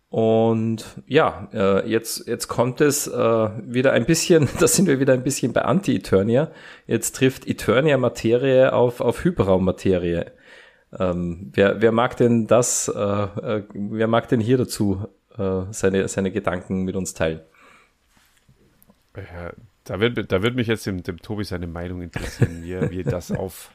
Und 0.10 0.86
ja, 1.06 1.50
äh, 1.54 1.90
jetzt, 1.90 2.28
jetzt 2.28 2.48
kommt 2.48 2.80
es 2.80 3.08
äh, 3.08 3.12
wieder 3.12 3.92
ein 3.92 4.06
bisschen, 4.06 4.48
da 4.60 4.68
sind 4.68 4.88
wir 4.88 5.00
wieder 5.00 5.14
ein 5.14 5.24
bisschen 5.24 5.54
bei 5.54 5.64
Anti-Eternia. 5.64 6.52
Jetzt 6.86 7.16
trifft 7.16 7.48
Eternia-Materie 7.48 8.72
auf, 8.74 9.02
auf 9.02 9.24
Hyperraum-Materie. 9.24 10.32
Ähm, 10.98 11.52
wer, 11.54 11.82
wer 11.82 11.92
mag 11.92 12.16
denn 12.16 12.48
das, 12.48 12.88
äh, 12.88 13.00
äh, 13.00 13.64
wer 13.74 14.08
mag 14.08 14.30
denn 14.30 14.40
hier 14.40 14.58
dazu 14.58 15.08
äh, 15.38 15.64
seine, 15.72 16.08
seine 16.08 16.32
Gedanken 16.32 16.84
mit 16.84 16.96
uns 16.96 17.14
teilen? 17.14 17.42
Ja, 19.18 19.52
da 19.84 20.00
wird, 20.00 20.32
da 20.32 20.42
wird 20.42 20.56
mich 20.56 20.68
jetzt 20.68 20.86
dem, 20.86 21.04
dem 21.04 21.22
Tobi 21.22 21.44
seine 21.44 21.68
Meinung 21.68 22.02
interessieren, 22.02 22.64
wie 22.64 22.72
er, 22.72 22.90
wie 22.92 23.04
das 23.04 23.32
auf, 23.34 23.72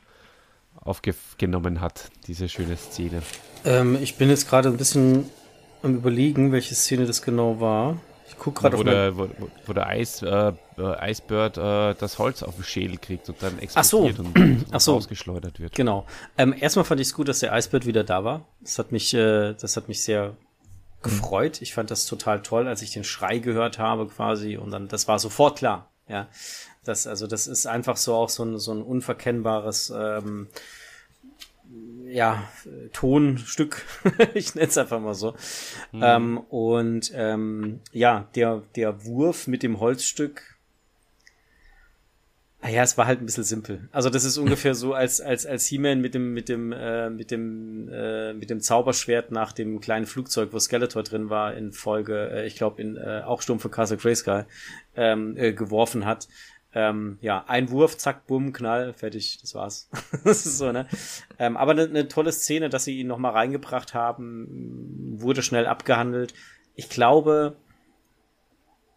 aufgenommen 0.76 1.82
hat, 1.82 2.10
diese 2.26 2.48
schöne 2.48 2.76
Szene. 2.76 3.22
Ähm, 3.66 3.98
ich 4.00 4.16
bin 4.16 4.30
jetzt 4.30 4.48
gerade 4.48 4.70
ein 4.70 4.78
bisschen 4.78 5.26
am 5.82 5.96
überlegen, 5.96 6.52
welche 6.52 6.74
Szene 6.74 7.06
das 7.06 7.22
genau 7.22 7.60
war. 7.60 7.98
Ich 8.28 8.38
gucke 8.38 8.62
gerade 8.62 8.76
auf 8.76 8.84
der, 8.84 9.16
wo, 9.16 9.28
wo, 9.66 9.72
der 9.72 9.86
Eis, 9.86 10.22
äh, 10.22 10.52
äh, 10.78 11.10
Icebird 11.10 11.58
äh, 11.58 11.94
das 11.94 12.18
Holz 12.18 12.42
auf 12.42 12.56
den 12.56 12.64
Schädel 12.64 12.98
kriegt 12.98 13.28
und 13.28 13.42
dann 13.42 13.58
explodiert 13.58 14.16
so. 14.16 14.22
und, 14.22 14.38
und 14.38 14.66
Ach 14.70 14.80
so. 14.80 14.96
ausgeschleudert 14.96 15.60
wird. 15.60 15.74
Genau. 15.74 16.06
Ähm, 16.38 16.54
erstmal 16.58 16.84
fand 16.84 17.00
ich 17.00 17.08
es 17.08 17.14
gut, 17.14 17.28
dass 17.28 17.40
der 17.40 17.56
Icebird 17.56 17.86
wieder 17.86 18.04
da 18.04 18.24
war. 18.24 18.46
Das 18.60 18.78
hat 18.78 18.90
mich, 18.90 19.12
äh, 19.14 19.54
das 19.54 19.76
hat 19.76 19.88
mich 19.88 20.02
sehr 20.02 20.36
gefreut. 21.02 21.62
Ich 21.62 21.74
fand 21.74 21.90
das 21.90 22.06
total 22.06 22.42
toll, 22.42 22.68
als 22.68 22.82
ich 22.82 22.92
den 22.92 23.04
Schrei 23.04 23.38
gehört 23.38 23.78
habe 23.78 24.06
quasi 24.06 24.56
und 24.56 24.70
dann, 24.70 24.88
das 24.88 25.08
war 25.08 25.18
sofort 25.18 25.58
klar. 25.58 25.90
Ja, 26.08 26.28
das, 26.84 27.06
also 27.06 27.26
das 27.26 27.46
ist 27.46 27.66
einfach 27.66 27.96
so 27.96 28.14
auch 28.14 28.28
so 28.28 28.44
ein, 28.44 28.58
so 28.58 28.72
ein 28.72 28.82
unverkennbares 28.82 29.92
ähm, 29.96 30.48
ja, 32.12 32.48
Tonstück, 32.92 33.84
ich 34.34 34.54
nenne 34.54 34.68
es 34.68 34.78
einfach 34.78 35.00
mal 35.00 35.14
so. 35.14 35.34
Mhm. 35.92 36.02
Ähm, 36.02 36.38
und 36.38 37.12
ähm, 37.14 37.80
ja, 37.92 38.28
der, 38.34 38.62
der 38.76 39.04
Wurf 39.04 39.46
mit 39.46 39.62
dem 39.62 39.80
Holzstück, 39.80 40.52
naja, 42.64 42.84
es 42.84 42.96
war 42.96 43.06
halt 43.06 43.20
ein 43.20 43.26
bisschen 43.26 43.42
simpel. 43.42 43.88
Also 43.90 44.08
das 44.08 44.22
ist 44.22 44.38
ungefähr 44.38 44.76
so, 44.76 44.94
als 44.94 45.20
als 45.20 45.46
als 45.46 45.66
He-Man 45.66 46.00
mit 46.00 46.14
dem 46.14 46.32
mit 46.32 46.48
dem 46.48 46.70
äh, 46.70 47.10
mit 47.10 47.32
dem 47.32 47.88
äh, 47.88 48.34
mit 48.34 48.50
dem 48.50 48.60
Zauberschwert 48.60 49.32
nach 49.32 49.50
dem 49.50 49.80
kleinen 49.80 50.06
Flugzeug, 50.06 50.52
wo 50.52 50.60
Skeletor 50.60 51.02
drin 51.02 51.28
war, 51.28 51.54
in 51.54 51.72
Folge, 51.72 52.30
äh, 52.30 52.46
ich 52.46 52.54
glaube 52.54 52.80
in 52.80 52.96
äh, 52.96 53.22
auch 53.24 53.42
Sturm 53.42 53.58
für 53.58 53.68
Castle 53.68 53.96
Grayskull 53.96 54.46
ähm, 54.94 55.36
äh, 55.36 55.52
geworfen 55.52 56.06
hat. 56.06 56.28
Ähm, 56.74 57.18
ja, 57.20 57.44
ein 57.48 57.70
Wurf, 57.70 57.98
zack, 57.98 58.26
bumm, 58.26 58.52
Knall, 58.52 58.94
fertig, 58.94 59.38
das 59.40 59.54
war's. 59.54 59.90
das 60.24 60.46
ist 60.46 60.58
so, 60.58 60.72
ne? 60.72 60.86
Ähm, 61.38 61.56
aber 61.56 61.72
eine 61.72 61.88
ne 61.88 62.08
tolle 62.08 62.32
Szene, 62.32 62.70
dass 62.70 62.84
sie 62.84 62.98
ihn 62.98 63.06
nochmal 63.06 63.32
reingebracht 63.32 63.92
haben, 63.92 65.20
wurde 65.20 65.42
schnell 65.42 65.66
abgehandelt. 65.66 66.32
Ich 66.74 66.88
glaube, 66.88 67.56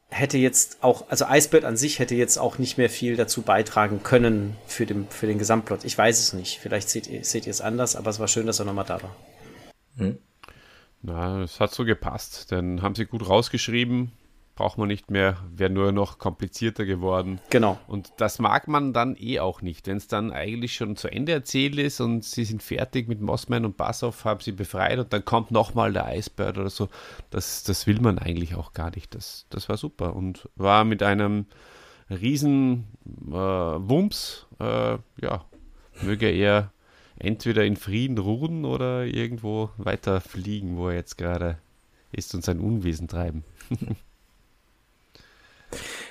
hätte 0.10 0.38
jetzt 0.38 0.78
auch, 0.82 1.10
also 1.10 1.26
Eisbert 1.26 1.66
an 1.66 1.76
sich 1.76 2.00
hätte 2.00 2.16
jetzt 2.16 2.38
auch 2.38 2.58
nicht 2.58 2.78
mehr 2.78 2.90
viel 2.90 3.18
dazu 3.18 3.42
beitragen 3.42 4.04
können 4.04 4.56
für 4.66 4.86
den, 4.86 5.10
für 5.10 5.28
den 5.28 5.38
Gesamtplot. 5.38 5.84
Ich 5.84 5.98
weiß 5.98 6.20
es 6.20 6.32
nicht. 6.32 6.60
Vielleicht 6.60 6.90
seht 6.90 7.08
ihr, 7.08 7.26
seht 7.26 7.46
ihr 7.46 7.52
es 7.52 7.60
anders, 7.60 7.98
aber 7.98 8.10
es 8.10 8.20
war 8.20 8.30
schön, 8.30 8.48
dass 8.48 8.60
er 8.60 8.66
nochmal 8.66 8.86
da 8.86 9.04
war. 9.04 9.16
Hm. 9.98 10.18
Na, 11.02 11.44
es 11.44 11.60
hat 11.60 11.74
so 11.74 11.84
gepasst. 11.84 12.54
Dann 12.54 12.82
haben 12.82 12.96
sie 12.96 13.06
gut 13.06 13.28
rausgeschrieben 13.28 14.14
braucht 14.56 14.78
man 14.78 14.88
nicht 14.88 15.12
mehr, 15.12 15.38
wäre 15.54 15.70
nur 15.70 15.92
noch 15.92 16.18
komplizierter 16.18 16.86
geworden. 16.86 17.40
Genau. 17.50 17.78
Und 17.88 18.14
das 18.18 18.40
mag 18.40 18.68
man 18.68 18.94
dann 18.94 19.16
eh 19.20 19.40
auch 19.40 19.62
nicht, 19.62 19.88
wenn 19.88 19.98
es 19.98 20.08
dann 20.08 20.32
eigentlich 20.32 20.76
schon 20.76 20.96
zu 20.96 21.10
Ende 21.10 21.34
erzählt 21.34 21.78
ist 21.78 22.00
und 22.00 22.24
sie 22.24 22.46
sind 22.46 22.64
fertig 22.64 23.10
mit 23.10 23.22
Mossman 23.22 23.66
und 23.66 23.76
Bassoff, 23.76 24.24
haben 24.24 24.40
sie 24.40 24.54
befreit 24.54 24.98
und 24.98 25.12
dann 25.12 25.26
kommt 25.26 25.52
nochmal 25.52 25.92
der 25.92 26.06
Eisbird 26.06 26.58
oder 26.58 26.70
so. 26.70 26.88
Das, 27.30 27.64
das 27.64 27.86
will 27.86 28.00
man 28.00 28.18
eigentlich 28.18 28.56
auch 28.56 28.72
gar 28.74 28.92
nicht. 28.96 29.14
Das, 29.14 29.46
das 29.50 29.68
war 29.68 29.76
super 29.76 30.16
und 30.16 30.50
war 30.56 30.86
mit 30.86 31.04
einem 31.04 31.48
riesen 32.10 32.86
äh, 33.28 33.34
Wumms, 33.34 34.48
äh, 34.60 34.98
ja, 35.22 35.46
möge 36.02 36.30
er 36.30 36.72
entweder 37.18 37.66
in 37.66 37.76
Frieden 37.76 38.18
ruhen 38.18 38.64
oder 38.66 39.06
irgendwo 39.06 39.70
weiter 39.78 40.22
fliegen, 40.22 40.78
wo 40.78 40.90
er 40.90 40.96
jetzt 40.96 41.18
gerade 41.18 41.58
ist 42.12 42.34
und 42.36 42.44
sein 42.44 42.60
Unwesen 42.60 43.08
treiben. 43.08 43.44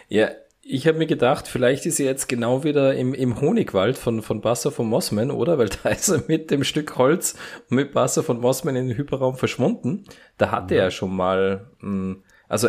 Ja, 0.08 0.30
ich 0.66 0.86
habe 0.88 0.98
mir 0.98 1.06
gedacht, 1.06 1.46
vielleicht 1.46 1.84
ist 1.84 2.00
er 2.00 2.06
jetzt 2.06 2.28
genau 2.28 2.64
wieder 2.64 2.94
im, 2.94 3.12
im 3.12 3.40
Honigwald 3.40 3.98
von, 3.98 4.22
von 4.22 4.40
Basser 4.40 4.72
von 4.72 4.86
Mossman, 4.86 5.30
oder? 5.30 5.58
Weil 5.58 5.68
da 5.82 5.90
ist 5.90 6.08
er 6.08 6.22
mit 6.26 6.50
dem 6.50 6.64
Stück 6.64 6.96
Holz 6.96 7.34
und 7.68 7.76
mit 7.76 7.92
Basser 7.92 8.22
von 8.22 8.40
Mossman 8.40 8.76
in 8.76 8.88
den 8.88 8.96
Hyperraum 8.96 9.36
verschwunden. 9.36 10.04
Da 10.38 10.50
hatte 10.50 10.74
mhm. 10.74 10.80
er 10.80 10.90
schon 10.90 11.14
mal, 11.14 11.70
hm, 11.80 12.22
also 12.48 12.68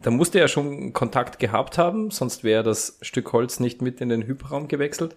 da 0.00 0.10
musste 0.10 0.40
er 0.40 0.48
schon 0.48 0.92
Kontakt 0.92 1.38
gehabt 1.38 1.78
haben, 1.78 2.10
sonst 2.10 2.44
wäre 2.44 2.62
das 2.62 2.98
Stück 3.02 3.32
Holz 3.32 3.60
nicht 3.60 3.82
mit 3.82 4.00
in 4.00 4.08
den 4.08 4.26
Hyperraum 4.26 4.68
gewechselt. 4.68 5.14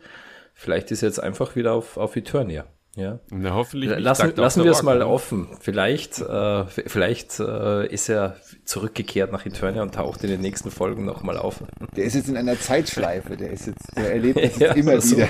Vielleicht 0.54 0.92
ist 0.92 1.04
er 1.04 1.10
jetzt 1.10 1.22
einfach 1.22 1.56
wieder 1.56 1.74
auf, 1.74 1.98
auf 1.98 2.16
Eternia. 2.16 2.66
Ja. 2.98 3.20
Na, 3.30 3.54
hoffentlich. 3.54 3.92
Lassen, 4.00 4.34
lassen 4.36 4.64
wir 4.64 4.72
es 4.72 4.82
mal 4.82 5.04
offen. 5.04 5.48
Vielleicht, 5.60 6.20
äh, 6.20 6.66
vielleicht 6.66 7.40
äh, 7.40 7.86
ist 7.94 8.10
er 8.10 8.38
zurückgekehrt 8.66 9.32
nach 9.32 9.46
Eternia 9.46 9.84
und 9.84 9.94
taucht 9.94 10.24
in 10.24 10.32
den 10.32 10.42
nächsten 10.42 10.72
Folgen 10.72 11.06
nochmal 11.06 11.38
auf. 11.38 11.64
Der 11.96 12.06
ist 12.06 12.16
jetzt 12.16 12.28
in 12.28 12.36
einer 12.36 12.60
Zeitschleife. 12.60 13.38
Der 13.38 13.52
ist 13.52 13.68
jetzt, 13.68 13.96
der 13.96 14.14
erlebt 14.14 14.44
das 14.44 14.58
ja, 14.60 14.72
immer 14.74 15.00
so. 15.00 15.18
wieder. 15.18 15.28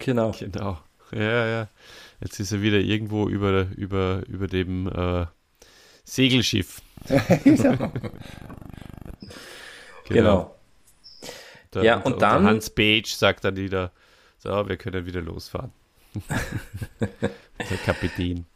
Genau. 0.00 0.32
Genau. 0.32 0.78
Ja, 1.12 1.46
ja. 1.46 1.68
Jetzt 2.20 2.40
ist 2.40 2.50
er 2.50 2.60
wieder 2.60 2.78
irgendwo 2.78 3.28
über, 3.28 3.68
über, 3.76 4.22
über 4.26 4.48
dem 4.48 4.88
äh, 4.88 5.26
Segelschiff. 6.02 6.82
genau. 7.44 7.92
genau. 10.08 10.56
Der, 11.72 11.84
ja, 11.84 11.96
und, 11.98 12.14
und 12.14 12.22
dann. 12.22 12.42
Hans 12.44 12.68
Page 12.68 13.14
sagt 13.14 13.44
dann 13.44 13.54
wieder, 13.54 13.92
so, 14.38 14.68
wir 14.68 14.76
können 14.76 15.06
wieder 15.06 15.20
losfahren. 15.20 15.70
Der 17.70 17.76
Kapitän. 17.84 18.46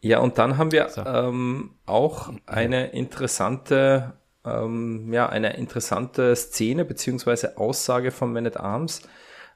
Ja, 0.00 0.20
und 0.20 0.38
dann 0.38 0.56
haben 0.56 0.72
wir 0.72 0.88
so. 0.88 1.02
ähm, 1.04 1.72
auch 1.84 2.32
eine 2.46 2.88
interessante, 2.92 4.14
ähm, 4.44 5.12
ja, 5.12 5.28
eine 5.28 5.56
interessante 5.56 6.34
Szene 6.34 6.84
beziehungsweise 6.84 7.58
Aussage 7.58 8.10
von 8.10 8.32
Man 8.32 8.46
at 8.46 8.56
Arms. 8.58 9.02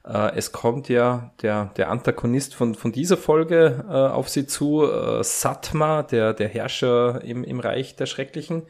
Äh, 0.05 0.35
es 0.35 0.51
kommt 0.51 0.87
ja 0.87 1.31
der, 1.41 1.71
der 1.77 1.89
Antagonist 1.89 2.53
von, 2.53 2.75
von 2.75 2.91
dieser 2.91 3.17
Folge 3.17 3.85
äh, 3.87 3.91
auf 3.91 4.29
sie 4.29 4.45
zu, 4.45 4.83
äh, 4.83 5.23
Satma, 5.23 6.03
der, 6.03 6.33
der 6.33 6.47
Herrscher 6.47 7.21
im, 7.23 7.43
im 7.43 7.59
Reich 7.59 7.95
der 7.95 8.05
Schrecklichen. 8.05 8.63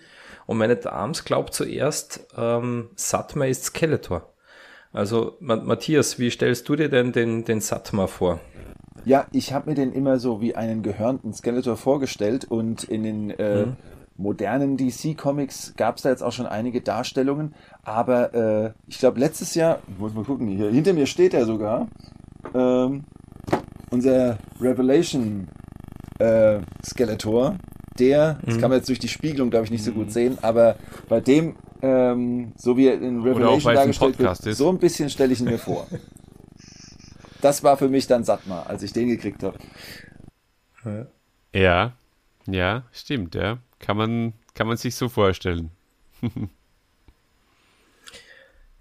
Und 0.45 0.57
Man 0.57 0.71
at 0.71 0.87
Arms 0.87 1.25
glaubt 1.25 1.53
zuerst, 1.53 2.27
ähm, 2.37 2.89
Satma 2.95 3.45
ist 3.45 3.65
Skeletor. 3.65 4.31
Also 4.93 5.35
Matthias, 5.41 6.19
wie 6.19 6.31
stellst 6.31 6.69
du 6.69 6.77
dir 6.77 6.87
denn 6.87 7.11
den, 7.11 7.43
den 7.43 7.59
Satma 7.59 8.07
vor? 8.07 8.39
Ja, 9.05 9.27
ich 9.31 9.53
habe 9.53 9.69
mir 9.69 9.75
den 9.75 9.93
immer 9.93 10.19
so 10.19 10.41
wie 10.41 10.55
einen 10.55 10.81
gehörnten 10.81 11.31
Skeletor 11.31 11.77
vorgestellt 11.77 12.45
und 12.45 12.83
in 12.83 13.03
den 13.03 13.29
äh, 13.29 13.67
mhm. 13.67 13.75
modernen 14.17 14.77
DC-Comics 14.77 15.75
gab 15.77 15.97
es 15.97 16.01
da 16.01 16.09
jetzt 16.09 16.23
auch 16.23 16.31
schon 16.31 16.47
einige 16.47 16.81
Darstellungen, 16.81 17.53
aber 17.83 18.33
äh, 18.33 18.71
ich 18.87 18.97
glaube 18.97 19.19
letztes 19.19 19.53
Jahr, 19.53 19.79
ich 19.87 19.99
muss 19.99 20.15
mal 20.15 20.23
gucken, 20.23 20.47
hier 20.47 20.71
hinter 20.71 20.93
mir 20.93 21.05
steht 21.05 21.35
er 21.35 21.45
sogar, 21.45 21.87
ähm, 22.55 23.03
unser 23.91 24.39
Revelation 24.59 25.49
äh, 26.17 26.57
Skeletor, 26.83 27.57
der, 27.99 28.39
mhm. 28.41 28.45
das 28.47 28.57
kann 28.57 28.71
man 28.71 28.79
jetzt 28.79 28.89
durch 28.89 28.99
die 28.99 29.07
Spiegelung 29.07 29.51
glaube 29.51 29.65
ich 29.65 29.71
nicht 29.71 29.83
so 29.83 29.91
gut 29.91 30.07
mhm. 30.07 30.11
sehen, 30.11 30.37
aber 30.41 30.77
bei 31.07 31.21
dem, 31.21 31.57
ähm, 31.83 32.53
so 32.57 32.75
wie 32.75 32.87
er 32.87 32.99
in 32.99 33.21
Revelation 33.21 33.75
dargestellt 33.75 34.17
wird, 34.17 34.39
ist. 34.47 34.57
so 34.57 34.69
ein 34.69 34.79
bisschen 34.79 35.11
stelle 35.11 35.31
ich 35.31 35.41
ihn 35.41 35.45
mir 35.45 35.59
vor. 35.59 35.85
das 37.45 37.63
war 37.63 37.77
für 37.77 37.89
mich 37.89 38.07
dann 38.07 38.23
Satma, 38.23 38.63
als 38.63 38.81
ich 38.81 38.91
den 38.91 39.07
gekriegt 39.07 39.43
habe. 39.43 39.59
Ja, 41.53 41.93
ja, 42.47 42.83
stimmt, 42.91 43.35
ja. 43.35 43.59
Kann 43.79 43.97
man, 43.97 44.33
kann 44.55 44.67
man 44.67 44.77
sich 44.77 44.95
so 44.95 45.09
vorstellen. 45.09 45.69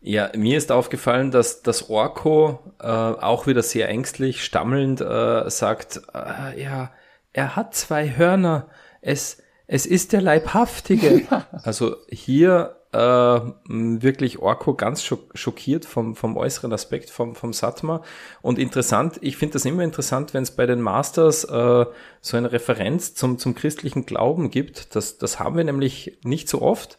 Ja, 0.06 0.30
mir 0.36 0.58
ist 0.58 0.70
aufgefallen, 0.70 1.30
dass 1.30 1.62
das 1.62 1.88
Orko 1.88 2.58
äh, 2.78 2.86
auch 2.86 3.46
wieder 3.46 3.62
sehr 3.62 3.88
ängstlich, 3.88 4.44
stammelnd 4.44 5.00
äh, 5.00 5.48
sagt, 5.48 6.02
äh, 6.12 6.62
ja, 6.62 6.92
er 7.32 7.56
hat 7.56 7.74
zwei 7.74 8.14
Hörner, 8.14 8.68
es, 9.00 9.42
es 9.66 9.86
ist 9.86 10.12
der 10.12 10.20
Leibhaftige. 10.20 11.22
Also 11.62 11.96
hier 12.10 12.76
äh, 12.94 13.40
wirklich 13.66 14.38
Orko 14.38 14.74
ganz 14.74 15.02
schockiert 15.02 15.84
vom, 15.84 16.14
vom 16.14 16.36
äußeren 16.36 16.72
Aspekt 16.72 17.10
vom, 17.10 17.34
vom 17.34 17.52
Satma. 17.52 18.02
Und 18.40 18.58
interessant, 18.58 19.18
ich 19.20 19.36
finde 19.36 19.54
das 19.54 19.64
immer 19.64 19.82
interessant, 19.82 20.32
wenn 20.32 20.44
es 20.44 20.52
bei 20.52 20.66
den 20.66 20.80
Masters 20.80 21.44
äh, 21.44 21.86
so 22.20 22.36
eine 22.36 22.52
Referenz 22.52 23.14
zum, 23.14 23.38
zum 23.38 23.54
christlichen 23.54 24.06
Glauben 24.06 24.50
gibt. 24.50 24.94
Das, 24.94 25.18
das 25.18 25.40
haben 25.40 25.56
wir 25.56 25.64
nämlich 25.64 26.18
nicht 26.22 26.48
so 26.48 26.62
oft. 26.62 26.98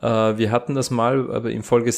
Äh, 0.00 0.06
wir 0.06 0.50
hatten 0.50 0.74
das 0.74 0.90
mal 0.90 1.46
in 1.46 1.62
Folge 1.62 1.92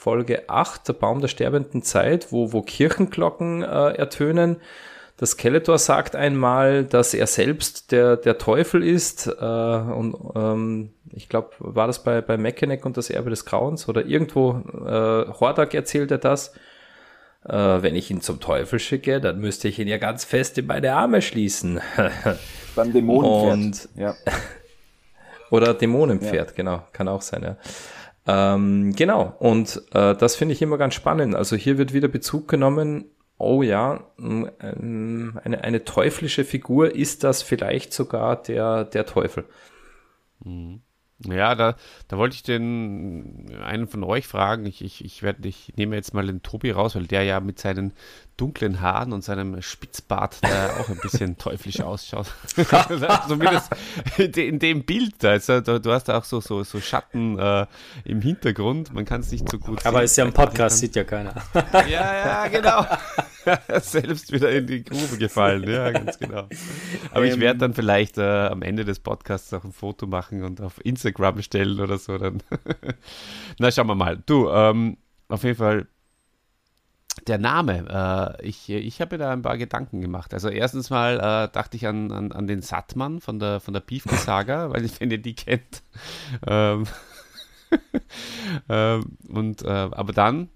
Folge 0.00 0.48
8, 0.48 0.88
der 0.88 0.92
Baum 0.94 1.20
der 1.20 1.28
sterbenden 1.28 1.82
Zeit, 1.82 2.32
wo, 2.32 2.54
wo 2.54 2.62
Kirchenglocken 2.62 3.62
äh, 3.62 3.92
ertönen. 3.92 4.56
Der 5.20 5.26
Skeletor 5.26 5.76
sagt 5.78 6.16
einmal, 6.16 6.84
dass 6.84 7.12
er 7.12 7.26
selbst 7.26 7.92
der, 7.92 8.16
der 8.16 8.38
Teufel 8.38 8.82
ist. 8.82 9.26
Äh, 9.26 9.30
und 9.44 10.16
ähm, 10.34 10.90
ich 11.12 11.28
glaube, 11.28 11.50
war 11.58 11.86
das 11.86 12.02
bei, 12.02 12.22
bei 12.22 12.38
Mechanic 12.38 12.86
und 12.86 12.96
das 12.96 13.10
Erbe 13.10 13.28
des 13.28 13.44
Grauens 13.44 13.86
oder 13.86 14.06
irgendwo, 14.06 14.62
äh, 14.86 15.30
Hordak 15.38 15.74
erzählte 15.74 16.18
das. 16.18 16.54
Äh, 17.46 17.52
wenn 17.52 17.96
ich 17.96 18.10
ihn 18.10 18.22
zum 18.22 18.40
Teufel 18.40 18.78
schicke, 18.78 19.20
dann 19.20 19.40
müsste 19.40 19.68
ich 19.68 19.78
ihn 19.78 19.88
ja 19.88 19.98
ganz 19.98 20.24
fest 20.24 20.56
in 20.56 20.66
meine 20.66 20.94
Arme 20.94 21.20
schließen. 21.20 21.80
Beim 22.74 22.92
Dämonenpferd. 22.92 23.52
Und, 23.52 23.88
ja. 23.96 24.14
oder 25.50 25.74
Dämonenpferd, 25.74 26.50
ja. 26.50 26.56
genau, 26.56 26.82
kann 26.92 27.08
auch 27.08 27.22
sein, 27.22 27.42
ja. 27.42 27.56
Ähm, 28.26 28.94
genau, 28.94 29.34
und 29.38 29.82
äh, 29.92 30.14
das 30.14 30.36
finde 30.36 30.54
ich 30.54 30.62
immer 30.62 30.78
ganz 30.78 30.94
spannend. 30.94 31.34
Also 31.34 31.56
hier 31.56 31.76
wird 31.78 31.92
wieder 31.92 32.08
Bezug 32.08 32.48
genommen 32.48 33.06
oh 33.40 33.62
ja, 33.62 34.04
ähm, 34.18 34.50
eine, 35.42 35.64
eine 35.64 35.84
teuflische 35.84 36.44
Figur, 36.44 36.94
ist 36.94 37.24
das 37.24 37.42
vielleicht 37.42 37.92
sogar 37.92 38.42
der, 38.42 38.84
der 38.84 39.06
Teufel? 39.06 39.44
Mhm. 40.44 40.82
Ja, 41.26 41.54
da, 41.54 41.76
da 42.08 42.16
wollte 42.16 42.34
ich 42.34 42.42
den 42.42 43.54
einen 43.62 43.88
von 43.88 44.04
euch 44.04 44.26
fragen. 44.26 44.64
Ich, 44.64 44.82
ich, 44.82 45.04
ich, 45.04 45.22
werd, 45.22 45.44
ich 45.44 45.74
nehme 45.76 45.94
jetzt 45.94 46.14
mal 46.14 46.26
den 46.26 46.42
Tobi 46.42 46.70
raus, 46.70 46.96
weil 46.96 47.06
der 47.06 47.24
ja 47.24 47.40
mit 47.40 47.58
seinen 47.58 47.92
dunklen 48.40 48.80
Haaren 48.80 49.12
und 49.12 49.22
seinem 49.22 49.60
Spitzbart 49.60 50.38
da 50.42 50.70
auch 50.80 50.88
ein 50.88 50.98
bisschen 51.02 51.36
teuflisch 51.36 51.80
ausschaut. 51.80 52.26
Zumindest 53.28 53.70
in 54.16 54.58
dem 54.58 54.84
Bild 54.84 55.14
da. 55.18 55.30
Also, 55.30 55.60
du 55.60 55.92
hast 55.92 56.08
auch 56.10 56.24
so, 56.24 56.40
so, 56.40 56.62
so 56.62 56.80
Schatten 56.80 57.38
äh, 57.38 57.66
im 58.04 58.22
Hintergrund. 58.22 58.94
Man 58.94 59.04
kann 59.04 59.20
es 59.20 59.30
nicht 59.30 59.48
so 59.48 59.58
gut 59.58 59.84
Aber 59.84 59.98
sehen. 59.98 60.04
ist 60.04 60.16
ja 60.16 60.24
ein 60.24 60.32
Podcast, 60.32 60.78
sieht 60.78 60.96
ja 60.96 61.04
keiner. 61.04 61.34
ja, 61.54 61.84
ja, 61.86 62.48
genau. 62.48 62.86
Selbst 63.80 64.32
wieder 64.32 64.50
in 64.50 64.66
die 64.66 64.84
Grube 64.84 65.18
gefallen. 65.18 65.68
Ja, 65.68 65.90
ganz 65.90 66.18
genau. 66.18 66.48
Aber 67.10 67.24
ähm, 67.24 67.32
ich 67.32 67.40
werde 67.40 67.58
dann 67.58 67.74
vielleicht 67.74 68.16
äh, 68.16 68.46
am 68.46 68.62
Ende 68.62 68.84
des 68.84 69.00
Podcasts 69.00 69.52
auch 69.52 69.64
ein 69.64 69.72
Foto 69.72 70.06
machen 70.06 70.44
und 70.44 70.60
auf 70.60 70.82
Instagram 70.84 71.42
stellen 71.42 71.78
oder 71.80 71.98
so. 71.98 72.16
Dann. 72.16 72.42
Na, 73.58 73.70
schauen 73.70 73.86
wir 73.86 73.94
mal. 73.94 74.22
Du, 74.24 74.48
ähm, 74.48 74.96
auf 75.28 75.44
jeden 75.44 75.56
Fall 75.56 75.86
der 77.28 77.38
Name, 77.38 78.36
äh, 78.40 78.46
ich, 78.46 78.68
ich 78.68 79.00
habe 79.00 79.16
mir 79.16 79.24
da 79.24 79.32
ein 79.32 79.42
paar 79.42 79.58
Gedanken 79.58 80.00
gemacht. 80.00 80.34
Also 80.34 80.48
erstens 80.48 80.90
mal 80.90 81.16
äh, 81.16 81.52
dachte 81.52 81.76
ich 81.76 81.86
an, 81.86 82.12
an, 82.12 82.32
an, 82.32 82.46
den 82.46 82.62
Sattmann 82.62 83.20
von 83.20 83.38
der, 83.38 83.60
von 83.60 83.74
der 83.74 83.80
Piefke-Saga, 83.80 84.70
weil 84.72 84.84
ich, 84.84 85.00
wenn 85.00 85.10
ihr 85.10 85.18
die 85.18 85.34
kennt. 85.34 85.82
Ähm, 86.46 86.86
ähm, 88.68 89.16
und, 89.28 89.62
äh, 89.62 89.68
aber 89.68 90.12
dann 90.12 90.48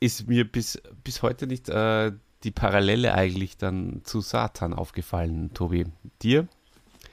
ist 0.00 0.28
mir 0.28 0.50
bis, 0.50 0.80
bis 1.04 1.22
heute 1.22 1.46
nicht 1.46 1.68
äh, 1.68 2.12
die 2.44 2.50
Parallele 2.50 3.14
eigentlich 3.14 3.56
dann 3.56 4.02
zu 4.04 4.20
Satan 4.20 4.74
aufgefallen, 4.74 5.52
Tobi. 5.54 5.86
Dir? 6.22 6.48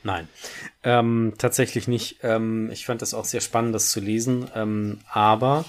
Nein, 0.03 0.27
ähm, 0.83 1.33
tatsächlich 1.37 1.87
nicht. 1.87 2.17
Ähm, 2.23 2.69
ich 2.71 2.85
fand 2.85 3.01
das 3.01 3.13
auch 3.13 3.23
sehr 3.23 3.39
spannend, 3.39 3.73
das 3.73 3.89
zu 3.89 4.01
lesen. 4.01 4.49
Ähm, 4.53 4.99
aber 5.09 5.63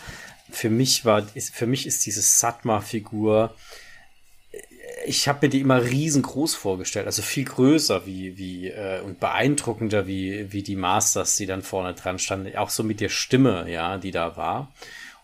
für 0.54 0.70
mich 0.70 1.04
war, 1.04 1.26
ist, 1.34 1.54
für 1.54 1.66
mich 1.66 1.86
ist 1.86 2.06
diese 2.06 2.22
Satma-Figur, 2.22 3.54
ich 5.06 5.28
habe 5.28 5.46
mir 5.46 5.50
die 5.50 5.60
immer 5.60 5.82
riesengroß 5.82 6.54
vorgestellt, 6.54 7.06
also 7.06 7.22
viel 7.22 7.44
größer 7.44 8.06
wie, 8.06 8.38
wie 8.38 8.68
äh, 8.68 9.00
und 9.00 9.20
beeindruckender 9.20 10.06
wie, 10.06 10.52
wie 10.52 10.62
die 10.62 10.76
Masters, 10.76 11.36
die 11.36 11.46
dann 11.46 11.62
vorne 11.62 11.94
dran 11.94 12.18
standen, 12.18 12.56
auch 12.56 12.70
so 12.70 12.82
mit 12.82 13.00
der 13.00 13.10
Stimme, 13.10 13.70
ja, 13.70 13.98
die 13.98 14.10
da 14.10 14.36
war. 14.36 14.72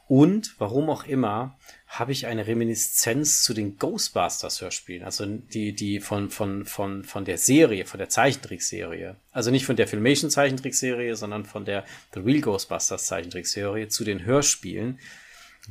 Und 0.07 0.57
warum 0.59 0.91
auch 0.91 1.05
immer, 1.05 1.57
habe 1.87 2.13
ich 2.13 2.27
eine 2.27 2.47
Reminiszenz 2.47 3.43
zu 3.43 3.53
den 3.53 3.79
Ghostbusters 3.79 4.61
Hörspielen, 4.61 5.03
also 5.03 5.27
die, 5.27 5.73
die 5.73 5.99
von, 5.99 6.31
von, 6.31 6.65
von, 6.65 7.03
von 7.03 7.25
der 7.25 7.37
Serie, 7.37 7.85
von 7.85 7.99
der 7.99 8.09
Zeichentrickserie. 8.09 9.17
Also 9.33 9.51
nicht 9.51 9.67
von 9.67 9.75
der 9.75 9.89
Filmation 9.89 10.31
Zeichentrickserie, 10.31 11.17
sondern 11.17 11.45
von 11.45 11.65
der 11.65 11.85
The 12.15 12.21
Real 12.21 12.41
Ghostbusters 12.41 13.07
Zeichentrickserie 13.07 13.89
zu 13.89 14.05
den 14.05 14.25
Hörspielen. 14.25 15.01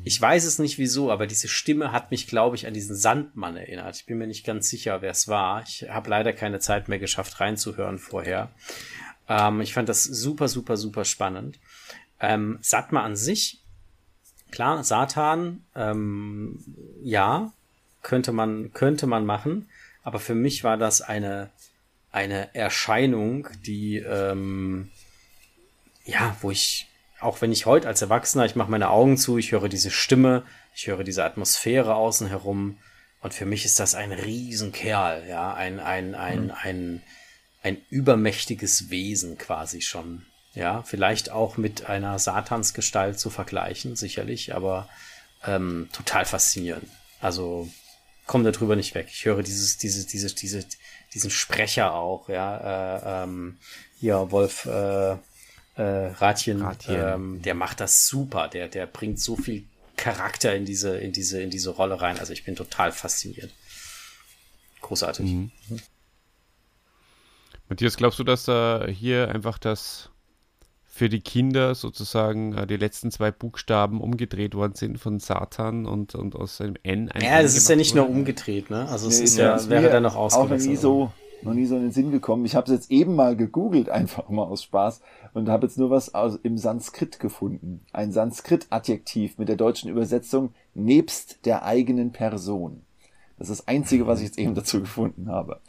Ich 0.03 0.21
weiß 0.21 0.45
es 0.45 0.59
nicht 0.59 0.77
wieso, 0.77 1.11
aber 1.11 1.27
diese 1.27 1.47
Stimme 1.47 1.91
hat 1.91 2.11
mich, 2.11 2.27
glaube 2.27 2.55
ich, 2.55 2.67
an 2.67 2.73
diesen 2.73 2.95
Sandmann 2.95 3.57
erinnert. 3.57 3.97
Ich 3.97 4.05
bin 4.05 4.17
mir 4.17 4.27
nicht 4.27 4.45
ganz 4.45 4.69
sicher, 4.69 5.01
wer 5.01 5.11
es 5.11 5.27
war. 5.27 5.63
Ich 5.63 5.85
habe 5.89 6.09
leider 6.09 6.34
keine 6.34 6.59
Zeit 6.59 6.88
mehr 6.88 6.99
geschafft, 6.99 7.39
reinzuhören 7.39 7.99
vorher. 7.99 8.51
Ähm, 9.27 9.61
ich 9.61 9.73
fand 9.73 9.89
das 9.89 10.03
super, 10.03 10.47
super, 10.47 10.77
super 10.77 11.05
spannend. 11.05 11.59
Ähm, 12.19 12.59
Satma 12.61 13.03
an 13.03 13.15
sich 13.15 13.59
Klar, 14.51 14.84
Satan, 14.84 15.63
ähm, 15.76 16.59
ja, 17.03 17.53
könnte 18.01 18.31
man, 18.31 18.73
könnte 18.73 19.05
man 19.05 19.26
machen, 19.26 19.69
aber 20.03 20.19
für 20.19 20.35
mich 20.35 20.63
war 20.63 20.77
das 20.77 21.01
eine, 21.01 21.51
eine 22.11 22.53
Erscheinung, 22.55 23.47
die, 23.65 23.97
ähm, 23.97 24.89
ja, 26.05 26.35
wo 26.41 26.49
ich, 26.49 26.88
auch 27.22 27.41
wenn 27.41 27.52
ich 27.52 27.66
heute 27.66 27.88
als 27.88 28.02
Erwachsener, 28.02 28.46
ich 28.46 28.56
mache 28.56 28.72
meine 28.72 28.90
Augen 28.90 29.18
zu, 29.18 29.38
ich 29.38 29.52
höre 29.52 29.70
diese 29.70 29.91
Stimme, 29.91 30.44
ich 30.76 30.88
höre 30.88 31.04
diese 31.04 31.24
Atmosphäre 31.24 31.96
außen 31.96 32.28
herum 32.28 32.78
und 33.22 33.34
für 33.34 33.46
mich 33.46 33.66
ist 33.66 33.80
das 33.80 33.96
ein 33.96 34.12
Riesenkerl, 34.12 35.28
ja, 35.28 35.54
ein, 35.54 35.80
ein, 35.80 36.16
ein, 36.16 36.46
mhm. 36.46 36.54
ein, 36.62 37.02
ein 37.62 37.78
übermächtiges 37.90 38.90
Wesen 38.90 39.38
quasi 39.38 39.82
schon. 39.82 40.26
Ja, 40.56 40.82
vielleicht 40.82 41.30
auch 41.30 41.58
mit 41.58 41.86
einer 41.86 42.18
Satansgestalt 42.18 43.20
zu 43.20 43.30
vergleichen, 43.30 43.96
sicherlich, 43.96 44.56
aber 44.56 44.90
ähm, 45.46 45.90
total 45.94 46.26
faszinierend. 46.26 46.90
Also 47.22 47.70
komme 48.26 48.52
darüber 48.52 48.76
nicht 48.76 48.96
weg. 48.96 49.08
Ich 49.12 49.26
höre 49.26 49.44
dieses, 49.44 49.78
dieses, 49.78 50.08
dieses, 50.08 50.36
diese, 50.36 50.66
diesen 51.14 51.30
Sprecher 51.30 51.94
auch, 51.94 52.30
ja, 52.30 52.58
äh, 52.58 53.24
ähm, 53.24 53.58
ja, 54.00 54.32
Wolf 54.32 54.66
äh, 54.66 55.18
äh, 55.80 56.07
Ratchen, 56.07 56.61
Ratchen. 56.61 56.95
Ähm, 56.95 57.41
der 57.41 57.56
macht 57.56 57.80
das 57.80 58.06
super, 58.06 58.49
der, 58.49 58.68
der 58.68 58.85
bringt 58.85 59.19
so 59.19 59.38
viel 59.38 59.64
Charakter 59.95 60.53
in 60.56 60.65
diese, 60.65 60.97
in 60.97 61.14
diese, 61.14 61.41
in 61.41 61.49
diese 61.49 61.69
Rolle 61.69 62.01
rein. 62.01 62.19
Also 62.19 62.34
ich 62.34 62.43
bin 62.43 62.56
total 62.56 62.91
fasziniert. 62.91 63.51
Großartig. 64.81 65.26
Mhm. 65.26 65.51
Matthias, 67.69 67.97
glaubst 67.97 68.19
du, 68.19 68.23
dass 68.23 68.47
äh, 68.47 68.91
hier 68.91 69.30
einfach 69.30 69.57
das 69.57 70.10
für 70.85 71.07
die 71.07 71.22
Kinder 71.22 71.76
sozusagen 71.76 72.57
äh, 72.57 72.68
die 72.68 72.76
letzten 72.76 73.10
zwei 73.11 73.31
Buchstaben 73.31 74.01
umgedreht 74.01 74.56
worden 74.56 74.73
sind 74.76 74.97
von 74.97 75.19
Satan 75.19 75.85
und, 75.85 76.14
und 76.14 76.35
aus 76.35 76.60
einem 76.60 76.76
N 76.84 77.10
ein 77.10 77.22
Ja, 77.22 77.41
das 77.41 77.56
ist 77.56 77.69
ja 77.69 77.77
nicht 77.77 77.95
wurde. 77.95 78.01
nur 78.01 78.10
umgedreht, 78.10 78.69
ne? 78.69 78.88
Also 78.89 79.07
es 79.07 79.19
nee, 79.19 79.23
ist 79.26 79.38
ja, 79.38 79.56
ja 79.56 79.69
wäre 79.69 79.89
dann 79.89 80.03
noch 80.03 80.15
ausgewechselt. 80.15 80.61
Auch 80.61 80.72
nie 80.72 80.76
so, 80.76 81.14
noch 81.41 81.53
nie 81.53 81.66
so 81.66 81.76
in 81.76 81.84
den 81.84 81.91
Sinn 81.91 82.11
gekommen. 82.11 82.45
Ich 82.45 82.56
habe 82.56 82.66
es 82.66 82.78
jetzt 82.78 82.91
eben 82.91 83.16
mal 83.16 83.36
gegoogelt, 83.36 83.90
einfach 83.90 84.30
mal 84.30 84.44
aus 84.44 84.64
Spaß 84.64 85.02
und 85.34 85.49
habe 85.49 85.68
jetzt 85.68 85.78
nur 85.78 85.90
was 85.90 86.14
aus, 86.14 86.38
im 86.44 86.57
Sanskrit 86.57 87.20
gefunden. 87.20 87.82
Ein 87.91 88.11
Sanskrit-Adjektiv 88.11 89.38
mit 89.38 89.49
der 89.49 89.56
deutschen 89.56 89.90
Übersetzung 89.90 90.53
nebst 90.74 91.45
der 91.45 91.64
eigenen 91.64 92.11
Person. 92.11 92.84
Das 93.38 93.49
ist 93.49 93.60
das 93.60 93.68
Einzige, 93.68 94.06
was 94.06 94.20
ich 94.20 94.28
jetzt 94.28 94.40
eben 94.40 94.56
dazu 94.56 94.82
gefunden 94.82 95.30
habe. 95.30 95.60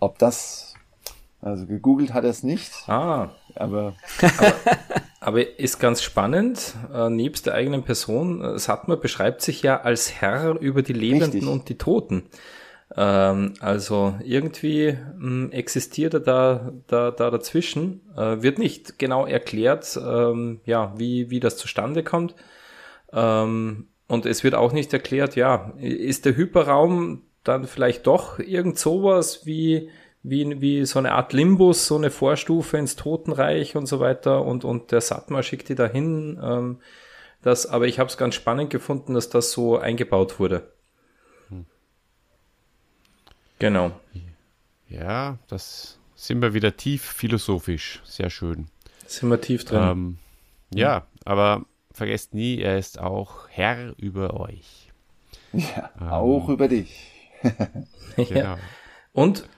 Ob 0.00 0.18
das 0.18 0.74
also 1.44 1.66
gegoogelt 1.66 2.14
hat 2.14 2.24
er 2.24 2.30
es 2.30 2.42
nicht. 2.42 2.72
Ah. 2.88 3.30
Aber, 3.54 3.94
aber, 4.22 4.54
aber 5.20 5.58
ist 5.58 5.78
ganz 5.78 6.02
spannend. 6.02 6.74
Äh, 6.92 7.10
nebst 7.10 7.44
der 7.44 7.54
eigenen 7.54 7.82
Person, 7.82 8.42
äh, 8.42 8.58
Satmer 8.58 8.96
beschreibt 8.96 9.42
sich 9.42 9.60
ja 9.60 9.82
als 9.82 10.20
Herr 10.20 10.58
über 10.58 10.82
die 10.82 10.94
Lebenden 10.94 11.32
Richtig. 11.32 11.46
und 11.46 11.68
die 11.68 11.76
Toten. 11.76 12.24
Ähm, 12.96 13.54
also 13.60 14.14
irgendwie 14.22 14.92
mh, 14.92 15.20
hm, 15.20 15.52
existiert 15.52 16.14
er 16.14 16.20
da, 16.20 16.72
da, 16.86 17.10
da 17.10 17.30
dazwischen. 17.30 18.02
Äh, 18.16 18.42
wird 18.42 18.58
nicht 18.58 18.98
genau 18.98 19.26
erklärt, 19.26 19.98
ähm, 20.02 20.60
ja, 20.64 20.94
wie, 20.96 21.30
wie 21.30 21.40
das 21.40 21.56
zustande 21.56 22.02
kommt. 22.02 22.34
Ähm, 23.12 23.88
und 24.06 24.26
es 24.26 24.44
wird 24.44 24.54
auch 24.54 24.72
nicht 24.72 24.92
erklärt, 24.92 25.36
ja, 25.36 25.72
ist 25.78 26.26
der 26.26 26.36
Hyperraum 26.36 27.22
dann 27.42 27.64
vielleicht 27.66 28.06
doch 28.06 28.38
irgend 28.38 28.78
sowas 28.78 29.46
wie 29.46 29.90
wie, 30.24 30.60
wie 30.60 30.86
so 30.86 30.98
eine 30.98 31.12
Art 31.12 31.34
Limbus, 31.34 31.86
so 31.86 31.96
eine 31.96 32.10
Vorstufe 32.10 32.78
ins 32.78 32.96
Totenreich 32.96 33.76
und 33.76 33.86
so 33.86 34.00
weiter 34.00 34.42
und, 34.44 34.64
und 34.64 34.90
der 34.90 35.02
Satma 35.02 35.42
schickt 35.42 35.68
die 35.68 35.74
dahin. 35.74 36.40
Ähm, 36.42 36.80
Das, 37.42 37.66
aber 37.66 37.86
ich 37.86 37.98
habe 37.98 38.08
es 38.08 38.16
ganz 38.16 38.34
spannend 38.34 38.70
gefunden, 38.70 39.14
dass 39.14 39.28
das 39.28 39.52
so 39.52 39.76
eingebaut 39.78 40.40
wurde. 40.40 40.73
Genau. 43.64 43.92
Ja, 44.90 45.38
das 45.48 45.98
sind 46.16 46.42
wir 46.42 46.52
wieder 46.52 46.76
tief 46.76 47.00
philosophisch. 47.00 48.02
Sehr 48.04 48.28
schön. 48.28 48.66
Sind 49.06 49.30
wir 49.30 49.40
tief 49.40 49.64
drin. 49.64 49.82
Ähm, 49.82 50.18
ja, 50.74 51.06
aber 51.24 51.64
vergesst 51.90 52.34
nie, 52.34 52.60
er 52.60 52.76
ist 52.76 52.98
auch 52.98 53.48
Herr 53.48 53.94
über 53.96 54.38
euch. 54.38 54.92
Ja, 55.54 55.90
ähm, 55.98 56.08
auch 56.08 56.50
über 56.50 56.68
dich. 56.68 57.10
genau. 58.16 58.34
Ja. 58.34 58.58
Und, 59.14 59.48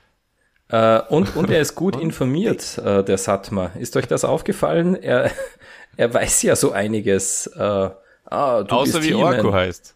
äh, 0.69 1.01
und, 1.09 1.35
und 1.35 1.51
er 1.51 1.61
ist 1.61 1.75
gut 1.75 1.97
informiert, 1.97 2.79
äh, 2.79 3.03
der 3.03 3.19
Satma. 3.19 3.73
Ist 3.77 3.97
euch 3.97 4.07
das 4.07 4.25
aufgefallen? 4.25 4.95
Er, 4.95 5.33
er 5.97 6.15
weiß 6.15 6.43
ja 6.43 6.55
so 6.55 6.71
einiges. 6.71 7.49
Äh, 7.49 7.91
ah, 8.31 8.63
Außer 8.63 9.03
wie 9.03 9.15
Orko 9.15 9.53
heißt. 9.53 9.95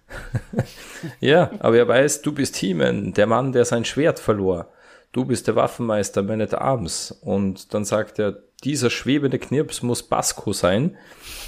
ja, 1.20 1.50
aber 1.58 1.76
er 1.76 1.88
weiß, 1.88 2.22
du 2.22 2.32
bist 2.32 2.56
Heeman, 2.56 3.12
der 3.12 3.26
Mann, 3.26 3.52
der 3.52 3.64
sein 3.64 3.84
Schwert 3.84 4.18
verlor. 4.18 4.68
Du 5.12 5.24
bist 5.24 5.48
der 5.48 5.56
Waffenmeister 5.56 6.22
Man 6.22 6.40
at 6.40 6.54
Arms. 6.54 7.12
Und 7.22 7.74
dann 7.74 7.84
sagt 7.84 8.18
er, 8.18 8.38
dieser 8.62 8.90
schwebende 8.90 9.38
Knirps 9.38 9.82
muss 9.82 10.02
Basco 10.02 10.52
sein. 10.52 10.96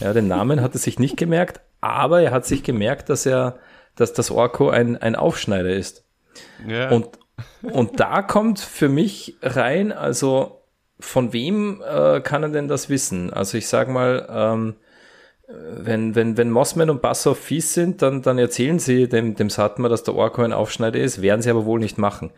Ja, 0.01 0.13
den 0.13 0.29
Namen 0.29 0.61
hat 0.61 0.75
er 0.75 0.81
sich 0.81 0.99
nicht 0.99 1.17
gemerkt, 1.17 1.61
aber 1.81 2.23
er 2.23 2.31
hat 2.33 2.47
sich 2.47 2.63
gemerkt, 2.63 3.09
dass 3.09 3.27
er, 3.27 3.59
dass 3.95 4.13
das 4.13 4.31
Orko 4.31 4.71
ein, 4.71 4.97
ein 4.97 5.15
Aufschneider 5.15 5.71
ist. 5.75 6.05
Ja. 6.67 6.91
Und, 6.91 7.09
und 7.63 8.01
da 8.01 8.23
kommt 8.23 8.59
für 8.59 8.89
mich 8.89 9.37
rein, 9.43 9.93
also 9.93 10.63
von 10.99 11.33
wem 11.33 11.83
äh, 11.83 12.21
kann 12.21 12.43
er 12.43 12.49
denn 12.49 12.69
das 12.69 12.89
wissen? 12.89 13.33
Also 13.33 13.59
ich 13.59 13.69
sag 13.69 13.89
mal, 13.89 14.27
ähm, 14.31 14.77
wenn, 15.77 16.15
wenn, 16.15 16.37
wenn 16.37 16.51
Mossman 16.51 16.91
und 16.91 17.03
Bassoff 17.03 17.39
fies 17.39 17.75
sind, 17.75 18.03
dann, 18.03 18.23
dann 18.23 18.39
erzählen 18.39 18.79
sie 18.79 19.09
dem, 19.09 19.35
dem 19.35 19.51
Satmer, 19.51 19.89
dass 19.89 20.03
der 20.03 20.15
Orko 20.15 20.43
ein 20.43 20.53
Aufschneider 20.53 21.01
ist, 21.01 21.23
werden 21.23 21.43
sie 21.43 21.51
aber 21.51 21.65
wohl 21.65 21.81
nicht 21.81 21.99
machen. 21.99 22.31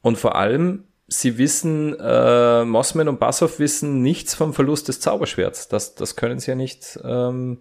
Und 0.00 0.18
vor 0.18 0.36
allem, 0.36 0.84
sie 1.08 1.38
wissen, 1.38 1.98
äh, 1.98 2.64
Mossman 2.64 3.08
und 3.08 3.20
Bassoff 3.20 3.58
wissen 3.58 4.02
nichts 4.02 4.34
vom 4.34 4.54
Verlust 4.54 4.88
des 4.88 5.00
Zauberschwerts. 5.00 5.68
Das, 5.68 5.94
das 5.94 6.16
können 6.16 6.38
sie 6.38 6.50
ja 6.50 6.54
nicht, 6.54 6.98
ähm, 7.04 7.60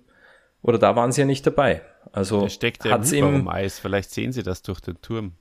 oder 0.61 0.77
da 0.77 0.95
waren 0.95 1.11
sie 1.11 1.21
ja 1.21 1.27
nicht 1.27 1.45
dabei. 1.45 1.81
Also 2.11 2.41
da 2.41 2.49
steckt 2.49 2.85
ja 2.85 2.91
hat's 2.91 3.11
im 3.11 3.47
Eis. 3.47 3.79
Vielleicht 3.79 4.11
sehen 4.11 4.31
sie 4.31 4.43
das 4.43 4.61
durch 4.61 4.79
den 4.79 5.01
Turm. 5.01 5.33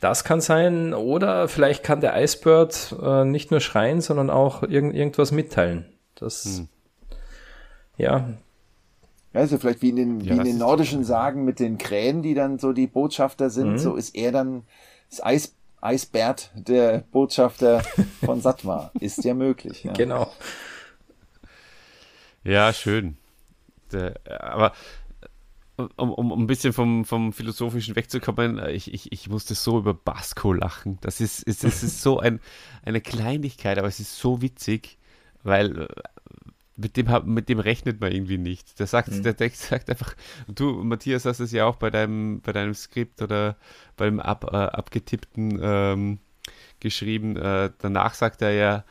Das 0.00 0.22
kann 0.24 0.40
sein. 0.40 0.94
Oder 0.94 1.48
vielleicht 1.48 1.82
kann 1.82 2.00
der 2.00 2.20
Icebird 2.22 2.94
äh, 3.02 3.24
nicht 3.24 3.50
nur 3.50 3.60
schreien, 3.60 4.00
sondern 4.00 4.30
auch 4.30 4.62
irgend, 4.62 4.94
irgendwas 4.94 5.32
mitteilen. 5.32 5.86
Das, 6.14 6.44
hm. 6.44 6.68
ja. 7.96 8.28
Also 9.38 9.58
vielleicht 9.58 9.82
wie 9.82 9.90
in 9.90 9.96
den, 9.96 10.20
ja, 10.20 10.34
wie 10.34 10.38
in 10.38 10.44
den 10.44 10.58
nordischen 10.58 11.04
Sagen 11.04 11.44
mit 11.44 11.60
den 11.60 11.78
Krähen, 11.78 12.22
die 12.22 12.34
dann 12.34 12.58
so 12.58 12.72
die 12.72 12.88
Botschafter 12.88 13.50
sind, 13.50 13.72
mhm. 13.72 13.78
so 13.78 13.94
ist 13.94 14.16
er 14.16 14.32
dann 14.32 14.64
das 15.10 15.24
Eis, 15.24 15.54
Eisbert, 15.80 16.50
der 16.54 17.04
Botschafter 17.12 17.82
von 18.24 18.40
Satma. 18.40 18.90
ist 19.00 19.24
ja 19.24 19.34
möglich. 19.34 19.84
Ja. 19.84 19.92
Genau. 19.92 20.32
Ja, 22.42 22.72
schön. 22.72 23.16
Aber 24.26 24.72
um, 25.76 26.10
um, 26.12 26.32
um 26.32 26.42
ein 26.42 26.46
bisschen 26.48 26.72
vom, 26.72 27.04
vom 27.04 27.32
Philosophischen 27.32 27.94
wegzukommen, 27.94 28.60
ich, 28.70 28.92
ich, 28.92 29.12
ich 29.12 29.28
musste 29.28 29.54
so 29.54 29.78
über 29.78 29.94
Basco 29.94 30.52
lachen. 30.52 30.98
Das 31.00 31.20
ist, 31.20 31.44
ist, 31.44 31.62
ist 31.62 32.02
so 32.02 32.18
ein, 32.18 32.40
eine 32.82 33.00
Kleinigkeit, 33.00 33.78
aber 33.78 33.86
es 33.86 34.00
ist 34.00 34.18
so 34.18 34.42
witzig, 34.42 34.98
weil 35.44 35.86
mit 36.78 36.96
dem, 36.96 37.08
mit 37.24 37.48
dem 37.48 37.58
rechnet 37.58 38.00
man 38.00 38.12
irgendwie 38.12 38.38
nicht. 38.38 38.78
Der 38.78 38.86
sagt, 38.86 39.10
mhm. 39.10 39.22
der 39.24 39.36
Text 39.36 39.62
sagt 39.62 39.90
einfach, 39.90 40.14
du, 40.46 40.84
Matthias, 40.84 41.24
hast 41.24 41.40
es 41.40 41.52
ja 41.52 41.66
auch 41.66 41.76
bei 41.76 41.90
deinem, 41.90 42.40
bei 42.40 42.52
deinem 42.52 42.72
Skript 42.74 43.20
oder 43.20 43.56
beim 43.96 44.20
ab, 44.20 44.44
äh, 44.44 44.56
abgetippten 44.56 45.58
ähm, 45.60 46.18
geschrieben. 46.78 47.36
Äh, 47.36 47.70
danach 47.78 48.14
sagt 48.14 48.42
er 48.42 48.52
ja, 48.52 48.84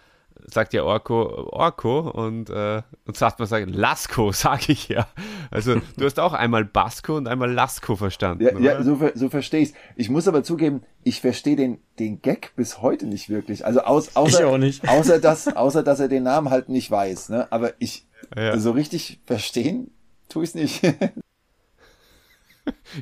sagt 0.49 0.73
ja 0.73 0.83
Orko 0.83 1.49
Orko 1.51 2.09
und, 2.09 2.49
äh, 2.49 2.81
und 3.05 3.17
sagt 3.17 3.39
man 3.39 3.47
sagen 3.47 3.71
Lasko, 3.71 4.31
sage 4.33 4.71
ich 4.71 4.87
ja. 4.87 5.07
Also 5.51 5.81
du 5.97 6.05
hast 6.05 6.19
auch 6.19 6.33
einmal 6.33 6.65
Basco 6.65 7.17
und 7.17 7.27
einmal 7.27 7.51
Lasko 7.51 7.95
verstanden. 7.95 8.43
Ja, 8.43 8.57
ja 8.59 8.83
so, 8.83 8.99
so 9.13 9.29
verstehe 9.29 9.61
ich 9.61 9.73
Ich 9.95 10.09
muss 10.09 10.27
aber 10.27 10.43
zugeben, 10.43 10.83
ich 11.03 11.21
verstehe 11.21 11.55
den, 11.55 11.79
den 11.99 12.21
Gag 12.21 12.53
bis 12.55 12.81
heute 12.81 13.07
nicht 13.07 13.29
wirklich. 13.29 13.65
Also 13.65 13.81
aus, 13.81 14.15
außer, 14.15 14.39
ich 14.39 14.45
auch 14.45 14.57
nicht. 14.57 14.87
außer, 14.89 15.19
dass, 15.19 15.47
außer 15.55 15.83
dass 15.83 15.99
er 15.99 16.07
den 16.07 16.23
Namen 16.23 16.49
halt 16.49 16.69
nicht 16.69 16.89
weiß. 16.89 17.29
Ne? 17.29 17.51
Aber 17.51 17.73
ich 17.79 18.05
ja. 18.35 18.57
so 18.57 18.71
richtig 18.71 19.19
verstehen 19.25 19.91
tue 20.29 20.43
ich 20.43 20.49
es 20.49 20.55
nicht. 20.55 20.81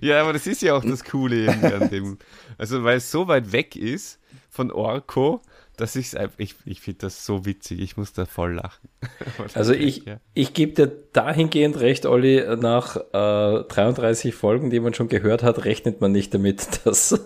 ja, 0.01 0.21
aber 0.21 0.33
das 0.33 0.47
ist 0.47 0.61
ja 0.61 0.75
auch 0.75 0.83
das 0.83 1.03
Coole 1.03 1.49
an 1.49 1.89
dem. 1.89 2.17
Also 2.57 2.83
weil 2.83 2.97
es 2.97 3.11
so 3.11 3.27
weit 3.27 3.51
weg 3.51 3.75
ist 3.75 4.19
von 4.49 4.71
Orko, 4.71 5.41
das 5.77 5.95
ist 5.95 6.17
ich, 6.37 6.55
ich 6.65 6.81
finde 6.81 6.99
das 6.99 7.25
so 7.25 7.45
witzig, 7.45 7.79
ich 7.79 7.97
muss 7.97 8.13
da 8.13 8.25
voll 8.25 8.53
lachen. 8.53 8.89
also 9.53 9.73
ich, 9.73 10.05
ja. 10.05 10.19
ich 10.33 10.53
gebe 10.53 10.73
dir 10.73 10.91
dahingehend 11.13 11.79
recht, 11.79 12.05
Olli, 12.05 12.43
nach 12.57 12.97
äh, 12.97 13.63
33 13.63 14.33
Folgen, 14.33 14.69
die 14.69 14.79
man 14.79 14.93
schon 14.93 15.07
gehört 15.07 15.43
hat, 15.43 15.65
rechnet 15.65 16.01
man 16.01 16.11
nicht 16.11 16.33
damit, 16.33 16.81
dass, 16.85 17.19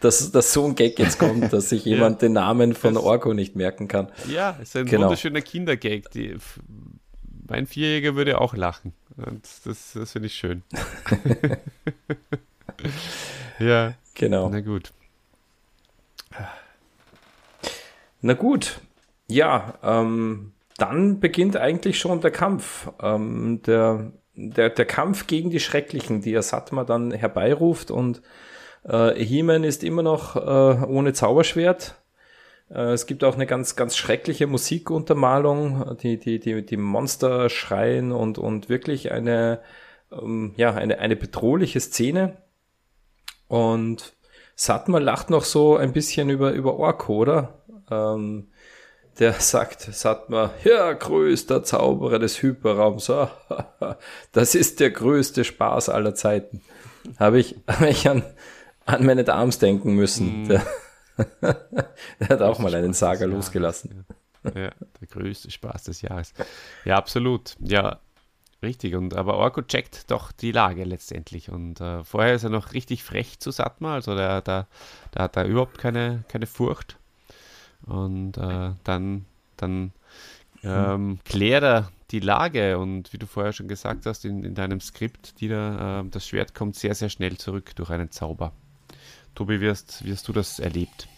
dass, 0.00 0.32
dass 0.32 0.52
so 0.52 0.64
ein 0.64 0.74
Gag 0.74 0.98
jetzt 0.98 1.18
kommt, 1.18 1.52
dass 1.52 1.68
sich 1.68 1.84
jemand 1.84 2.22
ja. 2.22 2.28
den 2.28 2.32
Namen 2.34 2.74
von 2.74 2.94
das, 2.94 3.02
Orko 3.02 3.34
nicht 3.34 3.56
merken 3.56 3.88
kann. 3.88 4.10
Ja, 4.28 4.58
es 4.60 4.70
ist 4.70 4.76
ein 4.76 4.86
genau. 4.86 5.02
wunderschöner 5.02 5.42
Kindergag. 5.42 6.10
Die, 6.12 6.36
mein 7.46 7.66
Vierjähriger 7.66 8.16
würde 8.16 8.40
auch 8.40 8.54
lachen. 8.56 8.94
Und 9.16 9.46
das, 9.64 9.92
das 9.92 10.12
finde 10.12 10.26
ich 10.26 10.34
schön. 10.34 10.62
ja, 13.58 13.94
genau. 14.14 14.48
Na 14.48 14.60
gut. 14.60 14.92
Na 18.26 18.32
gut, 18.32 18.80
ja, 19.28 19.74
ähm, 19.82 20.54
dann 20.78 21.20
beginnt 21.20 21.58
eigentlich 21.58 21.98
schon 21.98 22.22
der 22.22 22.30
Kampf. 22.30 22.90
Ähm, 23.02 23.60
der, 23.66 24.12
der, 24.34 24.70
der 24.70 24.86
Kampf 24.86 25.26
gegen 25.26 25.50
die 25.50 25.60
Schrecklichen, 25.60 26.22
die 26.22 26.34
Asatma 26.34 26.84
dann 26.84 27.10
herbeiruft 27.10 27.90
und 27.90 28.22
äh, 28.84 29.22
He-Man 29.22 29.62
ist 29.62 29.84
immer 29.84 30.02
noch 30.02 30.36
äh, 30.36 30.38
ohne 30.86 31.12
Zauberschwert. 31.12 32.02
Äh, 32.70 32.92
es 32.92 33.04
gibt 33.04 33.24
auch 33.24 33.34
eine 33.34 33.44
ganz, 33.44 33.76
ganz 33.76 33.94
schreckliche 33.94 34.46
Musikuntermalung, 34.46 35.98
die, 35.98 36.18
die, 36.18 36.40
die, 36.40 36.64
die 36.64 36.76
Monster 36.78 37.50
schreien 37.50 38.10
und, 38.10 38.38
und 38.38 38.70
wirklich 38.70 39.12
eine, 39.12 39.60
ähm, 40.10 40.54
ja, 40.56 40.72
eine, 40.72 40.98
eine 40.98 41.16
bedrohliche 41.16 41.78
Szene. 41.78 42.38
Und 43.48 44.14
Satma 44.56 44.98
lacht 44.98 45.28
noch 45.28 45.44
so 45.44 45.76
ein 45.76 45.92
bisschen 45.92 46.30
über, 46.30 46.52
über 46.52 46.78
Orko, 46.78 47.16
oder? 47.16 47.63
Ähm, 47.90 48.48
der 49.18 49.32
sagt, 49.40 49.82
sagt 49.82 50.30
man, 50.30 50.50
ja, 50.64 50.92
größter 50.92 51.62
Zauberer 51.62 52.18
des 52.18 52.42
Hyperraums. 52.42 53.10
das 54.32 54.54
ist 54.54 54.80
der 54.80 54.90
größte 54.90 55.44
Spaß 55.44 55.88
aller 55.88 56.14
Zeiten. 56.14 56.62
Habe 57.18 57.38
ich, 57.38 57.56
hab 57.68 57.82
ich 57.82 58.08
an, 58.08 58.22
an 58.86 59.04
meine 59.04 59.26
Arms 59.32 59.58
denken 59.58 59.94
müssen. 59.94 60.44
Mm. 60.44 60.48
Der, 60.48 60.66
der, 62.18 62.28
hat 62.28 62.42
auch 62.42 62.58
mal 62.58 62.74
einen 62.74 62.92
Saga 62.92 63.26
losgelassen. 63.26 64.04
Ja. 64.44 64.62
ja, 64.62 64.70
der 65.00 65.08
größte 65.08 65.50
Spaß 65.50 65.84
des 65.84 66.02
Jahres. 66.02 66.32
Ja, 66.84 66.96
absolut. 66.96 67.54
Ja, 67.60 68.00
richtig. 68.62 68.94
Und 68.96 69.14
aber 69.14 69.34
Orko 69.34 69.62
checkt 69.62 70.10
doch 70.10 70.32
die 70.32 70.50
Lage 70.50 70.82
letztendlich. 70.84 71.50
Und 71.50 71.80
äh, 71.80 72.02
vorher 72.02 72.34
ist 72.34 72.44
er 72.44 72.50
noch 72.50 72.72
richtig 72.72 73.04
frech 73.04 73.38
zu 73.38 73.52
Satma. 73.52 73.94
Also 73.94 74.16
der, 74.16 74.42
der, 74.42 74.66
der 75.14 75.22
hat 75.22 75.36
da 75.36 75.44
überhaupt 75.44 75.78
keine, 75.78 76.24
keine 76.28 76.46
Furcht. 76.46 76.96
Und 77.86 78.36
äh, 78.38 78.72
dann, 78.84 79.24
dann 79.56 79.92
ähm, 80.62 81.18
klärt 81.24 81.62
er 81.62 81.92
die 82.10 82.20
Lage 82.20 82.78
und 82.78 83.12
wie 83.12 83.18
du 83.18 83.26
vorher 83.26 83.52
schon 83.52 83.68
gesagt 83.68 84.06
hast 84.06 84.24
in, 84.24 84.44
in 84.44 84.54
deinem 84.54 84.80
Skript, 84.80 85.40
die 85.40 85.48
da, 85.48 86.00
äh, 86.00 86.04
das 86.08 86.28
Schwert 86.28 86.54
kommt 86.54 86.76
sehr, 86.76 86.94
sehr 86.94 87.08
schnell 87.08 87.36
zurück 87.36 87.74
durch 87.76 87.90
einen 87.90 88.10
Zauber. 88.10 88.52
Tobi, 89.34 89.60
wie 89.60 89.68
hast, 89.68 90.04
wie 90.04 90.12
hast 90.12 90.28
du 90.28 90.32
das 90.32 90.58
erlebt? 90.58 91.08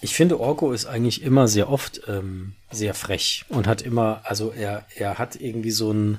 Ich 0.00 0.14
finde, 0.14 0.40
Orko 0.40 0.72
ist 0.72 0.86
eigentlich 0.86 1.22
immer 1.22 1.48
sehr 1.48 1.70
oft 1.70 2.02
ähm, 2.08 2.54
sehr 2.70 2.94
frech 2.94 3.44
und 3.48 3.66
hat 3.66 3.82
immer, 3.82 4.20
also 4.24 4.52
er, 4.52 4.84
er 4.94 5.18
hat 5.18 5.36
irgendwie 5.36 5.70
so 5.70 5.92
ein, 5.92 6.18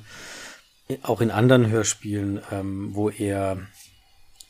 auch 1.03 1.21
in 1.21 1.31
anderen 1.31 1.67
Hörspielen, 1.67 2.41
ähm, 2.51 2.95
wo 2.95 3.09
er 3.09 3.59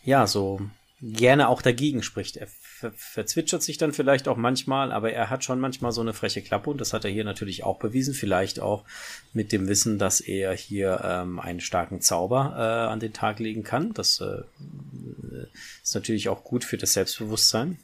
ja 0.03 0.27
so 0.27 0.61
gerne 1.01 1.49
auch 1.49 1.61
dagegen 1.61 2.03
spricht. 2.03 2.37
Er 2.37 2.47
ver 2.77 2.91
verzwitschert 2.95 3.63
sich 3.63 3.77
dann 3.79 3.91
vielleicht 3.91 4.27
auch 4.27 4.37
manchmal, 4.37 4.91
aber 4.91 5.11
er 5.11 5.31
hat 5.31 5.43
schon 5.43 5.59
manchmal 5.59 5.91
so 5.91 6.01
eine 6.01 6.13
freche 6.13 6.43
Klappe 6.43 6.69
und 6.69 6.79
das 6.79 6.93
hat 6.93 7.05
er 7.05 7.11
hier 7.11 7.23
natürlich 7.23 7.63
auch 7.63 7.79
bewiesen. 7.79 8.13
Vielleicht 8.13 8.59
auch 8.59 8.85
mit 9.33 9.51
dem 9.51 9.67
Wissen, 9.67 9.97
dass 9.97 10.21
er 10.21 10.53
hier 10.53 11.01
ähm, 11.03 11.39
einen 11.39 11.59
starken 11.59 12.01
Zauber 12.01 12.53
äh, 12.55 12.91
an 12.91 12.99
den 12.99 13.13
Tag 13.13 13.39
legen 13.39 13.63
kann. 13.63 13.93
Das 13.93 14.21
äh, 14.21 14.43
ist 15.81 15.95
natürlich 15.95 16.29
auch 16.29 16.43
gut 16.43 16.63
für 16.63 16.77
das 16.77 16.93
Selbstbewusstsein. 16.93 17.79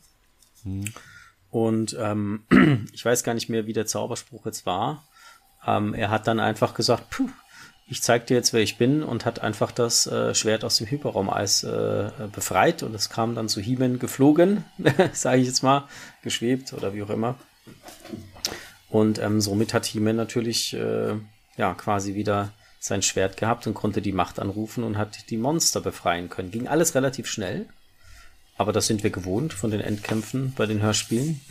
Mhm. 0.64 0.94
Und 1.50 1.98
ähm, 2.00 2.44
ich 2.94 3.04
weiß 3.04 3.24
gar 3.24 3.34
nicht 3.34 3.50
mehr, 3.50 3.66
wie 3.66 3.74
der 3.74 3.88
Zauberspruch 3.88 4.46
jetzt 4.46 4.68
war. 4.68 5.08
Ähm, 5.66 5.96
er 5.96 6.12
hat 6.12 6.28
dann 6.28 6.40
einfach 6.40 6.76
gesagt, 6.76 7.10
puh, 7.10 7.30
ich 7.94 8.02
zeig 8.02 8.26
dir 8.26 8.34
jetzt, 8.34 8.54
wer 8.54 8.62
ich 8.62 8.80
bin 8.80 9.04
und 9.04 9.24
hat 9.24 9.44
einfach 9.44 9.72
das 9.72 10.08
äh, 10.08 10.34
Schwert 10.34 10.64
aus 10.64 10.78
dem 10.78 10.88
Hyperraumeis 10.88 11.64
äh, 11.64 12.10
befreit 12.34 12.82
und 12.82 12.96
es 12.96 13.12
kam 13.12 13.36
dann 13.36 13.48
zu 13.48 13.62
He-Man 13.62 14.00
geflogen, 14.00 14.66
sage 15.14 15.42
ich 15.42 15.48
jetzt 15.48 15.62
mal, 15.62 15.88
geschwebt 16.24 16.74
oder 16.74 16.96
wie 16.96 17.04
auch 17.04 17.12
immer. 17.12 17.36
Und 18.90 19.20
ähm, 19.20 19.42
somit 19.42 19.76
hat 19.76 19.86
He-Man 19.86 20.16
natürlich 20.16 20.74
äh, 20.74 21.14
ja 21.56 21.76
quasi 21.76 22.16
wieder 22.16 22.52
sein 22.80 23.04
Schwert 23.04 23.38
gehabt 23.38 23.68
und 23.68 23.76
konnte 23.76 24.02
die 24.02 24.12
Macht 24.12 24.40
anrufen 24.40 24.84
und 24.84 24.98
hat 24.98 25.30
die 25.30 25.38
Monster 25.38 25.80
befreien 25.80 26.32
können. 26.32 26.50
Ging 26.50 26.68
alles 26.68 26.96
relativ 26.96 27.28
schnell, 27.28 27.68
aber 28.58 28.74
das 28.74 28.88
sind 28.88 29.04
wir 29.04 29.12
gewohnt 29.12 29.54
von 29.54 29.70
den 29.70 29.82
Endkämpfen 29.82 30.54
bei 30.58 30.66
den 30.66 30.82
Hörspielen. 30.82 31.42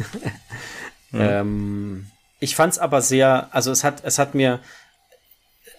mhm. 1.13 1.21
ähm, 1.21 2.07
ich 2.41 2.57
fand 2.57 2.73
es 2.73 2.81
aber 2.81 3.01
sehr, 3.01 3.55
also 3.55 3.71
es 3.71 3.85
hat, 3.85 4.03
es 4.05 4.19
hat 4.19 4.35
mir, 4.35 4.59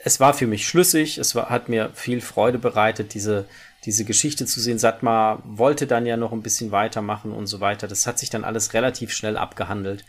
es 0.04 0.20
war 0.20 0.34
für 0.34 0.48
mich 0.48 0.68
schlüssig, 0.68 1.18
es 1.18 1.34
war, 1.34 1.50
hat 1.50 1.70
mir 1.70 1.92
viel 1.94 2.22
Freude 2.22 2.60
bereitet, 2.60 3.14
diese, 3.14 3.46
diese 3.86 4.04
Geschichte 4.04 4.46
zu 4.46 4.60
sehen. 4.60 4.78
Satma 4.78 5.42
wollte 5.46 5.88
dann 5.88 6.06
ja 6.06 6.18
noch 6.18 6.34
ein 6.34 6.42
bisschen 6.42 6.72
weitermachen 6.72 7.32
und 7.32 7.48
so 7.48 7.62
weiter. 7.62 7.88
Das 7.88 8.06
hat 8.06 8.20
sich 8.20 8.30
dann 8.30 8.44
alles 8.44 8.74
relativ 8.74 9.12
schnell 9.12 9.38
abgehandelt. 9.38 10.04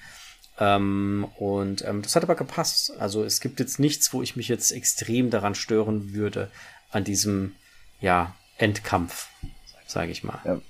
Ähm, 0.59 1.27
und 1.37 1.85
ähm, 1.85 2.03
das 2.03 2.17
hat 2.17 2.25
aber 2.25 2.35
gepasst. 2.35 2.93
Also 2.99 3.25
es 3.25 3.41
gibt 3.41 3.61
jetzt 3.61 3.79
nichts, 3.79 4.13
wo 4.13 4.23
ich 4.23 4.37
mich 4.37 4.49
jetzt 4.49 4.73
extrem 4.73 5.31
daran 5.31 5.55
stören 5.55 6.13
würde, 6.13 6.51
an 6.91 7.05
diesem, 7.05 7.55
ja, 8.01 8.35
Endkampf, 8.59 9.29
sage 9.87 10.13
ich 10.13 10.23
mal. 10.23 10.41
Ja. 10.45 10.61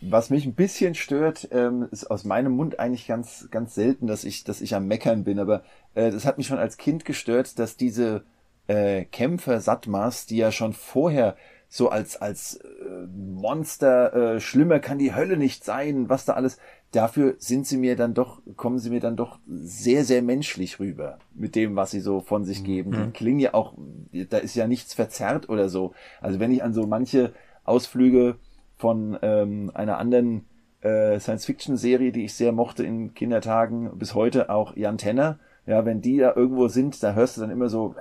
Was 0.00 0.30
mich 0.30 0.44
ein 0.44 0.54
bisschen 0.54 0.94
stört, 0.94 1.48
ähm, 1.52 1.88
ist 1.90 2.10
aus 2.10 2.24
meinem 2.24 2.52
Mund 2.52 2.80
eigentlich 2.80 3.06
ganz, 3.06 3.48
ganz 3.50 3.74
selten, 3.74 4.06
dass 4.06 4.24
ich, 4.24 4.44
dass 4.44 4.60
ich 4.60 4.74
am 4.74 4.86
Meckern 4.86 5.24
bin, 5.24 5.38
aber 5.38 5.62
äh, 5.94 6.10
das 6.10 6.24
hat 6.24 6.38
mich 6.38 6.48
schon 6.48 6.58
als 6.58 6.76
Kind 6.76 7.04
gestört, 7.04 7.58
dass 7.58 7.76
diese 7.76 8.24
äh, 8.70 9.04
Kämpfer 9.04 9.60
Satmas, 9.60 10.26
die 10.26 10.36
ja 10.36 10.52
schon 10.52 10.72
vorher 10.72 11.36
so 11.68 11.88
als, 11.88 12.16
als 12.16 12.56
äh, 12.56 13.06
Monster, 13.16 14.14
äh, 14.14 14.40
schlimmer 14.40 14.78
kann 14.78 14.98
die 14.98 15.14
Hölle 15.14 15.36
nicht 15.36 15.64
sein, 15.64 16.08
was 16.08 16.24
da 16.24 16.34
alles, 16.34 16.58
dafür 16.92 17.34
sind 17.38 17.66
sie 17.66 17.76
mir 17.76 17.96
dann 17.96 18.14
doch, 18.14 18.42
kommen 18.56 18.78
sie 18.78 18.90
mir 18.90 19.00
dann 19.00 19.16
doch 19.16 19.40
sehr, 19.48 20.04
sehr 20.04 20.22
menschlich 20.22 20.78
rüber 20.78 21.18
mit 21.34 21.56
dem, 21.56 21.74
was 21.74 21.90
sie 21.90 22.00
so 22.00 22.20
von 22.20 22.44
sich 22.44 22.62
geben. 22.62 22.90
Mhm. 22.90 23.04
Die 23.06 23.10
klingen 23.10 23.40
ja 23.40 23.54
auch, 23.54 23.74
da 24.12 24.38
ist 24.38 24.54
ja 24.54 24.68
nichts 24.68 24.94
verzerrt 24.94 25.48
oder 25.48 25.68
so. 25.68 25.92
Also 26.20 26.38
wenn 26.38 26.52
ich 26.52 26.62
an 26.62 26.72
so 26.72 26.86
manche 26.86 27.32
Ausflüge 27.64 28.36
von 28.76 29.18
ähm, 29.22 29.72
einer 29.74 29.98
anderen 29.98 30.46
äh, 30.80 31.18
Science-Fiction-Serie, 31.18 32.12
die 32.12 32.24
ich 32.24 32.34
sehr 32.34 32.52
mochte 32.52 32.84
in 32.84 33.14
Kindertagen, 33.14 33.98
bis 33.98 34.14
heute 34.14 34.48
auch 34.48 34.76
Jan 34.76 34.98
Tenner, 34.98 35.38
ja, 35.70 35.84
wenn 35.84 36.00
die 36.00 36.18
da 36.18 36.34
irgendwo 36.34 36.66
sind, 36.66 37.00
da 37.00 37.14
hörst 37.14 37.36
du 37.36 37.42
dann 37.42 37.50
immer 37.52 37.68
so 37.68 37.94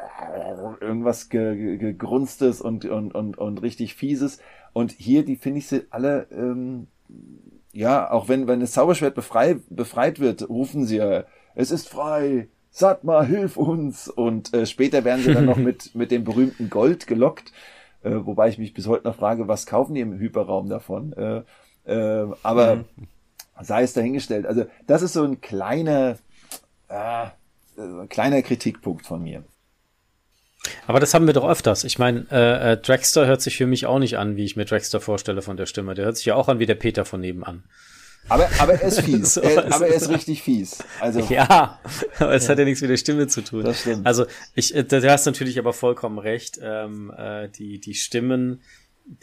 irgendwas 0.81 1.29
gegrunstes 1.29 2.61
und, 2.61 2.85
und, 2.85 3.13
und, 3.13 3.37
und 3.37 3.61
richtig 3.61 3.93
fieses. 3.93 4.39
Und 4.73 4.91
hier, 4.91 5.23
die 5.23 5.35
finde 5.35 5.59
ich 5.59 5.67
sie 5.67 5.83
alle, 5.91 6.25
ähm, 6.31 6.87
ja, 7.71 8.09
auch 8.09 8.27
wenn, 8.27 8.47
wenn 8.47 8.59
das 8.59 8.71
Zauberschwert 8.71 9.13
befrei, 9.13 9.57
befreit 9.69 10.19
wird, 10.19 10.49
rufen 10.49 10.85
sie 10.85 10.97
ja, 10.97 11.25
es 11.53 11.69
ist 11.69 11.89
frei, 11.89 12.47
Satma, 12.71 13.21
hilf 13.21 13.55
uns. 13.55 14.07
Und 14.07 14.51
äh, 14.55 14.65
später 14.65 15.03
werden 15.03 15.23
sie 15.23 15.35
dann 15.35 15.45
noch 15.45 15.57
mit, 15.69 15.93
mit 15.93 16.09
dem 16.09 16.23
berühmten 16.23 16.71
Gold 16.71 17.05
gelockt. 17.05 17.51
Äh, 18.01 18.25
wobei 18.25 18.49
ich 18.49 18.57
mich 18.57 18.73
bis 18.73 18.87
heute 18.87 19.07
noch 19.07 19.15
frage, 19.15 19.47
was 19.47 19.67
kaufen 19.67 19.93
die 19.93 20.01
im 20.01 20.17
Hyperraum 20.17 20.69
davon? 20.69 21.13
Äh, 21.13 21.43
äh, 21.85 22.33
aber 22.41 22.77
mhm. 22.77 22.85
sei 23.61 23.83
es 23.83 23.93
dahingestellt. 23.93 24.47
Also 24.47 24.65
das 24.87 25.03
ist 25.03 25.13
so 25.13 25.23
ein 25.23 25.39
kleiner, 25.39 26.17
äh, 26.87 27.27
ein 27.79 28.09
kleiner 28.09 28.41
Kritikpunkt 28.41 29.05
von 29.05 29.23
mir. 29.23 29.43
Aber 30.87 30.99
das 30.99 31.13
haben 31.13 31.25
wir 31.25 31.33
doch 31.33 31.47
öfters. 31.47 31.83
Ich 31.83 31.99
meine, 31.99 32.25
äh, 32.31 32.73
äh, 32.73 32.77
Dragster 32.77 33.25
hört 33.25 33.41
sich 33.41 33.57
für 33.57 33.65
mich 33.65 33.85
auch 33.85 33.99
nicht 33.99 34.17
an, 34.17 34.35
wie 34.35 34.43
ich 34.43 34.55
mir 34.55 34.65
Dragster 34.65 34.99
vorstelle 34.99 35.41
von 35.41 35.57
der 35.57 35.65
Stimme. 35.65 35.93
Der 35.93 36.05
hört 36.05 36.17
sich 36.17 36.25
ja 36.25 36.35
auch 36.35 36.49
an 36.49 36.59
wie 36.59 36.65
der 36.65 36.75
Peter 36.75 37.05
von 37.05 37.21
nebenan. 37.21 37.63
Aber, 38.27 38.49
aber 38.59 38.73
er 38.73 38.87
ist 38.89 39.01
fies. 39.05 39.35
so, 39.35 39.41
er, 39.41 39.73
aber 39.73 39.87
er 39.87 39.95
ist 39.95 40.09
richtig 40.09 40.43
fies. 40.43 40.79
Also, 40.99 41.21
ja, 41.21 41.79
aber 42.19 42.33
es 42.33 42.43
ja. 42.43 42.49
hat 42.49 42.59
ja 42.59 42.65
nichts 42.65 42.81
mit 42.81 42.89
der 42.89 42.97
Stimme 42.97 43.27
zu 43.27 43.41
tun. 43.41 43.63
Das 43.63 43.81
stimmt. 43.81 44.05
Also 44.05 44.25
ich, 44.53 44.75
äh, 44.75 44.83
du 44.83 45.09
hast 45.09 45.25
natürlich 45.25 45.57
aber 45.57 45.73
vollkommen 45.73 46.19
recht. 46.19 46.59
Ähm, 46.61 47.11
äh, 47.15 47.47
die, 47.49 47.79
die 47.79 47.93
Stimmen 47.93 48.61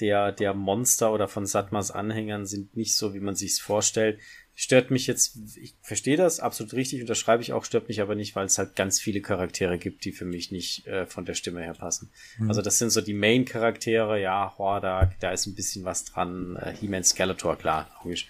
der, 0.00 0.32
der 0.32 0.54
Monster 0.54 1.12
oder 1.12 1.28
von 1.28 1.46
Satmas 1.46 1.90
Anhängern 1.90 2.46
sind 2.46 2.76
nicht 2.76 2.96
so, 2.96 3.14
wie 3.14 3.20
man 3.20 3.36
sich's 3.36 3.60
vorstellt 3.60 4.18
stört 4.58 4.90
mich 4.90 5.06
jetzt, 5.06 5.36
ich 5.56 5.74
verstehe 5.82 6.16
das 6.16 6.40
absolut 6.40 6.72
richtig, 6.72 7.02
unterschreibe 7.02 7.42
ich 7.42 7.52
auch, 7.52 7.62
stört 7.66 7.88
mich 7.88 8.00
aber 8.00 8.14
nicht, 8.14 8.34
weil 8.34 8.46
es 8.46 8.56
halt 8.56 8.74
ganz 8.74 8.98
viele 8.98 9.20
Charaktere 9.20 9.76
gibt, 9.76 10.06
die 10.06 10.12
für 10.12 10.24
mich 10.24 10.50
nicht 10.50 10.86
äh, 10.86 11.04
von 11.04 11.26
der 11.26 11.34
Stimme 11.34 11.60
her 11.60 11.74
passen. 11.74 12.08
Mhm. 12.38 12.48
Also 12.48 12.62
das 12.62 12.78
sind 12.78 12.88
so 12.88 13.02
die 13.02 13.12
Main-Charaktere, 13.12 14.18
ja, 14.18 14.54
Hordak, 14.56 15.20
da 15.20 15.30
ist 15.30 15.44
ein 15.44 15.54
bisschen 15.54 15.84
was 15.84 16.06
dran, 16.06 16.56
äh, 16.56 16.72
He-Man 16.72 17.04
Skeletor, 17.04 17.56
klar, 17.58 17.86
logisch. 18.02 18.28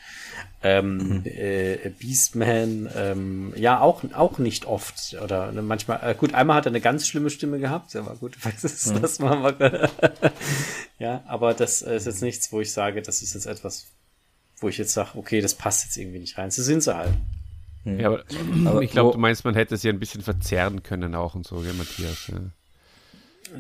Ähm, 0.65 0.97
mhm. 0.97 1.23
äh, 1.27 1.93
Beastman, 1.97 2.91
ähm, 2.97 3.53
ja, 3.55 3.81
auch, 3.81 4.03
auch 4.13 4.39
nicht 4.39 4.67
oft, 4.67 5.17
oder 5.23 5.53
ne, 5.53 5.63
manchmal, 5.63 6.01
äh, 6.03 6.17
gut, 6.17 6.35
einmal 6.35 6.57
hat 6.57 6.67
er 6.67 6.73
eine 6.73 6.81
ganz 6.81 7.07
schlimme 7.07 7.31
Stimme 7.31 7.61
gehabt, 7.61 7.95
aber 7.95 8.17
gut, 8.17 8.37
was 8.45 8.65
ist 8.65 8.93
mhm. 8.93 9.01
das 9.01 9.21
mal? 9.21 9.91
ja, 10.99 11.23
aber 11.29 11.55
das 11.55 11.83
äh, 11.83 11.95
ist 11.95 12.07
jetzt 12.07 12.23
nichts, 12.23 12.51
wo 12.51 12.61
ich 12.61 12.73
sage, 12.73 13.01
das 13.01 13.23
ist 13.23 13.35
jetzt 13.35 13.47
etwas, 13.47 13.87
wo 14.59 14.69
ich 14.69 14.79
jetzt 14.79 14.93
sage, 14.93 15.11
okay, 15.15 15.41
das 15.41 15.55
passt 15.55 15.85
jetzt 15.85 15.97
irgendwie 15.97 16.19
nicht 16.19 16.39
rein. 16.39 16.51
So 16.51 16.63
sind 16.63 16.83
sie 16.83 16.97
halt. 16.97 17.13
Hm. 17.85 18.01
Ja, 18.01 18.09
aber, 18.09 18.25
aber 18.67 18.83
ich 18.83 18.91
glaube, 18.91 19.13
du 19.13 19.19
meinst, 19.19 19.45
man 19.45 19.55
hätte 19.55 19.77
sie 19.77 19.89
ein 19.89 19.99
bisschen 19.99 20.23
verzerren 20.23 20.83
können 20.83 21.15
auch 21.15 21.35
und 21.35 21.47
so, 21.47 21.57
gell, 21.61 21.75
Matthias? 21.75 22.29
Ja. 22.29 22.39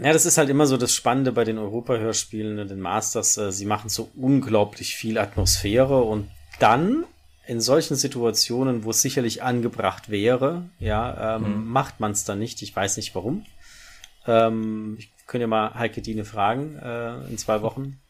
Ja, 0.02 0.12
das 0.12 0.26
ist 0.26 0.36
halt 0.36 0.48
immer 0.48 0.66
so 0.66 0.76
das 0.76 0.92
Spannende 0.92 1.32
bei 1.32 1.44
den 1.44 1.58
Europa-Hörspielen 1.58 2.58
und 2.58 2.70
den 2.70 2.80
Masters. 2.80 3.36
Äh, 3.38 3.52
sie 3.52 3.66
machen 3.66 3.88
so 3.88 4.10
unglaublich 4.16 4.96
viel 4.96 5.16
Atmosphäre 5.18 6.02
und 6.02 6.28
dann 6.58 7.04
in 7.46 7.60
solchen 7.60 7.94
Situationen, 7.94 8.84
wo 8.84 8.90
es 8.90 9.00
sicherlich 9.00 9.42
angebracht 9.42 10.10
wäre, 10.10 10.68
ja, 10.80 11.36
ähm, 11.36 11.60
mhm. 11.60 11.68
macht 11.68 12.00
man 12.00 12.10
es 12.10 12.24
dann 12.24 12.40
nicht. 12.40 12.60
Ich 12.62 12.74
weiß 12.74 12.96
nicht 12.96 13.14
warum. 13.14 13.46
Ähm, 14.26 14.96
ich 14.98 15.12
könnte 15.26 15.42
ja 15.42 15.46
mal 15.46 15.74
Heike 15.74 16.02
Diene 16.02 16.24
fragen 16.24 16.76
äh, 16.76 17.28
in 17.28 17.38
zwei 17.38 17.62
Wochen. 17.62 18.00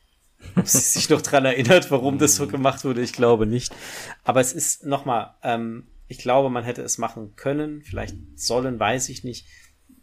Ob 0.57 0.67
sie 0.67 0.79
sich 0.79 1.11
noch 1.11 1.23
dran 1.23 1.45
erinnert, 1.45 1.91
warum 1.91 2.19
das 2.19 2.37
so 2.37 2.47
gemacht 2.47 2.85
wurde, 2.85 3.03
ich 3.03 3.13
glaube 3.13 3.47
nicht. 3.47 3.75
Aber 4.25 4.41
es 4.41 4.53
ist 4.53 4.85
nochmal, 4.85 5.35
ähm, 5.43 5.87
ich 6.09 6.19
glaube, 6.19 6.51
man 6.51 6.65
hätte 6.65 6.83
es 6.83 6.99
machen 6.99 7.35
können, 7.37 7.83
vielleicht 7.83 8.17
sollen, 8.37 8.79
weiß 8.79 9.09
ich 9.09 9.25
nicht. 9.25 9.47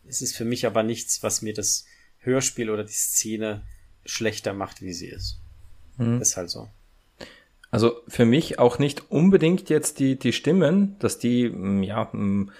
Es 0.08 0.22
ist 0.22 0.36
für 0.36 0.46
mich 0.46 0.66
aber 0.66 0.84
nichts, 0.84 1.24
was 1.24 1.42
mir 1.42 1.54
das 1.54 1.86
Hörspiel 2.20 2.70
oder 2.70 2.84
die 2.84 2.94
Szene 2.94 3.62
schlechter 4.06 4.54
macht, 4.54 4.82
wie 4.82 4.94
sie 4.94 5.08
ist. 5.08 5.40
Mhm. 5.98 6.22
Ist 6.22 6.38
halt 6.38 6.50
so. 6.50 6.68
Also 7.72 8.02
für 8.08 8.26
mich 8.26 8.60
auch 8.60 8.78
nicht 8.78 9.10
unbedingt 9.10 9.70
jetzt 9.70 10.00
die, 10.00 10.18
die 10.18 10.34
Stimmen, 10.34 10.96
dass 11.00 11.18
die 11.18 11.50
mm, 11.50 11.82
ja 11.82 12.08
mm, 12.12 12.52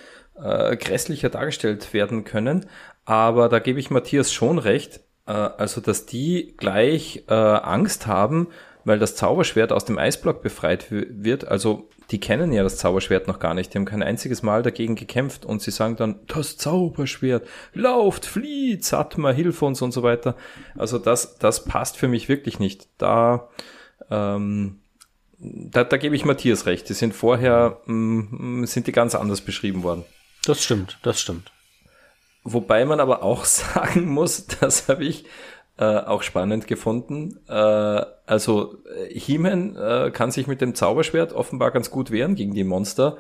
äh, 0.42 0.76
grässlicher 0.76 1.30
dargestellt 1.30 1.94
werden 1.94 2.24
können, 2.24 2.66
aber 3.06 3.50
da 3.50 3.60
gebe 3.60 3.80
ich 3.80 3.92
Matthias 3.92 4.34
schon 4.34 4.58
recht. 4.58 5.02
Äh, 5.26 5.32
also, 5.32 5.82
dass 5.82 6.06
die 6.06 6.54
gleich 6.58 7.24
äh, 7.28 7.34
Angst 7.34 8.08
haben, 8.08 8.48
weil 8.86 9.00
das 9.00 9.16
Zauberschwert 9.16 9.72
aus 9.72 9.86
dem 9.86 9.98
Eisblock 9.98 10.42
befreit 10.42 10.88
wird. 10.90 11.48
Also, 11.48 11.90
die 12.12 12.20
kennen 12.20 12.52
ja 12.52 12.64
das 12.64 12.78
Zauberschwert 12.78 13.28
noch 13.28 13.40
gar 13.40 13.54
nicht. 13.54 13.74
Die 13.74 13.78
haben 13.78 13.86
kein 13.86 14.04
einziges 14.04 14.44
Mal 14.44 14.62
dagegen 14.62 14.96
gekämpft 14.96 15.46
und 15.46 15.62
sie 15.62 15.72
sagen 15.72 15.96
dann, 15.96 16.20
das 16.28 16.58
Zauberschwert, 16.58 17.48
lauft, 17.74 18.26
flieht, 18.26 18.84
Satma, 18.84 19.32
hilf 19.32 19.62
uns 19.62 19.82
und 19.82 19.94
so 19.94 20.04
weiter. 20.04 20.36
Also, 20.78 21.00
das, 21.00 21.38
das 21.38 21.64
passt 21.64 21.98
für 21.98 22.08
mich 22.10 22.28
wirklich 22.28 22.60
nicht. 22.60 22.90
Da, 22.98 23.50
ähm, 24.10 24.82
da, 25.40 25.86
da 25.86 25.98
gebe 25.98 26.16
ich 26.16 26.26
Matthias 26.26 26.66
recht. 26.66 26.90
Die 26.90 26.94
sind 26.94 27.14
vorher, 27.14 27.80
mh, 27.86 28.68
sind 28.68 28.88
die 28.88 28.92
ganz 28.92 29.16
anders 29.16 29.42
beschrieben 29.42 29.84
worden. 29.84 30.04
Das 30.46 30.62
stimmt, 30.62 31.00
das 31.04 31.22
stimmt. 31.22 31.53
Wobei 32.44 32.86
man 32.86 33.00
aber 33.00 33.24
auch 33.24 33.46
sagen 33.46 34.08
muss, 34.08 34.48
das 34.48 34.88
habe 34.90 35.06
ich 35.06 35.26
äh, 35.78 35.86
auch 35.86 36.22
spannend 36.24 36.68
gefunden. 36.68 37.40
Äh, 37.48 37.54
also 38.26 38.78
He-Man 39.10 39.76
äh, 39.76 40.12
kann 40.12 40.32
sich 40.32 40.48
mit 40.48 40.62
dem 40.62 40.76
Zauberschwert 40.76 41.34
offenbar 41.34 41.72
ganz 41.72 41.90
gut 41.90 42.12
wehren 42.12 42.36
gegen 42.36 42.54
die 42.54 42.64
Monster. 42.64 43.18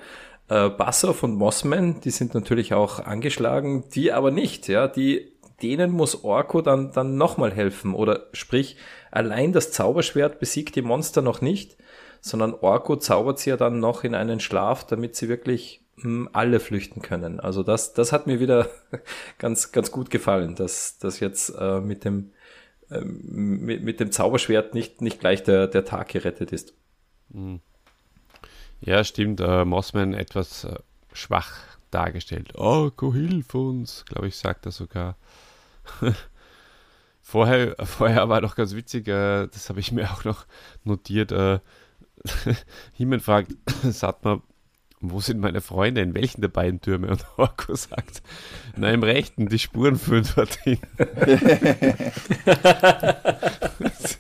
Äh, 0.50 0.70
Bassoff 0.70 1.24
und 1.24 1.36
Mossman, 1.36 2.02
die 2.02 2.12
sind 2.12 2.34
natürlich 2.34 2.74
auch 2.74 3.00
angeschlagen, 3.00 3.86
die 3.94 4.12
aber 4.12 4.32
nicht, 4.32 4.68
ja, 4.68 4.88
die 4.88 5.34
denen 5.62 5.92
muss 5.92 6.24
Orko 6.24 6.62
dann, 6.62 6.92
dann 6.92 7.16
nochmal 7.16 7.52
helfen. 7.52 7.94
Oder 7.94 8.28
sprich, 8.34 8.78
allein 9.12 9.54
das 9.54 9.72
Zauberschwert 9.72 10.40
besiegt 10.40 10.76
die 10.76 10.82
Monster 10.82 11.22
noch 11.22 11.42
nicht, 11.42 11.78
sondern 12.22 12.54
Orko 12.54 12.98
zaubert 12.98 13.40
sie 13.40 13.52
ja 13.52 13.58
dann 13.58 13.80
noch 13.80 14.04
in 14.04 14.14
einen 14.14 14.40
Schlaf, 14.40 14.86
damit 14.86 15.16
sie 15.16 15.30
wirklich 15.30 15.83
alle 16.34 16.60
flüchten 16.60 17.02
können. 17.02 17.40
Also 17.40 17.64
das, 17.64 17.94
das 17.94 18.12
hat 18.12 18.28
mir 18.28 18.40
wieder 18.40 18.70
ganz, 19.38 19.72
ganz 19.72 19.92
gut 19.92 20.10
gefallen, 20.10 20.56
dass 20.56 20.98
das 20.98 21.20
jetzt 21.20 21.50
äh, 21.50 21.80
mit 21.80 22.06
dem 22.06 22.32
äh, 22.90 23.02
mit, 23.02 23.84
mit 23.84 24.00
dem 24.00 24.12
Zauberschwert 24.12 24.74
nicht, 24.74 25.02
nicht 25.02 25.20
gleich 25.20 25.44
der, 25.44 25.68
der 25.68 25.86
Tag 25.86 26.10
gerettet 26.10 26.52
ist. 26.52 26.74
Hm. 27.32 27.60
Ja, 28.82 29.04
stimmt. 29.04 29.40
Äh, 29.40 29.66
Mossman 29.66 30.14
etwas 30.14 30.66
äh, 30.66 30.76
schwach 31.14 31.54
dargestellt. 31.92 32.54
Oh, 32.56 32.92
hilf 33.12 33.54
uns, 33.56 34.06
glaube 34.06 34.28
ich, 34.28 34.36
sagt 34.36 34.66
er 34.66 34.72
sogar. 34.72 35.16
vorher, 37.22 37.76
vorher 37.86 38.30
war 38.30 38.42
doch 38.42 38.56
ganz 38.56 38.76
witzig, 38.76 39.08
äh, 39.08 39.48
das 39.48 39.70
habe 39.70 39.80
ich 39.80 39.92
mir 39.92 40.12
auch 40.12 40.24
noch 40.24 40.46
notiert. 40.84 41.32
Äh, 41.32 41.60
Himmel 42.94 43.20
fragt, 43.20 43.52
sagt 43.84 44.26
man, 44.26 44.42
wo 45.04 45.20
sind 45.20 45.42
meine 45.42 45.60
Freunde? 45.60 46.00
In 46.02 46.16
welchen 46.16 46.40
der 46.42 46.48
beiden 46.48 46.80
Türme? 46.80 47.10
Und 47.10 47.26
Orko 47.38 47.76
sagt, 47.76 48.24
na 48.78 48.90
im 48.92 49.04
rechten, 49.04 49.50
die 49.50 49.60
Spuren 49.60 49.98
führen 49.98 50.26
dorthin. 50.36 50.78
das, 50.98 51.10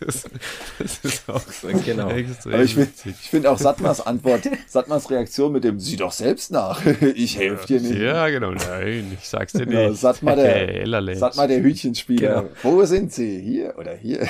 ist, 0.01 0.29
das 0.77 0.99
ist 1.03 1.29
auch 1.29 1.39
so 1.39 1.69
genau. 1.69 2.09
extrem 2.09 2.53
Aber 2.53 2.63
ich 2.63 2.73
finde 2.73 2.91
find 3.13 3.47
auch 3.47 3.57
Satmars 3.57 4.05
Antwort, 4.05 4.41
Satmars 4.67 5.09
Reaktion 5.09 5.53
mit 5.53 5.63
dem, 5.63 5.79
sieh 5.79 5.95
doch 5.95 6.11
selbst 6.11 6.51
nach. 6.51 6.81
ich 7.15 7.37
helfe 7.37 7.67
dir 7.67 7.79
nicht. 7.79 7.99
Ja, 7.99 8.27
genau, 8.27 8.51
nein, 8.51 9.17
ich 9.19 9.27
sag's 9.27 9.53
dir 9.53 9.65
Genau, 9.65 9.89
nicht. 9.89 10.01
Satmar 10.01 10.35
der, 10.35 10.81
Ellerle. 10.81 11.15
Satmar 11.15 11.47
der 11.47 11.63
Hütchenspieler. 11.63 12.43
Genau. 12.43 12.51
Wo 12.61 12.83
sind 12.83 13.13
sie? 13.13 13.41
Hier 13.41 13.75
oder 13.77 13.95
hier? 13.95 14.27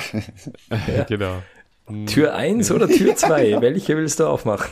genau. 1.08 1.42
Tür 2.06 2.34
1 2.34 2.70
oder 2.70 2.88
Tür 2.88 3.14
2? 3.14 3.56
Welche 3.60 3.94
willst 3.94 4.18
du 4.18 4.24
aufmachen? 4.24 4.70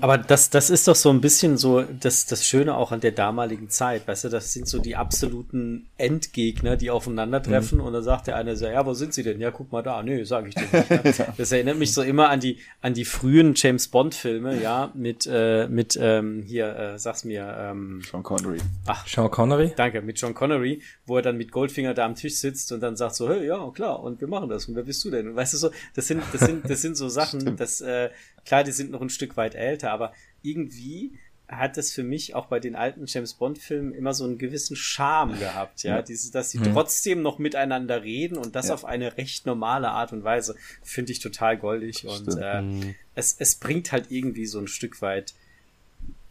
Aber 0.00 0.16
das, 0.16 0.48
das 0.48 0.70
ist 0.70 0.88
doch 0.88 0.94
so 0.94 1.10
ein 1.10 1.20
bisschen 1.20 1.58
so 1.58 1.82
das, 1.82 2.24
das 2.24 2.46
Schöne 2.46 2.74
auch 2.74 2.92
an 2.92 3.00
der 3.00 3.12
damaligen 3.12 3.68
Zeit. 3.68 4.08
Weißt 4.08 4.24
du, 4.24 4.30
das 4.30 4.54
sind 4.54 4.66
so 4.66 4.78
die 4.78 4.96
absoluten 4.96 5.88
Endgegner, 5.98 6.76
die 6.76 6.90
aufeinandertreffen. 6.90 7.78
Und 7.78 7.92
dann 7.92 8.02
sagt 8.02 8.26
der 8.26 8.36
eine 8.36 8.56
so, 8.56 8.66
ja, 8.66 8.86
wo 8.86 8.94
sind 8.94 9.12
sie 9.12 9.22
denn? 9.22 9.38
Ja, 9.38 9.50
guck 9.50 9.70
mal 9.70 9.82
da. 9.82 10.02
Nö, 10.02 10.24
sag 10.24 10.48
ich 10.48 10.54
dir 10.54 10.62
nicht. 10.62 11.18
Ja. 11.18 11.26
Das 11.36 11.50
erinnert 11.50 11.78
mich 11.78 11.92
so 11.92 12.02
immer 12.02 12.28
an 12.28 12.40
die, 12.40 12.58
an 12.80 12.94
die 12.94 13.04
frühen 13.04 13.52
James 13.54 13.88
Bond 13.88 14.14
Filme, 14.14 14.60
ja, 14.62 14.92
mit, 14.94 15.28
äh, 15.30 15.66
mit, 15.68 15.98
ähm, 16.00 16.42
hier, 16.46 16.76
äh, 16.76 16.98
sag's 16.98 17.24
mir, 17.24 17.54
ähm, 17.58 18.00
Sean 18.08 18.22
Connery. 18.22 18.58
Sean 19.06 19.30
Connery? 19.30 19.72
Danke, 19.76 20.00
mit 20.02 20.20
John 20.20 20.34
Connery, 20.34 20.80
wo 21.06 21.16
er 21.16 21.22
dann 21.22 21.36
mit 21.36 21.50
Goldfinger 21.50 21.94
da 21.94 22.06
am 22.06 22.14
Tisch 22.14 22.36
sitzt 22.36 22.72
und 22.72 22.80
dann 22.80 22.96
sagt 22.96 23.14
so, 23.16 23.28
hey, 23.28 23.46
ja, 23.46 23.70
klar, 23.74 24.02
und 24.02 24.20
wir 24.20 24.28
machen 24.28 24.48
das. 24.48 24.66
Und 24.66 24.76
wer 24.76 24.84
bist 24.84 25.04
du 25.04 25.10
denn? 25.10 25.28
Und 25.28 25.36
weißt 25.36 25.54
du 25.54 25.58
so, 25.58 25.70
das 25.94 26.06
sind, 26.06 26.22
das 26.32 26.40
sind, 26.42 26.68
das 26.68 26.82
sind 26.82 26.96
so 26.96 27.08
Sachen, 27.20 27.56
das, 27.56 27.80
äh, 27.80 28.10
klar, 28.44 28.64
die 28.64 28.72
sind 28.72 28.90
noch 28.90 29.00
ein 29.02 29.10
Stück 29.10 29.36
weit 29.36 29.54
älter, 29.54 29.90
aber 29.92 30.12
irgendwie 30.42 31.12
hat 31.48 31.76
das 31.76 31.92
für 31.92 32.02
mich 32.02 32.34
auch 32.34 32.46
bei 32.46 32.60
den 32.60 32.74
alten 32.74 33.04
James 33.06 33.34
Bond 33.34 33.58
Filmen 33.58 33.92
immer 33.92 34.14
so 34.14 34.24
einen 34.24 34.38
gewissen 34.38 34.74
Charme 34.74 35.38
gehabt, 35.38 35.82
ja, 35.82 36.00
dieses, 36.00 36.30
dass 36.30 36.50
sie 36.50 36.58
trotzdem 36.72 37.20
noch 37.20 37.38
miteinander 37.38 38.02
reden 38.02 38.38
und 38.38 38.54
das 38.56 38.68
Ja. 38.68 38.74
auf 38.74 38.86
eine 38.86 39.18
recht 39.18 39.44
normale 39.44 39.90
Art 39.90 40.12
und 40.14 40.24
Weise, 40.24 40.56
finde 40.82 41.12
ich 41.12 41.20
total 41.20 41.58
goldig 41.58 42.06
und 42.06 42.32
Stimmt. 42.32 42.38
äh, 42.40 42.94
es, 43.14 43.36
es 43.38 43.56
bringt 43.56 43.92
halt 43.92 44.06
irgendwie 44.10 44.46
so 44.46 44.58
ein 44.60 44.66
Stück 44.68 45.02
weit 45.02 45.34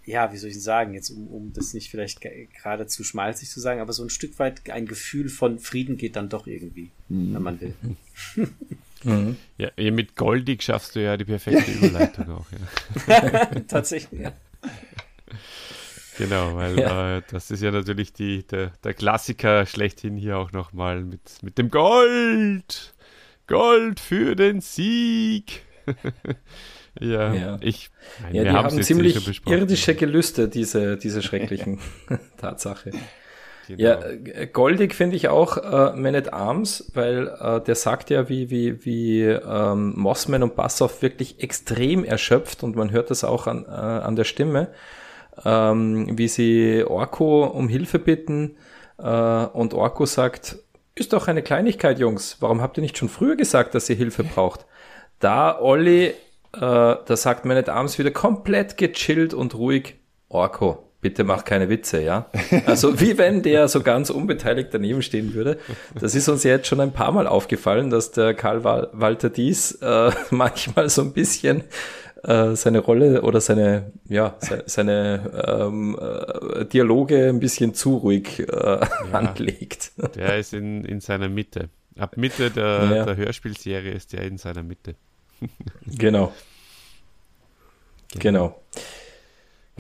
ja, 0.03 0.33
wie 0.33 0.38
soll 0.38 0.49
ich 0.49 0.59
sagen, 0.61 0.95
jetzt 0.95 1.11
um, 1.11 1.27
um 1.27 1.53
das 1.53 1.75
nicht 1.75 1.91
vielleicht 1.91 2.21
ge- 2.21 2.47
gerade 2.59 2.88
zu 2.88 3.03
schmalzig 3.03 3.51
zu 3.51 3.59
sagen, 3.59 3.80
aber 3.81 3.93
so 3.93 4.01
ein 4.01 4.09
Stück 4.09 4.39
weit 4.39 4.67
ein 4.71 4.88
Gefühl 4.88 5.30
von 5.30 5.59
Frieden 5.59 5.95
geht 5.95 6.15
dann 6.15 6.27
doch 6.27 6.47
irgendwie, 6.47 6.89
wenn 7.07 7.43
man 7.43 7.61
will. 7.61 7.75
Ja, 9.57 9.69
ja, 9.77 9.91
mit 9.91 10.15
Goldig 10.15 10.61
schaffst 10.63 10.95
du 10.95 11.01
ja 11.03 11.17
die 11.17 11.25
perfekte 11.25 11.71
Überleitung 11.71 12.30
auch. 12.31 12.45
Ja. 13.07 13.45
Tatsächlich. 13.67 14.21
Ja. 14.21 14.33
Genau, 16.17 16.55
weil 16.55 16.77
Ja. 16.80 17.17
äh, 17.17 17.21
das 17.31 17.51
ist 17.51 17.63
ja 17.63 17.71
natürlich 17.71 18.13
die, 18.13 18.45
der, 18.45 18.71
der 18.83 18.93
Klassiker 18.93 19.65
schlechthin 19.65 20.17
hier 20.17 20.38
auch 20.38 20.51
nochmal 20.51 21.01
mit, 21.03 21.21
mit 21.41 21.57
dem 21.57 21.69
Gold. 21.71 22.93
Gold 23.47 23.99
für 23.99 24.35
den 24.35 24.61
Sieg. 24.61 25.63
ja, 26.99 27.33
Ja. 27.33 27.57
ich. 27.61 27.89
Nein, 28.21 28.35
Ja, 28.35 28.43
wir 28.43 28.51
die 28.51 28.57
haben 28.57 28.83
ziemlich 28.83 29.45
irdische 29.47 29.95
Gelüste, 29.95 30.47
diese, 30.47 30.97
diese 30.97 31.21
schrecklichen 31.21 31.80
Tatsache. 32.38 32.91
Genau. 33.77 33.90
Ja, 33.90 34.00
äh, 34.01 34.48
goldig 34.48 34.93
finde 34.93 35.16
ich 35.16 35.30
auch 35.30 35.58
äh, 35.58 35.95
Man 35.95 36.16
at 36.16 36.33
Arms, 36.33 36.91
weil 36.93 37.27
äh, 37.27 37.61
der 37.61 37.75
sagt 37.75 38.09
ja, 38.09 38.30
wie, 38.30 38.50
wie, 38.50 38.85
wie 38.85 39.24
ähm, 39.24 39.93
Mossman 39.95 40.43
und 40.43 40.56
Bassoff 40.56 41.01
wirklich 41.01 41.41
extrem 41.41 42.03
erschöpft 42.03 42.64
und 42.64 42.75
man 42.75 42.91
hört 42.91 43.09
das 43.11 43.24
auch 43.24 43.48
an, 43.48 43.66
äh, 43.66 43.69
an 43.69 44.16
der 44.16 44.24
Stimme, 44.24 44.69
ähm, 45.45 46.17
wie 46.17 46.27
sie 46.27 46.83
Orko 46.85 47.45
um 47.45 47.67
Hilfe 47.67 48.00
bitten 48.00 48.58
äh, 48.98 49.03
und 49.08 49.74
Orko 49.74 50.06
sagt, 50.06 50.58
ist 50.95 51.14
doch 51.14 51.27
eine 51.27 51.41
Kleinigkeit, 51.41 52.00
Jungs, 52.00 52.38
warum 52.41 52.61
habt 52.61 52.77
ihr 52.77 52.82
nicht 52.82 52.98
schon 52.98 53.09
früher 53.09 53.35
gesagt, 53.35 53.75
dass 53.75 53.90
ihr 53.90 53.95
Hilfe 53.95 54.24
braucht? 54.24 54.66
Da 55.19 55.59
Olli, 55.59 56.08
äh, 56.08 56.14
da 56.59 57.16
sagt 57.16 57.45
Man 57.45 57.58
at 57.58 57.69
Arms 57.69 57.98
wieder 57.98 58.11
komplett 58.11 58.77
gechillt 58.77 59.33
und 59.33 59.56
ruhig, 59.56 59.95
Orko, 60.30 60.90
bitte 61.01 61.23
mach 61.23 61.43
keine 61.45 61.67
Witze, 61.69 62.01
ja? 62.01 62.30
Also 62.65 62.99
wie 63.01 63.17
wenn 63.17 63.41
der 63.43 63.67
so 63.67 63.81
ganz 63.81 64.09
unbeteiligt 64.09 64.69
daneben 64.71 65.01
stehen 65.01 65.33
würde. 65.33 65.57
Das 65.99 66.15
ist 66.15 66.30
uns 66.30 66.43
ja 66.43 66.51
jetzt 66.51 66.67
schon 66.67 66.80
ein 66.80 66.93
paar 66.93 67.11
Mal 67.11 67.27
aufgefallen, 67.27 67.89
dass 67.89 68.11
der 68.11 68.33
Karl 68.33 68.63
Wal 68.63 68.89
Walter 68.93 69.30
Dies 69.30 69.73
äh, 69.81 70.11
manchmal 70.30 70.89
so 70.89 71.01
ein 71.01 71.13
bisschen 71.13 71.63
äh, 72.23 72.55
seine 72.55 72.80
Rolle 72.80 73.23
oder 73.23 73.41
seine, 73.41 73.91
ja, 74.07 74.35
se 74.39 74.63
seine 74.67 75.31
ähm, 75.47 75.97
äh, 75.99 76.65
Dialoge 76.65 77.30
ein 77.30 77.39
bisschen 77.39 77.73
zu 77.73 77.97
ruhig 77.97 78.39
äh, 78.47 78.80
anlegt. 79.11 79.91
Der 80.15 80.38
ist 80.38 80.53
in, 80.53 80.85
in 80.85 81.01
seiner 81.01 81.30
Mitte. 81.30 81.69
Ab 81.97 82.15
Mitte 82.15 82.51
der, 82.51 82.89
Ja. 82.95 83.05
der 83.05 83.15
Hörspielserie 83.15 83.91
ist 83.91 84.13
er 84.13 84.21
in 84.21 84.38
seiner 84.38 84.61
Mitte. 84.63 84.95
Genau. 85.88 86.31
Genau. 88.19 88.19
Genau, 88.19 88.61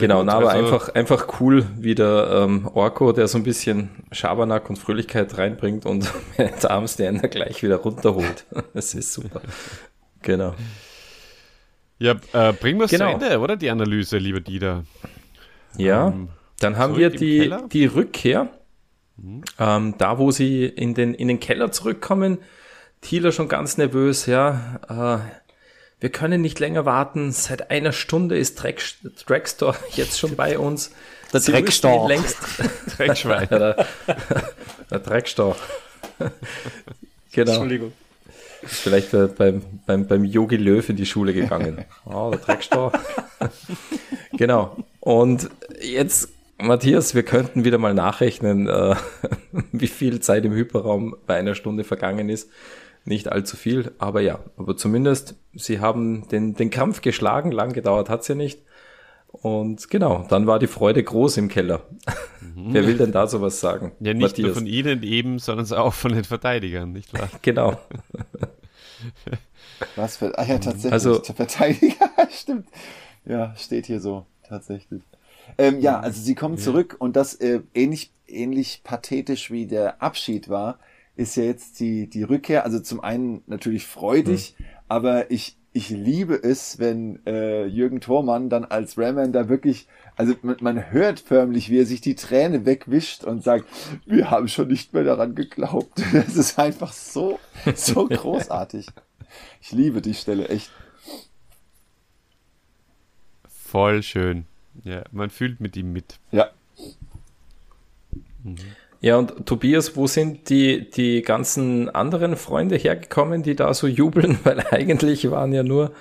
gut, 0.07 0.25
na, 0.25 0.33
aber 0.33 0.51
also- 0.51 0.73
einfach, 0.75 0.89
einfach 0.95 1.39
cool, 1.39 1.65
wie 1.77 1.95
der 1.95 2.29
ähm, 2.45 2.67
Orko, 2.73 3.11
der 3.11 3.27
so 3.27 3.37
ein 3.37 3.43
bisschen 3.43 3.89
Schabernack 4.11 4.69
und 4.69 4.77
Fröhlichkeit 4.77 5.37
reinbringt 5.37 5.85
und 5.85 6.11
der 6.37 6.71
Arms 6.71 6.95
der 6.95 7.09
Ender 7.09 7.27
gleich 7.27 7.61
wieder 7.63 7.77
runterholt. 7.77 8.45
Das 8.73 8.93
ist 8.93 9.13
super. 9.13 9.41
Genau. 10.21 10.53
Ja, 11.99 12.15
äh, 12.33 12.53
bringen 12.53 12.79
wir 12.79 12.85
es 12.85 12.91
Genau. 12.91 13.17
zu 13.17 13.25
Ende, 13.25 13.39
oder? 13.39 13.55
Die 13.57 13.69
Analyse, 13.69 14.17
lieber 14.17 14.39
Dieter. 14.39 14.83
Ja, 15.77 16.07
Ähm, 16.07 16.29
dann 16.59 16.77
haben 16.77 16.97
wir 16.97 17.09
die? 17.09 17.49
Mhm. 17.49 17.69
die 17.69 17.85
Rückkehr. 17.85 18.49
Ähm, 19.59 19.95
da, 19.97 20.17
wo 20.17 20.31
sie 20.31 20.65
in 20.65 20.93
den, 20.95 21.13
in 21.13 21.27
den 21.27 21.39
Keller 21.39 21.71
zurückkommen, 21.71 22.39
Thieler 23.01 23.31
schon 23.31 23.47
ganz 23.47 23.77
nervös, 23.77 24.25
ja. 24.25 24.79
Äh, 24.89 25.40
wir 26.01 26.09
können 26.09 26.41
nicht 26.41 26.59
länger 26.59 26.85
warten. 26.85 27.31
Seit 27.31 27.69
einer 27.69 27.93
Stunde 27.93 28.37
ist 28.37 28.61
Dreck, 28.61 28.83
Dragstore 29.25 29.77
jetzt 29.93 30.19
schon 30.19 30.35
bei 30.35 30.59
uns. 30.59 30.91
Der 31.31 31.39
Sie 31.39 31.51
ihn 31.53 32.07
längst 32.07 32.37
Dreckschwein. 32.97 33.47
Der, 33.47 33.85
der 34.89 34.99
Dreckstau. 34.99 35.55
genau. 37.31 37.51
Entschuldigung. 37.51 37.93
Ist 38.63 38.81
vielleicht 38.81 39.13
äh, 39.13 39.27
beim, 39.27 39.61
beim, 39.85 40.07
beim 40.07 40.25
Yogi 40.25 40.57
Löw 40.57 40.87
in 40.89 40.95
die 40.95 41.05
Schule 41.05 41.33
gegangen. 41.33 41.85
Oh, 42.05 42.31
der 42.31 42.39
Dreckstau. 42.39 42.91
genau. 44.33 44.75
Und 44.99 45.49
jetzt, 45.81 46.29
Matthias, 46.57 47.15
wir 47.15 47.23
könnten 47.23 47.63
wieder 47.63 47.77
mal 47.77 47.93
nachrechnen, 47.93 48.67
äh, 48.67 48.95
wie 49.71 49.87
viel 49.87 50.19
Zeit 50.19 50.45
im 50.45 50.53
Hyperraum 50.53 51.15
bei 51.25 51.37
einer 51.37 51.55
Stunde 51.55 51.83
vergangen 51.83 52.29
ist. 52.29 52.49
Nicht 53.03 53.31
allzu 53.31 53.57
viel, 53.57 53.93
aber 53.97 54.21
ja, 54.21 54.39
aber 54.57 54.77
zumindest, 54.77 55.35
sie 55.53 55.79
haben 55.79 56.27
den, 56.29 56.53
den 56.53 56.69
Kampf 56.69 57.01
geschlagen, 57.01 57.51
lang 57.51 57.73
gedauert 57.73 58.09
hat's 58.09 58.27
ja 58.27 58.35
nicht. 58.35 58.61
Und 59.31 59.89
genau, 59.89 60.25
dann 60.29 60.45
war 60.45 60.59
die 60.59 60.67
Freude 60.67 61.03
groß 61.03 61.37
im 61.37 61.47
Keller. 61.47 61.81
Wer 62.55 62.85
will 62.85 62.97
denn 62.97 63.13
da 63.13 63.27
sowas 63.27 63.61
sagen? 63.61 63.93
Ja, 64.01 64.13
nicht 64.13 64.37
nur 64.37 64.49
Matthias. 64.49 64.57
von 64.57 64.67
Ihnen 64.67 65.03
eben, 65.03 65.39
sondern 65.39 65.71
auch 65.79 65.93
von 65.93 66.11
den 66.11 66.25
Verteidigern, 66.25 66.91
nicht 66.91 67.13
wahr? 67.13 67.29
Genau. 67.41 67.79
Was 69.95 70.17
für, 70.17 70.37
ah 70.37 70.43
ja, 70.43 70.59
tatsächlich. 70.59 70.93
Also- 70.93 71.19
der 71.19 71.35
Verteidiger, 71.35 72.09
stimmt. 72.31 72.67
Ja, 73.25 73.55
steht 73.55 73.85
hier 73.85 73.99
so, 73.99 74.25
tatsächlich. 74.47 75.03
Ähm, 75.57 75.79
ja, 75.79 75.99
also 75.99 76.21
sie 76.21 76.35
kommen 76.35 76.57
zurück 76.57 76.95
und 76.99 77.15
das 77.15 77.35
äh, 77.35 77.61
ähnlich, 77.73 78.11
ähnlich 78.27 78.81
pathetisch 78.83 79.51
wie 79.51 79.65
der 79.65 80.01
Abschied 80.01 80.49
war, 80.49 80.79
ist 81.15 81.35
ja 81.35 81.43
jetzt 81.43 81.79
die, 81.79 82.07
die 82.07 82.23
Rückkehr. 82.23 82.65
Also 82.65 82.79
zum 82.79 83.01
einen 83.01 83.43
natürlich 83.47 83.85
freudig, 83.85 84.55
aber 84.87 85.31
ich, 85.31 85.57
ich 85.73 85.89
liebe 85.89 86.35
es, 86.35 86.79
wenn 86.79 87.25
äh, 87.25 87.65
Jürgen 87.65 88.01
Thormann 88.01 88.49
dann 88.49 88.65
als 88.65 88.97
Raman 88.97 89.31
da 89.31 89.49
wirklich, 89.49 89.87
also 90.15 90.33
man, 90.41 90.57
man 90.61 90.91
hört 90.91 91.19
förmlich, 91.19 91.69
wie 91.69 91.79
er 91.79 91.85
sich 91.85 92.01
die 92.01 92.15
Träne 92.15 92.65
wegwischt 92.65 93.23
und 93.23 93.43
sagt, 93.43 93.65
wir 94.05 94.31
haben 94.31 94.47
schon 94.47 94.67
nicht 94.67 94.93
mehr 94.93 95.03
daran 95.03 95.35
geglaubt. 95.35 96.01
Das 96.13 96.35
ist 96.35 96.59
einfach 96.59 96.93
so, 96.93 97.39
so 97.75 98.07
großartig. 98.09 98.87
Ich 99.61 99.71
liebe 99.71 100.01
die 100.01 100.13
Stelle 100.13 100.49
echt. 100.49 100.71
Voll 103.47 104.03
schön. 104.03 104.45
Ja, 104.83 105.03
man 105.11 105.29
fühlt 105.29 105.59
mit 105.59 105.77
ihm 105.77 105.93
mit. 105.93 106.19
Ja. 106.31 106.49
Ja, 109.01 109.17
und 109.17 109.47
Tobias, 109.47 109.95
wo 109.95 110.05
sind 110.05 110.49
die, 110.49 110.89
die 110.89 111.23
ganzen 111.23 111.89
anderen 111.89 112.35
Freunde 112.35 112.75
hergekommen, 112.75 113.41
die 113.41 113.55
da 113.55 113.73
so 113.73 113.87
jubeln? 113.87 114.37
Weil 114.43 114.63
eigentlich 114.69 115.29
waren 115.31 115.51
ja 115.53 115.63
nur 115.63 115.91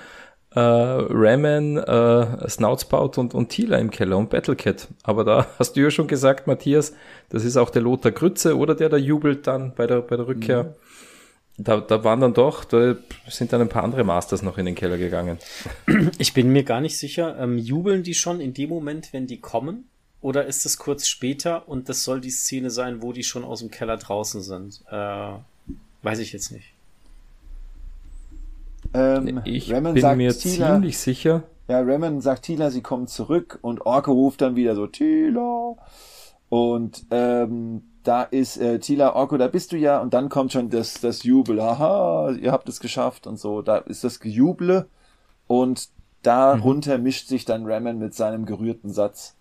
äh, 0.54 0.60
Ramen, 0.60 1.78
äh, 1.78 2.48
Snoutspout 2.48 3.18
und, 3.18 3.34
und 3.34 3.48
Tila 3.48 3.78
im 3.78 3.90
Keller 3.90 4.18
und 4.18 4.28
Battlecat. 4.28 4.88
Aber 5.02 5.24
da 5.24 5.46
hast 5.58 5.76
du 5.76 5.80
ja 5.80 5.90
schon 5.90 6.08
gesagt, 6.08 6.46
Matthias, 6.46 6.94
das 7.30 7.44
ist 7.44 7.56
auch 7.56 7.70
der 7.70 7.82
Lothar 7.82 8.12
Grütze, 8.12 8.58
oder 8.58 8.74
der 8.74 8.90
da 8.90 8.98
jubelt 8.98 9.46
dann 9.46 9.74
bei 9.74 9.86
der, 9.86 10.02
bei 10.02 10.16
der 10.16 10.26
Rückkehr. 10.26 10.64
Mhm. 10.64 10.74
Da, 11.56 11.80
da 11.80 12.04
waren 12.04 12.20
dann 12.20 12.34
doch, 12.34 12.64
da 12.64 12.96
sind 13.28 13.52
dann 13.52 13.62
ein 13.62 13.68
paar 13.68 13.84
andere 13.84 14.04
Masters 14.04 14.42
noch 14.42 14.56
in 14.56 14.66
den 14.66 14.74
Keller 14.74 14.96
gegangen. 14.96 15.38
Ich 16.18 16.32
bin 16.32 16.52
mir 16.52 16.64
gar 16.64 16.80
nicht 16.80 16.98
sicher, 16.98 17.36
ähm, 17.38 17.58
jubeln 17.58 18.02
die 18.02 18.14
schon 18.14 18.40
in 18.40 18.54
dem 18.54 18.70
Moment, 18.70 19.12
wenn 19.12 19.26
die 19.26 19.40
kommen? 19.40 19.84
Oder 20.22 20.46
ist 20.46 20.66
es 20.66 20.76
kurz 20.76 21.06
später 21.06 21.68
und 21.68 21.88
das 21.88 22.04
soll 22.04 22.20
die 22.20 22.30
Szene 22.30 22.70
sein, 22.70 23.02
wo 23.02 23.12
die 23.12 23.22
schon 23.22 23.44
aus 23.44 23.60
dem 23.60 23.70
Keller 23.70 23.96
draußen 23.96 24.42
sind? 24.42 24.82
Äh, 24.90 25.32
weiß 26.02 26.18
ich 26.18 26.32
jetzt 26.32 26.52
nicht. 26.52 26.74
Ähm, 28.92 29.40
ich 29.44 29.72
Raman 29.72 29.94
bin 29.94 30.16
mir 30.16 30.36
Tila, 30.36 30.74
ziemlich 30.74 30.98
sicher. 30.98 31.44
Ja, 31.68 31.80
Raman 31.80 32.20
sagt 32.20 32.44
Tila, 32.44 32.70
sie 32.70 32.82
kommen 32.82 33.06
zurück 33.06 33.58
und 33.62 33.86
Orko 33.86 34.12
ruft 34.12 34.42
dann 34.42 34.56
wieder 34.56 34.74
so, 34.74 34.86
Tila. 34.86 35.76
Und 36.48 37.06
ähm, 37.10 37.82
da 38.02 38.22
ist 38.22 38.56
äh, 38.56 38.78
Tila, 38.78 39.14
Orko, 39.14 39.36
da 39.36 39.48
bist 39.48 39.72
du 39.72 39.76
ja. 39.76 40.00
Und 40.00 40.12
dann 40.12 40.28
kommt 40.28 40.52
schon 40.52 40.68
das, 40.70 40.94
das 40.94 41.22
Jubel. 41.22 41.62
Haha, 41.62 42.32
ihr 42.32 42.52
habt 42.52 42.68
es 42.68 42.80
geschafft 42.80 43.26
und 43.26 43.38
so. 43.38 43.62
Da 43.62 43.78
ist 43.78 44.04
das 44.04 44.20
Gejuble. 44.20 44.86
Und 45.46 45.88
darunter 46.22 46.98
mhm. 46.98 47.04
mischt 47.04 47.28
sich 47.28 47.44
dann 47.44 47.66
Raman 47.66 47.98
mit 47.98 48.14
seinem 48.14 48.46
gerührten 48.46 48.90
Satz. 48.90 49.36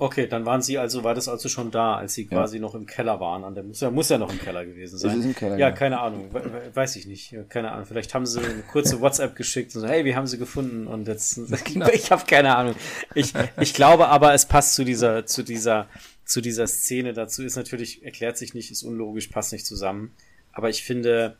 Okay, 0.00 0.28
dann 0.28 0.46
waren 0.46 0.62
sie 0.62 0.78
also, 0.78 1.02
war 1.02 1.14
das 1.14 1.26
also 1.26 1.48
schon 1.48 1.72
da, 1.72 1.96
als 1.96 2.14
sie 2.14 2.26
quasi 2.26 2.56
ja. 2.56 2.62
noch 2.62 2.76
im 2.76 2.86
Keller 2.86 3.18
waren. 3.18 3.42
An 3.42 3.56
der, 3.56 3.64
muss, 3.64 3.80
ja, 3.80 3.90
muss 3.90 4.08
ja 4.08 4.16
noch 4.16 4.32
im 4.32 4.38
Keller 4.38 4.64
gewesen 4.64 4.96
sein. 4.96 5.10
Das 5.10 5.18
ist 5.18 5.24
im 5.24 5.34
Keller, 5.34 5.58
ja, 5.58 5.68
ja, 5.68 5.70
keine 5.72 5.98
Ahnung. 5.98 6.30
Weiß 6.72 6.94
ich 6.94 7.06
nicht. 7.06 7.34
Keine 7.48 7.72
Ahnung. 7.72 7.84
Vielleicht 7.84 8.14
haben 8.14 8.24
sie 8.24 8.38
eine 8.38 8.62
kurze 8.62 9.00
WhatsApp 9.00 9.34
geschickt 9.34 9.74
und 9.74 9.80
so, 9.80 9.88
hey, 9.88 10.04
wir 10.04 10.14
haben 10.14 10.28
sie 10.28 10.38
gefunden 10.38 10.86
und 10.86 11.08
jetzt, 11.08 11.40
genau. 11.64 11.88
ich 11.92 12.12
habe 12.12 12.24
keine 12.26 12.54
Ahnung. 12.54 12.76
Ich, 13.14 13.32
ich 13.60 13.74
glaube 13.74 14.06
aber, 14.06 14.34
es 14.34 14.46
passt 14.46 14.76
zu 14.76 14.84
dieser, 14.84 15.26
zu 15.26 15.42
dieser, 15.42 15.88
zu 16.24 16.40
dieser 16.40 16.68
Szene 16.68 17.12
dazu. 17.12 17.42
Ist 17.42 17.56
natürlich, 17.56 18.04
erklärt 18.04 18.38
sich 18.38 18.54
nicht, 18.54 18.70
ist 18.70 18.84
unlogisch, 18.84 19.26
passt 19.26 19.52
nicht 19.52 19.66
zusammen. 19.66 20.14
Aber 20.52 20.68
ich 20.68 20.84
finde, 20.84 21.36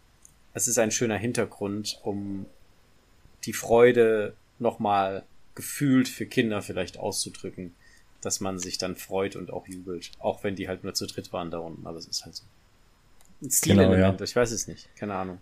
es 0.53 0.67
ist 0.67 0.81
ein 0.81 0.91
schöner 0.91 1.17
Hintergrund, 1.17 2.01
um 2.03 2.47
die 3.45 3.53
Freude 3.53 4.35
nochmal 4.59 5.23
gefühlt 5.55 6.09
für 6.09 6.27
Kinder 6.27 6.61
vielleicht 6.61 6.99
auszudrücken 6.99 7.73
dass 8.21 8.41
man 8.41 8.59
sich 8.59 8.79
dann 8.79 8.97
freut 8.97 9.37
und 9.37 9.53
auch 9.53 9.67
jubelt. 9.67 10.11
Auch 10.19 10.45
wenn 10.45 10.57
die 10.57 10.69
halt 10.69 10.85
nur 10.85 10.95
zu 10.95 11.07
dritt 11.07 11.33
waren 11.33 11.51
da 11.51 11.59
unten. 11.59 11.87
Aber 11.87 11.99
es 11.99 12.07
ist 12.07 12.25
halt 12.25 12.35
so. 12.35 12.45
Ein 13.41 13.51
Stilelement, 13.51 13.95
genau, 13.95 14.17
ja. 14.19 14.25
ich 14.25 14.35
weiß 14.35 14.51
es 14.51 14.67
nicht. 14.67 14.89
Keine 14.97 15.15
Ahnung. 15.15 15.39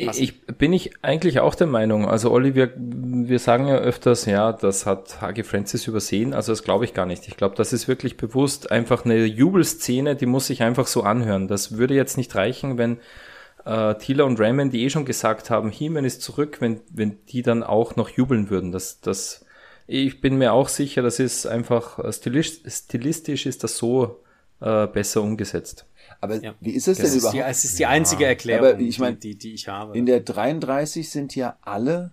Was? 0.00 0.18
Ich 0.18 0.46
bin 0.46 0.72
ich 0.72 0.92
eigentlich 1.02 1.40
auch 1.40 1.54
der 1.54 1.66
Meinung. 1.66 2.08
Also 2.08 2.30
Olli, 2.30 2.54
wir, 2.54 2.72
wir 2.76 3.38
sagen 3.38 3.66
ja 3.68 3.76
öfters, 3.76 4.24
ja, 4.24 4.52
das 4.52 4.86
hat 4.86 5.20
Hagi 5.20 5.42
Francis 5.42 5.86
übersehen. 5.86 6.32
Also 6.32 6.52
das 6.52 6.62
glaube 6.62 6.86
ich 6.86 6.94
gar 6.94 7.04
nicht. 7.04 7.28
Ich 7.28 7.36
glaube, 7.36 7.56
das 7.56 7.74
ist 7.74 7.88
wirklich 7.88 8.16
bewusst 8.16 8.70
einfach 8.70 9.04
eine 9.04 9.26
Jubelszene, 9.26 10.16
die 10.16 10.24
muss 10.24 10.46
sich 10.46 10.62
einfach 10.62 10.86
so 10.86 11.02
anhören. 11.02 11.46
Das 11.46 11.76
würde 11.76 11.92
jetzt 11.94 12.16
nicht 12.16 12.34
reichen, 12.34 12.78
wenn 12.78 13.00
äh, 13.66 13.94
Tila 13.96 14.24
und 14.24 14.40
Raymond, 14.40 14.72
die 14.72 14.82
eh 14.82 14.88
schon 14.88 15.04
gesagt 15.04 15.50
haben, 15.50 15.70
He-Man 15.70 16.06
ist 16.06 16.22
zurück, 16.22 16.56
wenn, 16.60 16.80
wenn 16.90 17.18
die 17.26 17.42
dann 17.42 17.62
auch 17.62 17.94
noch 17.94 18.08
jubeln 18.08 18.48
würden. 18.48 18.72
Das, 18.72 19.02
das 19.02 19.44
ich 19.92 20.20
bin 20.20 20.38
mir 20.38 20.52
auch 20.52 20.68
sicher, 20.68 21.02
das 21.02 21.18
ist 21.18 21.46
einfach 21.46 21.98
äh, 21.98 22.12
stilistisch, 22.12 22.72
stilistisch 22.72 23.46
ist 23.46 23.62
das 23.62 23.76
so 23.76 24.22
äh, 24.60 24.86
besser 24.86 25.22
umgesetzt. 25.22 25.86
Aber 26.20 26.42
ja. 26.42 26.54
wie 26.60 26.70
ist 26.70 26.88
es 26.88 26.98
das 26.98 27.08
denn 27.08 27.16
ist 27.18 27.22
überhaupt? 27.22 27.36
Die, 27.36 27.50
es 27.50 27.64
ist 27.64 27.78
die 27.78 27.86
einzige 27.86 28.24
Erklärung, 28.24 28.68
Aber 28.68 28.80
ich 28.80 28.98
mein, 28.98 29.18
die, 29.18 29.36
die 29.36 29.52
ich 29.52 29.68
habe. 29.68 29.96
In 29.96 30.06
der 30.06 30.20
33 30.20 31.10
sind 31.10 31.36
ja 31.36 31.58
alle, 31.60 32.12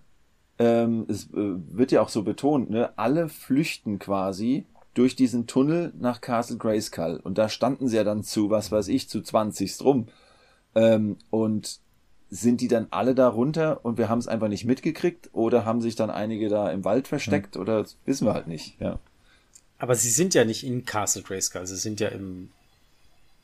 ähm, 0.57 1.05
es 1.07 1.25
äh, 1.25 1.29
wird 1.33 1.91
ja 1.91 2.01
auch 2.01 2.09
so 2.09 2.23
betont, 2.23 2.69
ne, 2.69 2.91
alle 2.97 3.29
flüchten 3.29 3.97
quasi 3.97 4.65
durch 4.93 5.15
diesen 5.15 5.47
Tunnel 5.47 5.93
nach 5.97 6.19
Castle 6.19 6.57
Grayskull. 6.57 7.21
Und 7.23 7.37
da 7.37 7.47
standen 7.47 7.87
sie 7.87 7.95
ja 7.95 8.03
dann 8.03 8.23
zu, 8.23 8.49
was 8.49 8.71
weiß 8.71 8.89
ich, 8.89 9.07
zu 9.07 9.21
20 9.21 9.81
rum. 9.81 10.07
Ähm, 10.75 11.17
und 11.29 11.79
sind 12.29 12.61
die 12.61 12.67
dann 12.67 12.87
alle 12.91 13.15
da 13.15 13.27
runter 13.27 13.83
und 13.83 13.97
wir 13.97 14.09
haben 14.09 14.19
es 14.19 14.27
einfach 14.27 14.47
nicht 14.47 14.65
mitgekriegt 14.65 15.29
oder 15.33 15.65
haben 15.65 15.81
sich 15.81 15.95
dann 15.95 16.09
einige 16.09 16.47
da 16.49 16.69
im 16.69 16.85
Wald 16.85 17.07
versteckt 17.07 17.55
mhm. 17.55 17.61
oder 17.61 17.85
wissen 18.05 18.27
wir 18.27 18.33
halt 18.33 18.47
nicht, 18.47 18.79
ja. 18.79 18.99
Aber 19.79 19.95
sie 19.95 20.09
sind 20.09 20.33
ja 20.33 20.43
nicht 20.43 20.65
in 20.65 20.85
Castle 20.85 21.23
Grayskull, 21.23 21.65
sie 21.65 21.77
sind 21.77 21.99
ja 21.99 22.09
im 22.09 22.49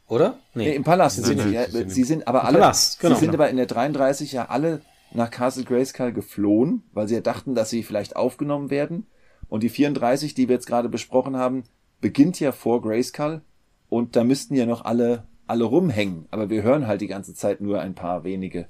oder? 0.07 0.37
Nee, 0.53 0.65
nee 0.65 0.75
im 0.75 0.83
Palast 0.83 1.23
sind 1.23 1.41
sie. 1.41 1.49
Ja, 1.49 1.65
sie 1.67 2.03
sind 2.03 2.27
aber 2.27 2.43
alle 2.43 2.59
Palast, 2.59 2.99
genau. 2.99 3.15
sie 3.15 3.21
sind 3.21 3.33
aber 3.33 3.49
in 3.49 3.57
der 3.57 3.65
33 3.65 4.33
ja 4.33 4.45
alle 4.49 4.81
nach 5.11 5.31
Castle 5.31 5.63
Grayskull 5.63 6.11
geflohen, 6.11 6.83
weil 6.93 7.07
sie 7.07 7.15
ja 7.15 7.21
dachten, 7.21 7.55
dass 7.55 7.69
sie 7.69 7.81
vielleicht 7.81 8.15
aufgenommen 8.15 8.69
werden 8.69 9.07
und 9.47 9.63
die 9.63 9.69
34, 9.69 10.35
die 10.35 10.47
wir 10.47 10.55
jetzt 10.55 10.67
gerade 10.67 10.89
besprochen 10.89 11.37
haben, 11.37 11.63
beginnt 12.01 12.39
ja 12.39 12.51
vor 12.51 12.81
Grayskull 12.83 13.41
und 13.89 14.15
da 14.15 14.23
müssten 14.23 14.53
ja 14.53 14.67
noch 14.67 14.85
alle 14.85 15.23
alle 15.47 15.63
rumhängen, 15.63 16.25
aber 16.31 16.49
wir 16.49 16.63
hören 16.63 16.87
halt 16.87 17.01
die 17.01 17.07
ganze 17.07 17.33
Zeit 17.33 17.61
nur 17.61 17.79
ein 17.79 17.95
paar 17.95 18.23
wenige 18.23 18.67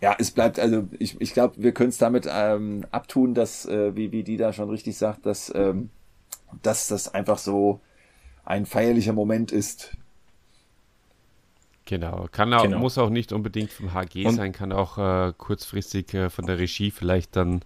ja, 0.00 0.16
es 0.18 0.30
bleibt, 0.30 0.58
also 0.58 0.88
ich, 0.98 1.20
ich 1.20 1.34
glaube, 1.34 1.54
wir 1.58 1.72
können 1.72 1.90
es 1.90 1.98
damit 1.98 2.26
ähm, 2.30 2.86
abtun, 2.90 3.34
dass, 3.34 3.66
äh, 3.66 3.94
wie, 3.94 4.12
wie 4.12 4.24
die 4.24 4.38
da 4.38 4.52
schon 4.52 4.70
richtig 4.70 4.96
sagt, 4.96 5.26
dass, 5.26 5.52
ähm, 5.54 5.90
dass 6.62 6.88
das 6.88 7.12
einfach 7.12 7.38
so 7.38 7.80
ein 8.44 8.64
feierlicher 8.64 9.12
Moment 9.12 9.52
ist. 9.52 9.96
Genau, 11.84 12.28
kann 12.30 12.54
auch, 12.54 12.62
genau. 12.62 12.78
muss 12.78 12.96
auch 12.98 13.10
nicht 13.10 13.32
unbedingt 13.32 13.72
vom 13.72 13.92
HG 13.92 14.24
Und 14.24 14.36
sein, 14.36 14.52
kann 14.52 14.72
auch 14.72 14.96
äh, 14.96 15.32
kurzfristig 15.36 16.14
äh, 16.14 16.30
von 16.30 16.46
der 16.46 16.58
Regie 16.58 16.90
vielleicht 16.90 17.36
dann 17.36 17.60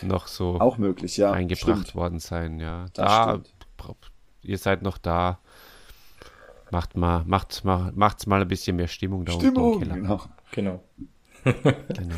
noch 0.00 0.28
so 0.28 0.60
auch 0.60 0.78
möglich, 0.78 1.16
ja, 1.16 1.32
eingebracht 1.32 1.88
stimmt. 1.88 1.94
worden 1.94 2.18
sein, 2.20 2.60
ja. 2.60 2.86
Das 2.94 3.06
da, 3.06 3.40
stimmt. 3.76 3.96
ihr 4.42 4.58
seid 4.58 4.82
noch 4.82 4.96
da, 4.96 5.38
macht 6.70 6.96
mal, 6.96 7.24
macht 7.26 7.64
mal, 7.64 7.92
macht's 7.94 8.26
mal 8.26 8.40
ein 8.40 8.48
bisschen 8.48 8.76
mehr 8.76 8.88
Stimmung 8.88 9.24
da 9.24 9.32
Stimmung, 9.32 9.74
unten 9.74 9.92
genau. 9.92 10.22
genau 10.52 10.80
genau. 11.44 12.16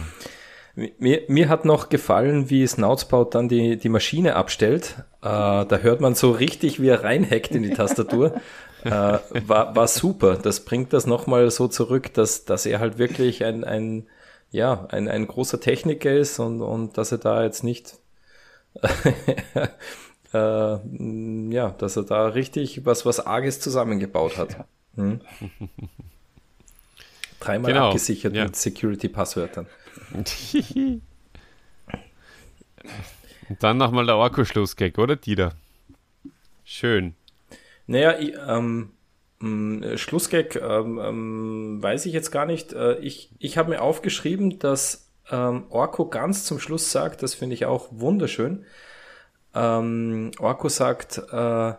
Mir, 0.99 1.23
mir 1.29 1.49
hat 1.49 1.65
noch 1.65 1.89
gefallen, 1.89 2.51
wie 2.51 2.67
Snoutspout 2.67 3.31
dann 3.31 3.49
die, 3.49 3.79
die 3.79 3.89
Maschine 3.89 4.37
abstellt. 4.37 4.97
Äh, 5.23 5.65
da 5.65 5.79
hört 5.81 6.03
man 6.03 6.15
so 6.15 6.33
richtig, 6.33 6.83
wie 6.83 6.89
er 6.89 7.03
reinhackt 7.03 7.53
in 7.53 7.63
die 7.63 7.71
Tastatur. 7.71 8.35
äh, 8.85 8.91
war, 8.91 9.75
war 9.75 9.89
super. 9.89 10.37
Das 10.37 10.67
bringt 10.67 10.93
das 10.93 11.07
nochmal 11.07 11.51
so 11.51 11.67
zurück, 11.67 12.13
dass, 12.13 12.45
dass 12.45 12.67
er 12.67 12.79
halt 12.79 12.99
wirklich 12.99 13.43
ein, 13.43 13.65
ein, 13.65 14.07
ja, 14.51 14.87
ein, 14.91 15.09
ein 15.09 15.27
großer 15.27 15.61
Techniker 15.61 16.13
ist 16.13 16.39
und, 16.39 16.61
und 16.61 16.99
dass 16.99 17.11
er 17.11 17.19
da 17.19 17.43
jetzt 17.43 17.65
nicht, 17.65 17.95
äh, 20.35 20.77
ja, 21.55 21.71
dass 21.79 21.97
er 21.97 22.03
da 22.03 22.27
richtig 22.29 22.85
was, 22.85 23.07
was 23.07 23.25
Arges 23.25 23.61
zusammengebaut 23.61 24.37
hat. 24.37 24.67
Hm? 24.95 25.23
Dreimal 27.47 27.73
genau. 27.73 27.87
abgesichert 27.89 28.35
ja. 28.35 28.45
mit 28.45 28.57
Security-Passwörtern. 28.57 29.67
Und 33.49 33.63
dann 33.63 33.77
nochmal 33.77 34.07
der 34.07 34.17
Orko-Schlussgag, 34.17 34.99
oder 34.99 35.15
Dieter? 35.17 35.53
Schön. 36.65 37.15
Naja, 37.87 38.19
ich, 38.19 38.35
ähm, 38.47 38.91
mm, 39.39 39.97
Schlussgag 39.97 40.57
ähm, 40.57 40.99
ähm, 41.03 41.79
weiß 41.81 42.07
ich 42.07 42.13
jetzt 42.13 42.33
gar 42.33 42.47
nicht. 42.47 42.73
Äh, 42.73 42.99
ich 42.99 43.31
ich 43.39 43.57
habe 43.57 43.71
mir 43.71 43.81
aufgeschrieben, 43.81 44.59
dass 44.59 45.13
ähm, 45.31 45.67
Orko 45.71 46.09
ganz 46.09 46.45
zum 46.45 46.59
Schluss 46.59 46.91
sagt, 46.91 47.23
das 47.23 47.35
finde 47.35 47.55
ich 47.55 47.67
auch 47.67 47.87
wunderschön. 47.93 48.65
Ähm, 49.55 50.33
Orko 50.41 50.69
sagt, 50.69 51.23
äh, 51.33 51.75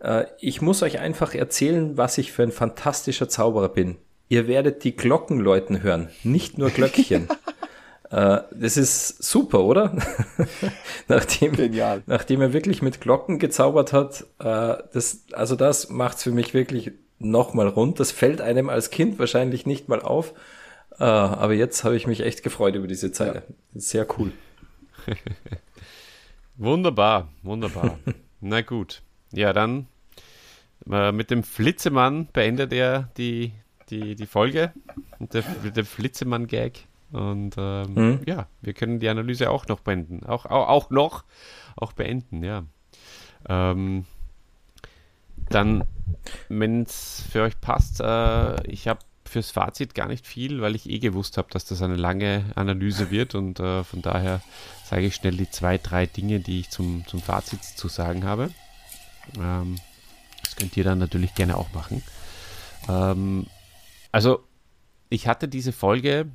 äh, 0.00 0.26
ich 0.40 0.60
muss 0.60 0.82
euch 0.82 0.98
einfach 0.98 1.34
erzählen, 1.34 1.96
was 1.96 2.18
ich 2.18 2.32
für 2.32 2.42
ein 2.42 2.52
fantastischer 2.52 3.30
Zauberer 3.30 3.70
bin 3.70 3.96
ihr 4.28 4.46
werdet 4.46 4.84
die 4.84 4.96
Glocken 4.96 5.38
läuten 5.40 5.82
hören, 5.82 6.08
nicht 6.22 6.58
nur 6.58 6.70
Glöckchen. 6.70 7.28
äh, 8.10 8.40
das 8.52 8.76
ist 8.76 9.22
super, 9.22 9.64
oder? 9.64 9.96
nachdem, 11.08 11.52
Genial. 11.52 12.02
nachdem 12.06 12.40
er 12.40 12.52
wirklich 12.52 12.82
mit 12.82 13.00
Glocken 13.00 13.38
gezaubert 13.38 13.92
hat, 13.92 14.22
äh, 14.38 14.82
das, 14.92 15.24
also 15.32 15.56
das 15.56 15.88
macht's 15.88 16.22
für 16.22 16.32
mich 16.32 16.54
wirklich 16.54 16.92
nochmal 17.18 17.68
rund. 17.68 18.00
Das 18.00 18.12
fällt 18.12 18.40
einem 18.40 18.68
als 18.68 18.90
Kind 18.90 19.18
wahrscheinlich 19.18 19.66
nicht 19.66 19.88
mal 19.88 20.00
auf. 20.00 20.34
Äh, 20.98 21.04
aber 21.04 21.54
jetzt 21.54 21.84
habe 21.84 21.96
ich 21.96 22.06
mich 22.06 22.20
echt 22.20 22.42
gefreut 22.42 22.74
über 22.74 22.86
diese 22.86 23.12
Zeile. 23.12 23.42
Ja. 23.46 23.80
Sehr 23.80 24.06
cool. 24.18 24.32
wunderbar, 26.56 27.28
wunderbar. 27.42 27.98
Na 28.40 28.60
gut. 28.60 29.02
Ja, 29.32 29.52
dann 29.52 29.86
äh, 30.90 31.12
mit 31.12 31.30
dem 31.30 31.42
Flitzemann 31.42 32.28
beendet 32.32 32.72
er 32.72 33.10
die, 33.16 33.52
die, 33.90 34.14
die 34.14 34.26
Folge 34.26 34.72
und 35.18 35.34
der, 35.34 35.42
der 35.42 35.84
Flitzemann-Gag. 35.84 36.86
Und 37.10 37.54
ähm, 37.56 37.94
mhm. 37.94 38.20
ja, 38.26 38.48
wir 38.60 38.74
können 38.74 39.00
die 39.00 39.08
Analyse 39.08 39.50
auch 39.50 39.66
noch 39.66 39.80
beenden. 39.80 40.26
Auch, 40.26 40.44
auch, 40.46 40.68
auch 40.68 40.90
noch 40.90 41.24
auch 41.76 41.92
beenden, 41.92 42.42
ja. 42.42 42.64
Ähm, 43.48 44.04
dann, 45.48 45.84
wenn 46.48 46.82
es 46.82 47.22
für 47.30 47.42
euch 47.42 47.60
passt, 47.60 48.00
äh, 48.00 48.66
ich 48.66 48.88
habe 48.88 49.00
fürs 49.24 49.50
Fazit 49.50 49.94
gar 49.94 50.08
nicht 50.08 50.26
viel, 50.26 50.60
weil 50.60 50.74
ich 50.74 50.88
eh 50.88 50.98
gewusst 50.98 51.38
habe, 51.38 51.48
dass 51.50 51.64
das 51.64 51.82
eine 51.82 51.96
lange 51.96 52.44
Analyse 52.54 53.10
wird 53.10 53.34
und 53.34 53.60
äh, 53.60 53.84
von 53.84 54.02
daher 54.02 54.42
sage 54.84 55.06
ich 55.06 55.14
schnell 55.14 55.36
die 55.36 55.50
zwei, 55.50 55.78
drei 55.78 56.06
Dinge, 56.06 56.40
die 56.40 56.60
ich 56.60 56.70
zum, 56.70 57.06
zum 57.06 57.20
Fazit 57.20 57.62
zu 57.62 57.88
sagen 57.88 58.24
habe. 58.24 58.50
Ähm, 59.38 59.76
das 60.42 60.56
könnt 60.56 60.76
ihr 60.76 60.84
dann 60.84 60.98
natürlich 60.98 61.34
gerne 61.34 61.56
auch 61.56 61.72
machen. 61.72 62.02
Ähm, 62.88 63.46
also, 64.12 64.44
ich 65.10 65.26
hatte 65.26 65.48
diese 65.48 65.72
Folge 65.72 66.26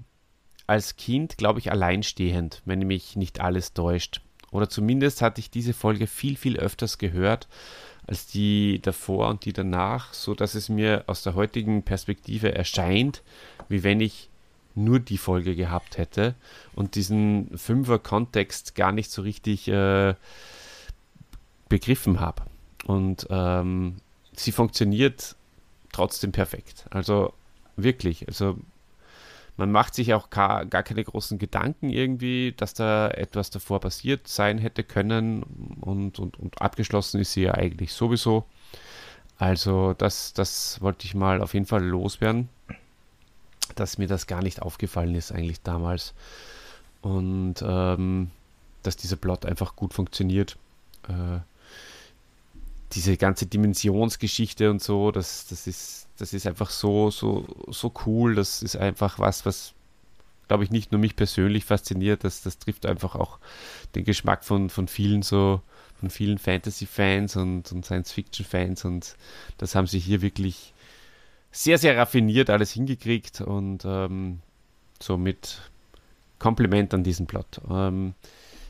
als 0.67 0.95
Kind, 0.95 1.37
glaube 1.37 1.59
ich, 1.59 1.71
alleinstehend, 1.71 2.61
wenn 2.65 2.79
mich 2.79 3.15
nicht 3.15 3.41
alles 3.41 3.73
täuscht. 3.73 4.21
Oder 4.51 4.69
zumindest 4.69 5.21
hatte 5.21 5.39
ich 5.39 5.49
diese 5.49 5.73
Folge 5.73 6.07
viel, 6.07 6.37
viel 6.37 6.57
öfters 6.57 6.97
gehört 6.97 7.47
als 8.05 8.27
die 8.27 8.79
davor 8.81 9.29
und 9.29 9.45
die 9.45 9.53
danach, 9.53 10.13
so 10.13 10.33
dass 10.33 10.55
es 10.55 10.69
mir 10.69 11.05
aus 11.07 11.23
der 11.23 11.35
heutigen 11.35 11.83
Perspektive 11.83 12.53
erscheint, 12.53 13.23
wie 13.69 13.83
wenn 13.83 14.01
ich 14.01 14.29
nur 14.75 14.99
die 14.99 15.17
Folge 15.17 15.55
gehabt 15.55 15.97
hätte 15.97 16.35
und 16.75 16.95
diesen 16.95 17.57
Fünfer-Kontext 17.57 18.75
gar 18.75 18.91
nicht 18.91 19.11
so 19.11 19.21
richtig 19.21 19.67
äh, 19.67 20.15
begriffen 21.69 22.19
habe. 22.19 22.43
Und 22.85 23.27
ähm, 23.29 23.97
sie 24.33 24.51
funktioniert 24.51 25.35
trotzdem 25.91 26.31
perfekt. 26.31 26.85
Also 26.89 27.33
wirklich, 27.75 28.27
also 28.27 28.57
man 29.57 29.71
macht 29.71 29.93
sich 29.93 30.13
auch 30.13 30.29
gar, 30.29 30.65
gar 30.65 30.83
keine 30.83 31.03
großen 31.03 31.37
Gedanken 31.37 31.89
irgendwie, 31.89 32.53
dass 32.57 32.73
da 32.73 33.09
etwas 33.09 33.51
davor 33.51 33.79
passiert 33.79 34.27
sein 34.27 34.57
hätte 34.57 34.83
können 34.83 35.43
und, 35.81 36.17
und, 36.19 36.39
und 36.39 36.61
abgeschlossen 36.61 37.21
ist 37.21 37.33
sie 37.33 37.43
ja 37.43 37.53
eigentlich 37.53 37.93
sowieso. 37.93 38.45
Also 39.37 39.93
das, 39.93 40.33
das 40.33 40.81
wollte 40.81 41.05
ich 41.05 41.13
mal 41.13 41.41
auf 41.41 41.53
jeden 41.53 41.65
Fall 41.65 41.83
loswerden, 41.83 42.49
dass 43.75 43.97
mir 43.97 44.07
das 44.07 44.25
gar 44.25 44.41
nicht 44.41 44.61
aufgefallen 44.61 45.15
ist 45.15 45.31
eigentlich 45.31 45.61
damals 45.61 46.13
und 47.01 47.55
ähm, 47.61 48.31
dass 48.81 48.95
dieser 48.95 49.17
Plot 49.17 49.45
einfach 49.45 49.75
gut 49.75 49.93
funktioniert. 49.93 50.57
Äh, 51.07 51.39
diese 52.93 53.17
ganze 53.17 53.45
Dimensionsgeschichte 53.45 54.69
und 54.69 54.81
so, 54.81 55.11
das, 55.11 55.47
das 55.47 55.67
ist, 55.67 56.02
das 56.17 56.33
ist 56.33 56.47
einfach 56.47 56.69
so, 56.69 57.11
so, 57.11 57.45
so 57.69 57.91
cool. 58.05 58.35
Das 58.35 58.61
ist 58.61 58.75
einfach 58.75 59.19
was, 59.19 59.45
was, 59.45 59.73
glaube 60.47 60.63
ich, 60.63 60.71
nicht 60.71 60.91
nur 60.91 60.99
mich 60.99 61.15
persönlich 61.15 61.65
fasziniert, 61.65 62.23
das, 62.23 62.41
das 62.41 62.59
trifft 62.59 62.85
einfach 62.85 63.15
auch 63.15 63.39
den 63.95 64.05
Geschmack 64.05 64.43
von, 64.43 64.69
von 64.69 64.87
vielen 64.87 65.21
so, 65.21 65.61
von 65.99 66.09
vielen 66.09 66.37
Fantasy-Fans 66.37 67.35
und, 67.35 67.71
und 67.71 67.85
Science-Fiction-Fans 67.85 68.85
und 68.85 69.15
das 69.57 69.75
haben 69.75 69.87
sie 69.87 69.99
hier 69.99 70.21
wirklich 70.21 70.73
sehr, 71.51 71.77
sehr 71.77 71.95
raffiniert 71.95 72.49
alles 72.49 72.71
hingekriegt 72.71 73.41
und 73.41 73.85
ähm, 73.85 74.39
somit 74.99 75.61
Kompliment 76.39 76.93
an 76.93 77.03
diesen 77.03 77.27
Plot. 77.27 77.61
Ähm, 77.69 78.15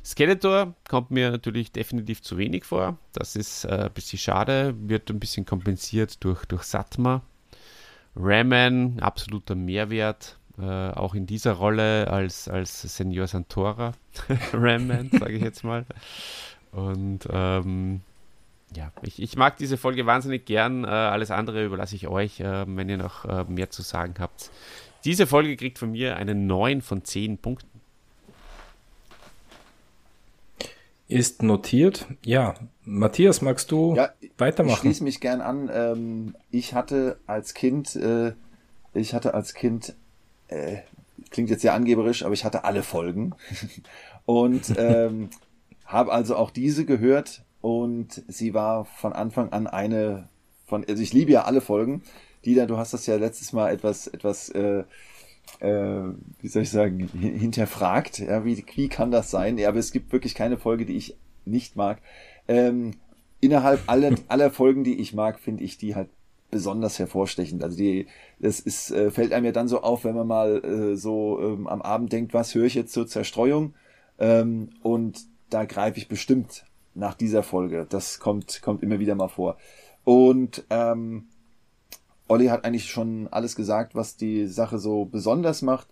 Skeletor 0.06 0.76
kommt 0.90 1.12
mir 1.12 1.32
natürlich 1.32 1.72
definitiv 1.72 2.22
zu 2.22 2.38
wenig 2.38 2.66
vor. 2.66 2.98
Das 3.14 3.36
ist 3.36 3.64
äh, 3.64 3.86
ein 3.86 3.94
bisschen 3.94 4.20
schade, 4.20 4.76
wird 4.78 5.10
ein 5.10 5.20
bisschen 5.20 5.46
kompensiert 5.46 6.24
durch, 6.24 6.46
durch 6.46 6.64
Satma. 6.64 7.22
Raman, 8.16 9.00
absoluter 9.00 9.56
Mehrwert, 9.56 10.38
äh, 10.60 10.64
auch 10.64 11.16
in 11.16 11.26
dieser 11.26 11.54
Rolle 11.54 12.08
als, 12.10 12.48
als 12.48 12.82
Senior 12.82 13.28
Santora. 13.28 13.94
Raman, 14.54 15.10
sage 15.12 15.34
ich 15.34 15.42
jetzt 15.42 15.64
mal. 15.64 15.86
Und 16.72 17.28
ähm, 17.30 18.02
ja, 18.76 18.92
ich, 19.02 19.22
ich, 19.22 19.36
mag 19.36 19.58
diese 19.58 19.78
Folge 19.78 20.06
wahnsinnig 20.06 20.46
gern. 20.46 20.84
Äh, 20.84 20.88
alles 20.88 21.32
andere 21.32 21.66
überlasse 21.66 21.96
ich 21.96 22.08
euch, 22.08 22.40
äh, 22.40 22.66
wenn 22.68 22.90
ihr 22.90 22.98
noch 22.98 23.26
äh, 23.26 23.44
mehr 23.46 23.70
zu 23.70 23.82
sagen 23.82 24.16
habt. 24.20 24.52
Diese 25.06 25.28
Folge 25.28 25.56
kriegt 25.58 25.80
von 25.80 25.92
mir 25.92 26.16
einen 26.16 26.48
9 26.48 26.82
von 26.82 27.04
10 27.04 27.38
Punkten. 27.40 27.73
Ist 31.08 31.44
notiert. 31.44 32.08
Ja, 32.24 32.56
Matthias, 32.84 33.42
magst 33.42 33.72
du 33.72 33.96
ja, 33.96 34.10
weitermachen? 34.38 34.76
Ich 34.76 34.80
schließe 34.80 35.04
mich 35.04 35.20
gern 35.20 35.42
an. 35.42 35.70
Ähm, 35.74 36.36
ich 36.50 36.74
hatte 36.74 37.18
als 37.28 37.54
Kind, 37.54 37.96
äh, 37.96 38.34
ich 38.94 39.14
hatte 39.14 39.34
als 39.34 39.54
Kind, 39.54 39.96
äh, 40.48 40.78
klingt 41.30 41.50
jetzt 41.50 41.62
sehr 41.62 41.74
angeberisch, 41.74 42.24
aber 42.24 42.34
ich 42.34 42.46
hatte 42.46 42.64
alle 42.64 42.84
Folgen 42.84 43.36
und 44.26 44.74
ähm, 44.78 45.30
habe 45.86 46.12
also 46.12 46.36
auch 46.36 46.52
diese 46.52 46.86
gehört 46.86 47.44
und 47.62 48.24
sie 48.28 48.54
war 48.54 48.86
von 48.86 49.14
Anfang 49.14 49.52
an 49.52 49.68
eine 49.68 50.30
von, 50.66 50.86
also 50.88 51.04
ich 51.04 51.14
liebe 51.14 51.32
ja 51.32 51.44
alle 51.44 51.62
Folgen. 51.62 52.02
Dieter, 52.46 52.66
du 52.66 52.78
hast 52.78 52.94
das 52.94 53.06
ja 53.06 53.16
letztes 53.16 53.54
Mal 53.54 53.72
etwas, 53.72 54.08
etwas 54.08 54.50
äh, 54.50 54.80
äh, 54.80 54.84
wie 55.60 56.48
soll 56.48 56.64
ich 56.64 56.72
sagen, 56.72 57.08
hinterfragt. 57.20 58.20
Ja, 58.20 58.44
wie, 58.44 58.66
wie 58.76 58.90
kann 58.90 59.12
das 59.12 59.32
sein? 59.32 59.58
Ja, 59.58 59.70
aber 59.70 59.80
es 59.80 59.92
gibt 59.92 60.12
wirklich 60.12 60.36
keine 60.36 60.58
Folge, 60.58 60.86
die 60.86 60.98
ich 60.98 61.16
nicht 61.46 61.76
mag. 61.76 62.00
Ähm, 62.48 62.96
innerhalb 63.40 63.82
aller, 63.88 64.16
aller 64.28 64.52
Folgen, 64.52 64.84
die 64.84 65.00
ich 65.00 65.14
mag, 65.14 65.40
finde 65.40 65.64
ich 65.64 65.78
die 65.78 65.96
halt 65.96 66.10
besonders 66.52 67.00
hervorstechend. 67.00 67.64
Also 67.64 67.78
die, 67.78 68.08
das 68.40 68.60
ist, 68.60 68.92
äh, 68.92 69.10
fällt 69.10 69.34
einem 69.34 69.46
ja 69.46 69.52
dann 69.52 69.68
so 69.68 69.82
auf, 69.82 70.06
wenn 70.06 70.16
man 70.16 70.28
mal 70.28 70.64
äh, 70.64 70.96
so 70.96 71.40
ähm, 71.42 71.68
am 71.68 71.82
Abend 71.82 72.14
denkt, 72.14 72.34
was 72.34 72.54
höre 72.54 72.66
ich 72.66 72.76
jetzt 72.76 72.94
zur 72.94 73.08
Zerstreuung? 73.08 73.74
Ähm, 74.20 74.70
und 74.82 75.22
da 75.50 75.66
greife 75.66 75.98
ich 75.98 76.08
bestimmt 76.08 76.66
nach 76.94 77.16
dieser 77.16 77.42
Folge. 77.42 77.88
Das 77.90 78.20
kommt, 78.20 78.62
kommt 78.62 78.84
immer 78.84 79.00
wieder 79.00 79.16
mal 79.16 79.30
vor. 79.30 79.58
Und 80.04 80.64
ähm, 80.70 81.28
Olli 82.28 82.48
hat 82.48 82.66
eigentlich 82.66 82.90
schon 82.90 83.28
alles 83.32 83.56
gesagt, 83.56 83.96
was 83.96 84.18
die 84.18 84.48
Sache 84.48 84.80
so 84.80 85.06
besonders 85.06 85.62
macht. 85.62 85.88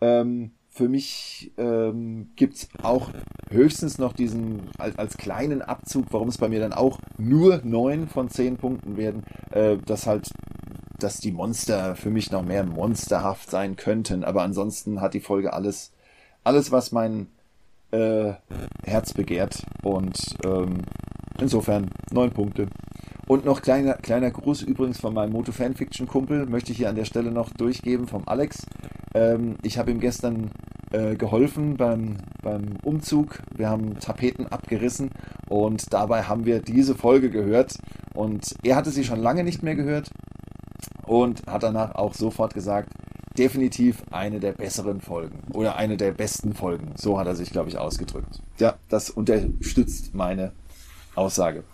Ähm, 0.00 0.52
für 0.74 0.88
mich 0.88 1.52
ähm, 1.56 2.32
gibt 2.34 2.68
auch 2.82 3.10
höchstens 3.48 3.98
noch 3.98 4.12
diesen 4.12 4.70
als, 4.76 4.98
als 4.98 5.16
kleinen 5.16 5.62
Abzug, 5.62 6.06
warum 6.10 6.28
es 6.28 6.38
bei 6.38 6.48
mir 6.48 6.58
dann 6.58 6.72
auch 6.72 6.98
nur 7.16 7.60
neun 7.62 8.08
von 8.08 8.28
zehn 8.28 8.56
Punkten 8.56 8.96
werden, 8.96 9.22
äh, 9.52 9.76
dass 9.76 10.08
halt, 10.08 10.30
dass 10.98 11.18
die 11.20 11.30
Monster 11.30 11.94
für 11.94 12.10
mich 12.10 12.32
noch 12.32 12.42
mehr 12.44 12.64
monsterhaft 12.64 13.48
sein 13.50 13.76
könnten. 13.76 14.24
Aber 14.24 14.42
ansonsten 14.42 15.00
hat 15.00 15.14
die 15.14 15.20
Folge 15.20 15.52
alles, 15.52 15.92
alles, 16.42 16.72
was 16.72 16.90
mein 16.90 17.28
äh, 17.92 18.32
Herz 18.84 19.12
begehrt. 19.12 19.62
Und 19.84 20.18
ähm, 20.44 20.82
insofern 21.38 21.88
neun 22.10 22.32
Punkte. 22.32 22.66
Und 23.26 23.44
noch 23.44 23.62
kleiner, 23.62 23.94
kleiner 23.94 24.30
Gruß 24.30 24.62
übrigens 24.62 25.00
von 25.00 25.14
meinem 25.14 25.32
Moto 25.32 25.52
Fanfiction 25.52 26.06
Kumpel, 26.06 26.46
möchte 26.46 26.72
ich 26.72 26.78
hier 26.78 26.90
an 26.90 26.96
der 26.96 27.06
Stelle 27.06 27.30
noch 27.30 27.50
durchgeben 27.50 28.06
vom 28.06 28.22
Alex. 28.26 28.66
Ähm, 29.14 29.56
ich 29.62 29.78
habe 29.78 29.90
ihm 29.90 30.00
gestern 30.00 30.50
äh, 30.92 31.16
geholfen 31.16 31.76
beim, 31.76 32.18
beim 32.42 32.76
Umzug. 32.82 33.40
Wir 33.56 33.68
haben 33.68 33.98
Tapeten 33.98 34.46
abgerissen 34.46 35.10
und 35.48 35.92
dabei 35.92 36.24
haben 36.24 36.44
wir 36.44 36.60
diese 36.60 36.94
Folge 36.94 37.30
gehört. 37.30 37.78
Und 38.14 38.54
er 38.62 38.76
hatte 38.76 38.90
sie 38.90 39.04
schon 39.04 39.20
lange 39.20 39.42
nicht 39.42 39.62
mehr 39.62 39.74
gehört 39.74 40.10
und 41.06 41.42
hat 41.46 41.62
danach 41.62 41.94
auch 41.94 42.14
sofort 42.14 42.54
gesagt, 42.54 42.90
definitiv 43.36 44.04
eine 44.10 44.38
der 44.38 44.52
besseren 44.52 45.00
Folgen 45.00 45.40
oder 45.52 45.76
eine 45.76 45.96
der 45.96 46.12
besten 46.12 46.54
Folgen. 46.54 46.92
So 46.96 47.18
hat 47.18 47.26
er 47.26 47.34
sich, 47.34 47.50
glaube 47.50 47.68
ich, 47.68 47.78
ausgedrückt. 47.78 48.40
Ja, 48.58 48.76
das 48.88 49.10
unterstützt 49.10 50.14
meine 50.14 50.52
Aussage. 51.16 51.64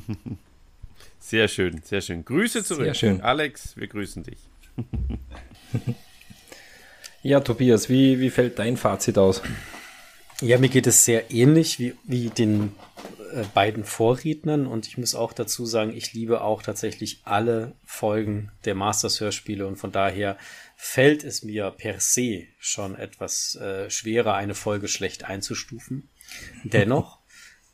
Sehr 1.18 1.46
schön, 1.46 1.80
sehr 1.84 2.00
schön. 2.00 2.24
Grüße 2.24 2.64
zurück. 2.64 2.84
Sehr 2.84 2.94
schön. 2.94 3.20
Alex, 3.20 3.76
wir 3.76 3.86
grüßen 3.86 4.24
dich. 4.24 4.38
ja, 7.22 7.38
Tobias, 7.40 7.88
wie, 7.88 8.18
wie 8.18 8.30
fällt 8.30 8.58
dein 8.58 8.76
Fazit 8.76 9.18
aus? 9.18 9.40
Ja, 10.40 10.58
mir 10.58 10.68
geht 10.68 10.88
es 10.88 11.04
sehr 11.04 11.30
ähnlich 11.30 11.78
wie, 11.78 11.94
wie 12.02 12.28
den 12.28 12.72
äh, 13.32 13.44
beiden 13.54 13.84
Vorrednern 13.84 14.66
und 14.66 14.88
ich 14.88 14.98
muss 14.98 15.14
auch 15.14 15.32
dazu 15.32 15.64
sagen, 15.64 15.96
ich 15.96 16.12
liebe 16.12 16.40
auch 16.40 16.62
tatsächlich 16.62 17.20
alle 17.22 17.76
Folgen 17.84 18.50
der 18.64 18.74
Masters-Hörspiele 18.74 19.66
und 19.66 19.76
von 19.76 19.92
daher 19.92 20.36
fällt 20.74 21.22
es 21.22 21.44
mir 21.44 21.70
per 21.70 22.00
se 22.00 22.46
schon 22.58 22.96
etwas 22.96 23.54
äh, 23.54 23.88
schwerer, 23.88 24.34
eine 24.34 24.56
Folge 24.56 24.88
schlecht 24.88 25.24
einzustufen. 25.24 26.08
Dennoch 26.64 27.21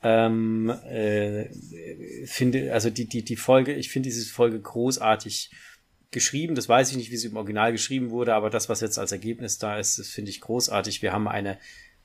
ähm, 0.03 0.71
äh, 0.71 1.47
finde, 2.27 2.73
also 2.73 2.91
die, 2.91 3.07
die, 3.07 3.23
die 3.23 3.37
Folge, 3.37 3.75
ich 3.75 3.91
finde 3.91 4.09
diese 4.09 4.25
Folge 4.31 4.61
großartig 4.61 5.51
geschrieben. 6.11 6.55
Das 6.55 6.69
weiß 6.69 6.91
ich 6.91 6.97
nicht, 6.97 7.11
wie 7.11 7.17
sie 7.17 7.29
im 7.29 7.37
Original 7.37 7.73
geschrieben 7.73 8.11
wurde, 8.11 8.35
aber 8.35 8.51
das, 8.51 8.69
was 8.69 8.81
jetzt 8.81 8.99
als 8.99 9.13
Ergebnis 9.13 9.59
da 9.59 9.79
ist, 9.79 9.99
das 9.99 10.09
finde 10.09 10.31
ich 10.31 10.41
großartig. 10.41 11.03
Wir 11.03 11.13
haben 11.13 11.29
eine 11.29 11.59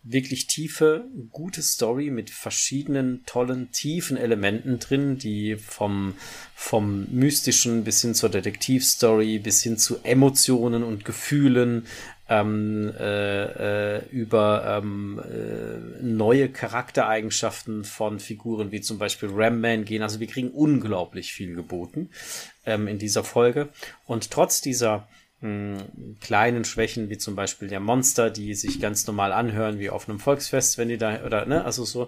wirklich 0.06 0.48
tiefe, 0.48 1.06
gute 1.32 1.62
Story 1.62 2.10
mit 2.10 2.30
verschiedenen 2.30 3.24
tollen, 3.26 3.72
tiefen 3.72 4.18
Elementen 4.18 4.80
drin, 4.80 5.18
die 5.18 5.56
vom, 5.56 6.16
vom 6.54 7.08
mystischen 7.10 7.86
bis 7.86 8.02
hin 8.02 8.14
zur 8.14 8.28
Detektivstory, 8.28 9.40
bis 9.40 9.64
hin 9.64 9.78
zu 9.78 10.04
Emotionen 10.04 10.84
und 10.84 11.06
Gefühlen, 11.06 11.88
ähm, 12.30 12.94
äh, 12.98 13.98
äh, 13.98 14.06
über 14.10 14.82
ähm, 14.82 15.20
äh, 15.20 16.02
neue 16.02 16.50
Charaktereigenschaften 16.50 17.84
von 17.84 18.20
Figuren 18.20 18.72
wie 18.72 18.82
zum 18.82 18.98
Beispiel 18.98 19.30
Ram 19.32 19.60
Man 19.60 19.86
gehen. 19.86 20.02
Also 20.02 20.20
wir 20.20 20.28
kriegen 20.28 20.50
unglaublich 20.50 21.34
viel 21.34 21.54
geboten 21.54 22.10
ähm, 22.66 22.88
in 22.88 22.98
dieser 22.98 23.24
Folge. 23.24 23.70
Und 24.06 24.32
trotz 24.32 24.62
dieser 24.62 25.08
kleinen 26.22 26.64
Schwächen, 26.64 27.10
wie 27.10 27.18
zum 27.18 27.36
Beispiel 27.36 27.68
der 27.68 27.82
Monster, 27.82 28.30
die 28.30 28.56
sich 28.56 28.80
ganz 28.80 29.06
normal 29.08 29.34
anhören, 29.34 29.78
wie 29.78 29.90
auf 29.90 30.08
einem 30.08 30.18
Volksfest, 30.18 30.78
wenn 30.78 30.88
die 30.88 30.98
da, 30.98 31.22
oder, 31.26 31.46
ne, 31.46 31.66
also 31.66 31.84
so, 31.84 32.08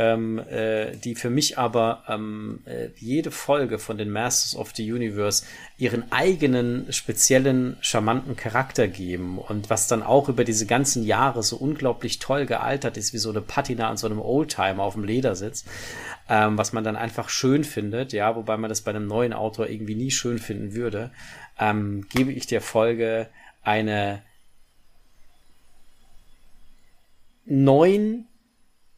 ähm, 0.00 0.38
äh, 0.38 0.96
die 0.96 1.14
für 1.14 1.28
mich 1.28 1.58
aber 1.58 2.04
ähm, 2.08 2.60
äh, 2.64 2.88
jede 2.96 3.30
Folge 3.30 3.78
von 3.78 3.98
den 3.98 4.10
Masters 4.10 4.56
of 4.56 4.72
the 4.74 4.90
Universe 4.90 5.44
ihren 5.76 6.10
eigenen 6.10 6.90
speziellen, 6.90 7.76
charmanten 7.82 8.34
Charakter 8.34 8.88
geben 8.88 9.38
und 9.38 9.68
was 9.68 9.88
dann 9.88 10.02
auch 10.02 10.30
über 10.30 10.44
diese 10.44 10.64
ganzen 10.64 11.04
Jahre 11.04 11.42
so 11.42 11.56
unglaublich 11.56 12.18
toll 12.18 12.46
gealtert 12.46 12.96
ist, 12.96 13.12
wie 13.12 13.18
so 13.18 13.30
eine 13.30 13.42
Patina 13.42 13.90
an 13.90 13.98
so 13.98 14.06
einem 14.06 14.20
Oldtimer 14.20 14.82
auf 14.82 14.94
dem 14.94 15.04
Ledersitz, 15.04 15.66
ähm, 16.30 16.56
was 16.56 16.72
man 16.72 16.82
dann 16.82 16.96
einfach 16.96 17.28
schön 17.28 17.62
findet, 17.64 18.14
ja, 18.14 18.34
wobei 18.36 18.56
man 18.56 18.70
das 18.70 18.80
bei 18.80 18.90
einem 18.90 19.06
neuen 19.06 19.34
Autor 19.34 19.68
irgendwie 19.68 19.94
nie 19.94 20.10
schön 20.10 20.38
finden 20.38 20.74
würde 20.74 21.10
ähm, 21.60 22.06
gebe 22.08 22.32
ich 22.32 22.46
der 22.46 22.62
Folge 22.62 23.28
eine 23.62 24.22
9, 27.44 28.26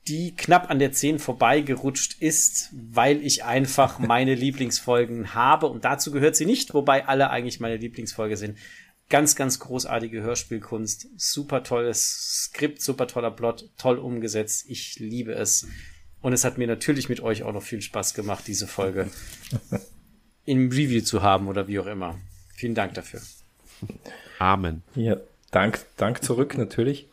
die 0.08 0.34
knapp 0.34 0.70
an 0.70 0.78
der 0.78 0.92
10 0.92 1.18
vorbeigerutscht 1.18 2.20
ist, 2.20 2.70
weil 2.72 3.24
ich 3.24 3.44
einfach 3.44 3.98
meine 3.98 4.34
Lieblingsfolgen 4.34 5.34
habe. 5.34 5.66
Und 5.66 5.84
dazu 5.84 6.10
gehört 6.10 6.36
sie 6.36 6.46
nicht, 6.46 6.74
wobei 6.74 7.06
alle 7.06 7.30
eigentlich 7.30 7.60
meine 7.60 7.76
Lieblingsfolge 7.76 8.36
sind. 8.36 8.58
Ganz, 9.08 9.36
ganz 9.36 9.58
großartige 9.58 10.22
Hörspielkunst, 10.22 11.08
super 11.16 11.62
tolles 11.62 12.44
Skript, 12.44 12.80
super 12.80 13.06
toller 13.06 13.30
Plot, 13.30 13.68
toll 13.76 13.98
umgesetzt. 13.98 14.64
Ich 14.68 14.98
liebe 14.98 15.32
es. 15.34 15.66
Und 16.22 16.32
es 16.32 16.44
hat 16.44 16.56
mir 16.56 16.66
natürlich 16.66 17.08
mit 17.08 17.20
euch 17.20 17.42
auch 17.42 17.52
noch 17.52 17.62
viel 17.62 17.82
Spaß 17.82 18.14
gemacht, 18.14 18.44
diese 18.46 18.66
Folge 18.66 19.10
im 20.46 20.70
Review 20.70 21.02
zu 21.02 21.22
haben 21.22 21.48
oder 21.48 21.68
wie 21.68 21.78
auch 21.78 21.86
immer. 21.86 22.18
Vielen 22.54 22.74
Dank 22.74 22.94
dafür. 22.94 23.20
Amen. 24.38 24.82
Ja, 24.94 25.16
Dank, 25.50 25.84
Dank 25.96 26.22
zurück 26.22 26.56
natürlich. 26.56 27.08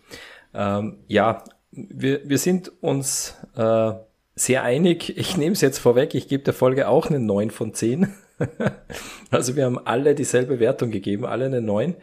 Ähm, 0.53 0.97
ja, 1.07 1.43
wir, 1.71 2.27
wir 2.27 2.37
sind 2.37 2.71
uns 2.81 3.35
äh, 3.55 3.91
sehr 4.35 4.63
einig. 4.63 5.17
Ich 5.17 5.37
nehme 5.37 5.53
es 5.53 5.61
jetzt 5.61 5.79
vorweg, 5.79 6.15
ich 6.15 6.27
gebe 6.27 6.43
der 6.43 6.53
Folge 6.53 6.87
auch 6.87 7.07
eine 7.07 7.19
9 7.19 7.51
von 7.51 7.73
10. 7.73 8.13
also 9.31 9.55
wir 9.55 9.65
haben 9.65 9.79
alle 9.85 10.15
dieselbe 10.15 10.59
Wertung 10.59 10.91
gegeben, 10.91 11.25
alle 11.25 11.45
eine 11.45 11.61
9. 11.61 11.95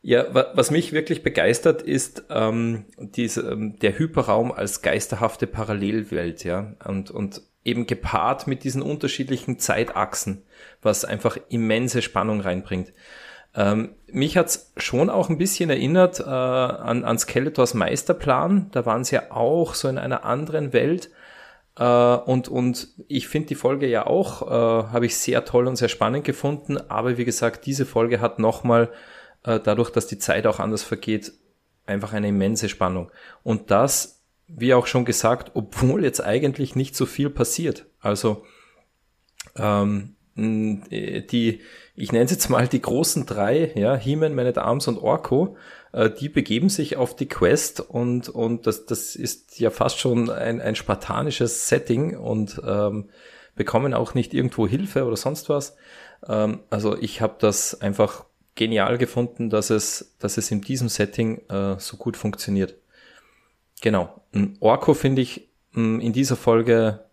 Ja, 0.00 0.26
was 0.54 0.70
mich 0.70 0.92
wirklich 0.92 1.22
begeistert, 1.22 1.82
ist 1.82 2.24
ähm, 2.30 2.84
diese, 2.98 3.40
ähm, 3.50 3.78
der 3.80 3.98
Hyperraum 3.98 4.52
als 4.52 4.80
geisterhafte 4.80 5.48
Parallelwelt, 5.48 6.44
ja, 6.44 6.74
und, 6.84 7.10
und 7.10 7.42
eben 7.64 7.86
gepaart 7.86 8.46
mit 8.46 8.62
diesen 8.62 8.80
unterschiedlichen 8.80 9.58
Zeitachsen, 9.58 10.42
was 10.82 11.04
einfach 11.04 11.36
immense 11.48 12.00
Spannung 12.00 12.40
reinbringt. 12.40 12.92
Ähm, 13.54 13.90
mich 14.10 14.36
hat's 14.36 14.72
schon 14.76 15.10
auch 15.10 15.28
ein 15.28 15.38
bisschen 15.38 15.70
erinnert 15.70 16.20
äh, 16.20 16.24
an, 16.24 17.04
an 17.04 17.18
Skeletors 17.18 17.74
Meisterplan. 17.74 18.68
Da 18.72 18.86
waren 18.86 19.04
sie 19.04 19.16
ja 19.16 19.30
auch 19.30 19.74
so 19.74 19.88
in 19.88 19.98
einer 19.98 20.24
anderen 20.24 20.72
Welt. 20.72 21.10
Äh, 21.76 21.84
und, 21.84 22.48
und 22.48 22.88
ich 23.08 23.28
finde 23.28 23.48
die 23.48 23.54
Folge 23.54 23.86
ja 23.86 24.06
auch, 24.06 24.42
äh, 24.42 24.88
habe 24.92 25.06
ich 25.06 25.16
sehr 25.16 25.44
toll 25.44 25.66
und 25.66 25.76
sehr 25.76 25.88
spannend 25.88 26.24
gefunden. 26.24 26.78
Aber 26.88 27.16
wie 27.18 27.24
gesagt, 27.24 27.66
diese 27.66 27.86
Folge 27.86 28.20
hat 28.20 28.38
nochmal, 28.38 28.90
äh, 29.44 29.60
dadurch, 29.60 29.90
dass 29.90 30.06
die 30.06 30.18
Zeit 30.18 30.46
auch 30.46 30.60
anders 30.60 30.82
vergeht, 30.82 31.32
einfach 31.86 32.12
eine 32.12 32.28
immense 32.28 32.68
Spannung. 32.68 33.10
Und 33.42 33.70
das 33.70 34.18
wie 34.48 34.74
auch 34.74 34.86
schon 34.86 35.04
gesagt, 35.04 35.52
obwohl 35.54 36.02
jetzt 36.02 36.24
eigentlich 36.24 36.74
nicht 36.74 36.96
so 36.96 37.06
viel 37.06 37.30
passiert. 37.30 37.86
Also 38.00 38.44
ähm, 39.56 40.16
die, 40.38 41.60
ich 41.96 42.12
nenne 42.12 42.24
es 42.24 42.30
jetzt 42.30 42.48
mal 42.48 42.68
die 42.68 42.80
großen 42.80 43.26
drei, 43.26 43.72
ja, 43.74 43.96
He-Man, 43.96 44.34
Man 44.34 44.46
at 44.46 44.58
Arms 44.58 44.86
und 44.86 44.98
Orko, 44.98 45.56
äh, 45.92 46.10
die 46.10 46.28
begeben 46.28 46.68
sich 46.68 46.96
auf 46.96 47.16
die 47.16 47.28
Quest 47.28 47.80
und, 47.80 48.28
und 48.28 48.66
das, 48.66 48.86
das 48.86 49.16
ist 49.16 49.58
ja 49.58 49.70
fast 49.70 49.98
schon 49.98 50.30
ein, 50.30 50.60
ein 50.60 50.76
spartanisches 50.76 51.68
Setting 51.68 52.16
und 52.16 52.60
ähm, 52.64 53.08
bekommen 53.56 53.94
auch 53.94 54.14
nicht 54.14 54.32
irgendwo 54.32 54.68
Hilfe 54.68 55.04
oder 55.04 55.16
sonst 55.16 55.48
was. 55.48 55.76
Ähm, 56.26 56.60
also 56.70 56.96
ich 56.96 57.20
habe 57.20 57.34
das 57.40 57.80
einfach 57.80 58.24
genial 58.54 58.98
gefunden, 58.98 59.50
dass 59.50 59.70
es, 59.70 60.14
dass 60.20 60.36
es 60.36 60.50
in 60.50 60.60
diesem 60.60 60.88
Setting 60.88 61.42
äh, 61.48 61.76
so 61.78 61.96
gut 61.96 62.16
funktioniert. 62.16 62.76
Genau. 63.80 64.22
Orko 64.60 64.94
finde 64.94 65.22
ich 65.22 65.48
in 65.74 66.12
dieser 66.12 66.34
Folge 66.34 67.07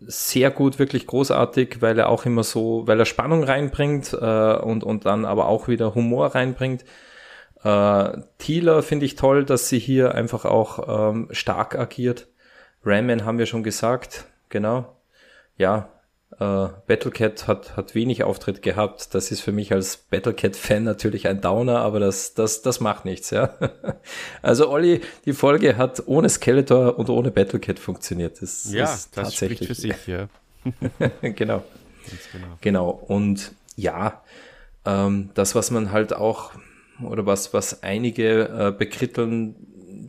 sehr 0.00 0.50
gut, 0.50 0.78
wirklich 0.78 1.06
großartig, 1.06 1.80
weil 1.80 1.98
er 1.98 2.08
auch 2.08 2.26
immer 2.26 2.42
so, 2.42 2.86
weil 2.86 2.98
er 2.98 3.06
Spannung 3.06 3.44
reinbringt 3.44 4.12
äh, 4.12 4.56
und, 4.56 4.84
und 4.84 5.06
dann 5.06 5.24
aber 5.24 5.48
auch 5.48 5.68
wieder 5.68 5.94
Humor 5.94 6.34
reinbringt. 6.34 6.84
Äh, 7.62 8.18
Thieler 8.38 8.82
finde 8.82 9.06
ich 9.06 9.16
toll, 9.16 9.44
dass 9.44 9.68
sie 9.68 9.78
hier 9.78 10.14
einfach 10.14 10.44
auch 10.44 11.12
ähm, 11.12 11.28
stark 11.30 11.78
agiert. 11.78 12.28
Ramman 12.84 13.24
haben 13.24 13.38
wir 13.38 13.46
schon 13.46 13.62
gesagt, 13.62 14.26
genau. 14.50 14.96
Ja, 15.56 15.93
äh, 16.40 16.68
Battlecat 16.86 17.46
hat, 17.46 17.76
hat 17.76 17.94
wenig 17.94 18.24
Auftritt 18.24 18.62
gehabt. 18.62 19.14
Das 19.14 19.30
ist 19.30 19.40
für 19.40 19.52
mich 19.52 19.72
als 19.72 19.96
Battlecat-Fan 19.96 20.84
natürlich 20.84 21.28
ein 21.28 21.40
Downer, 21.40 21.80
aber 21.80 22.00
das, 22.00 22.34
das, 22.34 22.62
das 22.62 22.80
macht 22.80 23.04
nichts, 23.04 23.30
ja. 23.30 23.54
also 24.42 24.70
Olli, 24.70 25.00
die 25.24 25.32
Folge 25.32 25.76
hat 25.76 26.02
ohne 26.06 26.28
Skeletor 26.28 26.98
und 26.98 27.08
ohne 27.08 27.30
Battlecat 27.30 27.78
funktioniert. 27.78 28.40
Das 28.42 28.72
ja, 28.72 28.84
ist 28.84 29.16
das 29.16 29.24
tatsächlich. 29.26 29.58
spricht 29.58 29.68
für 29.68 29.74
sich, 29.74 30.06
ja. 30.06 30.28
genau. 31.20 31.62
genau. 32.32 32.58
Genau. 32.60 32.90
Und 32.90 33.52
ja, 33.76 34.22
ähm, 34.84 35.30
das, 35.34 35.54
was 35.54 35.70
man 35.70 35.92
halt 35.92 36.14
auch, 36.14 36.52
oder 37.02 37.26
was, 37.26 37.52
was 37.54 37.82
einige 37.82 38.48
äh, 38.48 38.72
bekritteln, 38.76 39.56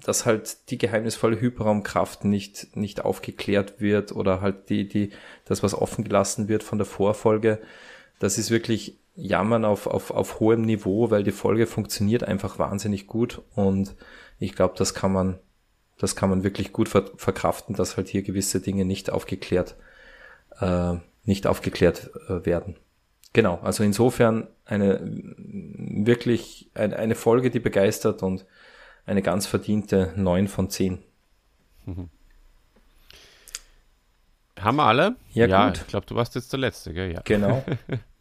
dass 0.04 0.26
halt 0.26 0.70
die 0.70 0.78
geheimnisvolle 0.78 1.40
Hyperraumkraft 1.40 2.26
nicht, 2.26 2.76
nicht 2.76 3.04
aufgeklärt 3.04 3.80
wird 3.80 4.12
oder 4.12 4.42
halt 4.42 4.70
die, 4.70 4.88
die, 4.88 5.12
das, 5.46 5.64
was 5.64 5.74
offen 5.74 6.04
gelassen 6.04 6.48
wird 6.48 6.64
von 6.64 6.78
der 6.78 6.86
Vorfolge, 6.86 7.60
das 8.20 8.38
ist 8.38 8.52
wirklich 8.52 8.98
Jammern 9.16 9.66
auf, 9.66 9.88
auf, 9.88 10.12
auf 10.12 10.40
hohem 10.40 10.62
Niveau, 10.62 11.10
weil 11.10 11.24
die 11.24 11.32
Folge 11.32 11.68
funktioniert 11.68 12.24
einfach 12.24 12.60
wahnsinnig 12.60 13.08
gut 13.08 13.42
und 13.56 13.96
ich 14.40 14.56
glaube, 14.56 14.76
das 14.78 14.94
kann 14.94 15.14
man, 15.14 15.40
das 15.98 16.16
kann 16.16 16.30
man 16.30 16.44
wirklich 16.44 16.74
gut 16.74 16.90
ver 16.90 17.10
verkraften, 17.16 17.76
dass 17.76 17.96
halt 17.96 18.10
hier 18.10 18.24
gewisse 18.24 18.60
Dinge 18.60 18.84
nicht 18.84 19.10
aufgeklärt, 19.10 19.76
äh, 20.60 20.96
nicht 21.24 21.48
aufgeklärt 21.48 22.12
äh, 22.28 22.46
werden. 22.46 22.76
Genau, 23.32 23.60
also 23.64 23.84
insofern 23.84 24.48
eine 24.66 25.00
wirklich 25.04 26.70
eine, 26.74 26.98
eine 26.98 27.16
Folge, 27.16 27.50
die 27.50 27.60
begeistert 27.60 28.24
und 28.24 28.46
eine 29.06 29.22
ganz 29.22 29.48
verdiente 29.48 30.14
9 30.16 30.48
von 30.48 30.70
10. 30.70 31.00
Mhm. 31.86 32.10
Haben 34.60 34.78
wir 34.78 34.84
alle? 34.84 35.16
Ja, 35.34 35.48
ja 35.48 35.68
gut. 35.68 35.78
ich 35.80 35.88
glaube, 35.88 36.06
du 36.06 36.16
warst 36.16 36.36
jetzt 36.36 36.52
der 36.54 36.60
Letzte, 36.60 36.94
gell? 36.94 37.12
Ja. 37.14 37.22
Genau. 37.24 37.64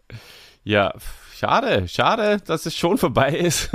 ja, 0.65 0.93
schade, 1.33 1.89
schade, 1.89 2.39
dass 2.45 2.67
es 2.67 2.77
schon 2.77 2.99
vorbei 2.99 3.31
ist. 3.31 3.71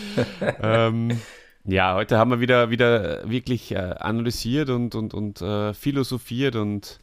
ähm, 0.62 1.20
ja, 1.64 1.94
heute 1.94 2.16
haben 2.16 2.30
wir 2.30 2.40
wieder, 2.40 2.70
wieder 2.70 3.28
wirklich 3.28 3.72
äh, 3.72 3.76
analysiert 3.76 4.70
und, 4.70 4.94
und, 4.94 5.14
und 5.14 5.42
äh, 5.42 5.74
philosophiert 5.74 6.54
und 6.54 7.00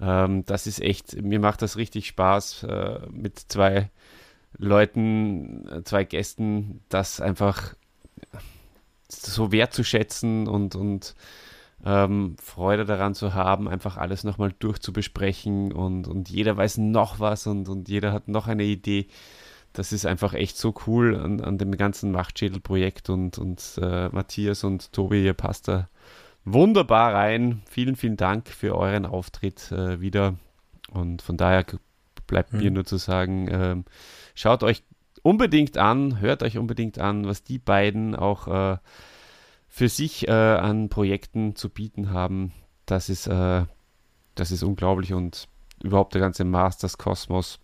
ähm, 0.00 0.44
das 0.44 0.66
ist 0.66 0.82
echt, 0.82 1.20
mir 1.22 1.40
macht 1.40 1.62
das 1.62 1.78
richtig 1.78 2.06
Spaß 2.08 2.64
äh, 2.64 2.98
mit 3.10 3.38
zwei 3.38 3.90
Leuten, 4.58 5.66
äh, 5.68 5.82
zwei 5.84 6.04
Gästen, 6.04 6.82
das 6.90 7.20
einfach 7.20 7.74
so 9.08 9.52
wertzuschätzen 9.52 10.48
und, 10.48 10.74
und 10.74 11.14
ähm, 11.84 12.36
Freude 12.42 12.84
daran 12.84 13.14
zu 13.14 13.34
haben, 13.34 13.68
einfach 13.68 13.96
alles 13.96 14.24
nochmal 14.24 14.52
durchzubesprechen 14.58 15.72
und, 15.72 16.08
und 16.08 16.30
jeder 16.30 16.56
weiß 16.56 16.78
noch 16.78 17.20
was 17.20 17.46
und, 17.46 17.68
und 17.68 17.88
jeder 17.88 18.12
hat 18.12 18.28
noch 18.28 18.48
eine 18.48 18.64
Idee. 18.64 19.06
Das 19.72 19.92
ist 19.92 20.06
einfach 20.06 20.32
echt 20.32 20.56
so 20.56 20.74
cool 20.86 21.16
an, 21.16 21.40
an 21.42 21.58
dem 21.58 21.76
ganzen 21.76 22.10
Machtschädel-Projekt 22.10 23.10
und, 23.10 23.38
und 23.38 23.78
äh, 23.82 24.08
Matthias 24.08 24.64
und 24.64 24.92
Tobi, 24.92 25.24
ihr 25.24 25.34
passt 25.34 25.68
da 25.68 25.88
wunderbar 26.46 27.12
rein. 27.12 27.60
Vielen, 27.68 27.96
vielen 27.96 28.16
Dank 28.16 28.48
für 28.48 28.74
euren 28.74 29.04
Auftritt 29.04 29.70
äh, 29.72 30.00
wieder. 30.00 30.34
Und 30.90 31.20
von 31.20 31.36
daher 31.36 31.66
bleibt 32.26 32.54
mhm. 32.54 32.58
mir 32.60 32.70
nur 32.70 32.84
zu 32.86 32.96
sagen, 32.96 33.48
äh, 33.48 33.76
schaut 34.34 34.62
euch 34.62 34.82
unbedingt 35.26 35.76
an, 35.76 36.20
hört 36.20 36.44
euch 36.44 36.56
unbedingt 36.56 37.00
an, 37.00 37.26
was 37.26 37.42
die 37.42 37.58
beiden 37.58 38.14
auch 38.14 38.46
äh, 38.46 38.78
für 39.68 39.88
sich 39.88 40.28
äh, 40.28 40.30
an 40.30 40.88
Projekten 40.88 41.56
zu 41.56 41.68
bieten 41.68 42.12
haben, 42.12 42.52
das 42.86 43.08
ist, 43.08 43.26
äh, 43.26 43.64
das 44.36 44.52
ist 44.52 44.62
unglaublich 44.62 45.12
und 45.12 45.48
überhaupt 45.82 46.14
der 46.14 46.20
ganze 46.20 46.44
Masters-Kosmos, 46.44 47.58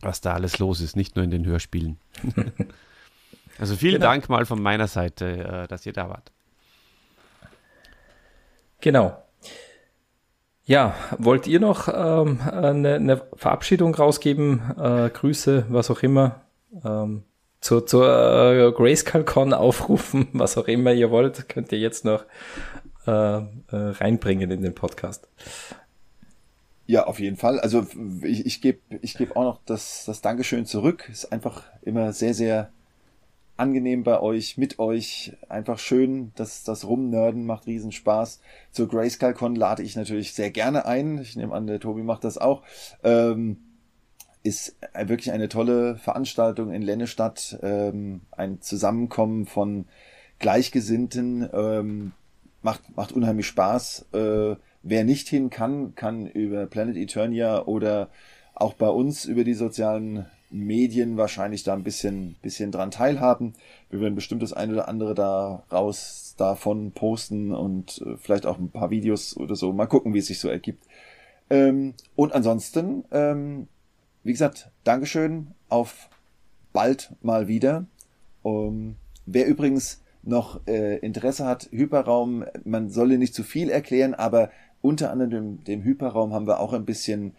was 0.00 0.22
da 0.22 0.32
alles 0.32 0.58
los 0.58 0.80
ist, 0.80 0.96
nicht 0.96 1.16
nur 1.16 1.24
in 1.24 1.30
den 1.30 1.44
Hörspielen. 1.44 1.98
also 3.58 3.76
vielen 3.76 4.00
genau. 4.00 4.06
Dank 4.06 4.30
mal 4.30 4.46
von 4.46 4.62
meiner 4.62 4.88
Seite, 4.88 5.26
äh, 5.26 5.68
dass 5.68 5.84
ihr 5.84 5.92
da 5.92 6.08
wart. 6.08 6.32
Genau. 8.80 9.22
Ja, 10.64 10.94
wollt 11.18 11.46
ihr 11.46 11.60
noch 11.60 11.88
ähm, 11.88 12.40
eine, 12.40 12.94
eine, 12.94 13.22
Verabschiedung 13.34 13.94
rausgeben? 13.94 14.62
Äh, 14.78 15.10
Grüße, 15.10 15.66
was 15.68 15.90
auch 15.90 16.02
immer. 16.02 16.40
Ähm, 16.84 17.24
zur, 17.60 17.86
zur 17.86 18.06
äh, 18.06 18.72
GraceCalCon 18.72 19.52
aufrufen, 19.52 20.28
was 20.32 20.56
auch 20.56 20.68
immer 20.68 20.92
ihr 20.92 21.10
wollt, 21.10 21.48
könnt 21.48 21.72
ihr 21.72 21.78
jetzt 21.78 22.04
noch 22.04 22.24
äh, 23.06 23.10
äh, 23.10 23.42
reinbringen 23.70 24.50
in 24.50 24.62
den 24.62 24.74
Podcast. 24.74 25.28
Ja, 26.86 27.04
auf 27.06 27.20
jeden 27.20 27.36
Fall. 27.36 27.60
Also 27.60 27.86
ich, 28.22 28.46
ich 28.46 28.60
gebe 28.60 28.80
ich 29.00 29.14
geb 29.14 29.36
auch 29.36 29.44
noch 29.44 29.60
das, 29.64 30.04
das 30.06 30.22
Dankeschön 30.22 30.66
zurück. 30.66 31.08
Ist 31.08 31.32
einfach 31.32 31.62
immer 31.82 32.12
sehr, 32.12 32.34
sehr 32.34 32.70
angenehm 33.56 34.02
bei 34.02 34.20
euch, 34.20 34.58
mit 34.58 34.80
euch. 34.80 35.36
Einfach 35.48 35.78
schön, 35.78 36.32
dass 36.34 36.64
das 36.64 36.84
Rumnörden 36.84 37.46
macht 37.46 37.66
riesen 37.66 37.92
Spaß. 37.92 38.40
Zur 38.72 38.88
GraceCalCon 38.88 39.54
lade 39.54 39.84
ich 39.84 39.94
natürlich 39.94 40.32
sehr 40.32 40.50
gerne 40.50 40.86
ein. 40.86 41.18
Ich 41.18 41.36
nehme 41.36 41.54
an, 41.54 41.68
der 41.68 41.78
Tobi 41.78 42.02
macht 42.02 42.24
das 42.24 42.38
auch. 42.38 42.62
Ähm, 43.04 43.58
ist 44.42 44.76
wirklich 44.94 45.32
eine 45.32 45.48
tolle 45.48 45.96
Veranstaltung 45.96 46.72
in 46.72 46.82
Lennestadt. 46.82 47.58
Ähm, 47.62 48.22
ein 48.32 48.60
Zusammenkommen 48.60 49.46
von 49.46 49.86
Gleichgesinnten. 50.38 51.48
Ähm, 51.52 52.12
macht, 52.62 52.96
macht 52.96 53.12
unheimlich 53.12 53.46
Spaß. 53.46 54.06
Äh, 54.12 54.56
wer 54.82 55.04
nicht 55.04 55.28
hin 55.28 55.50
kann, 55.50 55.94
kann 55.94 56.26
über 56.26 56.66
Planet 56.66 56.96
Eternia 56.96 57.64
oder 57.64 58.08
auch 58.54 58.74
bei 58.74 58.88
uns 58.88 59.24
über 59.24 59.44
die 59.44 59.54
sozialen 59.54 60.26
Medien 60.50 61.16
wahrscheinlich 61.16 61.62
da 61.62 61.74
ein 61.74 61.84
bisschen, 61.84 62.36
bisschen 62.42 62.72
dran 62.72 62.90
teilhaben. 62.90 63.54
Wir 63.88 64.00
werden 64.00 64.16
bestimmt 64.16 64.42
das 64.42 64.52
eine 64.52 64.72
oder 64.72 64.88
andere 64.88 65.14
da 65.14 65.62
raus 65.70 66.34
davon 66.36 66.92
posten 66.92 67.52
und 67.52 68.02
äh, 68.04 68.16
vielleicht 68.16 68.46
auch 68.46 68.58
ein 68.58 68.70
paar 68.70 68.90
Videos 68.90 69.36
oder 69.36 69.54
so. 69.54 69.72
Mal 69.72 69.86
gucken, 69.86 70.14
wie 70.14 70.18
es 70.18 70.26
sich 70.26 70.40
so 70.40 70.48
ergibt. 70.48 70.84
Ähm, 71.50 71.94
und 72.16 72.32
ansonsten, 72.32 73.04
ähm, 73.12 73.68
wie 74.22 74.32
gesagt, 74.32 74.70
Dankeschön 74.84 75.48
auf 75.68 76.08
bald 76.72 77.14
mal 77.22 77.48
wieder. 77.48 77.86
Um, 78.42 78.96
wer 79.26 79.46
übrigens 79.46 80.02
noch 80.22 80.60
äh, 80.66 80.98
Interesse 80.98 81.46
hat, 81.46 81.68
Hyperraum, 81.70 82.44
man 82.64 82.90
solle 82.90 83.18
nicht 83.18 83.34
zu 83.34 83.42
viel 83.42 83.70
erklären, 83.70 84.14
aber 84.14 84.50
unter 84.82 85.10
anderem 85.10 85.30
dem, 85.30 85.64
dem 85.64 85.82
Hyperraum 85.82 86.32
haben 86.32 86.46
wir 86.46 86.60
auch 86.60 86.72
ein 86.72 86.84
bisschen 86.84 87.34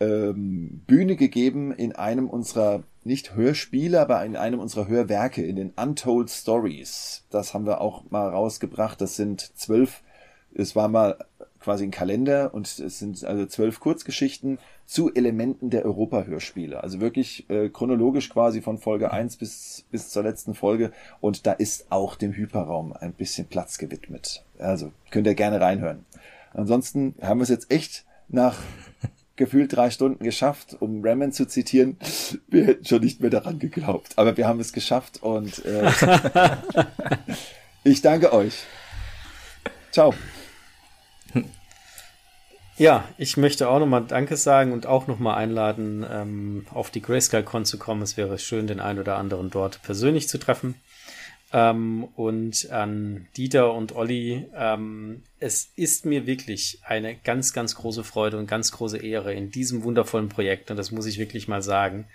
ähm, 0.00 0.82
Bühne 0.86 1.16
gegeben 1.16 1.72
in 1.72 1.94
einem 1.94 2.28
unserer, 2.28 2.82
nicht 3.04 3.34
Hörspiele, 3.34 4.00
aber 4.00 4.24
in 4.24 4.36
einem 4.36 4.60
unserer 4.60 4.88
Hörwerke, 4.88 5.44
in 5.44 5.56
den 5.56 5.70
Untold 5.70 6.30
Stories. 6.30 7.24
Das 7.30 7.54
haben 7.54 7.66
wir 7.66 7.80
auch 7.80 8.10
mal 8.10 8.28
rausgebracht. 8.28 9.00
Das 9.00 9.16
sind 9.16 9.40
zwölf, 9.40 10.02
es 10.54 10.74
war 10.74 10.88
mal 10.88 11.16
quasi 11.60 11.84
ein 11.84 11.90
Kalender 11.90 12.52
und 12.54 12.66
es 12.66 12.98
sind 12.98 13.22
also 13.24 13.46
zwölf 13.46 13.80
Kurzgeschichten 13.80 14.58
zu 14.86 15.14
Elementen 15.14 15.70
der 15.70 15.84
Europa-Hörspiele. 15.84 16.82
Also 16.82 17.00
wirklich 17.00 17.48
äh, 17.48 17.68
chronologisch 17.68 18.28
quasi 18.28 18.60
von 18.60 18.78
Folge 18.78 19.12
eins 19.12 19.36
bis, 19.36 19.84
bis 19.90 20.08
zur 20.08 20.22
letzten 20.22 20.54
Folge. 20.54 20.90
Und 21.20 21.46
da 21.46 21.52
ist 21.52 21.92
auch 21.92 22.16
dem 22.16 22.32
Hyperraum 22.32 22.92
ein 22.92 23.12
bisschen 23.12 23.46
Platz 23.46 23.78
gewidmet. 23.78 24.44
Also 24.58 24.92
könnt 25.10 25.26
ihr 25.26 25.34
gerne 25.34 25.60
reinhören. 25.60 26.04
Ansonsten 26.52 27.14
haben 27.22 27.38
wir 27.38 27.44
es 27.44 27.50
jetzt 27.50 27.70
echt 27.70 28.04
nach 28.28 28.58
gefühlt 29.36 29.74
drei 29.74 29.90
Stunden 29.90 30.24
geschafft, 30.24 30.76
um 30.80 31.04
Ramen 31.04 31.32
zu 31.32 31.46
zitieren. 31.46 31.96
Wir 32.48 32.66
hätten 32.66 32.84
schon 32.84 33.00
nicht 33.02 33.20
mehr 33.20 33.30
daran 33.30 33.58
geglaubt. 33.58 34.14
Aber 34.16 34.36
wir 34.36 34.48
haben 34.48 34.60
es 34.60 34.72
geschafft 34.72 35.22
und 35.22 35.64
äh, 35.64 35.90
ich 37.84 38.02
danke 38.02 38.32
euch. 38.32 38.64
Ciao. 39.92 40.14
Ja, 42.80 43.06
ich 43.18 43.36
möchte 43.36 43.68
auch 43.68 43.78
nochmal 43.78 44.06
Danke 44.08 44.38
sagen 44.38 44.72
und 44.72 44.86
auch 44.86 45.06
nochmal 45.06 45.36
einladen, 45.36 46.02
ähm, 46.10 46.66
auf 46.72 46.90
die 46.90 47.02
GrayscaleCon 47.02 47.66
zu 47.66 47.76
kommen. 47.76 48.00
Es 48.00 48.16
wäre 48.16 48.38
schön, 48.38 48.66
den 48.66 48.80
einen 48.80 48.98
oder 48.98 49.18
anderen 49.18 49.50
dort 49.50 49.82
persönlich 49.82 50.30
zu 50.30 50.38
treffen. 50.38 50.76
Ähm, 51.52 52.04
und 52.16 52.70
an 52.70 53.28
Dieter 53.36 53.74
und 53.74 53.94
Olli, 53.94 54.46
ähm, 54.54 55.24
es 55.40 55.70
ist 55.76 56.06
mir 56.06 56.26
wirklich 56.26 56.78
eine 56.82 57.16
ganz, 57.16 57.52
ganz 57.52 57.74
große 57.74 58.02
Freude 58.02 58.38
und 58.38 58.46
ganz 58.46 58.72
große 58.72 58.96
Ehre 58.96 59.34
in 59.34 59.50
diesem 59.50 59.82
wundervollen 59.82 60.30
Projekt, 60.30 60.70
und 60.70 60.78
das 60.78 60.90
muss 60.90 61.04
ich 61.04 61.18
wirklich 61.18 61.48
mal 61.48 61.60
sagen, 61.60 62.06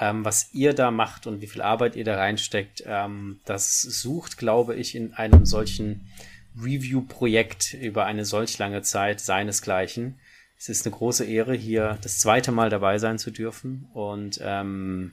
ähm, 0.00 0.24
was 0.24 0.52
ihr 0.52 0.74
da 0.74 0.90
macht 0.90 1.28
und 1.28 1.42
wie 1.42 1.46
viel 1.46 1.62
Arbeit 1.62 1.94
ihr 1.94 2.04
da 2.04 2.16
reinsteckt, 2.16 2.82
ähm, 2.84 3.38
das 3.44 3.82
sucht, 3.82 4.36
glaube 4.36 4.74
ich, 4.74 4.96
in 4.96 5.14
einem 5.14 5.46
solchen 5.46 6.08
Review-Projekt 6.62 7.74
über 7.74 8.04
eine 8.06 8.24
solch 8.24 8.58
lange 8.58 8.82
Zeit 8.82 9.20
seinesgleichen. 9.20 10.18
Es 10.58 10.68
ist 10.68 10.86
eine 10.86 10.94
große 10.94 11.24
Ehre, 11.24 11.54
hier 11.54 11.98
das 12.02 12.18
zweite 12.18 12.52
Mal 12.52 12.70
dabei 12.70 12.98
sein 12.98 13.18
zu 13.18 13.30
dürfen 13.30 13.88
und 13.94 14.40
ähm, 14.42 15.12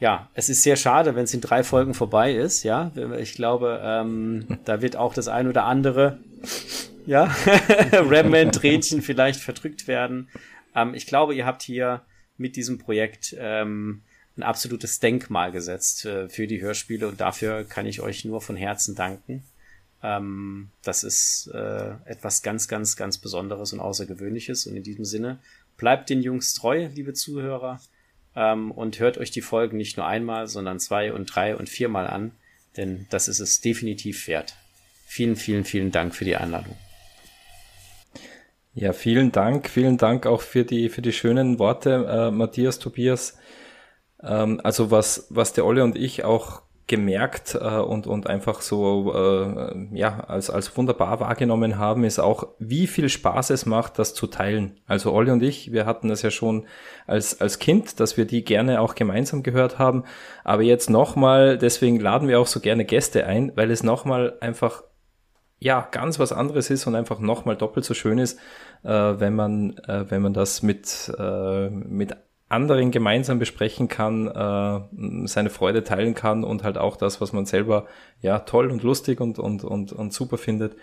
ja, 0.00 0.30
es 0.34 0.48
ist 0.48 0.62
sehr 0.62 0.76
schade, 0.76 1.16
wenn 1.16 1.24
es 1.24 1.34
in 1.34 1.40
drei 1.40 1.64
Folgen 1.64 1.92
vorbei 1.92 2.32
ist, 2.32 2.62
ja. 2.62 2.92
Ich 3.18 3.34
glaube, 3.34 3.80
ähm, 3.82 4.46
da 4.64 4.80
wird 4.80 4.96
auch 4.96 5.12
das 5.12 5.26
ein 5.26 5.48
oder 5.48 5.64
andere, 5.64 6.18
ja, 7.04 7.24
Remman-Tränchen 7.92 9.02
vielleicht 9.02 9.40
verdrückt 9.40 9.88
werden. 9.88 10.28
Ähm, 10.74 10.94
ich 10.94 11.06
glaube, 11.06 11.34
ihr 11.34 11.46
habt 11.46 11.62
hier 11.62 12.02
mit 12.36 12.54
diesem 12.54 12.78
Projekt 12.78 13.34
ähm, 13.38 14.02
ein 14.36 14.44
absolutes 14.44 15.00
Denkmal 15.00 15.50
gesetzt 15.50 16.04
äh, 16.04 16.28
für 16.28 16.46
die 16.46 16.60
Hörspiele 16.60 17.08
und 17.08 17.20
dafür 17.20 17.64
kann 17.64 17.86
ich 17.86 18.00
euch 18.00 18.24
nur 18.24 18.40
von 18.40 18.56
Herzen 18.56 18.94
danken. 18.94 19.42
Ähm, 20.02 20.70
das 20.82 21.04
ist 21.04 21.50
äh, 21.52 21.94
etwas 22.04 22.42
ganz, 22.42 22.68
ganz, 22.68 22.96
ganz 22.96 23.18
Besonderes 23.18 23.72
und 23.72 23.80
Außergewöhnliches 23.80 24.66
und 24.66 24.76
in 24.76 24.82
diesem 24.82 25.04
Sinne 25.04 25.38
bleibt 25.76 26.10
den 26.10 26.22
Jungs 26.22 26.54
treu, 26.54 26.88
liebe 26.94 27.14
Zuhörer 27.14 27.80
ähm, 28.36 28.70
und 28.70 28.98
hört 29.00 29.18
euch 29.18 29.30
die 29.30 29.40
Folgen 29.40 29.76
nicht 29.76 29.96
nur 29.96 30.06
einmal, 30.06 30.46
sondern 30.46 30.78
zwei 30.78 31.12
und 31.12 31.26
drei 31.26 31.56
und 31.56 31.68
viermal 31.68 32.06
an, 32.06 32.32
denn 32.76 33.06
das 33.10 33.28
ist 33.28 33.40
es 33.40 33.60
definitiv 33.60 34.28
wert. 34.28 34.56
Vielen, 35.06 35.36
vielen, 35.36 35.64
vielen 35.64 35.90
Dank 35.90 36.14
für 36.14 36.24
die 36.24 36.36
Einladung. 36.36 36.76
Ja, 38.74 38.92
vielen 38.92 39.32
Dank, 39.32 39.68
vielen 39.68 39.96
Dank 39.96 40.26
auch 40.26 40.42
für 40.42 40.64
die 40.64 40.88
für 40.88 41.02
die 41.02 41.12
schönen 41.12 41.58
Worte, 41.58 42.06
äh, 42.08 42.30
Matthias, 42.30 42.78
Tobias. 42.78 43.36
Ähm, 44.22 44.60
also 44.62 44.92
was 44.92 45.26
was 45.30 45.52
der 45.52 45.64
Olle 45.66 45.82
und 45.82 45.96
ich 45.96 46.22
auch 46.22 46.62
gemerkt 46.88 47.56
äh, 47.60 47.76
und, 47.76 48.06
und 48.06 48.26
einfach 48.26 48.62
so 48.62 49.14
äh, 49.14 49.86
ja 49.92 50.20
als, 50.20 50.50
als 50.50 50.76
wunderbar 50.76 51.20
wahrgenommen 51.20 51.78
haben, 51.78 52.02
ist 52.02 52.18
auch, 52.18 52.48
wie 52.58 52.86
viel 52.86 53.08
Spaß 53.08 53.50
es 53.50 53.66
macht, 53.66 53.98
das 53.98 54.14
zu 54.14 54.26
teilen. 54.26 54.80
Also 54.86 55.12
Olli 55.12 55.30
und 55.30 55.42
ich, 55.42 55.70
wir 55.70 55.86
hatten 55.86 56.08
das 56.08 56.22
ja 56.22 56.30
schon 56.30 56.66
als, 57.06 57.40
als 57.40 57.58
Kind, 57.58 58.00
dass 58.00 58.16
wir 58.16 58.24
die 58.24 58.42
gerne 58.42 58.80
auch 58.80 58.94
gemeinsam 58.94 59.42
gehört 59.42 59.78
haben. 59.78 60.04
Aber 60.44 60.62
jetzt 60.62 60.90
nochmal, 60.90 61.58
deswegen 61.58 62.00
laden 62.00 62.26
wir 62.26 62.40
auch 62.40 62.46
so 62.46 62.58
gerne 62.58 62.84
Gäste 62.84 63.26
ein, 63.26 63.52
weil 63.54 63.70
es 63.70 63.82
nochmal 63.82 64.38
einfach 64.40 64.82
ja 65.60 65.86
ganz 65.90 66.18
was 66.18 66.32
anderes 66.32 66.70
ist 66.70 66.86
und 66.86 66.94
einfach 66.94 67.18
nochmal 67.18 67.56
doppelt 67.56 67.84
so 67.84 67.92
schön 67.92 68.18
ist, 68.18 68.38
äh, 68.82 68.90
wenn 68.90 69.34
man 69.34 69.76
äh, 69.86 70.10
wenn 70.10 70.22
man 70.22 70.32
das 70.32 70.62
mit 70.62 71.12
äh, 71.18 71.68
mit 71.68 72.16
anderen 72.48 72.90
gemeinsam 72.90 73.38
besprechen 73.38 73.88
kann, 73.88 74.26
äh, 74.26 75.26
seine 75.26 75.50
Freude 75.50 75.84
teilen 75.84 76.14
kann 76.14 76.44
und 76.44 76.64
halt 76.64 76.78
auch 76.78 76.96
das, 76.96 77.20
was 77.20 77.32
man 77.32 77.46
selber 77.46 77.86
ja 78.22 78.40
toll 78.40 78.70
und 78.70 78.82
lustig 78.82 79.20
und, 79.20 79.38
und, 79.38 79.64
und, 79.64 79.92
und 79.92 80.12
super 80.12 80.38
findet, 80.38 80.76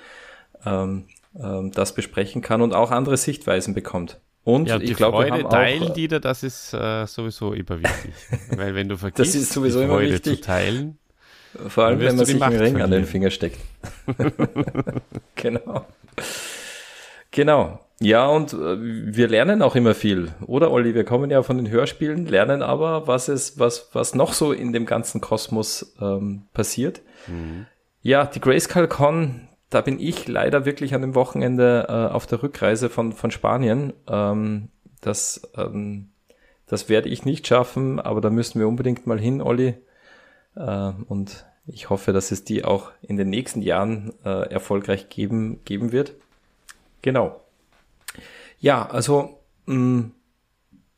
ähm, 0.66 1.06
ähm, 1.40 1.72
das 1.72 1.96
besprechen 1.96 2.42
kann 2.42 2.62
und 2.62 2.74
auch 2.74 2.92
andere 2.92 3.18
Sichtweisen 3.18 3.74
bekommt. 3.74 4.20
Und 4.44 4.70
ja, 4.70 4.80
ich 4.80 4.96
glaube, 4.96 5.18
Freude 5.18 5.50
teilen, 5.50 5.94
die 5.96 6.08
da, 6.08 6.20
das 6.20 6.44
ist 6.44 6.72
äh, 6.74 7.08
sowieso 7.08 7.54
überwichtig. 7.56 8.14
Weil 8.56 8.76
wenn 8.76 8.88
du 8.88 8.98
vergisst, 8.98 9.34
das 9.34 9.42
ist 9.42 9.52
sowieso 9.52 9.82
die 9.82 9.88
Freude 9.88 10.22
zu 10.22 10.40
teilen, 10.40 11.00
vor 11.68 11.86
allem 11.86 12.00
wenn 12.00 12.16
man 12.16 12.26
sich 12.28 12.42
einen 12.42 12.60
Ring 12.60 12.82
an 12.82 12.92
den 12.92 13.06
Finger 13.06 13.32
steckt. 13.32 13.58
genau. 15.36 15.86
Genau. 17.32 17.85
Ja, 18.02 18.28
und 18.28 18.54
äh, 18.54 18.78
wir 18.80 19.28
lernen 19.30 19.62
auch 19.62 19.76
immer 19.76 19.96
viel, 19.96 20.34
oder 20.46 20.72
Olli? 20.72 20.94
Wir 20.94 21.06
kommen 21.06 21.32
ja 21.32 21.44
von 21.44 21.58
den 21.58 21.70
Hörspielen, 21.70 22.26
lernen 22.26 22.62
aber, 22.62 23.08
was 23.08 23.30
es, 23.30 23.58
was, 23.58 23.90
was 23.94 24.16
noch 24.16 24.34
so 24.34 24.52
in 24.52 24.74
dem 24.74 24.86
ganzen 24.86 25.22
Kosmos 25.22 25.96
ähm, 26.02 26.44
passiert. 26.54 27.02
Mhm. 27.28 27.68
Ja, 28.02 28.26
die 28.26 28.42
Grayscale 28.42 28.90
Con, 28.90 29.48
da 29.70 29.82
bin 29.82 30.00
ich 30.00 30.28
leider 30.28 30.66
wirklich 30.66 30.94
an 30.94 31.02
dem 31.02 31.16
Wochenende 31.16 31.86
äh, 31.88 32.14
auf 32.14 32.28
der 32.28 32.44
Rückreise 32.44 32.90
von, 32.90 33.14
von 33.14 33.32
Spanien. 33.32 33.94
Ähm, 34.08 34.70
das, 35.00 35.50
ähm, 35.58 36.10
das 36.68 36.90
werde 36.90 37.10
ich 37.10 37.24
nicht 37.24 37.48
schaffen, 37.48 38.00
aber 38.00 38.20
da 38.20 38.30
müssen 38.30 38.60
wir 38.60 38.68
unbedingt 38.68 39.08
mal 39.08 39.20
hin, 39.20 39.42
Olli. 39.42 39.76
Äh, 40.56 40.92
und 41.08 41.46
ich 41.66 41.90
hoffe, 41.90 42.12
dass 42.12 42.32
es 42.32 42.44
die 42.44 42.66
auch 42.66 42.92
in 43.02 43.16
den 43.16 43.30
nächsten 43.30 43.62
Jahren 43.62 44.14
äh, 44.26 44.52
erfolgreich 44.52 45.10
geben, 45.10 45.62
geben 45.64 45.92
wird. 45.92 46.14
Genau. 47.02 47.40
Ja, 48.66 48.84
also 48.88 49.44
mh, 49.68 49.76
mm, 49.76 50.12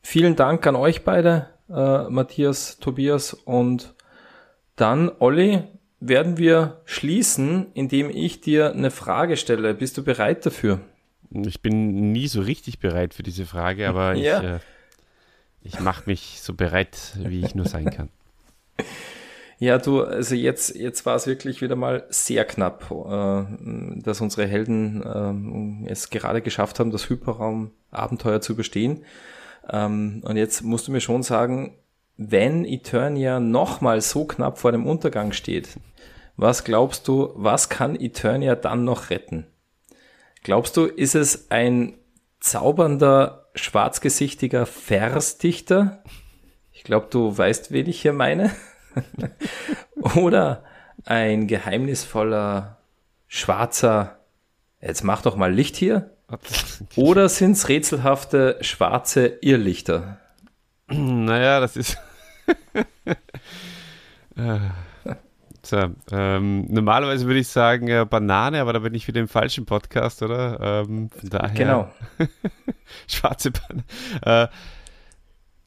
vielen 0.02 0.38
Dank 0.38 0.66
an 0.66 0.78
euch 0.78 1.04
beide, 1.04 1.50
äh, 1.70 2.04
Matthias, 2.10 2.78
Tobias 2.80 3.34
und 3.34 3.94
dann, 4.78 5.12
Olli, 5.20 5.64
werden 6.00 6.38
wir 6.38 6.80
schließen, 6.86 7.66
indem 7.74 8.10
ich 8.10 8.40
dir 8.40 8.72
eine 8.72 8.90
Frage 8.90 9.36
stelle. 9.36 9.74
Bist 9.74 9.98
du 9.98 10.04
bereit 10.06 10.46
dafür? 10.46 10.80
Ich 11.30 11.62
bin 11.62 12.14
nie 12.14 12.30
so 12.30 12.40
richtig 12.40 12.80
bereit 12.80 13.14
für 13.14 13.24
diese 13.24 13.46
Frage, 13.46 13.90
aber 13.90 14.14
ja. 14.16 14.38
ich, 14.40 14.46
äh, 14.46 14.60
ich 15.62 15.80
mache 15.82 16.04
mich 16.06 16.40
so 16.42 16.54
bereit, 16.54 17.18
wie 17.18 17.44
ich 17.44 17.54
nur 17.54 17.66
sein 17.68 17.90
kann. 17.90 18.08
Ja, 19.60 19.80
du, 19.80 20.04
also 20.04 20.36
jetzt, 20.36 20.76
jetzt 20.76 21.06
war 21.08 21.16
es 21.16 21.26
wirklich 21.26 21.62
wieder 21.62 21.76
mal 21.76 22.06
sehr 22.10 22.46
knapp, 22.46 22.92
äh, 22.92 24.02
dass 24.02 24.22
unsere 24.22 24.46
Helden 24.46 25.86
äh, 25.86 25.92
es 25.92 26.12
gerade 26.12 26.42
geschafft 26.42 26.80
haben, 26.80 26.92
das 26.92 27.10
Hyperraum-Abenteuer 27.10 28.40
zu 28.42 28.56
bestehen. 28.56 29.04
Ähm, 29.68 30.22
und 30.24 30.38
jetzt 30.38 30.62
musst 30.62 30.88
du 30.88 30.92
mir 30.92 31.02
schon 31.02 31.24
sagen, 31.24 31.76
wenn 32.18 32.66
Eternia 32.66 33.40
nochmal 33.40 34.02
so 34.02 34.26
knapp 34.26 34.60
vor 34.60 34.72
dem 34.72 34.86
Untergang 34.86 35.32
steht, 35.32 35.70
was 36.36 36.64
glaubst 36.64 37.08
du, 37.08 37.32
was 37.36 37.70
kann 37.70 38.00
Eternia 38.00 38.56
dann 38.56 38.84
noch 38.84 39.10
retten? 39.10 39.48
Glaubst 40.44 40.78
du, 40.78 40.86
ist 40.86 41.16
es 41.16 41.50
ein 41.50 41.96
zaubernder, 42.40 43.48
schwarzgesichtiger 43.56 44.68
Versdichter? 44.68 46.04
Ich 46.72 46.84
glaube, 46.84 47.08
du 47.10 47.36
weißt, 47.36 47.72
wen 47.72 47.90
ich 47.90 48.02
hier 48.02 48.14
meine. 48.14 48.52
Oder 50.16 50.64
ein 51.06 51.48
geheimnisvoller, 51.48 52.78
schwarzer, 53.28 54.20
jetzt 54.82 55.04
mach 55.04 55.22
doch 55.22 55.36
mal 55.36 55.54
Licht 55.54 55.76
hier. 55.76 56.12
Oder 56.96 57.30
sind 57.30 57.54
es 57.54 57.70
rätselhafte, 57.70 58.58
schwarze 58.62 59.28
Irrlichter? 59.42 60.18
Naja, 60.88 61.60
das 61.60 61.78
ist. 61.78 61.98
so, 65.62 65.84
ähm, 66.12 66.66
normalerweise 66.70 67.26
würde 67.26 67.40
ich 67.40 67.48
sagen 67.48 67.88
äh, 67.88 68.06
Banane, 68.10 68.62
aber 68.62 68.74
da 68.74 68.80
bin 68.80 68.94
ich 68.94 69.08
wieder 69.08 69.20
im 69.20 69.28
falschen 69.28 69.66
Podcast, 69.66 70.22
oder? 70.22 70.86
Ähm, 70.88 71.10
daher, 71.24 71.50
genau. 71.50 71.92
schwarze 73.08 73.52
Banane. 73.52 73.84
Äh, 74.22 74.48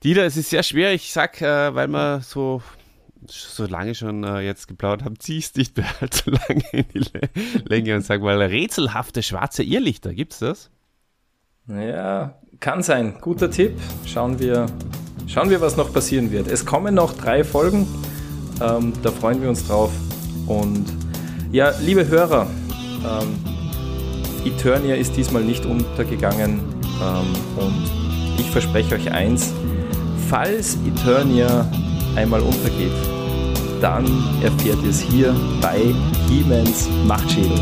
Dieter, 0.03 0.25
es 0.25 0.39
ist 0.39 0.49
sehr 0.49 0.63
schwer. 0.63 0.95
Ich 0.95 1.13
sag, 1.13 1.43
äh, 1.43 1.75
weil 1.75 1.89
man 1.89 2.23
so 2.23 2.63
so 3.27 3.67
lange 3.67 3.95
schon 3.95 4.25
äh, 4.25 4.41
jetzt 4.41 4.69
geplaudert 4.69 5.05
haben, 5.05 5.19
ziehst 5.19 5.57
nicht 5.57 5.77
mehr 5.77 5.87
allzu 6.01 6.31
lange 6.31 6.65
in 6.73 6.85
die 6.95 7.63
Länge 7.65 7.97
und 7.97 8.05
sag 8.05 8.23
mal, 8.23 8.41
rätselhafte 8.41 9.23
schwarze 9.23 9.63
Irrlichter, 9.63 10.15
gibt's 10.15 10.39
das? 10.39 10.71
Ja, 11.69 12.35
kann 12.59 12.83
sein. 12.83 13.19
Guter 13.21 13.51
Tipp. 13.51 13.73
Schauen 14.05 14.39
wir, 14.39 14.67
schauen 15.27 15.51
wir, 15.51 15.61
was 15.61 15.77
noch 15.77 15.93
passieren 15.93 16.31
wird. 16.33 16.49
Es 16.49 16.67
kommen 16.67 16.95
noch 16.95 17.13
drei 17.13 17.45
Folgen. 17.45 17.87
Ähm, 18.61 18.93
da 19.03 19.11
freuen 19.11 19.41
wir 19.41 19.49
uns 19.49 19.67
drauf. 19.67 19.93
Und 20.47 20.85
ja, 21.53 21.73
liebe 21.81 22.07
Hörer, 22.09 22.47
ähm, 23.05 23.39
Eternia 24.45 24.97
ist 24.97 25.17
diesmal 25.17 25.45
nicht 25.45 25.65
untergegangen. 25.65 26.61
Ähm, 27.03 27.35
und 27.57 27.91
ich 28.39 28.51
verspreche 28.51 28.97
euch 28.97 29.11
eins, 29.13 29.53
falls 30.29 30.77
Eternia 30.87 31.71
einmal 32.17 32.41
untergeht, 32.41 32.93
dann 33.81 34.05
erfährt 34.43 34.83
ihr 34.83 34.91
es 34.91 35.01
hier 35.01 35.35
bei 35.61 35.95
He-Mans 36.29 36.89
Machtschädel. 37.07 37.59